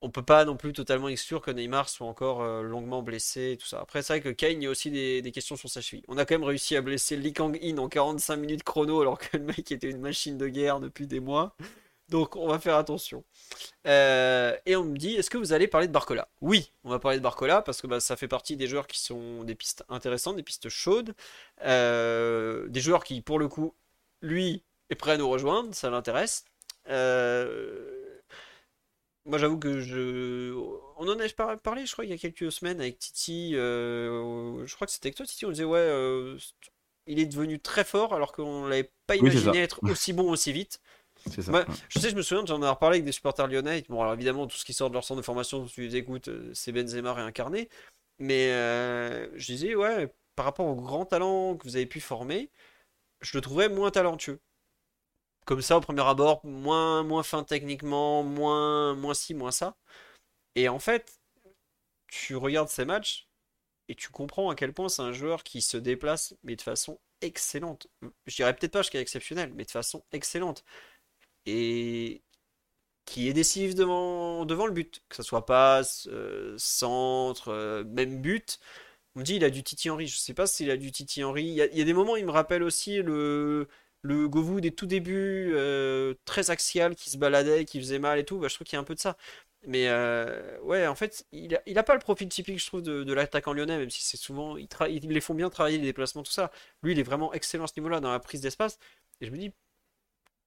on 0.02 0.10
peut 0.10 0.22
pas 0.22 0.44
non 0.44 0.56
plus 0.56 0.72
totalement 0.72 1.08
exclure 1.08 1.40
que 1.40 1.50
Neymar 1.50 1.88
soit 1.88 2.06
encore 2.06 2.42
euh, 2.42 2.62
longuement 2.62 3.02
blessé 3.02 3.52
et 3.52 3.56
tout 3.56 3.66
ça. 3.66 3.80
Après, 3.80 4.02
c'est 4.02 4.12
vrai 4.12 4.20
que 4.20 4.28
Kane, 4.28 4.62
il 4.62 4.64
y 4.64 4.66
a 4.66 4.70
aussi 4.70 4.90
des, 4.90 5.32
questions 5.32 5.56
sur 5.56 5.68
sa 5.70 5.80
cheville. 5.80 6.04
On 6.08 6.18
a 6.18 6.24
quand 6.24 6.34
même 6.34 6.44
réussi 6.44 6.76
à 6.76 6.82
blesser 6.82 7.16
Lee 7.16 7.32
Kang-in 7.32 7.78
en 7.78 7.88
45 7.88 8.36
minutes 8.36 8.62
chrono 8.62 9.00
alors 9.00 9.18
que 9.18 9.36
le 9.36 9.44
mec 9.44 9.70
était 9.72 9.90
une 9.90 10.00
machine 10.00 10.38
de 10.38 10.48
guerre 10.48 10.80
depuis 10.80 11.06
des 11.06 11.20
mois. 11.20 11.56
Donc 12.08 12.36
on 12.36 12.48
va 12.48 12.58
faire 12.58 12.76
attention. 12.76 13.24
Euh, 13.86 14.56
et 14.64 14.76
on 14.76 14.84
me 14.84 14.96
dit, 14.96 15.14
est-ce 15.14 15.30
que 15.30 15.38
vous 15.38 15.52
allez 15.52 15.66
parler 15.66 15.88
de 15.88 15.92
Barcola? 15.92 16.28
Oui, 16.40 16.72
on 16.84 16.90
va 16.90 16.98
parler 16.98 17.18
de 17.18 17.22
Barcola 17.22 17.62
parce 17.62 17.80
que 17.80 17.86
bah, 17.86 18.00
ça 18.00 18.16
fait 18.16 18.28
partie 18.28 18.56
des 18.56 18.68
joueurs 18.68 18.86
qui 18.86 19.00
sont 19.00 19.42
des 19.44 19.54
pistes 19.54 19.84
intéressantes, 19.88 20.36
des 20.36 20.42
pistes 20.42 20.68
chaudes. 20.68 21.14
Euh, 21.64 22.68
des 22.68 22.80
joueurs 22.80 23.02
qui, 23.02 23.20
pour 23.22 23.38
le 23.38 23.48
coup, 23.48 23.74
lui, 24.22 24.62
est 24.90 24.94
prêt 24.94 25.12
à 25.12 25.16
nous 25.16 25.28
rejoindre, 25.28 25.74
ça 25.74 25.90
l'intéresse. 25.90 26.44
Euh, 26.88 28.20
moi, 29.24 29.38
j'avoue 29.38 29.58
que 29.58 29.80
je. 29.80 30.52
On 30.98 31.08
en 31.08 31.18
a 31.18 31.56
parlé, 31.56 31.86
je 31.86 31.92
crois, 31.92 32.04
il 32.04 32.10
y 32.10 32.14
a 32.14 32.18
quelques 32.18 32.52
semaines 32.52 32.80
avec 32.80 32.98
Titi. 33.00 33.52
Je 33.54 34.74
crois 34.74 34.86
que 34.86 34.92
c'était 34.92 35.08
avec 35.08 35.16
toi, 35.16 35.26
Titi. 35.26 35.44
On 35.44 35.50
disait, 35.50 35.64
ouais, 35.64 36.36
il 37.06 37.18
est 37.18 37.26
devenu 37.26 37.58
très 37.58 37.84
fort 37.84 38.14
alors 38.14 38.32
qu'on 38.32 38.64
ne 38.64 38.68
l'avait 38.68 38.90
pas 39.06 39.16
imaginé 39.16 39.58
être 39.58 39.80
aussi 39.82 40.12
bon 40.12 40.30
aussi 40.30 40.52
vite. 40.52 40.80
C'est 41.30 41.42
ça. 41.42 41.64
Je 41.88 41.98
sais, 41.98 42.10
je 42.10 42.16
me 42.16 42.22
souviens, 42.22 42.44
j'en 42.46 42.62
ai 42.62 42.68
reparlé 42.68 42.96
avec 42.96 43.04
des 43.04 43.12
supporters 43.12 43.46
lyonnais. 43.46 43.84
Bon, 43.88 44.00
alors 44.00 44.14
évidemment, 44.14 44.46
tout 44.46 44.56
ce 44.56 44.64
qui 44.64 44.72
sort 44.72 44.88
de 44.88 44.94
leur 44.94 45.04
centre 45.04 45.20
de 45.20 45.24
formation, 45.24 45.66
si 45.66 45.74
tu 45.74 45.82
les 45.82 45.96
écoutes, 45.96 46.28
euh, 46.28 46.50
c'est 46.54 46.72
Benzema 46.72 47.12
réincarné. 47.12 47.68
Mais 48.18 48.48
je 49.34 49.46
disais, 49.46 49.74
ouais, 49.74 50.12
par 50.34 50.46
rapport 50.46 50.66
au 50.66 50.74
grand 50.74 51.04
talent 51.04 51.56
que 51.56 51.64
vous 51.64 51.76
avez 51.76 51.86
pu 51.86 52.00
former, 52.00 52.50
je 53.20 53.36
le 53.36 53.42
trouvais 53.42 53.68
moins 53.68 53.90
talentueux 53.90 54.40
comme 55.46 55.62
ça 55.62 55.78
au 55.78 55.80
premier 55.80 56.02
abord, 56.02 56.44
moins, 56.44 57.04
moins 57.04 57.22
fin 57.22 57.44
techniquement, 57.44 58.22
moins, 58.22 58.94
moins 58.94 59.14
ci, 59.14 59.32
moins 59.32 59.52
ça. 59.52 59.76
Et 60.56 60.68
en 60.68 60.78
fait, 60.80 61.20
tu 62.08 62.36
regardes 62.36 62.68
ces 62.68 62.84
matchs 62.84 63.28
et 63.88 63.94
tu 63.94 64.10
comprends 64.10 64.50
à 64.50 64.56
quel 64.56 64.72
point 64.74 64.88
c'est 64.88 65.02
un 65.02 65.12
joueur 65.12 65.44
qui 65.44 65.62
se 65.62 65.76
déplace, 65.76 66.34
mais 66.42 66.56
de 66.56 66.62
façon 66.62 66.98
excellente. 67.20 67.86
Je 68.26 68.36
dirais 68.36 68.54
peut-être 68.54 68.72
pas 68.72 68.82
jusqu'à 68.82 69.00
exceptionnel, 69.00 69.52
mais 69.54 69.64
de 69.64 69.70
façon 69.70 70.04
excellente. 70.12 70.64
Et 71.46 72.22
qui 73.06 73.28
est 73.28 73.32
décisif 73.32 73.74
devant, 73.74 74.44
devant 74.46 74.66
le 74.66 74.72
but. 74.72 75.02
Que 75.08 75.16
ce 75.16 75.22
soit 75.22 75.46
passe, 75.46 76.08
euh, 76.12 76.54
centre, 76.58 77.48
euh, 77.48 77.84
même 77.84 78.20
but. 78.20 78.58
On 79.16 79.20
me 79.20 79.24
dit 79.24 79.36
il 79.36 79.44
a 79.44 79.50
du 79.50 79.62
Titi 79.64 79.90
Henry. 79.90 80.08
Je 80.08 80.18
sais 80.18 80.34
pas 80.34 80.46
s'il 80.46 80.70
a 80.70 80.76
du 80.76 80.92
Titi 80.92 81.24
Henry. 81.24 81.44
Il 81.44 81.54
y, 81.54 81.62
a, 81.62 81.66
il 81.72 81.84
des 81.84 81.94
moments, 81.94 82.16
il 82.16 82.26
me 82.26 82.30
rappelle 82.32 82.62
aussi 82.62 83.02
le 83.02 83.68
le 84.02 84.28
Govou 84.28 84.60
des 84.60 84.72
tout 84.72 84.86
débuts, 84.86 85.52
euh, 85.54 86.14
très 86.24 86.50
axial, 86.50 86.94
qui 86.96 87.10
se 87.10 87.18
baladait, 87.18 87.64
qui 87.64 87.80
faisait 87.80 87.98
mal 87.98 88.18
et 88.20 88.24
tout, 88.24 88.38
bah, 88.38 88.48
je 88.48 88.54
trouve 88.54 88.66
qu'il 88.66 88.76
y 88.76 88.78
a 88.78 88.80
un 88.80 88.84
peu 88.84 88.94
de 88.94 89.00
ça. 89.00 89.16
Mais 89.66 89.90
ouais, 90.62 90.86
en 90.86 90.94
fait, 90.94 91.26
il 91.32 91.56
a, 91.56 91.82
pas 91.82 91.94
le 91.94 92.00
profil 92.00 92.28
typique, 92.28 92.60
je 92.60 92.66
trouve, 92.66 92.82
de, 92.82 93.12
l'attaquant 93.12 93.52
lyonnais, 93.52 93.78
même 93.78 93.90
si 93.90 94.02
c'est 94.04 94.16
souvent. 94.16 94.56
Ils, 94.56 94.68
ils, 94.90 95.08
les 95.10 95.20
font 95.20 95.34
bien 95.34 95.50
travailler 95.50 95.78
les 95.78 95.84
déplacements, 95.84 96.22
tout 96.22 96.32
ça. 96.32 96.52
Lui, 96.82 96.92
il 96.92 97.00
est 97.00 97.02
vraiment 97.02 97.32
excellent 97.32 97.64
à 97.64 97.66
ce 97.66 97.72
niveau-là 97.78 98.00
dans 98.00 98.12
la 98.12 98.20
prise 98.20 98.40
d'espace. 98.40 98.78
Et 99.20 99.26
je 99.26 99.32
me 99.32 99.38
dis, 99.38 99.52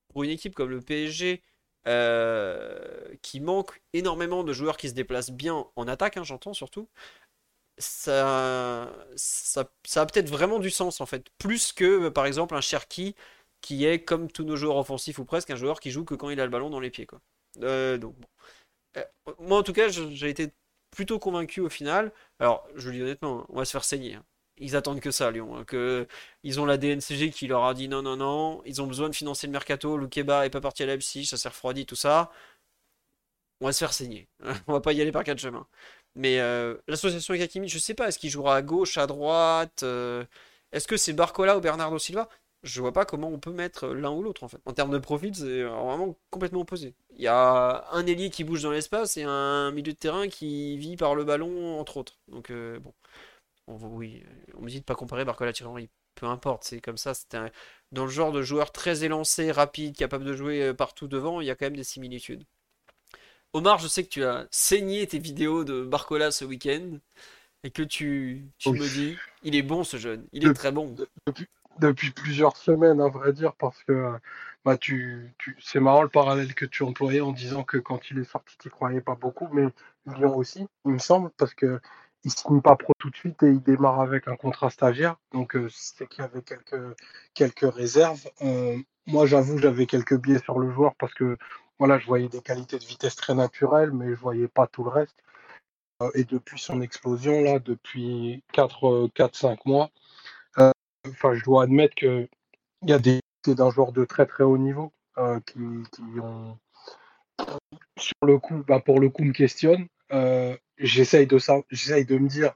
pour 0.10 0.24
une 0.24 0.30
équipe 0.32 0.56
comme 0.56 0.70
le 0.70 0.82
PSG, 0.82 1.42
euh, 1.88 3.16
qui 3.22 3.40
manque 3.40 3.82
énormément 3.94 4.44
de 4.44 4.54
joueurs 4.54 4.78
qui 4.78 4.90
se 4.90 4.94
déplacent 4.94 5.32
bien 5.32 5.66
en 5.76 5.88
attaque, 5.88 6.18
hein, 6.18 6.24
j'entends 6.24 6.54
surtout, 6.54 6.90
ça, 7.78 8.94
ça, 9.16 9.62
a 9.96 10.06
peut-être 10.06 10.30
vraiment 10.30 10.60
du 10.60 10.70
sens 10.70 11.02
en 11.02 11.06
fait. 11.06 11.28
Plus 11.38 11.72
que 11.74 12.10
par 12.10 12.26
exemple 12.26 12.56
un 12.56 12.62
Cherki 12.62 13.16
qui 13.62 13.86
est 13.86 14.04
comme 14.04 14.32
tous 14.32 14.44
nos 14.44 14.56
joueurs 14.56 14.78
offensifs 14.78 15.20
ou 15.20 15.26
presque 15.26 15.50
un 15.52 15.56
joueur 15.56 15.80
qui 15.80 15.92
joue 15.92 16.06
que 16.06 16.16
quand 16.16 16.30
il 16.30 16.40
a 16.42 16.46
le 16.46 16.52
ballon 16.52 16.70
dans 16.70 16.80
les 16.80 16.90
pieds. 16.90 17.06
Quoi. 17.06 17.22
Euh, 17.62 17.98
donc, 17.98 18.16
euh, 18.98 19.04
moi 19.40 19.60
en 19.60 19.64
tout 19.64 19.74
cas, 19.74 19.90
j'ai 19.90 20.30
été 20.30 20.54
plutôt 20.92 21.20
convaincu 21.20 21.62
au 21.62 21.70
final. 21.70 22.12
Alors, 22.40 22.68
je 22.76 22.90
le 22.90 22.96
dis 22.98 23.02
honnêtement, 23.04 23.46
on 23.50 23.58
va 23.58 23.66
se 23.66 23.72
faire 23.72 23.84
saigner. 23.84 24.16
Hein. 24.16 24.26
Ils 24.60 24.76
attendent 24.76 25.00
que 25.00 25.12
ça, 25.12 25.32
Lyon. 25.32 25.56
Hein, 25.58 25.64
que 25.66 26.08
ils 26.44 26.60
ont 26.60 26.66
la 26.66 26.78
DNCG 26.78 27.32
qui 27.32 27.48
leur 27.48 27.66
a 27.66 27.74
dit 27.74 27.88
non, 27.88 28.02
non, 28.02 28.18
non. 28.18 28.62
Ils 28.66 28.82
ont 28.82 28.88
besoin 28.88 29.10
de 29.10 29.16
financer 29.16 29.48
le 29.48 29.54
mercato. 29.54 29.98
Le 29.98 30.08
est 30.18 30.24
pas 30.50 30.62
parti 30.62 30.84
à 30.84 30.86
Leipzig, 30.86 31.26
ça 31.26 31.38
s'est 31.38 31.50
refroidi, 31.50 31.86
tout 31.86 31.96
ça. 31.96 32.32
On 33.62 33.66
va 33.66 33.74
se 33.74 33.80
faire 33.80 33.94
saigner. 33.94 34.28
on 34.68 34.74
va 34.74 34.82
pas 34.82 34.94
y 34.94 35.02
aller 35.02 35.12
par 35.12 35.24
quatre 35.24 35.40
chemins. 35.40 35.68
Mais 36.16 36.40
euh, 36.40 36.76
l'association 36.88 37.34
Hakimi, 37.34 37.68
je 37.70 37.80
sais 37.80 37.94
pas, 37.94 38.08
est-ce 38.08 38.20
qu'il 38.20 38.30
jouera 38.30 38.56
à 38.56 38.62
gauche, 38.62 38.98
à 38.98 39.08
droite 39.08 39.84
Est-ce 40.72 40.88
que 40.88 40.98
c'est 40.98 41.14
Barcola 41.14 41.58
ou 41.58 41.62
Bernardo 41.62 41.98
Silva? 42.00 42.30
Je 42.64 42.82
vois 42.82 42.92
pas 42.92 43.06
comment 43.06 43.30
on 43.30 43.40
peut 43.40 43.54
mettre 43.54 43.88
l'un 43.88 44.12
ou 44.12 44.22
l'autre 44.22 44.44
en 44.44 44.50
fait. 44.50 44.60
En 44.66 44.74
termes 44.74 44.92
de 44.92 44.98
profil, 44.98 45.34
c'est 45.34 45.64
vraiment 45.64 46.18
complètement 46.30 46.62
opposé. 46.62 46.94
Il 47.16 47.22
y 47.22 47.28
a 47.28 47.86
un 47.92 48.06
ailier 48.06 48.30
qui 48.30 48.44
bouge 48.44 48.64
dans 48.64 48.72
l'espace 48.72 49.16
et 49.16 49.24
un 49.24 49.72
milieu 49.72 49.94
de 49.94 49.98
terrain 49.98 50.28
qui 50.28 50.78
vit 50.78 50.98
par 50.98 51.16
le 51.16 51.24
ballon, 51.24 51.80
entre 51.80 51.98
autres. 51.98 52.20
Donc 52.28 52.50
euh, 52.50 52.80
bon, 52.80 52.94
on, 53.70 53.78
oui, 53.96 54.24
on 54.58 54.62
me 54.62 54.70
dit 54.70 54.80
de 54.80 54.86
pas 54.86 54.96
comparer 54.96 55.26
Barcola 55.26 55.54
Thierry 55.54 55.90
Peu 56.16 56.26
importe, 56.26 56.64
c'est 56.64 56.82
comme 56.82 56.98
ça. 56.98 57.14
C'était 57.14 57.38
dans 57.92 58.06
le 58.06 58.12
genre 58.12 58.32
de 58.32 58.42
joueur 58.42 58.72
très 58.72 59.04
élancé, 59.04 59.52
rapide, 59.52 59.96
capable 59.96 60.26
de 60.26 60.34
jouer 60.34 60.64
euh, 60.64 60.74
partout 60.74 61.08
devant. 61.08 61.42
Il 61.42 61.48
y 61.48 61.52
a 61.52 61.56
quand 61.56 61.66
même 61.66 61.78
des 61.78 61.84
similitudes. 61.84 62.44
Omar, 63.54 63.80
je 63.80 63.88
sais 63.88 64.04
que 64.04 64.10
tu 64.10 64.24
as 64.24 64.48
saigné 64.52 65.08
tes 65.08 65.20
vidéos 65.20 65.64
de 65.64 65.84
Barcola 65.84 66.32
ce 66.32 66.46
week-end 66.46 66.98
et 67.64 67.72
que 67.72 67.82
tu, 67.82 68.46
tu 68.58 68.70
me 68.72 68.88
dis, 68.88 69.18
il 69.44 69.56
est 69.56 69.64
bon 69.64 69.84
ce 69.84 69.98
jeune, 69.98 70.28
il 70.32 70.48
est 70.48 70.54
très 70.54 70.72
bon 70.72 70.96
depuis 71.80 72.12
plusieurs 72.12 72.58
semaines, 72.58 73.02
à 73.02 73.08
vrai 73.08 73.34
dire, 73.34 73.54
parce 73.56 73.82
que 73.84 74.14
bah, 74.66 74.78
tu, 74.78 75.34
tu 75.38 75.56
c'est 75.62 75.80
marrant 75.80 76.04
le 76.04 76.10
parallèle 76.10 76.54
que 76.54 76.66
tu 76.66 76.84
employais 76.84 77.22
en 77.22 77.32
disant 77.32 77.64
que 77.64 77.78
quand 77.78 78.12
il 78.12 78.20
est 78.20 78.30
sorti, 78.30 78.56
tu 78.60 78.70
croyais 78.70 79.02
pas 79.02 79.16
beaucoup, 79.16 79.48
mais 79.52 79.68
Lyon 80.06 80.36
aussi, 80.36 80.68
il 80.86 80.92
me 80.92 81.00
semble, 81.00 81.32
parce 81.38 81.54
que 81.54 81.80
il 82.24 82.32
signe 82.32 82.62
pas 82.62 82.76
pro 82.76 82.94
tout 83.00 83.10
de 83.10 83.16
suite 83.16 83.42
et 83.44 83.50
il 83.50 83.62
démarre 83.62 84.02
avec 84.02 84.28
un 84.28 84.36
contrat 84.36 84.70
stagiaire, 84.70 85.18
donc 85.32 85.56
euh, 85.56 85.68
c'est 85.72 86.08
qu'il 86.08 86.22
y 86.24 86.26
avait 86.26 86.42
quelques, 86.42 86.96
quelques 87.34 87.74
réserves. 87.74 88.28
Euh, 88.42 88.78
moi, 89.08 89.26
j'avoue, 89.26 89.58
j'avais 89.58 89.86
quelques 89.86 90.20
biais 90.20 90.40
sur 90.40 90.60
le 90.60 90.72
joueur 90.72 90.96
parce 91.00 91.14
que 91.14 91.38
voilà, 91.80 91.98
je 91.98 92.06
voyais 92.08 92.28
des 92.28 92.42
qualités 92.42 92.78
de 92.78 92.86
vitesse 92.86 93.16
très 93.16 93.34
naturelles, 93.34 93.92
mais 93.92 94.10
je 94.10 94.20
voyais 94.20 94.48
pas 94.48 94.68
tout 94.68 94.84
le 94.84 94.90
reste. 94.90 95.16
Euh, 96.02 96.12
et 96.14 96.26
depuis 96.26 96.60
son 96.60 96.82
explosion, 96.82 97.42
là, 97.42 97.60
depuis 97.60 98.44
4-5 98.54 99.60
mois, 99.66 99.90
je 101.06 101.44
dois 101.44 101.64
admettre 101.64 101.96
qu'il 101.96 102.28
y 102.84 102.94
a 102.94 103.00
des 103.00 103.20
d'un 103.48 103.70
joueur 103.70 103.92
de 103.92 104.06
très 104.06 104.26
très 104.26 104.44
haut 104.44 104.58
niveau 104.58 104.92
euh, 105.18 105.40
qui, 105.42 105.60
ont 106.22 106.58
sur 107.98 108.16
le 108.26 108.38
coup, 108.38 108.64
bah, 108.68 108.80
pour 108.80 109.00
le 109.00 109.10
coup, 109.10 109.24
me 109.24 109.34
questionnent. 109.34 109.88
Euh, 110.12 110.56
j'essaye 110.78 111.28
de 111.28 111.38
de 111.38 112.18
me 112.18 112.28
dire, 112.28 112.54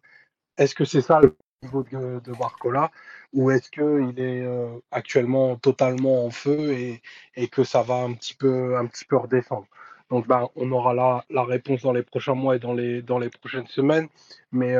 est-ce 0.58 0.76
que 0.76 0.86
c'est 0.86 1.02
ça 1.02 1.22
le 1.22 1.36
niveau 1.64 1.84
de, 1.84 2.20
de 2.20 2.32
Barcola 2.34 2.92
ou 3.34 3.52
est-ce 3.52 3.70
qu'il 3.70 4.20
est, 4.20 4.44
euh, 4.44 4.80
actuellement 4.92 5.56
totalement 5.58 6.26
en 6.26 6.32
feu 6.32 6.74
et, 6.74 7.02
et, 7.36 7.48
que 7.48 7.64
ça 7.64 7.82
va 7.84 7.96
un 7.96 8.14
petit 8.14 8.36
peu, 8.36 8.78
un 8.78 8.86
petit 8.86 9.06
peu 9.06 9.18
redescendre? 9.18 9.68
Donc, 10.10 10.28
bah, 10.28 10.50
on 10.56 10.72
aura 10.72 10.94
la, 10.94 11.26
la, 11.30 11.44
réponse 11.44 11.82
dans 11.82 11.94
les 11.94 12.04
prochains 12.04 12.36
mois 12.36 12.56
et 12.56 12.60
dans 12.60 12.74
les, 12.74 13.02
dans 13.02 13.20
les 13.20 13.30
prochaines 13.30 13.68
semaines. 13.68 14.08
Mais 14.52 14.76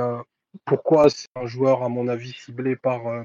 pourquoi 0.66 1.10
c'est 1.10 1.30
un 1.36 1.46
joueur, 1.46 1.84
à 1.84 1.90
mon 1.90 2.08
avis, 2.08 2.34
ciblé 2.34 2.76
par, 2.76 3.08
euh, 3.08 3.24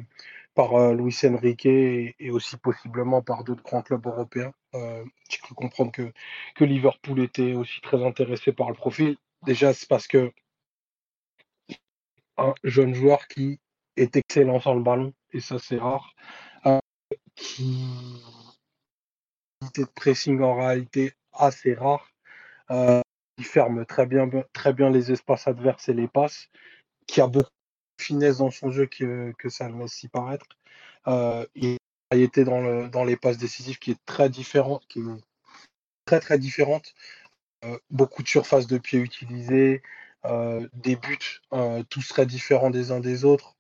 par 0.54 0.74
euh, 0.74 0.94
Luis 0.94 1.16
Enrique 1.24 1.66
et, 1.66 2.14
aussi 2.30 2.56
possiblement 2.56 3.22
par 3.22 3.44
d'autres 3.44 3.62
grands 3.62 3.82
clubs 3.82 4.06
européens? 4.06 4.52
Euh, 4.74 5.04
J'ai 5.28 5.38
cru 5.38 5.54
comprendre 5.54 5.92
que, 5.92 6.12
que 6.56 6.64
Liverpool 6.64 7.20
était 7.20 7.54
aussi 7.54 7.80
très 7.80 8.04
intéressé 8.04 8.52
par 8.52 8.68
le 8.68 8.74
profil. 8.74 9.16
Déjà, 9.44 9.73
c'est 9.73 9.89
parce 9.89 10.06
que 10.06 10.32
un 12.36 12.55
jeune 12.65 12.94
joueur 12.94 13.27
qui 13.28 13.60
est 13.97 14.16
excellent 14.16 14.60
sans 14.60 14.74
le 14.74 14.82
ballon, 14.82 15.12
et 15.32 15.40
ça 15.40 15.59
c'est 15.59 15.78
rare, 15.78 16.15
qui 17.35 17.86
de 19.74 19.85
pressing 19.85 20.40
en 20.40 20.56
réalité 20.56 21.12
assez 21.32 21.74
rare, 21.74 22.12
qui 23.36 23.44
ferme 23.44 23.85
très 23.86 24.06
bien, 24.06 24.28
très 24.52 24.73
bien 24.73 24.90
les 24.90 25.12
espaces 25.12 25.47
adverses 25.47 25.89
et 25.89 25.94
les 25.94 26.09
passes, 26.09 26.48
qui 27.06 27.20
a 27.20 27.27
beaucoup 27.27 27.51
de 27.98 28.05
finesse 28.05 28.39
dans 28.39 28.51
son 28.51 28.70
jeu 28.70 28.86
que, 28.86 29.32
ça 29.48 29.69
le 29.69 29.78
laisse 29.78 29.93
s'y 29.93 30.09
paraître. 30.09 30.47
Euh, 31.06 31.47
il 31.55 31.77
a 32.10 32.16
été 32.16 32.44
dans, 32.44 32.60
le, 32.60 32.89
dans 32.89 33.05
les 33.05 33.16
passes 33.16 33.39
décisives 33.39 33.78
qui 33.78 33.93
est 33.93 34.05
très 34.05 34.28
différente, 34.28 34.85
qui 34.89 35.01
est 35.01 35.24
très 36.05 36.20
très 36.20 36.39
différente. 36.39 36.94
Euh, 37.64 37.78
beaucoup 37.90 38.22
de 38.22 38.28
surfaces 38.28 38.66
de 38.66 38.78
pied 38.78 39.01
utilisées, 39.01 39.82
euh, 40.24 40.68
des 40.74 40.97
buts 40.97 41.40
tous 41.89 42.09
très 42.09 42.26
différents 42.26 42.70
des 42.70 42.93
uns 42.93 43.01
des 43.01 43.24
autres. 43.24 43.56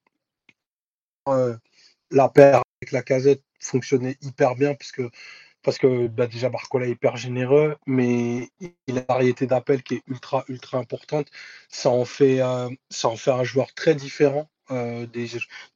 la 2.10 2.28
paire 2.28 2.62
avec 2.80 2.92
la 2.92 3.02
casette 3.02 3.42
fonctionnait 3.60 4.16
hyper 4.22 4.54
bien 4.54 4.74
parce 4.74 4.92
que 4.92 6.06
bah, 6.08 6.26
déjà 6.26 6.48
Barcola 6.48 6.86
est 6.86 6.92
hyper 6.92 7.16
généreux, 7.16 7.76
mais 7.86 8.50
il 8.60 8.98
a 8.98 9.00
une 9.00 9.04
variété 9.08 9.46
d'appels 9.46 9.82
qui 9.82 9.96
est 9.96 10.02
ultra 10.06 10.44
ultra 10.48 10.78
importante. 10.78 11.28
Ça 11.68 11.90
en 11.90 12.04
fait, 12.04 12.40
euh, 12.40 12.70
un 13.26 13.44
joueur 13.44 13.74
très 13.74 13.94
différent 13.94 14.48
euh, 14.70 15.06
des, 15.06 15.28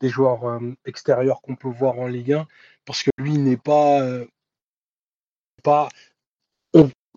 joueurs 0.03 0.45
euh, 0.45 0.75
extérieurs 0.87 1.41
qu'on 1.43 1.57
peut 1.57 1.69
voir 1.69 1.99
en 1.99 2.07
Ligue 2.07 2.33
1, 2.33 2.47
parce 2.85 3.03
que 3.03 3.11
lui 3.19 3.39
n'est 3.39 3.57
pas 3.57 4.01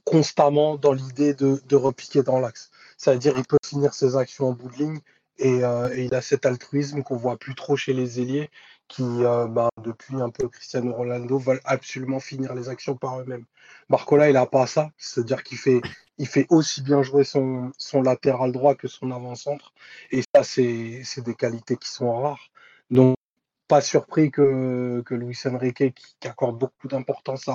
constamment 0.06 0.78
dans 0.78 0.94
l'idée 0.94 1.34
de, 1.34 1.62
de, 1.68 1.76
repiquer 1.76 2.24
dans 2.24 2.40
l'axe. 2.40 2.72
C'est-à-dire 2.98 3.34
il 3.38 3.46
peut 3.46 3.58
finir 3.66 3.94
ses 3.94 4.16
actions 4.16 4.50
en 4.50 4.54
bout 4.54 4.70
de 4.70 4.78
ligne 4.78 5.00
et, 5.38 5.60
et 5.60 6.06
il 6.06 6.16
a 6.16 6.22
cet 6.22 6.46
altruisme 6.46 7.04
qu'on 7.04 7.18
voit 7.18 7.38
plus 7.38 7.56
trop 7.56 7.76
chez 7.76 7.94
les 7.94 8.22
ailiers 8.22 8.50
qui, 8.88 9.04
euh, 9.04 9.48
bah, 9.48 9.70
depuis 9.82 10.16
un 10.22 10.30
peu 10.30 10.48
Cristiano 10.48 10.94
Ronaldo, 10.94 11.38
veulent 11.38 11.62
absolument 11.66 12.20
finir 12.20 12.54
les 12.54 12.70
actions 12.70 12.96
par 12.96 13.20
eux-mêmes. 13.20 13.46
Barcola, 13.90 14.30
il 14.30 14.34
n'a 14.34 14.46
pas 14.46 14.68
ça, 14.68 14.92
c'est-à-dire 14.98 15.44
qu'il 15.44 15.58
fait, 15.58 15.82
il 16.18 16.28
fait 16.28 16.46
aussi 16.50 16.82
bien 16.82 17.02
jouer 17.04 17.24
son, 17.24 17.72
son 17.78 18.02
latéral 18.02 18.52
droit 18.52 18.76
que 18.76 18.88
son 18.88 19.12
avant-centre, 19.12 19.74
et 20.12 20.22
ça, 20.34 20.44
c'est 20.44 21.04
des 21.24 21.36
qualités 21.36 21.78
qui 21.78 21.90
sont 21.90 22.22
rares. 22.22 22.52
Donc, 22.92 23.15
pas 23.68 23.82
surpris 23.82 24.32
que, 24.32 25.02
que 25.06 25.16
Luis 25.16 25.38
Enrique, 25.46 25.94
qui, 25.94 26.28
accorde 26.28 26.58
beaucoup 26.58 26.88
d'importance 26.88 27.50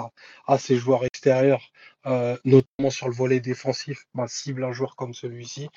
à, 0.46 0.58
ses 0.58 0.76
joueurs 0.76 1.04
extérieurs, 1.04 1.70
euh, 2.06 2.36
notamment 2.44 2.90
sur 2.90 3.08
le 3.08 3.14
volet 3.14 3.40
défensif, 3.40 4.06
bah, 4.14 4.26
cible 4.28 4.64
un 4.64 4.72
joueur 4.72 4.96
comme 4.96 5.14
celui-ci. 5.14 5.68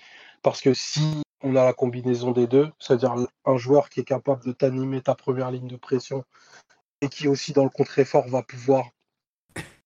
Parce 0.42 0.62
que 0.62 0.74
si 0.74 1.24
on 1.42 1.56
a 1.56 1.66
la 1.66 1.74
combinaison 1.74 2.32
des 2.32 2.48
deux, 2.48 2.72
c'est-à-dire 2.80 3.16
un 3.46 3.58
joueur 3.58 3.90
qui 3.90 4.00
est 4.00 4.06
capable 4.06 4.44
de 4.46 4.52
t'animer 4.52 5.02
ta 5.02 5.16
première 5.16 5.52
ligne 5.52 5.68
de 5.68 5.76
pression 5.76 6.24
et 7.02 7.10
qui 7.10 7.28
aussi 7.28 7.54
dans 7.54 7.64
le 7.64 7.70
contre-effort 7.70 8.28
va 8.28 8.44
pouvoir 8.44 8.90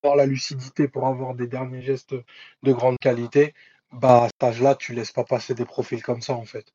avoir 0.03 0.15
la 0.15 0.25
lucidité 0.25 0.87
pour 0.87 1.07
avoir 1.07 1.33
des 1.35 1.47
derniers 1.47 1.81
gestes 1.81 2.15
de 2.63 2.73
grande 2.73 2.97
qualité, 2.99 3.53
bah 3.91 4.25
à 4.25 4.27
cet 4.27 4.43
âge-là, 4.43 4.75
tu 4.75 4.93
laisses 4.93 5.11
pas 5.11 5.23
passer 5.23 5.55
des 5.55 5.65
profils 5.65 6.03
comme 6.03 6.21
ça 6.21 6.33
en 6.33 6.45
fait. 6.45 6.73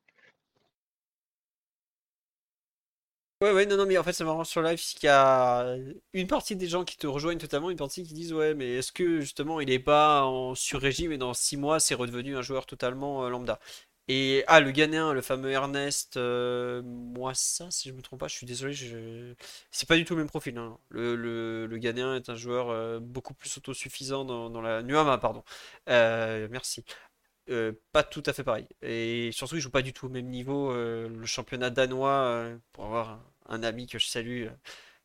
Ouais, 3.43 3.51
ouais, 3.51 3.67
non, 3.67 3.77
non, 3.77 3.87
mais 3.87 3.99
en 3.99 4.05
fait, 4.05 4.13
c'est 4.13 4.23
marrant 4.23 4.45
sur 4.45 4.63
live, 4.63 4.79
qu'il 4.79 5.07
y 5.07 5.09
a 5.09 5.77
une 6.13 6.29
partie 6.29 6.55
des 6.55 6.69
gens 6.69 6.85
qui 6.85 6.97
te 6.97 7.09
rejoignent 7.09 7.39
totalement, 7.41 7.71
une 7.71 7.77
partie 7.77 8.05
qui 8.05 8.15
disent, 8.15 8.33
ouais, 8.33 8.55
mais 8.55 8.75
est-ce 8.75 8.93
que 8.93 9.21
justement 9.21 9.59
il 9.59 9.69
est 9.69 9.81
pas 9.81 10.23
en 10.23 10.55
sur-régime 10.55 11.11
et 11.11 11.19
dans 11.19 11.35
6 11.35 11.57
mois 11.57 11.81
c'est 11.81 11.95
redevenu 11.97 12.37
un 12.37 12.43
joueur 12.43 12.67
totalement 12.67 13.25
euh, 13.25 13.31
lambda? 13.31 13.59
Et 14.09 14.45
ah, 14.47 14.61
le 14.61 14.71
Ghanéen, 14.71 15.13
le 15.13 15.23
fameux 15.23 15.51
Ernest 15.51 16.17
euh, 16.17 16.83
moi 16.85 17.35
ça, 17.35 17.69
si 17.71 17.89
je 17.89 17.95
me 17.95 18.03
trompe 18.03 18.21
pas, 18.21 18.29
je 18.29 18.35
suis 18.35 18.47
désolé, 18.47 18.75
je... 18.75 19.35
c'est 19.73 19.89
pas 19.89 19.97
du 19.97 20.05
tout 20.05 20.15
le 20.15 20.21
même 20.21 20.29
profil. 20.29 20.57
Hein. 20.59 20.79
Le, 20.91 21.17
le, 21.17 21.67
le, 21.67 21.79
Ghanéen 21.79 22.15
est 22.15 22.29
un 22.29 22.37
joueur 22.37 22.71
euh, 22.71 23.01
beaucoup 23.01 23.35
plus 23.35 23.57
autosuffisant 23.57 24.25
dans, 24.25 24.61
la 24.61 24.83
Nuama, 24.83 25.19
pardon. 25.19 25.43
Merci. 25.89 26.85
pas 27.93 28.03
tout 28.05 28.23
à 28.27 28.33
fait 28.33 28.45
pareil. 28.45 28.67
Et 28.83 29.31
surtout, 29.33 29.57
il 29.57 29.61
joue 29.61 29.71
pas 29.71 29.83
du 29.83 29.93
tout 29.93 30.07
au 30.07 30.11
même 30.11 30.29
niveau. 30.29 30.73
le 30.73 31.27
championnat 31.27 31.71
danois, 31.71 32.49
pour 32.73 32.85
avoir 32.87 33.21
un, 33.49 33.63
ami 33.63 33.87
que 33.87 33.99
je 33.99 34.07
salue, 34.07 34.47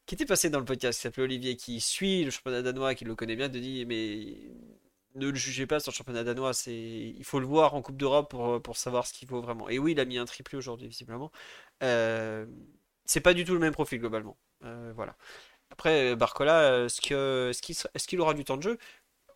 qui 0.05 0.15
était 0.15 0.25
passé 0.25 0.49
dans 0.49 0.59
le 0.59 0.65
podcast, 0.65 0.97
qui 0.99 1.03
s'appelait 1.03 1.23
Olivier, 1.23 1.55
qui 1.55 1.81
suit 1.81 2.23
le 2.23 2.31
championnat 2.31 2.61
danois, 2.61 2.95
qui 2.95 3.05
le 3.05 3.15
connaît 3.15 3.35
bien, 3.35 3.49
de 3.49 3.59
dit 3.59 3.85
mais 3.85 4.37
ne 5.15 5.29
le 5.29 5.35
jugez 5.35 5.67
pas 5.67 5.79
sur 5.79 5.91
le 5.91 5.95
championnat 5.95 6.23
danois. 6.23 6.51
Il 6.67 7.23
faut 7.23 7.39
le 7.39 7.45
voir 7.45 7.73
en 7.75 7.81
Coupe 7.81 7.97
d'Europe 7.97 8.29
pour, 8.29 8.61
pour 8.61 8.77
savoir 8.77 9.07
ce 9.07 9.13
qu'il 9.13 9.27
vaut 9.27 9.41
vraiment. 9.41 9.69
Et 9.69 9.79
oui, 9.79 9.93
il 9.93 9.99
a 9.99 10.05
mis 10.05 10.17
un 10.17 10.25
triplé 10.25 10.57
aujourd'hui, 10.57 10.87
visiblement. 10.87 11.31
Euh, 11.83 12.45
c'est 13.05 13.21
pas 13.21 13.33
du 13.33 13.45
tout 13.45 13.53
le 13.53 13.59
même 13.59 13.73
profil 13.73 13.99
globalement. 13.99 14.37
Euh, 14.63 14.91
voilà. 14.95 15.15
Après, 15.71 16.15
Barcola, 16.15 16.85
est-ce 16.85 18.07
qu'il 18.07 18.21
aura 18.21 18.33
du 18.33 18.43
temps 18.45 18.57
de 18.57 18.63
jeu? 18.63 18.77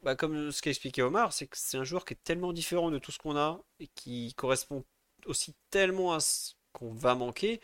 Bah, 0.04 0.16
Comme 0.16 0.52
ce 0.52 0.62
qu'a 0.62 0.70
expliqué 0.72 1.02
Omar, 1.02 1.34
c'est 1.34 1.48
que 1.48 1.58
c'est 1.58 1.78
un 1.78 1.84
joueur 1.84 2.06
qui 2.06 2.14
est 2.14 2.24
tellement 2.24 2.54
différent 2.54 2.92
de 2.92 3.00
tout 3.00 3.12
ce 3.12 3.20
qu'on 3.20 3.38
a 3.38 3.62
et 3.80 3.88
qui 3.88 4.34
correspond 4.36 4.84
aussi 5.26 5.56
tellement 5.70 6.14
à 6.14 6.20
ce 6.20 6.54
qu'on 6.74 6.92
va 6.94 7.16
manquer. 7.16 7.62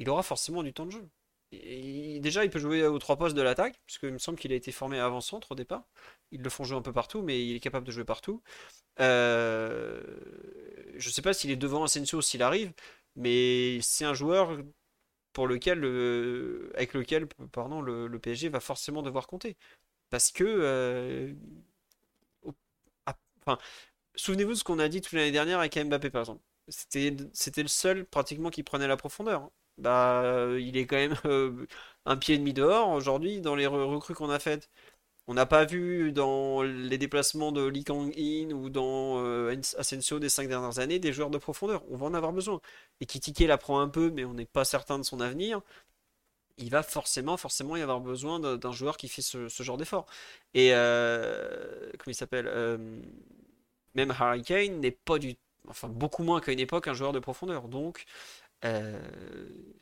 Il 0.00 0.08
aura 0.10 0.22
forcément 0.24 0.62
du 0.64 0.72
temps 0.72 0.86
de 0.86 0.92
jeu. 0.92 1.08
Déjà, 1.52 2.44
il 2.44 2.50
peut 2.50 2.58
jouer 2.58 2.86
aux 2.86 2.98
trois 2.98 3.16
postes 3.16 3.36
de 3.36 3.42
l'attaque, 3.42 3.80
puisqu'il 3.86 4.12
me 4.12 4.18
semble 4.18 4.38
qu'il 4.38 4.52
a 4.52 4.54
été 4.56 4.72
formé 4.72 4.98
avant-centre 4.98 5.52
au 5.52 5.54
départ. 5.54 5.84
Ils 6.32 6.42
le 6.42 6.50
font 6.50 6.64
jouer 6.64 6.78
un 6.78 6.82
peu 6.82 6.92
partout, 6.92 7.22
mais 7.22 7.44
il 7.46 7.56
est 7.56 7.60
capable 7.60 7.86
de 7.86 7.92
jouer 7.92 8.04
partout. 8.04 8.42
Euh... 9.00 10.02
Je 10.96 11.08
ne 11.08 11.12
sais 11.12 11.22
pas 11.22 11.32
s'il 11.34 11.50
est 11.50 11.56
devant 11.56 11.84
Asensio 11.84 12.20
s'il 12.22 12.42
arrive, 12.42 12.72
mais 13.16 13.80
c'est 13.82 14.04
un 14.04 14.14
joueur 14.14 14.58
pour 15.32 15.46
lequel, 15.48 15.78
avec 16.74 16.94
lequel 16.94 17.26
pardon, 17.52 17.80
le, 17.82 18.18
PSG 18.18 18.48
va 18.48 18.60
forcément 18.60 19.02
devoir 19.02 19.26
compter. 19.26 19.56
Parce 20.10 20.32
que. 20.32 20.44
Euh, 20.44 21.34
enfin, 23.42 23.58
souvenez-vous 24.14 24.52
de 24.52 24.56
ce 24.56 24.64
qu'on 24.64 24.78
a 24.78 24.88
dit 24.88 25.00
toute 25.00 25.12
l'année 25.12 25.32
dernière 25.32 25.58
avec 25.60 25.76
Mbappé, 25.76 26.10
par 26.10 26.22
exemple. 26.22 26.42
C'était 26.68 27.62
le 27.62 27.68
seul 27.68 28.04
pratiquement 28.06 28.50
qui 28.50 28.62
prenait 28.62 28.88
la 28.88 28.96
profondeur. 28.96 29.50
Bah, 29.78 30.46
il 30.58 30.76
est 30.76 30.86
quand 30.86 30.96
même 30.96 31.16
euh, 31.24 31.66
un 32.06 32.16
pied 32.16 32.34
et 32.34 32.38
demi 32.38 32.52
dehors 32.52 32.90
aujourd'hui 32.90 33.40
dans 33.40 33.54
les 33.54 33.66
recrues 33.66 34.14
qu'on 34.14 34.30
a 34.30 34.38
faites. 34.38 34.68
On 35.30 35.34
n'a 35.34 35.46
pas 35.46 35.64
vu 35.64 36.10
dans 36.12 36.62
les 36.62 36.98
déplacements 36.98 37.52
de 37.52 37.64
Lee 37.64 37.84
Kang-in 37.84 38.50
ou 38.50 38.68
dans 38.68 39.24
euh, 39.24 39.54
des 39.54 40.28
cinq 40.28 40.48
dernières 40.48 40.80
années 40.80 40.98
des 40.98 41.12
joueurs 41.12 41.30
de 41.30 41.38
profondeur. 41.38 41.84
On 41.90 41.96
va 41.96 42.06
en 42.06 42.14
avoir 42.14 42.32
besoin. 42.32 42.60
Et 43.00 43.06
Kitike 43.06 43.38
l'apprend 43.40 43.80
un 43.80 43.88
peu, 43.88 44.10
mais 44.10 44.24
on 44.24 44.34
n'est 44.34 44.44
pas 44.44 44.64
certain 44.64 44.98
de 44.98 45.04
son 45.04 45.20
avenir. 45.20 45.60
Il 46.58 46.70
va 46.70 46.82
forcément, 46.82 47.36
forcément 47.36 47.76
y 47.76 47.82
avoir 47.82 48.00
besoin 48.00 48.40
d'un 48.40 48.72
joueur 48.72 48.96
qui 48.96 49.08
fait 49.08 49.22
ce, 49.22 49.48
genre 49.48 49.76
d'effort. 49.78 50.06
Et 50.54 50.70
euh, 50.74 51.90
comment 51.92 52.12
il 52.12 52.14
s'appelle 52.14 52.48
euh, 52.48 53.00
Même 53.94 54.10
Harry 54.18 54.42
Kane 54.42 54.80
n'est 54.80 54.90
pas 54.90 55.18
du, 55.18 55.36
enfin 55.68 55.88
beaucoup 55.88 56.22
moins 56.24 56.40
qu'à 56.40 56.52
une 56.52 56.60
époque 56.60 56.88
un 56.88 56.94
joueur 56.94 57.12
de 57.12 57.20
profondeur. 57.20 57.68
Donc 57.68 58.04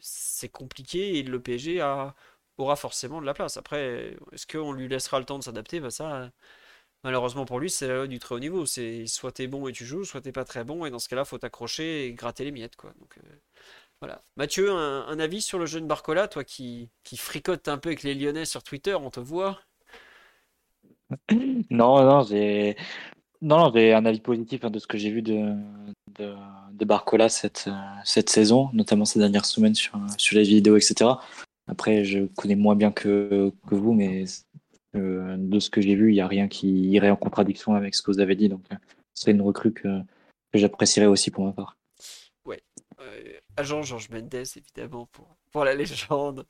c'est 0.01 0.49
compliqué 0.49 1.19
et 1.19 1.23
le 1.23 1.41
PSG 1.41 1.83
aura 2.59 2.77
forcément 2.77 3.21
de 3.21 3.27
la 3.27 3.35
place. 3.35 3.57
Après, 3.57 4.17
est-ce 4.33 4.47
qu'on 4.47 4.73
lui 4.73 4.89
laissera 4.89 5.19
le 5.19 5.25
temps 5.25 5.39
de 5.39 5.45
s'adapter? 5.45 5.81
Bah 5.81 5.91
ça, 5.91 6.31
malheureusement 7.05 7.45
pour 7.47 7.61
lui, 7.61 7.71
c'est 7.71 8.09
du 8.09 8.19
très 8.19 8.35
haut 8.35 8.41
niveau. 8.41 8.67
C'est 8.67 9.07
soit 9.07 9.33
t'es 9.33 9.47
bon 9.47 9.69
et 9.69 9.73
tu 9.73 9.85
joues, 9.85 10.05
soit 10.05 10.21
t'es 10.21 10.33
pas 10.33 10.45
très 10.45 10.65
bon, 10.65 10.85
et 10.85 10.91
dans 10.91 10.99
ce 10.99 11.09
cas-là, 11.09 11.25
faut 11.25 11.39
t'accrocher 11.39 12.07
et 12.07 12.15
gratter 12.15 12.45
les 12.45 12.53
miettes, 12.53 12.77
quoi. 12.77 12.93
Donc 13.01 13.19
euh, 13.19 13.41
voilà. 14.01 14.23
Mathieu, 14.37 14.71
un, 14.73 15.19
avis 15.19 15.43
sur 15.43 15.59
le 15.59 15.67
jeune 15.67 15.87
Barcola, 15.89 16.29
toi 16.29 16.45
qui, 16.45 16.91
qui 17.05 17.17
fricote 17.17 17.69
un 17.69 17.79
peu 17.79 17.91
avec 17.91 18.03
les 18.05 18.15
Lyonnais 18.15 18.45
sur 18.45 18.63
Twitter, 18.63 18.95
on 18.95 19.11
te 19.11 19.21
voit? 19.21 19.61
Non, 21.71 22.05
non, 22.05 22.23
j'ai. 22.23 22.77
Non, 23.40 23.70
j'ai 23.73 23.93
un 23.93 24.05
avis 24.05 24.20
positif 24.20 24.65
hein, 24.65 24.70
de 24.70 24.78
ce 24.78 24.86
que 24.86 24.98
j'ai 24.98 25.10
vu 25.10 25.23
de, 25.23 25.55
de, 26.19 26.85
Barcola 26.85 27.28
cette, 27.28 27.69
cette 28.05 28.31
saison, 28.31 28.70
notamment 28.73 29.05
ces 29.05 29.19
dernières 29.19 29.44
semaines 29.44 29.74
sur, 29.74 29.98
sur 30.16 30.36
les 30.36 30.44
vidéos, 30.44 30.77
etc. 30.77 31.10
Après, 31.69 32.05
je 32.05 32.27
connais 32.36 32.56
moins 32.56 32.74
bien 32.74 32.90
que, 32.90 33.52
que 33.69 33.74
vous, 33.74 33.93
mais 33.93 34.24
euh, 34.97 35.36
de 35.39 35.60
ce 35.60 35.70
que 35.70 35.81
j'ai 35.81 35.94
vu, 35.94 36.10
il 36.10 36.15
n'y 36.15 36.20
a 36.20 36.27
rien 36.27 36.48
qui 36.48 36.89
irait 36.90 37.10
en 37.10 37.16
contradiction 37.16 37.74
avec 37.74 37.94
ce 37.94 38.02
que 38.02 38.10
vous 38.10 38.20
avez 38.20 38.35
dit. 38.35 38.48
Donc, 38.48 38.62
ce 39.15 39.23
serait 39.23 39.32
une 39.32 39.43
recrue 39.43 39.73
que, 39.73 40.01
que 40.52 40.59
j'apprécierais 40.59 41.06
aussi 41.06 41.31
pour 41.31 41.44
ma 41.44 41.52
part. 41.52 41.77
Ouais. 42.44 42.62
Euh, 43.01 43.39
agent 43.56 43.82
Georges 43.82 44.09
Mendes, 44.10 44.35
évidemment, 44.35 45.06
pour, 45.12 45.36
pour 45.52 45.65
la 45.65 45.74
légende. 45.74 46.47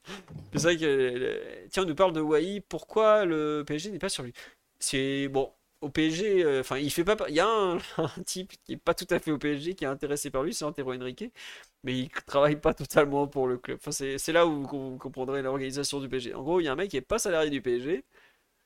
C'est 0.53 0.63
vrai 0.63 0.77
que. 0.77 1.67
Tiens, 1.71 1.83
on 1.83 1.87
nous 1.87 1.95
parle 1.95 2.13
de 2.13 2.21
Wai. 2.21 2.61
Pourquoi 2.61 3.25
le 3.25 3.65
PSG 3.67 3.91
n'est 3.91 3.99
pas 3.99 4.09
sur 4.09 4.23
lui? 4.23 4.33
C'est. 4.79 5.29
Bon, 5.29 5.51
au 5.81 5.91
PSG, 5.91 6.45
euh, 6.45 6.61
enfin, 6.61 6.79
il 6.79 6.91
fait 6.91 7.05
pas. 7.05 7.17
Il 7.29 7.35
y 7.35 7.41
a 7.41 7.49
un, 7.49 7.79
type 8.27 8.53
qui 8.65 8.73
est 8.75 8.77
pas 8.77 8.95
tout 8.95 9.07
à 9.11 9.19
fait 9.19 9.31
au 9.31 9.39
PSG 9.39 9.75
qui 9.75 9.85
est 9.85 9.89
intéressé 9.89 10.31
par 10.31 10.43
lui, 10.43 10.55
c'est 10.55 10.65
Antero 10.65 10.93
Henrique, 10.95 11.25
mais 11.85 11.99
il 11.99 12.11
travaille 12.11 12.57
pas 12.57 12.75
totalement 12.75 13.27
pour 13.29 13.47
le 13.47 13.59
club. 13.59 13.79
Enfin, 13.81 13.93
c'est 13.93 14.33
là 14.33 14.47
où 14.47 14.67
vous 14.67 14.99
comprendrez 14.99 15.43
l'organisation 15.43 16.01
du 16.01 16.09
PSG. 16.09 16.35
En 16.35 16.43
gros, 16.43 16.61
il 16.61 16.65
y 16.65 16.69
a 16.69 16.73
un 16.73 16.77
mec 16.77 16.91
qui 16.91 16.97
est 16.97 17.01
pas 17.01 17.19
salarié 17.19 17.51
du 17.51 17.63
PSG, 17.63 18.05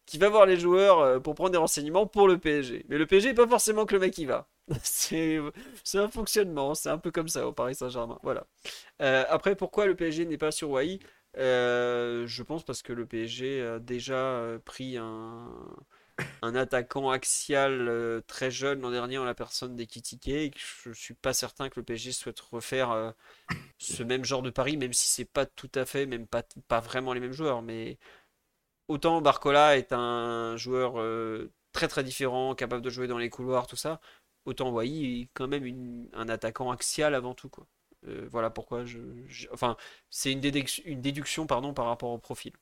qui 0.06 0.18
va 0.18 0.28
voir 0.28 0.46
les 0.46 0.58
joueurs 0.58 1.00
euh, 1.00 1.20
pour 1.20 1.34
prendre 1.34 1.50
des 1.50 1.58
renseignements 1.58 2.06
pour 2.06 2.28
le 2.28 2.38
PSG. 2.38 2.86
Mais 2.88 2.98
le 2.98 3.06
PSG 3.06 3.28
n'est 3.30 3.34
pas 3.34 3.48
forcément 3.48 3.86
que 3.86 3.94
le 3.94 4.00
mec 4.00 4.14
qui 4.14 4.26
va. 4.26 4.48
C'est 4.82 5.40
un 5.94 6.08
fonctionnement, 6.08 6.74
c'est 6.74 6.88
un 6.88 6.98
peu 6.98 7.10
comme 7.10 7.28
ça 7.28 7.46
au 7.48 7.52
Paris 7.52 7.74
Saint-Germain. 7.74 8.18
Voilà. 8.22 8.46
Euh, 9.02 9.24
après, 9.28 9.56
pourquoi 9.56 9.86
le 9.86 9.96
PSG 9.96 10.24
n'est 10.26 10.38
pas 10.38 10.52
sur 10.52 10.70
Wai 10.70 11.00
Je 11.36 12.42
pense 12.42 12.64
parce 12.64 12.82
que 12.82 12.92
le 12.92 13.06
PSG 13.06 13.62
a 13.62 13.78
déjà 13.80 14.42
pris 14.64 14.96
un 14.96 15.48
un 16.42 16.54
attaquant 16.54 17.10
axial 17.10 17.88
euh, 17.88 18.20
très 18.26 18.50
jeune 18.50 18.80
l'an 18.80 18.90
dernier 18.90 19.18
en 19.18 19.24
la 19.24 19.34
personne 19.34 19.76
d'Ekitike. 19.76 20.58
Je 20.58 20.92
suis 20.92 21.14
pas 21.14 21.32
certain 21.32 21.68
que 21.68 21.80
le 21.80 21.84
PSG 21.84 22.12
souhaite 22.12 22.40
refaire 22.40 22.90
euh, 22.90 23.12
ce 23.78 24.02
même 24.02 24.24
genre 24.24 24.42
de 24.42 24.50
pari, 24.50 24.76
même 24.76 24.92
si 24.92 25.08
c'est 25.08 25.24
pas 25.24 25.46
tout 25.46 25.70
à 25.74 25.86
fait, 25.86 26.06
même 26.06 26.26
pas, 26.26 26.42
pas 26.68 26.80
vraiment 26.80 27.12
les 27.12 27.20
mêmes 27.20 27.32
joueurs. 27.32 27.62
Mais 27.62 27.98
autant 28.88 29.20
Barcola 29.22 29.76
est 29.78 29.92
un 29.92 30.56
joueur 30.56 31.00
euh, 31.00 31.52
très 31.72 31.88
très 31.88 32.04
différent, 32.04 32.54
capable 32.54 32.82
de 32.82 32.90
jouer 32.90 33.06
dans 33.08 33.18
les 33.18 33.30
couloirs, 33.30 33.66
tout 33.66 33.76
ça. 33.76 34.00
Autant 34.44 34.70
Wai 34.70 34.88
est 35.22 35.28
quand 35.34 35.48
même 35.48 36.08
un 36.12 36.28
attaquant 36.28 36.70
axial 36.72 37.14
avant 37.14 37.34
tout. 37.34 37.48
Quoi. 37.48 37.66
Voilà 38.30 38.50
pourquoi 38.50 38.84
je, 38.84 38.98
enfin 39.52 39.76
c'est 40.10 40.32
une, 40.32 40.40
déduction, 40.40 40.82
une 40.86 41.00
déduction 41.00 41.46
pardon 41.46 41.72
par 41.72 41.86
rapport 41.86 42.10
au 42.10 42.18
profil, 42.18 42.52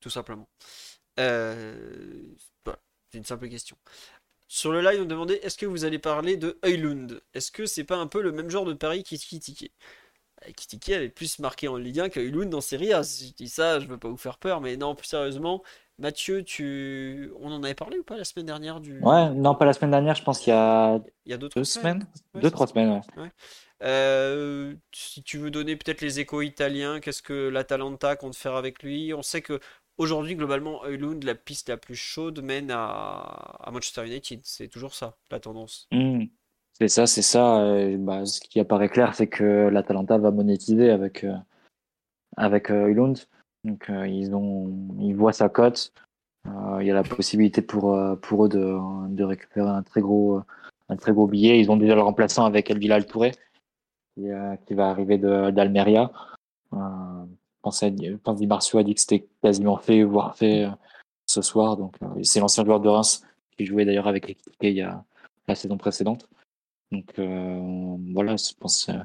tout 0.00 0.10
simplement. 0.10 0.48
Euh, 1.20 1.74
c'est 3.10 3.18
une 3.18 3.24
simple 3.24 3.48
question. 3.48 3.76
Sur 4.48 4.72
le 4.72 4.80
live, 4.82 5.02
on 5.02 5.06
demandait 5.06 5.40
est-ce 5.42 5.56
que 5.56 5.66
vous 5.66 5.84
allez 5.84 5.98
parler 5.98 6.36
de 6.36 6.58
Eulund 6.64 7.22
Est-ce 7.32 7.50
que 7.50 7.66
c'est 7.66 7.84
pas 7.84 7.96
un 7.96 8.06
peu 8.06 8.20
le 8.20 8.32
même 8.32 8.50
genre 8.50 8.64
de 8.64 8.74
pari 8.74 9.02
qu'Ikitike 9.02 9.72
Kitike 10.56 10.90
avait 10.90 11.08
plus 11.08 11.38
marqué 11.38 11.68
en 11.68 11.76
Ligue 11.76 12.00
1 12.00 12.08
qu'Eulund 12.10 12.50
dans 12.50 12.60
Serie 12.60 12.92
A. 12.92 13.02
Si 13.02 13.28
je 13.28 13.34
dis 13.34 13.48
ça, 13.48 13.80
je 13.80 13.86
veux 13.86 13.98
pas 13.98 14.08
vous 14.08 14.16
faire 14.16 14.38
peur, 14.38 14.60
mais 14.60 14.76
non, 14.76 14.94
plus 14.94 15.06
sérieusement, 15.06 15.62
Mathieu, 15.98 16.42
tu... 16.42 17.32
on 17.40 17.52
en 17.52 17.62
avait 17.62 17.74
parlé 17.74 17.98
ou 17.98 18.02
pas 18.04 18.16
la 18.16 18.24
semaine 18.24 18.46
dernière 18.46 18.80
du... 18.80 18.98
Ouais, 19.00 19.30
non, 19.30 19.54
pas 19.54 19.64
la 19.64 19.72
semaine 19.72 19.92
dernière, 19.92 20.14
je 20.14 20.24
pense 20.24 20.40
qu'il 20.40 20.52
y 20.52 20.56
a, 20.56 21.00
Il 21.24 21.30
y 21.30 21.34
a 21.34 21.38
deux, 21.38 21.48
deux 21.48 21.64
semaines. 21.64 22.06
Ouais, 22.34 22.40
deux, 22.42 22.50
trois 22.50 22.66
semaines. 22.66 23.00
ouais. 23.16 23.30
Euh, 23.82 24.74
si 24.94 25.22
tu 25.22 25.38
veux 25.38 25.50
donner 25.50 25.76
peut-être 25.76 26.00
les 26.00 26.20
échos 26.20 26.42
italiens, 26.42 27.00
qu'est-ce 27.00 27.22
que 27.22 27.48
l'Atalanta 27.48 28.16
compte 28.16 28.34
faire 28.34 28.54
avec 28.54 28.82
lui? 28.82 29.12
On 29.12 29.22
sait 29.22 29.42
que 29.42 29.60
aujourd'hui, 29.98 30.36
globalement, 30.36 30.82
Højlund, 30.84 31.22
la 31.24 31.34
piste 31.34 31.68
la 31.68 31.76
plus 31.76 31.94
chaude, 31.94 32.42
mène 32.42 32.70
à, 32.70 33.68
Manchester 33.72 34.06
United. 34.06 34.40
C'est 34.42 34.68
toujours 34.68 34.94
ça, 34.94 35.16
la 35.30 35.40
tendance. 35.40 35.88
Hmm. 35.92 36.24
C'est 36.74 36.88
ça, 36.88 37.06
c'est 37.06 37.22
ça. 37.22 37.60
euh, 37.60 37.96
bah, 37.98 38.26
ce 38.26 38.40
qui 38.40 38.58
apparaît 38.58 38.88
clair, 38.88 39.14
c'est 39.14 39.28
que 39.28 39.68
l'Atalanta 39.68 40.18
va 40.18 40.30
monétiser 40.32 40.90
avec, 40.90 41.24
euh, 41.24 41.36
avec 42.36 42.70
euh. 42.70 43.14
Donc, 43.64 43.88
euh, 43.88 44.06
ils 44.06 44.34
ont, 44.34 44.70
ils 45.00 45.14
voient 45.14 45.32
sa 45.32 45.48
cote. 45.48 45.92
Euh, 46.46 46.78
il 46.80 46.86
y 46.86 46.90
a 46.90 46.94
la 46.94 47.02
possibilité 47.02 47.62
pour, 47.62 47.94
euh, 47.94 48.16
pour 48.16 48.44
eux 48.44 48.48
de, 48.48 48.78
de 49.08 49.24
récupérer 49.24 49.70
un 49.70 49.82
très 49.82 50.02
gros, 50.02 50.42
un 50.88 50.96
très 50.96 51.12
gros 51.12 51.26
billet. 51.26 51.58
Ils 51.58 51.70
ont 51.70 51.76
déjà 51.76 51.94
le 51.94 52.02
remplaçant 52.02 52.44
avec 52.44 52.70
El 52.70 53.06
Touré, 53.06 53.32
qui, 54.14 54.26
qui 54.66 54.74
va 54.74 54.90
arriver 54.90 55.16
d'Almeria. 55.18 56.12
Euh, 57.66 57.90
je 57.90 58.16
pense, 58.16 58.74
à- 58.74 58.78
a 58.78 58.82
dit 58.82 58.94
que 58.94 59.00
c'était 59.00 59.26
quasiment 59.42 59.76
fait, 59.76 60.02
voire 60.02 60.36
fait 60.36 60.64
euh, 60.64 60.70
ce 61.26 61.42
soir. 61.42 61.76
Donc, 61.76 61.96
euh, 62.02 62.22
c'est 62.22 62.40
l'ancien 62.40 62.64
joueur 62.64 62.80
de 62.80 62.88
Reims 62.88 63.24
qui 63.56 63.66
jouait 63.66 63.84
d'ailleurs 63.84 64.08
avec 64.08 64.28
l'équipe 64.28 64.52
il 64.60 64.70
y 64.70 64.82
a 64.82 65.04
la 65.46 65.54
saison 65.54 65.76
précédente. 65.76 66.28
Donc 66.92 67.18
euh, 67.18 67.96
voilà, 68.12 68.36
je 68.36 68.54
pense 68.58 68.88
euh, 68.88 68.98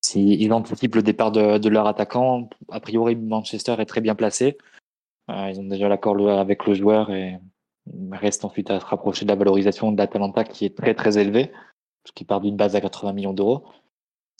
s'ils 0.00 0.52
anticipent 0.52 0.96
le 0.96 1.02
départ 1.02 1.32
de, 1.32 1.68
leur 1.68 1.86
attaquant, 1.86 2.48
a 2.70 2.80
priori 2.80 3.16
Manchester 3.16 3.76
est 3.78 3.86
très 3.86 4.00
bien 4.00 4.14
placé. 4.14 4.58
Euh, 5.30 5.50
ils 5.50 5.60
ont 5.60 5.64
déjà 5.64 5.88
l'accord 5.88 6.28
avec 6.28 6.66
le 6.66 6.74
joueur 6.74 7.10
et 7.10 7.38
reste 8.12 8.44
ensuite 8.44 8.70
à 8.70 8.80
se 8.80 8.84
rapprocher 8.84 9.24
de 9.24 9.30
la 9.30 9.36
valorisation 9.36 9.92
de 9.92 9.98
l'Atalanta 9.98 10.44
qui 10.44 10.64
est 10.64 10.76
très 10.76 10.94
très 10.94 11.18
élevée, 11.18 11.52
qu'il 12.14 12.26
part 12.26 12.40
d'une 12.40 12.56
base 12.56 12.76
à 12.76 12.80
80 12.80 13.12
millions 13.12 13.32
d'euros. 13.32 13.64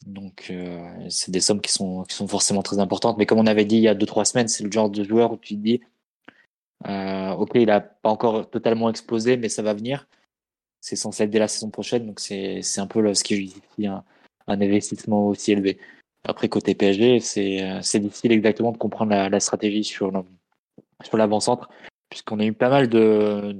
Donc 0.06 0.48
euh, 0.51 0.86
c'est 1.09 1.31
des 1.31 1.40
sommes 1.40 1.60
qui 1.60 1.72
sont, 1.72 2.05
qui 2.05 2.14
sont 2.14 2.28
forcément 2.28 2.62
très 2.62 2.78
importantes. 2.78 3.18
Mais 3.18 3.26
comme 3.26 3.39
on 3.39 3.47
avait 3.47 3.64
dit 3.64 3.76
il 3.76 3.82
y 3.82 3.89
a 3.89 3.94
2-3 3.94 4.24
semaines, 4.24 4.48
c'est 4.48 4.64
le 4.64 4.70
genre 4.70 4.90
de 4.90 5.02
joueur 5.05 5.32
où 5.32 5.36
tu 5.36 5.55
te 5.55 5.60
dis, 5.60 5.81
euh, 6.86 7.31
ok, 7.32 7.52
il 7.55 7.70
a 7.70 7.81
pas 7.81 8.10
encore 8.10 8.48
totalement 8.51 8.90
explosé, 8.90 9.36
mais 9.36 9.48
ça 9.48 9.62
va 9.62 9.74
venir 9.74 10.06
c'est 10.85 10.97
censé 10.97 11.24
être 11.24 11.31
dès 11.31 11.39
la 11.39 11.48
saison 11.48 11.70
prochaine, 11.70 12.06
donc 12.06 12.20
c'est 12.20 12.60
un 12.76 12.86
peu 12.86 13.14
ce 13.14 13.24
qui 13.24 13.36
justifie 13.36 13.86
un, 13.86 14.05
investissement 14.47 15.28
aussi 15.28 15.52
élevé. 15.52 15.78
Après, 16.24 16.51
côté 16.51 16.74
PSG, 16.74 17.20
c'est 17.20 17.62
euh, 17.62 17.81
c'est 17.81 18.01
difficile 18.01 18.32
exactement 18.32 18.70
de 18.70 18.76
comprendre 18.76 19.12
la, 19.12 19.40
stratégie 19.40 19.82
sur 19.82 20.12
sur 21.02 21.16
l'avant-centre, 21.16 21.70
puisqu'on 22.10 22.39
a 22.39 22.44
eu 22.44 22.52
pas 22.52 22.68
mal 22.68 22.89
de 22.90 23.56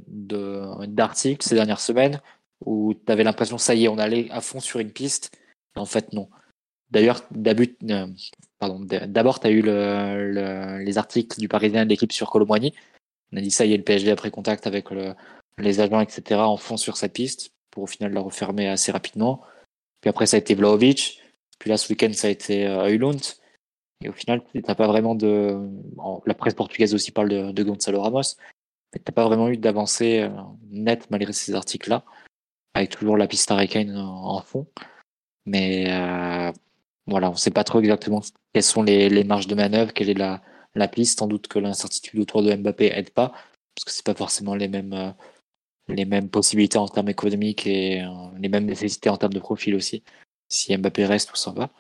d'articles 0.87 1.47
ces 1.47 1.55
dernières 1.55 1.81
semaines 1.81 2.21
où 2.67 2.93
tu 2.95 3.11
avais 3.11 3.25
l'impression, 3.25 3.57
ça 3.57 3.75
y 3.75 3.85
est, 3.85 3.89
on 3.89 3.99
allait 3.99 4.31
à 4.31 4.43
fond 4.43 4.61
sur 4.61 4.81
une 4.81 4.93
piste, 4.93 5.31
en 5.77 5.87
fait, 5.87 6.13
non. 6.13 6.29
D'ailleurs, 6.91 7.23
d'abord, 7.31 7.67
euh, 7.91 8.07
d'abord, 9.07 9.41
tu 9.41 9.47
as 9.47 9.51
eu 9.51 9.63
le, 9.63 10.33
le- 10.33 10.79
les 10.85 10.99
articles 10.99 11.39
du 11.41 11.49
Parisien 11.49 11.85
de 11.85 11.91
l'équipe 11.91 12.13
sur 12.13 12.31
Colomboigny. 12.31 12.73
On 13.33 13.37
a 13.39 13.41
dit, 13.41 13.51
ça 13.51 13.65
y 13.65 13.73
est, 13.73 13.77
le 13.77 13.83
PSG 13.83 14.11
a 14.11 14.17
pris 14.17 14.31
contact 14.31 14.67
avec 14.67 14.91
le, 14.91 15.15
les 15.59 15.81
agents, 15.81 16.01
etc., 16.01 16.41
en 16.41 16.57
font 16.57 16.77
sur 16.77 16.97
cette 16.97 17.13
piste 17.13 17.51
pour 17.71 17.85
au 17.85 17.87
final 17.87 18.13
la 18.13 18.21
refermer 18.21 18.69
assez 18.69 18.93
rapidement. 18.93 19.43
Puis 20.01 20.09
après, 20.11 20.27
ça 20.27 20.37
a 20.37 20.39
été 20.39 20.55
Vlaovic. 20.55 21.21
Puis 21.59 21.71
là, 21.71 21.77
ce 21.77 21.89
week-end, 21.93 22.13
ça 22.13 22.29
a 22.29 22.31
été 22.31 22.67
euh, 22.67 22.85
Højlund. 22.87 23.21
Et 24.05 24.09
au 24.09 24.13
final, 24.13 24.43
t'as 24.63 24.75
pas 24.75 24.87
vraiment 24.87 25.15
de. 25.15 25.59
la 26.27 26.35
presse 26.35 26.55
portugaise 26.55 26.95
aussi 26.95 27.11
parle 27.11 27.31
de, 27.31 27.53
de 27.53 27.63
Gonzalo 27.63 28.03
Ramos. 28.03 28.37
Mais 28.93 29.01
t'as 29.03 29.13
pas 29.13 29.25
vraiment 29.25 29.49
eu 29.49 29.57
d'avancée 29.57 30.21
euh, 30.21 30.29
nette 30.71 31.11
malgré 31.11 31.33
ces 31.33 31.55
articles-là. 31.55 32.05
Avec 32.75 32.91
toujours 32.91 33.17
la 33.17 33.27
piste 33.27 33.51
Harry 33.51 33.69
en 33.97 34.41
fond. 34.43 34.67
Mais 35.47 35.87
euh, 35.91 36.53
voilà, 37.07 37.31
on 37.31 37.37
sait 37.37 37.51
pas 37.51 37.65
trop 37.65 37.81
exactement 37.81 38.23
quelles 38.53 38.63
sont 38.63 38.83
les, 38.83 39.09
les 39.09 39.25
marges 39.25 39.47
de 39.47 39.55
manœuvre, 39.55 39.93
quelle 39.93 40.11
est 40.11 40.15
la, 40.15 40.43
la 40.75 40.89
piste. 40.89 41.19
Sans 41.19 41.27
doute 41.27 41.49
que 41.49 41.59
l'incertitude 41.59 42.21
autour 42.21 42.43
de 42.43 42.55
Mbappé 42.55 42.87
aide 42.95 43.11
pas. 43.11 43.31
Parce 43.75 43.85
que 43.87 43.91
c'est 43.93 44.05
pas 44.05 44.15
forcément 44.15 44.55
les 44.55 44.69
mêmes. 44.69 44.93
euh, 44.93 45.11
les 45.89 46.05
mêmes 46.05 46.29
possibilités 46.31 46.79
en 46.79 46.89
termes 46.89 47.09
économiques 47.09 47.67
et 47.67 48.03
euh, 48.03 48.09
les 48.39 48.49
mêmes 48.49 48.67
nécessités 48.67 49.11
en 49.11 49.17
termes 49.17 49.33
de 49.35 49.41
profil 49.41 49.75
aussi. 49.75 50.03
Si 50.49 50.77
Mbappé 50.77 51.07
reste 51.07 51.33
ou 51.33 51.37
s'en 51.37 51.53
va. 51.53 51.71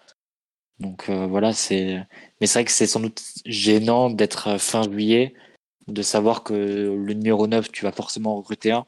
Donc 0.80 1.08
euh, 1.08 1.26
voilà, 1.26 1.52
c'est. 1.52 1.98
Mais 2.40 2.46
c'est 2.46 2.58
vrai 2.60 2.64
que 2.64 2.72
c'est 2.72 2.86
sans 2.86 3.00
doute 3.00 3.22
gênant 3.46 4.10
d'être 4.10 4.48
euh, 4.48 4.58
fin 4.58 4.82
juillet, 4.84 5.34
de 5.88 6.02
savoir 6.02 6.44
que 6.44 6.54
le 6.54 7.14
numéro 7.14 7.46
9, 7.46 7.70
tu 7.72 7.84
vas 7.84 7.92
forcément 7.92 8.36
recruter 8.36 8.72
un 8.72 8.86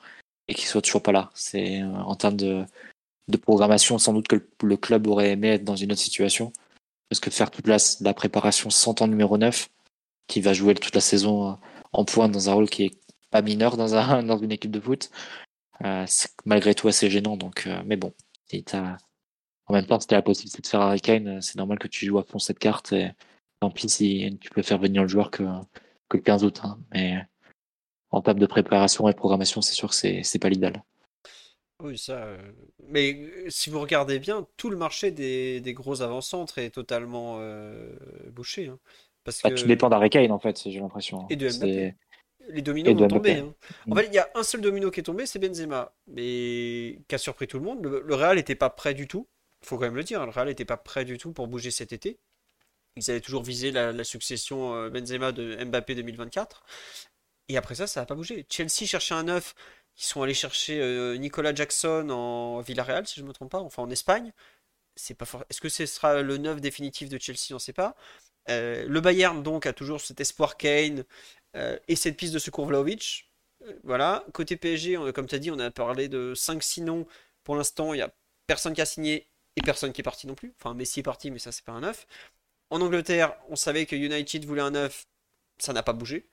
et 0.49 0.55
qu'il 0.55 0.67
soit 0.67 0.83
toujours 0.83 1.03
pas 1.03 1.13
là. 1.13 1.31
C'est 1.35 1.83
en 1.83 2.17
termes 2.17 2.37
de, 2.37 2.65
de 3.29 3.37
programmation, 3.37 3.99
sans 3.99 4.13
doute 4.13 4.29
que 4.29 4.37
le, 4.63 4.77
club 4.77 5.07
aurait 5.07 5.31
aimé 5.33 5.49
être 5.49 5.65
dans 5.65 5.77
une 5.77 5.93
autre 5.93 6.01
situation. 6.01 6.53
Parce 7.09 7.21
que 7.21 7.31
faire 7.31 7.51
toute 7.51 7.67
la, 7.67 8.15
préparation 8.15 8.71
sans 8.71 8.95
ton 8.95 9.07
numéro 9.07 9.39
9, 9.39 9.69
qui 10.27 10.41
va 10.41 10.53
jouer 10.53 10.75
toute 10.75 10.95
la 10.95 11.01
saison 11.01 11.51
euh, 11.51 11.55
en 11.93 12.05
pointe 12.05 12.33
dans 12.33 12.51
un 12.51 12.55
rôle 12.55 12.69
qui 12.69 12.85
est 12.85 13.01
pas 13.31 13.43
mineur 13.43 13.77
dans, 13.77 13.95
un, 13.95 14.23
dans 14.25 14.39
une 14.39 14.53
équipe 14.53 14.71
de 14.71 14.81
foot. 14.81 15.11
Euh, 15.85 16.05
c'est 16.07 16.31
malgré 16.45 16.75
tout 16.75 16.89
assez 16.89 17.11
gênant. 17.11 17.37
Donc, 17.37 17.67
euh, 17.67 17.83
mais 17.87 17.97
bon, 17.97 18.13
t'as- 18.67 18.97
en 19.67 19.75
même 19.75 19.87
temps, 19.87 20.01
si 20.01 20.07
t'as 20.07 20.17
la 20.17 20.23
possibilité 20.23 20.63
de 20.63 20.67
faire 20.67 20.81
Harry 20.81 21.01
Kane, 21.01 21.43
c'est 21.43 21.57
normal 21.57 21.79
que 21.79 21.89
tu 21.89 22.07
joues 22.07 22.19
à 22.19 22.25
fond 22.25 22.39
cette 22.39 22.59
carte. 22.59 22.93
Et 22.93 23.11
tant 23.61 23.71
pis 23.71 23.89
si 23.89 24.39
tu 24.41 24.51
peux 24.51 24.63
faire 24.63 24.79
venir 24.79 25.03
le 25.03 25.09
joueur 25.09 25.31
que, 25.31 25.45
que 26.09 26.17
le 26.19 26.23
15 26.23 26.45
août. 26.45 26.61
hein. 26.65 26.79
Mais 26.93 27.27
en 28.11 28.23
termes 28.23 28.39
de 28.39 28.47
préparation 28.47 29.09
et 29.09 29.13
de 29.13 29.17
programmation, 29.17 29.61
c'est 29.61 29.75
sûr 29.75 29.91
que 29.91 29.95
c'est 29.95 30.23
c'est 30.23 30.39
pas 30.39 30.49
l'idéal. 30.49 30.83
Oui, 31.83 31.99
ça. 31.99 32.25
euh, 32.25 32.39
Mais 32.89 33.15
euh, 33.15 33.51
si 33.51 33.71
vous 33.71 33.81
regardez 33.81 34.19
bien, 34.19 34.47
tout 34.57 34.71
le 34.71 34.77
marché 34.77 35.11
des, 35.11 35.61
des 35.61 35.75
gros 35.75 36.03
avant-centres 36.03 36.59
est 36.59 36.71
totalement 36.71 37.37
euh, 37.41 37.93
bouché. 38.31 38.69
hein. 38.69 38.79
Parce 39.25 39.43
Bah, 39.43 39.51
que... 39.51 39.57
tout 39.57 39.67
dépend 39.67 39.89
d'Harry 39.89 40.09
Kane, 40.11 40.31
en 40.33 40.39
fait, 40.39 40.63
j'ai 40.69 40.81
l'impression. 40.81 41.27
Et 41.29 41.37
de 41.37 41.49
C'est- 41.49 41.59
Mbappé. 41.59 41.95
Les 42.49 42.63
dominos 42.63 42.93
Et 42.93 42.95
de 42.95 43.01
vont 43.01 43.09
tomber. 43.09 43.35
Mbappé. 43.35 43.49
hein. 43.49 43.55
En 43.91 43.95
Mm. 43.95 43.99
fait, 43.99 44.07
il 44.07 44.15
y 44.15 44.19
a 44.19 44.31
un 44.37 44.43
seul 44.45 44.61
domino 44.61 44.91
qui 44.91 45.01
est 45.01 45.03
tombé, 45.03 45.27
c'est 45.27 45.39
Benzema. 45.41 45.93
Mais 46.07 47.01
qui 47.09 47.15
a 47.15 47.19
surpris 47.19 47.49
tout 47.49 47.59
le 47.59 47.65
monde. 47.65 47.85
Le, 47.85 48.01
le 48.01 48.15
Real 48.15 48.37
n'était 48.37 48.55
pas 48.55 48.71
prêt 48.71 48.95
du 48.95 49.09
tout. 49.09 49.27
Il 49.63 49.67
faut 49.69 49.77
quand 49.77 49.85
même 49.85 49.97
le 49.97 50.05
dire. 50.05 50.25
Le 50.25 50.31
Real 50.31 50.47
n'était 50.47 50.65
pas 50.65 50.77
prêt 50.77 51.05
du 51.05 51.19
tout 51.19 51.33
pour 51.33 51.49
bouger 51.49 51.73
cet 51.73 51.93
été. 51.93 52.19
Ils 52.97 53.11
avaient 53.11 53.21
toujours 53.21 53.43
visé 53.43 53.73
la, 53.73 53.93
la 53.93 54.05
succession 54.05 54.75
euh, 54.75 54.91
Benzema 54.91 55.33
de 55.33 55.63
Mbappé 55.65 55.95
2024. 55.97 56.65
Et 57.49 57.57
après 57.57 57.75
ça, 57.75 57.87
ça 57.87 58.01
n'a 58.01 58.07
pas 58.07 58.15
bougé. 58.15 58.47
Chelsea 58.49 58.87
cherchait 58.87 59.15
un 59.15 59.25
neuf. 59.25 59.55
Ils 59.99 60.05
sont 60.05 60.23
allés 60.23 60.35
chercher 60.35 60.81
euh, 60.81 61.17
Nicolas 61.17 61.55
Jackson 61.55 62.09
en 62.11 62.61
Villarreal, 62.61 63.07
si 63.07 63.17
je 63.17 63.23
ne 63.23 63.29
me 63.29 63.33
trompe 63.33 63.51
pas, 63.51 63.61
enfin 63.61 63.83
en 63.83 63.91
Espagne. 63.91 64.33
C'est 64.97 65.15
pas 65.15 65.27
for- 65.27 65.45
Est-ce 65.51 65.61
que 65.61 65.69
ce 65.69 65.87
sera 65.87 66.23
le 66.23 66.39
neuf 66.39 66.61
définitif 66.61 67.09
de 67.11 67.19
Chelsea? 67.21 67.53
On 67.53 67.55
ne 67.55 67.59
sait 67.61 67.73
pas. 67.75 67.97
Euh, 68.51 68.87
le 68.89 69.01
Bayern, 69.01 69.43
donc, 69.43 69.67
a 69.67 69.73
toujours 69.73 70.01
cet 70.01 70.21
espoir 70.21 70.57
Kane 70.57 71.05
euh, 71.57 71.79
et 71.89 71.97
cette 71.97 72.17
piste 72.17 72.35
de 72.35 72.39
secours 72.39 72.67
Vlahovic. 72.67 73.31
Euh, 73.65 73.75
voilà. 73.85 74.25
Côté 74.35 74.57
PSG, 74.57 74.99
comme 75.15 75.27
tu 75.29 75.35
as 75.37 75.39
dit, 75.39 75.51
on 75.51 75.59
a 75.61 75.71
parlé 75.71 76.09
de 76.09 76.35
5-6 76.37 76.83
noms. 76.83 77.07
Pour 77.45 77.57
l'instant, 77.57 77.95
il 77.95 77.99
n'y 77.99 78.03
a 78.03 78.13
personne 78.47 78.75
qui 78.75 78.81
a 78.83 78.87
signé 78.87 79.29
et 79.57 79.63
personne 79.63 79.93
qui 79.93 80.01
est 80.03 80.05
parti 80.05 80.27
non 80.27 80.35
plus. 80.35 80.55
Enfin, 80.61 80.75
Messi 80.75 81.01
est 81.01 81.03
parti, 81.05 81.31
mais 81.31 81.39
ça, 81.39 81.53
c'est 81.53 81.65
pas 81.65 81.73
un 81.73 81.81
neuf. 81.81 82.07
En 82.71 82.81
Angleterre, 82.81 83.37
on 83.49 83.57
savait 83.57 83.87
que 83.87 83.97
United 83.97 84.45
voulait 84.45 84.63
un 84.63 84.71
neuf. 84.73 85.07
Ça 85.59 85.73
n'a 85.73 85.83
pas 85.83 85.93
bougé. 85.93 86.29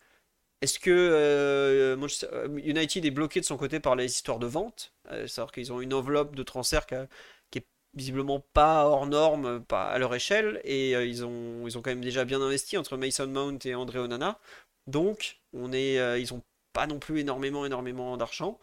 Est-ce 0.64 0.80
que 0.80 0.92
euh, 0.92 1.98
euh, 2.34 2.60
United 2.64 3.06
est 3.06 3.12
bloqué 3.12 3.42
de 3.42 3.46
son 3.46 3.58
côté 3.58 3.80
par 3.80 3.96
les 3.96 4.06
histoires 4.06 4.40
de 4.40 4.48
vente 4.48 4.94
Euh, 5.12 5.28
C'est-à-dire 5.28 5.52
qu'ils 5.52 5.74
ont 5.74 5.82
une 5.82 5.94
enveloppe 5.94 6.36
de 6.36 6.44
transfert 6.44 6.86
qui, 6.86 6.96
a- 6.96 7.08
est 7.56 7.66
visiblement 7.94 8.40
pas 8.54 8.86
hors 8.88 9.06
norme, 9.08 9.64
pas 9.66 9.86
à 9.92 10.00
leur 10.00 10.16
échelle, 10.16 10.62
et 10.64 10.96
euh, 10.96 11.06
ils 11.06 11.26
ont, 11.26 11.68
ils 11.68 11.78
ont 11.78 11.82
quand 11.82 11.92
même 11.92 12.02
déjà 12.02 12.26
bien 12.26 12.42
investi 12.42 12.78
entre 12.78 12.98
Mason 12.98 13.28
Mount 13.28 13.60
et 13.66 13.76
André 13.76 14.00
Onana. 14.00 14.40
Donc, 14.88 15.42
on 15.54 15.72
est, 15.74 16.00
euh, 16.00 16.20
ils 16.20 16.34
ont 16.34 16.42
pas 16.74 16.88
non 16.88 17.00
plus 17.00 17.20
énormément, 17.20 17.66
énormément 17.66 18.18
d'argent. 18.18 18.60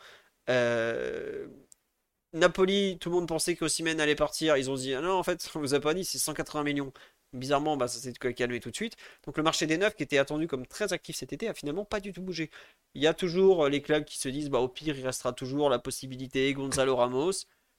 Euh, 0.51 1.49
Napoli, 2.33 2.99
tout 3.01 3.11
le 3.11 3.17
monde 3.17 3.29
pensait 3.29 3.57
qu'Osimhen 3.57 4.01
allait 4.01 4.15
partir. 4.15 4.57
Ils 4.57 4.71
ont 4.71 4.75
dit, 4.77 4.95
ah 4.95 5.01
non, 5.01 5.15
en 5.19 5.23
fait, 5.25 5.51
on 5.55 5.61
vous 5.61 5.75
a 5.75 5.81
pas 5.81 5.95
dit, 5.95 6.05
c'est 6.05 6.19
180 6.19 6.63
millions. 6.65 6.93
Bizarrement, 7.33 7.77
bah, 7.77 7.87
ça 7.89 8.01
s'est 8.01 8.13
calmé 8.13 8.61
tout 8.61 8.71
de 8.71 8.77
suite. 8.77 8.97
Donc 9.25 9.37
le 9.37 9.43
marché 9.43 9.67
des 9.67 9.79
neufs, 9.79 9.95
qui 9.95 10.03
était 10.03 10.19
attendu 10.19 10.49
comme 10.49 10.67
très 10.67 10.93
actif 10.93 11.17
cet 11.17 11.33
été, 11.33 11.49
a 11.49 11.55
finalement 11.55 11.85
pas 11.85 12.01
du 12.01 12.13
tout 12.13 12.23
bougé. 12.23 12.51
Il 12.95 13.03
y 13.03 13.07
a 13.07 13.15
toujours 13.15 13.67
euh, 13.67 13.69
les 13.69 13.83
clubs 13.83 14.05
qui 14.05 14.19
se 14.19 14.29
disent, 14.29 14.51
bah, 14.51 14.59
au 14.59 14.69
pire, 14.69 14.97
il 14.99 15.07
restera 15.07 15.33
toujours 15.33 15.71
la 15.71 15.79
possibilité 15.79 16.53
Gonzalo 16.55 16.97
Ramos. 16.97 17.33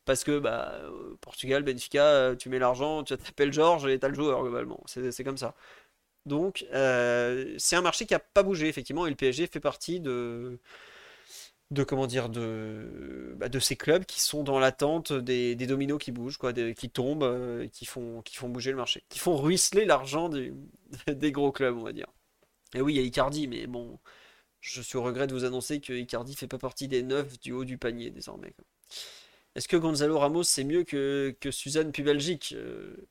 Parce 0.05 0.23
que 0.23 0.39
bah, 0.39 0.81
Portugal, 1.21 1.63
Benfica, 1.63 2.35
tu 2.37 2.49
mets 2.49 2.59
l'argent, 2.59 3.03
tu 3.03 3.15
t'appelles 3.17 3.53
Georges 3.53 3.85
et 3.87 3.99
t'as 3.99 4.07
le 4.07 4.15
joueur 4.15 4.41
globalement. 4.41 4.81
C'est 4.87 5.23
comme 5.23 5.37
ça. 5.37 5.55
Donc, 6.25 6.65
c'est 6.71 7.75
un 7.75 7.81
marché 7.81 8.05
qui 8.05 8.13
n'a 8.13 8.19
pas 8.19 8.43
bougé, 8.43 8.67
effectivement, 8.67 9.05
et 9.07 9.09
le 9.11 9.15
PSG 9.15 9.47
fait 9.47 9.59
partie 9.59 9.99
de, 9.99 10.59
de 11.71 11.83
comment 11.83 12.05
dire 12.05 12.29
de, 12.29 13.33
bah, 13.37 13.47
de 13.47 13.59
ces 13.59 13.77
clubs 13.77 14.05
qui 14.05 14.19
sont 14.19 14.43
dans 14.43 14.59
l'attente 14.59 15.13
des, 15.13 15.55
dominos 15.55 15.99
qui 15.99 16.11
bougent 16.11 16.37
quoi 16.37 16.53
qui 16.53 16.89
tombent 16.89 17.23
euh, 17.23 17.67
qui 17.69 17.85
font 17.85 18.21
qui 18.21 18.35
font 18.35 18.49
bouger 18.49 18.71
le 18.71 18.77
marché 18.77 19.03
qui 19.09 19.19
font 19.19 19.37
ruisseler 19.37 19.85
l'argent 19.85 20.27
des, 20.29 20.53
des, 21.07 21.31
gros 21.31 21.51
clubs 21.51 21.77
on 21.77 21.83
va 21.83 21.93
dire. 21.93 22.07
Et 22.75 22.81
oui 22.81 22.93
il 22.93 22.97
y 22.97 22.99
a 22.99 23.03
Icardi 23.03 23.47
mais 23.47 23.67
bon 23.67 23.99
je 24.59 24.81
suis 24.81 24.97
au 24.97 25.03
regret 25.03 25.27
de 25.27 25.33
vous 25.33 25.45
annoncer 25.45 25.79
que 25.79 25.93
Icardi 25.93 26.35
fait 26.35 26.47
pas 26.47 26.57
partie 26.57 26.89
des 26.89 27.03
neuf 27.03 27.39
du 27.39 27.53
haut 27.53 27.65
du 27.65 27.77
panier 27.77 28.11
désormais 28.11 28.53
est-ce 29.55 29.67
que 29.67 29.77
Gonzalo 29.77 30.19
Ramos 30.19 30.43
c'est 30.43 30.65
mieux 30.65 30.83
que, 30.83 31.35
que 31.39 31.51
Suzanne 31.51 31.93
Pubelgic 31.93 32.53
euh, 32.53 33.07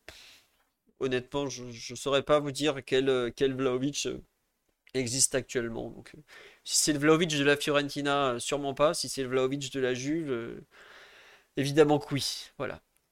honnêtement 1.01 1.49
je 1.49 1.65
ne 1.65 1.97
saurais 1.97 2.23
pas 2.23 2.41
vous 2.41 2.53
dire 2.53 2.85
quel 2.85 3.33
quel 3.35 3.55
Vlaovic 3.55 4.05
euh, 4.05 4.19
existe 4.93 5.35
actuellement 5.35 5.89
donc 5.89 6.15
si 6.65 6.77
c'est 6.77 6.93
le 6.93 6.99
Vlaovic 6.99 7.37
de 7.37 7.45
la 7.45 7.57
Fiorentina, 7.57 8.33
euh, 8.33 8.39
sûrement 8.39 8.75
pas. 8.75 8.95
Si 8.95 9.09
c'est 9.09 9.23
le 9.23 9.29
Vlaovic 9.29 9.73
de 9.73 9.81
la 9.81 9.95
Juve, 9.95 10.31
euh, 10.31 10.61
évidemment 11.57 11.99
que 11.99 12.15
oui. 12.15 12.51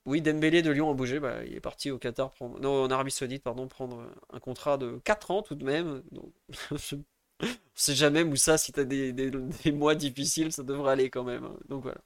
Oui, 0.06 0.22
Dembélé 0.22 0.62
de 0.62 0.70
Lyon 0.70 0.90
a 0.90 0.94
bougé. 0.94 1.20
Bah, 1.20 1.44
il 1.44 1.54
est 1.54 1.60
parti 1.60 1.90
au 1.90 1.98
Qatar, 1.98 2.30
prendre... 2.30 2.58
non, 2.60 2.84
en 2.84 2.90
Arabie 2.90 3.10
Saoudite, 3.10 3.42
pardon, 3.42 3.68
prendre 3.68 4.06
un 4.32 4.40
contrat 4.40 4.78
de 4.78 5.00
4 5.04 5.30
ans 5.30 5.42
tout 5.42 5.54
de 5.54 5.64
même. 5.64 6.02
Donc, 6.12 6.32
on 6.72 6.76
sait 7.74 7.94
jamais, 7.94 8.24
Moussa, 8.24 8.58
si 8.58 8.72
tu 8.72 8.80
as 8.80 8.84
des, 8.84 9.72
mois 9.72 9.94
difficiles, 9.94 10.52
ça 10.52 10.62
devrait 10.62 10.92
aller 10.92 11.10
quand 11.10 11.24
même. 11.24 11.44
Hein. 11.44 11.56
Voilà. 11.68 11.98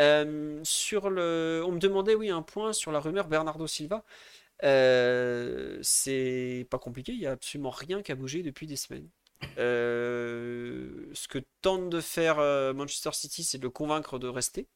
Euh, 0.00 0.60
sur 0.64 1.10
le... 1.10 1.62
On 1.66 1.72
me 1.72 1.78
demandait, 1.80 2.14
oui, 2.14 2.30
un 2.30 2.42
point 2.42 2.72
sur 2.72 2.92
la 2.92 3.00
rumeur 3.00 3.28
Bernardo 3.28 3.66
Silva. 3.66 4.04
c'est 5.82 6.66
pas 6.70 6.78
compliqué, 6.78 7.12
il 7.12 7.20
n'y 7.20 7.26
a 7.26 7.32
absolument 7.32 7.70
rien 7.70 8.02
qui 8.02 8.12
a 8.12 8.14
bougé 8.14 8.42
depuis 8.42 8.66
des 8.66 8.76
semaines. 8.76 9.08
Euh, 9.58 11.10
ce 11.14 11.28
que 11.28 11.38
tente 11.62 11.90
de 11.90 12.00
faire 12.00 12.38
euh, 12.38 12.72
Manchester 12.74 13.10
City, 13.12 13.44
c'est 13.44 13.58
de 13.58 13.62
le 13.64 13.70
convaincre 13.70 14.18
de 14.18 14.28
rester. 14.28 14.66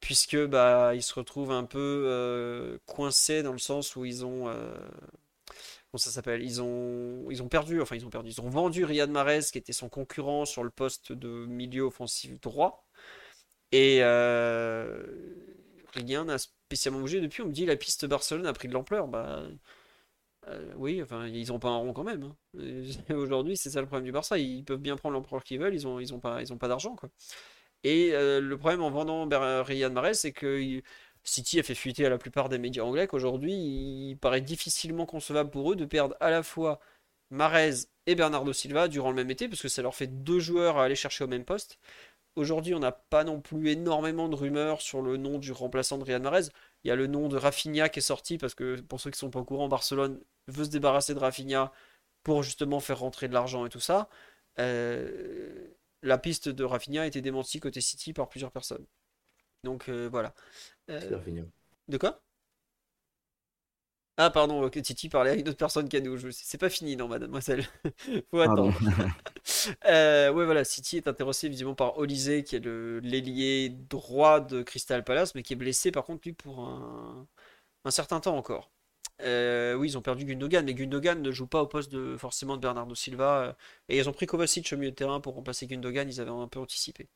Puisque 0.00 0.36
bah, 0.46 0.94
ils 0.94 1.02
se 1.02 1.14
retrouvent 1.14 1.52
un 1.52 1.64
peu 1.64 2.04
euh, 2.08 2.78
coincés 2.86 3.42
dans 3.42 3.52
le 3.52 3.58
sens 3.58 3.96
où 3.96 4.04
ils 4.04 4.24
ont. 4.24 4.46
comment 4.46 5.98
ça 5.98 6.10
s'appelle? 6.10 6.42
Ils 6.42 6.60
ont, 6.62 7.30
ils 7.30 7.42
ont 7.42 7.48
perdu, 7.48 7.80
enfin 7.80 7.96
ils 7.96 8.04
ont 8.06 8.10
perdu, 8.10 8.30
ils 8.30 8.40
ont 8.40 8.48
vendu 8.48 8.84
Riyad 8.84 9.10
Mahrez 9.10 9.42
qui 9.52 9.58
était 9.58 9.72
son 9.72 9.88
concurrent 9.88 10.44
sur 10.44 10.64
le 10.64 10.70
poste 10.70 11.12
de 11.12 11.46
milieu 11.46 11.82
offensif 11.84 12.40
droit. 12.40 12.84
Et 13.72 14.02
rien 15.94 16.24
n'a 16.24 16.38
spécialement 16.38 17.00
bougé 17.00 17.20
depuis. 17.20 17.42
On 17.42 17.46
me 17.46 17.52
dit 17.52 17.66
la 17.66 17.76
piste 17.76 18.06
Barcelone 18.06 18.46
a 18.46 18.52
pris 18.52 18.68
de 18.68 18.72
l'ampleur. 18.74 19.08
Bah, 19.08 19.44
euh, 20.48 20.72
oui, 20.76 21.02
enfin, 21.02 21.26
ils 21.28 21.52
ont 21.52 21.58
pas 21.58 21.68
un 21.68 21.76
rond 21.76 21.92
quand 21.92 22.04
même. 22.04 22.34
Hein. 22.58 23.14
Aujourd'hui, 23.14 23.56
c'est 23.56 23.70
ça 23.70 23.80
le 23.80 23.86
problème 23.86 24.04
du 24.04 24.12
Barça. 24.12 24.38
Ils 24.38 24.64
peuvent 24.64 24.80
bien 24.80 24.96
prendre 24.96 25.14
l'empereur 25.14 25.44
qu'ils 25.44 25.60
veulent, 25.60 25.74
ils 25.74 25.86
ont, 25.86 26.00
ils 26.00 26.12
ont 26.14 26.20
pas, 26.20 26.42
pas 26.58 26.68
d'argent. 26.68 26.96
Et 27.84 28.10
euh, 28.12 28.40
le 28.40 28.58
problème 28.58 28.82
en 28.82 28.90
vendant 28.90 29.28
Riyad 29.64 29.92
Mahrez, 29.92 30.14
c'est 30.14 30.32
que 30.32 30.82
City 31.24 31.60
a 31.60 31.62
fait 31.62 31.74
fuiter 31.74 32.06
à 32.06 32.10
la 32.10 32.18
plupart 32.18 32.48
des 32.48 32.58
médias 32.58 32.82
anglais 32.84 33.06
qu'aujourd'hui, 33.06 33.52
il 33.54 34.16
paraît 34.20 34.40
difficilement 34.40 35.06
concevable 35.06 35.50
pour 35.50 35.72
eux 35.72 35.76
de 35.76 35.84
perdre 35.84 36.16
à 36.20 36.30
la 36.30 36.42
fois 36.42 36.80
Mahrez 37.30 37.86
et 38.06 38.14
Bernardo 38.14 38.52
Silva 38.52 38.88
durant 38.88 39.10
le 39.10 39.16
même 39.16 39.30
été, 39.30 39.48
parce 39.48 39.62
que 39.62 39.68
ça 39.68 39.82
leur 39.82 39.94
fait 39.94 40.08
deux 40.08 40.40
joueurs 40.40 40.78
à 40.78 40.84
aller 40.84 40.96
chercher 40.96 41.24
au 41.24 41.28
même 41.28 41.44
poste. 41.44 41.78
Aujourd'hui, 42.36 42.74
on 42.74 42.78
n'a 42.80 42.92
pas 42.92 43.24
non 43.24 43.40
plus 43.40 43.70
énormément 43.70 44.28
de 44.28 44.36
rumeurs 44.36 44.80
sur 44.80 45.02
le 45.02 45.16
nom 45.18 45.38
du 45.38 45.52
remplaçant 45.52 45.98
de 45.98 46.04
Riyad 46.04 46.22
Mahrez. 46.22 46.48
Il 46.84 46.88
y 46.88 46.90
a 46.90 46.96
le 46.96 47.06
nom 47.06 47.28
de 47.28 47.36
Rafinha 47.36 47.88
qui 47.88 48.00
est 48.00 48.02
sorti 48.02 48.38
parce 48.38 48.54
que 48.54 48.80
pour 48.82 49.00
ceux 49.00 49.10
qui 49.10 49.18
sont 49.18 49.30
pas 49.30 49.40
au 49.40 49.44
courant, 49.44 49.68
Barcelone 49.68 50.20
veut 50.48 50.64
se 50.64 50.70
débarrasser 50.70 51.14
de 51.14 51.18
Rafinha 51.18 51.72
pour 52.22 52.42
justement 52.42 52.80
faire 52.80 52.98
rentrer 53.00 53.28
de 53.28 53.34
l'argent 53.34 53.66
et 53.66 53.68
tout 53.68 53.80
ça. 53.80 54.08
Euh, 54.58 55.68
la 56.02 56.18
piste 56.18 56.48
de 56.48 56.64
Rafinha 56.64 57.02
a 57.02 57.06
été 57.06 57.20
démentie 57.20 57.60
côté 57.60 57.80
City 57.80 58.12
par 58.12 58.28
plusieurs 58.28 58.52
personnes. 58.52 58.86
Donc 59.64 59.88
euh, 59.88 60.08
voilà. 60.10 60.34
Euh, 60.90 61.20
de 61.88 61.96
quoi? 61.96 62.22
Ah 64.18 64.30
pardon, 64.30 64.68
Titi 64.68 65.08
parlait 65.08 65.30
à 65.30 65.34
une 65.34 65.48
autre 65.48 65.56
personne 65.56 65.88
qu'à 65.88 66.00
nous. 66.00 66.18
C'est 66.32 66.58
pas 66.58 66.68
fini, 66.68 66.96
non, 66.96 67.08
mademoiselle. 67.08 67.64
Faut 68.30 68.40
attendre. 68.40 68.74
euh, 69.86 70.30
ouais, 70.30 70.44
voilà, 70.44 70.64
City 70.64 70.98
est 70.98 71.08
intéressé 71.08 71.48
visiblement 71.48 71.74
par 71.74 71.96
Olysée, 71.96 72.44
qui 72.44 72.56
est 72.56 72.64
l'ailier 72.64 73.70
droit 73.70 74.40
de 74.40 74.62
Crystal 74.62 75.02
Palace, 75.02 75.34
mais 75.34 75.42
qui 75.42 75.54
est 75.54 75.56
blessé 75.56 75.90
par 75.92 76.04
contre 76.04 76.22
lui 76.26 76.34
pour 76.34 76.60
un, 76.60 77.26
certain 77.90 78.20
temps 78.20 78.36
encore. 78.36 78.70
Euh, 79.22 79.74
oui, 79.74 79.88
ils 79.88 79.98
ont 79.98 80.02
perdu 80.02 80.24
Gundogan, 80.24 80.64
mais 80.64 80.74
Gundogan 80.74 81.20
ne 81.20 81.30
joue 81.30 81.46
pas 81.46 81.62
au 81.62 81.66
poste 81.66 81.92
de 81.92 82.16
forcément 82.16 82.56
de 82.56 82.62
Bernardo 82.62 82.94
Silva. 82.94 83.42
Euh, 83.42 83.52
et 83.88 83.98
ils 83.98 84.08
ont 84.08 84.12
pris 84.12 84.26
Kovacic 84.26 84.72
au 84.72 84.76
milieu 84.76 84.90
de 84.90 84.96
terrain 84.96 85.20
pour 85.20 85.34
remplacer 85.34 85.66
Gundogan, 85.66 86.08
ils 86.08 86.20
avaient 86.20 86.30
un 86.30 86.48
peu 86.48 86.60
anticipé. 86.60 87.08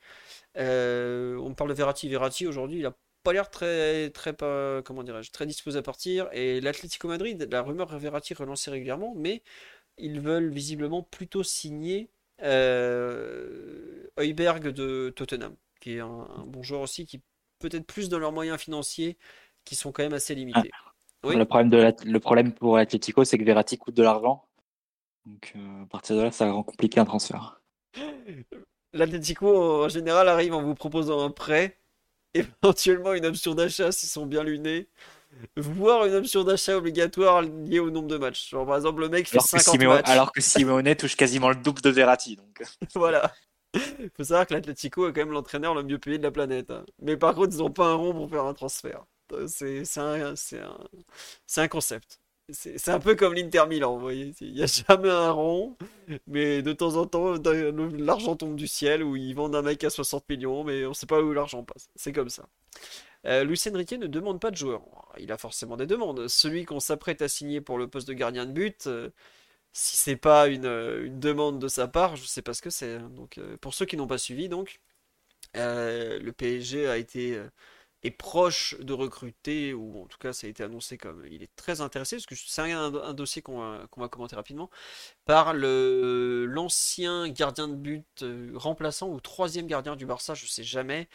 Euh, 0.57 1.37
on 1.39 1.55
parle 1.55 1.71
de 1.71 1.75
Verratti. 1.75 2.09
Verratti 2.09 2.47
aujourd'hui, 2.47 2.81
il 2.81 2.87
a 2.87 2.95
pas 3.23 3.33
l'air 3.33 3.51
très, 3.51 4.11
très, 4.11 4.35
comment 4.85 5.03
dirais-je, 5.03 5.31
très 5.33 5.47
disposé 5.47 5.79
à 5.79 5.83
partir. 5.83 6.29
Et 6.33 6.61
l'Atlético 6.61 7.09
Madrid, 7.09 7.49
la 7.51 7.63
rumeur 7.63 7.97
Verratti 7.99 8.35
relancée 8.35 8.71
régulièrement, 8.71 9.15
mais 9.17 9.43
ils 9.99 10.21
veulent 10.21 10.51
visiblement 10.51 11.03
plutôt 11.03 11.43
signer 11.43 12.09
Heuberg 12.41 14.69
de 14.69 15.13
Tottenham, 15.17 15.57
qui 15.81 15.97
est 15.97 16.01
un, 16.01 16.45
bon 16.47 16.63
joueur 16.63 16.83
aussi, 16.83 17.07
qui 17.07 17.23
peut-être 17.59 17.87
plus 17.87 18.09
dans 18.09 18.19
leurs 18.19 18.33
moyens 18.33 18.61
financiers, 18.61 19.17
qui 19.65 19.75
sont 19.75 19.91
quand 19.91 20.05
même 20.05 20.13
assez 20.13 20.35
limités. 20.35 20.71
Ah. 20.73 20.96
Le, 21.25 21.45
problème 21.45 21.71
de 21.71 21.93
le 22.05 22.21
problème 22.21 22.53
pour 22.53 22.77
l'Atlético, 22.77 23.25
c'est 23.25 23.39
que 23.39 23.45
Verratti 23.45 23.79
coûte 23.79 23.95
de 23.95 24.03
l'argent. 24.03 24.45
Donc 25.25 25.53
euh, 25.57 25.83
à 25.83 25.87
partir 25.87 26.17
de 26.17 26.23
là, 26.23 26.31
ça 26.31 26.51
rend 26.51 26.63
compliqué 26.63 27.01
un 27.01 27.05
transfert. 27.05 27.61
L'Atlético, 28.93 29.85
en 29.85 29.89
général, 29.89 30.29
arrive 30.29 30.55
en 30.55 30.63
vous 30.63 30.75
proposant 30.75 31.25
un 31.25 31.31
prêt 31.31 31.79
éventuellement 32.35 33.15
une 33.15 33.27
option 33.27 33.55
d'achat 33.55 33.93
s'ils 33.93 34.09
sont 34.09 34.27
bien 34.27 34.45
lunés, 34.45 34.89
voire 35.57 36.05
une 36.05 36.15
option 36.15 36.45
d'achat 36.45 36.77
obligatoire 36.77 37.43
liée 37.43 37.79
au 37.79 37.91
nombre 37.91 38.09
de 38.09 38.19
matchs. 38.19 38.51
Genre, 38.51 38.67
par 38.67 38.77
exemple, 38.77 39.01
le 39.01 39.09
mec 39.09 39.29
fait 39.29 39.37
alors 39.37 39.47
50 39.47 39.79
que 39.79 39.87
matchs. 39.87 40.09
Alors 40.09 40.33
que 40.33 40.41
Simeone 40.41 40.95
touche 40.95 41.17
quasiment 41.17 41.49
le 41.49 41.57
double 41.57 41.81
de 41.81 41.91
Verratti. 41.91 42.37
Donc... 42.37 42.63
voilà. 42.95 43.33
faut 44.17 44.25
savoir 44.25 44.47
que 44.47 44.55
l'Atletico 44.55 45.09
est 45.09 45.13
quand 45.13 45.21
même 45.21 45.33
l'entraîneur 45.33 45.75
le 45.75 45.83
mieux 45.83 45.99
payé 45.99 46.19
de 46.19 46.23
la 46.23 46.31
planète. 46.31 46.71
Hein. 46.71 46.85
Mais 47.01 47.17
par 47.17 47.35
contre, 47.35 47.55
ils 47.55 47.59
n'ont 47.59 47.71
pas 47.71 47.87
un 47.87 47.95
rond 47.95 48.13
pour 48.13 48.29
faire 48.29 48.45
un 48.45 48.55
transfert. 48.55 49.05
C'est 49.49 49.99
un, 49.99 50.35
un, 50.35 50.89
un 51.57 51.69
concept. 51.69 52.21
C'est 52.53 52.91
un 52.91 53.01
peu 53.01 53.17
comme 53.17 53.35
l'Inter 53.35 53.65
Milan, 53.69 53.95
vous 53.95 54.01
voyez. 54.01 54.33
Il 54.41 54.53
n'y 54.55 54.63
a 54.63 54.67
jamais 54.67 55.11
un 55.11 55.33
rond, 55.33 55.77
mais 56.29 56.63
de 56.63 56.73
temps 56.73 56.95
en 56.95 57.07
temps, 57.07 57.35
l'argent 57.99 58.37
tombe 58.37 58.55
du 58.55 58.69
ciel, 58.69 59.03
ou 59.03 59.17
ils 59.17 59.35
vendent 59.35 59.57
un 59.57 59.63
mec 59.63 59.83
à 59.83 59.91
60 59.91 60.29
millions, 60.29 60.63
mais 60.63 60.85
on 60.87 60.91
ne 60.91 60.95
sait 60.95 61.07
pas 61.07 61.21
où 61.21 61.33
l'argent 61.33 61.65
passe. 61.65 61.89
C'est 61.97 62.13
comme 62.13 62.29
ça. 62.31 62.49
Euh, 63.27 63.43
Lucien 63.45 63.73
Riquet 63.75 63.99
ne 63.99 64.07
demande 64.07 64.41
pas 64.41 64.53
de 64.53 64.57
joueur. 64.57 64.83
Il 65.19 65.33
a 65.33 65.39
forcément 65.39 65.77
des 65.77 65.87
demandes. 65.87 66.29
Celui 66.29 66.65
qu'on 66.65 66.79
s'apprête 66.81 67.21
à 67.23 67.29
signer 67.29 67.61
pour 67.61 67.79
le 67.79 67.89
poste 67.89 68.07
de 68.09 68.13
gardien 68.15 68.47
de 68.47 68.53
but, 68.53 68.87
euh, 68.87 69.11
si 69.73 69.97
c'est 69.97 70.17
pas 70.17 70.49
une, 70.49 70.67
une, 70.67 71.21
demande 71.21 71.59
de 71.61 71.69
sa 71.69 71.89
part, 71.89 72.17
je 72.17 72.23
ne 72.23 72.29
sais 72.29 72.43
pas 72.43 72.55
ce 72.55 72.63
que 72.63 72.71
c'est. 72.71 72.95
Hein. 72.97 73.11
Donc, 73.17 73.39
euh, 73.39 73.57
pour 73.61 73.75
ceux 73.75 73.87
qui 73.87 73.97
n'ont 73.97 74.07
pas 74.07 74.19
suivi, 74.19 74.49
donc, 74.49 74.81
euh, 75.57 76.19
le 76.21 76.33
PSG 76.33 76.89
a 76.89 76.99
été 76.99 77.41
proche 78.11 78.77
de 78.81 78.93
recruter, 78.93 79.75
ou 79.75 80.03
en 80.03 80.07
tout 80.07 80.19
cas 80.19 80.33
ça 80.33 80.47
a 80.47 80.51
été 80.51 80.63
annoncé 80.63 80.99
comme 80.99 81.25
il 81.31 81.43
est 81.43 81.55
très 81.57 81.81
intéressé, 81.81 82.17
parce 82.17 82.27
que 82.27 82.35
c'est 82.35 82.73
un, 82.73 83.15
dossier 83.15 83.43
qu'on 83.43 83.59
va, 83.97 84.09
commenter 84.09 84.37
rapidement, 84.37 84.71
par 85.25 85.55
l'ancien 85.55 87.29
gardien 87.29 87.69
de 87.69 87.75
but 87.75 88.23
euh, 88.23 88.53
remplaçant 88.55 89.09
ou 89.09 89.21
troisième 89.21 89.67
gardien 89.67 89.97
du 89.97 90.07
Barça, 90.07 90.35
je 90.35 90.47
sais 90.47 90.65
jamais, 90.65 91.09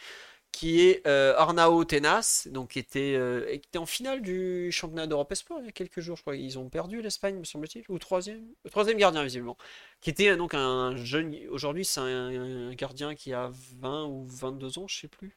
qui 0.52 0.82
est 0.82 1.06
euh, 1.06 1.34
Arnao 1.36 1.84
Tenas, 1.84 2.46
donc 2.50 2.72
qui 2.72 2.78
était, 2.78 3.14
euh, 3.16 3.58
en 3.76 3.86
finale 3.86 4.20
du 4.20 4.70
championnat 4.70 5.06
d'Europe 5.06 5.32
Espoir 5.32 5.60
il 5.60 5.66
y 5.66 5.68
a 5.68 5.72
quelques 5.72 6.00
jours, 6.00 6.16
je 6.16 6.22
crois. 6.22 6.36
Ils 6.36 6.58
ont 6.58 6.68
perdu 6.68 7.00
l'Espagne, 7.00 7.36
me 7.38 7.44
semble-t-il, 7.44 7.84
ou 7.88 7.98
troisième, 7.98 8.44
troisième 8.70 8.98
gardien 8.98 9.24
visiblement, 9.24 9.56
qui 10.02 10.10
était 10.10 10.36
donc 10.36 10.52
un 10.54 10.94
jeune. 10.96 11.34
Aujourd'hui, 11.50 11.84
c'est 11.84 12.00
un, 12.00 12.68
un, 12.68 12.74
gardien 12.74 13.14
qui 13.14 13.32
a 13.32 13.50
20 13.80 14.04
ou 14.06 14.26
22 14.26 14.78
ans, 14.78 14.86
je 14.88 15.00
sais 15.00 15.08
plus 15.08 15.34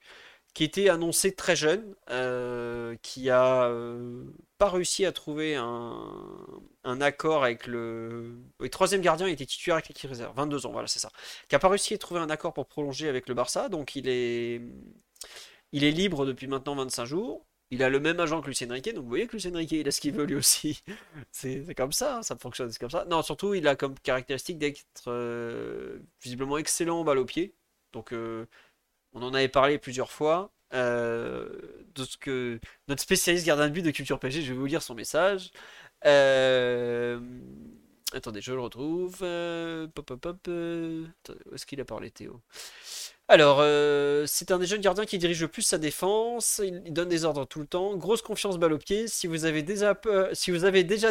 qui 0.55 0.63
était 0.63 0.87
annoncé 0.89 1.35
très 1.35 1.55
jeune, 1.55 1.95
euh, 2.09 2.95
qui 3.01 3.29
a 3.29 3.65
euh, 3.65 4.23
pas 4.57 4.69
réussi 4.69 5.05
à 5.05 5.11
trouver 5.11 5.55
un, 5.55 7.01
accord 7.01 7.43
avec 7.43 7.67
le... 7.67 8.37
le 8.59 8.69
troisième 8.69 9.01
gardien 9.01 9.27
était 9.27 9.45
titulaire 9.45 9.75
avec 9.75 9.89
l'équipe 9.89 10.09
réserve, 10.09 10.33
22 10.35 10.65
ans, 10.65 10.71
voilà, 10.71 10.87
c'est 10.87 10.99
ça. 10.99 11.11
Qui 11.49 11.55
a 11.55 11.59
pas 11.59 11.67
réussi 11.67 11.93
à 11.93 11.97
trouver 11.97 12.21
un 12.21 12.29
accord 12.29 12.53
pour 12.53 12.67
prolonger 12.67 13.09
avec 13.09 13.27
le 13.27 13.35
Barça, 13.35 13.67
donc 13.67 13.97
il 13.97 14.07
est, 14.07 14.61
il 15.73 15.83
est 15.83 15.91
libre 15.91 16.25
depuis 16.25 16.47
maintenant 16.47 16.75
25 16.75 17.05
jours. 17.05 17.45
Il 17.69 17.83
a 17.83 17.89
le 17.89 17.99
même 17.99 18.19
agent 18.21 18.41
que 18.41 18.47
Lucien 18.47 18.71
Riquet, 18.71 18.93
donc 18.93 19.03
vous 19.03 19.09
voyez 19.09 19.27
que 19.27 19.33
Lucien 19.33 19.51
Riquet, 19.53 19.79
il 19.79 19.87
a 19.89 19.91
ce 19.91 19.99
qu'il 19.99 20.13
veut 20.13 20.23
lui 20.23 20.35
aussi. 20.35 20.83
c'est 21.31 21.75
comme 21.75 21.91
ça, 21.91 22.19
hein, 22.19 22.23
ça 22.23 22.37
fonctionne, 22.37 22.71
c'est 22.71 22.79
comme 22.79 22.89
ça. 22.89 23.03
Non, 23.09 23.21
surtout, 23.23 23.55
il 23.55 23.67
a 23.67 23.75
comme 23.75 23.99
caractéristique 23.99 24.57
d'être 24.57 24.81
euh, 25.07 25.99
visiblement 26.23 26.57
excellent 26.57 27.01
en 27.01 27.03
balle 27.03 27.17
au 27.17 27.25
pied. 27.25 27.55
Donc, 27.91 28.13
on 29.15 29.23
en 29.23 29.33
avait 29.33 29.47
parlé 29.47 29.77
plusieurs 29.79 30.11
fois. 30.11 30.51
euh, 30.73 31.47
notre 32.87 33.01
spécialiste 33.01 33.45
gardien 33.45 33.67
de 33.67 33.73
but 33.73 33.81
de 33.81 33.91
Culture 33.91 34.19
PSG, 34.19 34.41
je 34.41 34.53
vais 34.53 34.59
vous 34.59 34.65
lire 34.65 34.81
son 34.81 34.93
message. 34.93 35.51
Euh, 36.05 37.19
Attendez, 38.13 38.41
je 38.41 38.53
le 38.53 38.59
retrouve. 38.61 39.17
Euh, 39.23 39.87
Pop, 39.87 40.13
pop, 40.15 40.47
où 40.47 41.55
est-ce 41.55 41.65
qu'il 41.65 41.81
a 41.81 41.85
parlé, 41.85 42.11
Théo? 42.11 42.41
Alors, 43.27 43.57
c'est 44.27 44.51
un 44.51 44.59
des 44.59 44.67
jeunes 44.67 44.81
gardiens 44.81 45.05
qui 45.05 45.17
dirige 45.17 45.41
le 45.41 45.47
plus 45.47 45.63
sa 45.63 45.77
défense. 45.77 46.61
Il, 46.63 46.93
donne 46.93 47.09
des 47.09 47.25
ordres 47.25 47.45
tout 47.45 47.59
le 47.59 47.67
temps. 47.67 47.95
Grosse 47.95 48.21
confiance 48.21 48.57
balle 48.57 48.73
au 48.73 48.77
pied. 48.77 49.07
Si 49.07 49.27
vous 49.27 49.45
avez 49.45 49.63
déjà, 49.63 49.93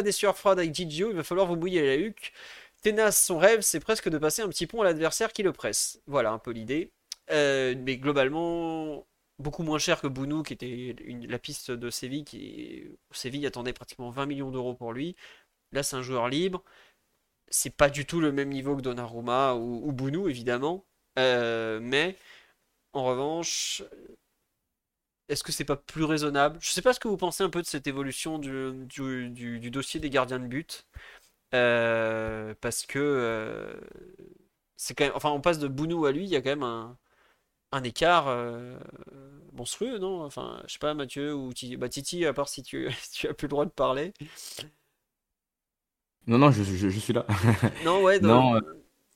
des 0.01 0.11
sueurs 0.11 0.37
froides 0.37 0.59
avec 0.59 0.73
Gigio, 0.73 1.09
il 1.09 1.15
va 1.15 1.23
falloir 1.23 1.47
vous 1.47 1.55
mouiller 1.57 1.85
la 1.85 1.95
huque. 1.95 2.33
Ténace, 2.81 3.23
son 3.23 3.37
rêve, 3.39 3.61
c'est 3.61 3.79
presque 3.79 4.09
de 4.09 4.17
passer 4.17 4.43
un 4.43 4.47
petit 4.49 4.67
pont 4.67 4.81
à 4.81 4.85
l'adversaire 4.85 5.33
qui 5.33 5.43
le 5.43 5.51
presse. 5.51 5.99
Voilà 6.07 6.31
un 6.31 6.39
peu 6.39 6.51
l'idée. 6.51 6.91
Euh, 7.31 7.75
mais 7.77 7.97
globalement, 7.97 9.07
beaucoup 9.39 9.63
moins 9.63 9.79
cher 9.79 10.01
que 10.01 10.07
Bounou, 10.07 10.43
qui 10.43 10.53
était 10.53 10.95
la 11.27 11.39
piste 11.39 11.71
de 11.71 11.89
Séville. 11.89 12.23
Qui, 12.25 12.85
Séville 13.11 13.45
attendait 13.47 13.73
pratiquement 13.73 14.09
20 14.09 14.25
millions 14.25 14.51
d'euros 14.51 14.73
pour 14.75 14.93
lui. 14.93 15.15
Là, 15.73 15.83
c'est 15.83 15.95
un 15.97 16.03
joueur 16.03 16.29
libre. 16.29 16.63
C'est 17.49 17.75
pas 17.75 17.89
du 17.89 18.05
tout 18.05 18.21
le 18.21 18.31
même 18.31 18.49
niveau 18.49 18.75
que 18.77 18.81
Donnarumma 18.81 19.55
ou, 19.55 19.87
ou 19.87 19.93
Bounou, 19.93 20.29
évidemment. 20.29 20.85
Euh, 21.19 21.79
mais 21.81 22.17
en 22.93 23.05
revanche, 23.05 23.83
est-ce 25.29 25.43
que 25.43 25.51
c'est 25.51 25.65
pas 25.65 25.75
plus 25.75 26.03
raisonnable? 26.03 26.57
Je 26.61 26.69
sais 26.69 26.81
pas 26.81 26.93
ce 26.93 26.99
que 26.99 27.07
vous 27.07 27.17
pensez 27.17 27.43
un 27.43 27.49
peu 27.49 27.61
de 27.61 27.67
cette 27.67 27.87
évolution 27.87 28.37
du, 28.39 28.73
du- 29.29 29.71
dossier 29.71 29.99
des 29.99 30.09
gardiens 30.09 30.39
de 30.39 30.47
but. 30.47 30.85
Euh, 31.55 32.55
parce 32.61 32.85
que 32.85 33.79
c'est 34.77 34.95
quand 34.95 35.05
même, 35.05 35.13
enfin, 35.15 35.31
on 35.31 35.41
passe 35.41 35.59
de 35.59 35.67
Bounou 35.67 36.05
à 36.05 36.11
lui, 36.11 36.23
il 36.23 36.29
y 36.29 36.35
a 36.35 36.41
quand 36.41 36.49
même 36.49 36.63
un, 36.63 36.97
un 37.75 37.83
écart 37.83 38.27
euh, 38.29 38.77
monstrueux, 39.53 39.99
non? 39.99 40.23
Enfin, 40.23 40.61
je 40.67 40.73
sais 40.73 40.79
pas, 40.79 40.93
Mathieu 40.93 41.33
ou 41.35 41.53
Titi, 41.53 41.77
bah, 41.77 41.89
Titi, 41.89 42.25
à 42.25 42.33
part 42.33 42.49
si 42.49 42.63
tu, 42.63 42.89
si 43.01 43.11
tu 43.21 43.27
as 43.27 43.33
plus 43.33 43.45
le 43.47 43.49
droit 43.51 43.65
de 43.65 43.71
parler. 43.71 44.13
Non, 46.27 46.37
non, 46.39 46.51
je, 46.51 46.63
je- 46.63 46.89
je 46.89 46.99
suis 46.99 47.13
là. 47.13 47.25
Non, 47.79 48.01
ouais, 48.03 48.19
Non, 48.21 48.41
non. 48.43 48.55
euh, 48.55 48.61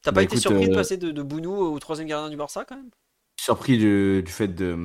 T'as 0.01 0.11
pas 0.13 0.21
bah 0.21 0.23
été 0.23 0.35
écoute, 0.35 0.37
surpris 0.37 0.67
de 0.69 0.71
euh, 0.71 0.73
passer 0.73 0.97
de, 0.97 1.11
de 1.11 1.21
Bounou 1.23 1.53
au 1.55 1.79
troisième 1.79 2.07
gardien 2.07 2.29
du 2.29 2.37
Barça 2.37 2.65
quand 2.65 2.77
même? 2.77 2.91
Surpris 3.39 3.77
du, 3.77 4.21
du 4.23 4.31
fait 4.31 4.47
de, 4.49 4.75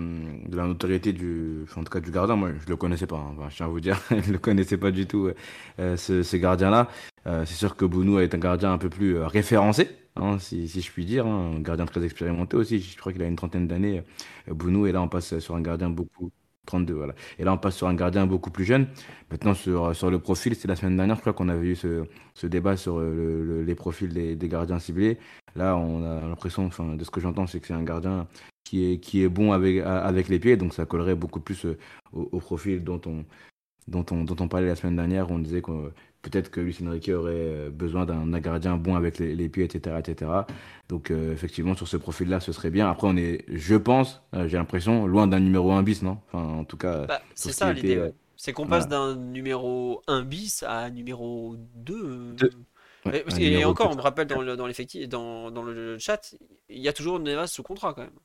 de 0.48 0.56
la 0.56 0.66
notoriété 0.66 1.12
du, 1.12 1.64
en 1.76 1.84
tout 1.84 1.90
cas 1.92 2.00
du 2.00 2.10
gardien. 2.10 2.36
Moi, 2.36 2.50
je 2.60 2.66
le 2.68 2.76
connaissais 2.76 3.06
pas. 3.06 3.16
hein. 3.16 3.34
Enfin, 3.38 3.48
je 3.50 3.56
tiens 3.56 3.66
à 3.66 3.68
vous 3.68 3.80
dire, 3.80 4.00
je 4.10 4.32
le 4.32 4.38
connaissais 4.38 4.76
pas 4.78 4.90
du 4.90 5.06
tout, 5.06 5.30
euh, 5.78 5.96
ce, 5.96 6.22
ce 6.22 6.36
gardien-là. 6.36 6.88
Euh, 7.26 7.44
c'est 7.46 7.54
sûr 7.54 7.76
que 7.76 7.84
Bounou 7.84 8.18
est 8.18 8.34
un 8.34 8.38
gardien 8.38 8.72
un 8.72 8.78
peu 8.78 8.88
plus 8.90 9.16
euh, 9.16 9.26
référencé, 9.26 9.88
hein, 10.16 10.38
si, 10.38 10.68
si 10.68 10.80
je 10.80 10.90
puis 10.92 11.04
dire. 11.06 11.26
hein. 11.26 11.54
Un 11.56 11.60
gardien 11.60 11.86
très 11.86 12.04
expérimenté 12.04 12.56
aussi. 12.56 12.80
Je 12.80 12.98
crois 12.98 13.12
qu'il 13.12 13.22
a 13.22 13.26
une 13.26 13.36
trentaine 13.36 13.66
d'années, 13.68 14.02
euh, 14.48 14.54
Bounou. 14.54 14.86
Et 14.86 14.92
là, 14.92 15.02
on 15.02 15.08
passe 15.08 15.38
sur 15.38 15.54
un 15.56 15.62
gardien 15.62 15.90
beaucoup. 15.90 16.30
32, 16.66 16.94
voilà. 16.94 17.14
Et 17.38 17.44
là, 17.44 17.52
on 17.52 17.58
passe 17.58 17.76
sur 17.76 17.88
un 17.88 17.94
gardien 17.94 18.26
beaucoup 18.26 18.50
plus 18.50 18.64
jeune. 18.64 18.86
Maintenant, 19.30 19.54
sur, 19.54 19.94
sur 19.94 20.10
le 20.10 20.18
profil, 20.18 20.54
c'était 20.54 20.68
la 20.68 20.76
semaine 20.76 20.96
dernière, 20.96 21.16
je 21.16 21.20
crois 21.20 21.32
qu'on 21.32 21.48
avait 21.48 21.66
eu 21.68 21.76
ce, 21.76 22.04
ce 22.34 22.46
débat 22.46 22.76
sur 22.76 22.98
euh, 22.98 23.14
le- 23.14 23.44
le- 23.44 23.62
les 23.64 23.74
profils 23.74 24.12
des, 24.12 24.48
gardiens 24.48 24.78
ciblés. 24.78 25.18
Là, 25.56 25.76
on 25.76 26.02
a 26.04 26.20
l'impression, 26.26 26.66
enfin, 26.66 26.96
de 26.96 27.04
ce 27.04 27.10
que 27.10 27.20
j'entends, 27.20 27.46
c'est 27.46 27.60
que 27.60 27.66
c'est 27.66 27.74
un 27.74 27.82
gardien 27.84 28.26
qui 28.64 28.92
est, 28.92 28.98
qui 28.98 29.22
est 29.22 29.28
bon 29.28 29.52
avec, 29.52 29.78
avec 29.80 30.28
les 30.28 30.38
pieds, 30.38 30.56
donc 30.56 30.72
ça 30.74 30.86
collerait 30.86 31.14
beaucoup 31.14 31.40
plus 31.40 31.66
euh, 31.66 31.78
au, 32.12 32.40
profil 32.40 32.82
dont 32.82 33.00
on, 33.06 33.24
dont, 33.88 34.06
on, 34.10 34.24
dont 34.24 34.36
on 34.40 34.48
parlait 34.48 34.66
la 34.68 34.76
semaine 34.76 34.96
dernière. 34.96 35.30
On 35.30 35.38
disait 35.38 35.62
peut-être 36.24 36.50
que 36.50 36.60
Luis 36.60 36.76
Enrique 36.86 37.08
aurait 37.10 37.32
euh, 37.34 37.70
besoin 37.70 38.06
d'un 38.06 38.40
gardien 38.40 38.76
bon 38.76 38.96
avec 38.96 39.18
les, 39.18 39.34
les 39.36 39.48
pieds, 39.48 39.64
etc. 39.64 39.98
etc. 40.00 40.46
Donc, 40.88 41.10
euh, 41.10 41.32
effectivement, 41.32 41.74
sur 41.74 41.88
ce 41.88 41.96
profil-là, 41.96 42.40
ce 42.40 42.52
serait 42.52 42.70
bien. 42.70 42.90
Après, 42.90 43.06
on 43.06 43.16
est, 43.16 43.44
je 43.48 43.76
pense, 43.76 44.22
euh, 44.34 44.48
j'ai 44.48 44.56
l'impression, 44.56 45.06
loin 45.06 45.26
d'un 45.26 45.40
numéro 45.40 45.72
1 45.72 45.82
bis, 45.82 46.02
non? 46.02 46.18
Enfin, 46.32 46.44
en 46.44 46.64
tout 46.64 46.76
cas, 46.76 47.06
Bah, 47.06 47.22
c'est 47.34 47.50
ce 47.50 47.58
ça 47.58 47.72
l'idée, 47.72 47.96
ouais. 47.96 48.02
euh, 48.08 48.10
C'est 48.36 48.52
qu'on 48.52 48.66
passe 48.66 48.88
voilà. 48.88 49.14
d'un 49.14 49.16
numéro 49.16 50.02
1 50.06 50.22
bis 50.22 50.62
à 50.62 50.80
un 50.80 50.90
numéro 50.90 51.56
2. 51.76 52.34
Deux. 52.36 52.50
Ouais, 53.06 53.18
Et, 53.18 53.22
parce 53.22 53.38
encore, 53.66 53.90
on 53.90 53.96
me 53.96 54.00
rappelle 54.00 54.26
dans 54.26 54.40
le- 54.40 54.56
dans 54.56 54.66
l'effectif, 54.66 55.08
dans, 55.08 55.50
dans 55.50 55.62
le 55.62 55.98
chat, 55.98 56.34
il 56.68 56.78
y 56.80 56.88
a 56.88 56.92
toujours 56.92 57.20
Nevas 57.20 57.46
sous 57.48 57.62
contrat 57.62 57.92
quand 57.94 58.02
même. 58.02 58.18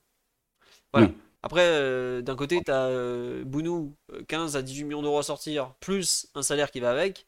Voilà. 0.92 1.08
Oui. 1.08 1.14
Après, 1.42 1.62
euh, 1.64 2.20
d'un 2.22 2.36
côté, 2.36 2.60
tu 2.64 2.70
as 2.70 2.90
Bounou, 3.44 3.96
euh, 4.12 4.22
15 4.28 4.56
à 4.56 4.62
18 4.62 4.84
millions 4.84 5.02
d'euros 5.02 5.18
à 5.18 5.22
sortir, 5.22 5.74
plus 5.80 6.28
un 6.34 6.42
salaire 6.42 6.70
qui 6.70 6.80
va 6.80 6.90
avec. 6.90 7.24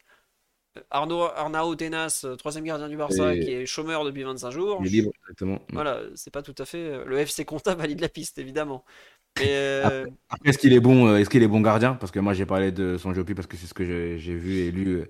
Arnaud, 0.91 1.23
Arnao 1.37 1.75
Tenas, 1.75 2.23
euh, 2.25 2.37
troisième 2.37 2.65
gardien 2.65 2.89
du 2.89 2.97
Barça, 2.97 3.35
Et- 3.35 3.41
qui 3.41 3.53
est 3.53 3.67
chômeur 3.67 4.05
depuis 4.05 4.23
25 4.23 4.51
jours. 4.51 4.79
Il 4.81 4.87
est 4.87 4.91
libre, 4.91 5.13
exactement. 5.25 5.61
Voilà, 5.73 6.01
c'est 6.15 6.31
pas 6.31 6.43
tout 6.43 6.55
à 6.59 6.65
fait. 6.65 6.79
euh, 6.79 7.05
Le 7.07 7.25
FC 7.25 7.45
Conta 7.45 7.75
valide 7.75 8.01
la 8.01 8.09
piste, 8.09 8.39
évidemment. 8.39 8.85
Euh, 9.41 10.07
Après, 10.31 10.49
est-ce 10.51 10.59
qu'il 10.59 10.73
est 10.73 10.81
bon, 10.81 11.15
est-ce 11.17 11.29
qu'il 11.29 11.43
est 11.43 11.49
bon 11.49 11.61
gardien? 11.61 11.95
Parce 11.95 12.11
que 12.11 12.21
moi, 12.21 12.33
j'ai 12.33 12.47
parlé 12.47 12.73
de 12.73 12.97
son 12.97 13.13
jeu 13.13 13.25
parce 13.25 13.47
que 13.47 13.57
c'est 13.57 13.67
ce 13.67 13.75
que 13.75 13.85
j'ai 13.85 14.35
vu 14.35 14.61
et 14.61 14.71
lu 14.71 14.97
euh, 14.99 15.05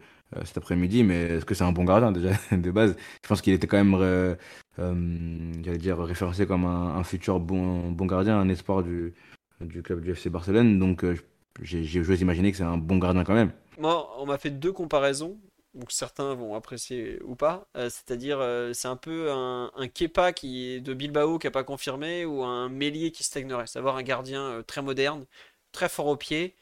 cet 0.44 0.58
après-midi, 0.58 1.05
mais 1.05 1.23
est-ce 1.24 1.44
que 1.44 1.55
c'est 1.55 1.65
un 1.65 1.73
bon 1.73 1.84
gardien 1.84 2.10
déjà 2.12 2.31
de 2.52 2.70
base? 2.70 2.97
Je 3.23 3.28
pense 3.28 3.41
qu'il 3.41 3.52
était 3.52 3.66
quand 3.68 3.76
même, 3.76 3.94
euh, 3.94 4.34
j'allais 4.78 5.78
dire, 5.78 5.99
référencé 5.99 6.47
comme 6.47 6.65
un, 6.65 6.97
un 6.97 7.05
futur 7.05 7.41
bon, 7.41 7.91
bon 7.92 8.07
gardien, 8.07 8.39
un 8.39 8.49
espoir 8.49 8.82
du, 8.82 9.15
du 9.60 9.82
club 9.82 10.00
du 10.00 10.15
FC 10.15 10.31
Barcelone. 10.31 10.78
Donc, 10.78 11.05
j'ai 11.62 11.84
j'ai- 11.84 12.02
j'ose 12.02 12.20
imaginer 12.20 12.50
que 12.50 12.57
c'est 12.57 12.62
un 12.65 12.78
bon 12.78 12.99
gardien 12.99 13.24
quand 13.24 13.34
même. 13.34 13.52
Moi, 13.78 14.08
on 14.18 14.26
m'a 14.26 14.39
fait 14.39 14.50
deux 14.50 14.73
comparaisons, 14.73 15.39
donc 15.75 15.91
certains 15.92 16.34
vont 16.34 16.55
apprécier 16.55 17.20
ou 17.23 17.34
pas. 17.34 17.67
Euh, 17.76 17.89
c'est-à-dire, 17.91 18.39
euh, 18.41 18.73
c'est 18.73 18.89
un 18.89 18.97
peu 18.97 19.31
un, 19.33 19.70
Kepa 19.94 20.33
qui 20.33 20.81
de 20.81 20.94
Bilbao 20.94 21.39
qui 21.39 21.47
n'a 21.47 21.51
pas 21.51 21.65
confirmé 21.65 22.25
ou 22.25 22.42
un 22.44 22.68
Meslier 22.68 23.10
qui 23.12 23.25
stagnerait. 23.25 23.67
Savoir 23.67 23.97
un 23.97 24.02
gardien 24.02 24.42
euh, 24.42 24.62
très 24.62 24.83
moderne, 24.83 25.26
très 25.73 25.89
fort 25.89 26.07
au 26.07 26.17
pied, 26.17 26.55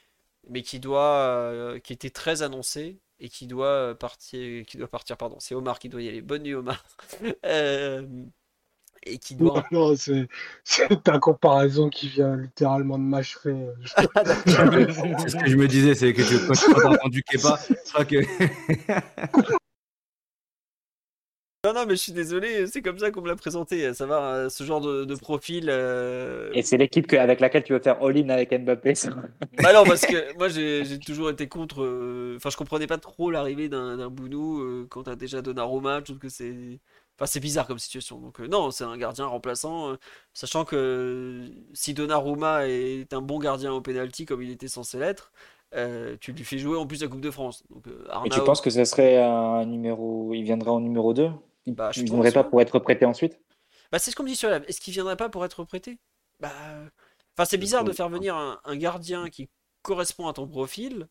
mais 0.48 0.62
qui 0.62 0.80
doit, 0.80 1.74
qui 1.84 1.92
était 1.92 2.10
très 2.10 2.42
annoncé 2.42 3.00
et 3.20 3.28
qui 3.28 3.46
doit 3.46 3.94
partir, 3.98 4.64
qui 4.66 4.78
doit 4.78 4.88
partir, 4.88 5.16
pardon. 5.16 5.38
C'est 5.40 5.54
Omar 5.54 5.78
qui 5.78 5.88
doit 5.88 6.02
y 6.02 6.08
aller. 6.08 6.22
Bonne 6.22 6.42
nuit, 6.42 6.54
Omar. 6.54 6.84
Euh, 9.06 9.12
et 9.12 9.18
qui 9.18 9.34
Non, 9.36 9.54
doit. 9.54 9.64
non, 9.72 9.96
c'est 9.96 10.28
c'est 10.64 11.02
ta 11.02 11.18
comparaison 11.18 11.88
qui 11.88 12.08
vient 12.08 12.36
littéralement 12.36 12.98
de 12.98 13.04
m'achever. 13.04 13.56
Ah, 13.96 14.22
d'accord. 14.22 14.44
C'est 15.20 15.28
ce 15.30 15.36
que 15.36 15.48
je 15.48 15.56
me 15.56 15.66
disais, 15.68 15.94
c'est 15.94 16.12
que 16.12 16.22
tu, 16.22 16.46
quand 16.46 16.52
tu 16.54 16.86
as 16.86 16.90
entendu 16.90 17.22
Kepa, 17.22 17.58
je 17.68 17.92
crois 17.92 18.04
que. 18.04 18.16
Non, 21.62 21.74
non, 21.74 21.84
mais 21.84 21.90
je 21.94 22.00
suis 22.00 22.12
désolé, 22.12 22.66
c'est 22.68 22.80
comme 22.80 22.98
ça 22.98 23.10
qu'on 23.10 23.20
me 23.20 23.28
l'a 23.28 23.36
présenté. 23.36 23.84
À 23.84 23.92
savoir 23.92 24.24
euh, 24.24 24.48
ce 24.48 24.64
genre 24.64 24.80
de, 24.80 25.04
de 25.04 25.14
profil. 25.14 25.66
euh, 25.68 26.48
Et 26.54 26.62
c'est 26.62 26.78
l'équipe 26.78 27.06
que- 27.06 27.16
avec 27.16 27.38
laquelle 27.38 27.62
tu 27.64 27.74
veux 27.74 27.80
faire 27.80 28.02
all-in 28.02 28.30
avec 28.30 28.50
Mbappé. 28.50 28.94
ça. 28.94 29.10
Bah 29.62 29.74
non, 29.74 29.84
parce 29.84 30.06
que 30.06 30.34
moi 30.38 30.48
j'ai 30.48 30.86
j'ai 30.86 30.98
toujours 30.98 31.28
été 31.28 31.48
contre. 31.48 31.82
euh, 31.82 32.36
Enfin, 32.38 32.48
je 32.48 32.56
comprenais 32.56 32.86
pas 32.86 32.96
trop 32.96 33.30
l'arrivée 33.30 33.68
d'un 33.68 33.98
d'un 33.98 34.08
Bounou 34.08 34.62
euh, 34.62 34.86
quand 34.88 35.02
t'as 35.02 35.16
déjà 35.16 35.42
Donnarumma. 35.42 35.98
Je 35.98 36.04
trouve 36.04 36.18
que 36.18 36.30
c'est. 36.30 36.80
Enfin, 37.20 37.26
c'est 37.26 37.40
bizarre 37.40 37.66
comme 37.66 37.78
situation. 37.78 38.18
Donc, 38.18 38.40
euh, 38.40 38.46
non, 38.48 38.70
c'est 38.70 38.84
un 38.84 38.96
gardien 38.96 39.26
remplaçant. 39.26 39.90
euh, 39.92 39.96
sachant 40.32 40.64
que 40.64 40.74
euh, 40.76 41.48
si 41.74 41.92
Donnarumma 41.92 42.66
est 42.66 43.12
un 43.12 43.20
bon 43.20 43.38
gardien 43.38 43.72
au 43.74 43.82
penalty 43.82 44.24
comme 44.24 44.42
il 44.42 44.50
était 44.50 44.68
censé 44.68 44.98
l'être, 44.98 45.30
euh, 45.74 46.16
tu 46.18 46.32
lui 46.32 46.44
fais 46.44 46.56
jouer 46.56 46.78
en 46.78 46.86
plus 46.86 47.02
la 47.02 47.08
Coupe 47.08 47.20
de 47.20 47.30
France. 47.30 47.62
Donc, 47.68 47.84
Et 48.24 48.30
tu 48.30 48.40
penses 48.40 48.62
que 48.62 48.70
ce 48.70 48.84
serait 48.84 49.22
un 49.22 49.66
numéro. 49.66 50.32
Il 50.32 50.44
viendrait 50.44 50.70
en 50.70 50.80
numéro 50.80 51.12
2 51.12 51.30
Il 51.66 51.74
Bah, 51.74 51.88
ne 51.88 51.92
pense, 51.92 52.02
viendrait 52.04 52.32
pas 52.32 52.42
pour 52.44 52.60
être 52.62 52.78
prêté 52.78 53.04
ensuite? 53.04 53.38
Bah, 53.92 53.98
c'est 53.98 54.10
ce 54.10 54.16
qu'on 54.16 54.22
me 54.22 54.28
dit 54.28 54.36
sur 54.36 54.48
la. 54.48 54.56
Est-ce 54.66 54.80
qu'il 54.80 54.94
viendrait 54.94 55.16
pas 55.16 55.28
pour 55.28 55.44
être 55.44 55.64
prêté? 55.64 55.98
Bah. 56.40 56.50
Enfin, 57.36 57.44
c'est 57.44 57.58
bizarre 57.58 57.84
de 57.84 57.92
faire 57.92 58.08
venir 58.08 58.34
un, 58.34 58.60
un 58.64 58.76
gardien 58.76 59.28
qui 59.28 59.50
correspond 59.82 60.26
à 60.26 60.32
ton 60.32 60.46
profil 60.46 61.06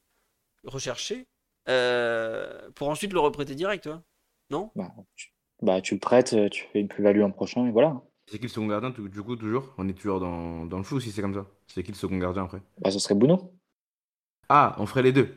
recherché 0.64 1.28
pour 1.66 2.90
ensuite 2.90 3.14
le 3.14 3.20
reprêter 3.20 3.54
direct. 3.54 3.90
Non? 4.50 4.72
bah 4.76 4.92
tu... 5.16 5.32
bah, 5.62 5.82
tu 5.82 5.94
le 5.96 6.00
prêtes, 6.00 6.36
tu 6.52 6.66
fais 6.72 6.80
une 6.82 6.88
plus-value 6.88 7.22
en 7.22 7.32
prochain 7.32 7.66
et 7.68 7.72
voilà. 7.72 8.02
C'est 8.28 8.38
qui 8.38 8.44
le 8.44 8.50
second 8.50 8.68
gardien, 8.68 8.92
du 8.92 9.22
coup, 9.24 9.36
toujours? 9.36 9.74
On 9.78 9.88
est 9.90 9.94
toujours 9.94 10.20
dans, 10.20 10.66
dans 10.66 10.78
le 10.78 10.84
flou 10.84 11.00
si 11.00 11.12
c'est 11.12 11.22
comme 11.22 11.34
ça. 11.34 11.46
C'est 11.68 11.84
qui 11.84 11.92
le 11.92 11.98
second 11.98 12.18
gardien 12.18 12.44
après? 12.46 12.62
Bah, 12.78 12.92
ce 12.92 13.00
serait 13.00 13.16
Bouno. 13.16 13.54
Ah, 14.50 14.76
on 14.80 14.86
ferait 14.86 15.04
les 15.04 15.14
deux. 15.14 15.36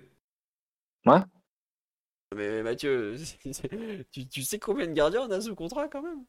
Mais 2.34 2.62
Mathieu, 2.62 3.17
tu, 4.10 4.26
tu 4.28 4.42
sais 4.42 4.59
combien 4.59 4.86
de 4.86 4.92
gardiens 4.92 5.23
on 5.28 5.31
a 5.31 5.41
sous 5.41 5.55
contrat 5.55 5.89
quand 5.89 6.02
même? 6.02 6.25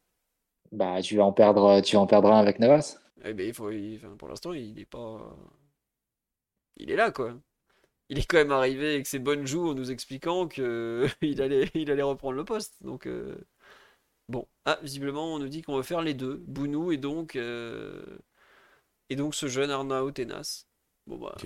Bah, 0.73 1.01
tu 1.01 1.15
vas 1.15 1.23
en 1.23 1.31
perdre, 1.31 1.79
tu 1.81 1.95
vas 1.95 2.01
en 2.01 2.07
perdre 2.07 2.29
un 2.33 2.39
avec 2.39 2.59
Navas. 2.59 2.97
Eh 3.23 3.33
ben, 3.33 3.47
il 3.47 3.53
faut, 3.53 3.71
il- 3.71 3.95
enfin, 3.97 4.15
pour 4.17 4.27
l'instant, 4.27 4.53
il 4.53 4.77
est 4.79 4.85
pas. 4.85 5.35
Il 6.77 6.91
est 6.91 6.95
là, 6.95 7.11
quoi. 7.11 7.35
Il 8.09 8.19
est 8.19 8.25
quand 8.27 8.37
même 8.37 8.51
arrivé 8.51 8.95
avec 8.95 9.07
ses 9.07 9.19
bonnes 9.19 9.47
joues 9.47 9.69
en 9.69 9.75
nous 9.75 9.91
expliquant 9.91 10.47
que 10.47 11.07
il 11.21 11.41
allait, 11.41 11.69
il 11.75 11.91
allait 11.91 12.03
reprendre 12.03 12.35
le 12.37 12.45
poste. 12.45 12.75
Donc, 12.83 13.07
euh, 13.07 13.37
bon. 14.29 14.47
Ah, 14.65 14.79
visiblement, 14.81 15.33
on 15.33 15.39
nous 15.39 15.49
dit 15.49 15.61
qu'on 15.61 15.75
va 15.77 15.83
faire 15.83 16.01
les 16.01 16.13
deux. 16.13 16.37
Bounou 16.47 16.91
et 16.91 16.97
donc, 16.97 17.35
euh, 17.35 18.17
et 19.09 19.15
donc 19.15 19.35
ce 19.35 19.47
jeune 19.47 19.71
Arnao 19.71 20.11
Tenas. 20.11 20.65
Bon, 21.07 21.17
bah. 21.17 21.37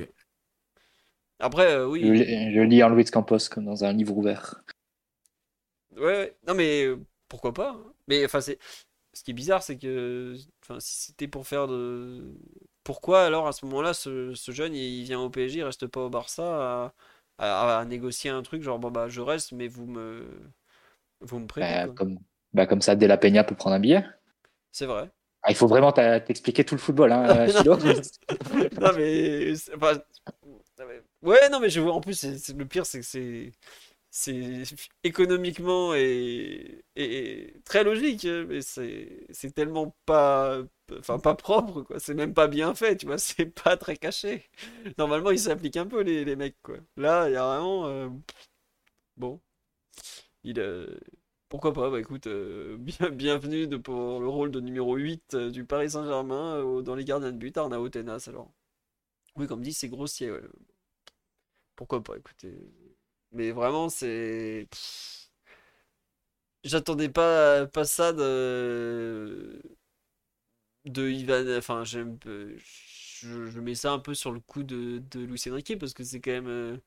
Après, 1.39 1.71
euh, 1.73 1.87
Je, 2.01 2.07
oui. 2.07 2.11
lis- 2.11 2.53
je 2.55 2.61
lis 2.61 2.81
en 2.83 2.89
Luis 2.89 3.05
Campos 3.05 3.49
comme 3.51 3.65
dans 3.65 3.83
un 3.83 3.93
livre 3.93 4.17
ouvert. 4.17 4.63
Ouais, 5.95 6.01
ouais. 6.03 6.37
non 6.47 6.53
mais 6.55 6.85
euh, 6.85 7.05
pourquoi 7.27 7.53
pas? 7.53 7.71
hein. 7.71 7.93
Mais 8.07 8.23
enfin 8.25 8.41
c'est 8.41 8.59
ce 9.13 9.23
qui 9.23 9.31
est 9.31 9.33
bizarre 9.33 9.63
c'est 9.63 9.77
que 9.77 10.35
enfin 10.63 10.79
si 10.79 10.95
c'était 11.07 11.27
pour 11.27 11.47
faire 11.47 11.67
de 11.67 12.35
pourquoi 12.83 13.25
alors 13.25 13.47
à 13.47 13.53
ce 13.53 13.65
moment-là, 13.65 13.93
ce, 13.93 14.33
ce 14.35 14.51
jeune 14.51 14.75
il 14.75 15.03
vient 15.03 15.19
au 15.21 15.29
PSG, 15.29 15.59
il 15.59 15.63
reste 15.63 15.87
pas 15.87 16.01
au 16.05 16.09
Barça 16.09 16.87
à, 16.87 16.93
à- 17.39 17.79
à 17.79 17.85
négocier 17.85 18.29
un 18.31 18.43
truc 18.43 18.63
genre 18.63 18.79
bon 18.79 18.91
bah 18.91 19.09
je 19.09 19.21
reste, 19.21 19.51
mais 19.53 19.67
vous 19.67 19.87
me 19.87 20.27
vous 21.21 21.39
me 21.39 21.47
prêtez 21.47 21.77
Bah, 21.77 21.87
quoi. 21.95 21.95
comme, 21.95 22.19
bah, 22.57 22.65
comme 22.67 22.81
ça, 22.81 22.97
De 22.97 23.05
La 23.05 23.17
Peña 23.17 23.45
peut 23.45 23.55
prendre 23.55 23.75
un 23.77 23.79
billet. 23.79 24.03
C'est 24.71 24.85
vrai. 24.85 25.09
Ah, 25.43 25.51
il 25.51 25.55
faut 25.55 25.67
vraiment 25.67 25.91
t'expliquer 25.93 26.65
tout 26.65 26.75
le 26.75 26.81
football, 26.81 27.11
hein, 27.11 27.47
Philo. 27.47 27.77
Non 28.81 28.91
mais 28.97 29.55
c'est- 29.55 29.73
enfin, 29.75 29.99
ouais 31.21 31.49
non 31.49 31.59
mais 31.59 31.69
je 31.69 31.79
vois 31.79 31.93
en 31.93 32.01
plus 32.01 32.23
le 32.53 32.65
pire 32.65 32.85
c'est 32.85 32.99
que 32.99 33.05
c'est 33.05 33.51
c'est 34.11 34.63
économiquement 35.03 35.93
et, 35.95 36.83
et 36.95 37.53
très 37.65 37.83
logique 37.83 38.25
hein, 38.25 38.45
mais 38.47 38.61
c'est 38.61 39.27
c'est 39.31 39.53
tellement 39.53 39.95
pas 40.05 40.59
enfin 40.99 41.19
pas 41.19 41.35
propre 41.35 41.83
quoi 41.83 41.99
c'est 41.99 42.13
même 42.15 42.33
pas 42.33 42.47
bien 42.47 42.75
fait 42.75 42.97
tu 42.97 43.05
vois 43.07 43.17
c'est 43.19 43.47
pas 43.47 43.77
très 43.77 43.97
caché 43.97 44.45
normalement 44.97 45.31
ils 45.31 45.39
s'appliquent 45.39 45.77
un 45.77 45.87
peu 45.87 46.01
les, 46.01 46.25
les 46.25 46.35
mecs 46.35 46.57
quoi 46.63 46.77
là 46.97 47.29
il 47.29 47.33
y 47.33 47.35
a 47.37 47.45
vraiment 47.45 47.87
euh, 47.87 48.09
bon 49.17 49.41
il 50.43 50.59
euh, 50.59 50.99
pourquoi 51.49 51.73
pas 51.73 51.89
bah 51.89 51.99
écoute 51.99 52.27
euh, 52.27 52.77
bien, 52.79 53.09
bienvenue 53.09 53.67
de- 53.67 53.77
pour 53.77 54.19
le 54.19 54.27
rôle 54.27 54.51
de 54.51 54.59
numéro 54.59 54.95
8 54.95 55.33
euh, 55.33 55.49
du 55.51 55.65
Paris 55.65 55.91
Saint-Germain 55.91 56.55
euh, 56.57 56.81
dans 56.81 56.95
les 56.95 57.05
gardiens 57.05 57.31
de 57.31 57.37
but 57.37 57.57
Arnaud 57.57 57.89
Tenas 57.89 58.25
alors. 58.27 58.51
Oui 59.37 59.47
comme 59.47 59.61
dit 59.63 59.73
c'est 59.73 59.89
grossier 59.89 60.31
pourquoi 61.75 62.03
pas 62.03 62.17
écoutez. 62.17 62.55
Mais 63.31 63.51
vraiment 63.51 63.89
c'est 63.89 64.67
j'attendais 66.63 67.09
pas 67.09 67.65
pas 67.67 67.85
ça 67.85 68.13
de 68.13 69.61
de 70.85 71.09
Ivan, 71.09 71.45
enfin 71.57 71.83
j'aime 71.83 72.17
je, 72.25 73.45
je 73.47 73.59
mets 73.59 73.75
ça 73.75 73.91
un 73.91 73.99
peu 73.99 74.13
sur 74.13 74.31
le 74.31 74.39
coup 74.39 74.63
de, 74.63 74.99
de 75.11 75.19
Luis 75.21 75.41
Enrique 75.49 75.77
parce 75.79 75.93
que 75.93 76.03
c'est 76.03 76.21
quand 76.21 76.31
même 76.31 76.79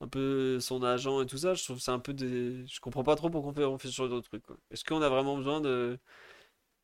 un 0.00 0.08
peu 0.08 0.60
son 0.60 0.82
agent 0.82 1.20
et 1.22 1.26
tout 1.26 1.38
ça, 1.38 1.54
je 1.54 1.64
trouve 1.64 1.80
c'est 1.80 1.90
un 1.90 1.98
peu 1.98 2.12
des... 2.14 2.66
je 2.66 2.80
comprends 2.80 3.04
pas 3.04 3.16
trop 3.16 3.30
pourquoi 3.30 3.50
on 3.52 3.54
fait, 3.54 3.64
on 3.64 3.78
fait 3.78 3.88
ce 3.88 3.94
genre 3.94 4.08
de 4.08 4.20
truc. 4.20 4.44
Est-ce 4.70 4.84
qu'on 4.84 5.02
a 5.02 5.08
vraiment 5.08 5.36
besoin 5.36 5.60
de 5.60 5.98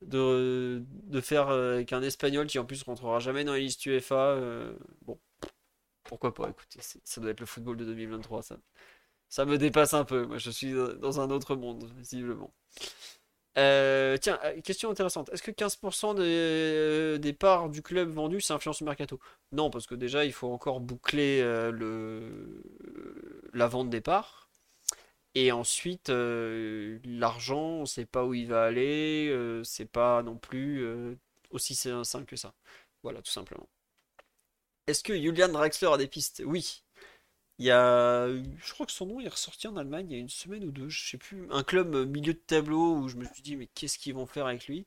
de, 0.02 0.84
de 0.88 1.20
faire 1.20 1.48
euh, 1.48 1.74
avec 1.76 1.92
un 1.92 2.02
Espagnol 2.02 2.46
qui 2.46 2.58
en 2.58 2.64
plus 2.66 2.82
rentrera 2.82 3.20
jamais 3.20 3.44
dans 3.44 3.54
les 3.54 3.62
listes 3.62 3.86
UEFA 3.86 4.16
euh, 4.16 4.76
bon, 5.02 5.18
pourquoi 6.04 6.34
pas, 6.34 6.48
écoutez, 6.50 6.80
ça 7.04 7.20
doit 7.20 7.30
être 7.30 7.40
le 7.40 7.46
football 7.46 7.76
de 7.78 7.84
2023 7.86 8.42
ça. 8.42 8.58
Ça 9.30 9.44
me 9.46 9.58
dépasse 9.58 9.94
un 9.94 10.04
peu, 10.04 10.26
moi 10.26 10.38
je 10.38 10.50
suis 10.50 10.72
dans 11.00 11.20
un 11.20 11.30
autre 11.30 11.56
monde 11.56 11.84
visiblement. 11.98 12.54
Euh, 13.56 14.16
tiens, 14.18 14.38
euh, 14.44 14.60
question 14.60 14.90
intéressante. 14.90 15.30
Est-ce 15.32 15.42
que 15.42 15.50
15% 15.52 16.14
des, 16.14 16.22
euh, 16.24 17.18
des 17.18 17.32
parts 17.32 17.68
du 17.70 17.82
club 17.82 18.10
vendues, 18.10 18.40
ça 18.40 18.54
influence 18.54 18.80
le 18.80 18.86
mercato? 18.86 19.20
Non, 19.52 19.70
parce 19.70 19.86
que 19.86 19.94
déjà, 19.94 20.24
il 20.24 20.32
faut 20.32 20.50
encore 20.52 20.80
boucler 20.80 21.42
le, 21.42 22.62
la 23.52 23.66
vente 23.68 23.90
des 23.90 24.00
parts. 24.00 24.48
Et 25.36 25.52
ensuite, 25.52 26.10
l'argent, 26.10 27.60
on 27.60 27.80
ne 27.82 27.86
sait 27.86 28.06
pas 28.06 28.24
où 28.24 28.34
il 28.34 28.46
va 28.48 28.64
aller. 28.64 29.32
c'est 29.64 29.86
pas 29.90 30.22
non 30.22 30.36
plus 30.36 30.86
aussi 31.50 31.74
simple 31.74 32.26
que 32.26 32.36
ça. 32.36 32.54
Voilà, 33.02 33.22
tout 33.22 33.32
simplement. 33.32 33.68
Est-ce 34.86 35.02
que 35.02 35.14
Julian 35.14 35.48
Draxler 35.48 35.88
a 35.92 35.96
des 35.98 36.06
pistes? 36.08 36.42
Oui. 36.46 36.83
Il 37.58 37.66
y 37.66 37.70
a, 37.70 38.28
je 38.28 38.72
crois 38.72 38.84
que 38.86 38.92
son 38.92 39.06
nom 39.06 39.20
est 39.20 39.28
ressorti 39.28 39.68
en 39.68 39.76
Allemagne 39.76 40.06
il 40.10 40.14
y 40.14 40.16
a 40.16 40.20
une 40.20 40.28
semaine 40.28 40.64
ou 40.64 40.72
deux, 40.72 40.88
je 40.88 41.08
sais 41.10 41.18
plus, 41.18 41.46
un 41.50 41.62
club 41.62 41.94
euh, 41.94 42.04
milieu 42.04 42.34
de 42.34 42.38
tableau 42.38 42.96
où 42.96 43.08
je 43.08 43.16
me 43.16 43.24
suis 43.26 43.42
dit 43.42 43.56
mais 43.56 43.68
qu'est-ce 43.74 43.98
qu'ils 43.98 44.14
vont 44.14 44.26
faire 44.26 44.46
avec 44.46 44.66
lui? 44.66 44.86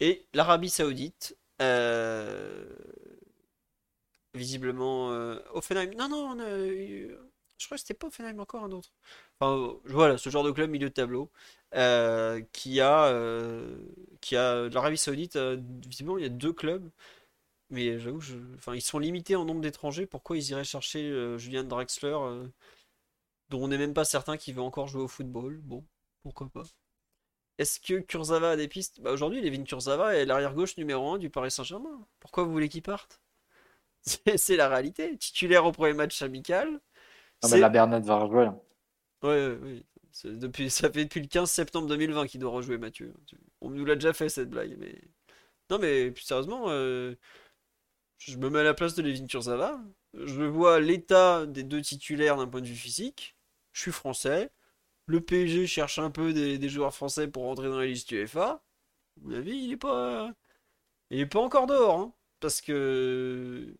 Et 0.00 0.26
l'Arabie 0.34 0.70
Saoudite, 0.70 1.36
euh, 1.60 2.64
visiblement 4.34 5.12
euh, 5.12 5.38
Hoffenheim. 5.54 5.90
Non 5.96 6.08
non, 6.08 6.36
je 6.38 7.66
crois 7.66 7.76
que 7.76 7.80
c'était 7.82 7.94
pas 7.94 8.08
Hoffenheim 8.08 8.40
encore 8.40 8.64
un 8.64 8.72
autre. 8.72 8.90
Enfin 9.38 9.56
euh, 9.56 9.74
voilà, 9.84 10.18
ce 10.18 10.30
genre 10.30 10.44
de 10.44 10.50
club 10.50 10.70
milieu 10.70 10.88
de 10.88 10.94
tableau 10.94 11.30
qui 12.52 12.80
a 12.80 13.12
qui 14.20 14.36
a 14.36 14.68
l'Arabie 14.68 14.98
Saoudite. 14.98 15.36
visiblement 15.36 16.18
il 16.18 16.22
y 16.22 16.26
a 16.26 16.30
deux 16.30 16.52
clubs. 16.52 16.90
Mais 17.72 17.98
j'avoue, 17.98 18.20
je... 18.20 18.36
enfin, 18.56 18.74
ils 18.74 18.82
sont 18.82 18.98
limités 18.98 19.34
en 19.34 19.46
nombre 19.46 19.62
d'étrangers. 19.62 20.06
Pourquoi 20.06 20.36
ils 20.36 20.50
iraient 20.50 20.62
chercher 20.62 21.10
euh, 21.10 21.38
Julian 21.38 21.64
Draxler, 21.64 22.14
euh, 22.14 22.46
dont 23.48 23.64
on 23.64 23.68
n'est 23.68 23.78
même 23.78 23.94
pas 23.94 24.04
certain 24.04 24.36
qu'il 24.36 24.54
veut 24.54 24.60
encore 24.62 24.88
jouer 24.88 25.02
au 25.02 25.08
football? 25.08 25.58
Bon, 25.64 25.82
pourquoi 26.22 26.50
pas. 26.50 26.64
Est-ce 27.56 27.80
que 27.80 28.00
Kurzawa 28.00 28.50
a 28.50 28.56
des 28.56 28.68
pistes? 28.68 29.00
Bah 29.00 29.10
aujourd'hui, 29.12 29.40
Levin 29.40 29.64
Kurzawa 29.64 30.14
est 30.16 30.26
l'arrière 30.26 30.54
gauche 30.54 30.76
numéro 30.76 31.12
un 31.12 31.18
du 31.18 31.30
Paris 31.30 31.50
Saint-Germain. 31.50 32.06
Pourquoi 32.20 32.44
vous 32.44 32.52
voulez 32.52 32.68
qu'il 32.68 32.82
parte? 32.82 33.20
C'est 34.36 34.56
la 34.56 34.68
réalité. 34.68 35.16
Titulaire 35.16 35.64
au 35.64 35.72
premier 35.72 35.94
match 35.94 36.20
amical. 36.20 36.68
Non, 36.72 36.78
mais 37.44 37.48
C'est... 37.48 37.60
la 37.60 37.70
Bernat 37.70 38.00
va 38.00 38.16
rejouer. 38.16 38.44
là. 38.44 38.58
Ouais, 39.22 39.28
ouais, 39.30 39.56
ouais. 39.56 39.82
Depuis... 40.24 40.68
Ça 40.70 40.90
fait 40.90 41.04
depuis 41.04 41.20
le 41.20 41.26
15 41.28 41.50
septembre 41.50 41.86
2020 41.88 42.26
qu'il 42.26 42.40
doit 42.40 42.50
rejouer 42.50 42.76
Mathieu. 42.76 43.14
On 43.62 43.70
nous 43.70 43.84
l'a 43.86 43.94
déjà 43.94 44.12
fait 44.12 44.28
cette 44.28 44.50
blague, 44.50 44.76
mais... 44.78 45.00
Non 45.70 45.78
mais 45.78 46.10
plus 46.10 46.24
sérieusement, 46.24 46.64
euh, 46.68 47.14
je 48.26 48.36
me 48.38 48.50
mets 48.50 48.60
à 48.60 48.62
la 48.62 48.74
place 48.74 48.94
de 48.94 49.02
Levin 49.02 49.26
Kurzawa. 49.26 49.80
Je 50.14 50.42
vois 50.42 50.80
l'état 50.80 51.46
des 51.46 51.62
deux 51.62 51.82
titulaires 51.82 52.36
d'un 52.36 52.46
point 52.46 52.60
de 52.60 52.66
vue 52.66 52.74
physique. 52.74 53.36
Je 53.72 53.80
suis 53.82 53.92
français. 53.92 54.50
Le 55.06 55.20
PSG 55.20 55.66
cherche 55.66 55.98
un 55.98 56.10
peu 56.10 56.32
des, 56.32 56.68
joueurs 56.68 56.94
français 56.94 57.28
pour 57.28 57.44
rentrer 57.44 57.68
dans 57.68 57.78
la 57.78 57.86
liste 57.86 58.10
UEFA. 58.12 58.44
À 58.44 58.62
mon 59.22 59.34
avis, 59.34 59.56
il 59.56 59.72
est 59.72 59.76
pas, 59.76 60.32
il 61.10 61.20
est 61.20 61.26
pas 61.26 61.40
encore 61.40 61.66
dehors, 61.66 61.98
hein. 62.00 62.14
Parce 62.40 62.60
que 62.60 63.74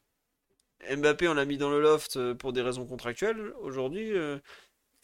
Mbappé, 0.91 1.29
on 1.29 1.35
l'a 1.35 1.45
mis 1.45 1.59
dans 1.59 1.71
le 1.71 1.81
loft 1.81 2.17
euh, 2.17 2.35
pour 2.35 2.53
des 2.53 2.63
raisons 2.63 2.87
contractuelles. 2.87 3.53
Aujourd'hui, 3.61 4.13
euh, 4.13 4.39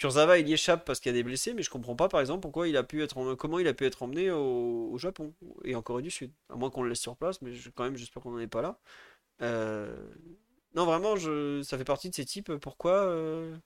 il 0.03 0.49
y 0.49 0.53
échappe 0.53 0.85
parce 0.85 1.01
qu'il 1.01 1.11
y 1.11 1.15
a 1.15 1.19
des 1.19 1.25
blessés, 1.25 1.55
mais 1.55 1.63
je 1.63 1.71
comprends 1.71 1.97
pas, 1.97 2.09
par 2.09 2.21
exemple, 2.21 2.41
pourquoi 2.43 2.69
il 2.69 2.77
a 2.77 2.85
pu 2.85 3.03
être, 3.03 3.19
em- 3.19 3.37
comment 3.37 3.59
il 3.59 3.69
a 3.69 3.75
pu 3.75 3.85
être 3.87 4.03
emmené 4.03 4.31
au, 4.31 4.97
Japon 4.99 5.35
et 5.65 5.75
en 5.75 5.83
Corée 5.83 6.03
du 6.03 6.11
Sud. 6.11 6.33
À 6.51 6.57
moins 6.57 6.71
qu'on 6.71 6.83
le 6.83 6.91
laisse 6.91 7.01
sur 7.01 7.17
place, 7.17 7.43
mais 7.43 7.53
quand 7.75 7.85
même, 7.85 7.97
j'espère 7.97 8.23
qu'on 8.23 8.33
n'en 8.33 8.41
est 8.41 8.47
pas 8.49 8.63
là. 8.63 8.79
Euh, 9.43 9.97
Non, 10.75 10.87
vraiment, 10.87 11.17
ça 11.65 11.79
fait 11.79 11.85
partie 11.85 12.11
de 12.11 12.15
ces 12.15 12.25
types. 12.25 12.53
Pourquoi 12.57 12.93
euh, 13.09 13.57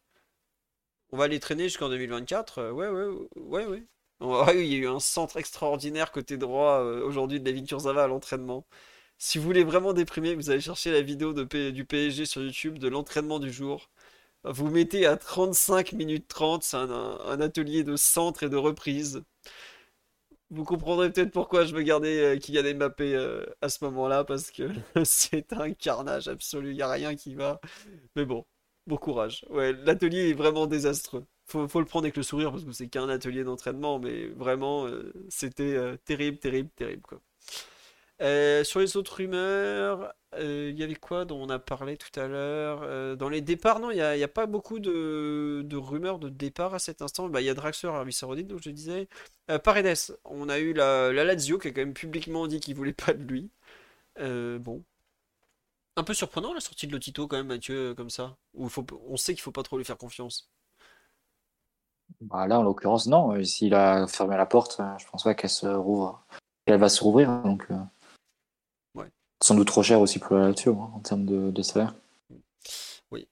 on 1.13 1.17
va 1.17 1.29
les 1.29 1.39
traîner 1.41 1.65
jusqu'en 1.65 1.89
2024? 1.89 2.59
Euh, 2.59 2.73
Ouais, 2.73 2.89
ouais, 2.89 3.07
ouais, 3.37 3.67
ouais. 3.67 3.87
Ouais, 4.21 4.65
il 4.67 4.73
y 4.73 4.75
a 4.77 4.79
eu 4.79 4.87
un 4.89 5.01
centre 5.01 5.37
extraordinaire 5.37 6.13
côté 6.13 6.37
droit 6.37 6.79
aujourd'hui 6.81 7.41
de 7.41 7.45
David 7.45 7.67
Kurzawa 7.69 8.05
à 8.05 8.07
l'entraînement. 8.07 8.65
Si 9.19 9.39
vous 9.39 9.45
voulez 9.45 9.65
vraiment 9.65 9.93
déprimer, 9.95 10.35
vous 10.37 10.51
allez 10.51 10.61
chercher 10.61 10.93
la 10.93 11.03
vidéo 11.03 11.33
du 11.35 11.85
PSG 11.85 12.27
sur 12.27 12.43
YouTube 12.43 12.79
de 12.79 12.89
l'entraînement 12.89 13.39
du 13.41 13.53
jour. 13.53 13.91
Vous 14.45 14.71
mettez 14.71 15.07
à 15.07 15.17
35 15.19 15.93
minutes 15.95 16.29
30, 16.29 16.65
c'est 16.65 16.77
un, 16.79 16.91
un- 16.91 17.21
un 17.27 17.41
atelier 17.43 17.85
de 17.85 17.97
centre 17.97 18.45
et 18.45 18.51
de 18.51 18.57
reprise. 18.59 19.23
Vous 20.53 20.65
comprendrez 20.65 21.11
peut-être 21.11 21.33
pourquoi 21.33 21.65
je 21.65 21.75
veux 21.75 21.83
garder 21.83 22.19
euh, 22.21 22.39
Kylian 22.39 22.75
Mbappé 22.77 23.15
euh, 23.15 23.45
à 23.63 23.69
ce 23.71 23.83
moment-là, 23.85 24.23
parce 24.25 24.51
que 24.51 24.69
c'est 25.05 25.53
un 25.55 25.73
carnage 25.73 26.29
absolu, 26.29 26.71
il 26.71 26.77
n'y 26.77 26.83
a 26.83 26.91
rien 26.91 27.17
qui 27.17 27.35
va. 27.35 27.61
Mais 28.17 28.27
bon, 28.27 28.45
bon 28.87 28.97
courage. 28.99 29.45
Ouais, 29.51 29.73
l'atelier 29.73 30.31
est 30.31 30.35
vraiment 30.35 30.67
désastreux. 30.67 31.25
Faut, 31.47 31.69
faut 31.69 31.81
le 31.81 31.87
prendre 31.87 32.05
avec 32.05 32.17
le 32.19 32.23
sourire, 32.23 32.51
parce 32.53 32.65
que 32.65 32.73
c'est 32.73 32.89
qu'un 32.89 33.09
atelier 33.09 33.45
d'entraînement, 33.45 33.99
mais 33.99 34.29
vraiment, 34.29 34.87
euh, 34.87 35.13
c'était 35.31 35.75
euh, 35.77 35.97
terrible, 36.05 36.39
terrible, 36.39 36.71
terrible, 36.77 37.03
quoi. 37.03 37.21
Euh, 38.23 38.63
sur 38.63 38.79
les 38.79 38.97
autres 38.97 39.17
rumeurs, 39.17 40.15
euh, 40.37 40.71
il 40.73 40.79
y 40.79 40.85
avait 40.85 40.95
quoi 40.95 41.25
dont 41.25 41.43
on 41.43 41.51
a 41.51 41.59
parlé 41.59 41.97
tout 41.97 42.21
à 42.21 42.29
l'heure? 42.29 42.83
Euh, 42.85 43.17
dans 43.17 43.29
les 43.29 43.41
départs, 43.41 43.81
non, 43.81 43.91
il 43.91 43.97
n'y 43.97 44.23
a, 44.23 44.29
pas 44.29 44.47
beaucoup 44.47 44.79
de, 44.79 45.77
rumeurs 45.77 46.21
de 46.21 46.29
départ 46.29 46.73
à 46.75 46.79
cet 46.79 47.03
instant. 47.03 47.29
Bah, 47.29 47.41
il 47.41 47.47
y 47.47 47.51
a 47.51 47.55
Draxler, 47.55 47.89
Arabie 47.89 48.13
Saoudite, 48.13 48.47
donc 48.47 48.61
je 48.63 48.71
disais. 48.71 49.09
Paredes, 49.65 50.17
on 50.25 50.49
a 50.49 50.59
eu 50.61 50.73
la, 50.73 51.13
la 51.13 51.25
Lazio 51.25 51.59
qui 51.59 51.69
a 51.69 51.71
quand 51.73 51.81
même 51.81 51.95
publiquement 51.95 52.47
dit 52.47 52.61
qu'il 52.61 52.77
voulait 52.77 52.93
pas 52.93 53.13
de 53.13 53.23
lui. 53.25 53.51
Bon. 54.19 54.85
Un 55.97 56.05
peu 56.05 56.15
surprenant 56.15 56.55
la 56.55 56.61
sortie 56.61 56.87
de 56.87 56.93
Lotito 56.93 57.27
quand 57.27 57.37
même, 57.37 57.49
Mathieu, 57.49 57.95
comme 57.95 58.09
ça. 58.09 58.37
On 58.55 59.17
sait 59.17 59.35
qu'il 59.35 59.43
faut 59.43 59.53
pas 59.53 59.63
trop 59.63 59.79
lui 59.79 59.85
faire 59.85 59.99
confiance. 59.99 60.49
Bah, 62.21 62.47
là, 62.47 62.61
en 62.61 62.63
l'occurrence, 62.63 63.07
non. 63.07 63.43
S'il 63.45 63.75
a 63.75 64.07
fermé 64.07 64.37
la 64.37 64.47
porte, 64.47 64.81
je 64.99 65.07
pense 65.11 65.25
pas 65.25 65.35
qu'elle 65.35 65.51
se 65.51 65.67
rouvre. 65.67 66.25
qu'elle 66.67 66.79
va 66.79 66.89
se 66.89 67.03
rouvrir. 67.03 67.43
Donc. 67.43 67.67
Sans 69.43 69.55
doute 69.55 69.67
trop 69.69 69.83
cher 69.83 70.01
aussi 70.01 70.19
pour 70.19 70.37
la 70.37 70.49
Lazio 70.49 70.79
hein, 70.81 70.91
en 70.95 71.01
termes 71.01 71.27
de, 71.27 71.51
de 71.51 71.63
salaire. 71.63 71.95
Oui. 73.11 73.29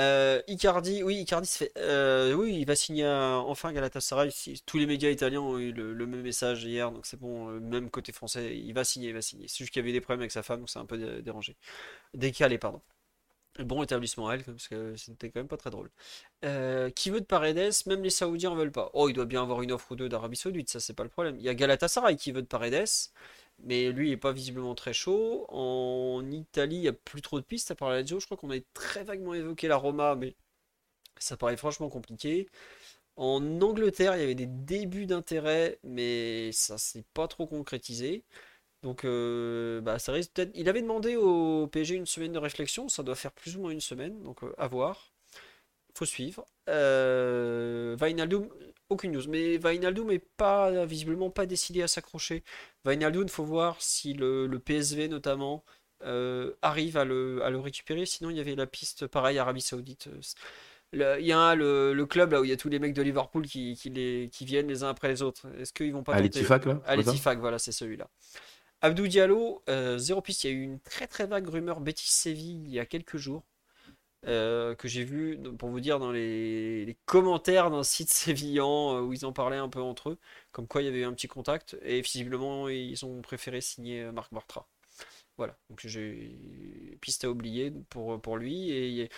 Euh, 0.00 0.40
Icardi, 0.48 1.02
oui, 1.02 1.16
Icardi 1.16 1.46
se 1.48 1.58
fait. 1.58 1.72
euh, 1.78 2.32
oui, 2.34 2.56
il 2.60 2.64
va 2.66 2.76
signer 2.76 3.06
enfin 3.06 3.72
Galatasaray. 3.72 4.30
Tous 4.66 4.78
les 4.78 4.86
médias 4.86 5.10
italiens 5.10 5.40
ont 5.40 5.58
eu 5.58 5.72
le, 5.72 6.06
même 6.06 6.22
message 6.22 6.64
hier, 6.64 6.90
donc 6.90 7.06
c'est 7.06 7.18
bon. 7.20 7.48
euh, 7.50 7.60
Même 7.60 7.90
côté 7.90 8.12
français, 8.12 8.56
il 8.56 8.72
va 8.74 8.84
signer, 8.84 9.08
il 9.08 9.14
va 9.14 9.22
signer. 9.22 9.48
C'est 9.48 9.58
juste 9.58 9.70
qu'il 9.72 9.80
y 9.80 9.84
avait 9.84 9.92
des 9.92 10.00
problèmes 10.00 10.20
avec 10.20 10.32
sa 10.32 10.42
femme, 10.42 10.60
donc 10.60 10.70
c'est 10.70 10.78
un 10.78 10.86
peu 10.86 10.98
dé- 10.98 11.22
dérangé. 11.22 11.56
Décalé, 12.14 12.58
pardon. 12.58 12.80
Bon 13.60 13.82
établissement 13.82 14.28
à 14.28 14.34
elle, 14.36 14.44
parce 14.44 14.68
que 14.68 14.96
c'était 14.96 15.30
quand 15.30 15.40
même 15.40 15.48
pas 15.48 15.58
très 15.58 15.70
drôle. 15.70 15.90
Qui 16.96 17.10
veut 17.10 17.20
de 17.20 17.26
Paredes? 17.26 17.72
Même 17.86 18.02
les 18.02 18.10
Saoudiens 18.10 18.50
en 18.52 18.54
veulent 18.56 18.72
pas. 18.72 18.90
Oh, 18.94 19.08
il 19.08 19.14
doit 19.14 19.26
bien 19.26 19.42
avoir 19.42 19.62
une 19.62 19.72
offre 19.72 19.92
ou 19.92 19.96
deux 19.96 20.08
d'Arabie 20.08 20.36
Saoudite, 20.36 20.70
ça 20.70 20.80
c'est 20.80 20.94
pas 20.94 21.04
le 21.04 21.10
problème. 21.10 21.36
Il 21.38 21.44
y 21.44 21.48
a 21.48 21.54
Galatasaray 21.54 22.16
qui 22.16 22.32
veut 22.32 22.42
de 22.42 22.46
Paredes, 22.46 22.86
mais 23.58 23.92
lui 23.92 24.08
il 24.08 24.12
est 24.12 24.16
pas 24.16 24.32
visiblement 24.32 24.74
très 24.74 24.92
chaud. 24.92 25.46
En 25.48 26.30
Italie, 26.30 26.76
il 26.76 26.80
n'y 26.82 26.88
a 26.88 26.92
plus 26.92 27.22
trop 27.22 27.40
de 27.40 27.44
pistes 27.44 27.70
à 27.70 27.74
part 27.74 27.90
la 27.90 28.00
Lazio. 28.00 28.20
Je 28.20 28.26
crois 28.26 28.36
qu'on 28.36 28.50
a 28.50 28.58
très 28.74 29.04
vaguement 29.04 29.34
évoqué 29.34 29.68
la 29.68 29.76
Roma, 29.76 30.14
mais 30.16 30.36
ça 31.18 31.36
paraît 31.36 31.56
franchement 31.56 31.88
compliqué. 31.90 32.48
En 33.16 33.60
Angleterre, 33.60 34.16
il 34.16 34.20
y 34.20 34.24
avait 34.24 34.34
des 34.34 34.46
débuts 34.46 35.06
d'intérêt, 35.06 35.78
mais 35.84 36.50
ça 36.52 36.78
s'est 36.78 37.04
pas 37.14 37.28
trop 37.28 37.46
concrétisé. 37.46 38.24
Donc, 38.82 39.04
euh, 39.04 39.80
bah, 39.80 39.98
ça 39.98 40.12
risque 40.12 40.32
peut-être. 40.32 40.50
Il 40.54 40.68
avait 40.68 40.82
demandé 40.82 41.16
au 41.16 41.68
PSG 41.68 41.94
une 41.96 42.06
semaine 42.06 42.32
de 42.32 42.38
réflexion, 42.38 42.88
ça 42.88 43.02
doit 43.02 43.14
faire 43.14 43.32
plus 43.32 43.56
ou 43.56 43.62
moins 43.62 43.70
une 43.70 43.80
semaine, 43.80 44.22
donc 44.22 44.42
euh, 44.44 44.54
à 44.58 44.66
voir. 44.68 45.12
Faut 45.94 46.06
suivre. 46.06 46.46
Euh, 46.68 47.96
aucune 48.92 49.12
news, 49.12 49.28
mais 49.28 49.56
Vainaldum 49.58 50.10
est 50.10 50.24
pas 50.36 50.84
visiblement 50.84 51.30
pas 51.30 51.46
décidé 51.46 51.82
à 51.82 51.88
s'accrocher. 51.88 52.44
Vainaldum, 52.84 53.28
faut 53.28 53.44
voir 53.44 53.76
si 53.80 54.14
le, 54.14 54.48
PSV 54.64 55.08
notamment 55.08 55.64
euh, 56.04 56.52
arrive 56.62 56.96
à 56.96 57.04
le, 57.04 57.42
à 57.44 57.50
le 57.50 57.58
récupérer. 57.58 58.06
Sinon, 58.06 58.30
il 58.30 58.36
y 58.36 58.40
avait 58.40 58.54
la 58.54 58.66
piste 58.66 59.06
pareil 59.06 59.38
Arabie 59.38 59.60
Saoudite 59.60 60.08
il 60.92 61.26
y 61.26 61.32
a 61.32 61.54
le, 61.54 62.04
club 62.06 62.32
là 62.32 62.40
où 62.40 62.44
il 62.44 62.50
y 62.50 62.52
a 62.52 62.56
tous 62.56 62.68
les 62.68 62.78
mecs 62.78 62.92
de 62.92 63.02
Liverpool 63.02 63.46
qui, 63.46 63.76
qui, 63.76 64.44
viennent 64.44 64.68
les 64.68 64.82
uns 64.82 64.90
après 64.90 65.08
les 65.08 65.22
autres. 65.22 65.46
Est-ce 65.58 65.72
qu'ils 65.72 65.92
vont 65.92 66.02
pas 66.02 66.16
tenter 66.16 66.30
Tifak 66.30 66.66
là 66.66 66.80
À 66.86 67.34
voilà, 67.34 67.58
c'est 67.58 67.72
celui-là. 67.72 68.08
Abdou 68.82 69.06
Diallo, 69.06 69.62
euh, 69.68 69.96
zéro 69.98 70.20
piste. 70.20 70.44
Il 70.44 70.50
y 70.50 70.54
a 70.54 70.56
eu 70.56 70.62
une 70.62 70.80
très 70.80 71.06
très 71.06 71.26
vague 71.26 71.48
rumeur 71.48 71.80
Betis 71.80 72.10
Séville 72.10 72.62
il 72.64 72.72
y 72.72 72.80
a 72.80 72.86
quelques 72.86 73.16
jours. 73.16 73.44
Euh, 74.26 74.76
que 74.76 74.86
j'ai 74.86 75.02
vu, 75.02 75.36
pour 75.58 75.70
vous 75.70 75.80
dire, 75.80 75.98
dans 75.98 76.12
les, 76.12 76.96
commentaires 77.06 77.70
d'un 77.70 77.82
site 77.82 78.10
sévillan 78.12 78.96
euh, 78.96 79.00
où 79.00 79.12
ils 79.12 79.26
en 79.26 79.32
parlaient 79.32 79.56
un 79.56 79.68
peu 79.68 79.80
entre 79.80 80.10
eux, 80.10 80.18
comme 80.52 80.68
quoi 80.68 80.82
il 80.82 80.84
y 80.84 80.88
avait 80.88 81.00
eu 81.00 81.04
un 81.04 81.12
petit 81.12 81.28
contact, 81.28 81.76
et 81.82 82.00
visiblement 82.02 82.68
ils 82.68 83.04
ont 83.04 83.20
préféré 83.20 83.60
signer 83.60 84.10
Marc 84.12 84.32
Bartra. 84.32 84.68
Voilà, 85.38 85.56
donc 85.70 85.80
j'ai 85.84 86.98
piste 87.00 87.24
à 87.24 87.30
oublier 87.30 87.72
pour, 87.90 88.20
pour 88.20 88.36
lui, 88.36 88.70
et 88.70 89.10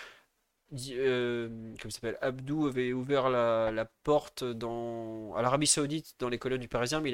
euh, 0.91 1.75
s'appelle, 1.89 2.17
Abdou 2.21 2.67
avait 2.67 2.93
ouvert 2.93 3.29
la, 3.29 3.85
porte 4.03 4.43
dans, 4.43 5.33
à 5.35 5.41
l'Arabie 5.41 5.67
Saoudite 5.67 6.15
dans 6.19 6.29
les 6.29 6.39
colonnes 6.39 6.61
du 6.61 6.67
Parisien, 6.67 7.01
mais 7.01 7.11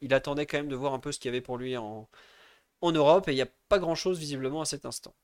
il, 0.00 0.14
attendait 0.14 0.46
quand 0.46 0.58
même 0.58 0.68
de 0.68 0.76
voir 0.76 0.94
un 0.94 0.98
peu 0.98 1.12
ce 1.12 1.18
qu'il 1.18 1.28
y 1.28 1.34
avait 1.34 1.42
pour 1.42 1.58
lui 1.58 1.76
en, 1.76 2.08
en 2.80 2.92
Europe, 2.92 3.28
et 3.28 3.32
il 3.32 3.36
n'y 3.36 3.42
a 3.42 3.48
pas 3.68 3.78
grand 3.78 3.94
chose 3.94 4.18
visiblement 4.18 4.60
à 4.62 4.64
cet 4.64 4.86
instant. 4.86 5.14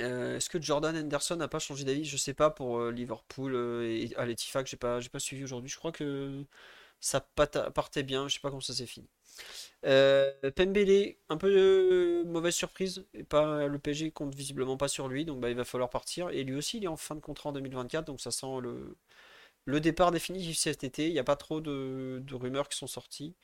Euh, 0.00 0.36
est-ce 0.36 0.50
que 0.50 0.60
Jordan 0.60 0.96
Henderson 0.96 1.36
n'a 1.36 1.48
pas 1.48 1.58
changé 1.58 1.84
d'avis? 1.84 2.04
Je 2.04 2.16
sais 2.16 2.34
pas 2.34 2.50
pour 2.50 2.78
euh, 2.78 2.90
Liverpool 2.90 3.54
et 3.84 4.10
à 4.16 4.26
que 4.26 4.68
j'ai 4.68 4.76
pas, 4.76 5.00
pas 5.00 5.18
suivi 5.18 5.44
aujourd'hui. 5.44 5.70
Je 5.70 5.76
crois 5.76 5.92
que 5.92 6.44
ça 7.00 7.20
partait 7.20 8.02
bien, 8.02 8.28
je 8.28 8.34
sais 8.34 8.40
pas 8.40 8.48
comment 8.50 8.60
ça 8.60 8.74
s'est 8.74 8.86
fini. 8.86 9.08
Euh, 9.84 10.32
Pembele, 10.56 11.16
un 11.28 11.36
peu 11.36 11.50
de 11.52 12.24
mauvaise 12.26 12.54
surprise. 12.54 13.06
Et 13.14 13.24
pas, 13.24 13.66
le 13.66 13.78
PSG 13.78 14.10
compte 14.12 14.34
visiblement 14.34 14.76
pas 14.76 14.88
sur 14.88 15.08
lui, 15.08 15.24
donc 15.24 15.40
bah, 15.40 15.50
il 15.50 15.56
va 15.56 15.64
falloir 15.64 15.90
partir. 15.90 16.30
Et 16.30 16.44
lui 16.44 16.56
aussi, 16.56 16.78
il 16.78 16.84
est 16.84 16.88
en 16.88 16.96
fin 16.96 17.14
de 17.14 17.20
contrat 17.20 17.50
en 17.50 17.52
2024, 17.52 18.06
donc 18.06 18.20
ça 18.20 18.30
sent 18.30 18.60
le, 18.62 18.96
le 19.64 19.80
départ 19.80 20.10
définitif 20.10 20.58
cet 20.58 20.84
été. 20.84 21.08
Il 21.08 21.12
n'y 21.12 21.18
a 21.18 21.24
pas 21.24 21.36
trop 21.36 21.60
de, 21.60 22.24
rumeurs 22.32 22.68
qui 22.68 22.78
sont 22.78 22.86
sorties. 22.86 23.34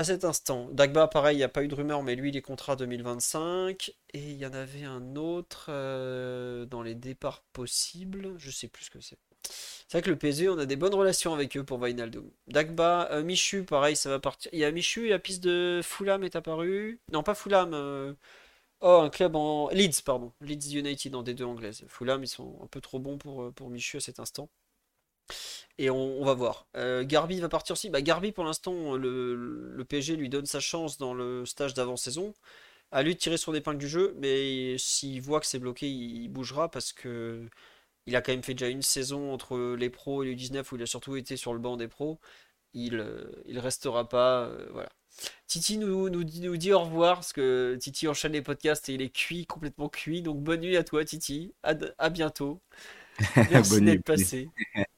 À 0.00 0.04
cet 0.04 0.24
instant, 0.24 0.66
Dagba, 0.72 1.08
pareil, 1.08 1.36
il 1.36 1.40
n'y 1.40 1.44
a 1.44 1.50
pas 1.50 1.62
eu 1.62 1.68
de 1.68 1.74
rumeurs, 1.74 2.02
mais 2.02 2.14
lui, 2.14 2.30
il 2.30 2.36
est 2.38 2.40
contrat 2.40 2.74
2025. 2.74 3.92
Et 4.14 4.18
il 4.18 4.38
y 4.38 4.46
en 4.46 4.54
avait 4.54 4.84
un 4.84 5.14
autre 5.14 5.66
euh, 5.68 6.64
dans 6.64 6.82
les 6.82 6.94
départs 6.94 7.42
possibles. 7.52 8.32
Je 8.38 8.50
sais 8.50 8.68
plus 8.68 8.86
ce 8.86 8.90
que 8.90 9.00
c'est. 9.02 9.18
C'est 9.42 9.98
vrai 9.98 10.00
que 10.00 10.08
le 10.08 10.16
PSG, 10.16 10.48
on 10.48 10.56
a 10.58 10.64
des 10.64 10.76
bonnes 10.76 10.94
relations 10.94 11.34
avec 11.34 11.54
eux 11.58 11.64
pour 11.64 11.76
Vainaldum. 11.76 12.30
Dagba, 12.46 13.10
euh, 13.10 13.22
Michu, 13.22 13.64
pareil, 13.64 13.94
ça 13.94 14.08
va 14.08 14.18
partir. 14.18 14.50
Il 14.54 14.60
y 14.60 14.64
a 14.64 14.70
Michu 14.70 15.06
la 15.06 15.18
piste 15.18 15.44
de 15.44 15.82
Fulham 15.84 16.24
est 16.24 16.34
apparue. 16.34 16.98
Non, 17.12 17.22
pas 17.22 17.34
Fulham. 17.34 17.74
Euh, 17.74 18.14
oh, 18.80 19.02
un 19.04 19.10
club 19.10 19.36
en. 19.36 19.68
Leeds, 19.68 20.00
pardon. 20.02 20.32
Leeds 20.40 20.78
United 20.78 21.14
en 21.14 21.22
D2 21.22 21.44
anglaise. 21.44 21.84
Fulham, 21.88 22.24
ils 22.24 22.28
sont 22.28 22.58
un 22.64 22.68
peu 22.68 22.80
trop 22.80 23.00
bons 23.00 23.18
pour, 23.18 23.52
pour 23.52 23.68
Michu 23.68 23.98
à 23.98 24.00
cet 24.00 24.18
instant. 24.18 24.48
Et 25.78 25.90
on, 25.90 26.24
va 26.24 26.34
voir. 26.34 26.66
Garbi 27.02 27.40
va 27.40 27.48
partir 27.48 27.72
aussi. 27.72 27.90
Bah, 27.90 28.02
Garbi, 28.02 28.32
pour 28.32 28.44
l'instant, 28.44 28.96
le, 28.96 29.34
le, 29.34 29.84
PSG 29.84 30.16
lui 30.16 30.28
donne 30.28 30.46
sa 30.46 30.60
chance 30.60 30.98
dans 30.98 31.14
le 31.14 31.46
stage 31.46 31.74
d'avant-saison. 31.74 32.34
À 32.92 33.02
lui 33.02 33.14
de 33.14 33.20
tirer 33.20 33.36
son 33.36 33.54
épingle 33.54 33.78
du 33.78 33.88
jeu, 33.88 34.14
mais 34.18 34.76
s'il 34.78 35.22
voit 35.22 35.40
que 35.40 35.46
c'est 35.46 35.60
bloqué, 35.60 35.88
il 35.88 36.28
bougera 36.28 36.70
parce 36.70 36.92
que 36.92 37.48
il 38.06 38.16
a 38.16 38.22
quand 38.22 38.32
même 38.32 38.42
fait 38.42 38.54
déjà 38.54 38.68
une 38.68 38.82
saison 38.82 39.32
entre 39.32 39.76
les 39.76 39.90
pros 39.90 40.22
et 40.22 40.26
les 40.26 40.34
19 40.34 40.72
où 40.72 40.76
il 40.76 40.82
a 40.82 40.86
surtout 40.86 41.16
été 41.16 41.36
sur 41.36 41.52
le 41.52 41.60
banc 41.60 41.76
des 41.76 41.88
pros. 41.88 42.18
Il, 42.74 42.96
euh, 42.96 43.42
il 43.46 43.58
restera 43.58 44.08
pas. 44.08 44.44
Euh, 44.46 44.68
voilà. 44.72 44.88
Titi 45.46 45.78
nous, 45.78 46.08
dit, 46.24 46.72
au 46.72 46.80
revoir 46.80 47.16
parce 47.16 47.32
que 47.32 47.76
Titi 47.80 48.08
enchaîne 48.08 48.32
les 48.32 48.42
podcasts 48.42 48.88
et 48.88 48.94
il 48.94 49.02
est 49.02 49.10
cuit, 49.10 49.46
complètement 49.46 49.88
cuit. 49.88 50.22
Donc 50.22 50.40
bonne 50.40 50.60
nuit 50.60 50.76
à 50.76 50.84
toi, 50.84 51.04
Titi. 51.04 51.54
À 51.62 52.10
bientôt. 52.10 52.60
Merci 53.50 53.80
d'être 53.80 54.04
passé. 54.04 54.48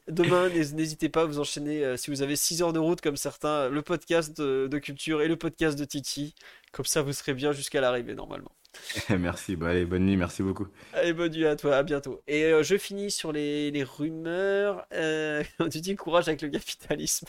Demain, 0.09 0.49
n'hésitez 0.49 1.09
pas 1.09 1.23
à 1.23 1.25
vous 1.25 1.39
enchaîner, 1.39 1.85
euh, 1.85 1.97
si 1.97 2.11
vous 2.11 2.23
avez 2.23 2.37
6 2.37 2.63
heures 2.63 2.73
de 2.73 2.79
route 2.79 3.01
comme 3.01 3.17
certains, 3.17 3.69
le 3.69 3.83
podcast 3.83 4.41
de 4.41 4.79
culture 4.79 5.23
et 5.23 5.29
le 5.29 5.37
podcast 5.37 5.79
de 5.79 5.85
Titi. 5.85 6.35
Comme 6.73 6.87
ça, 6.87 7.03
vous 7.03 7.13
serez 7.13 7.35
bien 7.35 7.53
jusqu'à 7.53 7.81
l'arrivée 7.81 8.15
normalement. 8.15 8.53
merci, 9.19 9.57
allez, 9.63 9.85
bonne 9.85 10.07
nuit, 10.07 10.17
merci 10.17 10.43
beaucoup. 10.43 10.67
Allez, 10.93 11.13
bonne 11.13 11.33
nuit 11.33 11.47
à 11.47 11.57
toi, 11.57 11.77
à 11.77 11.83
bientôt. 11.83 12.23
Et 12.27 12.45
euh, 12.45 12.63
je 12.63 12.77
finis 12.77 13.11
sur 13.11 13.33
les, 13.33 13.71
les 13.71 13.85
rumeurs. 13.85 14.87
Euh, 14.93 15.43
tu 15.71 15.81
dis 15.81 15.95
courage 15.97 16.29
avec 16.29 16.43
le 16.43 16.49
capitalisme, 16.49 17.27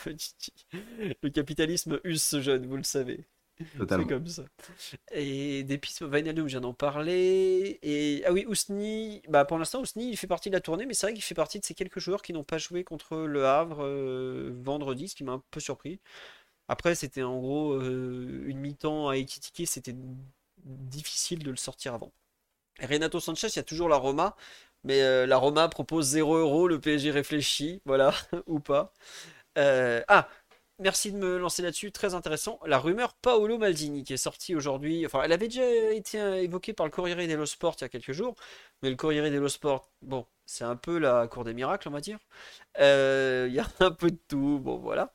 Le 1.22 1.30
capitalisme 1.30 2.00
use 2.04 2.24
ce 2.24 2.42
jeune, 2.42 2.66
vous 2.66 2.78
le 2.78 2.84
savez. 2.84 3.26
C'est 3.90 4.08
comme 4.08 4.27
ça. 4.27 4.43
Et 5.11 5.64
des 5.64 5.77
pistes, 5.77 6.03
Vainaldum, 6.03 6.48
je 6.48 6.51
viens 6.51 6.61
d'en 6.61 6.74
parler. 6.74 7.80
Et 7.82 8.24
ah 8.25 8.32
oui, 8.32 8.45
Ousni, 8.48 9.22
bah 9.30 9.45
pour 9.45 9.58
l'instant, 9.58 9.82
Ousni, 9.82 10.09
il 10.09 10.17
fait 10.17 10.27
partie 10.27 10.50
de 10.50 10.56
la 10.56 10.61
tournée, 10.61 10.85
mais 10.85 10.93
c'est 10.93 11.08
vrai 11.08 11.14
qu'il 11.14 11.24
fait 11.24 11.35
partie 11.35 11.59
de 11.59 11.66
ces 11.66 11.74
quelques 11.74 12.00
joueurs 12.00 12.22
qui 12.22 12.33
n'ont 12.33 12.43
pas 12.43 12.58
joué 12.58 12.83
contre 12.83 13.17
le 13.17 13.45
Havre 13.45 13.83
euh, 13.83 14.51
vendredi, 14.64 15.08
ce 15.08 15.16
qui 15.16 15.24
m'a 15.24 15.33
un 15.33 15.43
peu 15.51 15.59
surpris. 15.59 16.00
Après, 16.67 16.95
c'était 16.95 17.24
en 17.24 17.40
gros 17.40 17.80
une 17.82 18.58
mi-temps 18.58 19.09
à 19.09 19.17
équitiquer, 19.17 19.66
c'était 19.66 19.95
difficile 20.66 21.43
de 21.43 21.51
le 21.51 21.58
sortir 21.58 21.93
avant. 21.93 22.11
Renato 22.82 23.19
Sanchez, 23.19 23.48
il 23.48 23.56
y 23.58 23.59
a 23.59 23.64
toujours 23.64 23.90
la 23.90 23.98
Roma, 23.98 24.35
mais 24.83 25.01
euh, 25.01 25.25
la 25.25 25.38
Roma 25.38 25.67
propose 25.69 26.08
0 26.08 26.38
euros, 26.38 26.67
le 26.67 26.80
PSG 26.80 27.11
réfléchit, 27.11 27.82
voilà, 27.85 28.14
ou 28.48 28.59
pas. 28.59 28.93
Euh, 29.58 30.01
ah, 30.08 30.27
merci 30.84 31.12
de 31.12 31.18
me 31.18 31.38
lancer 31.38 31.64
là-dessus, 31.64 31.92
très 31.92 32.14
intéressant. 32.14 32.60
La 32.66 32.78
rumeur 32.78 33.16
Paolo 33.16 33.58
Maldini 33.58 34.03
qui 34.03 34.14
est 34.14 34.18
sortie 34.18 34.56
aujourd'hui, 34.56 35.06
enfin, 35.06 35.22
elle 35.24 35.32
avait 35.32 35.48
déjà 35.48 35.66
été 35.94 36.20
euh, 36.20 36.42
évoquée 36.42 36.74
par 36.74 36.86
le 36.86 36.92
Corriere 36.92 37.18
dello 37.28 37.45
Sport 37.45 37.76
il 37.80 37.82
y 37.82 37.86
a 37.86 37.90
quelques 37.90 38.12
jours, 38.12 38.36
mais 38.82 38.90
le 38.90 38.95
Corriere 38.95 39.32
dello 39.32 39.50
Sport, 39.50 39.90
bon, 40.02 40.26
c'est 40.45 40.64
un 40.64 40.76
peu 40.76 41.00
la 41.00 41.28
cour 41.28 41.44
des 41.44 41.53
miracles, 41.53 41.88
on 41.88 41.92
va 41.92 42.02
dire. 42.02 42.20
Il 42.78 43.53
y 43.53 43.60
a 43.60 43.68
un 43.80 43.92
peu 43.92 44.12
de 44.12 44.20
tout, 44.28 44.60
bon, 44.62 44.78
voilà. 44.78 45.14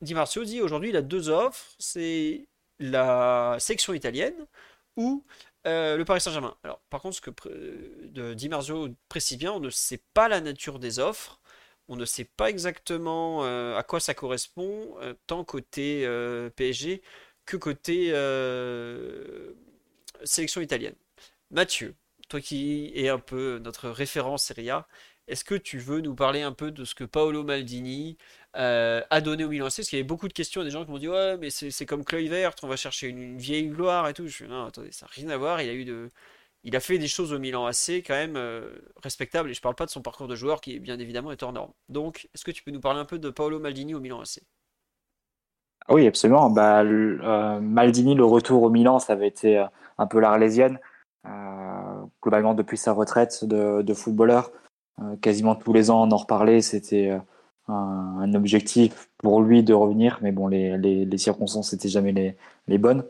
Di 0.00 0.14
Marzio 0.14 0.44
dit 0.44 0.60
aujourd'hui, 0.60 0.90
il 0.90 0.96
a 0.96 1.02
deux 1.02 1.28
offres, 1.28 1.66
c'est 1.78 2.48
la 2.80 3.56
section 3.60 3.92
italienne 3.92 4.46
ou 4.96 5.24
euh, 5.66 5.96
le 5.96 6.04
Paris 6.04 6.20
Saint-Germain. 6.20 6.56
Alors, 6.64 6.80
par 6.90 7.02
contre, 7.02 7.16
ce 7.16 7.20
que 7.20 7.30
de 8.08 8.34
Di 8.34 8.48
Marzio 8.48 8.88
précise 9.08 9.38
bien, 9.38 9.52
on 9.52 9.60
ne 9.60 9.70
sait 9.70 10.02
pas 10.14 10.28
la 10.28 10.40
nature 10.40 10.78
des 10.78 10.98
offres, 10.98 11.39
on 11.90 11.96
ne 11.96 12.06
sait 12.06 12.24
pas 12.24 12.48
exactement 12.48 13.44
euh, 13.44 13.76
à 13.76 13.82
quoi 13.82 14.00
ça 14.00 14.14
correspond, 14.14 14.96
euh, 15.02 15.12
tant 15.26 15.44
côté 15.44 16.06
PSG 16.56 17.02
que 17.44 17.56
côté 17.56 18.12
sélection 20.24 20.60
italienne. 20.60 20.94
Mathieu, 21.50 21.94
toi 22.28 22.40
qui 22.40 22.92
es 22.94 23.08
un 23.08 23.18
peu 23.18 23.58
notre 23.58 23.90
référent 23.90 24.38
Serie 24.38 24.70
est-ce 25.30 25.44
que 25.44 25.54
tu 25.54 25.78
veux 25.78 26.00
nous 26.00 26.16
parler 26.16 26.42
un 26.42 26.52
peu 26.52 26.72
de 26.72 26.84
ce 26.84 26.92
que 26.96 27.04
Paolo 27.04 27.44
Maldini 27.44 28.18
euh, 28.56 29.00
a 29.10 29.20
donné 29.20 29.44
au 29.44 29.48
Milan 29.48 29.66
Parce 29.66 29.88
qu'il 29.88 29.96
y 29.96 30.00
avait 30.00 30.06
beaucoup 30.06 30.26
de 30.26 30.32
questions, 30.32 30.64
des 30.64 30.72
gens 30.72 30.84
qui 30.84 30.90
m'ont 30.90 30.98
dit 30.98 31.08
Ouais, 31.08 31.36
mais 31.38 31.50
c'est 31.50 31.86
comme 31.86 32.04
Kluivert, 32.04 32.52
on 32.64 32.66
va 32.66 32.74
chercher 32.74 33.06
une, 33.06 33.38
vieille 33.38 33.68
gloire 33.68 34.08
et 34.08 34.14
tout. 34.14 34.26
Je 34.26 34.44
Non, 34.44 34.66
attendez, 34.66 34.90
ça 34.90 35.06
n'a 35.06 35.12
rien 35.14 35.28
à 35.28 35.36
voir. 35.36 35.62
Il 35.62 35.70
a, 35.70 35.72
eu 35.72 35.84
de... 35.84 36.10
il 36.64 36.76
a 36.76 36.80
fait 36.80 36.98
des 36.98 37.08
choses 37.08 37.32
au 37.32 37.38
Milan 37.38 37.66
AC 37.66 38.02
quand 38.06 38.14
même 38.14 38.36
euh, 38.36 38.70
respectables. 39.02 39.50
Et 39.50 39.54
je 39.54 39.60
parle 39.60 39.74
pas 39.74 39.86
de 39.86 39.90
son 39.90 40.02
parcours 40.02 40.28
de 40.28 40.34
joueur 40.34 40.60
qui, 40.60 40.78
bien 40.78 40.98
évidemment, 40.98 41.32
est 41.32 41.42
hors 41.42 41.52
norme. 41.52 41.72
Donc, 41.88 42.28
est-ce 42.34 42.44
que 42.44 42.50
tu 42.50 42.62
peux 42.62 42.70
nous 42.70 42.80
parler 42.80 43.00
un 43.00 43.04
peu 43.04 43.18
de 43.18 43.30
Paolo 43.30 43.58
Maldini 43.58 43.94
au 43.94 44.00
Milan 44.00 44.20
AC 44.20 44.40
ah 45.88 45.94
Oui, 45.94 46.06
absolument. 46.06 46.50
Bah, 46.50 46.82
euh, 46.82 47.60
Maldini, 47.60 48.14
le 48.14 48.24
retour 48.24 48.62
au 48.62 48.70
Milan, 48.70 48.98
ça 48.98 49.14
avait 49.14 49.28
été 49.28 49.64
un 49.98 50.06
peu 50.06 50.20
l'arlésienne. 50.20 50.78
globalement, 52.22 52.54
depuis 52.54 52.76
sa 52.76 52.92
retraite 52.92 53.44
de, 53.44 53.94
footballeur, 53.94 54.50
euh, 55.02 55.16
quasiment 55.16 55.54
tous 55.54 55.72
les 55.72 55.90
ans, 55.90 56.02
on 56.06 56.10
en 56.10 56.16
reparlait. 56.16 56.60
C'était 56.60 57.10
euh, 57.10 57.18
un, 57.68 58.34
objectif 58.34 59.08
pour 59.18 59.42
lui 59.42 59.62
de 59.62 59.72
revenir, 59.72 60.18
mais 60.22 60.32
bon, 60.32 60.46
les, 60.48 61.18
circonstances 61.18 61.72
n'étaient 61.72 61.88
jamais 61.88 62.36
les, 62.68 62.78
bonnes. 62.78 63.04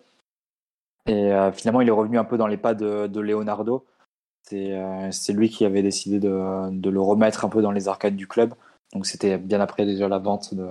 Et 1.07 1.33
euh, 1.33 1.53
finalement, 1.53 1.81
il 1.81 1.89
est 1.89 1.93
revenu 1.93 2.19
un 2.19 2.25
peu 2.25 2.37
dans 2.37 2.47
les 2.47 2.57
pas 2.57 2.75
de, 2.75 3.21
Leonardo. 3.21 3.85
C'est 4.43 5.33
lui 5.33 5.49
qui 5.49 5.65
avait 5.65 5.83
décidé 5.83 6.19
de, 6.19 6.91
le 6.91 7.01
remettre 7.01 7.45
un 7.45 7.49
peu 7.49 7.63
dans 7.63 7.71
les 7.71 7.89
arcades 7.89 8.17
du 8.17 8.27
club. 8.27 8.55
Donc 8.93 9.07
c'était 9.07 9.39
bien 9.39 9.61
après 9.61 9.87
déjà 9.87 10.09
la 10.09 10.19
vente 10.19 10.55
de, 10.55 10.69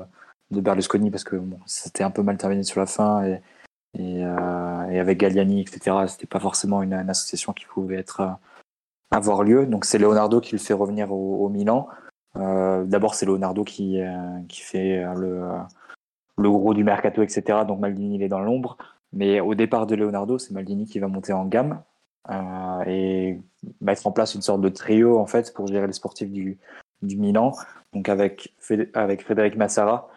Berlusconi 0.52 1.12
parce 1.12 1.24
que 1.24 1.36
bon, 1.36 1.60
c'était 1.66 2.04
un 2.04 2.12
peu 2.12 2.24
mal 2.24 2.38
terminé 2.38 2.64
sur 2.64 2.80
la 2.80 2.86
fin 2.86 3.24
et 3.24 3.42
et 3.98 4.24
avec 4.24 5.18
Galliani, 5.18 5.62
etc., 5.62 5.98
c'était 6.08 6.28
pas 6.28 6.40
forcément 6.40 6.84
une, 6.84 6.94
une, 6.94 7.10
association 7.10 7.54
qui 7.54 7.66
pouvait 7.66 7.96
être 7.98 8.36
avoir 9.10 9.44
lieu. 9.44 9.66
Donc 9.66 9.84
c'est 9.84 9.98
Leonardo 9.98 10.40
qui 10.42 10.52
le 10.52 10.60
fait 10.60 10.76
revenir 10.76 11.12
au, 11.12 11.50
Milan. 11.50 11.88
D'abord, 12.36 13.16
c'est 13.16 13.26
Leonardo 13.26 13.64
qui, 13.64 14.00
qui 14.48 14.62
fait 14.62 15.04
le, 15.16 15.42
le 16.40 16.50
gros 16.50 16.74
du 16.74 16.84
mercato, 16.84 17.22
etc. 17.22 17.60
Donc 17.68 17.80
Maldini, 17.80 18.16
il 18.16 18.24
est 18.24 18.30
dans 18.30 18.40
l'ombre. 18.40 18.78
Mais 19.14 19.40
au 19.40 19.56
départ 19.56 19.88
de 19.88 19.96
Leonardo, 19.96 20.38
c'est 20.38 20.54
Maldini 20.54 20.86
qui 20.86 21.00
va 21.00 21.08
monter 21.08 21.34
en 21.34 21.46
gamme 21.46 21.82
euh, 22.30 22.84
et 22.86 23.42
mettre 23.82 24.06
en 24.06 24.12
place 24.12 24.36
une 24.36 24.42
sorte 24.42 24.62
de 24.62 24.70
trio 24.70 25.18
en 25.18 25.26
fait 25.26 25.54
pour 25.54 25.68
gérer 25.68 25.88
les 25.88 25.94
sportifs 25.94 26.32
du, 26.32 26.58
Milan. 27.02 27.54
Donc 27.94 28.10
avec, 28.10 28.54
avec 28.94 29.24
Frédéric 29.24 29.56
Massara, 29.56 30.10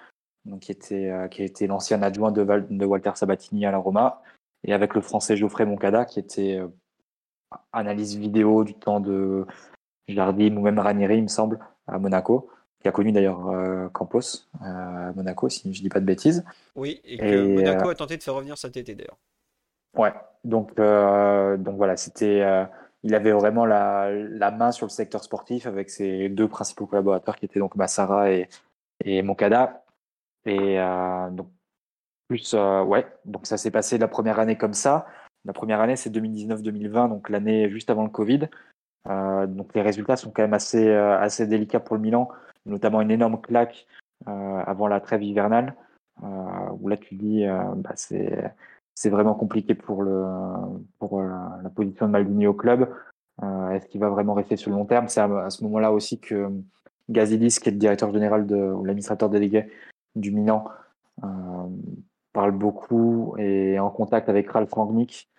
donc 0.45 0.61
qui 0.61 0.73
était, 0.73 1.11
euh, 1.11 1.29
qui 1.29 1.43
été 1.43 1.67
l'ancien 1.67 2.03
adjoint 2.03 2.33
de, 2.33 2.45
de, 2.45 2.85
Walter 2.85 3.13
Sabatini 3.15 3.65
à 3.65 3.71
la 3.71 3.79
Roma, 3.79 4.23
et 4.65 4.75
avec 4.75 4.95
le 4.95 5.01
français 5.01 5.37
Geoffrey 5.37 5.65
Moncada, 5.65 6.05
qui 6.05 6.19
était 6.19 6.59
euh, 6.59 6.69
analyse 7.73 8.17
vidéo 8.17 8.65
du 8.65 8.75
temps 8.75 9.01
de 9.01 9.47
Jardim 10.09 10.57
ou 10.57 10.63
même 10.63 10.79
Ranieri, 10.79 11.19
il 11.19 11.23
me 11.23 11.29
semble, 11.29 11.61
à 11.87 11.99
Monaco 11.99 12.51
qui 12.83 12.89
a 12.89 12.93
connu 12.93 13.13
d'ailleurs 13.13 13.49
euh, 13.49 13.89
Campos 13.89 14.49
euh, 14.61 14.65
à 14.65 15.13
Monaco, 15.13 15.49
si 15.49 15.73
je 15.73 15.81
dis 15.81 15.89
pas 15.89 16.01
de 16.01 16.05
bêtises. 16.05 16.45
Oui, 16.75 17.01
et 17.05 17.17
que 17.17 17.55
Monaco 17.55 17.89
a 17.89 17.95
tenté 17.95 18.17
de 18.17 18.23
faire 18.23 18.35
revenir 18.35 18.59
cet 18.59 18.77
été 18.77 18.95
d'ailleurs. 18.95 19.19
Ouais, 19.97 20.13
donc, 20.43 20.73
euh, 20.79 21.57
donc 21.57 21.77
voilà, 21.77 21.97
c'était, 21.97 22.43
il 23.03 23.15
avait 23.15 23.33
vraiment 23.33 23.67
la, 23.67 24.11
la, 24.11 24.51
main 24.51 24.73
sur 24.73 24.87
le 24.87 24.91
secteur 24.91 25.23
sportif 25.23 25.67
avec 25.67 25.91
ses 25.91 26.29
deux 26.29 26.49
principaux 26.49 26.87
collaborateurs 26.87 27.37
qui 27.37 27.45
étaient 27.45 27.61
donc 27.61 27.77
Massara 27.77 28.31
et, 28.33 28.49
et 29.05 29.23
Moncada. 29.23 29.85
Et 30.45 30.79
donc, 31.31 31.49
plus, 32.27 32.55
ouais, 32.55 33.07
donc 33.25 33.47
ça 33.47 33.59
s'est 33.59 33.71
passé 33.71 33.99
la 33.99 34.09
première 34.09 34.41
année 34.41 34.57
comme 34.57 34.75
ça. 34.75 35.07
La 35.45 35.53
première 35.53 35.81
année, 35.81 35.97
c'est 35.97 36.11
2019-2020, 36.11 37.09
donc 37.09 37.29
l'année 37.29 37.71
juste 37.71 37.91
avant 37.91 38.05
le 38.05 38.11
Covid. 38.11 38.49
donc 39.07 39.75
les 39.75 39.83
résultats 39.83 40.17
sont 40.17 40.31
quand 40.31 40.43
même 40.43 40.55
assez, 40.55 40.91
assez 40.91 41.47
délicats 41.47 41.81
pour 41.81 41.97
le 41.97 42.03
Milan 42.03 42.29
notamment 42.67 43.01
une 43.01 43.11
énorme 43.11 43.41
claque 43.41 43.87
euh, 44.29 44.63
avant 44.67 44.87
la 44.87 45.01
trêve 45.01 45.23
hivernale, 45.23 45.75
euh, 46.23 46.27
où 46.81 46.89
là 46.89 46.97
tu 46.97 47.15
dis 47.15 47.45
euh, 47.45 47.63
bah, 47.77 47.93
c'est 47.95 48.53
c'est 48.95 49.11
vraiment 49.11 49.35
compliqué 49.35 49.75
pour, 49.75 50.03
le, 50.03 50.23
pour 50.99 51.23
la 51.23 51.71
position 51.75 52.07
de 52.07 52.13
Maldini 52.13 52.47
au 52.47 52.53
club. 52.53 52.95
Est-ce 53.41 53.87
qu'il 53.87 54.01
va 54.03 54.11
vraiment 54.11 54.35
rester 54.35 54.57
sur 54.57 54.71
le 54.71 54.77
long 54.77 54.85
terme? 54.85 55.09
C'est 55.09 55.23
à, 55.23 55.49
ce 55.49 55.65
moment-là 55.65 55.93
aussi 55.93 56.21
que 56.21 56.51
Gazidis, 57.09 57.59
qui 57.59 57.71
est 57.71 57.73
le 57.73 57.79
directeur 57.79 58.13
général 58.13 58.47
de, 58.47 58.55
ou 58.55 58.85
l'administrateur 58.85 59.31
délégué 59.31 59.73
du 60.15 60.31
Milan, 60.31 60.67
parle 62.35 62.53
beaucoup 62.53 63.35
et 63.39 63.73
est 63.73 63.79
en 63.79 63.89
contact 63.89 64.29
avec 64.29 64.51
Ralf 64.51 64.71
Rangnick. 64.71 65.31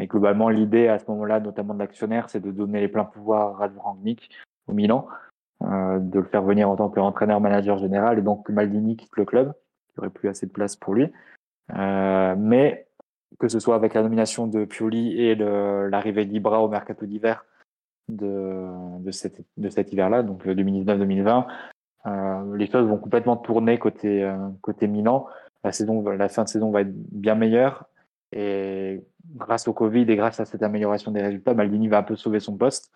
Et 0.00 0.06
globalement, 0.06 0.48
l'idée 0.48 0.88
à 0.88 0.98
ce 0.98 1.04
moment-là, 1.08 1.38
notamment 1.38 1.74
de 1.74 1.80
l'actionnaire, 1.80 2.30
c'est 2.30 2.40
de 2.40 2.50
donner 2.50 2.80
les 2.80 2.88
pleins 2.88 3.04
pouvoirs 3.04 3.48
à 3.48 3.58
Ralf 3.58 3.76
Rangnick 3.76 4.30
au 4.68 4.72
Milan. 4.72 5.06
Euh, 5.62 5.98
de 5.98 6.18
le 6.18 6.26
faire 6.26 6.42
venir 6.42 6.68
en 6.68 6.76
tant 6.76 6.90
qu'entraîneur-manager 6.90 7.78
général, 7.78 8.18
et 8.18 8.22
donc 8.22 8.50
Maldini 8.50 8.94
quitte 8.94 9.16
le 9.16 9.24
club, 9.24 9.54
qui 9.88 10.00
aurait 10.00 10.10
plus 10.10 10.28
assez 10.28 10.44
de 10.44 10.52
place 10.52 10.76
pour 10.76 10.92
lui. 10.92 11.10
Euh, 11.74 12.34
mais 12.38 12.86
que 13.38 13.48
ce 13.48 13.58
soit 13.58 13.74
avec 13.74 13.94
la 13.94 14.02
nomination 14.02 14.46
de 14.46 14.66
Pioli 14.66 15.18
et 15.18 15.34
l'arrivée 15.34 16.26
d'Ibra 16.26 16.62
au 16.62 16.68
mercato 16.68 17.06
d'hiver 17.06 17.46
de, 18.08 18.66
de, 19.00 19.10
cet, 19.10 19.40
de 19.56 19.68
cet 19.70 19.92
hiver-là, 19.94 20.22
donc 20.22 20.46
2019-2020, 20.46 21.46
euh, 22.06 22.56
les 22.56 22.70
choses 22.70 22.86
vont 22.86 22.98
complètement 22.98 23.36
tourner 23.36 23.78
côté, 23.78 24.30
côté 24.60 24.86
Milan. 24.88 25.26
La, 25.64 25.72
saison, 25.72 26.06
la 26.06 26.28
fin 26.28 26.44
de 26.44 26.48
saison 26.50 26.70
va 26.70 26.82
être 26.82 26.92
bien 26.92 27.34
meilleure. 27.34 27.86
Et 28.32 29.02
grâce 29.34 29.68
au 29.68 29.72
Covid 29.72 30.02
et 30.02 30.16
grâce 30.16 30.38
à 30.38 30.44
cette 30.44 30.62
amélioration 30.62 31.10
des 31.12 31.22
résultats, 31.22 31.54
Maldini 31.54 31.88
va 31.88 31.98
un 31.98 32.02
peu 32.02 32.14
sauver 32.14 32.40
son 32.40 32.56
poste. 32.58 32.92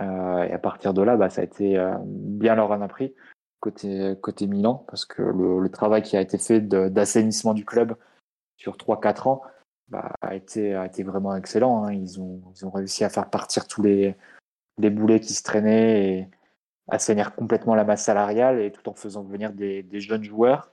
Euh, 0.00 0.44
et 0.44 0.52
à 0.52 0.58
partir 0.58 0.94
de 0.94 1.02
là, 1.02 1.16
bah, 1.16 1.30
ça 1.30 1.42
a 1.42 1.44
été 1.44 1.76
euh, 1.78 1.94
bien 2.04 2.54
leur 2.54 2.70
en 2.70 2.80
a 2.80 2.88
pris 2.88 3.14
côté, 3.60 4.14
côté 4.20 4.46
Milan, 4.46 4.84
parce 4.88 5.04
que 5.04 5.22
le, 5.22 5.68
travail 5.68 6.02
qui 6.02 6.16
a 6.16 6.20
été 6.20 6.38
fait 6.38 6.60
d'assainissement 6.60 7.54
du 7.54 7.64
club 7.64 7.96
sur 8.56 8.76
3-4 8.76 9.28
ans 9.28 9.42
bah, 9.88 10.12
a, 10.20 10.34
été, 10.34 10.74
a 10.74 10.86
été 10.86 11.02
vraiment 11.02 11.36
excellent. 11.36 11.84
Hein. 11.84 11.92
Ils, 11.92 12.20
ont, 12.20 12.42
ils 12.56 12.66
ont 12.66 12.70
réussi 12.70 13.04
à 13.04 13.08
faire 13.08 13.30
partir 13.30 13.68
tous 13.68 13.82
les, 13.82 14.16
les 14.78 14.90
boulets 14.90 15.20
qui 15.20 15.34
se 15.34 15.42
traînaient 15.42 16.08
et 16.08 16.28
assainir 16.88 17.34
complètement 17.34 17.74
la 17.74 17.84
masse 17.84 18.04
salariale 18.04 18.60
et 18.60 18.72
tout 18.72 18.88
en 18.88 18.94
faisant 18.94 19.22
venir 19.22 19.52
des, 19.52 19.82
des 19.82 20.00
jeunes 20.00 20.24
joueurs 20.24 20.72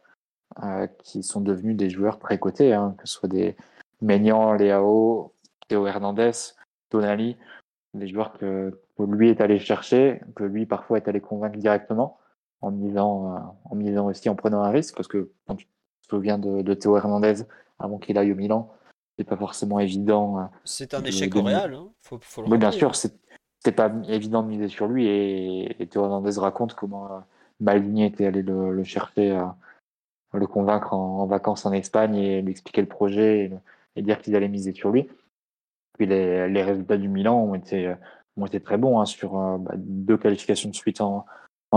euh, 0.63 0.87
qui 1.03 1.21
sont 1.21 1.41
devenus 1.41 1.77
des 1.77 1.89
joueurs 1.89 2.17
très 2.17 2.39
cotés, 2.39 2.73
hein, 2.73 2.95
que 2.97 3.07
ce 3.07 3.13
soit 3.19 3.29
des 3.29 3.55
Maignan, 4.01 4.53
Léao, 4.53 5.33
Théo 5.67 5.85
Hernandez, 5.85 6.31
Tonali, 6.89 7.37
des 7.93 8.07
joueurs 8.07 8.33
que, 8.33 8.73
lui 8.99 9.29
est 9.29 9.41
allé 9.41 9.59
chercher, 9.59 10.21
que 10.35 10.43
lui 10.43 10.65
parfois 10.65 10.97
est 10.97 11.07
allé 11.07 11.21
convaincre 11.21 11.57
directement 11.57 12.19
en 12.61 12.71
misant, 12.71 13.33
euh, 13.33 13.39
en 13.65 13.75
misant 13.75 14.07
aussi 14.07 14.29
en 14.29 14.35
prenant 14.35 14.61
un 14.61 14.69
risque, 14.69 14.95
parce 14.95 15.07
que 15.07 15.31
quand 15.47 15.55
tu 15.55 15.65
te 15.65 16.07
souviens 16.09 16.37
de, 16.37 16.61
de 16.61 16.73
Théo 16.73 16.97
Hernandez 16.97 17.43
avant 17.79 17.97
qu'il 17.97 18.17
aille 18.17 18.31
au 18.31 18.35
Milan, 18.35 18.69
c'est 19.17 19.23
pas 19.23 19.37
forcément 19.37 19.79
évident. 19.79 20.39
Euh, 20.39 20.43
c'est 20.65 20.93
un 20.93 21.03
échec 21.03 21.33
au 21.35 21.43
Real, 21.43 21.73
hein. 21.73 21.87
faut, 22.01 22.19
faut 22.21 22.43
oui, 22.45 22.57
bien 22.57 22.71
sûr, 22.71 22.95
c'était 22.95 23.71
pas 23.71 23.91
évident 24.09 24.43
de 24.43 24.49
miser 24.49 24.67
sur 24.67 24.87
lui, 24.87 25.07
et, 25.07 25.87
Théo 25.89 26.03
Hernandez 26.03 26.37
raconte 26.37 26.73
comment 26.73 27.05
euh, 27.05 27.19
Maldini 27.61 28.03
était 28.03 28.25
allé 28.25 28.41
le, 28.41 28.73
le 28.73 28.83
chercher, 28.83 29.41
le 30.33 30.47
convaincre 30.47 30.93
en, 30.93 31.25
vacances 31.25 31.65
en 31.65 31.71
Espagne 31.73 32.15
et 32.15 32.41
lui 32.41 32.51
expliquer 32.51 32.81
le 32.81 32.87
projet 32.87 33.45
et, 33.45 33.51
et 33.95 34.01
dire 34.01 34.19
qu'ils 34.19 34.35
allaient 34.35 34.47
miser 34.47 34.73
sur 34.73 34.91
lui. 34.91 35.09
Puis 35.99 36.07
les, 36.07 36.63
résultats 36.63 36.97
du 36.97 37.09
Milan 37.09 37.43
ont 37.43 37.55
été, 37.55 37.93
très 38.63 38.77
bons 38.77 39.01
hein, 39.01 39.05
sur 39.05 39.37
euh, 39.37 39.57
bah, 39.57 39.73
deux 39.75 40.17
qualifications 40.17 40.69
de 40.69 40.75
suite 40.75 41.01
en, 41.01 41.25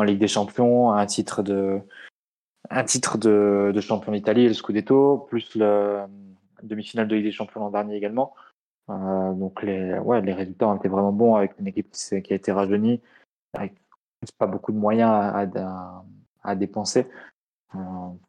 Ligue 0.00 0.20
des 0.20 0.28
Champions, 0.28 0.92
un 0.92 1.04
titre 1.04 1.42
de, 1.42 1.82
champion 3.80 4.12
d'Italie, 4.12 4.46
le 4.46 4.54
Scudetto, 4.54 5.26
plus 5.28 5.56
le 5.56 6.04
demi-finale 6.62 7.08
de 7.08 7.16
Ligue 7.16 7.24
des 7.24 7.32
Champions 7.32 7.60
l'an 7.60 7.70
dernier 7.70 7.96
également. 7.96 8.32
Euh, 8.90 9.32
donc 9.32 9.60
les, 9.64 9.98
résultats 10.32 10.68
ont 10.68 10.76
été 10.76 10.88
vraiment 10.88 11.12
bons 11.12 11.34
avec 11.34 11.58
une 11.58 11.66
équipe 11.66 11.90
qui, 11.90 12.32
a 12.32 12.36
été 12.36 12.52
rajeunie, 12.52 13.02
avec 13.54 13.74
pas 14.38 14.46
beaucoup 14.46 14.70
de 14.70 14.78
moyens 14.78 15.10
à, 16.44 16.54
dépenser. 16.54 17.08
Euh, 17.74 17.78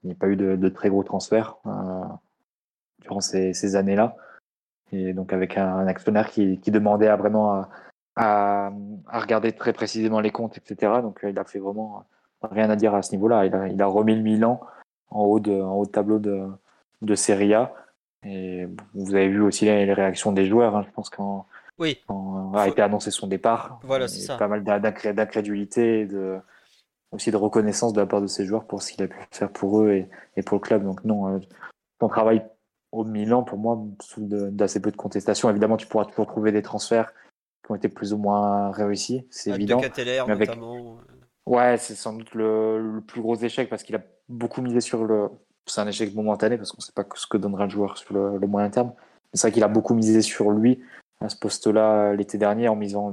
il 0.04 0.08
n'y 0.08 0.12
a 0.14 0.16
pas 0.16 0.28
eu 0.28 0.36
de, 0.36 0.70
très 0.70 0.90
gros 0.90 1.04
transferts 1.04 1.58
euh, 1.68 2.04
durant 3.04 3.22
ces 3.22 3.76
années-là 3.76 4.18
et 4.94 5.14
donc 5.14 5.34
avec 5.34 5.58
un, 5.58 5.88
actionnaire 5.88 6.30
qui, 6.30 6.60
qui, 6.60 6.72
demandait 6.72 7.08
à 7.08 7.16
vraiment 7.16 7.54
à, 7.54 7.70
à, 8.16 8.72
à, 9.08 9.20
regarder 9.20 9.52
très 9.52 9.74
précisément 9.74 10.20
les 10.20 10.32
comptes, 10.32 10.58
etc. 10.58 10.94
Donc 11.02 11.24
euh, 11.24 11.32
il 11.32 11.40
a 11.40 11.44
fait 11.44 11.60
vraiment 11.60 12.06
rien 12.42 12.70
à 12.70 12.76
dire 12.76 12.94
à 12.94 13.02
ce 13.02 13.12
niveau-là. 13.12 13.46
Il 13.46 13.56
a, 13.56 13.68
il 13.68 13.82
a 13.82 13.86
remis 13.88 14.16
le 14.16 14.22
Milan 14.22 14.62
en 15.10 15.24
haut 15.24 15.40
de, 15.40 15.54
en 15.54 15.74
haut 15.74 15.86
de 15.86 15.92
tableau 15.92 16.20
de, 16.20 16.48
de 17.02 17.16
Serie 17.16 17.54
A. 17.54 17.74
Et 18.26 18.68
vous 18.94 19.16
avez 19.16 19.30
vu 19.30 19.42
aussi 19.42 19.66
les 19.66 19.94
réactions 19.94 20.32
des 20.32 20.46
joueurs. 20.46 20.76
Hein. 20.76 20.86
Je 20.88 20.92
pense 20.94 21.10
quand, 21.10 21.46
oui. 21.78 22.00
quand 22.08 22.54
a 22.56 22.68
été 22.68 22.82
annoncé 22.82 23.12
son 23.12 23.28
départ, 23.28 23.80
voilà, 23.84 24.08
c'est 24.08 24.22
ça. 24.22 24.38
Pas 24.38 24.48
mal 24.48 24.64
d'incrédulité 24.64 26.02
et 26.02 26.06
de, 26.06 26.38
aussi 27.12 27.32
de 27.32 27.38
reconnaissance 27.38 27.94
de 27.94 28.00
la 28.00 28.06
part 28.06 28.22
de 28.22 28.28
ces 28.28 28.46
joueurs 28.46 28.66
pour 28.66 28.82
ce 28.82 28.94
qu'il 28.94 29.04
a 29.04 29.08
pu 29.08 29.18
faire 29.32 29.52
pour 29.52 29.82
eux 29.82 29.92
et, 29.92 30.10
et 30.38 30.44
pour 30.44 30.58
le 30.58 30.62
club. 30.62 30.84
Donc 30.84 31.04
non, 31.04 31.36
euh, 31.36 31.40
son 32.00 32.08
travail 32.08 32.46
au 32.94 33.04
Milan, 33.04 33.44
pour 33.44 33.58
moi, 33.58 33.84
sous 34.02 34.22
d'assez 34.22 34.80
peu 34.80 34.92
de 34.92 34.96
contestation. 34.96 35.50
Évidemment, 35.50 35.78
tu 35.78 35.88
pourras 35.88 36.06
toujours 36.06 36.28
trouver 36.28 36.52
des 36.52 36.62
transferts 36.62 37.12
qui 37.66 37.72
ont 37.72 37.76
été 37.76 37.90
plus 37.90 38.14
ou 38.14 38.18
moins 38.18 38.72
réussis, 38.72 39.26
c'est 39.32 39.50
évident. 39.50 39.80
De 39.80 40.22
avec... 40.32 40.50
notamment. 40.50 40.98
Ouais, 41.46 41.78
c'est 41.78 41.96
sans 41.96 42.14
doute 42.14 42.34
le, 42.36 42.96
le, 42.96 43.02
plus 43.02 43.22
gros 43.22 43.36
échec 43.36 43.70
parce 43.70 43.84
qu'il 43.84 43.96
a 43.96 44.02
beaucoup 44.30 44.62
misé 44.62 44.80
sur 44.80 45.06
le. 45.06 45.30
C'est 45.66 45.82
un 45.82 45.88
échec 45.88 46.14
momentané 46.14 46.58
parce 46.58 46.72
qu'on 46.72 46.80
ne 46.80 46.84
sait 46.84 46.94
pas 46.94 47.06
ce 47.16 47.26
que 47.26 47.38
donnera 47.38 47.66
le 47.66 47.70
joueur 47.70 47.98
sur 47.98 48.14
le, 48.14 48.38
le 48.38 48.48
moyen 48.48 48.70
terme. 48.70 48.94
C'est 49.34 49.48
vrai 49.48 49.52
qu'il 49.54 49.64
a 49.64 49.68
beaucoup 49.68 49.94
misé 49.94 50.22
sur 50.22 50.52
lui 50.52 50.82
à 51.20 51.30
ce 51.30 51.38
poste-là 51.38 52.14
l'été 52.14 52.38
dernier 52.38 52.68
en 52.68 52.76
misant 52.76 53.12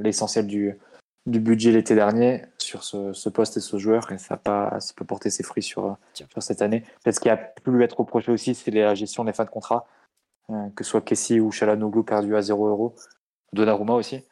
l'essentiel 0.00 0.46
du, 0.46 0.78
du 1.26 1.40
budget 1.40 1.72
l'été 1.72 1.94
dernier 1.94 2.44
sur 2.58 2.84
ce, 2.84 3.12
ce, 3.12 3.28
poste 3.28 3.56
et 3.56 3.60
ce 3.60 3.78
joueur 3.78 4.12
et 4.12 4.18
ça 4.18 4.34
n'a 4.34 4.38
pas, 4.38 4.80
ça 4.80 4.92
peut 4.94 5.04
porter 5.04 5.30
ses 5.30 5.42
fruits 5.42 5.62
sur, 5.62 5.96
sur 6.12 6.42
cette 6.42 6.60
année. 6.60 6.80
Peut-être 7.02 7.16
ce 7.16 7.20
qui 7.20 7.30
a 7.30 7.36
pu 7.36 7.70
lui 7.70 7.82
être 7.82 7.98
reproché 7.98 8.30
aussi, 8.30 8.54
c'est 8.54 8.70
la 8.70 8.94
gestion 8.94 9.24
des 9.24 9.32
fins 9.32 9.44
de 9.44 9.50
contrat, 9.50 9.86
euh, 10.50 10.68
que 10.76 10.84
ce 10.84 10.90
soit 10.90 11.00
Kessie 11.00 11.40
ou 11.40 11.50
Chalanoglu 11.50 12.04
perdu 12.04 12.36
à 12.36 12.42
0 12.42 12.68
euros, 12.68 12.94
Donnarumma 13.52 13.94
aussi. 13.94 14.22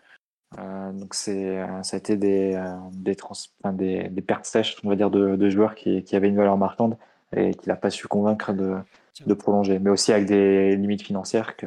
Euh, 0.59 0.93
donc 0.93 1.15
c'est, 1.15 1.61
euh, 1.61 1.83
ça 1.83 1.97
a 1.97 1.99
été 1.99 2.17
des, 2.17 2.63
des, 2.93 3.17
trans, 3.17 3.33
enfin 3.63 3.73
des, 3.73 4.11
des, 4.11 4.21
pertes 4.21 4.45
sèches, 4.45 4.77
on 4.85 4.91
va 4.91 4.97
dire, 4.97 5.11
de, 5.11 5.37
de 5.37 5.49
joueurs 5.49 5.75
qui, 5.75 6.05
qui 6.05 6.15
avaient 6.15 6.29
une 6.29 6.37
valeur 6.37 6.59
marquante 6.59 6.99
et 7.35 7.55
qu'il 7.55 7.71
n'a 7.71 7.77
pas 7.77 7.89
su 7.89 8.07
convaincre 8.07 8.53
de, 8.53 8.77
de 9.25 9.35
prolonger, 9.35 9.79
mais 9.79 9.89
aussi 9.89 10.13
avec 10.13 10.27
des 10.27 10.77
limites 10.77 11.01
financières 11.01 11.57
que, 11.57 11.67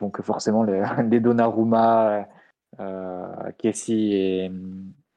donc 0.00 0.20
forcément 0.22 0.64
les, 0.64 0.82
les 1.10 1.20
Donnarumma 1.20 2.26
Kessie 3.58 4.14
et, 4.14 4.50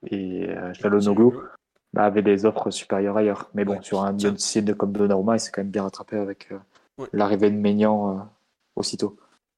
et 0.08 0.50
euh, 0.50 0.74
Chalonoglu 0.74 1.38
bah, 1.94 2.04
avaient 2.04 2.22
des 2.22 2.46
offres 2.46 2.70
supérieures 2.72 3.18
ailleurs. 3.18 3.50
Mais 3.54 3.66
bon, 3.66 3.82
sur 3.82 4.04
un 4.04 4.14
de 4.14 4.74
comme 4.74 4.92
Donnarumma, 4.92 5.36
il 5.36 5.40
s'est 5.40 5.52
quand 5.52 5.62
même 5.62 5.72
bien 5.72 5.84
rattrapé 5.84 6.18
avec, 6.18 6.52
euh, 6.52 6.58
Ouais. 6.98 7.08
l'arrivée 7.12 7.52
de 7.52 7.58
Maignan 7.58 8.12
euh, 8.12 8.22
aussitôt. 8.78 9.18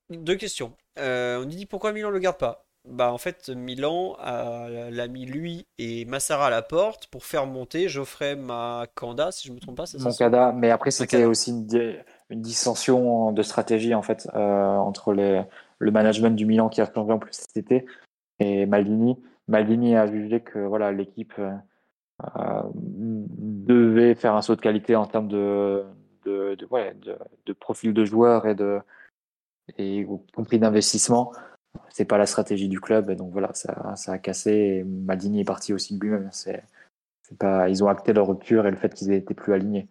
Deux 0.10 0.36
questions. 0.38 0.74
Euh, 0.98 1.38
on 1.38 1.42
nous 1.42 1.52
dit 1.52 1.68
pourquoi 1.68 1.94
Milan 1.94 2.10
le 2.10 2.18
garde 2.18 2.38
pas? 2.38 2.66
Bah 2.90 3.12
en 3.12 3.18
fait 3.18 3.50
Milan 3.50 4.16
l'a 4.24 5.08
mis 5.08 5.26
lui 5.26 5.68
et 5.78 6.06
Massara 6.06 6.48
à 6.48 6.50
la 6.50 6.62
porte 6.62 7.08
pour 7.08 7.26
faire 7.26 7.46
monter 7.46 7.90
Geoffrey 7.90 8.36
Makanda, 8.36 9.32
si 9.32 9.50
je 9.50 9.54
me 9.54 9.60
trompe 9.60 9.76
pas, 9.76 9.86
c'est 9.86 10.02
Moncada, 10.02 10.54
mais 10.54 10.72
après 10.72 10.90
c'était 10.90 11.26
aussi 11.26 11.52
une, 11.52 11.66
di- 11.66 11.96
une 12.30 12.42
dissension 12.42 13.34
de 13.34 13.42
stratégie 13.44 13.94
en 13.94 14.02
fait 14.02 14.30
euh, 14.34 14.78
entre 14.78 15.14
les, 15.14 15.44
le 15.80 15.92
management 15.92 16.36
du 16.36 16.46
Milan 16.46 16.70
qui 16.70 16.82
a 16.82 16.92
changé 16.92 17.12
en 17.12 17.20
plus 17.20 17.34
cet 17.34 17.58
été 17.58 17.86
et 18.40 18.66
Maldini. 18.66 19.18
Maldini 19.48 19.96
a 19.96 20.08
jugé 20.08 20.42
que 20.42 20.60
voilà 20.60 20.92
l'équipe 20.92 21.34
euh, 21.40 21.54
euh, 22.38 22.64
devait 22.74 24.16
faire 24.16 24.36
un 24.36 24.42
saut 24.42 24.56
de 24.56 24.62
qualité 24.62 24.96
en 24.96 25.06
termes 25.06 25.28
de, 25.28 25.86
de, 26.26 26.56
de, 26.56 26.66
ouais, 26.70 26.96
de, 27.46 27.54
profil 27.54 27.94
de 27.94 28.06
joueur 28.06 28.48
et 28.48 28.56
de 28.56 28.80
et 29.78 30.08
compris 30.34 30.60
d'investissement. 30.60 31.34
C'est 31.90 32.06
pas 32.06 32.18
la 32.18 32.26
stratégie 32.26 32.70
du 32.70 32.80
club 32.80 33.10
et 33.10 33.16
donc 33.16 33.32
voilà 33.32 33.54
ça, 33.54 33.96
ça 33.96 34.14
a 34.14 34.18
cassé. 34.18 34.52
Et 34.52 34.84
Maldini 34.84 35.42
est 35.42 35.46
parti 35.46 35.74
aussi 35.74 35.98
lui-même. 35.98 36.30
C'est 36.32 36.64
pas 37.40 37.70
ils 37.70 37.84
ont 37.84 37.88
acté 37.88 38.14
leur 38.14 38.28
rupture 38.28 38.66
et 38.66 38.72
le 38.72 38.78
fait 38.78 38.94
qu'ils 38.94 39.12
étaient 39.12 39.34
plus 39.34 39.54
alignés. 39.54 39.88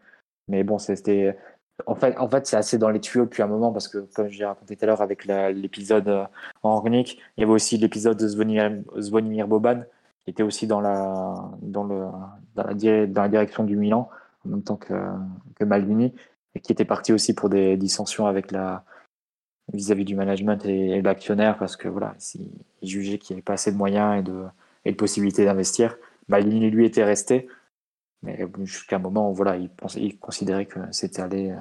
Mais 0.49 0.65
bon 0.65 0.79
c'était 0.79 1.39
en 1.85 1.95
fait 1.95 2.17
en 2.19 2.29
fait 2.29 2.47
c'est 2.47 2.57
assez 2.57 2.79
dans 2.79 2.89
les 2.89 3.01
tuyaux 3.01 3.25
depuis 3.25 3.43
un 3.43 3.47
moment 3.47 3.73
parce 3.73 3.89
que 3.89 3.99
comme 4.15 4.29
je 4.29 4.39
l'ai 4.39 4.47
raconté 4.47 4.77
tout 4.77 4.85
à 4.85 4.87
l'heure 4.87 5.03
avec 5.03 5.27
l'épisode 5.27 6.09
euh, 6.09 6.25
en 6.63 6.71
organique, 6.71 7.19
il 7.37 7.43
y 7.43 7.45
avait 7.45 7.53
aussi 7.53 7.77
l'épisode 7.77 8.17
de 8.17 8.29
Zvonimir, 8.29 9.49
Boban 9.49 9.83
qui 10.25 10.31
était 10.31 10.43
aussi 10.43 10.67
dans 10.67 10.81
la 10.81 11.51
dans 11.63 11.85
le 11.85 12.07
dans 12.55 12.65
la, 13.23 13.29
direction 13.29 13.65
du 13.65 13.77
Milan 13.77 14.09
en 14.45 14.49
même 14.49 14.63
temps 14.63 14.77
que 14.77 14.95
que 15.57 15.65
Maldini 15.65 16.15
et 16.55 16.61
qui 16.61 16.73
était 16.73 16.85
parti 16.87 17.13
aussi 17.13 17.35
pour 17.35 17.51
des 17.51 17.77
dissensions 17.77 18.27
vis-à-vis 19.73 20.05
du 20.05 20.15
management 20.15 20.65
et, 20.65 21.01
de 21.01 21.05
l'actionnaire 21.05 21.59
parce 21.59 21.77
que 21.77 21.89
voilà, 21.89 22.15
jugeait 22.83 23.19
qu'il 23.19 23.35
n'y 23.35 23.39
avait 23.39 23.45
pas 23.45 23.55
assez 23.55 23.73
de 23.73 23.77
moyens 23.77 24.19
et 24.19 24.23
de, 24.23 24.45
et 24.85 24.93
de 24.93 24.97
possibilités 24.97 25.45
d'investir. 25.45 25.97
Maldini 26.29 26.71
lui 26.71 26.87
était 26.87 27.05
resté, 27.05 27.49
mais 28.27 28.47
jusqu'à 28.65 28.97
un 28.97 29.01
moment, 29.01 29.33
voilà, 29.33 29.57
il, 29.57 29.71
considérait 30.19 30.67
que 30.67 30.81
c'était 30.91 31.23
allé, 31.23 31.51
euh, 31.51 31.61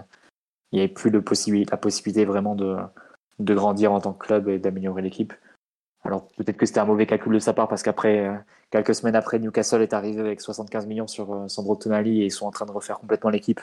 il 0.72 0.77
n'y 0.77 0.84
avait 0.84 0.94
plus 0.94 1.11
la 1.11 1.77
possibilité 1.77 2.26
vraiment 2.26 2.56
de, 2.56 2.77
de 3.40 3.53
grandir 3.53 3.92
en 3.92 4.02
tant 4.02 4.14
que 4.14 4.26
club 4.26 4.50
et 4.50 4.60
d'améliorer 4.60 5.02
l'équipe. 5.02 5.34
Alors 6.03 6.27
peut-être 6.38 6.58
que 6.58 6.66
c'était 6.66 6.80
un 6.80 6.85
mauvais 6.85 7.08
calcul 7.08 7.34
de 7.34 7.40
sa 7.40 7.53
part 7.53 7.68
parce 7.68 7.84
qu'après, 7.84 8.27
euh, 8.27 8.35
quelques 8.69 8.95
semaines 8.95 9.16
après, 9.16 9.40
Newcastle 9.40 9.82
est 9.82 9.94
arrivé 9.94 10.19
avec 10.19 10.40
75 10.40 10.85
millions 10.85 11.08
sur 11.08 11.34
euh, 11.34 11.48
Sandro 11.48 11.76
Tonali 11.76 12.22
et 12.22 12.26
ils 12.26 12.32
sont 12.32 12.45
en 12.45 12.52
train 12.52 12.66
de 12.66 12.72
refaire 12.72 13.00
complètement 13.00 13.32
l'équipe 13.32 13.60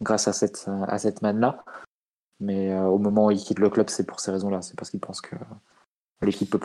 grâce 0.00 0.28
à 0.28 0.32
cette, 0.32 0.68
à 0.86 0.98
cette 0.98 1.20
manne-là. 1.20 1.64
Mais 2.38 2.72
euh, 2.72 2.84
au 2.84 2.98
moment 2.98 3.26
où 3.26 3.30
il 3.32 3.40
quitte 3.40 3.58
le 3.58 3.68
club, 3.68 3.90
c'est 3.90 4.06
pour 4.06 4.20
ces 4.20 4.30
raisons-là. 4.30 4.62
C'est 4.62 4.76
parce 4.76 4.90
qu'il 4.90 5.00
pense 5.00 5.20
que 5.20 5.34
l'équipe 6.22 6.48
peut 6.48 6.58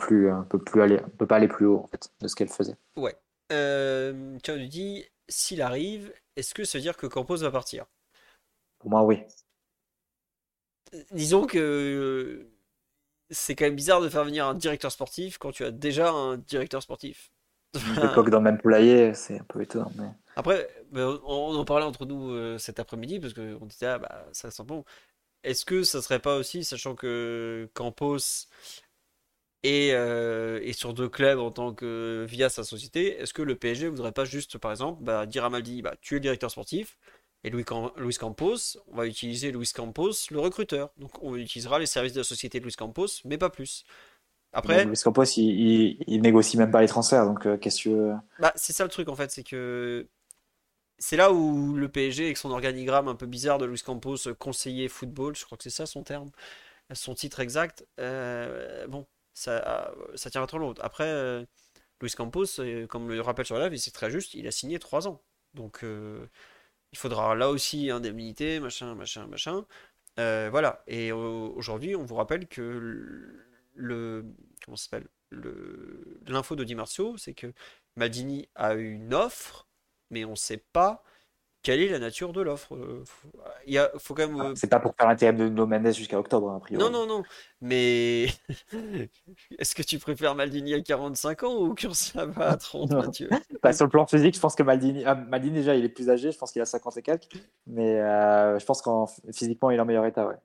peut 0.48 0.58
plus 0.58 0.80
aller, 0.80 1.00
peut 1.18 1.26
pas 1.26 1.36
aller 1.36 1.48
plus 1.48 1.66
haut 1.66 1.86
de 2.20 2.28
ce 2.28 2.34
qu'elle 2.34 2.48
faisait. 2.48 2.76
Ouais. 2.96 3.16
Tiens, 3.48 4.56
s'il 5.28 5.62
arrive, 5.62 6.12
est-ce 6.36 6.54
que 6.54 6.64
ça 6.64 6.78
veut 6.78 6.82
dire 6.82 6.96
que 6.96 7.06
Campos 7.06 7.36
va 7.36 7.50
partir? 7.50 7.86
Pour 8.78 8.90
moi, 8.90 9.02
oui. 9.02 9.22
Disons 11.10 11.46
que 11.46 12.48
c'est 13.30 13.56
quand 13.56 13.64
même 13.64 13.74
bizarre 13.74 14.00
de 14.00 14.08
faire 14.08 14.24
venir 14.24 14.46
un 14.46 14.54
directeur 14.54 14.92
sportif 14.92 15.38
quand 15.38 15.52
tu 15.52 15.64
as 15.64 15.70
déjà 15.70 16.10
un 16.10 16.36
directeur 16.36 16.82
sportif. 16.82 17.32
Coq 18.14 18.30
dans 18.30 18.38
le 18.38 18.44
même 18.44 18.58
poulailler, 18.58 19.12
c'est 19.14 19.40
un 19.40 19.44
peu 19.44 19.60
étonnant. 19.62 19.90
Mais... 19.96 20.08
Après, 20.36 20.68
on, 20.94 21.20
on 21.24 21.56
en 21.56 21.64
parlait 21.64 21.84
entre 21.84 22.06
nous 22.06 22.30
euh, 22.30 22.56
cet 22.58 22.78
après-midi 22.78 23.20
parce 23.20 23.34
qu'on 23.34 23.66
disait 23.66 23.86
ah 23.86 23.98
bah 23.98 24.26
ça 24.32 24.50
sent 24.50 24.64
bon. 24.64 24.84
Est-ce 25.42 25.64
que 25.64 25.82
ça 25.82 26.00
serait 26.02 26.18
pas 26.18 26.36
aussi, 26.36 26.64
sachant 26.64 26.94
que 26.94 27.68
Campos 27.74 28.46
euh, 29.64 30.60
est 30.62 30.72
sur 30.72 30.94
deux 30.94 31.08
clubs 31.08 31.38
en 31.38 31.50
tant 31.50 31.74
que 31.74 32.24
via 32.28 32.48
sa 32.48 32.64
société, 32.64 33.18
est-ce 33.20 33.34
que 33.34 33.42
le 33.42 33.56
PSG 33.56 33.88
voudrait 33.88 34.12
pas 34.12 34.24
juste, 34.24 34.58
par 34.58 34.70
exemple, 34.70 35.02
bah, 35.02 35.26
dire 35.26 35.44
à 35.44 35.50
Maldini, 35.50 35.82
bah, 35.82 35.94
tu 36.00 36.14
es 36.14 36.16
le 36.18 36.20
directeur 36.20 36.50
sportif 36.50 36.98
et 37.44 37.50
Louis, 37.50 37.64
Cam- 37.64 37.90
Luis 37.96 38.14
Campos, 38.14 38.56
on 38.88 38.96
va 38.96 39.06
utiliser 39.06 39.52
Luis 39.52 39.70
Campos, 39.74 40.12
le 40.30 40.40
recruteur. 40.40 40.90
Donc 40.98 41.22
on 41.22 41.36
utilisera 41.36 41.78
les 41.78 41.86
services 41.86 42.12
de 42.12 42.20
la 42.20 42.24
société 42.24 42.58
de 42.60 42.64
Luis 42.64 42.74
Campos, 42.74 43.06
mais 43.24 43.38
pas 43.38 43.50
plus. 43.50 43.84
Après, 44.52 44.84
Luis 44.84 45.00
Campos, 45.02 45.24
il, 45.38 45.44
il, 45.44 45.98
il 46.06 46.20
négocie 46.22 46.56
même 46.58 46.70
pas 46.70 46.80
les 46.82 46.88
transferts, 46.88 47.26
donc 47.26 47.46
euh, 47.46 47.56
qu'est-ce 47.56 47.76
que 47.78 47.82
tu 47.82 47.88
veux? 47.90 48.14
Bah, 48.38 48.52
c'est 48.56 48.72
ça 48.74 48.84
le 48.84 48.90
truc 48.90 49.08
en 49.08 49.16
fait, 49.16 49.30
c'est 49.30 49.44
que 49.44 50.06
c'est 50.98 51.16
là 51.16 51.32
où 51.32 51.74
le 51.76 51.88
PSG, 51.90 52.24
avec 52.26 52.36
son 52.38 52.50
organigramme 52.52 53.08
un 53.08 53.16
peu 53.16 53.26
bizarre 53.26 53.58
de 53.58 53.66
Luis 53.66 53.82
Campos, 53.82 54.28
euh, 54.28 54.34
conseiller 54.34 54.88
football, 54.88 55.36
je 55.36 55.44
crois 55.46 55.58
que 55.58 55.64
c'est 55.64 55.70
ça 55.70 55.86
son 55.86 56.02
terme, 56.04 56.30
son 56.94 57.14
titre 57.14 57.40
exact, 57.40 57.86
euh, 58.00 58.86
bon, 58.88 59.06
ça, 59.36 59.92
ça 60.16 60.30
tient 60.30 60.46
trop 60.46 60.58
long. 60.58 60.74
Après, 60.80 61.06
euh, 61.06 61.44
Luis 62.02 62.12
Campos, 62.12 62.60
euh, 62.60 62.86
comme 62.88 63.08
le 63.10 63.20
rappelle 63.22 63.46
sur 63.46 63.58
la 63.58 63.68
live, 63.68 63.78
c'est 63.80 63.92
très 63.92 64.10
juste, 64.10 64.34
il 64.34 64.46
a 64.48 64.52
signé 64.52 64.78
3 64.80 65.08
ans. 65.08 65.22
Donc, 65.54 65.84
euh, 65.84 66.26
il 66.92 66.98
faudra 66.98 67.34
là 67.36 67.50
aussi 67.50 67.90
indemnité, 67.90 68.60
machin, 68.60 68.94
machin, 68.96 69.26
machin. 69.28 69.66
Voilà. 70.16 70.82
Et 70.86 71.12
au- 71.12 71.52
aujourd'hui, 71.56 71.96
on 71.96 72.04
vous 72.04 72.14
rappelle 72.16 72.46
que 72.48 72.62
le, 73.74 74.24
comment 74.64 74.76
s'appelle? 74.76 75.08
Le, 75.30 76.20
l'info 76.26 76.54
de 76.56 76.64
Di 76.64 76.74
Marzio, 76.74 77.16
c'est 77.16 77.34
que 77.34 77.52
Maldini 77.96 78.48
a 78.54 78.74
une 78.74 79.12
offre, 79.14 79.66
mais 80.10 80.24
on 80.24 80.30
ne 80.32 80.36
sait 80.36 80.64
pas 80.72 81.02
quelle 81.66 81.82
est 81.82 81.88
la 81.88 81.98
nature 81.98 82.32
de 82.32 82.42
l'offre. 82.42 82.76
Euh, 82.76 83.02
Il 83.66 83.74
y 83.74 83.78
a, 83.78 83.90
faut 83.98 84.14
quand 84.14 84.28
même. 84.28 84.40
euh, 84.40 84.52
C'est 84.54 84.70
pas 84.70 84.78
pour 84.78 84.94
faire 84.94 85.08
l'intérim 85.08 85.36
de 85.36 85.48
No 85.48 85.66
Mendes 85.66 85.92
jusqu'à 85.92 86.16
octobre, 86.16 86.48
hein, 86.48 86.58
a 86.58 86.60
priori. 86.60 86.80
Non, 86.80 86.90
non, 86.90 87.08
non. 87.08 87.24
Mais 87.60 88.26
est-ce 89.58 89.74
que 89.74 89.82
tu 89.82 89.98
préfères 89.98 90.36
Maldini 90.36 90.74
à 90.74 90.80
45 90.80 91.42
ans 91.42 91.56
ou 91.60 91.74
Kurzawa 91.74 92.50
à 92.50 92.56
30, 92.56 92.90
Non. 92.90 93.02
Mathieu? 93.02 93.28
Bah, 93.64 93.72
sur 93.72 93.84
le 93.84 93.90
plan 93.90 94.06
physique, 94.06 94.36
je 94.36 94.40
pense 94.40 94.54
que 94.54 94.62
Maldini, 94.62 95.02
ah, 95.04 95.16
Maldini 95.16 95.56
déjà, 95.56 95.74
il 95.74 95.84
est 95.84 95.88
plus 95.88 96.08
âgé, 96.08 96.30
je 96.30 96.38
pense 96.38 96.52
qu'il 96.52 96.62
a 96.62 96.66
50 96.66 96.98
et 96.98 97.02
quelques, 97.02 97.26
mais 97.66 97.98
euh, 98.00 98.60
je 98.60 98.64
pense 98.64 98.80
qu'en 98.80 99.08
physiquement, 99.32 99.72
il 99.72 99.76
est 99.78 99.80
en 99.80 99.86
meilleur 99.86 100.06
état, 100.06 100.24
ouais. 100.24 100.36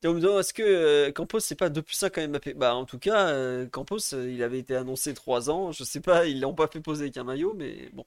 Demande, 0.00 0.24
est-ce 0.40 0.54
que 0.54 0.62
euh, 0.62 1.12
Campos 1.12 1.40
c'est 1.40 1.54
pas 1.54 1.68
2 1.68 1.82
plus 1.82 1.96
5 1.96 2.14
quand 2.14 2.26
Mbappé? 2.28 2.54
Bah 2.54 2.74
en 2.74 2.86
tout 2.86 2.98
cas, 3.00 3.28
euh, 3.28 3.66
Campos 3.66 3.98
il 4.12 4.42
avait 4.42 4.60
été 4.60 4.74
annoncé 4.74 5.12
3 5.12 5.50
ans, 5.50 5.70
je 5.70 5.84
sais 5.84 6.00
pas, 6.00 6.24
ils 6.24 6.40
l'ont 6.40 6.54
pas 6.54 6.68
fait 6.68 6.80
poser 6.80 7.02
avec 7.02 7.16
un 7.18 7.24
maillot, 7.24 7.52
mais 7.54 7.90
bon, 7.92 8.06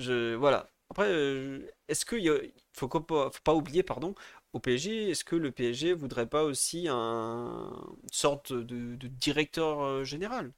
je 0.00 0.34
voilà. 0.34 0.66
Après, 0.90 1.06
euh, 1.08 1.60
est-ce 1.88 2.04
qu'il 2.06 2.28
a- 2.30 2.38
faut 2.72 2.88
pas, 2.88 3.54
oublier, 3.54 3.82
pardon, 3.82 4.14
au 4.52 4.60
PSG, 4.60 5.10
est-ce 5.10 5.24
que 5.24 5.36
le 5.36 5.50
PSG 5.50 5.92
voudrait 5.94 6.26
pas 6.28 6.44
aussi 6.44 6.86
un 6.88 7.72
une 8.02 8.12
sorte 8.12 8.52
de, 8.52 8.96
directeur 9.08 9.82
euh, 9.82 10.04
général? 10.04 10.52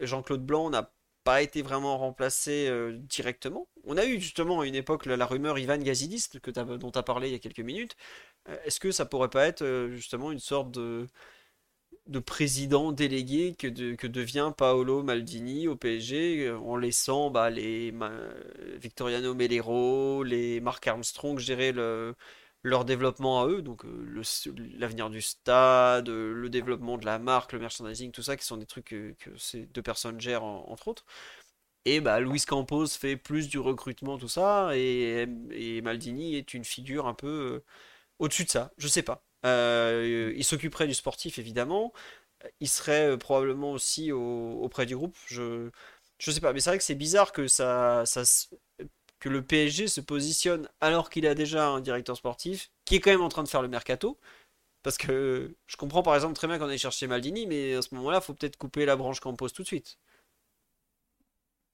Jean-Claude 0.00 0.44
Blanc 0.46 0.70
n'a 0.70 0.92
pas 1.24 1.42
été 1.42 1.62
vraiment 1.62 1.98
remplacé 1.98 2.68
euh, 2.68 2.92
directement. 2.98 3.68
On 3.84 3.96
a 3.98 4.06
eu 4.06 4.20
justement 4.20 4.60
à 4.62 4.66
une 4.66 4.74
époque 4.76 5.06
la, 5.06 5.26
rumeur 5.26 5.58
Ivan 5.58 5.78
Gazidis 5.78 6.28
que 6.42 6.50
dont 6.50 6.90
tu 6.92 6.98
as 6.98 7.02
parlé 7.02 7.28
il 7.30 7.32
y 7.32 7.36
a 7.36 7.38
quelques 7.40 7.60
minutes. 7.60 7.96
Est-ce 8.64 8.80
que 8.80 8.92
ça 8.92 9.06
pourrait 9.06 9.30
pas 9.30 9.46
être 9.46 9.88
justement 9.92 10.32
une 10.32 10.40
sorte 10.40 10.72
de, 10.72 11.06
de 12.06 12.18
président 12.18 12.92
délégué 12.92 13.54
que, 13.58 13.68
que 13.94 14.06
devient 14.06 14.52
Paolo 14.56 15.02
Maldini 15.02 15.68
au 15.68 15.76
PSG 15.76 16.46
euh, 16.48 16.58
en 16.58 16.76
laissant 16.76 17.30
bah, 17.30 17.48
les 17.50 17.92
Victoriano 18.78 19.34
Melero, 19.34 20.22
les 20.24 20.60
Mark 20.60 20.86
Armstrong 20.86 21.38
gérer 21.38 21.72
le- 21.72 22.14
leur 22.64 22.84
développement 22.84 23.42
à 23.42 23.46
eux, 23.48 23.62
donc 23.62 23.84
euh, 23.84 24.22
l'avenir 24.78 25.10
du 25.10 25.20
stade, 25.22 26.08
euh, 26.08 26.32
le 26.32 26.48
développement 26.50 26.96
de 26.98 27.04
la 27.06 27.18
marque, 27.18 27.52
le 27.52 27.58
merchandising, 27.58 28.12
tout 28.12 28.22
ça, 28.22 28.36
qui 28.36 28.44
sont 28.44 28.56
des 28.56 28.66
trucs 28.66 28.84
que, 28.86 29.14
ces 29.38 29.66
deux 29.66 29.82
personnes 29.82 30.20
gèrent 30.20 30.44
en- 30.44 30.64
entre 30.70 30.88
autres. 30.88 31.04
Et 31.84 32.00
bah 32.00 32.20
Luis 32.20 32.42
Campos 32.42 32.86
fait 32.88 33.16
plus 33.16 33.48
du 33.48 33.58
recrutement, 33.58 34.18
tout 34.18 34.28
ça, 34.28 34.70
et, 34.76 35.26
Maldini 35.82 36.36
est 36.36 36.54
une 36.54 36.64
figure 36.64 37.06
un 37.08 37.14
peu 37.14 37.62
au-dessus 38.20 38.44
de 38.44 38.50
ça, 38.50 38.72
je 38.78 38.88
sais 38.88 39.02
pas. 39.04 39.24
Euh, 39.44 40.32
il 40.36 40.44
s'occuperait 40.44 40.86
du 40.86 40.94
sportif 40.94 41.38
évidemment, 41.38 41.92
il 42.60 42.68
serait 42.68 43.10
euh, 43.12 43.16
probablement 43.18 43.72
aussi 43.72 44.12
au- 44.12 44.60
auprès 44.62 44.86
du 44.86 44.96
groupe, 44.96 45.16
je 45.26 45.70
je 46.20 46.30
sais 46.32 46.40
pas, 46.40 46.52
mais 46.52 46.60
c'est 46.60 46.70
vrai 46.70 46.78
que 46.78 46.84
c'est 46.84 46.94
bizarre 46.96 47.32
que 47.32 47.48
ça, 47.48 48.04
que 49.18 49.28
le 49.28 49.42
PSG 49.44 49.88
se 49.88 50.00
positionne 50.00 50.68
alors 50.80 51.10
qu'il 51.10 51.26
a 51.26 51.34
déjà 51.34 51.68
un 51.68 51.80
directeur 51.80 52.16
sportif 52.16 52.70
qui 52.84 52.96
est 52.96 53.00
quand 53.00 53.10
même 53.10 53.22
en 53.22 53.28
train 53.28 53.42
de 53.42 53.48
faire 53.48 53.62
le 53.62 53.68
mercato. 53.68 54.18
Parce 54.82 54.98
que 54.98 55.56
je 55.66 55.76
comprends 55.76 56.02
par 56.02 56.14
exemple 56.16 56.34
très 56.34 56.48
bien 56.48 56.58
qu'on 56.58 56.70
ait 56.70 56.78
cherché 56.78 57.06
Maldini, 57.08 57.46
mais 57.46 57.74
à 57.76 57.82
ce 57.82 57.94
moment-là, 57.96 58.20
faut 58.22 58.34
peut-être 58.34 58.56
couper 58.58 58.86
la 58.86 58.96
branche 58.96 59.20
Campos 59.20 59.50
tout 59.50 59.62
de 59.62 59.68
suite. 59.68 59.98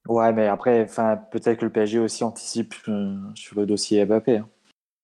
Ouais, 0.08 0.32
mais 0.32 0.48
après, 0.48 0.86
peut-être 1.30 1.60
que 1.60 1.64
le 1.66 1.70
PSG 1.72 1.98
aussi 2.00 2.24
anticipe 2.24 2.74
euh, 2.88 3.16
sur 3.36 3.54
le 3.60 3.64
dossier 3.66 4.04
Mbappé. 4.04 4.38
hein. 4.38 4.48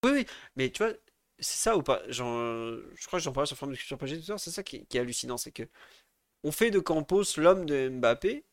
Oui, 0.05 0.10
oui, 0.12 0.26
mais 0.57 0.70
tu 0.70 0.83
vois, 0.84 0.93
c'est 1.38 1.58
ça 1.58 1.76
ou 1.76 1.82
pas? 1.82 2.02
Je 2.08 3.06
crois 3.06 3.18
que 3.18 3.24
j'en 3.24 3.32
parlais 3.32 3.46
sur 3.46 3.56
forum 3.56 3.72
de 3.72 3.78
Culture 3.78 3.98
PSG 3.98 4.18
tout 4.18 4.24
à 4.24 4.28
l'heure, 4.32 4.40
c'est 4.40 4.50
ça 4.50 4.62
qui, 4.62 4.86
qui 4.86 4.96
est 4.96 5.00
hallucinant, 5.00 5.36
c'est 5.36 5.52
que 5.52 5.64
on 6.44 6.52
fait 6.52 6.70
de 6.70 6.78
Campos 6.78 7.22
l'homme 7.38 7.64
de 7.64 7.88
Mbappé, 7.88 8.44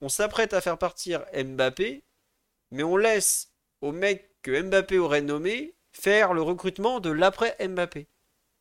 on 0.00 0.08
s'apprête 0.08 0.52
à 0.52 0.60
faire 0.60 0.78
partir 0.78 1.24
Mbappé, 1.34 2.04
mais 2.70 2.82
on 2.82 2.96
laisse 2.96 3.52
au 3.80 3.92
mec 3.92 4.30
que 4.42 4.62
Mbappé 4.62 4.98
aurait 4.98 5.22
nommé 5.22 5.74
faire 5.92 6.34
le 6.34 6.42
recrutement 6.42 7.00
de 7.00 7.10
l'après 7.10 7.56
Mbappé. 7.66 8.06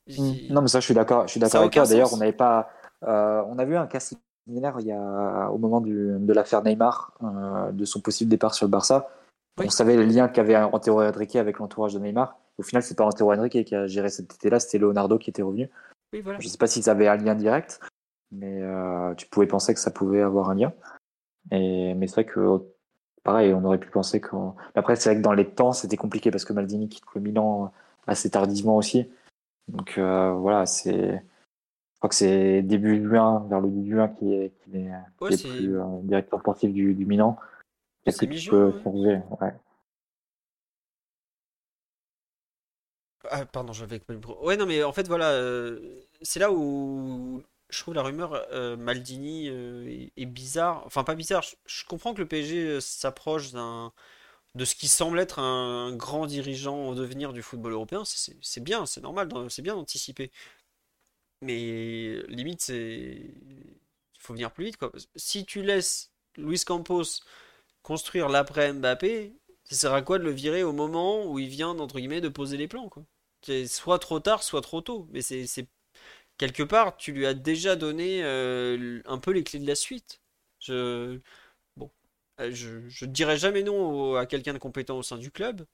Mm. 0.07 0.53
Non, 0.53 0.61
mais 0.61 0.67
ça, 0.67 0.79
je 0.79 0.85
suis 0.85 0.93
d'accord. 0.93 1.27
Je 1.27 1.31
suis 1.31 1.39
d'accord 1.39 1.61
avec 1.61 1.73
toi. 1.73 1.85
D'ailleurs, 1.85 2.13
on 2.13 2.17
n'avait 2.17 2.31
pas. 2.31 2.69
Euh, 3.03 3.43
on 3.47 3.59
a 3.59 3.65
vu 3.65 3.75
un 3.75 3.87
cas 3.87 3.99
similaire 3.99 4.77
il 4.79 4.87
y 4.87 4.91
a, 4.91 5.49
au 5.51 5.57
moment 5.57 5.81
du, 5.81 6.15
de 6.17 6.33
l'affaire 6.33 6.63
Neymar, 6.63 7.13
euh, 7.21 7.71
de 7.71 7.85
son 7.85 7.99
possible 7.99 8.29
départ 8.29 8.53
sur 8.53 8.65
le 8.65 8.71
Barça. 8.71 9.09
On 9.59 9.69
savait 9.69 9.95
le 9.95 10.03
lien 10.03 10.27
qu'avait 10.27 10.55
Antero 10.55 11.01
Henrique 11.01 11.35
avec 11.35 11.57
l'entourage 11.57 11.93
de 11.93 11.99
Neymar. 11.99 12.37
Au 12.57 12.63
final, 12.63 12.81
c'est 12.81 12.95
pas 12.95 13.05
Antero 13.05 13.33
Henrique 13.33 13.63
qui 13.65 13.75
a 13.75 13.87
géré 13.87 14.09
cet 14.09 14.33
été-là, 14.33 14.59
c'était 14.59 14.79
Leonardo 14.79 15.17
qui 15.17 15.29
était 15.29 15.43
revenu. 15.43 15.69
Je 16.13 16.19
ne 16.19 16.41
sais 16.41 16.57
pas 16.57 16.67
s'ils 16.67 16.89
avaient 16.89 17.07
un 17.07 17.17
lien 17.17 17.35
direct, 17.35 17.79
mais 18.31 18.61
euh, 18.61 19.13
tu 19.15 19.27
pouvais 19.27 19.47
penser 19.47 19.73
que 19.73 19.79
ça 19.79 19.91
pouvait 19.91 20.21
avoir 20.21 20.49
un 20.49 20.55
lien. 20.55 20.73
Et, 21.51 21.93
mais 21.93 22.07
c'est 22.07 22.15
vrai 22.21 22.25
que, 22.25 22.61
pareil, 23.23 23.53
on 23.53 23.63
aurait 23.63 23.79
pu 23.79 23.89
penser 23.89 24.21
que. 24.21 24.35
Après, 24.75 24.95
c'est 24.95 25.09
vrai 25.09 25.17
que 25.17 25.23
dans 25.23 25.33
les 25.33 25.47
temps, 25.47 25.73
c'était 25.73 25.97
compliqué 25.97 26.31
parce 26.31 26.45
que 26.45 26.53
Maldini 26.53 26.89
quitte 26.89 27.05
le 27.13 27.21
Milan 27.21 27.71
assez 28.07 28.29
tardivement 28.29 28.77
aussi. 28.77 29.09
Donc 29.67 29.97
euh, 29.97 30.31
voilà, 30.31 30.65
c'est. 30.65 31.21
Je 31.21 31.99
crois 31.99 32.09
que 32.09 32.15
c'est 32.15 32.61
début 32.61 33.03
juin, 33.03 33.45
vers 33.49 33.59
le 33.59 33.69
début 33.69 33.91
juin, 33.91 34.07
qui 34.07 34.33
est, 34.33 34.51
qui 34.63 34.77
est, 34.77 34.91
plus 35.19 35.75
euh, 35.75 35.83
directeur 36.03 36.39
sportif 36.39 36.71
du, 36.71 36.93
du 36.93 37.05
Milan. 37.05 37.37
C'est 38.07 38.27
mi-juin. 38.27 38.73
Ouais. 38.85 39.21
ouais. 39.41 39.53
Ah, 43.29 43.45
pardon, 43.45 43.73
j'avais 43.73 44.01
Ouais, 44.41 44.57
non, 44.57 44.65
mais 44.65 44.83
en 44.83 44.93
fait, 44.93 45.07
voilà, 45.07 45.31
euh, 45.31 45.99
c'est 46.21 46.39
là 46.39 46.51
où 46.51 47.43
je 47.69 47.79
trouve 47.81 47.93
la 47.93 48.03
rumeur 48.03 48.45
Maldini 48.77 49.47
est, 49.47 50.25
bizarre. 50.25 50.83
Enfin, 50.85 51.03
pas 51.03 51.15
bizarre, 51.15 51.41
je, 51.43 51.55
je 51.65 51.85
comprends 51.85 52.13
que 52.13 52.21
le 52.21 52.27
PSG 52.27 52.79
s'approche 52.81 53.51
d'un 53.51 53.91
de 54.57 54.65
ce 54.65 54.75
qui 54.75 54.87
semble 54.87 55.19
être 55.19 55.39
un 55.39 55.95
grand 55.95 56.25
dirigeant 56.25 56.87
au 56.89 56.95
devenir 56.95 57.31
du 57.33 57.41
football 57.43 57.73
européen, 57.73 58.03
c'est 58.05 58.63
bien, 58.63 58.85
c'est 58.85 59.01
normal, 59.01 59.29
c'est 59.49 59.61
bien 59.61 59.75
d'anticiper. 59.75 60.31
Mais 61.41 62.21
limite, 62.27 62.61
c'est. 62.61 62.73
Il 62.75 64.19
faut 64.19 64.33
venir 64.33 64.51
plus 64.51 64.65
vite, 64.65 64.77
quoi. 64.77 64.91
Si 65.15 65.45
tu 65.45 65.61
laisses 65.61 66.11
Luis 66.37 66.63
Campos 66.65 67.03
construire 67.83 68.29
l'après 68.29 68.73
Mbappé, 68.73 69.33
ça 69.63 69.75
sert 69.75 69.93
à 69.93 70.01
quoi 70.01 70.19
de 70.19 70.23
le 70.23 70.31
virer 70.31 70.63
au 70.63 70.73
moment 70.73 71.25
où 71.25 71.39
il 71.39 71.47
vient, 71.49 71.77
entre 71.79 71.99
guillemets, 71.99 72.21
de 72.21 72.29
poser 72.29 72.57
les 72.57 72.67
plans, 72.67 72.89
quoi? 72.89 73.03
Soit 73.67 73.99
trop 73.99 74.19
tard, 74.19 74.43
soit 74.43 74.61
trop 74.61 74.81
tôt. 74.81 75.07
Mais 75.11 75.21
c'est. 75.21 75.67
Quelque 76.37 76.63
part, 76.63 76.97
tu 76.97 77.13
lui 77.13 77.25
as 77.25 77.33
déjà 77.33 77.75
donné 77.75 78.23
euh, 78.23 79.01
un 79.05 79.17
peu 79.17 79.31
les 79.31 79.43
clés 79.43 79.59
de 79.59 79.67
la 79.67 79.75
suite. 79.75 80.21
Je. 80.59 81.19
Euh, 82.39 82.51
je 82.51 83.05
dirais 83.05 83.37
jamais 83.37 83.63
non 83.63 84.15
à 84.15 84.25
quelqu'un 84.25 84.53
de 84.53 84.59
compétent 84.59 84.97
au 84.97 85.03
sein 85.03 85.17
du 85.17 85.31
club, 85.31 85.65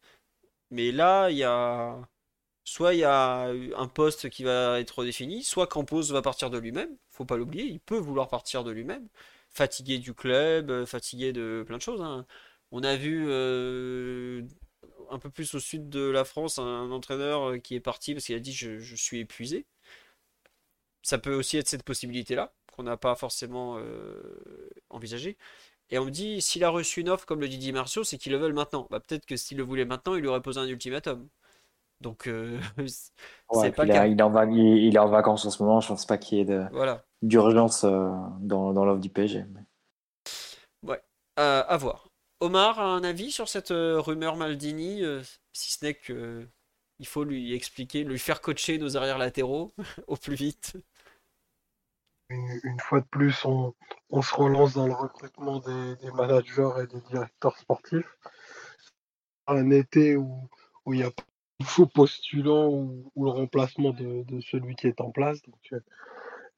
mais 0.72 0.92
là, 0.92 1.30
il 1.32 1.38
y 1.38 1.43
a 1.43 2.01
soit 2.66 2.93
il 2.95 3.00
y 3.00 3.03
a 3.06 3.48
un 3.77 3.88
poste 3.88 4.30
qui 4.30 4.43
va 4.43 4.80
être 4.80 5.03
défini, 5.06 5.43
soit 5.43 5.67
Campos 5.67 6.03
va 6.11 6.22
partir 6.22 6.50
de 6.50 6.58
lui-même. 6.58 6.98
Faut 7.11 7.25
pas 7.25 7.38
l'oublier, 7.38 7.66
il 7.66 7.80
peut 7.80 7.98
vouloir 7.98 8.30
partir 8.30 8.64
de 8.64 8.72
lui-même, 8.72 9.08
fatigué 9.51 10.00
du 10.00 10.14
club, 10.14 10.72
euh, 10.72 10.85
fatigué 10.85 11.33
de 11.33 11.64
plein 11.67 11.77
de 11.77 11.82
choses. 11.82 12.01
Hein. 12.01 12.25
On 12.72 12.83
a 12.83 12.95
vu 12.95 13.27
un 15.14 15.19
peu 15.19 15.30
plus 15.30 15.53
au 15.56 15.59
sud 15.59 15.90
de 15.90 16.09
la 16.09 16.25
France 16.25 16.59
un, 16.59 16.92
entraîneur 16.92 17.61
qui 17.61 17.75
est 17.75 17.80
parti 17.80 18.14
parce 18.14 18.25
qu'il 18.25 18.35
a 18.35 18.40
dit 18.40 18.53
je, 18.53 18.80
je, 18.80 18.95
suis 18.95 19.19
épuisé. 19.19 19.66
Ça 21.03 21.17
peut 21.17 21.33
aussi 21.33 21.58
être 21.58 21.67
cette 21.67 21.83
possibilité-là 21.83 22.53
qu'on 22.74 22.83
n'a 22.83 22.98
pas 22.98 23.16
forcément 23.16 23.77
envisagé. 24.90 25.38
Et 25.90 26.00
on 26.00 26.06
me 26.06 26.09
dit, 26.09 26.42
s'il 26.42 26.64
a 26.64 26.69
reçu 26.69 27.01
une 27.01 27.09
offre 27.09 27.25
comme 27.25 27.40
le 27.40 27.48
Didier 27.48 27.72
Marceau, 27.72 28.03
c'est 28.03 28.17
qu'il 28.17 28.32
le 28.32 28.40
veut 28.40 28.51
maintenant. 28.51 28.88
Bah, 28.90 29.00
peut-être 29.00 29.25
que 29.25 29.35
s'il 29.35 29.58
le 29.58 29.64
voulait 29.64 29.85
maintenant, 29.85 30.16
il 30.16 30.22
lui 30.22 30.27
aurait 30.27 30.42
posé 30.42 30.59
un 30.59 30.66
ultimatum. 30.66 31.27
Donc, 32.01 32.27
euh, 32.27 32.59
c'est 32.88 33.72
pas 33.75 33.85
il, 33.85 34.11
il, 34.11 34.19
est 34.19 34.24
en, 34.24 34.50
il, 34.50 34.95
est 34.95 35.00
en 35.00 35.08
vacances 35.08 35.45
en 35.45 35.51
ce 35.51 35.61
moment. 35.61 35.82
Je 35.82 35.90
pense 35.90 36.06
pas 36.06 36.17
qu'il 36.17 36.40
y 36.40 36.42
ait 36.42 36.67
d'urgence 37.22 37.83
euh, 37.83 38.09
dans, 38.40 38.74
dans 38.74 38.85
l'offre 38.85 39.01
du 39.01 39.09
PSG. 39.09 39.45
Ouais, 40.82 41.01
euh, 41.40 41.64
à 41.67 41.77
voir. 41.77 42.09
Omar 42.43 42.80
a 42.80 42.85
un 42.88 43.05
avis 43.05 43.31
sur 43.31 43.47
cette 43.47 43.69
rumeur 43.72 44.35
Maldini, 44.35 45.01
si 45.53 45.72
ce 45.72 45.85
n'est 45.85 45.93
que 45.93 46.45
il 46.99 47.07
faut 47.07 47.23
lui 47.23 47.53
expliquer, 47.53 48.03
lui 48.03 48.19
faire 48.19 48.41
coacher 48.41 48.77
nos 48.77 48.97
arrières 48.97 49.17
latéraux 49.17 49.73
au 50.07 50.15
plus 50.15 50.35
vite? 50.35 50.77
Une, 52.30 52.80
fois 52.80 53.01
de 53.01 53.05
plus, 53.05 53.45
on, 53.45 53.73
se 54.22 54.33
relance 54.33 54.73
dans 54.73 54.88
le 54.88 54.93
recrutement 54.93 55.59
des, 55.59 56.11
managers 56.13 56.72
et 56.81 56.88
des 56.88 57.01
directeurs 57.01 57.57
sportifs. 57.57 58.17
Un 59.47 59.69
été 59.69 60.15
où, 60.15 60.49
il 60.88 60.93
n'y 60.93 61.03
a 61.03 61.11
pas 61.11 61.23
de 61.59 61.65
faux 61.65 61.85
postulant 61.85 62.69
ou, 62.69 63.11
le 63.17 63.30
remplacement 63.30 63.91
de, 63.91 64.41
celui 64.41 64.75
qui 64.75 64.88
est 64.88 65.01
en 65.01 65.11
place. 65.11 65.39
Euh, 65.73 65.80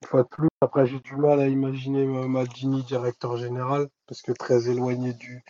une 0.02 0.08
fois 0.08 0.24
de 0.24 0.28
plus, 0.28 0.48
après, 0.62 0.86
j'ai 0.86 1.00
du 1.00 1.16
mal 1.16 1.40
à 1.40 1.48
imaginer 1.48 2.06
Maldini 2.06 2.84
directeur 2.84 3.38
général 3.38 3.90
parce 4.08 4.22
que 4.22 4.32
très 4.32 4.70
éloigné 4.70 5.14
du, 5.14 5.44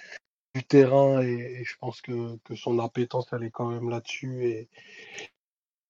terrain 0.64 1.22
et, 1.22 1.64
je 1.64 1.76
pense 1.78 2.02
que, 2.02 2.38
que, 2.44 2.56
son 2.56 2.80
appétence, 2.80 3.28
elle 3.34 3.44
est 3.44 3.52
quand 3.52 3.70
même 3.70 3.90
là-dessus. 3.90 4.46
Et, 4.48 4.70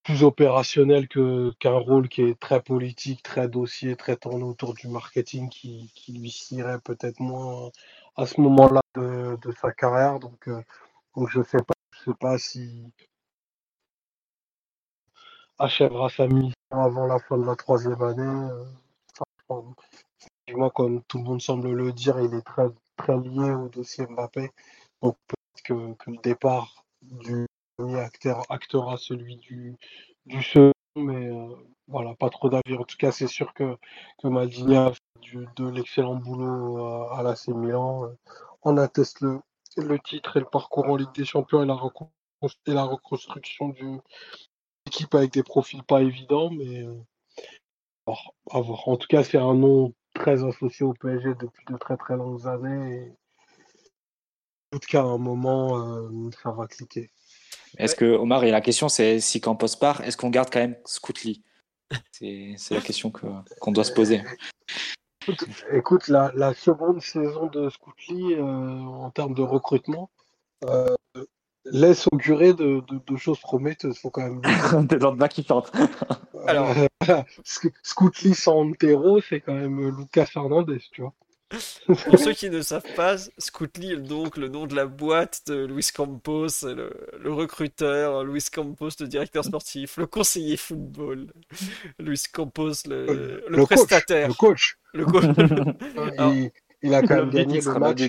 plus 0.05 0.23
opérationnel 0.23 1.07
qu'un 1.07 1.77
rôle 1.79 2.07
qui 2.09 2.21
est 2.21 2.39
très 2.39 2.61
politique, 2.61 3.23
très 3.23 3.49
dossier, 3.49 3.95
très 3.95 4.15
tourné 4.15 4.43
autour 4.43 4.75
du 4.75 4.87
marketing 4.87 5.49
qui, 5.49 5.91
qui 5.95 6.13
lui 6.13 6.29
sirait 6.29 6.79
peut-être 6.79 7.19
moins 7.19 7.71
à 8.15 8.27
ce 8.27 8.39
moment-là 8.41 8.81
de, 8.93 9.35
de, 9.41 9.51
sa 9.59 9.71
carrière. 9.71 10.19
Donc, 10.19 10.47
euh, 10.47 10.61
donc 11.15 11.29
je 11.31 11.41
sais 11.41 11.57
pas, 11.57 11.73
je 11.91 12.11
sais 12.11 12.17
pas 12.19 12.37
si 12.37 12.93
achèvera 15.57 16.09
sa 16.09 16.27
mission 16.27 16.53
avant 16.69 17.07
la 17.07 17.19
fin 17.19 17.37
de 17.37 17.45
la 17.45 17.55
troisième 17.55 18.01
année. 18.03 18.51
Euh, 19.49 19.61
moi, 20.53 20.69
comme 20.69 21.01
tout 21.03 21.17
le 21.17 21.23
monde 21.23 21.41
semble 21.41 21.71
le 21.71 21.91
dire, 21.91 22.19
il 22.19 22.33
est 22.33 22.41
très, 22.41 22.67
très 22.97 23.17
lié 23.17 23.51
au 23.51 23.69
dossier 23.69 24.05
Mbappé. 24.05 24.51
Donc 25.01 25.17
peut-être 25.27 25.95
que, 25.97 26.11
le 26.11 26.17
départ 26.23 26.85
du 27.01 27.45
premier 27.77 27.99
acteur, 27.99 28.43
actera 28.49 28.97
celui 28.97 29.37
du, 29.37 29.75
du 30.25 30.41
second, 30.41 30.71
mais 30.95 31.27
euh, 31.27 31.55
voilà, 31.87 32.15
pas 32.15 32.29
trop 32.29 32.49
d'avis. 32.49 32.77
En 32.77 32.83
tout 32.83 32.97
cas, 32.97 33.11
c'est 33.11 33.27
sûr 33.27 33.53
que, 33.53 33.77
que 34.21 34.27
Maldini 34.27 34.75
a 34.75 34.91
fait 34.91 35.45
de 35.55 35.67
l'excellent 35.67 36.15
boulot 36.15 37.09
à, 37.11 37.23
l'AC 37.23 37.47
Milan. 37.49 38.09
On 38.63 38.77
atteste 38.77 39.21
le, 39.21 39.39
le 39.77 39.99
titre 39.99 40.37
et 40.37 40.39
le 40.39 40.45
parcours 40.45 40.85
en 40.85 40.95
Ligue 40.95 41.13
des 41.13 41.25
Champions 41.25 41.63
et 41.63 41.65
la, 41.65 42.83
reconstruction 42.83 43.69
d'une 43.69 44.01
équipe 44.87 45.13
avec 45.15 45.31
des 45.33 45.43
profils 45.43 45.83
pas 45.83 46.01
évidents, 46.01 46.49
mais 46.49 46.83
euh, 46.83 46.95
à 48.51 48.61
voir. 48.61 48.87
En 48.87 48.97
tout 48.97 49.07
cas, 49.07 49.23
c'est 49.23 49.37
un 49.37 49.53
nom 49.53 49.93
très 50.15 50.43
associé 50.43 50.85
au 50.85 50.93
PSG 50.93 51.35
depuis 51.39 51.65
de 51.69 51.77
très 51.77 51.97
très 51.97 52.15
longues 52.15 52.47
années. 52.47 53.13
en 54.73 54.79
tout 54.79 54.89
cas, 54.89 55.01
à 55.01 55.05
un 55.05 55.17
moment, 55.17 55.77
euh, 55.77 56.29
ça 56.41 56.51
va 56.51 56.65
cliquer. 56.67 57.11
Est-ce 57.77 57.95
que, 57.95 58.05
Omar, 58.05 58.43
et 58.43 58.51
la 58.51 58.61
question, 58.61 58.89
c'est 58.89 59.19
si 59.19 59.41
Campos 59.41 59.77
part, 59.79 60.01
est-ce 60.01 60.17
qu'on 60.17 60.29
garde 60.29 60.49
quand 60.51 60.59
même 60.59 60.77
Scootly? 60.85 61.43
C'est 62.11 62.55
la 62.71 62.81
question 62.81 63.11
qu'on 63.11 63.71
doit 63.71 63.83
se 63.83 63.93
poser. 63.93 64.23
Écoute, 65.71 66.07
la, 66.07 66.53
seconde 66.53 67.01
saison 67.01 67.47
de 67.47 67.69
Scootly, 67.69 68.33
euh, 68.33 68.43
en 68.43 69.09
termes 69.11 69.33
de 69.33 69.41
recrutement, 69.41 70.09
euh, 70.65 70.95
laisse 71.65 72.07
augurer 72.11 72.53
de, 72.53 72.81
choses 73.17 73.39
prometteuses. 73.39 73.97
Faut 73.99 74.09
quand 74.09 74.23
même. 74.23 74.41
Des 74.87 74.97
bas 74.97 75.27
qui 75.27 75.43
chantent. 75.43 75.71
Alors, 76.47 76.73
Scootly 77.83 78.33
sans 78.33 78.69
Antero, 78.69 79.21
c'est 79.21 79.41
quand 79.41 79.53
même 79.53 79.97
Lucas 79.97 80.25
Fernandez, 80.25 80.81
tu 80.91 81.01
vois. 81.01 81.13
Pour 81.85 82.19
ceux 82.19 82.33
qui 82.33 82.49
ne 82.49 82.61
savent 82.61 82.93
pas, 82.95 83.17
Scootly 83.37 83.93
est 83.93 83.97
donc 83.97 84.35
le 84.35 84.47
nom 84.47 84.65
de 84.65 84.75
la 84.75 84.87
boîte 84.87 85.43
de 85.47 85.65
Luis 85.65 85.87
Campos, 85.93 86.47
le, 86.63 87.31
recruteur, 87.31 88.23
Luis 88.23 88.45
Campos, 88.51 88.89
le 88.99 89.07
directeur 89.07 89.45
sportif, 89.45 89.97
le 89.97 90.07
conseiller 90.07 90.57
football, 90.57 91.27
Luis 91.99 92.23
Campos, 92.33 92.73
le, 92.87 93.45
le, 93.47 93.63
prestataire. 93.63 94.27
le 94.27 94.33
coach. 94.33 94.77
Le 94.93 95.05
coach. 95.05 95.25
il, 96.81 96.93
a 96.95 97.01
quand 97.03 97.15
même 97.15 97.29
gagné 97.29 97.61
le 97.61 97.79
match, 97.79 98.01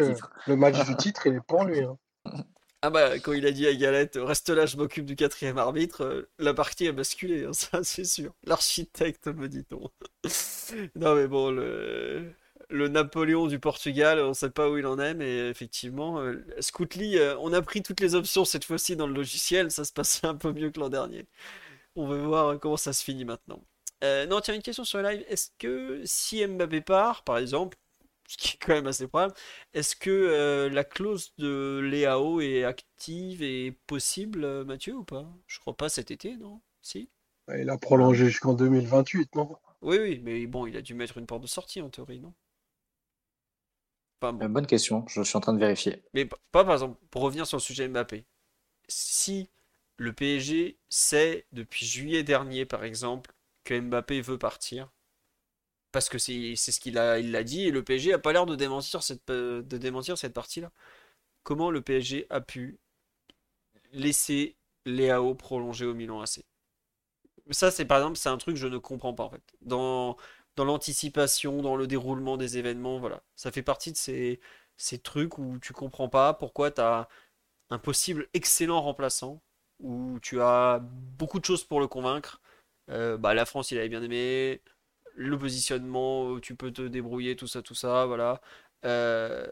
le 0.46 0.56
match 0.56 0.86
du 0.86 0.96
titre, 0.96 1.26
il 1.26 1.34
est 1.34 1.46
pour 1.46 1.64
lui. 1.64 1.82
Hein. 1.82 1.96
Ah 2.82 2.90
bah, 2.90 3.18
quand 3.18 3.32
il 3.32 3.46
a 3.46 3.52
dit 3.52 3.66
à 3.66 3.74
Galette, 3.74 4.18
reste 4.20 4.48
là, 4.50 4.66
je 4.66 4.76
m'occupe 4.76 5.06
du 5.06 5.16
quatrième 5.16 5.58
arbitre, 5.58 6.02
euh, 6.04 6.30
la 6.38 6.54
partie 6.54 6.86
a 6.86 6.92
basculé, 6.92 7.44
hein, 7.44 7.52
ça 7.52 7.82
c'est 7.82 8.04
sûr. 8.04 8.32
L'architecte, 8.44 9.26
me 9.28 9.48
dit-on. 9.48 9.90
non 10.94 11.14
mais 11.14 11.26
bon, 11.26 11.50
le 11.50 12.32
le 12.68 12.88
Napoléon 12.88 13.46
du 13.46 13.58
Portugal, 13.60 14.18
on 14.20 14.34
sait 14.34 14.50
pas 14.50 14.68
où 14.68 14.76
il 14.78 14.86
en 14.86 14.98
est, 14.98 15.14
mais 15.14 15.48
effectivement, 15.48 16.18
euh, 16.20 16.44
Scootly, 16.60 17.18
euh, 17.18 17.36
on 17.38 17.52
a 17.52 17.62
pris 17.62 17.82
toutes 17.82 18.00
les 18.00 18.14
options 18.14 18.44
cette 18.44 18.64
fois-ci 18.64 18.96
dans 18.96 19.06
le 19.06 19.14
logiciel, 19.14 19.70
ça 19.70 19.84
se 19.84 19.92
passait 19.92 20.26
un 20.26 20.34
peu 20.36 20.52
mieux 20.52 20.70
que 20.70 20.80
l'an 20.80 20.88
dernier. 20.88 21.26
On 21.96 22.06
va 22.08 22.16
voir 22.18 22.60
comment 22.60 22.76
ça 22.76 22.92
se 22.92 23.04
finit 23.04 23.24
maintenant. 23.24 23.62
Euh, 24.04 24.26
non, 24.26 24.40
tiens, 24.40 24.54
une 24.54 24.62
question 24.62 24.84
sur 24.84 25.00
le 25.00 25.08
live. 25.10 25.24
Est-ce 25.28 25.50
que 25.58 26.02
si 26.04 26.46
Mbappé 26.46 26.82
part, 26.82 27.24
par 27.24 27.38
exemple, 27.38 27.78
ce 28.28 28.36
qui 28.36 28.54
est 28.54 28.58
quand 28.58 28.74
même 28.74 28.86
assez 28.86 29.06
probable. 29.08 29.34
Est-ce 29.74 29.96
que 29.96 30.10
euh, 30.10 30.68
la 30.70 30.84
clause 30.84 31.32
de 31.38 31.80
l'EAO 31.82 32.40
est 32.40 32.64
active 32.64 33.42
et 33.42 33.72
possible, 33.86 34.44
euh, 34.44 34.64
Mathieu, 34.64 34.94
ou 34.96 35.04
pas? 35.04 35.26
Je 35.46 35.58
crois 35.60 35.76
pas 35.76 35.88
cet 35.88 36.10
été, 36.10 36.36
non? 36.36 36.60
Si? 36.82 37.10
Il 37.56 37.70
a 37.70 37.78
prolongé 37.78 38.26
jusqu'en 38.26 38.54
2028, 38.54 39.34
non? 39.36 39.56
Oui, 39.82 39.98
oui, 40.00 40.20
mais 40.22 40.46
bon, 40.46 40.66
il 40.66 40.76
a 40.76 40.82
dû 40.82 40.94
mettre 40.94 41.18
une 41.18 41.26
porte 41.26 41.42
de 41.42 41.46
sortie 41.46 41.80
en 41.80 41.90
théorie, 41.90 42.20
non? 42.20 42.34
Enfin, 44.20 44.32
bon. 44.32 44.44
Euh, 44.44 44.48
bonne 44.48 44.66
question, 44.66 45.06
je 45.08 45.22
suis 45.22 45.36
en 45.36 45.40
train 45.40 45.52
de 45.52 45.58
vérifier. 45.58 46.02
Mais 46.14 46.24
pas 46.24 46.64
par 46.64 46.72
exemple, 46.72 46.98
pour 47.10 47.22
revenir 47.22 47.46
sur 47.46 47.58
le 47.58 47.62
sujet 47.62 47.86
Mbappé, 47.88 48.24
si 48.88 49.50
le 49.96 50.12
PSG 50.12 50.78
sait 50.88 51.46
depuis 51.52 51.86
juillet 51.86 52.22
dernier, 52.22 52.64
par 52.64 52.84
exemple, 52.84 53.32
que 53.64 53.78
Mbappé 53.78 54.20
veut 54.20 54.38
partir, 54.38 54.90
parce 55.96 56.10
que 56.10 56.18
c'est 56.18 56.56
ce 56.56 56.78
qu'il 56.78 56.98
a, 56.98 57.18
il 57.18 57.30
l'a 57.32 57.42
dit, 57.42 57.62
et 57.62 57.70
le 57.70 57.82
PSG 57.82 58.12
a 58.12 58.18
pas 58.18 58.34
l'air 58.34 58.44
de 58.44 58.54
démentir 58.54 59.02
cette, 59.02 59.30
euh, 59.30 59.62
cette 60.14 60.34
partie-là. 60.34 60.70
Comment 61.42 61.70
le 61.70 61.80
PSG 61.80 62.26
a 62.28 62.42
pu 62.42 62.78
laisser 63.92 64.56
Léao 64.84 65.34
prolonger 65.34 65.86
au 65.86 65.94
Milan 65.94 66.20
AC? 66.20 66.44
Ça, 67.50 67.70
c'est 67.70 67.86
par 67.86 67.96
exemple, 67.96 68.18
c'est 68.18 68.28
un 68.28 68.36
truc 68.36 68.56
que 68.56 68.60
je 68.60 68.66
ne 68.66 68.76
comprends 68.76 69.14
pas 69.14 69.24
en 69.24 69.30
fait. 69.30 69.42
Dans, 69.62 70.18
dans 70.56 70.66
l'anticipation, 70.66 71.62
dans 71.62 71.76
le 71.76 71.86
déroulement 71.86 72.36
des 72.36 72.58
événements, 72.58 72.98
voilà. 72.98 73.22
Ça 73.34 73.50
fait 73.50 73.62
partie 73.62 73.90
de 73.92 73.96
ces, 73.96 74.38
ces 74.76 74.98
trucs 74.98 75.38
où 75.38 75.58
tu 75.62 75.72
comprends 75.72 76.10
pas 76.10 76.34
pourquoi 76.34 76.70
tu 76.72 76.82
as 76.82 77.08
un 77.70 77.78
possible 77.78 78.28
excellent 78.34 78.82
remplaçant, 78.82 79.40
où 79.80 80.18
tu 80.20 80.42
as 80.42 80.80
beaucoup 80.82 81.40
de 81.40 81.46
choses 81.46 81.64
pour 81.64 81.80
le 81.80 81.88
convaincre. 81.88 82.42
Euh, 82.90 83.16
bah, 83.16 83.32
la 83.34 83.46
France, 83.46 83.70
il 83.70 83.78
avait 83.78 83.88
bien 83.88 84.02
aimé. 84.02 84.60
Le 85.16 85.36
positionnement, 85.38 86.38
tu 86.40 86.54
peux 86.54 86.70
te 86.70 86.82
débrouiller, 86.82 87.36
tout 87.36 87.46
ça, 87.46 87.62
tout 87.62 87.74
ça, 87.74 88.06
voilà. 88.06 88.40
Euh, 88.84 89.46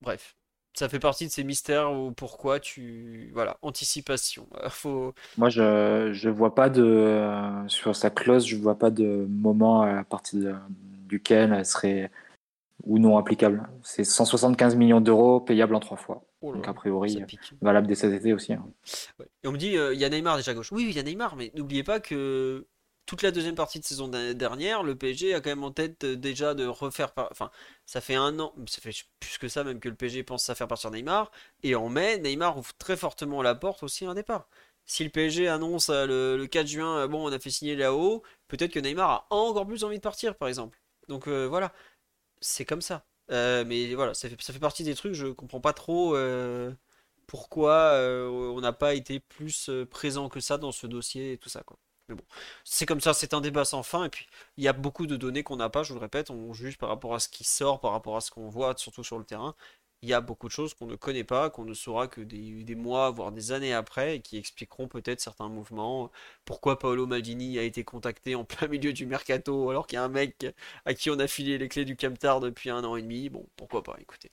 bref. 0.00 0.36
Ça 0.76 0.88
fait 0.88 0.98
partie 0.98 1.26
de 1.26 1.30
ces 1.30 1.44
mystères 1.44 1.92
où 1.92 2.10
pourquoi 2.10 2.58
tu... 2.58 3.30
Voilà, 3.32 3.58
anticipation. 3.62 4.48
Faut... 4.70 5.14
Moi, 5.36 5.48
je 5.48 6.10
je 6.12 6.28
vois 6.28 6.54
pas 6.56 6.68
de 6.68 7.22
sur 7.68 7.94
sa 7.94 8.10
clause, 8.10 8.44
je 8.44 8.56
vois 8.56 8.76
pas 8.76 8.90
de 8.90 9.24
moment 9.28 9.82
à 9.82 10.02
partir 10.02 10.40
de- 10.40 10.54
duquel 11.06 11.52
elle 11.52 11.64
serait 11.64 12.10
ou 12.82 12.98
non 12.98 13.16
applicable. 13.18 13.68
C'est 13.84 14.02
175 14.02 14.74
millions 14.74 15.00
d'euros 15.00 15.40
payables 15.40 15.76
en 15.76 15.80
trois 15.80 15.96
fois. 15.96 16.24
Oh 16.40 16.50
là 16.50 16.56
Donc 16.56 16.66
a 16.68 16.74
priori 16.74 17.22
valable 17.62 17.86
dès 17.86 17.94
cet 17.94 18.12
été 18.12 18.32
aussi. 18.34 18.52
hein. 18.52 18.66
Ouais. 19.20 19.26
Et 19.44 19.48
on 19.48 19.52
me 19.52 19.58
dit, 19.58 19.78
euh, 19.78 19.94
il 19.94 20.00
y 20.00 20.04
a 20.04 20.08
Neymar 20.08 20.36
déjà 20.38 20.50
à 20.50 20.54
gauche. 20.54 20.72
Oui, 20.72 20.86
il 20.88 20.96
y 20.96 20.98
a 20.98 21.04
Neymar, 21.04 21.36
mais 21.36 21.52
n'oubliez 21.54 21.84
pas 21.84 22.00
que 22.00 22.66
toute 23.06 23.22
la 23.22 23.30
deuxième 23.30 23.54
partie 23.54 23.80
de 23.80 23.84
saison 23.84 24.08
dernière, 24.08 24.82
le 24.82 24.96
PSG 24.96 25.34
a 25.34 25.40
quand 25.40 25.50
même 25.50 25.64
en 25.64 25.70
tête 25.72 26.04
euh, 26.04 26.16
déjà 26.16 26.54
de 26.54 26.66
refaire. 26.66 27.12
Enfin, 27.30 27.50
ça 27.86 28.00
fait 28.00 28.14
un 28.14 28.38
an, 28.40 28.54
ça 28.66 28.80
fait 28.80 28.94
plus 29.20 29.38
que 29.38 29.48
ça 29.48 29.64
même 29.64 29.80
que 29.80 29.88
le 29.88 29.94
PSG 29.94 30.22
pense 30.24 30.48
à 30.48 30.54
faire 30.54 30.68
partir 30.68 30.90
Neymar. 30.90 31.30
Et 31.62 31.74
en 31.74 31.88
mai, 31.88 32.18
Neymar 32.18 32.58
ouvre 32.58 32.72
très 32.78 32.96
fortement 32.96 33.42
la 33.42 33.54
porte 33.54 33.82
aussi 33.82 34.06
à 34.06 34.10
un 34.10 34.14
départ. 34.14 34.48
Si 34.86 35.04
le 35.04 35.10
PSG 35.10 35.48
annonce 35.48 35.90
euh, 35.90 36.06
le, 36.06 36.36
le 36.38 36.46
4 36.46 36.66
juin, 36.66 36.98
euh, 36.98 37.08
bon, 37.08 37.28
on 37.28 37.32
a 37.32 37.38
fait 37.38 37.50
signer 37.50 37.76
là-haut, 37.76 38.22
peut-être 38.48 38.72
que 38.72 38.80
Neymar 38.80 39.10
a 39.10 39.26
encore 39.30 39.66
plus 39.66 39.84
envie 39.84 39.98
de 39.98 40.02
partir, 40.02 40.36
par 40.36 40.48
exemple. 40.48 40.80
Donc 41.08 41.28
voilà, 41.28 41.72
c'est 42.40 42.64
comme 42.64 42.82
ça. 42.82 43.06
Mais 43.30 43.94
voilà, 43.94 44.14
ça 44.14 44.28
fait, 44.28 44.58
partie 44.58 44.84
des 44.84 44.94
trucs, 44.94 45.14
je 45.14 45.26
comprends 45.28 45.60
pas 45.60 45.74
trop. 45.74 46.16
pourquoi 47.26 47.94
on 47.98 48.60
n'a 48.60 48.72
pas 48.72 48.94
été 48.94 49.20
plus 49.20 49.70
présent 49.90 50.28
que 50.28 50.40
ça 50.40 50.58
dans 50.58 50.72
ce 50.72 50.86
dossier 50.86 51.32
et 51.34 51.38
tout 51.38 51.48
ça, 51.50 51.62
quoi. 51.62 51.78
Mais 52.08 52.14
bon, 52.16 52.24
c'est 52.64 52.84
comme 52.86 53.00
ça, 53.00 53.14
c'est 53.14 53.32
un 53.32 53.40
débat 53.40 53.64
sans 53.64 53.82
fin, 53.82 54.04
et 54.04 54.08
puis 54.10 54.26
il 54.58 54.64
y 54.64 54.68
a 54.68 54.74
beaucoup 54.74 55.06
de 55.06 55.16
données 55.16 55.42
qu'on 55.42 55.56
n'a 55.56 55.70
pas, 55.70 55.82
je 55.82 55.88
vous 55.92 55.98
le 55.98 56.02
répète, 56.02 56.30
on 56.30 56.52
juge 56.52 56.76
par 56.76 56.90
rapport 56.90 57.14
à 57.14 57.18
ce 57.20 57.28
qui 57.28 57.44
sort, 57.44 57.80
par 57.80 57.92
rapport 57.92 58.16
à 58.16 58.20
ce 58.20 58.30
qu'on 58.30 58.48
voit, 58.48 58.74
surtout 58.76 59.02
sur 59.04 59.18
le 59.18 59.24
terrain. 59.24 59.54
Il 60.02 60.08
y 60.10 60.12
a 60.12 60.20
beaucoup 60.20 60.48
de 60.48 60.52
choses 60.52 60.74
qu'on 60.74 60.86
ne 60.86 60.96
connaît 60.96 61.24
pas, 61.24 61.48
qu'on 61.48 61.64
ne 61.64 61.72
saura 61.72 62.08
que 62.08 62.20
des, 62.20 62.62
des 62.62 62.74
mois, 62.74 63.10
voire 63.10 63.32
des 63.32 63.52
années 63.52 63.72
après, 63.72 64.16
et 64.16 64.20
qui 64.20 64.36
expliqueront 64.36 64.86
peut-être 64.86 65.20
certains 65.22 65.48
mouvements. 65.48 66.10
Pourquoi 66.44 66.78
Paolo 66.78 67.06
Maldini 67.06 67.58
a 67.58 67.62
été 67.62 67.84
contacté 67.84 68.34
en 68.34 68.44
plein 68.44 68.68
milieu 68.68 68.92
du 68.92 69.06
mercato, 69.06 69.70
alors 69.70 69.86
qu'il 69.86 69.96
y 69.96 69.98
a 70.00 70.04
un 70.04 70.08
mec 70.08 70.46
à 70.84 70.92
qui 70.92 71.08
on 71.08 71.18
a 71.18 71.26
filé 71.26 71.56
les 71.56 71.68
clés 71.70 71.86
du 71.86 71.96
Camtar 71.96 72.40
depuis 72.40 72.68
un 72.68 72.84
an 72.84 72.96
et 72.96 73.02
demi? 73.02 73.30
Bon, 73.30 73.46
pourquoi 73.56 73.82
pas, 73.82 73.96
écoutez. 73.98 74.30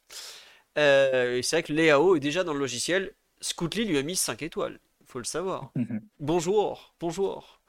Euh, 0.77 1.38
et 1.38 1.43
c'est 1.43 1.58
vrai 1.58 1.64
que 1.64 1.74
Léao 1.74 2.16
est 2.17 2.19
déjà 2.19 2.43
dans 2.43 2.53
le 2.53 2.59
logiciel. 2.59 3.14
Scootly 3.41 3.85
lui 3.85 3.98
a 3.98 4.03
mis 4.03 4.16
5 4.17 4.41
étoiles, 4.43 4.80
il 5.01 5.08
faut 5.08 5.19
le 5.19 5.25
savoir. 5.25 5.74
Bonjour, 6.19 6.93
bonjour. 7.00 7.60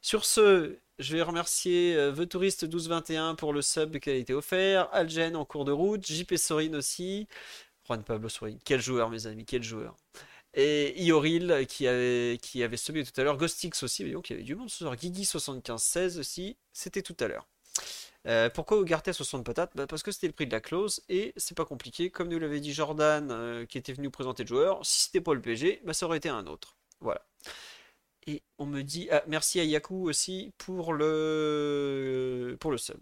Sur 0.00 0.24
ce, 0.24 0.76
je 0.98 1.16
vais 1.16 1.22
remercier 1.22 1.96
The 2.16 2.28
Tourist 2.28 2.62
1221 2.64 3.34
pour 3.34 3.52
le 3.52 3.62
sub 3.62 3.98
qui 3.98 4.10
a 4.10 4.14
été 4.14 4.34
offert, 4.34 4.88
Algen 4.92 5.36
en 5.36 5.44
cours 5.44 5.64
de 5.64 5.72
route, 5.72 6.06
JP 6.06 6.36
Sorin 6.36 6.74
aussi, 6.74 7.28
Juan 7.86 8.02
Pablo 8.02 8.28
Sorin, 8.28 8.56
quel 8.64 8.80
joueur 8.80 9.10
mes 9.10 9.26
amis, 9.26 9.44
quel 9.44 9.62
joueur. 9.62 9.96
Et 10.54 11.02
Ioril 11.02 11.66
qui 11.68 11.86
avait, 11.86 12.38
qui 12.42 12.62
subi 12.76 13.04
tout 13.04 13.18
à 13.20 13.24
l'heure, 13.24 13.38
Ghostix 13.38 13.82
aussi, 13.82 14.04
mais 14.04 14.10
donc 14.10 14.28
il 14.28 14.34
y 14.34 14.36
avait 14.36 14.44
du 14.44 14.54
monde 14.54 14.68
ce 14.68 14.78
soir, 14.78 14.94
Guigui7516 14.96 16.18
aussi, 16.18 16.56
c'était 16.72 17.02
tout 17.02 17.16
à 17.20 17.28
l'heure. 17.28 17.46
Euh, 18.26 18.50
pourquoi 18.50 18.78
Ugarte 18.80 19.08
à 19.08 19.12
60 19.12 19.44
patates? 19.44 19.72
Bah, 19.74 19.86
parce 19.86 20.02
que 20.02 20.12
c'était 20.12 20.28
le 20.28 20.32
prix 20.32 20.46
de 20.46 20.52
la 20.52 20.60
clause 20.60 21.02
et 21.08 21.32
c'est 21.36 21.56
pas 21.56 21.64
compliqué. 21.64 22.10
Comme 22.10 22.28
nous 22.28 22.38
l'avait 22.38 22.60
dit 22.60 22.72
Jordan, 22.72 23.30
euh, 23.30 23.66
qui 23.66 23.78
était 23.78 23.92
venu 23.92 24.10
présenter 24.10 24.44
le 24.44 24.48
joueur, 24.48 24.84
si 24.84 25.04
c'était 25.04 25.20
pas 25.20 25.34
le 25.34 25.40
PSG, 25.40 25.80
bah, 25.84 25.92
ça 25.94 26.06
aurait 26.06 26.18
été 26.18 26.28
un 26.28 26.46
autre. 26.46 26.76
Voilà. 27.00 27.24
Et 28.26 28.42
on 28.58 28.66
me 28.66 28.82
dit, 28.82 29.08
ah, 29.10 29.22
merci 29.26 29.60
à 29.60 29.64
Yaku 29.64 30.08
aussi 30.08 30.52
pour 30.58 30.92
le, 30.94 32.56
pour 32.60 32.70
le 32.70 32.78
sub. 32.78 32.96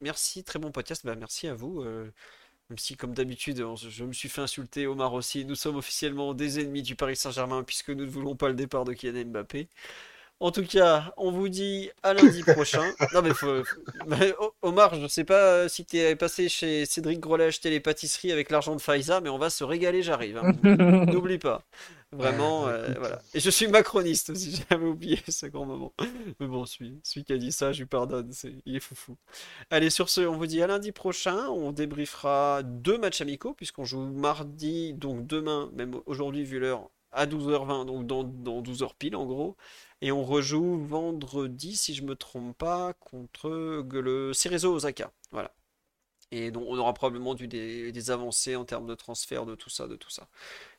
Merci, 0.00 0.44
très 0.44 0.58
bon 0.58 0.70
podcast. 0.70 1.02
Bah, 1.04 1.14
merci 1.16 1.48
à 1.48 1.54
vous. 1.54 1.82
euh, 1.82 2.10
même 2.70 2.78
si, 2.78 2.96
comme 2.96 3.14
d'habitude, 3.14 3.62
je 3.76 4.04
me 4.04 4.12
suis 4.12 4.28
fait 4.30 4.42
insulter, 4.42 4.86
Omar 4.86 5.12
aussi. 5.14 5.44
Nous 5.44 5.54
sommes 5.56 5.76
officiellement 5.76 6.34
des 6.34 6.60
ennemis 6.60 6.82
du 6.82 6.96
Paris 6.96 7.16
Saint-Germain 7.16 7.62
puisque 7.64 7.90
nous 7.90 8.04
ne 8.06 8.10
voulons 8.10 8.36
pas 8.36 8.48
le 8.48 8.54
départ 8.54 8.84
de 8.84 8.92
Kylian 8.94 9.26
Mbappé. 9.26 9.68
En 10.40 10.50
tout 10.50 10.66
cas, 10.66 11.14
on 11.16 11.30
vous 11.32 11.48
dit 11.48 11.90
à 12.02 12.14
lundi 12.14 12.42
prochain. 12.46 12.96
Non 13.14 13.22
mais 13.22 13.34
faut... 13.34 13.62
Omar, 14.62 14.94
je 14.96 15.06
sais 15.08 15.24
pas 15.24 15.68
si 15.68 15.84
t'es 15.86 16.16
passé 16.16 16.48
chez 16.48 16.86
Cédric 16.86 17.20
Grolet 17.20 17.46
acheter 17.46 17.70
les 17.70 17.80
pâtisseries 17.80 18.32
avec 18.32 18.50
l'argent 18.50 18.76
de 18.76 18.80
Faiza, 18.80 19.20
mais 19.20 19.30
on 19.30 19.38
va 19.38 19.50
se 19.50 19.64
régaler, 19.64 20.02
j'arrive. 20.02 20.38
hein. 20.38 20.52
N'oublie 21.06 21.38
pas. 21.38 21.62
Vraiment, 22.16 22.66
euh, 22.68 22.92
voilà. 22.98 23.20
Et 23.34 23.40
je 23.40 23.50
suis 23.50 23.66
macroniste 23.66 24.30
aussi, 24.30 24.62
j'avais 24.70 24.86
oublié 24.86 25.18
ce 25.28 25.46
grand 25.46 25.64
moment. 25.66 25.92
Mais 26.40 26.46
bon, 26.46 26.64
celui, 26.66 27.00
celui 27.02 27.24
qui 27.24 27.32
a 27.32 27.38
dit 27.38 27.52
ça, 27.52 27.72
je 27.72 27.80
lui 27.80 27.86
pardonne, 27.86 28.32
il 28.66 28.76
est 28.76 28.80
foufou. 28.80 29.16
Allez, 29.70 29.90
sur 29.90 30.08
ce, 30.08 30.20
on 30.22 30.36
vous 30.36 30.46
dit 30.46 30.62
à 30.62 30.66
lundi 30.66 30.92
prochain. 30.92 31.48
On 31.48 31.72
débriefera 31.72 32.62
deux 32.62 32.98
matchs 32.98 33.20
amicaux, 33.20 33.54
puisqu'on 33.54 33.84
joue 33.84 34.00
mardi, 34.00 34.94
donc 34.94 35.26
demain, 35.26 35.70
même 35.74 36.00
aujourd'hui 36.06 36.44
vu 36.44 36.58
l'heure, 36.58 36.90
à 37.12 37.26
12h20, 37.26 37.86
donc 37.86 38.06
dans, 38.06 38.24
dans 38.24 38.62
12h 38.62 38.90
pile 38.98 39.16
en 39.16 39.26
gros. 39.26 39.56
Et 40.00 40.12
on 40.12 40.24
rejoue 40.24 40.78
vendredi, 40.86 41.76
si 41.76 41.94
je 41.94 42.02
me 42.02 42.14
trompe 42.14 42.56
pas, 42.58 42.92
contre 42.94 43.50
le 43.90 44.32
Cerezo 44.32 44.74
Osaka. 44.74 45.10
Voilà. 45.32 45.52
Et 46.30 46.50
donc 46.50 46.64
on 46.68 46.76
aura 46.78 46.92
probablement 46.94 47.34
dû 47.34 47.46
des, 47.48 47.92
des 47.92 48.10
avancées 48.10 48.56
en 48.56 48.64
termes 48.64 48.86
de 48.86 48.94
transfert, 48.94 49.46
de 49.46 49.54
tout 49.54 49.70
ça, 49.70 49.86
de 49.86 49.96
tout 49.96 50.10
ça. 50.10 50.28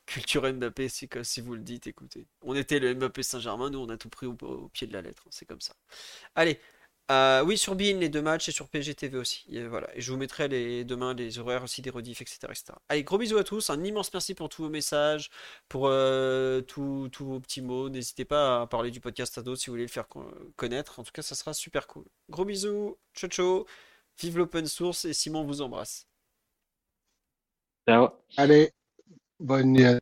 Culture 0.06 0.43
Mbappé, 0.53 0.88
c'est 0.90 1.08
comme 1.08 1.24
si 1.24 1.42
vous 1.42 1.56
le 1.56 1.61
dites, 1.61 1.88
écoutez. 1.88 2.27
On 2.42 2.56
était 2.56 2.80
le 2.80 2.93
Mbappé 2.93 3.24
Saint-Germain, 3.24 3.69
nous 3.72 3.80
on 3.80 3.90
a 3.90 3.98
tout 3.98 4.09
pris 4.09 4.27
au, 4.27 4.35
au 4.42 4.69
pied 4.69 4.88
de 4.88 4.93
la 4.93 5.01
lettre, 5.01 5.24
c'est 5.32 5.45
comme 5.45 5.61
ça. 5.61 5.75
Allez, 6.35 6.59
euh, 7.11 7.43
oui, 7.43 7.58
sur 7.58 7.75
Bein 7.75 7.98
les 8.00 8.09
deux 8.09 8.22
matchs 8.22 8.50
et 8.50 8.51
sur 8.51 8.67
PGTV 8.69 9.17
aussi. 9.17 9.45
Et 9.50 9.66
voilà. 9.67 9.95
Et 9.95 10.01
je 10.01 10.11
vous 10.11 10.17
mettrai 10.17 10.48
les, 10.48 10.84
demain 10.84 11.14
les 11.14 11.38
horaires 11.40 11.64
aussi 11.64 11.82
des 11.84 11.92
rediffs, 11.92 12.22
etc., 12.22 12.38
etc. 12.51 12.74
Allez, 12.90 13.03
gros 13.03 13.17
bisous 13.19 13.38
à 13.38 13.43
tous. 13.43 13.69
Un 13.69 13.84
immense 13.84 14.11
merci 14.14 14.34
pour 14.35 14.50
tous 14.50 14.64
vos 14.64 14.69
messages, 14.69 15.30
pour 15.69 15.88
euh, 15.88 16.61
tous 16.61 17.09
tous 17.11 17.25
vos 17.25 17.40
petits 17.40 17.61
mots. 17.61 17.90
N'hésitez 17.90 18.25
pas 18.25 18.61
à 18.64 18.67
parler 18.67 18.90
du 18.92 19.01
podcast 19.01 19.38
à 19.38 19.43
d'autres 19.43 19.61
si 19.61 19.67
vous 19.67 19.74
voulez 19.74 19.84
le 19.84 19.90
faire 19.90 20.08
co- 20.08 20.32
connaître. 20.56 21.00
En 21.00 21.03
tout 21.03 21.11
cas, 21.11 21.22
ça 21.22 21.35
sera 21.35 21.53
super 21.53 21.85
cool. 21.88 22.06
Gros 22.30 22.45
bisous. 22.45 22.98
Ciao, 23.14 23.30
ciao. 23.30 23.66
Vive 24.19 24.38
l'open 24.40 24.66
source 24.67 25.06
et 25.06 25.14
Simon 25.14 25.43
vous 25.45 25.61
embrasse. 25.61 26.08
Ciao. 27.88 28.09
Allez, 28.38 28.72
bonne 29.40 29.74
nuit. 29.74 30.00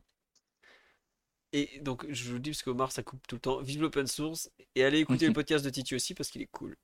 Et 1.52 1.78
donc, 1.80 2.04
je 2.10 2.28
vous 2.28 2.34
le 2.34 2.40
dis 2.40 2.50
parce 2.50 2.62
qu'Omar, 2.62 2.90
ça 2.90 3.04
coupe 3.04 3.24
tout 3.28 3.36
le 3.36 3.40
temps. 3.40 3.60
Vive 3.60 3.80
l'open 3.82 4.06
source 4.08 4.50
et 4.74 4.84
allez 4.84 4.98
écouter 4.98 5.26
le 5.28 5.32
podcast 5.32 5.64
de 5.64 5.70
Titi 5.70 5.94
aussi 5.94 6.12
parce 6.14 6.28
qu'il 6.30 6.42
est 6.42 6.48
cool. 6.50 6.76